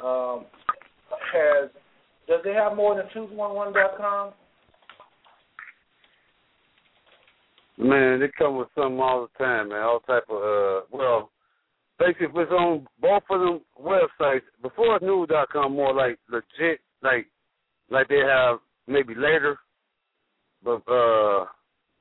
um, 0.00 0.46
has 1.32 1.70
does 2.28 2.40
it 2.44 2.54
have 2.54 2.76
more 2.76 2.94
than 2.94 3.06
truth11.com? 3.14 4.32
Man, 7.78 8.20
they 8.20 8.26
come 8.36 8.56
with 8.56 8.68
something 8.74 9.00
all 9.00 9.28
the 9.32 9.44
time, 9.44 9.68
man. 9.68 9.82
All 9.82 10.00
type 10.00 10.24
of 10.28 10.36
uh 10.36 10.80
well 10.90 11.30
basically 11.98 12.26
if 12.26 12.32
it's 12.34 12.52
on 12.52 12.86
both 13.00 13.22
of 13.30 13.40
them 13.40 13.60
websites, 13.80 14.42
beforenews.com 14.62 15.72
more 15.72 15.94
like 15.94 16.18
legit 16.28 16.80
like 17.02 17.26
like 17.90 18.08
they 18.08 18.18
have 18.18 18.58
maybe 18.86 19.14
later. 19.14 19.58
But 20.62 20.82
uh 20.88 21.46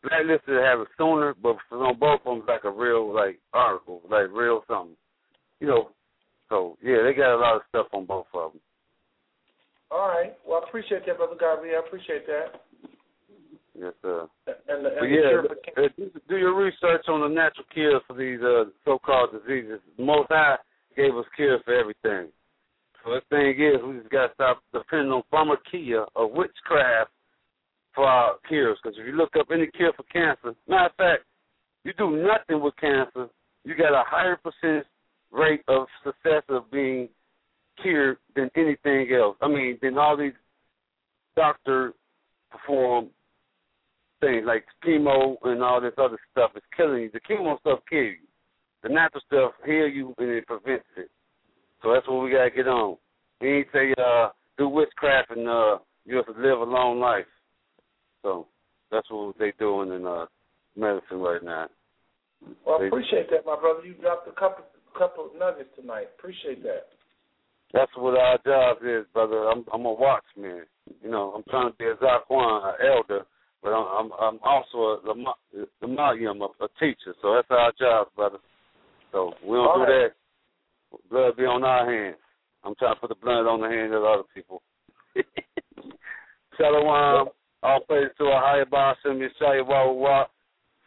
blacklisted 0.04 0.64
have 0.64 0.82
it 0.82 0.88
sooner, 0.98 1.36
but 1.42 1.58
on 1.72 2.00
both 2.00 2.22
of 2.22 2.26
them 2.26 2.38
it's 2.40 2.48
like 2.48 2.64
a 2.64 2.72
real 2.72 3.14
like 3.14 3.40
article, 3.54 4.02
like 4.10 4.28
real 4.32 4.64
something. 4.68 4.96
You 5.60 5.68
know. 5.68 5.90
So 6.50 6.78
yeah, 6.82 7.04
they 7.04 7.14
got 7.14 7.36
a 7.36 7.40
lot 7.40 7.56
of 7.56 7.62
stuff 7.70 7.88
on 7.94 8.06
both 8.06 8.28
of 8.34 8.54
them. 8.54 8.62
All 9.92 10.08
right. 10.08 10.34
Well, 10.48 10.62
I 10.64 10.68
appreciate 10.68 11.06
that, 11.06 11.18
Brother 11.18 11.36
Garvey. 11.40 11.70
I 11.70 11.80
appreciate 11.86 12.26
that. 12.28 12.62
Yes, 13.80 13.94
sir. 14.02 14.28
And 14.68 14.86
the, 14.86 14.90
But 14.90 15.04
and 15.04 15.12
the 15.14 15.50
yeah, 15.78 15.84
uh, 15.84 15.88
do- 15.98 16.22
do 16.28 16.38
your 16.38 16.56
research 16.56 17.06
on 17.08 17.22
the 17.22 17.28
natural 17.28 17.66
cures 17.74 18.02
for 18.08 18.16
these 18.16 18.42
uh, 18.42 18.66
so-called 18.84 19.30
diseases. 19.32 19.80
Most 20.00 20.30
High 20.30 20.58
gave 20.96 21.16
us 21.16 21.26
cures 21.36 21.62
for 21.64 21.74
everything. 21.74 22.32
So 23.04 23.12
the 23.12 23.22
thing 23.30 23.52
is, 23.62 23.82
we 23.86 24.00
just 24.00 24.10
got 24.10 24.28
to 24.28 24.34
stop 24.34 24.64
depending 24.74 25.12
on 25.12 25.24
pharmakeia 25.32 26.06
or 26.16 26.32
witchcraft 26.32 27.12
for 27.98 28.06
our 28.06 28.36
cures. 28.48 28.78
Because 28.82 28.98
if 29.00 29.08
you 29.08 29.14
look 29.14 29.32
up 29.38 29.48
any 29.52 29.66
cure 29.76 29.92
for 29.98 30.04
cancer, 30.04 30.56
matter 30.70 30.86
of 30.86 30.96
fact, 30.96 31.24
you 31.84 31.94
do 31.98 32.24
nothing 32.24 32.64
with 32.64 32.76
cancer, 32.78 33.28
you 33.66 33.76
got 33.76 33.92
a 33.92 34.04
higher 34.06 34.38
percentage 34.38 34.86
rate 35.32 35.64
of 35.68 35.88
success 36.04 36.44
of 36.48 36.70
being 36.72 37.10
cured 37.82 38.18
than 38.36 38.52
anything 38.56 39.12
else. 39.12 39.36
I 39.42 39.48
mean, 39.48 39.80
than 39.82 39.98
all 39.98 40.16
these 40.16 40.34
doctor 41.36 41.94
perform 42.52 43.08
things 44.22 44.44
like 44.46 44.66
chemo 44.86 45.36
and 45.44 45.64
all 45.64 45.82
this 45.82 45.94
other 45.98 46.18
stuff 46.32 46.52
is 46.56 46.64
killing 46.76 47.04
you. 47.04 47.12
The 47.12 47.20
chemo 47.20 47.60
stuff 47.60 47.80
kills 47.90 48.16
you. 48.22 48.28
The 48.84 48.90
natural 48.90 49.22
stuff 49.28 49.52
heal 49.66 49.88
you 49.88 50.14
and 50.20 50.30
it 50.30 50.46
prevents 50.46 50.86
it. 50.98 51.10
So 51.82 51.94
that's 51.94 52.08
what 52.08 52.24
we 52.24 52.32
gotta 52.32 52.50
get 52.50 52.68
on. 52.68 52.98
We 53.42 53.58
ain't 53.58 53.68
say 53.74 53.94
uh 53.98 54.30
do 54.58 54.70
witchcraft 54.70 55.32
and 55.32 55.48
uh 55.48 55.78
you 56.06 56.16
have 56.16 56.26
to 56.28 56.32
live 56.32 56.60
a 56.60 56.64
long 56.64 57.00
life. 57.00 57.26
So 58.24 58.48
that's 58.92 59.08
what 59.10 59.36
they're 59.38 59.54
doing 59.60 59.92
in 59.92 60.06
uh 60.06 60.26
medicine 60.76 61.20
right 61.20 61.44
now. 61.44 61.68
Well, 62.66 62.82
I 62.82 62.88
appreciate 62.88 63.30
that, 63.32 63.46
my 63.46 63.60
brother. 63.60 63.86
You 63.86 63.96
dropped 63.96 64.28
a 64.28 64.32
couple 64.32 64.66
couple 64.98 65.28
of 65.28 65.40
nuggets 65.40 65.70
tonight. 65.80 66.08
Appreciate 66.18 66.64
that. 66.64 66.90
That's 67.74 67.92
what 67.98 68.18
our 68.18 68.38
job 68.46 68.78
is, 68.84 69.06
brother. 69.14 69.50
I'm 69.50 69.66
I'm 69.74 69.86
a 69.86 69.94
watchman. 69.94 70.64
You 71.04 71.12
know, 71.12 71.34
I'm 71.36 71.44
trying 71.50 71.72
to 71.72 71.78
be 71.78 71.86
a 71.86 71.96
Zaquan, 71.96 72.70
an 72.70 72.76
elder, 72.86 73.26
but 73.62 73.70
I'm 73.70 74.06
I'm, 74.06 74.12
I'm 74.20 74.40
also 74.44 74.78
a 74.78 75.00
Lama- 75.06 75.36
Lamayim, 75.84 76.42
a, 76.42 76.64
a 76.64 76.68
teacher. 76.80 77.14
So 77.22 77.36
that's 77.36 77.48
our 77.50 77.72
job, 77.80 78.08
brother. 78.16 78.38
So 79.12 79.34
we 79.44 79.58
don't 79.58 79.68
All 79.68 79.76
do 79.76 79.82
right. 79.82 80.12
that. 80.12 80.14
Blood 81.10 81.38
be 81.38 81.44
on 81.44 81.64
our 81.64 81.92
hands. 81.92 82.18
I'm 82.64 82.76
trying 82.76 82.96
to 82.96 83.02
put 83.02 83.10
the 83.10 83.16
blood 83.16 83.46
on 83.48 83.62
the 83.62 83.68
hands 83.68 83.94
of 83.94 84.04
other 84.04 84.24
people. 84.34 84.62
Shalom. 86.58 87.30
All 87.68 87.82
praise 87.82 88.08
to 88.18 88.28
our 88.28 88.42
higher 88.42 88.66
boss, 88.66 88.96
and 89.04 89.20
Yeshaya 89.20 89.68
Wawa. 89.68 90.28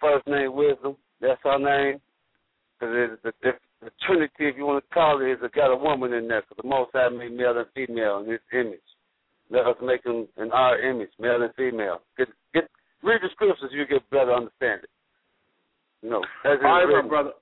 First 0.01 0.27
name 0.27 0.55
wisdom. 0.55 0.97
That's 1.21 1.41
our 1.45 1.59
name. 1.59 2.01
Because 2.81 3.19
the, 3.23 3.33
the, 3.43 3.53
the 3.83 3.91
Trinity, 4.07 4.49
if 4.49 4.57
you 4.57 4.65
want 4.65 4.83
to 4.83 4.95
call 4.95 5.21
it, 5.21 5.29
is 5.29 5.37
it 5.43 5.53
got 5.53 5.71
a 5.71 5.77
woman 5.77 6.15
in 6.15 6.27
there. 6.27 6.41
Because 6.41 6.57
the 6.63 6.69
Most 6.69 6.93
High 6.95 7.11
made 7.11 7.37
male 7.37 7.59
and 7.59 7.67
female 7.75 8.25
in 8.25 8.31
His 8.33 8.41
image. 8.55 8.89
Let 9.51 9.67
us 9.67 9.77
make 9.83 10.05
them 10.05 10.27
in 10.39 10.51
our 10.53 10.81
image, 10.81 11.11
male 11.19 11.43
and 11.43 11.53
female. 11.55 12.01
Get 12.17 12.29
get 12.55 12.65
read 13.03 13.21
the 13.21 13.29
scriptures, 13.33 13.71
you 13.73 13.85
get 13.87 14.09
better 14.09 14.33
understanding. 14.33 14.89
You 16.01 16.11
know, 16.11 16.25
as 16.47 16.57
it 16.63 16.65
All 16.65 16.81
right, 16.81 17.09
brother. 17.11 17.33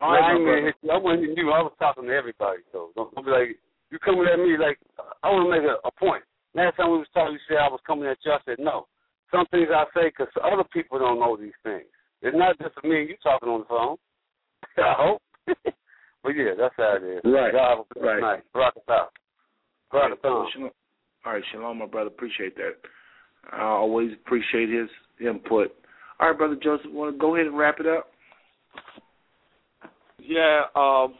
All 0.00 0.12
right, 0.12 0.22
I 0.22 0.34
my 0.34 0.38
ain't 0.38 0.46
gonna 0.46 0.60
brother. 0.60 0.74
you. 0.82 0.90
I 0.92 0.98
wasn't 0.98 1.36
you. 1.36 1.50
I 1.50 1.62
was 1.62 1.72
talking 1.80 2.04
to 2.04 2.14
everybody. 2.14 2.62
So 2.70 2.90
don't, 2.94 3.12
don't 3.12 3.26
be 3.26 3.32
like 3.32 3.58
you 3.90 3.98
coming 3.98 4.28
at 4.32 4.38
me 4.38 4.54
like 4.56 4.78
I 5.24 5.30
want 5.34 5.50
to 5.50 5.50
make 5.50 5.66
a, 5.66 5.82
a 5.82 5.90
point. 5.90 6.22
Last 6.54 6.76
time 6.76 6.90
we 6.92 6.98
was 6.98 7.06
talking, 7.14 7.32
you 7.34 7.40
said 7.48 7.58
I 7.58 7.68
was 7.68 7.80
coming 7.86 8.06
at 8.06 8.18
you. 8.24 8.32
I 8.32 8.38
said 8.44 8.56
no. 8.58 8.86
Some 9.30 9.46
things 9.50 9.68
I 9.74 9.84
say 9.94 10.08
because 10.10 10.28
other 10.42 10.64
people 10.72 10.98
don't 10.98 11.18
know 11.20 11.36
these 11.36 11.56
things. 11.62 11.86
It's 12.20 12.36
not 12.36 12.58
just 12.58 12.76
me 12.84 13.00
and 13.00 13.08
you 13.08 13.16
talking 13.22 13.48
on 13.48 13.60
the 13.60 13.66
phone. 13.66 13.96
I 14.78 14.94
hope. 14.96 15.22
but 16.22 16.30
yeah, 16.36 16.52
that's 16.58 16.74
how 16.76 16.96
it 17.00 17.04
is. 17.04 17.20
Right. 17.24 17.52
Y'all 17.54 17.76
have 17.76 17.86
a 17.90 17.94
good 17.94 18.04
Right. 18.06 18.20
night. 18.20 18.42
Rock 18.54 18.74
it 18.76 18.82
out. 18.90 19.10
All 19.92 20.00
Rock 20.00 20.10
right, 20.10 20.12
it 20.12 20.18
out. 20.18 20.22
well, 20.24 20.48
shalom. 20.52 20.70
All 21.24 21.32
right, 21.32 21.42
shalom, 21.52 21.78
my 21.78 21.86
brother. 21.86 22.08
Appreciate 22.08 22.54
that. 22.56 22.76
I 23.50 23.62
always 23.62 24.12
appreciate 24.12 24.68
his 24.68 24.88
input. 25.20 25.74
All 26.20 26.28
right, 26.28 26.38
brother 26.38 26.56
Joseph, 26.62 26.90
want 26.92 27.14
to 27.14 27.18
go 27.18 27.34
ahead 27.34 27.46
and 27.46 27.58
wrap 27.58 27.80
it 27.80 27.86
up? 27.86 28.08
Yeah, 30.18 30.62
um, 30.76 31.14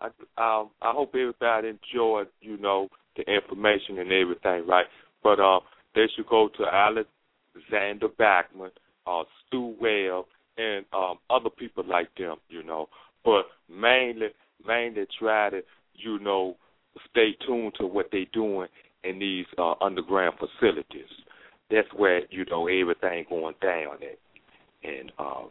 I 0.00 0.06
um, 0.36 0.70
I 0.82 0.90
hope 0.92 1.14
everybody 1.14 1.68
enjoyed, 1.68 2.26
you 2.40 2.56
know, 2.58 2.88
the 3.16 3.22
information 3.22 3.98
and 3.98 4.12
everything, 4.12 4.66
right? 4.66 4.86
But 5.22 5.40
uh, 5.40 5.60
they 5.94 6.06
should 6.14 6.26
go 6.26 6.48
to 6.56 6.64
Alexander 6.64 8.08
Backman, 8.18 8.70
uh, 9.06 9.22
Stew 9.46 9.74
Webb, 9.80 10.24
and 10.58 10.84
um, 10.92 11.18
other 11.30 11.50
people 11.50 11.84
like 11.86 12.14
them, 12.16 12.36
you 12.48 12.62
know. 12.62 12.88
But 13.24 13.44
mainly, 13.70 14.28
mainly 14.66 15.06
try 15.18 15.50
to, 15.50 15.62
you 15.94 16.18
know, 16.18 16.56
stay 17.10 17.36
tuned 17.46 17.74
to 17.78 17.86
what 17.86 18.08
they're 18.12 18.24
doing 18.32 18.68
in 19.04 19.18
these 19.18 19.46
uh, 19.58 19.74
underground 19.80 20.36
facilities. 20.38 21.08
That's 21.70 21.88
where 21.96 22.22
you 22.30 22.44
know 22.50 22.66
everything 22.66 23.24
going 23.28 23.54
down 23.62 23.96
at, 24.02 24.18
and 24.88 25.12
uh, 25.18 25.44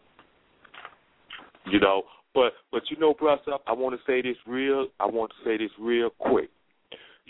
you 1.65 1.79
know. 1.79 2.03
But 2.33 2.53
but 2.71 2.83
you 2.89 2.97
know, 2.97 3.13
brother, 3.13 3.57
I 3.67 3.73
want 3.73 3.95
to 3.95 4.01
say 4.05 4.21
this 4.21 4.37
real. 4.45 4.87
I 4.99 5.07
want 5.07 5.31
to 5.31 5.49
say 5.49 5.57
this 5.57 5.71
real 5.79 6.11
quick. 6.19 6.49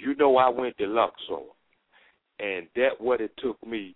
You 0.04 0.16
know, 0.16 0.38
I 0.38 0.50
went 0.50 0.78
to 0.80 0.88
Luxor, 0.88 1.46
and 2.40 2.68
that 2.76 3.00
what 3.00 3.22
it 3.22 3.32
took 3.38 3.64
me 3.66 3.96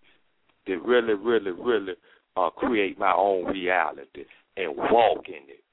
to 0.68 0.76
really, 0.77 1.14
really, 1.14 1.52
really 1.52 1.94
uh, 2.38 2.49
create 2.52 2.99
my 2.99 3.14
own 3.15 3.45
reality 3.45 4.26
and 4.56 4.76
walk 4.77 5.27
in 5.27 5.49
it. 5.49 5.64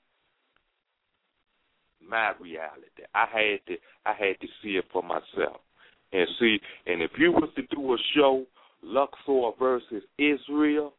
My 2.08 2.32
reality. 2.40 3.02
I 3.14 3.26
had 3.30 3.58
to 3.68 3.76
I 4.06 4.12
had 4.12 4.40
to 4.40 4.46
see 4.62 4.70
it 4.76 4.84
for 4.92 5.02
myself. 5.02 5.60
And 6.12 6.26
see, 6.40 6.58
and 6.86 7.00
if 7.02 7.10
you 7.18 7.32
was 7.32 7.50
to 7.56 7.62
do 7.74 7.92
a 7.94 7.96
show, 8.14 8.44
Luxor 8.82 9.50
versus 9.58 10.02
Israel, 10.18 10.94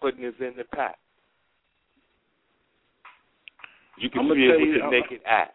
putting 0.00 0.22
this 0.22 0.34
in 0.40 0.54
the 0.56 0.64
pot. 0.64 0.96
You 3.98 4.08
can 4.08 4.20
I'ma 4.22 4.34
see 4.34 4.40
it 4.40 4.60
with 4.60 4.82
I'm- 4.82 4.90
naked 4.90 5.20
eye. 5.26 5.48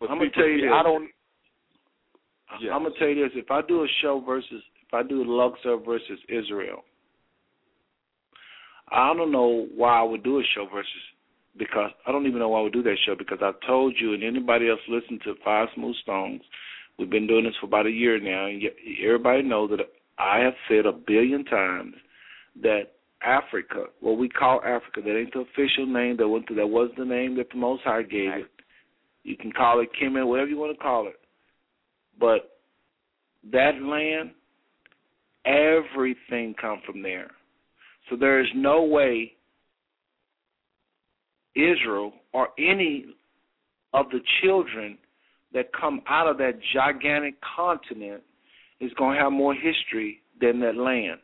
But 0.00 0.10
I'm 0.10 0.18
gonna 0.18 0.30
tell 0.30 0.48
you 0.48 0.62
this. 0.62 0.70
I 0.72 0.82
don't. 0.82 1.08
Yes. 2.60 2.72
I'm 2.74 2.82
gonna 2.82 2.94
tell 2.98 3.08
you 3.08 3.22
this: 3.22 3.32
if 3.34 3.50
I 3.50 3.60
do 3.62 3.84
a 3.84 3.88
show 4.02 4.22
versus, 4.26 4.62
if 4.86 4.94
I 4.94 5.02
do 5.02 5.22
Luxor 5.24 5.76
versus 5.76 6.18
Israel, 6.28 6.82
I 8.88 9.12
don't 9.14 9.30
know 9.30 9.68
why 9.76 10.00
I 10.00 10.02
would 10.02 10.24
do 10.24 10.40
a 10.40 10.42
show 10.54 10.66
versus 10.72 10.90
because 11.58 11.90
I 12.06 12.12
don't 12.12 12.26
even 12.26 12.38
know 12.38 12.48
why 12.48 12.60
I 12.60 12.62
would 12.62 12.72
do 12.72 12.82
that 12.82 12.96
show 13.06 13.14
because 13.16 13.38
I 13.42 13.52
told 13.66 13.94
you 14.00 14.14
and 14.14 14.24
anybody 14.24 14.68
else 14.68 14.80
listen 14.88 15.18
to 15.24 15.34
Five 15.44 15.68
Smooth 15.74 15.96
Stones. 16.02 16.40
We've 16.98 17.10
been 17.10 17.26
doing 17.26 17.44
this 17.44 17.54
for 17.60 17.66
about 17.66 17.86
a 17.86 17.90
year 17.90 18.20
now, 18.20 18.46
and 18.46 18.60
yet 18.60 18.74
everybody 19.04 19.42
knows 19.42 19.70
that 19.70 19.80
I 20.18 20.40
have 20.40 20.54
said 20.68 20.86
a 20.86 20.92
billion 20.92 21.44
times 21.44 21.94
that 22.62 22.92
Africa, 23.22 23.84
what 24.00 24.18
we 24.18 24.28
call 24.28 24.60
Africa, 24.64 25.00
that 25.04 25.18
ain't 25.18 25.32
the 25.32 25.40
official 25.40 25.86
name. 25.86 26.16
That 26.16 26.28
went 26.28 26.46
that 26.54 26.66
was 26.66 26.90
the 26.96 27.04
name 27.04 27.36
that 27.36 27.50
the 27.50 27.58
Most 27.58 27.82
High 27.84 28.02
gave 28.02 28.30
it. 28.32 28.50
You 29.22 29.36
can 29.36 29.52
call 29.52 29.80
it 29.80 29.88
Kemet, 30.00 30.26
whatever 30.26 30.48
you 30.48 30.58
want 30.58 30.76
to 30.76 30.82
call 30.82 31.06
it. 31.06 31.18
But 32.18 32.58
that 33.52 33.80
land, 33.82 34.30
everything 35.44 36.54
come 36.60 36.80
from 36.86 37.02
there. 37.02 37.30
So 38.08 38.16
there 38.16 38.40
is 38.40 38.48
no 38.54 38.82
way 38.82 39.32
Israel 41.54 42.12
or 42.32 42.48
any 42.58 43.06
of 43.92 44.06
the 44.10 44.20
children 44.42 44.98
that 45.52 45.72
come 45.72 46.00
out 46.08 46.28
of 46.28 46.38
that 46.38 46.58
gigantic 46.72 47.34
continent 47.56 48.22
is 48.80 48.92
going 48.94 49.16
to 49.16 49.22
have 49.22 49.32
more 49.32 49.54
history 49.54 50.22
than 50.40 50.60
that 50.60 50.76
land. 50.76 51.20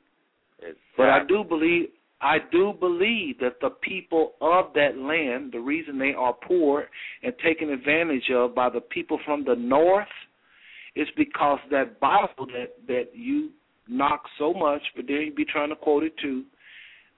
But 0.97 1.09
I 1.11 1.21
do 1.27 1.45
believe 1.45 1.89
I 2.21 2.39
do 2.51 2.73
believe 2.79 3.39
that 3.41 3.61
the 3.61 3.71
people 3.83 4.33
of 4.41 4.73
that 4.75 4.97
land, 4.97 5.53
the 5.53 5.61
reason 5.61 5.99
they 5.99 6.15
are 6.17 6.33
poor 6.33 6.87
and 7.23 7.35
taken 7.45 7.71
advantage 7.71 8.31
of 8.35 8.55
by 8.55 8.71
the 8.71 8.81
people 8.81 9.19
from 9.25 9.45
the 9.45 9.55
north 9.55 10.09
is 10.95 11.09
because 11.17 11.59
that 11.71 12.01
Bible 12.01 12.47
that 12.47 12.75
that 12.87 13.11
you 13.15 13.51
knock 13.89 14.23
so 14.39 14.55
much, 14.55 14.83
but 14.97 15.07
then 15.07 15.17
you 15.17 15.35
be 15.35 15.45
trying 15.45 15.69
to 15.69 15.77
quote 15.77 16.03
it 16.03 16.15
too. 16.19 16.45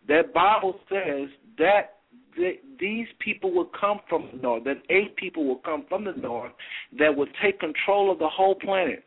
That 0.09 0.35
Bible 0.35 0.81
says 0.89 1.29
that 1.59 1.99
th- 2.37 2.61
these 2.81 3.07
people 3.21 3.53
will 3.53 3.71
come 3.81 4.01
from 4.09 4.29
the 4.33 4.39
north, 4.39 4.65
that 4.65 4.83
eight 4.91 5.17
people 5.17 5.47
will 5.47 5.59
come 5.59 5.85
from 5.89 6.05
the 6.05 6.13
north 6.13 6.53
that 6.99 7.15
will 7.15 7.29
take 7.43 7.61
control 7.61 8.11
of 8.11 8.19
the 8.19 8.29
whole 8.29 8.57
planet. 8.57 9.05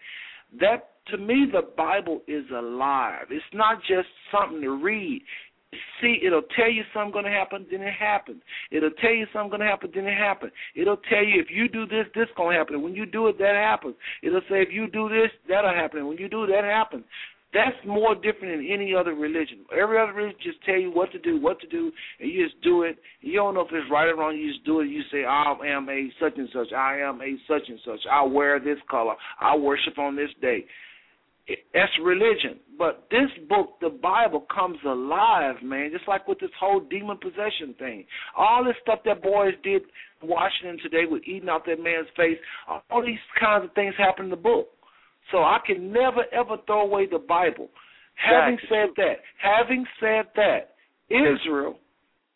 That 0.59 0.89
to 1.07 1.17
me 1.17 1.47
the 1.51 1.63
Bible 1.75 2.21
is 2.27 2.45
alive. 2.55 3.25
It's 3.29 3.43
not 3.53 3.79
just 3.81 4.07
something 4.31 4.61
to 4.61 4.71
read. 4.71 5.21
See, 6.01 6.19
it'll 6.25 6.43
tell 6.55 6.69
you 6.69 6.83
something 6.93 7.13
going 7.13 7.25
to 7.25 7.31
happen, 7.31 7.65
then 7.71 7.81
it 7.81 7.93
happens. 7.93 8.41
It'll 8.71 8.91
tell 9.01 9.13
you 9.13 9.25
something 9.31 9.51
going 9.51 9.61
to 9.61 9.67
happen, 9.67 9.91
then 9.93 10.05
it 10.05 10.17
happens. 10.17 10.51
It'll 10.75 10.97
tell 10.97 11.23
you 11.23 11.39
if 11.41 11.47
you 11.49 11.69
do 11.69 11.85
this, 11.85 12.05
this 12.13 12.27
going 12.35 12.53
to 12.53 12.59
happen. 12.59 12.81
When 12.81 12.93
you 12.93 13.05
do 13.05 13.27
it, 13.27 13.37
that 13.39 13.55
happens. 13.55 13.95
It'll 14.21 14.41
say 14.49 14.61
if 14.61 14.69
you 14.71 14.89
do 14.89 15.07
this, 15.07 15.29
that'll 15.47 15.73
happen. 15.73 16.07
When 16.07 16.17
you 16.17 16.27
do 16.27 16.45
that 16.47 16.63
happens. 16.63 17.05
That's 17.53 17.75
more 17.85 18.15
different 18.15 18.57
than 18.57 18.67
any 18.71 18.95
other 18.95 19.13
religion. 19.13 19.59
Every 19.77 19.99
other 19.99 20.13
religion 20.13 20.39
just 20.41 20.63
tell 20.63 20.77
you 20.77 20.89
what 20.89 21.11
to 21.11 21.19
do, 21.19 21.39
what 21.39 21.59
to 21.59 21.67
do, 21.67 21.91
and 22.19 22.31
you 22.31 22.47
just 22.47 22.61
do 22.61 22.83
it. 22.83 22.97
You 23.19 23.35
don't 23.35 23.55
know 23.55 23.61
if 23.61 23.67
it's 23.71 23.91
right 23.91 24.07
or 24.07 24.15
wrong. 24.15 24.37
You 24.37 24.53
just 24.53 24.65
do 24.65 24.79
it. 24.79 24.85
You 24.87 25.01
say, 25.11 25.25
I 25.25 25.53
am 25.65 25.89
a 25.89 26.09
such 26.19 26.37
and 26.37 26.47
such. 26.53 26.71
I 26.71 26.99
am 26.99 27.19
a 27.21 27.35
such 27.49 27.67
and 27.67 27.79
such. 27.85 27.99
I 28.09 28.23
wear 28.23 28.59
this 28.59 28.77
color. 28.89 29.15
I 29.41 29.57
worship 29.57 29.97
on 29.97 30.15
this 30.15 30.29
day. 30.41 30.65
That's 31.73 31.91
religion. 32.03 32.59
But 32.77 33.07
this 33.11 33.29
book, 33.47 33.79
the 33.79 33.89
Bible, 33.89 34.45
comes 34.53 34.77
alive, 34.85 35.55
man. 35.63 35.91
Just 35.91 36.07
like 36.07 36.27
with 36.27 36.39
this 36.39 36.49
whole 36.59 36.79
demon 36.79 37.17
possession 37.17 37.75
thing. 37.77 38.05
All 38.37 38.63
this 38.63 38.75
stuff 38.81 38.99
that 39.05 39.21
boys 39.21 39.53
did 39.63 39.83
in 40.21 40.29
Washington 40.29 40.79
today 40.81 41.03
with 41.09 41.23
eating 41.27 41.49
out 41.49 41.65
that 41.65 41.81
man's 41.81 42.07
face. 42.17 42.37
All 42.89 43.03
these 43.05 43.19
kinds 43.39 43.65
of 43.65 43.73
things 43.73 43.93
happen 43.97 44.25
in 44.25 44.31
the 44.31 44.37
book. 44.37 44.69
So 45.31 45.39
I 45.39 45.59
can 45.65 45.91
never 45.93 46.23
ever 46.33 46.57
throw 46.65 46.81
away 46.81 47.07
the 47.09 47.19
Bible. 47.19 47.69
Having 48.15 48.57
said 48.69 48.89
that, 48.97 49.15
having 49.37 49.85
said 49.99 50.25
that, 50.35 50.75
Israel 51.09 51.77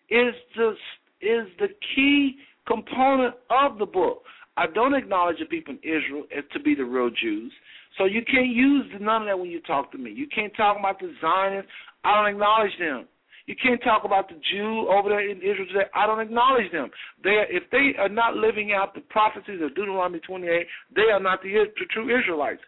is 0.09 0.33
the 0.55 0.75
is 1.21 1.47
the 1.59 1.67
key 1.95 2.35
component 2.67 3.35
of 3.49 3.77
the 3.77 3.85
book. 3.85 4.23
I 4.57 4.67
don't 4.67 4.93
acknowledge 4.93 5.39
the 5.39 5.45
people 5.45 5.73
in 5.73 5.79
Israel 5.79 6.23
as 6.35 6.43
to 6.53 6.59
be 6.59 6.75
the 6.75 6.85
real 6.85 7.09
Jews. 7.09 7.51
So 7.97 8.05
you 8.05 8.21
can't 8.25 8.49
use 8.49 8.85
none 8.99 9.23
of 9.23 9.27
that 9.27 9.39
when 9.39 9.49
you 9.49 9.61
talk 9.61 9.91
to 9.93 9.97
me. 9.97 10.11
You 10.11 10.27
can't 10.33 10.53
talk 10.55 10.77
about 10.77 10.99
the 10.99 11.13
Zionists. 11.21 11.71
I 12.03 12.15
don't 12.15 12.33
acknowledge 12.33 12.71
them. 12.79 13.07
You 13.47 13.55
can't 13.61 13.81
talk 13.83 14.03
about 14.05 14.27
the 14.27 14.39
Jew 14.51 14.87
over 14.89 15.07
there 15.07 15.29
in 15.29 15.37
Israel 15.37 15.67
today. 15.67 15.85
I 15.93 16.07
don't 16.07 16.19
acknowledge 16.19 16.71
them. 16.71 16.89
They, 17.23 17.43
if 17.49 17.63
they 17.71 17.91
are 17.99 18.09
not 18.09 18.35
living 18.35 18.73
out 18.73 18.95
the 18.95 19.01
prophecies 19.01 19.61
of 19.61 19.75
Deuteronomy 19.75 20.19
28, 20.19 20.65
they 20.95 21.11
are 21.13 21.19
not 21.19 21.43
the, 21.43 21.49
the 21.51 21.85
true 21.91 22.17
Israelites. 22.17 22.61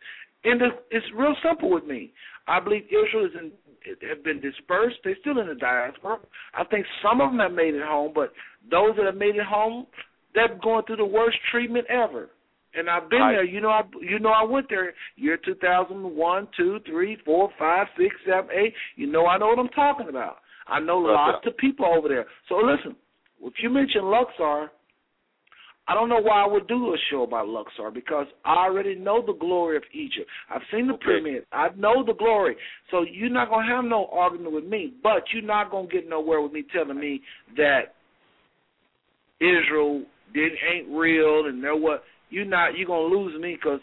And 0.43 0.61
it's 0.91 1.05
real 1.15 1.35
simple 1.43 1.71
with 1.71 1.83
me. 1.83 2.13
I 2.47 2.59
believe 2.59 2.83
Israel 2.85 3.25
is 3.25 3.31
in, 3.37 3.51
have 4.07 4.23
been 4.23 4.39
dispersed. 4.39 4.97
They're 5.03 5.17
still 5.19 5.39
in 5.39 5.47
the 5.47 5.55
diaspora. 5.55 6.19
I 6.53 6.63
think 6.65 6.85
some 7.01 7.21
of 7.21 7.31
them 7.31 7.39
have 7.39 7.53
made 7.53 7.73
it 7.73 7.83
home, 7.83 8.11
but 8.13 8.31
those 8.69 8.95
that 8.97 9.05
have 9.05 9.15
made 9.15 9.35
it 9.35 9.45
home, 9.45 9.87
they're 10.35 10.59
going 10.61 10.85
through 10.85 10.97
the 10.97 11.05
worst 11.05 11.37
treatment 11.51 11.87
ever. 11.89 12.29
And 12.73 12.89
I've 12.89 13.09
been 13.09 13.21
I, 13.21 13.31
there. 13.31 13.43
You 13.43 13.61
know, 13.61 13.69
I 13.69 13.81
you 14.01 14.19
know 14.19 14.29
I 14.29 14.43
went 14.43 14.67
there 14.69 14.93
year 15.15 15.37
two 15.43 15.55
thousand 15.55 16.03
one, 16.03 16.47
two, 16.55 16.79
three, 16.85 17.17
four, 17.25 17.49
five, 17.57 17.87
six, 17.97 18.15
seven, 18.25 18.49
eight. 18.51 18.73
You 18.95 19.07
know 19.07 19.25
I 19.25 19.37
know 19.37 19.47
what 19.47 19.59
I'm 19.59 19.69
talking 19.69 20.09
about. 20.09 20.37
I 20.67 20.79
know 20.79 20.97
lots 20.97 21.45
of 21.47 21.55
people 21.57 21.85
over 21.85 22.09
there. 22.09 22.25
So 22.49 22.55
listen, 22.55 22.95
if 23.41 23.53
you 23.61 23.69
mention 23.69 24.03
Luxor, 24.03 24.69
I 25.87 25.93
don't 25.93 26.09
know 26.09 26.19
why 26.21 26.43
I 26.43 26.47
would 26.47 26.67
do 26.67 26.93
a 26.93 26.97
show 27.09 27.23
about 27.23 27.47
Luxor 27.47 27.89
because 27.91 28.27
I 28.43 28.65
already 28.65 28.95
know 28.95 29.25
the 29.25 29.33
glory 29.33 29.77
of 29.77 29.83
Egypt. 29.93 30.27
I've 30.53 30.61
seen 30.71 30.87
the 30.87 30.93
okay. 30.93 31.03
pyramids. 31.05 31.45
I 31.53 31.69
know 31.77 32.03
the 32.05 32.13
glory. 32.13 32.57
So 32.91 33.05
you're 33.09 33.29
not 33.29 33.49
gonna 33.49 33.73
have 33.73 33.85
no 33.85 34.09
argument 34.11 34.53
with 34.53 34.65
me, 34.65 34.93
but 35.01 35.23
you're 35.33 35.43
not 35.43 35.71
gonna 35.71 35.87
get 35.87 36.09
nowhere 36.09 36.41
with 36.41 36.51
me 36.51 36.65
telling 36.73 36.99
me 36.99 37.21
that 37.55 37.93
Israel 39.39 40.03
did 40.33 40.51
ain't 40.73 40.89
real 40.89 41.45
and 41.45 41.63
they're 41.63 41.75
what 41.75 42.03
you're 42.29 42.45
not 42.45 42.77
you're 42.77 42.87
gonna 42.87 43.15
lose 43.15 43.39
me 43.41 43.55
because 43.55 43.79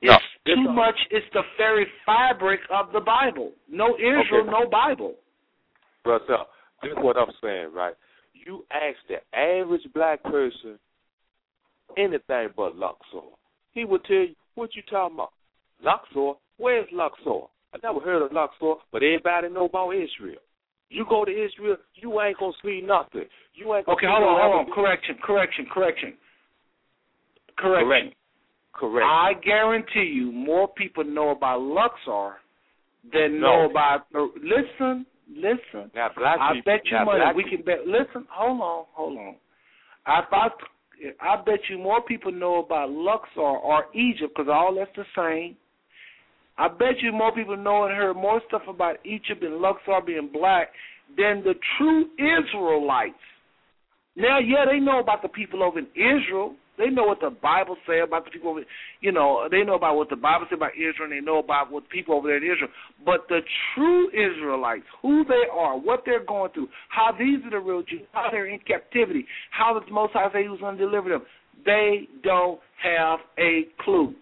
it's 0.00 0.22
no, 0.46 0.54
too 0.54 0.72
much. 0.72 0.96
It's 1.10 1.26
the 1.32 1.42
very 1.56 1.86
fabric 2.04 2.60
of 2.70 2.92
the 2.92 3.00
Bible. 3.00 3.52
No 3.70 3.94
Israel, 3.96 4.42
okay. 4.42 4.50
no 4.50 4.68
Bible. 4.68 5.14
Brother, 6.02 6.44
this 6.82 6.92
is 6.92 6.98
what 6.98 7.16
I'm 7.16 7.32
saying, 7.42 7.70
right? 7.74 7.94
You 8.34 8.64
ask 8.70 8.96
the 9.08 9.36
average 9.36 9.86
black 9.94 10.22
person 10.22 10.78
anything 11.96 12.48
but 12.56 12.76
Luxor. 12.76 13.26
He 13.72 13.84
would 13.84 14.04
tell 14.04 14.16
you, 14.16 14.34
what 14.54 14.74
you 14.74 14.82
talking 14.90 15.16
about? 15.16 15.32
Luxor? 15.82 16.38
Where's 16.58 16.86
Luxor? 16.92 17.46
I 17.72 17.78
never 17.82 18.00
heard 18.00 18.22
of 18.22 18.32
Luxor, 18.32 18.74
but 18.92 19.02
everybody 19.02 19.48
know 19.48 19.66
about 19.66 19.90
Israel. 19.90 20.40
You 20.90 21.04
go 21.08 21.24
to 21.24 21.30
Israel, 21.30 21.76
you 21.94 22.20
ain't 22.20 22.38
gonna 22.38 22.52
see 22.62 22.80
nothing. 22.84 23.24
You 23.54 23.74
ain't 23.74 23.86
gonna 23.86 23.96
Okay, 23.96 24.06
hold 24.06 24.22
on, 24.22 24.40
hold 24.40 24.68
on. 24.68 24.74
Correction, 24.74 25.16
correction, 25.24 25.66
correction. 25.72 26.14
Correction. 27.58 27.88
Correct. 27.88 28.14
Correct. 28.74 29.06
I 29.08 29.32
guarantee 29.44 30.12
you 30.14 30.32
more 30.32 30.68
people 30.68 31.04
know 31.04 31.30
about 31.30 31.60
Luxor 31.60 32.36
than 33.12 33.40
no. 33.40 33.46
know 33.46 33.70
about 33.70 34.06
listen, 34.12 35.06
listen. 35.30 35.90
Now 35.94 36.10
black 36.16 36.38
I 36.40 36.54
people, 36.54 36.72
bet 36.72 36.80
you 36.86 36.92
now 36.92 37.04
money 37.04 37.24
we 37.36 37.44
people. 37.44 37.58
can 37.58 37.64
bet 37.66 37.86
listen, 37.86 38.26
hold 38.30 38.60
on, 38.60 38.84
hold 38.92 39.18
on. 39.18 39.36
I 40.06 40.22
thought 40.28 40.52
I 41.20 41.36
bet 41.44 41.60
you 41.68 41.78
more 41.78 42.02
people 42.02 42.32
know 42.32 42.56
about 42.56 42.90
Luxor 42.90 43.40
or 43.40 43.84
Egypt 43.94 44.32
because 44.34 44.50
all 44.52 44.74
that's 44.74 44.90
the 44.96 45.04
same. 45.16 45.56
I 46.56 46.68
bet 46.68 47.00
you 47.00 47.12
more 47.12 47.32
people 47.32 47.56
know 47.56 47.84
and 47.84 47.94
heard 47.94 48.14
more 48.14 48.40
stuff 48.48 48.62
about 48.68 48.96
Egypt 49.04 49.42
and 49.42 49.56
Luxor 49.56 50.00
being 50.06 50.30
black 50.32 50.68
than 51.16 51.42
the 51.44 51.54
true 51.76 52.06
Israelites. 52.18 53.14
Now, 54.16 54.38
yeah, 54.38 54.64
they 54.70 54.78
know 54.78 55.00
about 55.00 55.22
the 55.22 55.28
people 55.28 55.62
over 55.62 55.80
in 55.80 55.86
Israel. 55.94 56.54
They 56.76 56.90
know 56.90 57.04
what 57.04 57.20
the 57.20 57.30
Bible 57.30 57.76
say 57.86 58.00
about 58.00 58.24
the 58.24 58.30
people 58.30 58.50
over, 58.50 58.62
you 59.00 59.12
know, 59.12 59.46
they 59.50 59.62
know 59.62 59.74
about 59.74 59.96
what 59.96 60.10
the 60.10 60.16
Bible 60.16 60.46
say 60.50 60.56
about 60.56 60.72
Israel, 60.74 61.04
and 61.04 61.12
they 61.12 61.20
know 61.20 61.38
about 61.38 61.70
what 61.70 61.88
people 61.88 62.16
over 62.16 62.28
there 62.28 62.38
in 62.38 62.42
Israel. 62.42 62.70
But 63.04 63.28
the 63.28 63.40
true 63.74 64.08
Israelites, 64.10 64.84
who 65.00 65.24
they 65.24 65.44
are, 65.52 65.78
what 65.78 66.02
they're 66.04 66.24
going 66.24 66.50
through, 66.52 66.68
how 66.88 67.12
these 67.16 67.44
are 67.44 67.50
the 67.50 67.60
real 67.60 67.82
Jews, 67.82 68.02
how 68.12 68.28
they're 68.30 68.46
in 68.46 68.58
captivity, 68.66 69.26
how 69.50 69.78
the 69.78 69.92
Most 69.92 70.14
High 70.14 70.32
say 70.32 70.42
He 70.42 70.48
was 70.48 70.60
going 70.60 70.76
to 70.76 70.84
deliver 70.84 71.10
them, 71.10 71.22
they 71.64 72.08
don't 72.22 72.60
have 72.82 73.20
a 73.38 73.66
clue. 73.80 74.14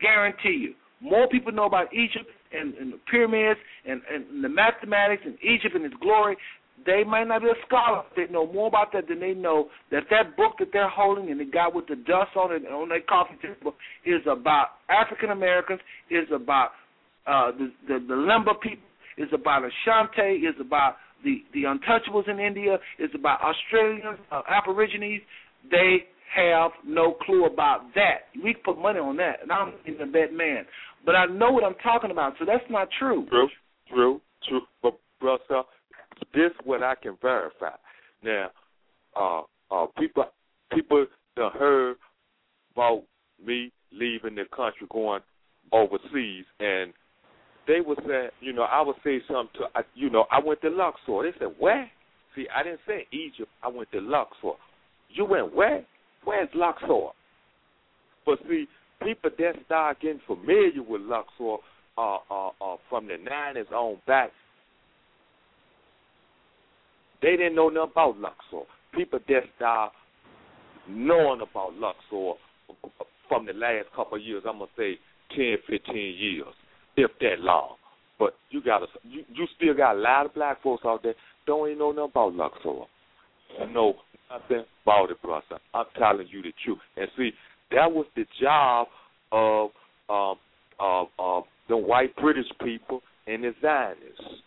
Guarantee 0.00 0.58
you. 0.60 0.74
More 1.00 1.28
people 1.28 1.52
know 1.52 1.66
about 1.66 1.92
Egypt 1.92 2.30
and, 2.52 2.74
and 2.74 2.92
the 2.92 2.98
pyramids 3.10 3.60
and, 3.86 4.00
and 4.12 4.42
the 4.42 4.48
mathematics 4.48 5.22
and 5.24 5.36
Egypt 5.42 5.74
and 5.74 5.84
its 5.84 5.94
glory 6.00 6.36
they 6.84 7.04
might 7.04 7.24
not 7.24 7.42
be 7.42 7.48
a 7.48 7.66
scholar. 7.66 8.02
They 8.16 8.26
know 8.30 8.50
more 8.52 8.68
about 8.68 8.92
that 8.92 9.08
than 9.08 9.20
they 9.20 9.34
know 9.34 9.68
that 9.90 10.04
that 10.10 10.36
book 10.36 10.54
that 10.58 10.68
they're 10.72 10.88
holding 10.88 11.30
and 11.30 11.40
the 11.40 11.44
guy 11.44 11.68
with 11.72 11.86
the 11.86 11.96
dust 11.96 12.36
on 12.36 12.52
it 12.52 12.66
on 12.66 12.88
their 12.88 13.00
coffee 13.00 13.36
table 13.40 13.74
is 14.04 14.20
about 14.30 14.68
African 14.88 15.30
Americans, 15.30 15.80
is 16.10 16.26
about 16.34 16.70
uh, 17.26 17.50
the, 17.52 17.72
the 17.88 17.98
the 18.06 18.14
Lemba 18.14 18.60
people, 18.60 18.84
is 19.18 19.28
about 19.32 19.62
Ashanti, 19.62 20.46
is 20.46 20.54
about 20.60 20.96
the 21.24 21.42
the 21.54 21.62
untouchables 21.64 22.28
in 22.28 22.38
India, 22.38 22.78
is 22.98 23.10
about 23.14 23.40
Australians, 23.40 24.18
uh, 24.30 24.42
Aborigines. 24.48 25.22
They 25.70 26.04
have 26.34 26.70
no 26.86 27.14
clue 27.24 27.46
about 27.46 27.94
that. 27.94 28.28
We 28.42 28.54
put 28.54 28.78
money 28.78 29.00
on 29.00 29.16
that, 29.16 29.42
and 29.42 29.50
I'm 29.50 29.72
in 29.86 30.00
a 30.00 30.06
bad 30.06 30.32
man. 30.32 30.66
But 31.04 31.16
I 31.16 31.26
know 31.26 31.50
what 31.50 31.64
I'm 31.64 31.76
talking 31.82 32.10
about, 32.10 32.34
so 32.38 32.44
that's 32.44 32.64
not 32.68 32.88
true. 32.98 33.26
True, 33.28 33.48
true, 33.92 34.20
true. 34.48 34.60
But 34.82 34.98
brother, 35.20 35.62
this 36.34 36.52
what 36.64 36.82
I 36.82 36.94
can 36.94 37.16
verify. 37.20 37.76
Now, 38.22 38.50
uh, 39.14 39.42
uh, 39.70 39.86
people 39.98 40.24
people 40.72 41.06
done 41.36 41.52
heard 41.52 41.96
about 42.74 43.02
me 43.44 43.72
leaving 43.92 44.34
the 44.34 44.44
country, 44.54 44.86
going 44.90 45.20
overseas, 45.72 46.44
and 46.60 46.92
they 47.66 47.80
would 47.80 47.98
say, 48.06 48.28
you 48.40 48.52
know, 48.52 48.62
I 48.62 48.80
would 48.82 48.96
say 49.02 49.20
something 49.28 49.60
to, 49.60 49.84
you 49.94 50.10
know, 50.10 50.26
I 50.30 50.38
went 50.44 50.60
to 50.62 50.70
Luxor. 50.70 51.22
They 51.22 51.36
said, 51.38 51.54
where? 51.58 51.90
See, 52.34 52.46
I 52.54 52.62
didn't 52.62 52.80
say 52.86 53.06
Egypt. 53.12 53.48
I 53.62 53.68
went 53.68 53.90
to 53.92 54.00
Luxor. 54.00 54.52
You 55.10 55.24
went 55.24 55.54
where? 55.54 55.84
Where's 56.24 56.48
Luxor? 56.54 57.08
But 58.24 58.38
see, 58.48 58.66
people 59.02 59.30
that 59.38 59.52
start 59.64 60.00
getting 60.00 60.20
familiar 60.26 60.82
with 60.86 61.00
Luxor 61.02 61.56
uh, 61.98 62.18
uh, 62.30 62.48
uh, 62.60 62.76
from 62.88 63.06
the 63.06 63.14
90s 63.14 63.72
on 63.72 63.98
back, 64.06 64.30
they 67.22 67.36
didn't 67.36 67.54
know 67.54 67.68
nothing 67.68 67.92
about 67.92 68.18
Luxor. 68.18 68.66
People 68.94 69.18
that 69.28 69.42
start 69.56 69.92
knowing 70.88 71.40
about 71.40 71.74
Luxor 71.74 72.38
from 73.28 73.46
the 73.46 73.52
last 73.52 73.86
couple 73.94 74.16
of 74.18 74.22
years, 74.24 74.42
I'm 74.46 74.58
gonna 74.58 74.70
say 74.76 74.98
10, 75.36 75.56
15 75.68 75.96
years, 75.96 76.54
if 76.96 77.10
that 77.20 77.40
long. 77.40 77.76
But 78.18 78.34
you 78.50 78.62
got 78.62 78.78
to, 78.78 78.86
you, 79.04 79.24
you 79.34 79.46
still 79.56 79.74
got 79.74 79.96
a 79.96 79.98
lot 79.98 80.26
of 80.26 80.34
black 80.34 80.62
folks 80.62 80.84
out 80.86 81.02
there 81.02 81.14
don't 81.46 81.68
even 81.68 81.78
know 81.78 81.92
nothing 81.92 82.10
about 82.10 82.34
Luxor. 82.34 82.84
You 83.60 83.72
know 83.72 83.94
nothing 84.30 84.64
about 84.82 85.10
it, 85.10 85.22
brother. 85.22 85.60
I'm 85.72 85.86
telling 85.98 86.26
you 86.30 86.42
the 86.42 86.52
truth. 86.64 86.78
And 86.96 87.08
see, 87.16 87.30
that 87.70 87.90
was 87.90 88.06
the 88.16 88.24
job 88.40 88.88
of 89.32 89.70
um 90.08 90.36
of 90.78 91.08
of 91.18 91.44
the 91.68 91.76
white 91.76 92.14
British 92.16 92.46
people 92.62 93.00
and 93.26 93.44
the 93.44 93.54
Zionists 93.62 94.42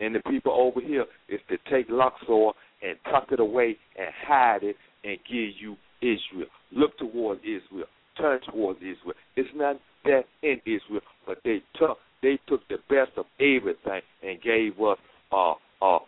and 0.00 0.14
the 0.14 0.20
people 0.30 0.52
over 0.52 0.80
here 0.80 1.06
is 1.28 1.40
to 1.48 1.56
take 1.70 1.86
Luxor 1.88 2.50
and 2.82 2.96
tuck 3.10 3.28
it 3.32 3.40
away 3.40 3.76
and 3.98 4.08
hide 4.26 4.62
it 4.62 4.76
and 5.04 5.18
give 5.28 5.50
you 5.58 5.76
Israel. 6.00 6.48
Look 6.72 6.96
towards 6.98 7.40
Israel. 7.40 7.86
Turn 8.16 8.40
towards 8.48 8.78
Israel. 8.78 9.14
It's 9.36 9.48
not 9.54 9.80
that 10.04 10.24
in 10.42 10.60
Israel, 10.64 11.02
but 11.26 11.38
they 11.44 11.62
took 11.78 11.98
they 12.22 12.38
took 12.48 12.66
the 12.68 12.78
best 12.88 13.12
of 13.16 13.26
everything 13.38 14.00
and 14.22 14.40
gave 14.42 14.80
us 14.80 14.98
a 15.32 15.52
a, 15.82 15.98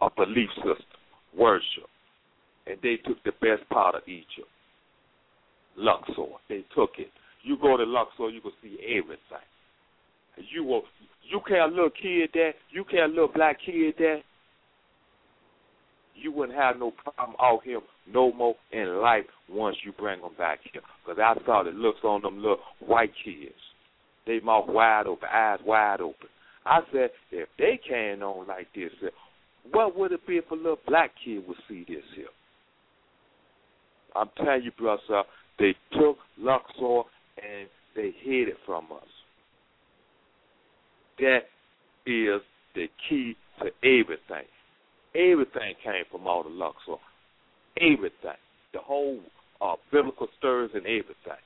a 0.00 0.10
belief 0.16 0.48
system, 0.56 1.00
worship, 1.36 1.88
and 2.66 2.78
they 2.82 2.96
took 3.04 3.22
the 3.24 3.32
best 3.40 3.68
part 3.70 3.94
of 3.94 4.02
Egypt, 4.06 4.48
Luxor. 5.76 6.36
They 6.48 6.64
took 6.74 6.92
it. 6.98 7.10
You 7.42 7.56
go 7.60 7.76
to 7.76 7.84
Luxor, 7.84 8.30
you 8.30 8.40
can 8.40 8.52
see 8.62 8.78
everything. 8.88 9.46
You 10.52 10.64
will 10.64 10.82
you 11.30 11.40
care 11.46 11.62
a 11.62 11.68
little 11.68 11.90
kid 11.90 12.30
there, 12.34 12.54
you 12.70 12.84
care 12.84 13.04
a 13.04 13.08
little 13.08 13.30
black 13.32 13.58
kid 13.64 13.94
there, 13.98 14.22
you 16.14 16.32
wouldn't 16.32 16.58
have 16.58 16.76
no 16.78 16.90
problem 16.90 17.36
out 17.40 17.60
here 17.64 17.80
no 18.12 18.32
more 18.32 18.54
in 18.72 19.00
life 19.00 19.24
once 19.48 19.76
you 19.84 19.92
bring 19.92 20.20
them 20.20 20.32
back 20.36 20.58
here. 20.72 20.82
Because 21.04 21.20
I 21.22 21.34
saw 21.46 21.62
the 21.62 21.70
looks 21.70 22.00
on 22.02 22.22
them 22.22 22.38
little 22.38 22.58
white 22.80 23.12
kids. 23.24 23.54
They 24.26 24.40
mouth 24.40 24.66
wide 24.68 25.06
open, 25.06 25.28
eyes 25.32 25.60
wide 25.64 26.00
open. 26.00 26.28
I 26.66 26.80
said, 26.92 27.10
if 27.30 27.48
they 27.58 27.80
carrying 27.86 28.22
on 28.22 28.46
like 28.46 28.68
this, 28.74 28.90
what 29.72 29.96
would 29.96 30.12
it 30.12 30.26
be 30.26 30.36
if 30.36 30.50
a 30.50 30.54
little 30.54 30.78
black 30.86 31.12
kid 31.24 31.46
would 31.46 31.56
see 31.68 31.84
this 31.88 32.04
here? 32.14 32.26
I'm 34.14 34.28
telling 34.36 34.62
you, 34.64 34.72
brother, 34.72 35.22
they 35.58 35.74
took 35.92 36.18
Luxor 36.38 37.02
and 37.38 37.68
they 37.94 38.12
hid 38.22 38.48
it 38.48 38.56
from 38.66 38.86
us. 38.92 39.08
That 41.20 41.40
is 42.06 42.40
the 42.74 42.86
key 43.08 43.36
to 43.60 43.66
everything. 43.84 44.48
Everything 45.14 45.74
came 45.82 46.04
from 46.10 46.26
all 46.26 46.42
the 46.42 46.50
Luxor. 46.50 47.00
Everything. 47.80 48.38
The 48.72 48.78
whole 48.80 49.20
uh, 49.60 49.74
biblical 49.92 50.28
stories 50.38 50.70
and 50.74 50.86
everything. 50.86 51.42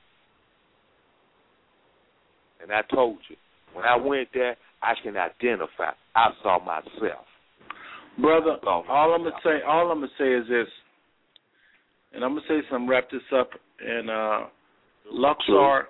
And 2.62 2.72
I 2.72 2.82
told 2.94 3.18
you, 3.28 3.36
when 3.72 3.84
I 3.84 3.96
went 3.96 4.28
there, 4.32 4.56
I 4.82 4.94
can 5.02 5.16
identify. 5.16 5.92
I 6.14 6.28
saw 6.42 6.58
myself. 6.64 7.24
Brother, 8.20 8.56
all 8.66 9.14
I'm 9.14 9.24
gonna 9.24 9.34
say, 9.42 9.62
all 9.66 9.90
I'm 9.90 9.98
gonna 9.98 10.08
say 10.18 10.32
is 10.34 10.46
this, 10.48 10.68
and 12.14 12.24
I'm 12.24 12.30
gonna 12.30 12.46
say 12.48 12.60
something. 12.70 12.88
Wrap 12.88 13.10
this 13.10 13.22
up. 13.36 13.50
And 13.84 14.08
uh, 14.08 14.40
Luxor, 15.10 15.88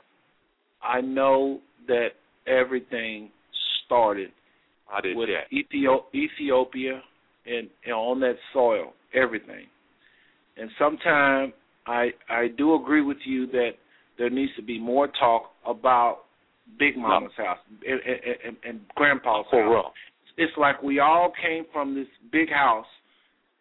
I 0.83 1.03
know 1.03 1.61
that 1.87 2.09
everything 2.47 3.31
started 3.87 4.31
I 4.93 5.01
did 5.01 5.17
with 5.17 5.29
that. 5.29 5.51
Ethio- 5.55 6.05
Ethiopia 6.15 7.01
and, 7.47 7.69
and 7.85 7.95
on 7.95 8.21
that 8.21 8.37
soil, 8.53 8.93
everything. 9.15 9.67
And 10.57 10.71
sometimes 10.79 11.53
I 11.87 12.11
I 12.29 12.49
do 12.57 12.75
agree 12.75 13.03
with 13.03 13.19
you 13.25 13.47
that 13.49 13.71
there 14.19 14.31
needs 14.31 14.53
to 14.57 14.63
be 14.63 14.79
more 14.79 15.09
talk 15.19 15.53
about 15.67 16.21
Big 16.79 16.97
Mama's 16.97 17.33
house 17.37 17.59
and, 17.87 18.01
and, 18.01 18.37
and, 18.47 18.57
and 18.65 18.81
Grandpa's 18.95 19.47
house. 19.51 19.93
It's 20.37 20.53
like 20.57 20.83
we 20.83 20.99
all 21.01 21.33
came 21.43 21.65
from 21.73 21.95
this 21.95 22.07
big 22.33 22.51
house 22.51 22.87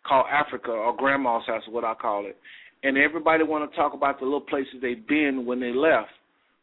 called 0.07 0.25
Africa 0.31 0.71
or 0.71 0.95
Grandma's 0.95 1.43
house, 1.47 1.63
is 1.67 1.73
what 1.73 1.83
I 1.83 1.93
call 1.93 2.25
it. 2.25 2.37
And 2.83 2.97
everybody 2.97 3.43
want 3.43 3.69
to 3.69 3.75
talk 3.75 3.93
about 3.93 4.19
the 4.19 4.25
little 4.25 4.41
places 4.41 4.75
they've 4.81 5.07
been 5.07 5.45
when 5.45 5.59
they 5.59 5.71
left, 5.73 6.09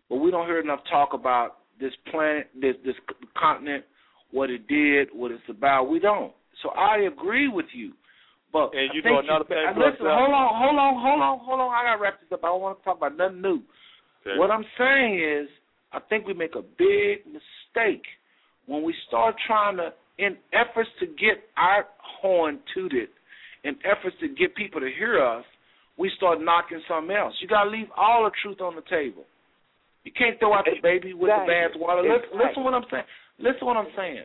but 0.08 0.16
we 0.16 0.30
don't 0.30 0.47
hear 0.47 0.60
enough 0.60 0.80
talk 0.90 1.10
about 1.14 1.56
this 1.81 1.92
planet, 2.10 2.49
this 2.60 2.75
this 2.84 2.94
continent, 3.36 3.84
what 4.31 4.50
it 4.50 4.68
did, 4.68 5.09
what 5.12 5.31
it's 5.31 5.42
about. 5.49 5.84
We 5.84 5.99
don't. 5.99 6.33
So 6.62 6.70
I 6.70 7.09
agree 7.10 7.49
with 7.49 7.67
you. 7.73 7.92
But 8.52 8.75
And 8.75 8.91
you 8.94 9.02
I 9.05 9.10
know 9.10 9.18
another 9.20 9.44
thing, 9.44 9.59
uh, 9.59 9.75
brother, 9.75 9.92
Listen, 9.92 10.07
hold 10.10 10.34
on, 10.34 10.50
hold 10.59 10.78
on, 10.78 10.94
hold 10.99 11.23
on, 11.23 11.39
hold 11.39 11.60
on. 11.60 11.70
I 11.70 11.84
gotta 11.86 12.02
wrap 12.02 12.20
this 12.20 12.33
up. 12.33 12.42
I 12.42 12.49
don't 12.49 12.60
want 12.60 12.78
to 12.78 12.84
talk 12.84 12.97
about 12.97 13.17
nothing 13.17 13.41
new. 13.41 13.62
Okay. 14.26 14.36
What 14.39 14.50
I'm 14.50 14.65
saying 14.76 15.23
is, 15.23 15.49
I 15.92 16.00
think 16.09 16.26
we 16.26 16.34
make 16.34 16.55
a 16.57 16.62
big 16.62 17.26
mistake 17.26 18.02
when 18.67 18.83
we 18.83 18.94
start 19.09 19.36
trying 19.47 19.76
to, 19.78 19.92
in 20.18 20.36
efforts 20.52 20.91
to 21.00 21.07
get 21.07 21.42
our 21.57 21.86
horn 22.20 22.60
tooted, 22.75 23.09
in 23.65 23.76
efforts 23.84 24.17
to 24.20 24.28
get 24.28 24.55
people 24.55 24.81
to 24.81 24.91
hear 24.97 25.23
us, 25.25 25.44
we 25.97 26.10
start 26.17 26.41
knocking 26.41 26.81
something 26.89 27.15
else. 27.15 27.34
You 27.41 27.49
got 27.49 27.65
to 27.65 27.70
leave 27.70 27.89
all 27.97 28.25
the 28.25 28.31
truth 28.42 28.60
on 28.60 28.75
the 28.75 28.83
table. 28.89 29.25
You 30.04 30.12
can't 30.12 30.38
throw 30.38 30.54
out 30.54 30.64
the 30.64 30.80
baby 30.82 31.12
with 31.12 31.30
the 31.30 31.50
bathwater. 31.52 32.02
Listen, 32.02 32.16
Exactly. 32.24 32.40
listen 32.46 32.64
what 32.64 32.74
I'm 32.74 32.84
saying. 32.90 33.04
Listen 33.38 33.66
what 33.66 33.76
I'm 33.76 33.92
saying. 33.96 34.24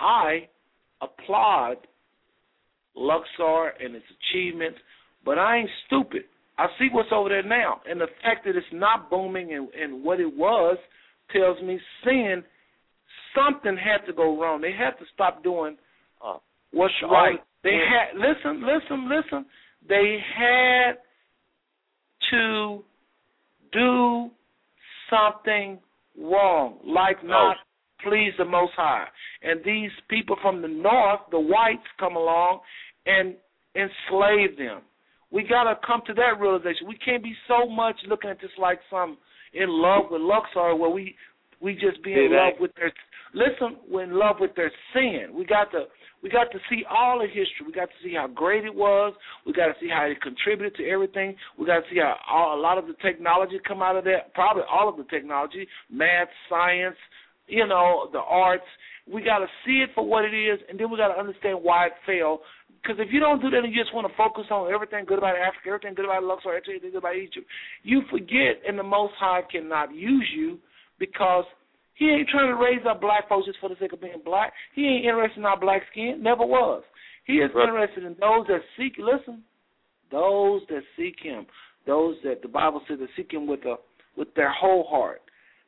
I 0.00 0.48
applaud 1.00 1.76
Luxor 2.96 3.72
and 3.82 3.94
its 3.94 4.04
achievements, 4.18 4.78
but 5.24 5.38
I 5.38 5.58
ain't 5.58 5.70
stupid. 5.86 6.22
I 6.58 6.66
see 6.78 6.88
what's 6.92 7.08
over 7.12 7.28
there 7.28 7.42
now, 7.42 7.80
and 7.88 8.00
the 8.00 8.08
fact 8.22 8.44
that 8.44 8.56
it's 8.56 8.66
not 8.72 9.08
booming 9.08 9.54
and, 9.54 9.68
and 9.74 10.04
what 10.04 10.20
it 10.20 10.36
was 10.36 10.76
tells 11.32 11.60
me 11.62 11.78
sin. 12.04 12.42
Something 13.34 13.76
had 13.76 14.04
to 14.06 14.12
go 14.12 14.40
wrong. 14.40 14.60
They 14.60 14.72
had 14.72 14.98
to 14.98 15.04
stop 15.14 15.44
doing 15.44 15.76
Uh, 16.20 16.38
what's 16.72 16.92
the 17.00 17.06
right. 17.06 17.38
They 17.62 17.74
had 17.76 18.18
listen, 18.18 18.60
listen, 18.66 19.08
listen. 19.08 19.46
They 19.88 20.18
had 20.36 20.92
to 22.32 22.82
do 23.72 24.30
something 25.10 25.78
wrong, 26.18 26.78
like 26.86 27.24
not 27.24 27.56
please 28.02 28.32
the 28.38 28.44
Most 28.44 28.72
High. 28.76 29.06
And 29.42 29.60
these 29.64 29.90
people 30.08 30.36
from 30.40 30.62
the 30.62 30.68
north, 30.68 31.20
the 31.30 31.40
whites, 31.40 31.82
come 31.98 32.16
along 32.16 32.60
and 33.06 33.34
enslave 33.74 34.56
them. 34.56 34.80
We 35.30 35.44
got 35.44 35.64
to 35.64 35.78
come 35.86 36.02
to 36.06 36.14
that 36.14 36.40
realization. 36.40 36.88
We 36.88 36.96
can't 36.96 37.22
be 37.22 37.34
so 37.46 37.68
much 37.68 37.96
looking 38.08 38.30
at 38.30 38.40
this 38.40 38.50
like 38.58 38.80
some 38.90 39.16
in 39.52 39.68
love 39.68 40.04
with 40.10 40.22
Luxor, 40.22 40.74
where 40.74 40.90
we 40.90 41.14
we 41.60 41.74
just 41.74 42.02
be 42.02 42.12
in 42.12 42.32
love 42.32 42.54
with 42.58 42.72
their 42.76 42.92
listen, 43.34 43.76
we're 43.88 44.04
in 44.04 44.18
love 44.18 44.36
with 44.40 44.54
their 44.56 44.72
sin. 44.92 45.28
We 45.34 45.44
got 45.44 45.70
to 45.72 45.84
we 46.22 46.28
got 46.28 46.50
to 46.52 46.58
see 46.68 46.82
all 46.88 47.18
the 47.18 47.26
history. 47.26 47.66
We 47.66 47.72
got 47.72 47.86
to 47.86 47.98
see 48.04 48.14
how 48.14 48.26
great 48.26 48.64
it 48.64 48.74
was. 48.74 49.14
We 49.46 49.52
got 49.52 49.66
to 49.66 49.74
see 49.80 49.88
how 49.88 50.04
it 50.04 50.20
contributed 50.20 50.76
to 50.76 50.88
everything. 50.88 51.36
We 51.58 51.66
got 51.66 51.80
to 51.80 51.86
see 51.90 51.98
how 51.98 52.16
all, 52.28 52.58
a 52.58 52.60
lot 52.60 52.78
of 52.78 52.86
the 52.86 52.94
technology 53.02 53.58
come 53.66 53.82
out 53.82 53.96
of 53.96 54.04
that. 54.04 54.34
Probably 54.34 54.62
all 54.70 54.88
of 54.88 54.96
the 54.96 55.04
technology, 55.04 55.66
math, 55.90 56.28
science, 56.48 56.96
you 57.46 57.66
know, 57.66 58.08
the 58.12 58.20
arts. 58.20 58.64
We 59.10 59.22
got 59.22 59.38
to 59.38 59.46
see 59.66 59.82
it 59.82 59.90
for 59.94 60.06
what 60.06 60.24
it 60.24 60.34
is, 60.34 60.60
and 60.68 60.78
then 60.78 60.90
we 60.90 60.96
got 60.96 61.08
to 61.08 61.18
understand 61.18 61.58
why 61.62 61.86
it 61.86 61.92
failed. 62.06 62.40
Because 62.82 62.96
if 62.98 63.12
you 63.12 63.20
don't 63.20 63.42
do 63.42 63.50
that 63.50 63.64
and 63.64 63.74
you 63.74 63.82
just 63.82 63.94
want 63.94 64.06
to 64.06 64.16
focus 64.16 64.44
on 64.50 64.72
everything 64.72 65.04
good 65.04 65.18
about 65.18 65.36
Africa, 65.36 65.68
everything 65.68 65.94
good 65.94 66.04
about 66.04 66.22
Luxor, 66.22 66.54
everything 66.54 66.90
good 66.90 66.98
about 66.98 67.16
Egypt, 67.16 67.46
you 67.82 68.02
forget, 68.10 68.60
and 68.66 68.78
the 68.78 68.82
Most 68.82 69.14
High 69.18 69.42
cannot 69.50 69.94
use 69.94 70.28
you 70.34 70.58
because 70.98 71.44
he 72.00 72.08
ain't 72.08 72.30
trying 72.30 72.48
to 72.48 72.56
raise 72.56 72.80
up 72.88 72.98
black 72.98 73.28
folks 73.28 73.44
just 73.44 73.60
for 73.60 73.68
the 73.68 73.76
sake 73.78 73.92
of 73.92 74.00
being 74.00 74.22
black. 74.24 74.54
He 74.74 74.86
ain't 74.88 75.04
interested 75.04 75.38
in 75.38 75.44
our 75.44 75.60
black 75.60 75.82
skin. 75.92 76.22
Never 76.22 76.46
was. 76.46 76.82
He 77.26 77.34
is 77.34 77.52
Right. 77.54 77.68
interested 77.68 78.04
in 78.04 78.16
those 78.18 78.46
that 78.46 78.62
seek. 78.74 78.96
Listen, 78.96 79.44
those 80.10 80.66
that 80.68 80.82
seek 80.96 81.20
Him, 81.20 81.46
those 81.84 82.16
that 82.22 82.40
the 82.40 82.48
Bible 82.48 82.80
says 82.88 83.00
that 83.00 83.10
seek 83.16 83.30
Him 83.32 83.46
with 83.46 83.66
a 83.66 83.76
with 84.16 84.32
their 84.34 84.48
whole 84.50 84.84
heart. 84.84 85.20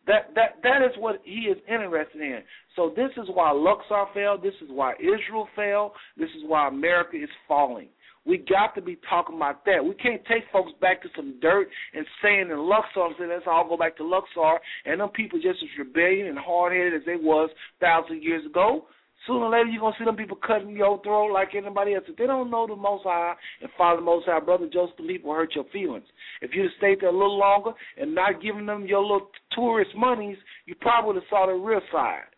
That 0.06 0.34
that 0.34 0.62
that 0.62 0.80
is 0.80 0.96
what 0.96 1.20
He 1.22 1.48
is 1.52 1.58
interested 1.68 2.22
in. 2.22 2.42
So 2.76 2.88
this 2.96 3.10
is 3.18 3.28
why 3.28 3.50
Luxor 3.50 4.06
fell. 4.14 4.38
This 4.38 4.54
is 4.62 4.70
why 4.70 4.94
Israel 4.98 5.48
fell. 5.54 5.94
This 6.16 6.30
is 6.30 6.44
why 6.46 6.66
America 6.66 7.18
is 7.22 7.30
falling. 7.46 7.90
We 8.24 8.38
got 8.38 8.74
to 8.76 8.82
be 8.82 8.98
talking 9.10 9.36
about 9.36 9.64
that. 9.64 9.84
We 9.84 9.94
can't 9.94 10.22
take 10.26 10.44
folks 10.52 10.70
back 10.80 11.02
to 11.02 11.08
some 11.16 11.40
dirt 11.40 11.68
and 11.92 12.06
saying 12.22 12.50
in 12.50 12.58
Luxor 12.58 13.06
and 13.06 13.14
say 13.18 13.26
let's 13.26 13.46
all 13.46 13.68
go 13.68 13.76
back 13.76 13.96
to 13.96 14.04
Luxor 14.04 14.60
and 14.84 15.00
them 15.00 15.08
people 15.08 15.40
just 15.40 15.58
as 15.62 15.78
rebellion 15.78 16.28
and 16.28 16.38
hard 16.38 16.72
headed 16.72 16.94
as 16.94 17.04
they 17.04 17.16
was 17.16 17.50
thousand 17.80 18.22
years 18.22 18.46
ago. 18.46 18.86
Sooner 19.26 19.46
or 19.46 19.50
later 19.50 19.66
you're 19.66 19.80
gonna 19.80 19.94
see 19.98 20.04
them 20.04 20.16
people 20.16 20.36
cutting 20.44 20.70
your 20.70 21.00
throat 21.02 21.32
like 21.32 21.54
anybody 21.54 21.94
else. 21.94 22.04
If 22.08 22.16
they 22.16 22.26
don't 22.26 22.50
know 22.50 22.66
the 22.66 22.74
most 22.74 23.04
high 23.04 23.34
and 23.60 23.70
follow 23.78 23.96
the 23.96 24.02
most 24.02 24.26
high, 24.26 24.40
brother 24.40 24.68
Joseph, 24.72 24.96
the 24.96 25.06
people 25.06 25.32
hurt 25.32 25.54
your 25.54 25.64
feelings. 25.72 26.06
If 26.40 26.50
you'd 26.54 26.64
have 26.64 26.72
stayed 26.78 27.00
there 27.00 27.10
a 27.10 27.12
little 27.12 27.38
longer 27.38 27.72
and 27.96 28.14
not 28.14 28.42
giving 28.42 28.66
them 28.66 28.86
your 28.86 29.02
little 29.02 29.28
tourist 29.52 29.90
monies, 29.96 30.38
you 30.66 30.74
probably 30.80 31.14
would 31.14 31.22
have 31.22 31.30
saw 31.30 31.46
the 31.46 31.52
real 31.52 31.80
side. 31.92 32.30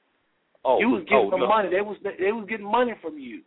oh, 0.65 0.79
you 0.79 0.91
was 0.91 1.05
getting 1.05 1.29
oh, 1.29 1.31
them 1.31 1.41
no. 1.41 1.49
money. 1.49 1.71
They 1.71 1.81
was 1.81 1.97
they 2.03 2.33
was 2.33 2.47
getting 2.49 2.71
money 2.71 2.93
from 3.01 3.19
you. 3.19 3.43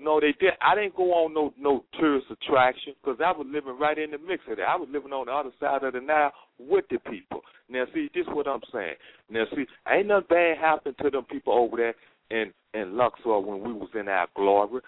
No, 0.00 0.20
they 0.20 0.34
did. 0.40 0.54
I 0.60 0.74
didn't 0.74 0.96
go 0.96 1.12
on 1.12 1.34
no 1.34 1.52
no 1.58 1.84
tourist 1.98 2.26
attraction 2.30 2.94
because 3.02 3.20
I 3.24 3.32
was 3.32 3.46
living 3.50 3.78
right 3.78 3.98
in 3.98 4.10
the 4.10 4.18
mix 4.18 4.42
of 4.50 4.56
that. 4.56 4.68
I 4.68 4.76
was 4.76 4.88
living 4.92 5.12
on 5.12 5.26
the 5.26 5.32
other 5.32 5.50
side 5.60 5.82
of 5.84 5.92
the 5.92 6.00
Nile 6.00 6.32
with 6.58 6.84
the 6.90 6.98
people. 6.98 7.40
Now, 7.68 7.84
see, 7.94 8.10
this 8.14 8.22
is 8.22 8.32
what 8.32 8.46
I'm 8.46 8.60
saying. 8.72 8.94
Now, 9.30 9.44
see, 9.54 9.66
ain't 9.88 10.08
nothing 10.08 10.26
bad 10.30 10.58
happened 10.58 10.96
to 11.02 11.10
them 11.10 11.24
people 11.24 11.52
over 11.52 11.76
there 11.76 11.94
in 12.30 12.52
in 12.74 12.96
Luxor 12.96 13.38
when 13.40 13.62
we 13.62 13.72
was 13.72 13.88
in 13.94 14.08
our 14.08 14.28
glory. 14.34 14.80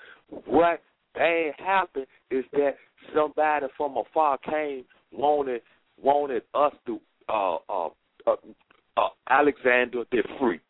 What 0.46 0.82
bad 1.14 1.52
happened 1.58 2.06
is 2.30 2.44
that 2.52 2.76
somebody 3.14 3.66
from 3.76 3.96
afar 3.96 4.38
came 4.38 4.84
wanted 5.12 5.62
wanted 6.00 6.42
us 6.54 6.72
to 6.86 7.00
uh 7.28 7.56
uh 7.68 7.88
uh, 8.26 8.36
uh 8.96 9.08
Alexander 9.28 10.04
the 10.10 10.22
Freak. 10.38 10.60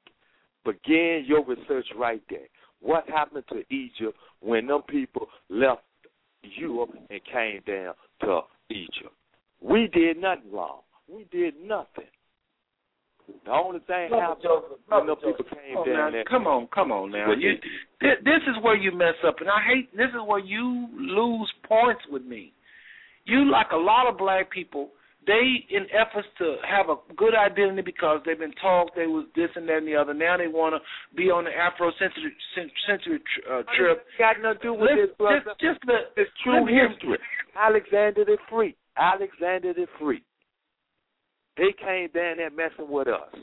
Begin 0.64 1.24
your 1.26 1.44
research 1.44 1.86
right 1.96 2.22
there. 2.28 2.48
What 2.86 3.08
happened 3.08 3.42
to 3.48 3.64
Egypt 3.74 4.16
when 4.40 4.68
them 4.68 4.82
people 4.88 5.26
left 5.50 5.82
Europe 6.42 6.90
and 7.10 7.20
came 7.24 7.60
down 7.66 7.94
to 8.20 8.42
Egypt? 8.70 9.12
We 9.60 9.88
did 9.92 10.18
nothing 10.18 10.52
wrong. 10.52 10.82
We 11.12 11.26
did 11.32 11.54
nothing. 11.60 12.06
The 13.44 13.50
only 13.50 13.80
thing 13.80 14.08
Brother 14.10 14.22
happened 14.22 14.42
Joseph, 14.44 14.78
when 14.86 15.06
them 15.08 15.16
people 15.16 15.44
came 15.50 15.74
down 15.74 15.96
now, 15.96 16.10
there. 16.12 16.24
Come 16.26 16.46
on, 16.46 16.68
come 16.72 16.92
on 16.92 17.10
now. 17.10 17.32
You, 17.32 17.54
this 18.00 18.42
is 18.46 18.62
where 18.62 18.76
you 18.76 18.92
mess 18.92 19.14
up, 19.26 19.40
and 19.40 19.48
I 19.50 19.62
hate. 19.66 19.90
This 19.96 20.10
is 20.10 20.22
where 20.24 20.38
you 20.38 20.86
lose 20.96 21.52
points 21.68 22.02
with 22.08 22.22
me. 22.22 22.52
You 23.24 23.50
like 23.50 23.72
a 23.72 23.76
lot 23.76 24.08
of 24.08 24.16
black 24.16 24.48
people. 24.52 24.90
They, 25.26 25.66
in 25.74 25.86
efforts 25.90 26.28
to 26.38 26.56
have 26.62 26.88
a 26.88 26.96
good 27.16 27.34
identity 27.34 27.82
because 27.82 28.20
they've 28.24 28.38
been 28.38 28.54
told 28.62 28.92
they 28.94 29.06
was 29.08 29.26
this 29.34 29.50
and 29.56 29.68
that 29.68 29.78
and 29.78 29.88
the 29.88 29.96
other. 29.96 30.14
Now 30.14 30.36
they 30.36 30.46
want 30.46 30.74
to 30.76 31.16
be 31.16 31.30
on 31.30 31.42
the 31.44 31.50
Afrocentric 31.50 32.30
cen- 32.54 32.70
century 32.86 33.18
tr- 33.18 33.52
uh, 33.52 33.62
trip. 33.76 34.06
got 34.20 34.36
nothing 34.40 34.58
to 34.58 34.62
do 34.62 34.74
with 34.74 34.90
this, 34.94 35.16
brother. 35.18 35.42
just, 35.58 35.60
just 35.60 35.80
the, 35.86 35.98
It's 36.16 36.30
true 36.44 36.54
let 36.54 36.64
me 36.66 36.72
hear- 36.72 36.88
history. 36.90 37.18
Alexander 37.58 38.24
the 38.24 38.38
Free. 38.48 38.76
Alexander 38.96 39.72
the 39.74 39.86
Free. 39.98 40.22
They 41.56 41.74
came 41.78 42.08
down 42.14 42.36
there 42.36 42.50
messing 42.50 42.88
with 42.88 43.08
us. 43.08 43.34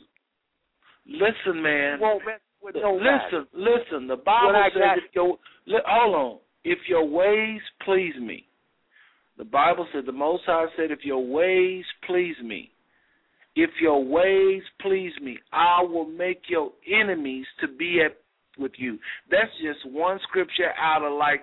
Listen, 1.05 1.61
man. 1.61 1.97
You 1.99 2.05
won't 2.05 2.25
mess 2.25 2.39
with 2.61 2.75
nobody. 2.75 3.03
Listen, 3.09 3.47
listen. 3.53 4.07
The 4.07 4.15
Bible 4.15 4.53
says 4.73 4.99
if 5.03 5.13
your 5.15 5.37
hold 5.85 6.15
on, 6.15 6.39
if 6.63 6.79
your 6.87 7.05
ways 7.05 7.59
please 7.83 8.13
me. 8.21 8.45
The 9.37 9.43
Bible 9.45 9.87
said 9.93 10.05
the 10.05 10.11
Most 10.11 10.43
High 10.45 10.65
said, 10.77 10.91
if 10.91 11.03
your 11.03 11.25
ways 11.25 11.85
please 12.05 12.35
me, 12.43 12.71
if 13.55 13.69
your 13.81 14.03
ways 14.03 14.61
please 14.81 15.11
me, 15.21 15.37
I 15.51 15.81
will 15.83 16.05
make 16.05 16.43
your 16.47 16.71
enemies 16.91 17.45
to 17.61 17.67
be 17.67 18.01
at 18.05 18.17
with 18.57 18.73
you. 18.77 18.99
That's 19.31 19.51
just 19.61 19.91
one 19.91 20.19
scripture 20.29 20.71
out 20.79 21.03
of 21.03 21.17
like 21.17 21.41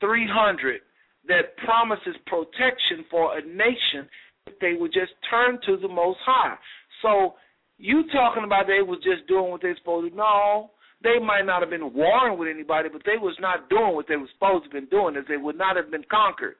three 0.00 0.26
hundred 0.30 0.80
that 1.28 1.56
promises 1.64 2.16
protection 2.26 3.04
for 3.10 3.36
a 3.36 3.42
nation 3.42 4.08
if 4.46 4.58
they 4.60 4.72
would 4.78 4.92
just 4.92 5.12
turn 5.30 5.58
to 5.66 5.76
the 5.76 5.88
Most 5.88 6.18
High. 6.24 6.56
So 7.02 7.34
you 7.76 8.04
talking 8.12 8.44
about 8.44 8.66
they 8.66 8.82
was 8.82 9.00
just 9.04 9.28
doing 9.28 9.50
what 9.50 9.62
they 9.62 9.74
supposed 9.76 10.10
to? 10.10 10.16
No, 10.16 10.70
they 11.02 11.18
might 11.18 11.44
not 11.44 11.60
have 11.60 11.70
been 11.70 11.92
warring 11.92 12.38
with 12.38 12.48
anybody, 12.48 12.88
but 12.90 13.02
they 13.04 13.16
was 13.20 13.36
not 13.40 13.68
doing 13.68 13.94
what 13.94 14.06
they 14.08 14.16
were 14.16 14.28
supposed 14.32 14.64
to 14.64 14.68
have 14.68 14.72
been 14.72 14.90
doing, 14.90 15.16
as 15.16 15.24
they 15.28 15.36
would 15.36 15.56
not 15.56 15.76
have 15.76 15.90
been 15.90 16.04
conquered. 16.10 16.56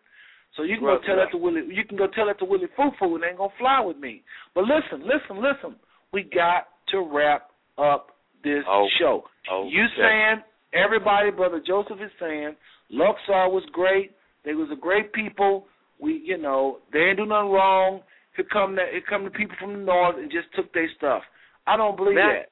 So 0.57 0.63
you 0.65 0.77
can 0.77 0.85
Right, 0.87 1.01
go 1.01 1.07
tell 1.07 1.17
right. 1.17 1.25
that 1.27 1.31
to 1.33 1.39
Willie. 1.39 1.63
You 1.73 1.85
can 1.85 1.97
go 1.97 2.07
tell 2.09 2.27
that 2.27 2.39
to 2.41 2.45
Willie 2.45 2.67
Foo 2.77 2.91
Foo, 2.99 3.15
and 3.15 3.23
they 3.23 3.29
ain't 3.29 3.39
gonna 3.39 3.53
fly 3.59 3.81
with 3.81 3.97
me. 3.99 4.23
But 4.55 4.65
listen, 4.65 5.07
listen, 5.07 5.41
listen. 5.43 5.77
We 6.13 6.23
got 6.25 6.69
to 6.89 7.01
wrap 7.03 7.51
up 7.79 8.17
this 8.43 8.65
Oh, 8.69 8.89
show. 8.99 9.25
oh, 9.51 9.69
you 9.69 9.85
okay. 9.85 9.95
saying 9.97 10.43
everybody, 10.73 11.31
brother 11.31 11.61
Joseph 11.65 12.01
is 12.01 12.11
saying 12.19 12.57
Luxor 12.91 13.49
was 13.49 13.63
great. 13.73 14.13
They 14.45 14.55
was 14.55 14.69
a 14.73 14.77
great 14.77 15.13
people. 15.13 15.67
We, 16.01 16.21
you 16.25 16.39
know, 16.39 16.79
they 16.93 16.99
ain't 17.01 17.19
do 17.19 17.27
nothing 17.27 17.51
wrong. 17.53 18.01
Here 18.37 18.47
come 18.51 18.75
the 18.75 18.83
here 18.91 19.03
come 19.09 19.25
the 19.25 19.31
people 19.31 19.55
from 19.61 19.73
the 19.75 19.79
north 19.79 20.17
and 20.17 20.31
just 20.31 20.47
took 20.57 20.73
their 20.73 20.89
stuff. 20.97 21.23
I 21.67 21.77
don't 21.77 21.97
believe 21.97 22.17
Not- 22.17 22.33
that. 22.33 22.47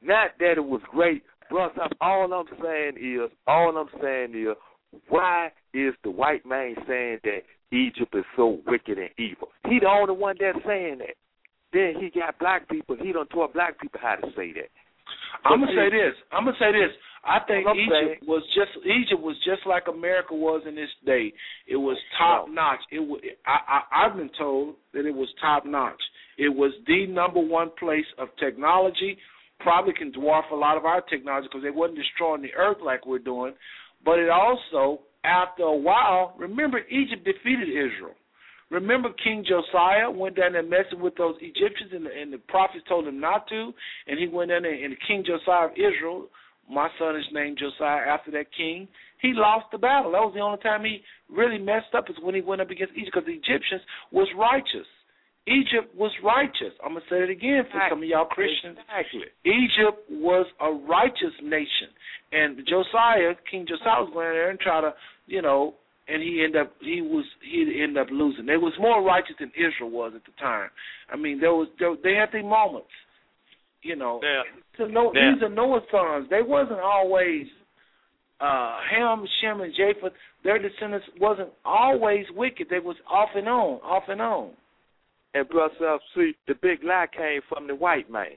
Not 0.00 0.30
that 0.38 0.52
it 0.58 0.64
was 0.64 0.80
great, 0.90 1.22
bro. 1.50 1.70
Stop. 1.72 1.90
All 2.00 2.32
I'm 2.32 2.46
saying 2.62 2.92
is, 2.98 3.30
all 3.48 3.76
I'm 3.76 3.88
saying 4.00 4.32
is, 4.34 4.56
why 5.08 5.50
is 5.74 5.94
the 6.04 6.10
white 6.10 6.44
man 6.46 6.74
saying 6.86 7.18
that 7.24 7.42
Egypt 7.72 8.14
is 8.14 8.24
so 8.36 8.58
wicked 8.66 8.98
and 8.98 9.10
evil? 9.18 9.48
He 9.68 9.78
the 9.80 9.88
only 9.88 10.14
one 10.14 10.36
that's 10.40 10.58
saying 10.66 10.98
that. 10.98 11.16
Then 11.72 11.94
he 12.00 12.08
got 12.18 12.38
black 12.38 12.68
people. 12.68 12.96
He 13.00 13.12
done 13.12 13.26
taught 13.28 13.52
black 13.52 13.78
people 13.80 14.00
how 14.02 14.16
to 14.16 14.28
say 14.36 14.52
that. 14.54 14.70
I'm 15.44 15.60
gonna 15.60 15.72
say 15.72 15.90
this. 15.90 16.14
I'm 16.32 16.44
gonna 16.44 16.56
say 16.58 16.72
this. 16.72 16.92
I 17.24 17.40
think 17.46 17.66
I'm 17.66 17.76
Egypt 17.76 17.92
saying- 17.92 18.18
was 18.26 18.42
just 18.54 18.72
Egypt 18.86 19.20
was 19.20 19.36
just 19.44 19.66
like 19.66 19.88
America 19.88 20.34
was 20.34 20.62
in 20.66 20.74
this 20.74 20.90
day. 21.04 21.32
It 21.66 21.76
was 21.76 21.96
top 22.16 22.48
notch. 22.48 22.80
It 22.90 23.00
was. 23.00 23.20
I, 23.46 23.58
I 23.92 24.06
I've 24.06 24.16
been 24.16 24.30
told 24.38 24.76
that 24.94 25.04
it 25.06 25.14
was 25.14 25.28
top 25.40 25.66
notch. 25.66 26.00
It 26.38 26.48
was 26.48 26.72
the 26.86 27.06
number 27.06 27.40
one 27.40 27.70
place 27.78 28.06
of 28.18 28.28
technology. 28.38 29.18
Probably 29.60 29.92
can 29.92 30.12
dwarf 30.12 30.50
a 30.52 30.54
lot 30.54 30.76
of 30.76 30.84
our 30.84 31.00
technology 31.02 31.48
because 31.48 31.64
they 31.64 31.70
wasn't 31.70 31.98
destroying 31.98 32.42
the 32.42 32.54
earth 32.54 32.78
like 32.82 33.04
we're 33.06 33.18
doing. 33.18 33.54
But 34.04 34.20
it 34.20 34.30
also, 34.30 35.00
after 35.28 35.62
a 35.64 35.76
while, 35.76 36.34
remember 36.38 36.80
Egypt 36.88 37.24
defeated 37.24 37.68
Israel. 37.68 38.14
Remember 38.70 39.08
King 39.24 39.44
Josiah 39.48 40.10
went 40.10 40.36
down 40.36 40.52
there 40.52 40.62
messing 40.62 41.00
with 41.00 41.16
those 41.16 41.36
Egyptians, 41.40 41.90
and 41.94 42.04
the, 42.04 42.10
and 42.10 42.32
the 42.32 42.38
prophets 42.38 42.84
told 42.88 43.06
him 43.06 43.20
not 43.20 43.48
to, 43.48 43.72
and 44.06 44.18
he 44.18 44.28
went 44.28 44.50
in 44.50 44.62
there, 44.62 44.84
and 44.84 44.94
King 45.06 45.24
Josiah 45.24 45.66
of 45.66 45.72
Israel, 45.72 46.26
my 46.70 46.88
son 46.98 47.16
is 47.16 47.24
named 47.32 47.58
Josiah 47.58 48.06
after 48.08 48.30
that 48.32 48.46
king, 48.54 48.88
he 49.22 49.32
lost 49.34 49.66
the 49.72 49.78
battle. 49.78 50.12
That 50.12 50.20
was 50.20 50.34
the 50.34 50.40
only 50.40 50.58
time 50.58 50.84
he 50.84 51.00
really 51.30 51.58
messed 51.58 51.94
up 51.96 52.10
is 52.10 52.16
when 52.22 52.34
he 52.34 52.42
went 52.42 52.60
up 52.60 52.70
against 52.70 52.92
Egypt, 52.94 53.12
because 53.14 53.26
the 53.26 53.32
Egyptians 53.32 53.82
was 54.12 54.28
righteous. 54.38 54.86
Egypt 55.48 55.94
was 55.96 56.12
righteous. 56.22 56.76
I'm 56.84 56.92
gonna 56.92 57.04
say 57.08 57.22
it 57.24 57.30
again 57.30 57.64
for 57.72 57.80
some 57.88 58.02
of 58.02 58.08
y'all 58.08 58.26
Christians. 58.26 58.76
Exactly. 58.78 59.32
Egypt 59.44 59.98
was 60.10 60.46
a 60.60 60.70
righteous 60.70 61.32
nation, 61.42 61.88
and 62.32 62.58
Josiah, 62.68 63.34
King 63.50 63.66
Josiah, 63.66 64.04
was 64.04 64.10
going 64.12 64.28
there 64.28 64.50
and 64.50 64.60
try 64.60 64.80
to, 64.80 64.92
you 65.26 65.40
know, 65.42 65.74
and 66.08 66.22
he 66.22 66.42
ended 66.44 66.62
up 66.62 66.72
he 66.80 67.00
was 67.00 67.24
he 67.42 67.80
ended 67.82 67.98
up 67.98 68.08
losing. 68.10 68.46
They 68.46 68.56
was 68.56 68.72
more 68.78 69.02
righteous 69.02 69.36
than 69.40 69.50
Israel 69.56 69.90
was 69.90 70.12
at 70.14 70.24
the 70.24 70.32
time. 70.40 70.70
I 71.12 71.16
mean, 71.16 71.40
there 71.40 71.54
was 71.54 71.68
there, 71.78 71.94
they 72.02 72.14
had 72.14 72.28
their 72.32 72.42
moments, 72.42 72.92
you 73.82 73.96
know. 73.96 74.20
Now, 74.22 74.42
To 74.84 74.92
know 74.92 75.10
now- 75.10 75.34
these 75.34 75.42
are 75.42 75.48
Noah's 75.48 75.82
sons. 75.90 76.28
They 76.30 76.42
wasn't 76.42 76.80
always 76.80 77.46
uh 78.40 78.76
Ham, 78.90 79.24
Shem, 79.40 79.60
and 79.60 79.74
Japheth. 79.74 80.12
Their 80.44 80.58
descendants 80.58 81.06
wasn't 81.20 81.50
always 81.64 82.24
wicked. 82.36 82.68
They 82.70 82.78
was 82.78 82.96
off 83.10 83.30
and 83.34 83.48
on, 83.48 83.80
off 83.82 84.04
and 84.08 84.20
on. 84.22 84.50
And 85.34 85.48
brother, 85.48 85.98
see, 86.14 86.32
the 86.46 86.54
big 86.54 86.82
lie 86.82 87.06
came 87.14 87.40
from 87.48 87.66
the 87.66 87.74
white 87.74 88.10
man. 88.10 88.36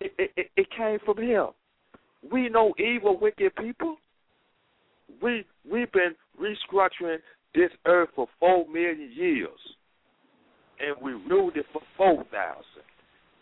It, 0.00 0.12
it, 0.18 0.30
it, 0.36 0.50
it 0.56 0.66
came 0.76 0.98
from 1.04 1.18
him. 1.22 1.48
We 2.30 2.48
know 2.48 2.74
evil, 2.78 3.18
wicked 3.18 3.54
people. 3.56 3.96
We 5.22 5.44
we've 5.70 5.90
been 5.92 6.14
restructuring 6.40 7.18
this 7.54 7.70
earth 7.86 8.08
for 8.16 8.26
four 8.40 8.66
million 8.68 9.12
years, 9.14 9.58
and 10.80 10.96
we 11.02 11.12
ruled 11.12 11.56
it 11.56 11.66
for 11.72 11.82
four 11.96 12.24
thousand, 12.32 12.84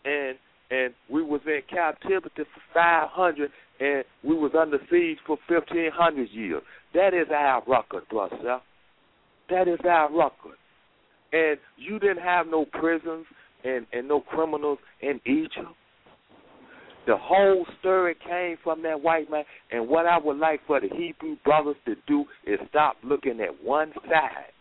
and 0.05 0.37
and 0.71 0.95
we 1.09 1.23
was 1.23 1.41
in 1.47 1.61
captivity 1.69 2.31
for 2.37 2.63
five 2.75 3.09
hundred, 3.11 3.51
and 3.79 4.05
we 4.23 4.35
was 4.35 4.53
under 4.59 4.79
siege 4.91 5.19
for 5.27 5.39
fifteen 5.49 5.91
hundred 5.95 6.31
years. 6.31 6.63
That 6.93 7.15
is 7.15 7.29
our 7.35 7.63
record, 7.67 8.09
brother. 8.11 8.61
That 9.49 9.69
is 9.69 9.79
our 9.89 10.11
record 10.11 10.57
and 11.33 11.59
you 11.77 11.99
didn't 11.99 12.23
have 12.23 12.47
no 12.47 12.65
prisons 12.65 13.27
and, 13.65 13.87
and 13.93 14.09
no 14.09 14.21
criminals 14.21 14.79
in 15.01 15.21
Egypt. 15.27 15.75
The 17.07 17.17
whole 17.17 17.67
story 17.81 18.15
came 18.27 18.57
from 18.63 18.83
that 18.83 19.01
white 19.01 19.31
man, 19.31 19.45
and 19.73 19.89
what 19.89 20.07
I 20.07 20.19
would 20.19 20.37
like 20.37 20.61
for 20.67 20.81
the 20.81 20.89
Hebrew 20.89 21.37
brothers 21.45 21.77
to 21.87 21.95
do 22.07 22.25
is 22.47 22.59
stop 22.69 22.97
looking 23.03 23.41
at 23.41 23.65
one 23.65 23.93
side. 24.09 24.53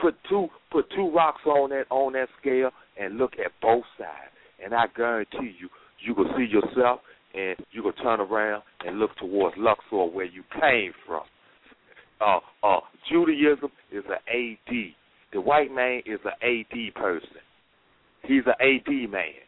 Put 0.00 0.16
two 0.28 0.48
put 0.72 0.86
two 0.96 1.12
rocks 1.14 1.42
on 1.46 1.70
that 1.70 1.84
on 1.90 2.14
that 2.14 2.28
scale 2.40 2.70
and 2.98 3.18
look 3.18 3.34
at 3.34 3.52
both 3.60 3.84
sides. 3.96 4.32
And 4.64 4.74
I 4.74 4.86
guarantee 4.96 5.54
you, 5.60 5.68
you 6.04 6.14
will 6.14 6.28
see 6.36 6.44
yourself 6.44 7.00
and 7.34 7.56
you 7.70 7.84
will 7.84 7.92
turn 7.92 8.20
around 8.20 8.62
and 8.84 8.98
look 8.98 9.14
towards 9.16 9.56
Luxor 9.56 10.06
where 10.12 10.24
you 10.24 10.42
came 10.60 10.92
from 11.06 11.22
uh, 12.22 12.40
uh, 12.62 12.80
Judaism 13.10 13.70
is 13.90 14.04
an 14.08 14.18
AD. 14.28 14.74
The 15.32 15.40
white 15.40 15.72
man 15.72 16.02
is 16.06 16.20
an 16.24 16.32
AD 16.42 16.94
person. 16.94 17.28
He's 18.24 18.42
an 18.46 18.54
AD 18.60 19.10
man. 19.10 19.42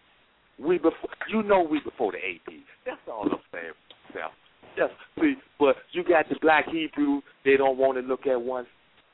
We 0.59 0.79
before, 0.79 1.11
you 1.31 1.43
know 1.43 1.63
we 1.69 1.81
before 1.81 2.13
the 2.13 2.19
AD. 2.19 2.55
That's 2.87 3.01
all 3.09 3.25
I'm 3.25 3.39
saying. 3.53 3.73
Self. 4.13 4.33
Just 4.77 4.93
see, 5.21 5.35
but 5.59 5.77
you 5.93 6.03
got 6.03 6.29
the 6.29 6.37
black 6.41 6.67
Hebrews. 6.67 7.23
They 7.45 7.57
don't 7.57 7.79
want 7.79 7.99
to 7.99 8.03
look 8.03 8.27
at 8.27 8.41
one, 8.41 8.67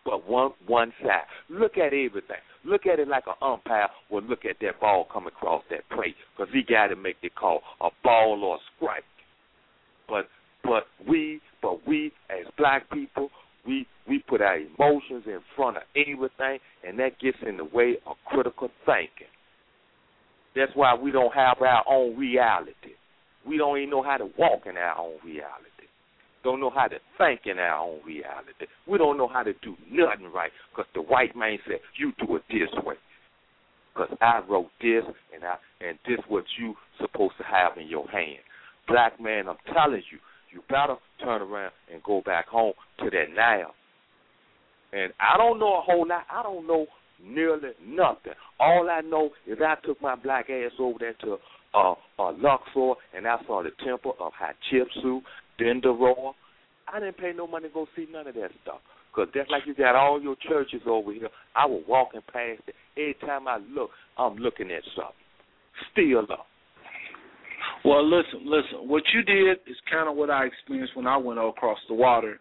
but 0.05 0.29
one 0.29 0.53
one 0.67 0.93
side. 1.03 1.25
Look 1.51 1.77
at 1.77 1.93
everything. 1.93 2.41
Look 2.65 2.87
at 2.87 2.99
it 2.99 3.09
like 3.09 3.25
an 3.27 3.35
umpire 3.43 3.89
will 4.11 4.23
look 4.23 4.45
at 4.45 4.57
that 4.61 4.81
ball 4.81 5.07
come 5.11 5.27
across 5.27 5.63
that 5.71 5.89
plate 5.91 6.15
because 6.37 6.53
he 6.53 6.63
got 6.63 6.89
to 6.89 6.97
make 6.97 7.21
the 7.23 7.31
call 7.31 7.63
a 7.81 7.89
ball 8.03 8.43
or 8.45 8.57
a 8.57 8.59
strike. 8.77 9.05
But 10.09 10.29
but 10.63 10.85
we 11.09 11.41
but 11.63 11.87
we 11.87 12.13
as 12.31 12.47
black 12.59 12.91
people 12.91 13.31
we 13.67 13.87
we 14.09 14.21
put 14.21 14.41
our 14.41 14.57
emotions 14.57 15.25
in 15.27 15.41
front 15.57 15.77
of 15.77 15.83
everything, 15.95 16.59
and 16.87 16.99
that 16.99 17.19
gets 17.21 17.39
in 17.47 17.57
the 17.57 17.65
way 17.65 17.97
of 18.07 18.17
critical 18.27 18.71
thinking. 18.87 19.31
That's 20.57 20.73
why 20.75 20.95
we 20.95 21.13
don't 21.13 21.33
have 21.35 21.59
our 21.61 21.85
own 21.89 22.17
reality. 22.17 22.97
We 23.47 23.57
don't 23.57 23.79
even 23.79 23.91
know 23.91 24.03
how 24.03 24.17
to 24.17 24.29
walk 24.39 24.63
in 24.67 24.77
our 24.77 24.99
own 24.99 25.19
reality. 25.25 25.87
Don't 26.43 26.61
know 26.61 26.71
how 26.71 26.89
to 26.89 26.97
think 27.19 27.43
in 27.45 27.59
our 27.59 27.79
own 27.79 28.01
reality. 28.05 28.67
We 28.89 28.99
don't 28.99 29.19
know 29.19 29.29
how 29.29 29.43
to 29.43 29.53
do 29.63 29.77
nothing 29.91 30.33
right 30.33 30.51
because 30.71 30.89
the 30.95 31.03
white 31.03 31.37
man 31.37 31.59
said 31.67 31.81
you 31.99 32.13
do 32.27 32.37
it 32.37 32.43
this 32.49 32.71
way. 32.85 32.97
Because 33.93 34.17
I 34.21 34.41
wrote 34.49 34.71
this, 34.81 35.05
and 35.35 35.45
I 35.45 35.57
and 35.85 35.99
this 36.07 36.19
what 36.29 36.45
you 36.59 36.75
supposed 37.01 37.35
to 37.39 37.45
have 37.45 37.77
in 37.77 37.89
your 37.89 38.09
hand. 38.09 38.41
Black 38.89 39.21
man, 39.21 39.49
I'm 39.49 39.57
telling 39.75 40.03
you, 40.11 40.19
you 40.53 40.63
better 40.69 40.97
turn 41.23 41.43
around 41.43 41.73
and 41.93 42.03
go 42.03 42.23
back 42.25 42.49
home 42.49 42.73
to 42.99 43.11
that 43.11 43.27
now. 43.35 43.73
And 44.93 45.13
I 45.21 45.37
don't 45.37 45.59
know 45.59 45.79
a 45.79 45.81
whole 45.81 46.07
lot. 46.07 46.25
I 46.31 46.43
don't 46.43 46.67
know 46.67 46.87
nearly 47.25 47.71
nothing. 47.87 48.33
All 48.59 48.89
I 48.91 49.01
know 49.01 49.31
is 49.47 49.59
I 49.65 49.75
took 49.85 50.01
my 50.03 50.17
black 50.17 50.51
ass 50.51 50.73
over 50.79 50.99
there 50.99 51.15
to 51.23 51.37
uh, 51.75 51.95
uh, 52.19 52.33
Luxor 52.33 52.95
and 53.15 53.27
I 53.27 53.37
saw 53.47 53.63
the 53.63 53.71
temple 53.85 54.15
of 54.19 54.33
Hatshepsut, 54.33 55.23
Dendera. 55.61 56.33
I 56.93 56.99
didn't 56.99 57.19
pay 57.19 57.33
no 57.37 57.47
money 57.47 57.69
to 57.69 57.75
go 57.75 57.87
see 57.95 58.07
none 58.11 58.27
of 58.27 58.35
that 58.35 58.51
stuff. 58.63 58.81
Because 59.15 59.31
that's 59.35 59.51
like 59.51 59.63
you 59.67 59.75
got 59.75 59.97
all 59.97 60.21
your 60.21 60.37
churches 60.49 60.83
over 60.87 61.13
here. 61.13 61.29
I 61.55 61.67
was 61.67 61.83
walking 61.89 62.21
past 62.33 62.63
it. 62.67 62.75
Every 62.97 63.15
time 63.27 63.49
I 63.49 63.59
look, 63.59 63.91
I'm 64.17 64.37
looking 64.37 64.71
at 64.71 64.83
something. 64.95 65.15
Still 65.93 66.33
up. 66.33 66.47
Well, 67.85 68.05
listen, 68.05 68.41
listen. 68.45 68.89
What 68.89 69.03
you 69.15 69.23
did 69.23 69.59
is 69.67 69.77
kind 69.91 70.09
of 70.09 70.17
what 70.17 70.31
I 70.31 70.45
experienced 70.45 70.97
when 70.97 71.07
I 71.07 71.17
went 71.17 71.39
across 71.39 71.79
the 71.89 71.95
water. 71.95 72.39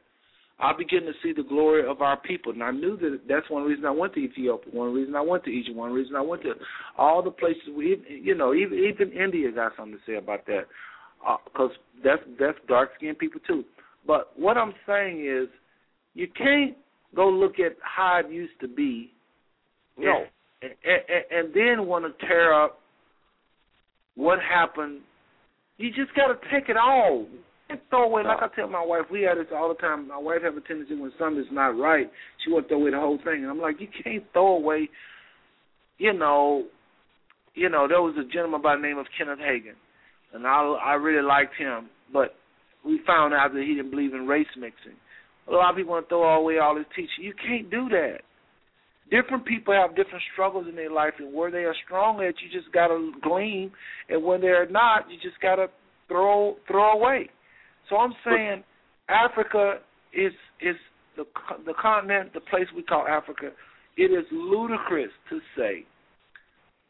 I 0.62 0.74
began 0.78 1.04
to 1.04 1.14
see 1.24 1.32
the 1.32 1.48
glory 1.48 1.90
of 1.90 2.02
our 2.02 2.18
people, 2.18 2.52
and 2.52 2.62
I 2.62 2.72
knew 2.72 2.98
that 2.98 3.22
that's 3.30 3.50
one 3.50 3.64
reason 3.64 3.86
I 3.86 3.92
went 3.92 4.14
to 4.16 4.20
Ethiopia, 4.20 4.74
one 4.74 4.94
reason 4.94 5.16
I 5.16 5.22
went 5.22 5.46
to 5.46 5.50
Egypt, 5.50 5.78
one 5.78 5.94
reason 5.94 6.18
I 6.18 6.22
went 6.22 6.42
to 6.44 6.54
all 6.98 7.24
the 7.24 7.32
places. 7.32 7.64
We, 7.74 8.04
you 8.10 8.36
know, 8.36 8.54
even 8.54 8.78
even 8.78 9.14
India 9.14 9.50
got 9.54 9.72
something 9.78 9.98
to 9.98 10.12
say 10.12 10.18
about 10.18 10.46
that, 10.48 10.64
because 11.46 11.72
uh, 11.72 12.02
that's 12.04 12.22
that's 12.38 12.58
dark 12.68 12.90
skinned 12.98 13.20
people 13.20 13.40
too. 13.48 13.64
But 14.06 14.38
what 14.38 14.58
I'm 14.58 14.74
saying 14.86 15.26
is, 15.26 15.48
you 16.14 16.28
can't 16.28 16.76
go 17.16 17.30
look 17.30 17.60
at 17.60 17.78
how 17.82 18.22
it 18.26 18.30
used 18.30 18.60
to 18.60 18.68
be, 18.68 19.14
No. 19.98 20.26
and, 20.62 20.72
and, 20.84 21.48
and 21.48 21.54
then 21.54 21.88
want 21.88 22.04
to 22.04 22.28
tear 22.28 22.54
up 22.54 22.82
what 24.16 24.40
happened. 24.42 25.02
You 25.80 25.90
just 25.92 26.14
got 26.14 26.28
to 26.28 26.36
take 26.52 26.68
it 26.68 26.76
all. 26.76 27.26
can't 27.70 27.80
throw 27.90 28.04
away. 28.04 28.24
Like 28.24 28.42
uh, 28.42 28.48
I 28.52 28.56
tell 28.56 28.68
my 28.68 28.84
wife, 28.86 29.06
we 29.10 29.22
have 29.24 29.38
this 29.38 29.48
all 29.56 29.70
the 29.70 29.76
time. 29.76 30.10
My 30.10 30.18
wife 30.18 30.44
have 30.44 30.58
a 30.58 30.62
tendency 30.62 30.94
when 30.94 31.14
something's 31.18 31.48
not 31.52 31.80
right, 31.80 32.12
she 32.44 32.52
want 32.52 32.66
to 32.66 32.70
throw 32.70 32.82
away 32.82 32.92
the 32.92 33.00
whole 33.00 33.18
thing. 33.18 33.44
And 33.44 33.48
I'm 33.48 33.62
like, 33.62 33.80
you 33.80 33.88
can't 34.04 34.26
throw 34.34 34.58
away. 34.58 34.90
You 35.98 36.12
know, 36.12 36.66
you 37.56 37.70
know, 37.70 37.88
there 37.88 38.02
was 38.02 38.16
a 38.20 38.28
gentleman 38.32 38.62
by 38.62 38.76
the 38.76 38.82
name 38.82 38.98
of 38.98 39.06
Kenneth 39.18 39.40
Hagin, 39.40 39.80
and 40.34 40.46
I 40.46 40.62
I 40.84 40.94
really 40.94 41.26
liked 41.26 41.56
him, 41.58 41.90
but 42.12 42.36
we 42.86 43.00
found 43.08 43.34
out 43.34 43.54
that 43.54 43.64
he 43.64 43.76
didn't 43.76 43.92
believe 43.92 44.14
in 44.14 44.28
race 44.28 44.48
mixing. 44.58 45.00
A 45.48 45.52
lot 45.52 45.72
of 45.72 45.78
people 45.78 45.94
want 45.94 46.06
to 46.06 46.10
throw 46.10 46.40
away 46.40 46.60
all 46.60 46.78
his 46.78 46.86
teaching. 46.96 47.24
You 47.24 47.34
can't 47.34 47.72
do 47.72 47.90
that. 47.90 48.20
Different 49.10 49.46
people 49.46 49.74
have 49.74 49.96
different 49.96 50.24
struggles 50.34 50.68
in 50.70 50.76
their 50.76 50.92
life, 50.92 51.14
and 51.18 51.34
where 51.34 51.50
they 51.50 51.64
are 51.64 51.76
strong 51.86 52.22
at, 52.22 52.36
you 52.42 52.50
just 52.52 52.72
got 52.74 52.88
to 52.88 53.12
glean, 53.24 53.72
and 54.08 54.24
when 54.24 54.42
they're 54.42 54.70
not, 54.70 55.10
you 55.10 55.18
just 55.22 55.42
got 55.42 55.56
to 55.56 55.68
throw 56.08 56.56
throw 56.68 56.92
away. 56.92 57.30
So 57.90 57.98
I'm 57.98 58.14
saying, 58.24 58.64
Africa 59.08 59.80
is 60.14 60.34
is 60.62 60.76
the 61.18 61.26
the 61.66 61.74
continent, 61.82 62.34
the 62.34 62.40
place 62.40 62.66
we 62.76 62.84
call 62.84 63.08
Africa. 63.08 63.50
It 63.98 64.12
is 64.12 64.26
ludicrous 64.32 65.12
to 65.30 65.40
say 65.58 65.86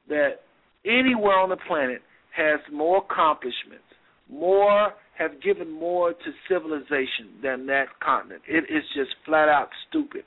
that 0.10 0.42
anywhere 0.86 1.40
on 1.40 1.50
the 1.50 1.58
planet 1.68 2.02
has 2.36 2.60
more 2.72 2.98
accomplishments, 3.10 3.88
more 4.30 4.94
have 5.18 5.42
given 5.42 5.70
more 5.70 6.12
to 6.14 6.32
civilization 6.48 7.42
than 7.44 7.66
that 7.68 7.86
continent. 8.04 8.42
It 8.48 8.66
is 8.66 8.84
just 8.96 9.12
flat 9.26 9.50
out 9.50 9.70
stupid. 9.90 10.24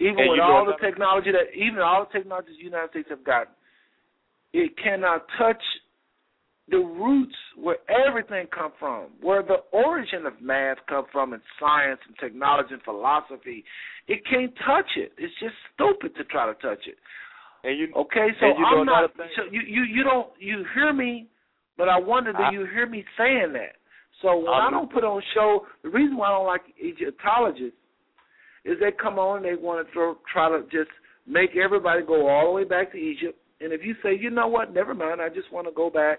Even 0.00 0.18
And 0.18 0.30
with 0.30 0.40
all 0.40 0.64
the 0.64 0.80
technology 0.80 1.30
that 1.30 1.52
even 1.54 1.80
all 1.80 2.08
the 2.10 2.18
technologies 2.18 2.56
the 2.58 2.64
United 2.64 2.90
States 2.90 3.08
have 3.10 3.22
gotten, 3.22 3.52
it 4.54 4.72
cannot 4.82 5.26
touch 5.38 5.60
the 6.70 6.78
roots 6.78 7.34
where 7.56 7.78
everything 8.08 8.46
come 8.46 8.72
from, 8.78 9.08
where 9.20 9.42
the 9.42 9.60
origin 9.72 10.24
of 10.24 10.40
math 10.40 10.78
come 10.88 11.04
from 11.12 11.34
and 11.34 11.42
science 11.58 12.00
and 12.06 12.16
technology 12.18 12.72
and 12.72 12.82
philosophy. 12.82 13.62
It 14.08 14.22
can't 14.24 14.52
touch 14.64 14.88
it. 14.96 15.12
It's 15.18 15.34
just 15.38 15.54
stupid 15.74 16.16
to 16.16 16.24
try 16.24 16.46
to 16.46 16.54
touch 16.62 16.86
it. 16.86 16.96
And 17.62 17.78
you 17.78 17.92
Okay, 17.94 18.28
so 18.40 18.46
you 18.46 18.64
I'm 18.64 18.86
not. 18.86 19.10
So 19.36 19.42
you 19.50 19.60
you 19.60 19.82
you 19.82 20.02
don't 20.02 20.28
you 20.38 20.64
hear 20.72 20.94
me, 20.94 21.26
but 21.76 21.90
I 21.90 21.98
wonder 21.98 22.32
do 22.32 22.38
I- 22.42 22.52
you 22.52 22.64
hear 22.64 22.86
me 22.86 23.04
saying 23.18 23.52
that? 23.52 23.76
So 24.22 24.36
when 24.38 24.48
I 24.48 24.64
I'm- 24.64 24.72
don't 24.72 24.90
put 24.90 25.04
on 25.04 25.20
show, 25.34 25.66
the 25.82 25.90
reason 25.90 26.16
why 26.16 26.28
I 26.28 26.30
don't 26.30 26.46
like 26.46 26.62
Egyptologists 26.78 27.79
is 28.64 28.78
they 28.80 28.92
come 28.92 29.18
on 29.18 29.38
and 29.38 29.46
they 29.46 29.60
want 29.60 29.86
to 29.86 29.92
throw, 29.92 30.16
try 30.32 30.48
to 30.48 30.62
just 30.64 30.90
make 31.26 31.56
everybody 31.56 32.02
go 32.04 32.28
all 32.28 32.46
the 32.46 32.52
way 32.52 32.64
back 32.64 32.92
to 32.92 32.98
Egypt. 32.98 33.38
And 33.60 33.72
if 33.72 33.82
you 33.84 33.94
say, 34.02 34.16
you 34.18 34.30
know 34.30 34.48
what, 34.48 34.74
never 34.74 34.94
mind, 34.94 35.20
I 35.20 35.28
just 35.28 35.52
want 35.52 35.66
to 35.66 35.72
go 35.72 35.90
back. 35.90 36.18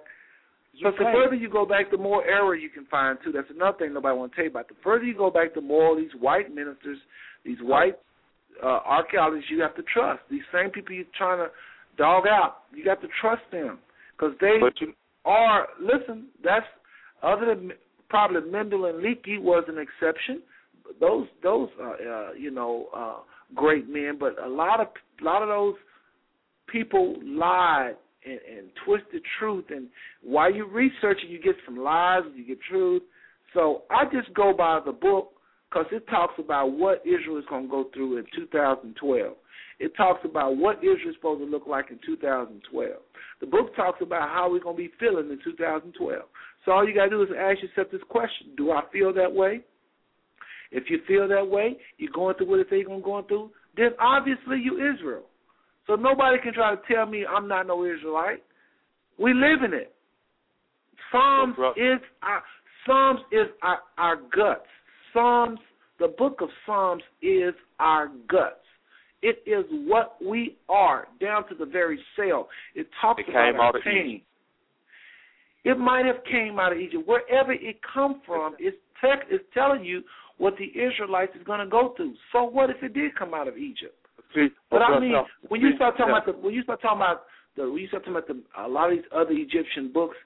Because 0.74 0.94
the 0.98 1.12
further 1.14 1.36
you 1.36 1.50
go 1.50 1.66
back, 1.66 1.92
the 1.92 1.98
more 1.98 2.26
error 2.26 2.56
you 2.56 2.70
can 2.70 2.86
find 2.86 3.18
too. 3.24 3.32
That's 3.32 3.50
another 3.54 3.78
thing 3.78 3.94
nobody 3.94 4.18
want 4.18 4.32
to 4.32 4.36
tell 4.36 4.46
you 4.46 4.52
about. 4.52 4.70
The 4.70 4.76
further 4.84 5.04
you 5.04 5.16
go 5.16 5.30
back, 5.30 5.54
the 5.54 5.62
more 5.62 5.96
these 5.98 6.12
white 6.18 6.54
ministers, 6.54 6.98
these 7.44 7.58
white 7.62 7.96
uh, 8.64 8.80
archaeologists, 8.86 9.52
you 9.52 9.62
have 9.62 9.76
to 9.76 9.84
trust. 9.94 10.22
These 10.30 10.44
same 10.54 10.70
people 10.70 10.96
you're 10.96 11.06
trying 11.18 11.40
to 11.40 11.52
dog 11.98 12.24
out, 12.26 12.60
you 12.74 12.86
got 12.86 13.02
to 13.02 13.08
trust 13.20 13.42
them 13.52 13.80
because 14.16 14.34
they 14.40 14.58
But 14.62 14.80
you 14.80 14.94
are. 15.26 15.68
Listen, 15.82 16.28
that's 16.44 16.66
other 17.22 17.48
than 17.48 17.74
probably 18.10 18.50
Mendel 18.50 18.86
and 18.86 19.04
Leakey 19.04 19.42
was 19.42 19.66
an 19.68 19.78
exception. 19.78 20.42
Those 21.00 21.28
those 21.44 21.70
uh, 21.82 22.34
you 22.38 22.52
know 22.52 22.88
uh, 22.96 23.18
great 23.56 23.90
men, 23.90 24.18
but 24.20 24.42
a 24.44 24.50
lot 24.50 24.80
of 24.80 24.88
a 25.22 25.24
lot 25.24 25.42
of 25.42 25.50
those 25.50 25.76
people 26.68 27.16
lied 27.24 27.96
and, 28.26 28.40
and 28.58 28.70
twisted 28.86 29.22
truth. 29.40 29.66
And 29.70 29.88
while 30.24 30.54
you're 30.54 30.68
researching, 30.68 31.30
you 31.30 31.42
get 31.42 31.56
some 31.66 31.78
lies 31.78 32.24
you 32.36 32.46
get 32.46 32.60
truth. 32.70 33.04
So 33.54 33.84
I 33.90 34.06
just 34.06 34.34
go 34.34 34.54
by 34.58 34.80
the 34.86 34.92
book 34.92 35.34
because 35.70 35.88
it 35.92 36.08
talks 36.08 36.34
about 36.38 36.68
what 36.72 37.02
Israel 37.06 37.38
is 37.38 37.46
going 37.50 37.64
to 37.64 37.70
go 37.70 37.86
through 37.94 38.18
in 38.18 38.26
2012. 38.36 39.36
It 39.80 39.94
talks 39.98 40.20
about 40.24 40.58
what 40.58 40.78
Israel 40.78 41.10
is 41.10 41.16
supposed 41.16 41.42
to 41.42 41.50
look 41.50 41.66
like 41.66 41.90
in 41.90 42.00
2012. 42.06 42.92
The 43.40 43.48
book 43.48 43.76
talks 43.76 44.00
about 44.02 44.30
how 44.30 44.52
we're 44.52 44.60
going 44.60 44.76
to 44.76 44.82
be 44.82 44.92
feeling 45.00 45.32
in 45.32 45.40
2012. 45.44 46.22
So 46.64 46.72
all 46.72 46.88
you 46.88 46.94
got 46.94 47.06
to 47.06 47.10
do 47.10 47.24
is 47.24 47.30
ask 47.38 47.62
yourself 47.64 47.88
this 47.92 48.02
question: 48.08 48.50
Do 48.56 48.72
I 48.72 48.82
feel 48.94 49.12
that 49.14 49.34
way? 49.34 49.62
If 50.72 50.86
you 50.90 51.00
feel 51.08 51.28
that 51.28 51.48
way, 51.48 51.78
you're 51.98 52.12
going 52.12 52.36
through 52.36 52.48
what 52.48 52.60
it 52.60 52.68
say 52.70 52.80
you're 52.80 53.02
going 53.02 53.26
through. 53.26 53.52
Then 53.76 53.90
obviously 54.00 54.60
you 54.62 54.76
Israel. 54.76 55.24
So 55.88 55.96
nobody 55.96 56.38
can 56.42 56.54
try 56.54 56.76
to 56.76 56.82
tell 56.94 57.06
me 57.06 57.26
I'm 57.26 57.48
not 57.48 57.68
no 57.68 57.86
Israelite. 57.86 58.44
We 59.18 59.34
live 59.34 59.64
in 59.66 59.74
it. 59.74 59.94
Psalms 61.12 61.56
is 61.76 62.00
our 62.22 62.42
Psalms 62.86 63.20
is 63.32 63.48
our, 63.62 63.80
our 63.98 64.16
guts. 64.16 64.66
Psalms, 65.14 65.60
the 66.00 66.08
book 66.18 66.40
of 66.42 66.50
Psalms 66.66 67.04
is 67.22 67.54
our 67.80 68.10
guts. 68.30 68.56
It 69.22 69.44
is 69.46 69.66
what 69.88 70.18
we 70.26 70.58
are, 70.68 71.08
down 71.20 71.48
to 71.50 71.56
the 71.56 71.66
very 71.66 72.00
cell. 72.16 72.50
It 72.74 72.88
talks 73.00 73.22
It 73.22 73.30
about 73.30 73.52
came 73.52 73.60
our 73.60 73.68
out 73.68 73.76
of 73.76 73.84
pain. 73.84 74.22
It 75.64 75.78
might 75.78 76.06
have 76.06 76.24
came 76.30 76.60
out 76.60 76.72
of 76.72 76.80
Egypt. 76.80 77.04
Wherever 77.06 77.54
it 77.54 77.80
come 77.94 78.22
from, 78.26 78.56
it's, 78.58 78.78
tech, 79.00 79.28
it's 79.30 79.44
telling 79.54 79.86
you 79.86 80.02
what 80.42 80.56
the 80.58 80.66
Israelites 80.88 81.34
is 81.40 81.44
going 81.46 81.60
to 81.60 81.68
go 81.68 81.94
through. 81.96 82.16
So 82.32 82.44
what 82.46 82.72
if 82.72 82.78
it 82.82 82.94
did 82.94 83.14
come 83.16 83.34
out 83.36 83.48
of 83.48 83.58
Egypt? 83.58 83.96
see, 84.34 84.48
But 84.72 84.82
I 84.82 85.00
mean, 85.00 85.14
when 85.50 85.62
you 85.62 85.76
start 85.76 85.98
talking 85.98 86.14
yeah. 86.14 86.22
about 86.24 86.26
the 86.26 86.34
when 86.46 86.54
you 86.54 86.64
start 86.64 86.82
talking 86.82 86.98
about 87.00 87.24
the 87.56 87.64
when 87.70 87.80
you 87.82 87.88
start 87.90 88.04
talking 88.06 88.16
about 88.16 88.28
the 88.28 88.42
a 88.66 88.68
lot 88.68 88.92
of 88.92 88.98
these 88.98 89.06
other 89.14 89.32
Egyptian 89.34 89.92
books, 89.94 90.18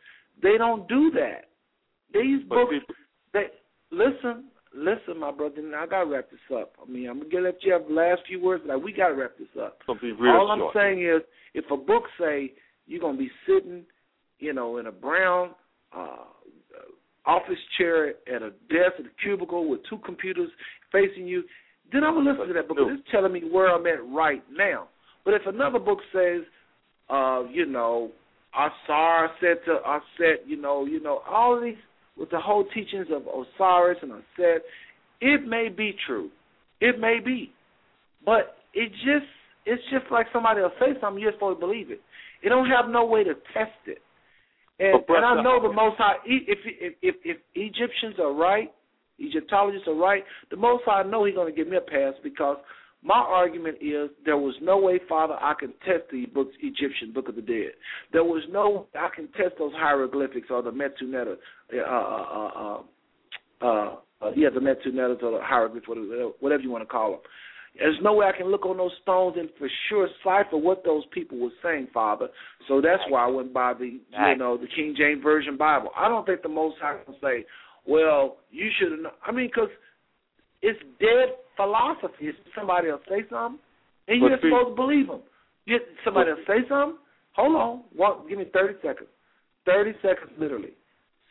they 0.41 0.57
don't 0.57 0.87
do 0.87 1.11
that. 1.11 1.49
These 2.13 2.43
But 2.47 2.55
books, 2.55 2.75
they 3.33 3.47
listen, 3.91 4.45
listen, 4.73 5.19
my 5.19 5.31
brother. 5.31 5.59
and 5.59 5.75
I 5.75 5.85
gotta 5.85 6.05
wrap 6.09 6.29
this 6.31 6.39
up. 6.57 6.73
I 6.81 6.89
mean, 6.89 7.09
I'm 7.09 7.19
gonna 7.29 7.43
let 7.45 7.63
you 7.63 7.73
have 7.73 7.87
the 7.87 7.93
last 7.93 8.21
few 8.27 8.41
words, 8.41 8.63
but 8.65 8.81
we 8.81 8.93
gotta 8.93 9.15
wrap 9.15 9.33
this 9.37 9.49
up. 9.61 9.79
real 10.01 10.31
All 10.31 10.51
I'm 10.51 10.59
short. 10.59 10.75
saying 10.75 11.03
is, 11.03 11.21
if 11.53 11.65
a 11.71 11.77
book 11.77 12.03
say 12.19 12.53
you're 12.87 13.01
gonna 13.01 13.17
be 13.17 13.31
sitting, 13.47 13.83
you 14.39 14.53
know, 14.53 14.77
in 14.77 14.85
a 14.87 14.91
brown 14.91 15.51
uh, 15.91 16.25
office 17.25 17.59
chair 17.77 18.09
at 18.33 18.41
a 18.41 18.51
desk 18.69 18.99
at 18.99 19.05
a 19.05 19.09
cubicle 19.21 19.67
with 19.69 19.81
two 19.89 19.97
computers 19.99 20.49
facing 20.91 21.27
you, 21.27 21.43
then 21.91 22.03
I'm 22.03 22.15
gonna 22.15 22.31
listen 22.31 22.47
to 22.47 22.53
that 22.53 22.67
book 22.67 22.77
book. 22.77 22.87
'cause 22.89 22.99
It's 22.99 23.11
telling 23.11 23.31
me 23.31 23.41
where 23.41 23.67
I'm 23.69 23.85
at 23.87 24.05
right 24.07 24.43
now. 24.51 24.87
But 25.23 25.33
if 25.33 25.45
another 25.47 25.79
book 25.79 25.99
says, 26.11 26.43
uh, 27.09 27.45
you 27.49 27.65
know, 27.65 28.11
Asar 28.53 29.31
said 29.39 29.63
to 29.65 29.81
Aset, 29.85 30.45
you 30.45 30.55
know, 30.55 30.85
you 30.85 30.99
know, 30.99 31.23
all 31.27 31.55
of 31.55 31.63
these 31.63 31.77
with 32.15 32.29
the 32.29 32.39
whole 32.39 32.63
teachings 32.65 33.07
of 33.11 33.27
Osiris 33.27 34.01
and 34.01 34.13
Aset, 34.13 34.63
it 35.21 35.45
may 35.45 35.69
be 35.69 35.93
true. 36.05 36.31
It 36.79 36.99
may 36.99 37.19
be. 37.19 37.51
But 38.23 38.57
it 38.73 38.91
just 38.93 39.27
it's 39.65 39.83
just 39.89 40.05
like 40.11 40.27
somebody 40.31 40.61
will 40.61 40.71
say 40.79 40.93
something, 41.01 41.21
you're 41.21 41.33
supposed 41.33 41.59
to 41.59 41.65
believe 41.65 41.89
it. 41.89 42.01
It 42.43 42.49
don't 42.49 42.69
have 42.69 42.89
no 42.89 43.05
way 43.05 43.23
to 43.23 43.33
test 43.53 43.71
it. 43.87 44.01
And, 44.79 45.03
and 45.07 45.25
I 45.25 45.41
know 45.41 45.61
the 45.61 45.73
Most 45.73 45.97
High. 45.97 46.15
If 46.25 46.59
if 46.65 46.95
if, 47.01 47.15
if 47.23 47.37
Egyptians 47.55 48.15
are 48.19 48.33
right, 48.33 48.73
Egyptologists 49.19 49.87
are 49.87 49.95
right, 49.95 50.23
the 50.51 50.57
Most 50.57 50.83
High 50.85 51.03
know 51.03 51.25
He's 51.25 51.35
going 51.35 51.53
to 51.53 51.55
give 51.55 51.69
me 51.69 51.77
a 51.77 51.81
pass 51.81 52.13
because 52.23 52.57
my 53.01 53.15
argument 53.17 53.77
is 53.79 54.09
there 54.25 54.37
was 54.37 54.55
no 54.61 54.77
way, 54.77 54.99
Father, 55.07 55.35
I 55.35 55.53
can 55.59 55.69
test 55.85 56.09
the 56.11 56.25
book, 56.25 56.49
Egyptian 56.59 57.13
Book 57.13 57.29
of 57.29 57.35
the 57.35 57.41
Dead. 57.41 57.71
There 58.11 58.23
was 58.23 58.43
no 58.49 58.87
I 58.99 59.09
can 59.15 59.27
test 59.33 59.55
those 59.59 59.73
hieroglyphics 59.75 60.47
or 60.49 60.61
the 60.61 60.71
Medu 60.71 61.03
Neter, 61.03 61.37
uh, 61.73 61.77
uh, 61.79 62.49
uh, 62.55 62.81
uh, 63.61 63.95
uh, 64.21 64.31
yeah, 64.35 64.49
the 64.53 64.59
Medu 64.59 64.87
Neters 64.87 65.21
or 65.23 65.37
the 65.37 65.43
hieroglyphs, 65.43 65.87
whatever, 65.87 66.31
whatever 66.39 66.63
you 66.63 66.71
want 66.71 66.81
to 66.81 66.87
call 66.87 67.11
them. 67.11 67.19
There's 67.77 67.97
no 68.01 68.13
way 68.13 68.25
I 68.25 68.37
can 68.37 68.49
look 68.49 68.65
on 68.65 68.77
those 68.77 68.91
stones 69.01 69.35
and 69.37 69.49
for 69.57 69.67
sure 69.89 70.07
cipher 70.23 70.57
what 70.57 70.83
those 70.85 71.03
people 71.11 71.37
were 71.37 71.49
saying, 71.61 71.87
Father. 71.93 72.29
So 72.67 72.81
that's 72.81 73.01
why 73.09 73.25
I 73.25 73.27
went 73.27 73.53
by 73.53 73.73
the 73.73 73.99
you 74.29 74.37
know 74.37 74.57
the 74.57 74.67
King 74.67 74.95
James 74.97 75.21
Version 75.21 75.57
Bible. 75.57 75.89
I 75.95 76.07
don't 76.07 76.25
think 76.25 76.41
the 76.41 76.49
Most 76.49 76.77
High 76.81 76.97
can 77.05 77.15
say, 77.21 77.45
well, 77.85 78.37
you 78.51 78.69
should 78.79 78.91
have. 78.91 79.11
I 79.25 79.31
mean, 79.31 79.47
because 79.47 79.69
it's 80.61 80.79
dead 80.99 81.35
philosophy. 81.55 82.27
If 82.27 82.35
somebody 82.57 82.89
else 82.89 83.01
say 83.09 83.23
something, 83.29 83.59
and 84.07 84.21
you're 84.21 84.37
supposed 84.37 84.69
to 84.69 84.75
believe 84.75 85.07
them. 85.07 85.21
You, 85.65 85.79
somebody 86.03 86.31
else 86.31 86.39
say 86.47 86.67
something. 86.69 86.97
Hold 87.35 87.55
on, 87.55 87.83
one, 87.95 88.29
give 88.29 88.37
me 88.37 88.45
thirty 88.53 88.75
seconds. 88.81 89.09
Thirty 89.65 89.91
seconds, 90.01 90.31
literally. 90.39 90.71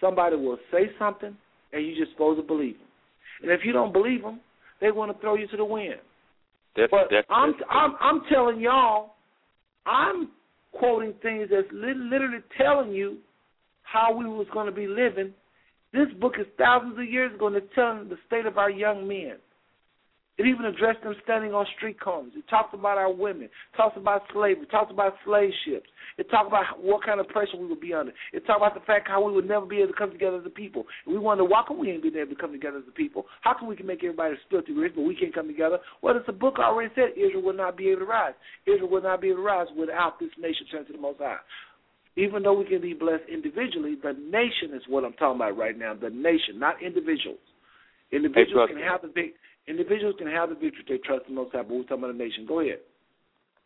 Somebody 0.00 0.36
will 0.36 0.58
say 0.70 0.90
something, 0.98 1.34
and 1.73 1.86
you're 1.86 1.97
just 1.97 2.12
supposed 2.12 2.39
to 2.40 2.47
believe 2.47 2.74
them. 2.74 2.89
And 3.42 3.50
if 3.50 3.60
you 3.64 3.73
don't 3.73 3.92
believe 3.92 4.23
them, 4.23 4.40
they 4.81 4.90
want 4.90 5.14
to 5.14 5.20
throw 5.20 5.36
you 5.36 5.47
to 5.48 5.56
the 5.56 5.64
wind. 5.64 5.94
That's, 6.77 6.91
But 6.91 7.09
that's, 7.11 7.27
I'm 7.31 7.53
that's- 7.53 7.69
I'm 7.70 7.94
I'm 8.01 8.23
telling 8.33 8.61
y'all, 8.61 9.15
I'm 9.86 10.31
quoting 10.73 11.15
things 11.23 11.49
that's 11.51 11.69
lit- 11.73 11.97
literally 11.97 12.43
telling 12.59 12.93
you 12.93 13.19
how 13.83 14.15
we 14.17 14.25
was 14.27 14.47
going 14.53 14.67
to 14.67 14.73
be 14.73 14.86
living. 14.86 15.33
This 15.93 16.09
book 16.20 16.35
is 16.41 16.47
thousands 16.59 16.99
of 16.99 17.05
years 17.09 17.33
ago, 17.35 17.47
and 17.47 17.57
it's 17.57 17.75
telling 17.75 18.09
the 18.09 18.17
state 18.27 18.47
of 18.47 18.59
our 18.59 18.70
young 18.70 19.07
men. 19.07 19.36
It 20.36 20.46
even 20.46 20.66
addressed 20.66 21.02
them 21.04 21.14
standing 21.22 21.54
on 21.54 21.64
street 21.76 22.00
corners. 22.00 22.32
It 22.34 22.42
talked 22.50 22.74
about 22.74 22.98
our 22.98 23.12
women. 23.12 23.44
It 23.44 23.76
talks 23.76 23.96
about 23.96 24.22
slavery. 24.32 24.64
It 24.64 24.70
talks 24.70 24.90
about 24.90 25.14
slave 25.24 25.52
ships. 25.64 25.86
It 26.18 26.28
talked 26.28 26.48
about 26.48 26.82
what 26.82 27.04
kind 27.04 27.20
of 27.20 27.28
pressure 27.28 27.56
we 27.56 27.66
would 27.66 27.80
be 27.80 27.94
under. 27.94 28.12
It 28.32 28.44
talked 28.44 28.58
about 28.58 28.74
the 28.74 28.84
fact 28.84 29.06
how 29.06 29.22
we 29.22 29.32
would 29.32 29.46
never 29.46 29.64
be 29.64 29.78
able 29.78 29.92
to 29.92 29.98
come 29.98 30.10
together 30.10 30.38
as 30.38 30.46
a 30.46 30.50
people. 30.50 30.86
And 31.06 31.14
we 31.14 31.20
wonder 31.20 31.44
why 31.44 31.62
can 31.66 31.78
we 31.78 31.90
ain't 31.90 32.02
been 32.02 32.16
able 32.16 32.34
to 32.34 32.40
come 32.40 32.50
together 32.50 32.78
as 32.78 32.84
a 32.88 32.92
people? 32.92 33.26
How 33.42 33.54
can 33.54 33.68
we 33.68 33.76
can 33.76 33.86
make 33.86 34.02
everybody 34.02 34.34
spiritually 34.46 34.80
rich, 34.80 34.94
but 34.96 35.02
we 35.02 35.14
can't 35.14 35.32
come 35.32 35.46
together? 35.46 35.78
Well, 36.02 36.16
it's 36.16 36.28
a 36.28 36.32
book 36.32 36.58
already 36.58 36.92
said 36.96 37.14
Israel 37.16 37.42
will 37.42 37.54
not 37.54 37.76
be 37.76 37.90
able 37.90 38.00
to 38.00 38.06
rise. 38.06 38.34
Israel 38.66 38.90
will 38.90 39.02
not 39.02 39.20
be 39.20 39.28
able 39.28 39.38
to 39.38 39.42
rise 39.42 39.68
without 39.78 40.18
this 40.18 40.30
nation 40.36 40.66
turning 40.70 40.86
to 40.88 40.92
the 40.94 40.98
Most 40.98 41.18
High. 41.18 41.38
Even 42.16 42.42
though 42.42 42.54
we 42.54 42.64
can 42.64 42.80
be 42.80 42.94
blessed 42.94 43.24
individually, 43.32 43.96
the 44.02 44.12
nation 44.12 44.74
is 44.74 44.82
what 44.88 45.04
I'm 45.04 45.14
talking 45.14 45.36
about 45.36 45.56
right 45.56 45.78
now. 45.78 45.94
The 45.94 46.10
nation, 46.10 46.58
not 46.58 46.82
individuals. 46.82 47.38
Individuals 48.12 48.68
Hey, 48.70 48.74
can 48.74 48.82
have 48.82 49.02
the 49.02 49.08
big 49.08 49.34
individuals 49.67 50.15
can 50.18 50.26
have 50.26 50.49
the 50.51 50.55
victory 50.55 50.84
they 50.89 50.99
trust 50.99 51.25
in 51.28 51.34
Most 51.34 51.52
but 51.52 51.68
we're 51.68 51.83
talking 51.83 51.99
about 51.99 52.18
the 52.18 52.25
nation. 52.25 52.47
Go 52.47 52.60
ahead. 52.60 52.78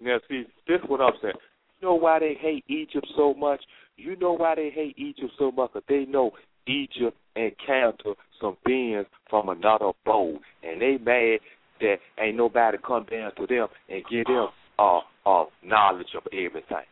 Now, 0.01 0.19
see, 0.29 0.45
this 0.67 0.81
is 0.83 0.89
what 0.89 1.01
I'm 1.01 1.13
saying. 1.21 1.35
You 1.81 1.89
know 1.89 1.95
why 1.95 2.19
they 2.19 2.35
hate 2.41 2.65
Egypt 2.69 3.07
so 3.17 3.35
much? 3.35 3.61
You 3.97 4.17
know 4.17 4.33
why 4.33 4.55
they 4.55 4.71
hate 4.71 4.97
Egypt 4.99 5.33
so 5.39 5.51
much? 5.51 5.73
'Cause 5.73 5.83
they 5.89 6.05
know 6.07 6.33
Egypt 6.67 7.17
encountered 7.35 8.17
some 8.41 8.57
beings 8.65 9.07
from 9.29 9.49
another 9.49 9.93
bowl, 10.05 10.39
and 10.63 10.81
they 10.81 10.99
mad 10.99 11.41
that 11.81 12.01
ain't 12.19 12.37
nobody 12.37 12.79
come 12.79 13.05
down 13.05 13.35
to 13.37 13.47
them 13.47 13.69
and 13.89 14.05
give 14.07 14.27
them 14.27 14.49
uh, 14.79 15.01
uh, 15.27 15.45
knowledge 15.63 16.15
of 16.15 16.27
everything. 16.33 16.87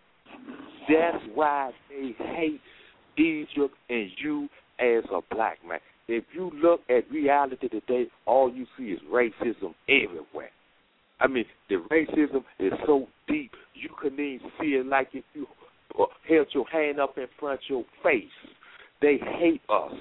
That's 0.89 1.25
why 1.35 1.73
they 1.89 2.13
hate 2.19 2.61
Egypt 3.17 3.75
and 3.89 4.11
you 4.19 4.49
as 4.79 5.05
a 5.11 5.21
black 5.31 5.59
man. 5.67 5.81
If 6.09 6.25
you 6.33 6.53
look 6.55 6.81
at 6.89 7.11
reality 7.11 7.69
today, 7.69 8.07
all 8.27 8.53
you 8.53 8.67
see 8.79 8.93
is 8.93 9.01
racism 9.13 9.75
everywhere. 9.89 10.51
I 11.19 11.27
mean, 11.27 11.45
the 11.69 11.77
racism 11.91 12.45
is 12.59 12.73
so 12.87 13.09
deep 13.27 13.53
you 13.75 13.89
couldn't 14.01 14.21
even 14.21 14.51
see 14.61 14.69
it 14.69 14.87
like 14.87 15.09
if 15.13 15.25
you 15.35 15.47
held 16.29 16.47
your 16.53 16.67
hand 16.69 17.01
up 17.01 17.17
in 17.19 17.27
front 17.41 17.61
of 17.61 17.69
your 17.69 17.85
face. 18.03 18.25
They 19.01 19.19
hate 19.19 19.63
us. 19.69 19.93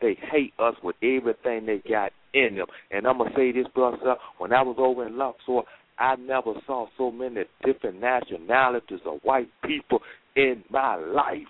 They 0.00 0.18
hate 0.30 0.52
us 0.58 0.74
with 0.82 0.96
everything 1.02 1.66
they 1.66 1.82
got 1.88 2.12
in 2.34 2.56
them. 2.56 2.66
And 2.90 3.06
I'm 3.06 3.18
gonna 3.18 3.30
say 3.34 3.52
this, 3.52 3.66
brother. 3.74 4.16
When 4.38 4.52
I 4.52 4.62
was 4.62 4.76
over 4.78 5.06
in 5.06 5.16
Luxor, 5.16 5.60
I 5.98 6.16
never 6.16 6.54
saw 6.66 6.86
so 6.98 7.10
many 7.10 7.44
different 7.64 8.00
nationalities 8.00 9.00
of 9.06 9.20
white 9.22 9.48
people 9.64 10.00
in 10.36 10.64
my 10.70 10.96
life. 10.96 11.46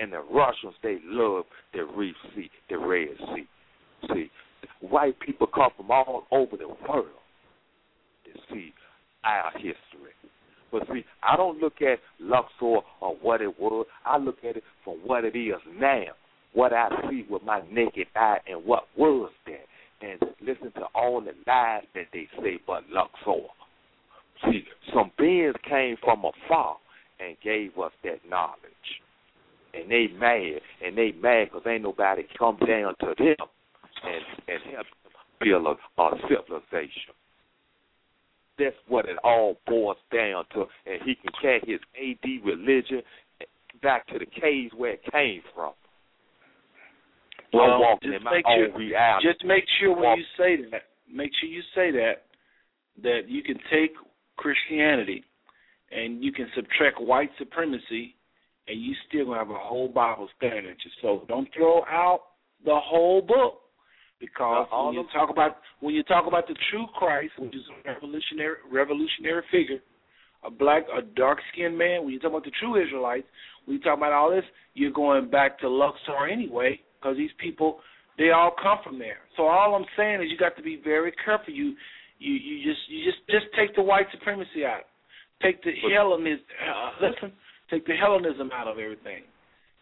And 0.00 0.12
the 0.12 0.20
Russians, 0.32 0.74
they 0.82 0.98
love 1.04 1.44
the 1.74 1.84
Reef 1.84 2.14
Sea, 2.34 2.50
the 2.70 2.78
Red 2.78 3.08
Sea. 3.34 3.46
See, 4.08 4.30
white 4.80 5.18
people 5.20 5.46
come 5.46 5.70
from 5.76 5.90
all 5.90 6.24
over 6.30 6.56
the 6.56 6.68
world 6.68 7.06
to 8.24 8.40
see 8.50 8.72
our 9.24 9.52
history. 9.52 10.14
But 10.72 10.84
see, 10.92 11.04
I 11.22 11.36
don't 11.36 11.58
look 11.58 11.82
at 11.82 11.98
Luxor 12.18 12.80
or 13.00 13.16
what 13.20 13.42
it 13.42 13.60
was. 13.60 13.86
I 14.06 14.16
look 14.16 14.38
at 14.48 14.56
it 14.56 14.62
for 14.84 14.94
what 15.04 15.24
it 15.24 15.36
is 15.36 15.60
now, 15.78 16.04
what 16.54 16.72
I 16.72 16.88
see 17.10 17.26
with 17.28 17.42
my 17.42 17.60
naked 17.70 18.06
eye, 18.16 18.38
and 18.48 18.64
what 18.64 18.84
was 18.96 19.30
there. 19.46 19.58
And 20.00 20.18
listen 20.40 20.72
to 20.76 20.86
all 20.94 21.20
the 21.20 21.32
lies 21.46 21.82
that 21.94 22.06
they 22.14 22.26
say 22.42 22.58
but 22.66 22.84
Luxor. 22.90 23.48
See, 24.44 24.64
some 24.94 25.10
beings 25.18 25.54
came 25.68 25.96
from 26.02 26.24
afar 26.24 26.76
and 27.18 27.36
gave 27.44 27.76
us 27.78 27.92
that 28.04 28.20
knowledge. 28.26 28.56
And 29.72 29.90
they 29.90 30.08
mad, 30.18 30.60
and 30.84 30.96
they 30.96 31.12
mad 31.12 31.48
because 31.52 31.66
ain't 31.66 31.82
nobody 31.82 32.22
come 32.38 32.58
down 32.66 32.94
to 33.00 33.14
them 33.16 33.36
and, 34.04 34.24
and 34.48 34.74
help 34.74 34.86
them 35.04 35.12
build 35.40 35.66
a, 35.66 36.02
a 36.02 36.10
civilization. 36.28 37.14
That's 38.58 38.76
what 38.88 39.06
it 39.06 39.16
all 39.24 39.56
boils 39.66 39.96
down 40.12 40.44
to. 40.54 40.64
And 40.86 41.00
he 41.04 41.14
can 41.14 41.32
carry 41.40 41.62
his 41.66 41.80
AD 41.96 42.44
religion 42.44 43.02
back 43.82 44.06
to 44.08 44.18
the 44.18 44.26
caves 44.26 44.72
where 44.76 44.92
it 44.92 45.02
came 45.10 45.42
from. 45.54 45.72
Well, 47.52 47.98
just 48.02 48.24
make 48.24 48.44
sure, 48.46 48.78
reality. 48.78 49.26
Just 49.26 49.44
make 49.44 49.64
sure 49.80 49.94
when 49.94 50.18
you 50.18 50.24
say 50.36 50.70
that, 50.70 50.82
make 51.12 51.30
sure 51.40 51.48
you 51.48 51.62
say 51.74 51.90
that, 51.90 52.22
that 53.02 53.28
you 53.28 53.42
can 53.42 53.56
take 53.72 53.92
Christianity 54.36 55.24
and 55.90 56.22
you 56.22 56.32
can 56.32 56.46
subtract 56.54 57.00
white 57.00 57.30
supremacy, 57.38 58.14
and 58.70 58.80
you 58.80 58.94
still 59.08 59.26
gonna 59.26 59.38
have 59.38 59.50
a 59.50 59.58
whole 59.58 59.88
Bible 59.88 60.28
standing 60.36 60.66
at 60.66 60.76
you. 60.84 60.90
So 61.02 61.24
don't 61.26 61.48
throw 61.56 61.82
out 61.84 62.20
the 62.64 62.78
whole 62.78 63.20
book, 63.20 63.54
because 64.20 64.66
Uh, 64.70 64.74
all 64.74 64.86
when 64.86 64.94
you 64.94 65.06
talk 65.12 65.30
about 65.30 65.58
when 65.80 65.94
you 65.94 66.04
talk 66.04 66.26
about 66.26 66.46
the 66.46 66.56
true 66.70 66.86
Christ, 66.98 67.32
which 67.38 67.54
is 67.54 67.66
a 67.74 67.92
revolutionary 67.92 68.56
revolutionary 68.70 69.42
figure, 69.50 69.80
a 70.44 70.50
black, 70.50 70.84
a 70.96 71.02
dark 71.02 71.38
skinned 71.52 71.76
man. 71.76 72.04
When 72.04 72.12
you 72.14 72.20
talk 72.20 72.30
about 72.30 72.44
the 72.44 72.56
true 72.60 72.74
Israelites, 72.80 73.26
when 73.64 73.76
you 73.76 73.82
talk 73.82 73.96
about 73.96 74.12
all 74.12 74.30
this, 74.30 74.44
you're 74.74 74.92
going 74.92 75.30
back 75.30 75.58
to 75.60 75.68
Luxor 75.68 76.28
anyway, 76.30 76.80
because 76.96 77.16
these 77.16 77.34
people 77.38 77.80
they 78.18 78.30
all 78.30 78.52
come 78.62 78.78
from 78.84 78.98
there. 78.98 79.20
So 79.36 79.46
all 79.46 79.74
I'm 79.74 79.86
saying 79.96 80.22
is 80.22 80.30
you 80.30 80.36
got 80.36 80.54
to 80.56 80.62
be 80.62 80.76
very 80.92 81.12
careful. 81.24 81.52
You 81.54 81.74
you 82.18 82.34
you 82.34 82.54
just 82.70 82.82
you 82.88 83.04
just 83.04 83.20
just 83.30 83.46
take 83.58 83.74
the 83.74 83.82
white 83.82 84.06
supremacy 84.12 84.64
out. 84.64 84.84
Take 85.42 85.62
the 85.64 85.72
Hellenism. 85.90 86.44
Uh, 86.60 86.90
listen, 87.00 87.32
take 87.70 87.86
the 87.86 87.94
Hellenism 87.94 88.50
out 88.52 88.68
of 88.68 88.78
everything. 88.78 89.22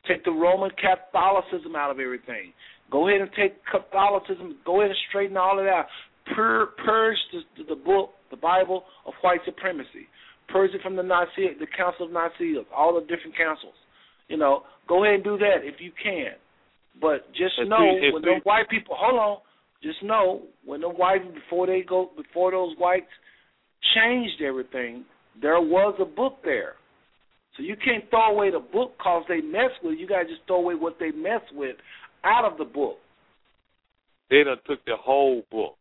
Take 0.07 0.25
the 0.25 0.31
Roman 0.31 0.71
Catholicism 0.71 1.75
out 1.77 1.91
of 1.91 1.99
everything. 1.99 2.53
Go 2.91 3.09
ahead 3.09 3.21
and 3.21 3.31
take 3.37 3.57
Catholicism. 3.71 4.57
Go 4.65 4.81
ahead 4.81 4.91
and 4.91 4.99
straighten 5.09 5.37
all 5.37 5.59
of 5.59 5.65
that. 5.65 5.71
out. 5.71 5.87
Pur, 6.35 6.67
purge 6.85 7.17
the, 7.33 7.65
the 7.65 7.77
book, 7.77 8.11
the 8.31 8.37
Bible 8.37 8.85
of 9.07 9.15
white 9.23 9.41
supremacy. 9.45 10.09
Purge 10.49 10.71
it 10.75 10.83
from 10.83 10.97
the 10.97 11.03
Nicaea, 11.03 11.59
the 11.59 11.67
Council 11.77 12.07
of 12.07 12.13
Nicaea, 12.13 12.63
all 12.75 12.95
the 12.95 13.01
different 13.01 13.37
councils. 13.37 13.75
You 14.29 14.37
know, 14.37 14.63
go 14.89 15.05
ahead 15.05 15.17
and 15.17 15.25
do 15.25 15.39
that 15.39 15.65
if 15.65 15.77
you 15.81 15.93
can. 16.03 16.33
But 17.01 17.29
just 17.33 17.55
And 17.59 17.71
know 17.71 17.77
and 17.77 18.13
when 18.13 18.23
the 18.23 18.41
white 18.45 18.69
people, 18.69 18.97
hold 18.99 19.19
on, 19.19 19.39
just 19.83 20.03
know 20.03 20.43
when 20.65 20.81
the 20.81 20.89
white 20.89 21.35
before 21.35 21.67
they 21.67 21.83
go 21.87 22.11
before 22.17 22.51
those 22.51 22.75
whites 22.79 23.07
changed 23.95 24.43
everything, 24.43 25.05
there 25.41 25.61
was 25.61 25.95
a 26.01 26.05
book 26.05 26.39
there. 26.45 26.75
So 27.59 27.65
you 27.65 27.75
can't 27.75 28.09
throw 28.09 28.31
away 28.31 28.51
the 28.53 28.61
book 28.61 28.95
because 28.97 29.25
they 29.29 29.41
mess 29.41 29.75
with 29.83 29.95
it. 29.95 29.99
You 29.99 30.07
got 30.07 30.23
to 30.23 30.29
just 30.29 30.47
throw 30.47 30.63
away 30.63 30.77
what 30.77 30.97
they 31.01 31.11
mess 31.11 31.43
with 31.53 31.75
out 32.25 32.51
of 32.51 32.57
the 32.57 32.65
book. 32.65 32.99
They 34.31 34.45
done 34.45 34.59
took 34.65 34.85
the 34.85 34.95
whole 34.97 35.43
book. 35.51 35.75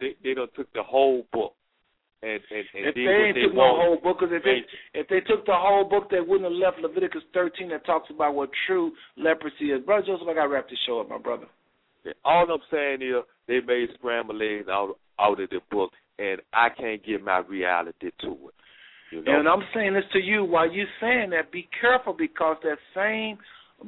They 0.00 0.16
they 0.24 0.32
done 0.32 0.48
took 0.56 0.72
the 0.72 0.82
whole 0.82 1.26
book. 1.32 1.52
And 2.22 2.40
and, 2.50 2.64
and 2.74 2.86
If 2.86 2.94
they 2.94 3.02
ain't 3.02 3.34
they 3.36 3.42
took 3.42 3.54
no 3.54 3.76
whole 3.76 3.98
book, 4.02 4.20
because 4.20 4.34
if 4.34 4.42
they 4.42 4.64
if 4.98 5.06
they 5.08 5.20
took 5.20 5.44
the 5.44 5.54
whole 5.54 5.84
book, 5.84 6.08
they 6.10 6.20
wouldn't 6.20 6.50
have 6.50 6.52
left 6.52 6.78
Leviticus 6.78 7.22
13 7.34 7.68
that 7.68 7.84
talks 7.84 8.08
about 8.08 8.34
what 8.34 8.48
true 8.66 8.92
leprosy 9.18 9.72
is. 9.76 9.84
Brother 9.84 10.06
Joseph, 10.06 10.28
I 10.30 10.34
got 10.34 10.44
to 10.44 10.48
wrap 10.48 10.68
this 10.70 10.78
show 10.86 11.00
up, 11.00 11.10
my 11.10 11.18
brother. 11.18 11.46
All 12.24 12.50
I'm 12.50 12.60
saying 12.70 13.02
is 13.02 13.22
they 13.48 13.60
made 13.60 13.88
scrambled 13.98 14.40
eggs 14.40 14.68
out 14.70 14.96
out 15.20 15.40
of 15.40 15.50
the 15.50 15.60
book, 15.70 15.90
and 16.18 16.40
I 16.54 16.68
can't 16.70 17.04
get 17.04 17.22
my 17.22 17.40
reality 17.40 18.10
to 18.22 18.30
it. 18.30 18.54
You 19.10 19.22
know, 19.22 19.38
And 19.38 19.48
I'm 19.48 19.62
saying 19.74 19.94
this 19.94 20.04
to 20.12 20.18
you 20.20 20.44
while 20.44 20.70
you're 20.70 20.86
saying 21.00 21.30
that, 21.30 21.52
be 21.52 21.68
careful 21.80 22.12
because 22.12 22.56
that 22.64 22.78
same 22.94 23.38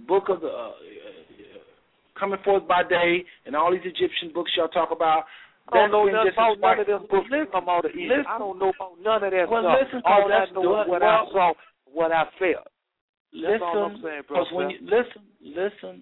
book 0.06 0.28
of 0.28 0.40
the 0.40 0.48
uh, 0.48 0.68
uh, 0.70 1.58
coming 2.18 2.38
forth 2.44 2.66
by 2.68 2.82
day 2.88 3.24
and 3.46 3.54
all 3.56 3.70
these 3.72 3.80
Egyptian 3.84 4.30
books 4.34 4.50
y'all 4.56 4.68
talk 4.68 4.90
about. 4.90 5.24
I 5.72 5.76
don't 5.86 5.92
know 5.92 6.06
that's 6.06 6.34
been 6.34 6.34
nothing 6.34 6.58
about 6.58 6.76
none 6.76 6.80
of 6.80 6.86
them 6.86 7.02
books 7.10 7.28
that 7.30 7.52
come 7.52 7.68
out 7.68 7.84
of 7.84 7.90
Egypt. 7.92 8.08
listen. 8.08 8.24
I 8.30 8.38
don't 8.38 8.58
know 8.58 8.72
about 8.72 8.96
none 9.04 9.22
of 9.24 9.30
that 9.32 9.46
Well, 9.50 9.62
stuff. 9.62 9.78
listen, 9.84 10.00
all 10.04 10.22
Cole, 10.22 10.32
I 10.32 10.38
that's 10.40 10.52
know 10.52 10.62
the- 10.62 10.82
is 10.82 10.88
what 10.88 11.00
well- 11.02 11.28
I 11.28 11.32
saw, 11.32 11.52
what 11.92 12.12
I 12.12 12.24
felt. 12.38 12.68
That's 13.32 13.60
all 13.62 13.84
I'm 13.84 13.92
Listen, 13.92 14.02
saying, 14.08 14.22
because 14.24 14.48
brother. 14.48 14.56
when 14.56 14.70
you 14.70 14.78
listen, 14.82 15.22
listen, 15.44 15.94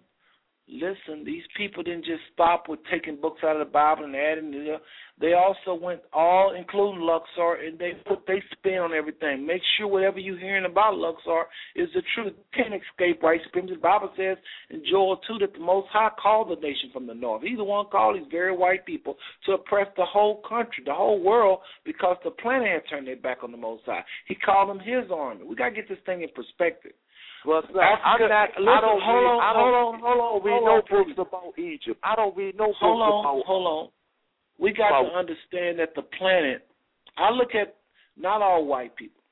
listen, 0.69 1.25
these 1.25 1.43
people 1.57 1.83
didn't 1.83 2.05
just 2.05 2.23
stop 2.33 2.69
with 2.69 2.81
taking 2.91 3.21
books 3.21 3.41
out 3.45 3.61
of 3.61 3.67
the 3.67 3.73
Bible 3.73 4.05
and 4.05 4.17
adding 4.17 4.53
to 4.53 4.75
it. 4.75 4.83
They 5.19 5.33
also 5.33 5.73
went 5.81 6.03
all, 6.13 6.55
including 6.55 7.01
Luxor, 7.01 7.55
and 7.65 7.79
they 7.79 7.93
put 8.07 8.27
they 8.27 8.43
spin 8.53 8.79
on 8.79 8.93
everything. 8.93 9.47
Make 9.47 9.63
sure 9.77 9.87
whatever 9.87 10.19
you're 10.19 10.39
hearing 10.39 10.67
about 10.67 10.99
Luxor 10.99 11.45
is 11.75 11.89
the 11.95 12.03
truth. 12.15 12.35
Can't 12.53 12.75
escape 12.75 13.23
white 13.23 13.41
supremacy. 13.45 13.77
The 13.77 13.81
Bible 13.81 14.11
says 14.15 14.37
in 14.69 14.83
Joel 14.91 15.17
2 15.27 15.39
that 15.41 15.55
the 15.55 15.61
Most 15.61 15.89
High 15.91 16.11
called 16.23 16.51
the 16.51 16.61
nation 16.61 16.91
from 16.93 17.07
the 17.07 17.15
north. 17.15 17.43
He's 17.43 17.57
the 17.57 17.65
one 17.65 17.87
called 17.91 18.17
these 18.17 18.29
very 18.31 18.55
white 18.55 18.85
people 18.85 19.17
to 19.47 19.53
oppress 19.53 19.87
the 19.97 20.05
whole 20.05 20.43
country, 20.47 20.85
the 20.85 20.95
whole 20.95 21.23
world, 21.23 21.61
because 21.85 22.17
the 22.23 22.31
planet 22.31 22.69
had 22.69 22.91
turned 22.91 23.07
their 23.07 23.17
back 23.17 23.39
on 23.43 23.53
the 23.53 23.57
Most 23.57 23.85
High. 23.87 24.05
He 24.27 24.35
called 24.35 24.69
them 24.69 24.81
his 24.81 25.11
army. 25.11 25.45
We 25.45 25.57
got 25.57 25.71
to 25.71 25.75
get 25.75 25.89
this 25.89 25.99
thing 26.05 26.23
in 26.23 26.29
perspective. 26.35 26.93
Well, 27.47 27.63
sir, 27.73 27.81
Africa- 27.81 28.03
I'm 28.05 28.29
not. 28.29 28.49
listen, 28.59 28.69
I 28.69 28.81
don't 28.81 29.01
hold 29.03 29.23
read, 29.23 29.31
on, 29.31 29.41
I 29.41 29.53
don't, 29.55 29.63
hold 29.63 29.75
on, 29.75 30.01
hold 30.03 30.43
on, 30.43 30.65
no 30.65 30.75
on, 30.75 30.83
books 30.91 31.19
about 31.19 31.59
Egypt. 31.59 32.01
I 32.03 32.15
don't 32.17 32.37
read 32.37 32.57
no 32.59 32.67
books 32.67 32.79
Hold 32.81 33.01
on, 33.03 33.21
about. 33.25 33.47
hold 33.47 33.67
on. 33.67 33.89
We 34.59 34.73
got 34.73 34.89
About- 34.91 35.11
to 35.11 35.17
understand 35.17 35.79
that 35.79 35.95
the 35.95 36.03
planet. 36.03 36.67
I 37.17 37.31
look 37.31 37.55
at 37.55 37.77
not 38.17 38.43
all 38.43 38.65
white 38.67 38.97
people, 38.97 39.23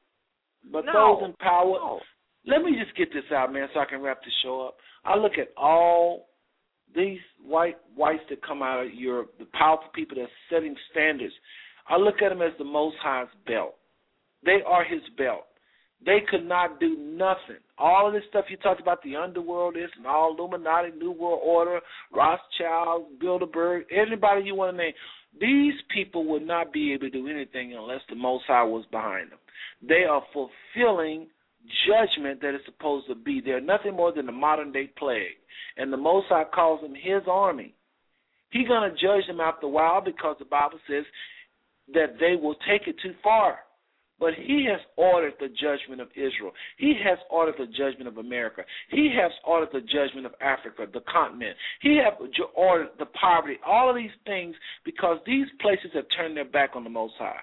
but 0.71 0.85
No, 0.87 1.17
those 1.21 1.25
in 1.31 1.33
power. 1.35 1.75
no. 1.79 2.01
Let 2.47 2.63
me 2.63 2.77
just 2.79 2.95
get 2.95 3.13
this 3.13 3.25
out, 3.33 3.53
man, 3.53 3.69
so 3.73 3.81
I 3.81 3.87
can 3.87 4.01
wrap 4.03 4.23
the 4.23 4.31
show 4.43 4.61
up. 4.69 4.77
I 5.05 5.17
look 5.17 5.39
at 5.39 5.49
all 5.57 6.29
these 6.95 7.21
white 7.43 7.79
whites 7.97 8.23
that 8.29 8.43
come 8.43 8.63
out 8.63 8.85
of 8.87 8.93
Europe, 8.95 9.37
the 9.39 9.47
powerful 9.47 9.89
people 9.95 10.17
that 10.17 10.25
are 10.25 10.37
setting 10.51 10.77
standards, 10.91 11.35
I 11.89 11.97
look 11.97 12.23
at 12.23 12.29
them 12.29 12.43
as 12.43 12.53
the 12.59 12.65
Most 12.65 12.97
High's 12.99 13.29
belt. 13.47 13.77
They 14.45 14.63
are 14.63 14.85
His 14.85 15.03
belt. 15.17 15.47
They 16.05 16.19
could 16.29 16.47
not 16.47 16.81
do 16.81 16.97
nothing. 16.99 17.63
All 17.79 18.07
of 18.07 18.13
this 18.13 18.23
stuff 18.29 18.45
you 18.51 18.57
talked 18.59 18.81
about, 18.81 19.03
the 19.03 19.17
underworld, 19.17 19.75
this 19.75 19.91
and 19.97 20.07
all 20.07 20.37
Illuminati, 20.37 20.91
New 20.99 21.13
World 21.13 21.41
Order, 21.43 21.81
Rothschild, 22.13 23.07
Bilderberg, 23.23 23.83
anybody 23.91 24.43
you 24.45 24.55
want 24.55 24.77
to 24.77 24.83
name, 24.83 24.93
these 25.41 25.75
people 25.93 26.27
would 26.27 26.47
not 26.47 26.73
be 26.73 26.93
able 26.93 27.11
to 27.11 27.11
do 27.11 27.29
anything 27.29 27.75
unless 27.75 28.01
the 28.09 28.17
Most 28.17 28.45
High 28.47 28.65
was 28.65 28.85
behind 28.91 29.33
them. 29.33 29.39
They 29.87 30.05
are 30.09 30.23
fulfilling 30.33 31.29
judgment 31.89 32.41
that 32.43 32.55
is 32.55 32.61
supposed 32.67 33.09
to 33.09 33.15
be. 33.15 33.41
They're 33.45 33.61
nothing 33.61 33.95
more 33.95 34.13
than 34.13 34.27
the 34.27 34.33
modern 34.33 34.73
day 34.73 34.91
plague. 34.99 35.39
And 35.77 35.93
the 35.93 35.97
Most 35.97 36.27
High 36.29 36.45
calls 36.45 36.83
them 36.83 36.95
His 36.95 37.23
army. 37.29 37.75
He's 38.51 38.69
going 38.69 38.89
to 38.89 38.97
judge 38.97 39.27
them 39.27 39.41
after 39.41 39.67
a 39.67 39.71
while 39.71 40.01
because 40.01 40.37
the 40.39 40.45
Bible 40.45 40.79
says 40.89 41.05
that 41.93 42.19
they 42.21 42.37
will 42.41 42.55
take 42.69 42.87
it 42.87 42.97
too 43.03 43.15
far. 43.23 43.59
But 44.21 44.35
he 44.35 44.65
has 44.71 44.81
ordered 44.97 45.35
the 45.41 45.49
judgment 45.49 46.01
of 46.01 46.09
Israel. 46.15 46.53
He 46.79 46.95
has 47.05 47.19
ordered 47.31 47.57
the 47.59 47.67
judgment 47.67 48.07
of 48.07 48.19
America. 48.19 48.63
He 48.91 49.11
has 49.21 49.33
ordered 49.45 49.71
the 49.73 49.81
judgment 49.81 50.25
of 50.25 50.33
Africa, 50.41 50.87
the 50.93 51.01
continent. 51.13 51.57
He 51.81 51.99
has 52.03 52.15
ordered 52.55 52.91
the 52.99 53.07
poverty, 53.07 53.57
all 53.67 53.91
of 53.91 53.97
these 53.97 54.15
things, 54.25 54.55
because 54.85 55.19
these 55.27 55.47
places 55.61 55.91
have 55.95 56.05
turned 56.17 56.37
their 56.37 56.45
back 56.45 56.71
on 56.77 56.85
the 56.85 56.91
Most 56.91 57.15
High, 57.19 57.41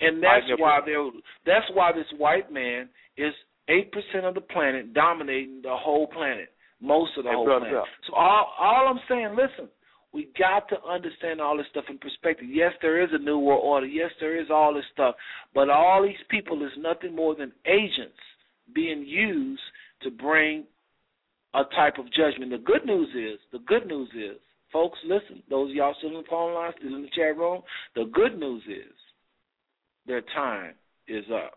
and 0.00 0.22
that's 0.22 0.46
why 0.58 0.80
they're, 0.86 1.10
that's 1.44 1.66
why 1.74 1.92
this 1.92 2.06
white 2.18 2.52
man 2.52 2.88
is 3.16 3.32
eight 3.68 3.92
percent 3.92 4.24
of 4.24 4.34
the 4.34 4.40
planet, 4.40 4.94
dominating 4.94 5.60
the 5.62 5.74
whole 5.74 6.06
planet, 6.06 6.50
most 6.80 7.12
of 7.18 7.24
the 7.24 7.30
Hey, 7.30 7.36
whole 7.36 7.44
brother, 7.46 7.66
planet. 7.66 7.84
So 8.06 8.14
all 8.14 8.52
all 8.60 8.88
I'm 8.88 9.00
saying, 9.08 9.36
listen, 9.36 9.68
we 10.12 10.28
got 10.38 10.68
to 10.68 10.76
understand 10.84 11.40
all 11.40 11.56
this 11.56 11.66
stuff 11.70 11.84
in 11.88 11.98
perspective. 11.98 12.46
Yes, 12.50 12.72
there 12.82 13.02
is 13.02 13.08
a 13.12 13.18
new 13.18 13.38
world 13.38 13.62
order. 13.64 13.86
Yes, 13.86 14.10
there 14.20 14.38
is 14.40 14.48
all 14.50 14.74
this 14.74 14.84
stuff, 14.92 15.14
but 15.54 15.70
all 15.70 16.02
these 16.02 16.14
people 16.30 16.62
is 16.64 16.72
nothing 16.78 17.14
more 17.16 17.34
than 17.34 17.52
agents 17.66 18.18
being 18.74 19.04
used 19.06 19.62
to 20.02 20.10
bring 20.10 20.64
a 21.54 21.62
type 21.74 21.98
of 21.98 22.06
judgment. 22.12 22.50
The 22.50 22.58
good 22.58 22.84
news 22.84 23.08
is, 23.14 23.38
the 23.52 23.58
good 23.66 23.86
news 23.86 24.08
is, 24.14 24.38
folks, 24.72 24.98
listen, 25.04 25.42
those 25.48 25.70
of 25.70 25.76
y'all 25.76 25.94
still 25.98 26.10
in 26.10 26.16
the 26.16 26.22
phone 26.28 26.54
line, 26.54 26.72
still 26.78 26.94
in 26.94 27.02
the 27.02 27.08
chat 27.14 27.36
room, 27.36 27.62
the 27.94 28.04
good 28.12 28.38
news 28.38 28.62
is 28.68 28.94
their 30.06 30.22
time 30.34 30.74
is 31.08 31.24
up. 31.32 31.54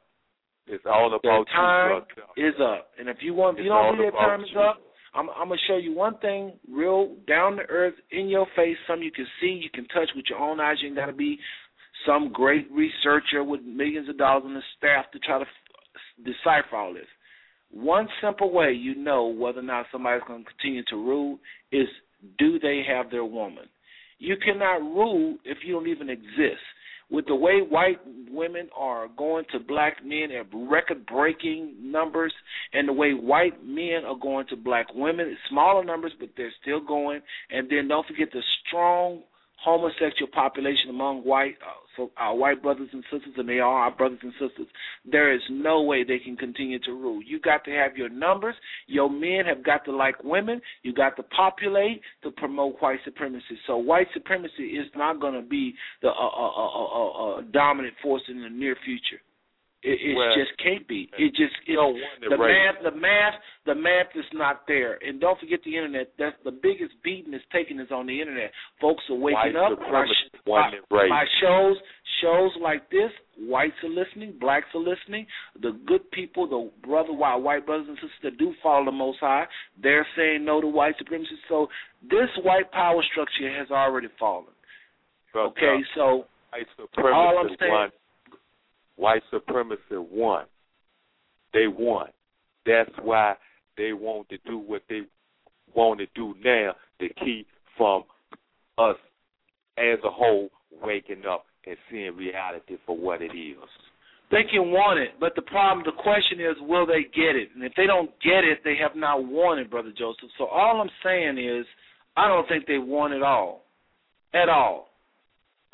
It's 0.68 0.84
all 0.86 1.08
about 1.08 1.22
Their 1.24 1.40
you, 1.40 1.46
time 1.46 1.90
brother. 1.90 2.50
is 2.50 2.56
up. 2.62 2.90
And 3.00 3.08
if 3.08 3.18
you 3.22 3.34
want, 3.34 3.60
if 3.60 3.64
you 3.66 3.70
don't 3.70 3.98
believe 3.98 4.12
their 4.12 4.22
time 4.22 4.42
is 4.42 4.50
up, 4.58 4.82
I'm, 5.16 5.30
I'm 5.30 5.48
gonna 5.48 5.62
show 5.68 5.78
you 5.78 5.94
one 5.94 6.18
thing, 6.20 6.54
real 6.70 7.16
down 7.28 7.58
to 7.58 7.64
earth, 7.70 7.96
in 8.12 8.28
your 8.28 8.48
face, 8.56 8.78
something 8.88 9.04
you 9.04 9.12
can 9.12 9.28
see, 9.42 9.48
you 9.48 9.70
can 9.74 9.88
touch 9.88 10.10
with 10.16 10.26
your 10.30 10.40
own 10.40 10.60
eyes. 10.60 10.78
You 10.82 10.90
ain't 10.90 10.98
gotta 10.98 11.14
be 11.14 11.40
some 12.06 12.32
great 12.32 12.70
researcher 12.72 13.44
with 13.44 13.62
millions 13.62 14.10
of 14.10 14.18
dollars 14.18 14.44
on 14.46 14.54
the 14.54 14.62
staff 14.78 15.06
to 15.12 15.20
try 15.20 15.40
to 15.40 15.46
f- 15.46 16.26
decipher 16.26 16.76
all 16.76 16.94
this. 16.94 17.08
One 17.72 18.08
simple 18.22 18.52
way 18.52 18.72
you 18.72 18.96
know 18.96 19.28
whether 19.28 19.60
or 19.60 19.64
not 19.64 19.88
somebody's 19.92 20.24
going 20.28 20.44
to 20.44 20.50
continue 20.50 20.84
to 20.90 20.96
rule 20.96 21.40
is 21.72 21.88
do 22.38 22.60
they 22.60 22.84
have 22.88 23.12
their 23.12 23.26
woman? 23.26 23.66
You 24.20 24.36
cannot 24.38 24.82
rule 24.82 25.38
if 25.44 25.58
you 25.66 25.74
don't 25.74 25.88
even 25.88 26.10
exist. 26.10 26.64
With 27.10 27.28
the 27.28 27.36
way 27.36 27.60
white 27.60 28.00
women 28.32 28.70
are 28.76 29.08
going 29.16 29.46
to 29.52 29.60
black 29.60 30.04
men 30.04 30.32
at 30.32 30.48
record 30.54 31.06
breaking 31.06 31.76
numbers, 31.80 32.34
and 32.74 32.88
the 32.88 32.94
way 32.94 33.12
white 33.12 33.64
men 33.64 34.04
are 34.06 34.18
going 34.18 34.48
to 34.48 34.56
black 34.56 34.88
women, 34.94 35.38
smaller 35.50 35.84
numbers, 35.84 36.14
but 36.20 36.30
they're 36.36 36.54
still 36.62 36.82
going. 36.82 37.22
And 37.52 37.70
then 37.70 37.88
don't 37.88 38.08
forget 38.08 38.30
the 38.34 38.42
strong 38.68 39.22
homosexual 39.58 40.30
population 40.32 40.90
among 40.90 41.22
white 41.24 41.56
uh, 41.66 41.86
so 41.96 42.12
our 42.18 42.36
white 42.36 42.62
brothers 42.62 42.90
and 42.92 43.04
sisters, 43.12 43.34
and 43.38 43.48
they 43.48 43.60
are 43.60 43.84
our 43.84 43.92
brothers 43.92 44.20
and 44.22 44.34
sisters. 44.34 44.68
There 45.10 45.34
is 45.34 45.42
no 45.50 45.82
way 45.82 46.04
they 46.04 46.20
can 46.20 46.36
continue 46.36 46.80
to 46.80 46.92
rule. 46.92 47.22
You 47.24 47.40
got 47.40 47.64
to 47.66 47.72
have 47.72 47.98
your 47.98 48.10
numbers. 48.10 48.56
Your 48.88 49.10
men 49.10 49.46
have 49.46 49.64
got 49.64 49.86
to 49.86 49.96
like 49.96 50.24
women. 50.24 50.62
You 50.84 50.94
got 50.94 51.16
to 51.18 51.24
populate 51.24 52.02
to 52.24 52.32
promote 52.32 52.82
white 52.82 53.00
supremacy. 53.06 53.58
So 53.68 53.78
white 53.78 54.08
supremacy 54.14 54.64
is 54.64 54.88
not 54.96 55.22
going 55.22 55.34
to 55.34 55.48
be 55.48 55.74
the 56.02 56.10
uh, 56.10 56.12
uh, 56.12 56.52
uh, 56.52 56.68
uh, 56.68 57.10
uh, 57.38 57.42
dominant 57.52 57.94
force 58.02 58.24
in 58.30 58.42
the 58.42 58.50
near 58.50 58.76
future. 58.84 59.22
It, 59.86 60.02
it 60.02 60.16
Well, 60.18 60.34
just 60.34 60.58
can't 60.58 60.88
be. 60.88 61.08
It 61.14 61.30
just 61.38 61.54
it's, 61.70 61.78
no 61.78 61.94
the 62.26 62.38
math, 62.38 62.82
the 62.82 62.98
math, 62.98 63.38
the 63.70 63.76
math 63.76 64.10
is 64.16 64.26
not 64.34 64.66
there. 64.68 64.98
And 65.06 65.22
don't 65.22 65.40
forget 65.40 65.60
the 65.64 65.78
internet. 65.78 66.12
That's 66.18 66.36
the 66.44 66.52
biggest 66.52 66.98
beating 67.04 67.36
is 67.36 67.42
taking 67.54 67.80
is 67.80 67.92
on 67.92 68.08
the 68.08 68.20
internet. 68.20 68.50
Folks 68.82 69.04
are 69.12 69.16
waking 69.16 69.54
White 69.54 69.56
up 69.56 69.78
by, 69.78 69.86
supremacy, 69.86 70.14
sh- 70.34 70.40
one 70.46 70.72
by, 70.90 71.08
by 71.08 71.24
shows 71.40 71.78
shows 72.22 72.50
like 72.60 72.90
this. 72.90 73.12
Whites 73.38 73.78
are 73.84 73.90
listening, 73.90 74.34
blacks 74.40 74.74
are 74.74 74.82
listening. 74.82 75.28
The 75.62 75.78
good 75.86 76.10
people, 76.10 76.48
the 76.50 76.88
brother, 76.88 77.14
white 77.14 77.36
white 77.36 77.66
brothers 77.68 77.86
and 77.88 77.98
sisters 77.98 78.20
that 78.24 78.38
do 78.40 78.54
follow 78.64 78.86
the 78.86 78.92
Most 78.92 79.20
High, 79.20 79.46
they're 79.82 80.08
saying 80.18 80.46
no 80.46 80.62
to 80.62 80.68
white 80.68 80.96
supremacy. 80.98 81.38
So 81.48 81.68
this 82.02 82.30
white 82.42 82.72
power 82.72 83.04
structure 83.12 83.54
has 83.56 83.70
already 83.70 84.08
fallen. 84.18 84.50
Okay, 85.36 85.84
so 85.94 86.26
all 87.14 87.38
I'm 87.38 87.56
saying-. 87.60 87.92
White 88.98 89.24
supremacy 89.32 89.80
won. 89.92 90.46
They 91.54 91.68
won. 91.68 92.08
That's 92.66 92.92
why 93.02 93.36
they 93.78 93.94
want 93.94 94.30
to 94.30 94.38
do 94.46 94.58
what 94.58 94.82
they 94.90 95.02
want 95.74 96.00
to 96.00 96.08
do 96.16 96.34
now 96.44 96.74
to 97.00 97.08
keep 97.24 97.48
from 97.78 98.04
us 98.78 98.96
as 99.78 100.00
a 100.04 100.10
whole 100.10 100.50
waking 100.82 101.24
up 101.30 101.46
and 101.66 101.76
seeing 101.90 102.16
reality 102.16 102.78
for 102.86 102.98
what 102.98 103.22
it 103.22 103.36
is. 103.36 103.58
They 104.32 104.42
can 104.50 104.72
want 104.72 105.00
it, 105.00 105.20
but 105.20 105.34
the 105.36 105.44
problem, 105.44 105.86
the 105.86 106.02
question 106.02 106.40
is, 106.40 106.56
will 106.62 106.86
they 106.86 107.04
get 107.04 107.36
it? 107.36 107.50
And 107.54 107.64
if 107.64 107.74
they 107.78 107.86
don't 107.86 108.10
get 108.24 108.44
it, 108.44 108.60
they 108.64 108.76
have 108.82 108.96
not 108.96 109.26
won 109.26 109.60
it, 109.60 109.70
Brother 109.70 109.94
Joseph. 109.96 110.30
So 110.38 110.46
all 110.46 110.82
I'm 110.82 110.90
saying 111.04 111.38
is, 111.38 111.66
I 112.18 112.28
don't 112.28 112.48
think 112.48 112.66
they 112.66 112.80
won 112.80 113.14
it 113.14 113.22
all, 113.22 113.66
at 114.34 114.50
all. 114.50 114.88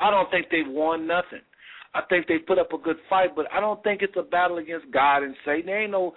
I 0.00 0.10
don't 0.10 0.30
think 0.30 0.46
they've 0.50 0.68
won 0.68 1.06
nothing. 1.06 1.40
I 1.94 2.00
think 2.08 2.26
they 2.26 2.38
put 2.38 2.58
up 2.58 2.72
a 2.72 2.78
good 2.78 2.96
fight, 3.10 3.36
but 3.36 3.44
I 3.52 3.60
don't 3.60 3.82
think 3.84 4.00
it's 4.00 4.16
a 4.16 4.22
battle 4.22 4.56
against 4.58 4.90
God 4.90 5.22
and 5.22 5.34
Satan. 5.44 5.66
There 5.66 5.82
ain't 5.82 5.92
no 5.92 6.14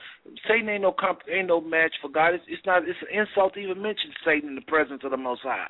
Satan 0.47 0.69
ain't 0.69 0.81
no 0.83 0.93
comp, 0.97 1.19
ain't 1.29 1.47
no 1.47 1.59
match 1.59 1.91
for 2.01 2.09
God. 2.09 2.33
It's, 2.33 2.43
it's 2.47 2.65
not. 2.65 2.83
It's 2.87 2.97
an 3.11 3.19
insult 3.19 3.53
to 3.55 3.59
even 3.59 3.81
mention 3.81 4.11
Satan 4.25 4.49
in 4.49 4.55
the 4.55 4.61
presence 4.71 5.01
of 5.03 5.11
the 5.11 5.17
Most 5.17 5.41
High. 5.43 5.67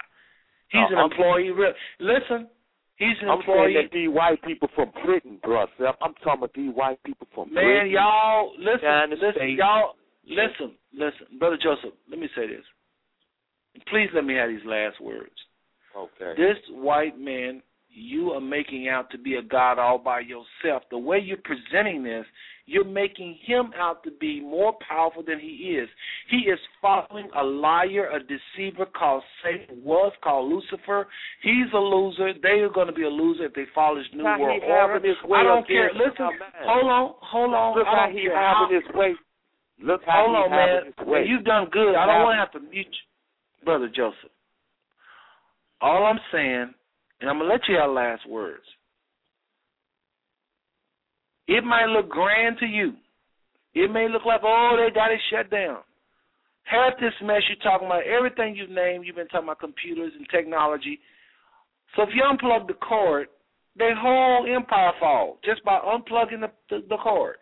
He's 0.69 0.81
No, 0.91 0.97
an 0.97 0.97
I'm- 0.97 1.11
employee. 1.11 1.49
Real, 1.51 1.73
listen, 1.99 2.47
he's 2.97 3.17
an 3.21 3.29
I'm 3.29 3.39
employee. 3.39 3.73
saying 3.73 3.87
that 3.89 3.91
these 3.97 4.09
white 4.09 4.41
people 4.43 4.69
from 4.75 4.91
Britain, 5.03 5.39
bro. 5.43 5.65
I'm 6.01 6.13
talking 6.21 6.37
about 6.37 6.53
these 6.53 6.73
white 6.73 7.01
people 7.03 7.27
from 7.33 7.51
Man, 7.53 7.63
Britain. 7.63 7.83
Man, 7.85 7.91
y'all 7.91 8.53
listen, 8.59 8.85
United 8.85 9.19
listen, 9.19 9.41
States. 9.41 9.57
y'all 9.59 9.95
listen, 10.29 10.69
listen, 10.93 11.25
brother 11.39 11.57
Joseph. 11.57 11.97
Let 12.09 12.19
me 12.19 12.29
say 12.35 12.45
this. 12.45 12.65
Please 13.89 14.09
let 14.13 14.23
me 14.23 14.35
have 14.35 14.49
these 14.49 14.65
last 14.65 15.01
words. 15.01 15.33
Okay. 15.97 16.33
This 16.37 16.57
white 16.69 17.17
man, 17.19 17.61
you 17.95 18.31
are 18.31 18.41
making 18.41 18.87
out 18.87 19.09
to 19.11 19.17
be 19.17 19.35
a 19.35 19.41
god 19.41 19.79
all 19.79 19.97
by 19.97 20.19
yourself. 20.19 20.83
The 20.91 20.97
way 20.97 21.19
you're 21.19 21.37
presenting 21.43 22.03
this, 22.03 22.25
you're 22.65 22.83
making 22.83 23.37
him 23.45 23.71
out 23.79 24.03
to 24.03 24.11
be 24.19 24.41
more 24.41 24.73
powerful 24.87 25.23
than 25.23 25.39
he 25.39 25.77
is. 25.79 25.87
He 26.29 26.49
is 26.49 26.59
following 26.81 27.29
a 27.37 27.43
liar, 27.43 28.09
a 28.09 28.19
deceiver 28.19 28.87
called 28.87 29.23
Satan, 29.43 29.83
was 29.83 30.11
called 30.23 30.51
Lucifer. 30.51 31.07
He's 31.41 31.71
a 31.73 31.77
loser. 31.77 32.33
They 32.41 32.59
are 32.61 32.69
going 32.69 32.87
to 32.87 32.93
be 32.93 33.03
a 33.03 33.09
loser 33.09 33.45
if 33.45 33.53
they 33.53 33.65
follow 33.73 33.97
his 33.97 34.07
new 34.13 34.23
world 34.23 34.63
order. 34.63 34.99
I 35.33 35.43
don't 35.43 35.67
care. 35.67 35.91
Listen, 35.93 36.29
hold 36.65 36.91
on, 36.91 37.13
hold 37.21 37.53
on. 37.53 37.77
Look 37.77 37.85
how 37.85 38.07
don't 38.07 38.17
he 38.17 38.27
having 38.33 38.75
his 38.75 38.95
way. 38.95 39.13
Look 39.81 40.01
how 40.05 40.25
Hold 40.25 40.35
on, 40.35 40.49
man. 40.51 40.93
Man, 41.07 41.27
You've 41.27 41.45
done 41.45 41.67
good. 41.71 41.95
I 41.95 42.05
don't 42.05 42.23
want 42.23 42.35
to 42.35 42.39
have 42.39 42.51
to 42.53 42.69
mute 42.71 42.87
you, 42.87 43.65
brother 43.65 43.89
Joseph. 43.93 44.31
All 45.81 46.05
I'm 46.05 46.19
saying, 46.31 46.73
and 47.21 47.29
I'm 47.29 47.39
gonna 47.39 47.49
let 47.49 47.61
you 47.67 47.75
have 47.75 47.91
last 47.91 48.27
words. 48.27 48.63
It 51.47 51.63
might 51.63 51.85
look 51.85 52.09
grand 52.09 52.57
to 52.59 52.65
you. 52.65 52.93
It 53.73 53.91
may 53.91 54.07
look 54.09 54.25
like, 54.25 54.41
oh, 54.43 54.77
they 54.77 54.93
got 54.93 55.11
it 55.11 55.19
shut 55.29 55.51
down. 55.51 55.79
Half 56.63 56.93
this 56.99 57.13
mess 57.21 57.43
you're 57.47 57.61
talking 57.61 57.85
about, 57.85 58.07
everything 58.07 58.55
you've 58.55 58.69
named, 58.69 59.05
you've 59.05 59.15
been 59.15 59.27
talking 59.27 59.47
about 59.47 59.59
computers 59.59 60.13
and 60.17 60.27
technology. 60.31 60.99
So 61.95 62.03
if 62.03 62.09
you 62.15 62.23
unplug 62.23 62.67
the 62.67 62.73
cord, 62.73 63.27
their 63.75 63.95
whole 63.95 64.47
empire 64.53 64.93
falls 64.99 65.37
just 65.43 65.63
by 65.63 65.79
unplugging 65.79 66.41
the 66.41 66.51
the, 66.69 66.83
the 66.89 66.97
cord. 66.97 67.35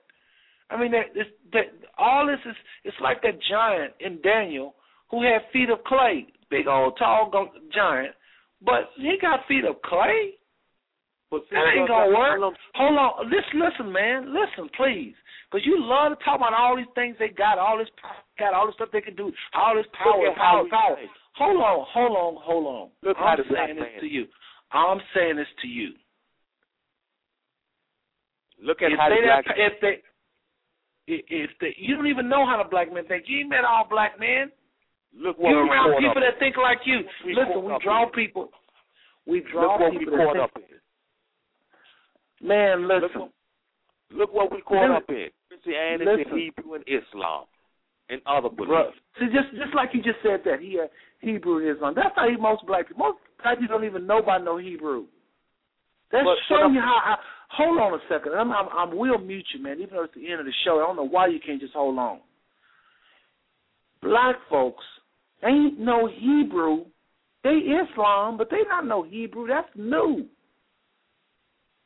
I 0.69 0.79
mean, 0.79 0.91
that, 0.91 1.13
that, 1.53 1.65
all 1.97 2.25
this 2.25 2.39
is 2.49 2.55
it's 2.83 2.97
like 3.01 3.21
that 3.21 3.39
giant 3.49 3.93
in 3.99 4.21
Daniel 4.21 4.75
who 5.11 5.21
had 5.21 5.41
feet 5.53 5.69
of 5.69 5.83
clay, 5.83 6.27
big 6.49 6.67
old 6.67 6.97
tall 6.97 7.31
giant, 7.73 8.15
but 8.63 8.91
he 8.95 9.17
got 9.21 9.41
feet 9.47 9.65
of 9.65 9.81
clay. 9.83 10.39
But 11.29 11.41
That 11.49 11.73
ain't 11.75 11.87
gonna 11.87 12.13
work. 12.13 12.53
Hold 12.75 12.97
on, 12.97 13.25
listen, 13.25 13.57
listen, 13.59 13.91
man, 13.91 14.33
listen, 14.33 14.69
please, 14.77 15.15
because 15.49 15.65
you 15.65 15.81
love 15.81 16.17
to 16.17 16.23
talk 16.23 16.37
about 16.37 16.53
all 16.53 16.77
these 16.77 16.85
things 16.93 17.15
they 17.17 17.29
got, 17.29 17.57
all 17.57 17.77
this 17.77 17.89
got, 18.37 18.53
all 18.53 18.67
this 18.67 18.75
stuff 18.75 18.89
they 18.93 19.01
can 19.01 19.15
do, 19.15 19.31
all 19.55 19.73
this 19.75 19.87
power, 19.97 20.29
power, 20.37 20.63
power. 20.69 20.95
hold 21.33 21.57
on, 21.57 21.85
hold 21.89 22.15
on, 22.15 22.43
hold 22.43 22.65
on. 22.67 22.89
Look 23.01 23.17
how 23.17 23.33
I'm 23.33 23.37
the 23.37 23.43
black 23.49 23.67
saying 23.67 23.79
this 23.79 24.01
to 24.01 24.05
you. 24.05 24.25
I'm 24.71 25.01
saying 25.15 25.37
this 25.37 25.47
to 25.61 25.67
you. 25.67 25.89
Look 28.61 28.81
at 28.81 28.91
if 28.91 28.99
how 28.99 29.09
the 29.09 29.15
they 29.15 29.25
black 29.25 29.45
that, 29.45 29.57
if 29.57 29.73
they 29.81 29.93
if 31.07 31.49
they 31.59 31.75
you 31.77 31.95
don't 31.95 32.07
even 32.07 32.29
know 32.29 32.45
how 32.45 32.61
the 32.61 32.69
black 32.69 32.93
men 32.93 33.05
think. 33.07 33.25
You 33.27 33.39
ain't 33.39 33.49
met 33.49 33.65
all 33.65 33.87
black 33.89 34.19
men. 34.19 34.51
Look 35.17 35.37
what 35.39 35.49
You're 35.49 35.65
around 35.67 35.97
people 35.99 36.21
that 36.21 36.39
think 36.39 36.57
like 36.57 36.79
you. 36.85 37.01
we 37.25 37.35
Listen, 37.35 37.63
we 37.63 37.73
draw 37.83 38.09
people. 38.09 38.49
We 39.25 39.41
draw 39.51 39.73
Look 39.73 39.81
what 39.81 39.91
we 39.91 39.99
people 39.99 40.17
that 40.17 40.25
caught 40.27 40.39
up 40.39 40.51
in. 40.57 42.47
Man, 42.47 42.87
Look 42.87 43.03
listen. 43.03 43.21
what, 43.21 43.31
look 44.11 44.33
what 44.33 44.51
we 44.51 44.61
caught 44.61 44.89
Listen. 44.89 44.95
up 44.97 45.09
in. 45.09 45.27
Christianity, 45.49 46.05
Listen. 46.05 46.37
Hebrew, 46.37 46.73
and 46.75 46.83
Islam, 46.87 47.45
and 48.09 48.21
other 48.25 48.49
beliefs. 48.49 48.97
see, 49.19 49.27
just 49.31 49.49
just 49.55 49.73
like 49.75 49.89
you 49.93 50.01
just 50.03 50.19
said 50.23 50.41
that 50.45 50.59
he 50.59 50.79
uh, 50.79 50.87
Hebrew 51.19 51.59
and 51.65 51.75
Islam. 51.75 51.93
That's 51.95 52.11
how 52.15 52.27
he, 52.27 52.35
most 52.35 52.65
black 52.65 52.87
people. 52.89 53.05
Most 53.07 53.19
black 53.41 53.59
people 53.59 53.77
don't 53.77 53.85
even 53.87 54.05
know 54.07 54.17
about 54.19 54.43
no 54.43 54.57
Hebrew. 54.57 55.05
That's 56.11 56.25
But- 56.25 56.35
but 56.35 56.47
showing 56.49 56.63
I'm- 56.63 56.75
you 56.75 56.81
how. 56.81 56.99
I, 57.05 57.15
hold 57.49 57.79
on 57.79 57.93
a 57.93 58.01
second. 58.09 58.33
I'm, 58.33 58.51
I'm 58.51 58.67
I'm 58.75 58.97
will 58.97 59.19
mute 59.19 59.45
you, 59.53 59.61
man. 59.63 59.79
Even 59.79 59.95
though 59.95 60.03
it's 60.03 60.13
the 60.15 60.29
end 60.29 60.39
of 60.41 60.45
the 60.45 60.53
show, 60.65 60.81
I 60.81 60.87
don't 60.87 60.97
know 60.97 61.07
why 61.07 61.27
you 61.27 61.39
can't 61.39 61.61
just 61.61 61.73
hold 61.73 61.97
on. 61.97 62.19
Black 64.01 64.35
folks 64.49 64.83
ain't 65.45 65.79
no 65.79 66.07
Hebrew. 66.07 66.85
They 67.43 67.49
Islam, 67.49 68.37
but 68.37 68.49
they 68.49 68.63
not 68.69 68.85
no 68.85 69.03
Hebrew. 69.03 69.47
That's 69.47 69.67
new. 69.75 70.25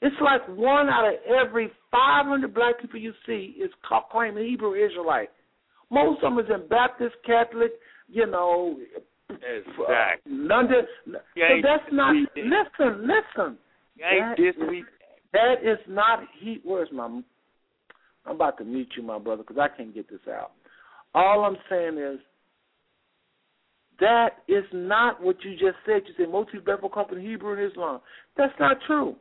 It's 0.01 0.15
like 0.21 0.47
one 0.47 0.89
out 0.89 1.07
of 1.07 1.15
every 1.27 1.71
500 1.91 2.53
black 2.53 2.79
people 2.79 2.99
you 2.99 3.13
see 3.25 3.55
is 3.59 3.71
claiming 4.11 4.45
Hebrew 4.45 4.73
Israelite. 4.73 5.29
Most 5.89 6.23
of 6.23 6.35
them 6.35 6.45
is 6.45 6.51
in 6.53 6.67
Baptist, 6.67 7.15
Catholic, 7.25 7.71
you 8.07 8.27
know, 8.27 8.77
Exactly. 9.29 9.85
Uh, 9.87 10.45
London. 10.47 10.87
You 11.05 11.13
So 11.35 11.67
that's 11.67 11.83
not. 11.91 12.15
Listen, 12.35 13.07
listen. 13.07 13.57
That 13.99 14.39
is, 14.39 14.55
that 15.33 15.55
is 15.63 15.79
not 15.87 16.19
he. 16.39 16.59
Where's 16.63 16.89
my? 16.91 17.05
I'm 17.05 18.35
about 18.35 18.57
to 18.59 18.63
mute 18.63 18.89
you, 18.95 19.03
my 19.03 19.19
brother, 19.19 19.43
because 19.43 19.57
I 19.57 19.75
can't 19.75 19.93
get 19.93 20.09
this 20.09 20.19
out. 20.29 20.51
All 21.13 21.43
I'm 21.45 21.57
saying 21.69 21.97
is 21.97 22.19
that 24.00 24.30
is 24.48 24.64
not 24.74 25.22
what 25.22 25.38
you 25.43 25.51
just 25.51 25.77
said. 25.85 26.01
You 26.08 26.14
said 26.17 26.32
most 26.32 26.51
people 26.51 26.77
for 26.80 26.90
company 26.90 27.26
Hebrew 27.26 27.53
and 27.53 27.72
Islam. 27.72 28.00
That's 28.38 28.53
not 28.59 28.77
true. 28.85 29.16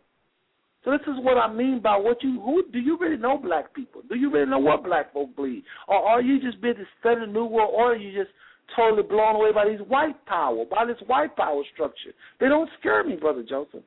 So 0.84 0.92
this 0.92 1.00
is 1.02 1.14
what 1.18 1.36
I 1.36 1.52
mean 1.52 1.80
by 1.82 1.96
what 1.96 2.22
you 2.22 2.40
who 2.40 2.62
do 2.72 2.78
you 2.78 2.96
really 2.96 3.16
know 3.16 3.38
black 3.38 3.74
people? 3.74 4.02
Do 4.08 4.14
you 4.14 4.30
really 4.30 4.48
know 4.48 4.58
what 4.58 4.84
black 4.84 5.12
folk 5.12 5.34
believe? 5.34 5.64
Or 5.88 5.96
are 5.96 6.22
you 6.22 6.40
just 6.40 6.60
busy 6.60 6.86
studying 7.00 7.26
the 7.26 7.32
New 7.32 7.44
World 7.44 7.72
Order? 7.74 7.94
Are 7.94 7.98
you 7.98 8.16
just 8.16 8.30
totally 8.76 9.02
blown 9.02 9.34
away 9.34 9.50
by 9.52 9.68
these 9.68 9.80
white 9.88 10.24
power, 10.26 10.64
by 10.70 10.84
this 10.84 10.96
white 11.08 11.34
power 11.36 11.62
structure? 11.74 12.12
They 12.38 12.46
don't 12.46 12.70
scare 12.78 13.02
me, 13.02 13.16
brother 13.16 13.44
Joseph. 13.48 13.82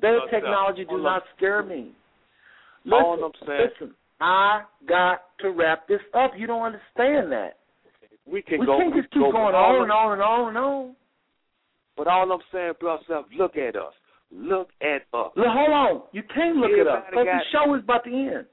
Their 0.00 0.20
technology 0.30 0.84
do 0.88 1.02
not 1.02 1.24
scare 1.36 1.64
me. 1.64 1.90
Listen, 2.84 3.32
listen, 3.40 3.94
I 4.20 4.62
got 4.88 5.22
to 5.40 5.50
wrap 5.50 5.88
this 5.88 6.00
up. 6.14 6.32
You 6.36 6.46
don't 6.46 6.62
understand 6.62 7.32
that. 7.32 7.57
We 8.30 8.42
can 8.42 8.60
we 8.60 8.66
go. 8.66 8.78
can't 8.78 8.94
just 8.94 9.10
keep 9.10 9.22
go 9.22 9.32
going 9.32 9.54
on 9.54 9.82
and 9.82 9.92
on 9.92 10.12
and 10.12 10.22
on 10.22 10.48
and 10.48 10.58
on. 10.58 10.96
But 11.96 12.06
all 12.06 12.30
I'm 12.30 12.40
saying, 12.52 12.74
brother, 12.80 13.02
Self, 13.08 13.26
look 13.36 13.56
at 13.56 13.74
us. 13.76 13.92
Look 14.30 14.68
at 14.82 15.02
us. 15.16 15.32
Look, 15.36 15.46
hold 15.48 15.70
on. 15.70 16.02
You 16.12 16.22
can't 16.34 16.56
look 16.56 16.70
up 16.86 17.06
Everybody 17.08 17.10
because 17.10 17.26
the 17.26 17.40
show 17.50 17.74
is 17.74 17.82
about 17.82 18.04
to 18.04 18.10
end. 18.10 18.46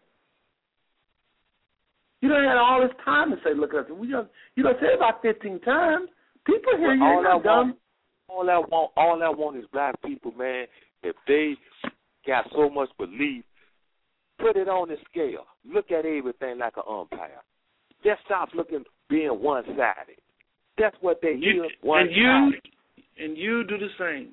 You 2.22 2.30
don't 2.30 2.44
have 2.44 2.58
all 2.58 2.82
this 2.82 2.96
time 3.04 3.30
to 3.32 3.38
say 3.44 3.54
look 3.54 3.74
at 3.74 3.86
us. 3.86 3.92
We 3.92 4.10
just 4.10 4.28
you 4.56 4.64
don't 4.64 4.80
say 4.80 4.88
it 4.88 4.96
about 4.98 5.22
fifteen 5.22 5.60
times. 5.62 6.10
People 6.46 6.78
hear 6.78 6.88
Well, 6.88 6.96
you. 6.98 7.04
all 7.04 7.28
I 7.28 7.44
dumb. 7.44 7.44
want, 7.44 7.78
all 8.30 8.50
I 8.50 8.58
want, 8.58 8.92
all 8.98 9.24
I 9.24 9.30
want 9.30 9.58
is 9.58 9.66
black 9.72 10.02
people, 10.04 10.32
man. 10.32 10.66
If 11.04 11.16
they 11.28 11.56
got 12.26 12.46
so 12.56 12.70
much 12.70 12.90
belief, 12.98 13.44
put 14.40 14.56
it 14.56 14.68
on 14.68 14.88
the 14.90 14.96
scale. 15.12 15.46
Look 15.72 15.92
at 15.92 16.06
everything 16.06 16.58
like 16.60 16.78
an 16.78 16.84
umpire. 16.90 17.44
Just 18.04 18.22
stop 18.26 18.50
looking 18.56 18.84
being 19.10 19.30
one 19.30 19.64
sided. 19.66 20.20
That's 20.78 20.96
what 21.02 21.20
they 21.22 21.34
You, 21.40 21.64
hear. 21.64 21.70
One 21.82 22.02
and 22.02 22.12
you 22.12 22.52
and 23.18 23.38
you 23.38 23.64
do 23.64 23.78
the 23.78 23.88
same. 23.98 24.30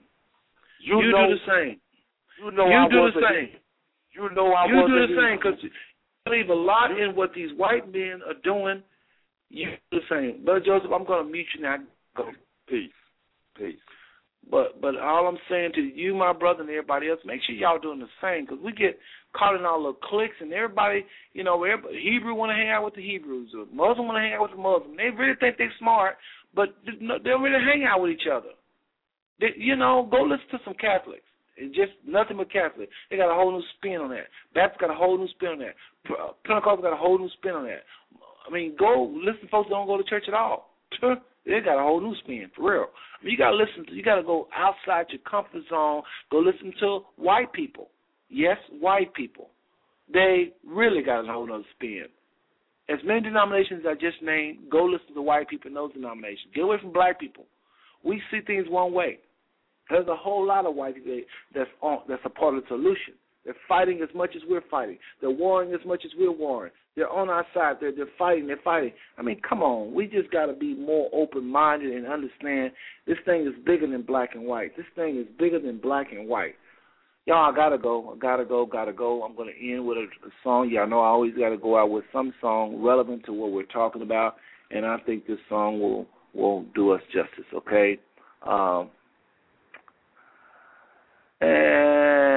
you, 0.81 1.01
you 1.01 1.13
know, 1.13 1.29
do 1.29 1.35
the 1.35 1.41
same. 1.47 1.81
You 2.43 2.51
know 2.51 2.67
you 2.69 2.75
I 2.75 2.89
do 2.89 2.97
was 2.97 3.13
the 3.15 3.23
same. 3.31 3.49
You 4.15 4.29
know 4.35 4.53
I 4.53 4.67
you 4.67 4.75
was 4.77 4.91
do 4.91 5.15
the 5.15 5.21
same 5.21 5.39
because 5.39 5.59
you 5.63 5.71
believe 6.25 6.49
a 6.51 6.55
lot 6.55 6.91
in 6.91 7.15
what 7.15 7.33
these 7.35 7.51
white 7.57 7.91
men 7.93 8.21
are 8.27 8.35
doing. 8.43 8.83
You 9.51 9.71
do 9.91 9.99
the 9.99 10.07
same. 10.11 10.45
Brother 10.45 10.65
Joseph, 10.65 10.91
I'm 10.93 11.05
going 11.05 11.27
to 11.27 11.31
mute 11.31 11.47
you 11.57 11.63
now. 11.63 11.77
Go. 12.17 12.31
Peace. 12.69 12.91
Peace. 13.57 13.77
But 14.51 14.81
but 14.81 14.99
all 14.99 15.29
I'm 15.29 15.39
saying 15.49 15.73
to 15.75 15.81
you, 15.81 16.15
my 16.15 16.33
brother, 16.33 16.63
and 16.63 16.71
everybody 16.71 17.09
else, 17.09 17.21
make 17.25 17.41
sure 17.47 17.55
y'all 17.55 17.79
doing 17.79 18.01
the 18.01 18.11
same 18.21 18.45
because 18.45 18.63
we 18.63 18.73
get 18.73 18.99
caught 19.37 19.57
in 19.57 19.65
all 19.65 19.83
the 19.83 19.95
cliques 20.09 20.37
and 20.41 20.53
everybody, 20.53 21.05
you 21.33 21.45
know, 21.45 21.63
everybody, 21.65 22.01
Hebrew 22.03 22.35
want 22.35 22.51
to 22.51 22.57
hang 22.57 22.71
out 22.71 22.85
with 22.85 22.95
the 22.95 23.03
Hebrews 23.03 23.53
or 23.57 23.67
Muslim 23.73 24.07
want 24.07 24.17
to 24.17 24.21
hang 24.21 24.35
out 24.35 24.43
with 24.43 24.51
the 24.51 24.63
Muslim. 24.63 24.97
They 24.97 25.11
really 25.11 25.37
think 25.41 25.57
they're 25.57 25.73
smart, 25.79 26.17
but 26.55 26.77
they 26.85 27.07
don't 27.07 27.43
really 27.43 27.65
hang 27.65 27.85
out 27.89 28.03
with 28.03 28.11
each 28.11 28.29
other. 28.31 28.53
They, 29.41 29.55
you 29.57 29.77
know, 29.77 30.09
go 30.11 30.23
listen 30.23 30.47
to 30.53 30.59
some 30.65 30.75
Catholics. 30.75 31.25
It's 31.57 31.75
just 31.77 31.93
nothing 32.07 32.37
but 32.39 32.53
Catholic. 32.53 32.89
They 33.11 33.17
got 33.17 33.31
a 33.31 33.35
whole 33.35 33.53
new 33.53 33.63
spin 33.77 34.01
on 34.01 34.11
that. 34.11 34.27
Baptist 34.55 34.81
got 34.81 34.91
a 34.91 34.95
whole 34.95 35.19
new 35.19 35.29
spin 35.29 35.51
on 35.51 35.59
that. 35.61 35.75
P- 36.07 36.15
uh, 36.19 36.33
Pentecostal 36.45 36.83
got 36.83 36.95
a 36.95 36.97
whole 36.97 37.19
new 37.19 37.29
spin 37.39 37.53
on 37.53 37.65
that. 37.65 37.85
I 38.47 38.53
mean, 38.53 38.75
go 38.79 39.13
listen 39.15 39.43
to 39.43 39.49
folks 39.49 39.69
that 39.69 39.75
don't 39.75 39.87
go 39.87 39.97
to 39.97 40.05
church 40.05 40.25
at 40.29 40.35
all. 40.35 40.75
They 41.45 41.61
got 41.61 41.81
a 41.81 41.83
whole 41.83 42.01
new 42.01 42.15
spin 42.23 42.51
for 42.55 42.73
real. 42.73 42.87
I 43.21 43.25
mean, 43.25 43.33
you 43.33 43.39
gotta 43.39 43.57
listen. 43.57 43.87
To, 43.87 43.93
you 43.93 44.03
gotta 44.03 44.23
go 44.23 44.49
outside 44.55 45.07
your 45.11 45.21
comfort 45.29 45.63
zone. 45.69 46.03
Go 46.31 46.39
listen 46.39 46.73
to 46.81 47.01
white 47.17 47.53
people. 47.53 47.89
Yes, 48.29 48.57
white 48.81 49.13
people. 49.15 49.51
They 50.13 50.53
really 50.67 51.03
got 51.03 51.29
a 51.29 51.33
whole 51.33 51.53
other 51.53 51.65
spin. 51.75 52.05
As 52.89 52.99
many 53.05 53.21
denominations 53.21 53.85
I 53.89 53.95
just 53.95 54.23
named, 54.23 54.71
go 54.71 54.85
listen 54.85 55.15
to 55.15 55.23
white 55.23 55.49
people 55.49 55.69
in 55.69 55.75
those 55.75 55.93
denominations. 55.93 56.53
Get 56.55 56.65
away 56.65 56.77
from 56.81 56.93
black 56.93 57.19
people. 57.19 57.45
We 58.05 58.21
see 58.31 58.41
things 58.47 58.67
one 58.69 58.93
way. 58.93 59.19
There's 59.89 60.09
a 60.09 60.17
whole 60.17 60.47
lot 60.47 60.67
of 60.67 60.75
white 60.75 60.95
people 60.97 61.21
that's 61.55 61.71
on, 61.81 62.01
that's 62.09 62.23
a 62.25 62.31
part 62.31 62.57
of 62.57 62.63
the 62.63 62.69
solution. 62.69 63.15
They're 63.45 63.57
fighting 63.69 64.01
as 64.03 64.15
much 64.15 64.31
as 64.37 64.43
we're 64.49 64.63
fighting. 64.71 64.99
They're 65.21 65.31
warring 65.31 65.75
as 65.75 65.85
much 65.85 66.03
as 66.05 66.13
we're 66.17 66.33
warring. 66.33 66.73
They're 66.95 67.09
on 67.09 67.29
our 67.29 67.47
side. 67.55 67.77
They're 67.81 67.95
they're 67.95 68.07
fighting. 68.19 68.47
They're 68.47 68.61
fighting. 68.63 68.93
I 69.19 69.23
mean, 69.23 69.41
come 69.47 69.63
on. 69.63 69.95
We 69.95 70.07
just 70.07 70.31
got 70.31 70.47
to 70.47 70.53
be 70.53 70.75
more 70.75 71.09
open 71.13 71.45
minded 71.47 71.95
and 71.95 72.07
understand 72.07 72.73
this 73.07 73.17
thing 73.25 73.47
is 73.47 73.55
bigger 73.65 73.87
than 73.87 74.03
black 74.03 74.35
and 74.35 74.45
white. 74.45 74.77
This 74.77 74.87
thing 74.95 75.19
is 75.19 75.27
bigger 75.39 75.59
than 75.59 75.79
black 75.79 76.13
and 76.13 76.29
white. 76.29 76.55
Y'all, 77.25 77.51
I 77.51 77.55
gotta 77.55 77.79
go. 77.79 78.15
I 78.15 78.19
gotta 78.19 78.45
go. 78.45 78.67
Gotta 78.67 78.93
go. 78.93 79.23
I'm 79.23 79.37
gonna 79.37 79.53
end 79.61 79.87
with 79.87 79.97
a, 79.97 80.03
a 80.27 80.31
song. 80.43 80.69
Y'all 80.71 80.89
know 80.89 81.01
I 81.01 81.07
always 81.07 81.35
gotta 81.39 81.57
go 81.57 81.79
out 81.79 81.91
with 81.91 82.05
some 82.13 82.35
song 82.41 82.83
relevant 82.83 83.25
to 83.27 83.33
what 83.33 83.53
we're 83.53 83.63
talking 83.65 84.03
about, 84.03 84.37
and 84.71 84.85
I 84.85 84.99
think 84.99 85.27
this 85.27 85.39
song 85.49 85.81
will 85.81 86.07
will 86.35 86.65
do 86.75 86.91
us 86.91 87.01
justice. 87.13 87.47
Okay. 87.55 87.99
Um, 88.45 88.91
and 91.41 92.32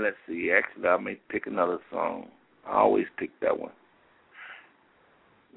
let's 0.00 0.16
see. 0.28 0.50
Actually, 0.50 0.88
I 0.88 0.96
may 0.96 1.14
pick 1.28 1.46
another 1.46 1.78
song. 1.90 2.28
I 2.66 2.78
always 2.78 3.06
pick 3.18 3.30
that 3.40 3.58
one. 3.58 3.72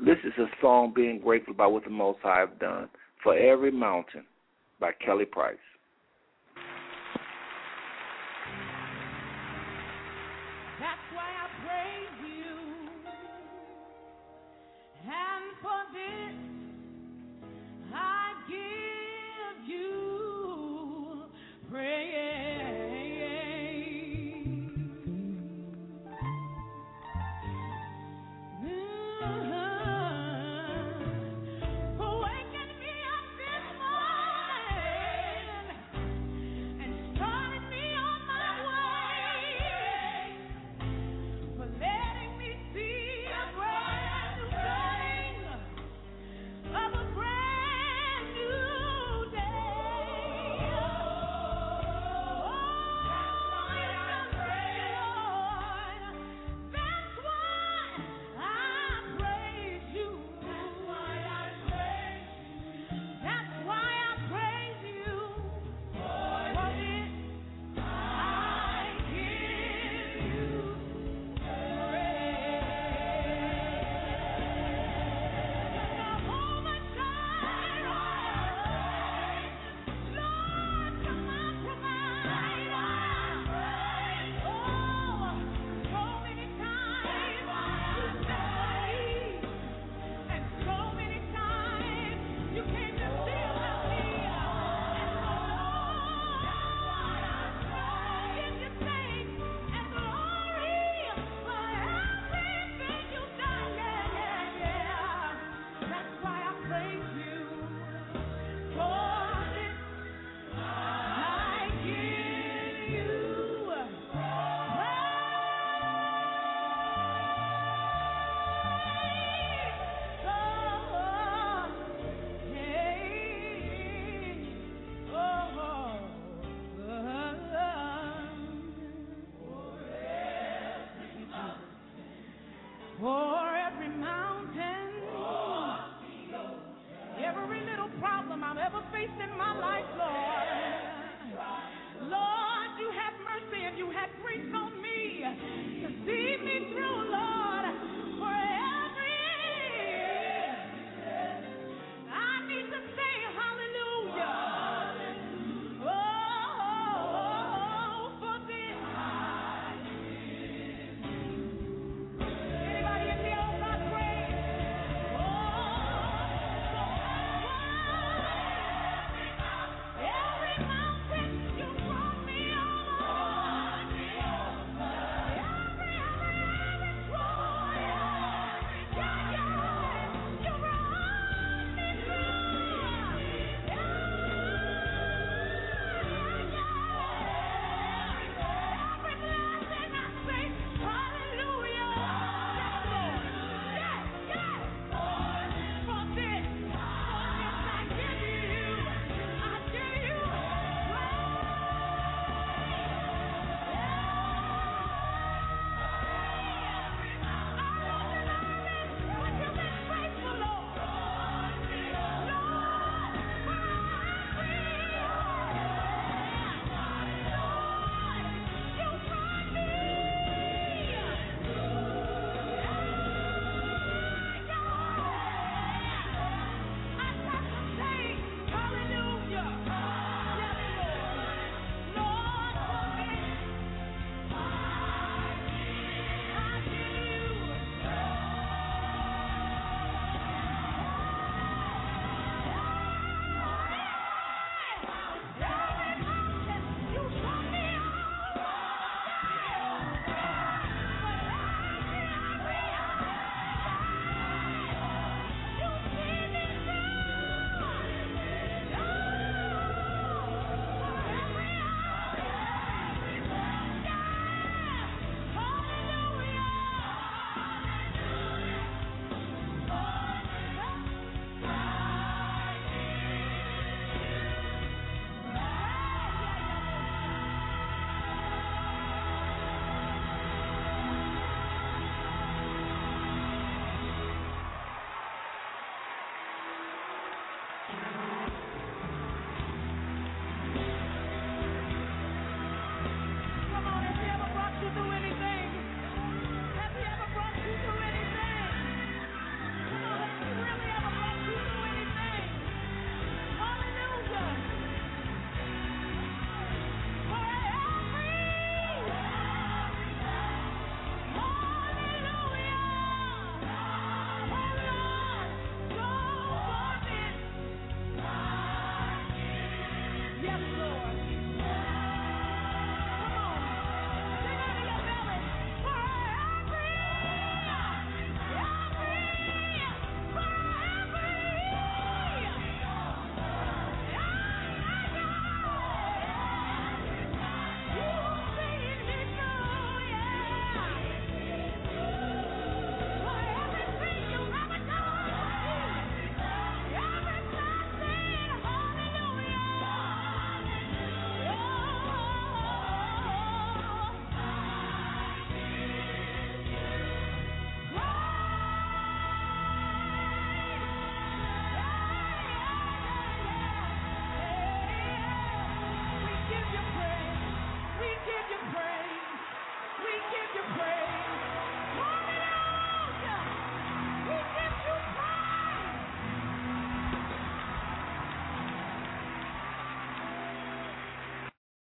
This 0.03 0.17
is 0.25 0.33
a 0.37 0.47
song 0.61 0.91
being 0.95 1.19
grateful 1.19 1.53
about 1.53 1.71
what 1.71 1.83
the 1.83 1.89
Most 1.89 2.19
High 2.21 2.39
have 2.39 2.59
done 2.59 2.89
for 3.23 3.37
every 3.37 3.71
mountain 3.71 4.25
by 4.79 4.91
Kelly 5.03 5.25
Price. 5.25 5.55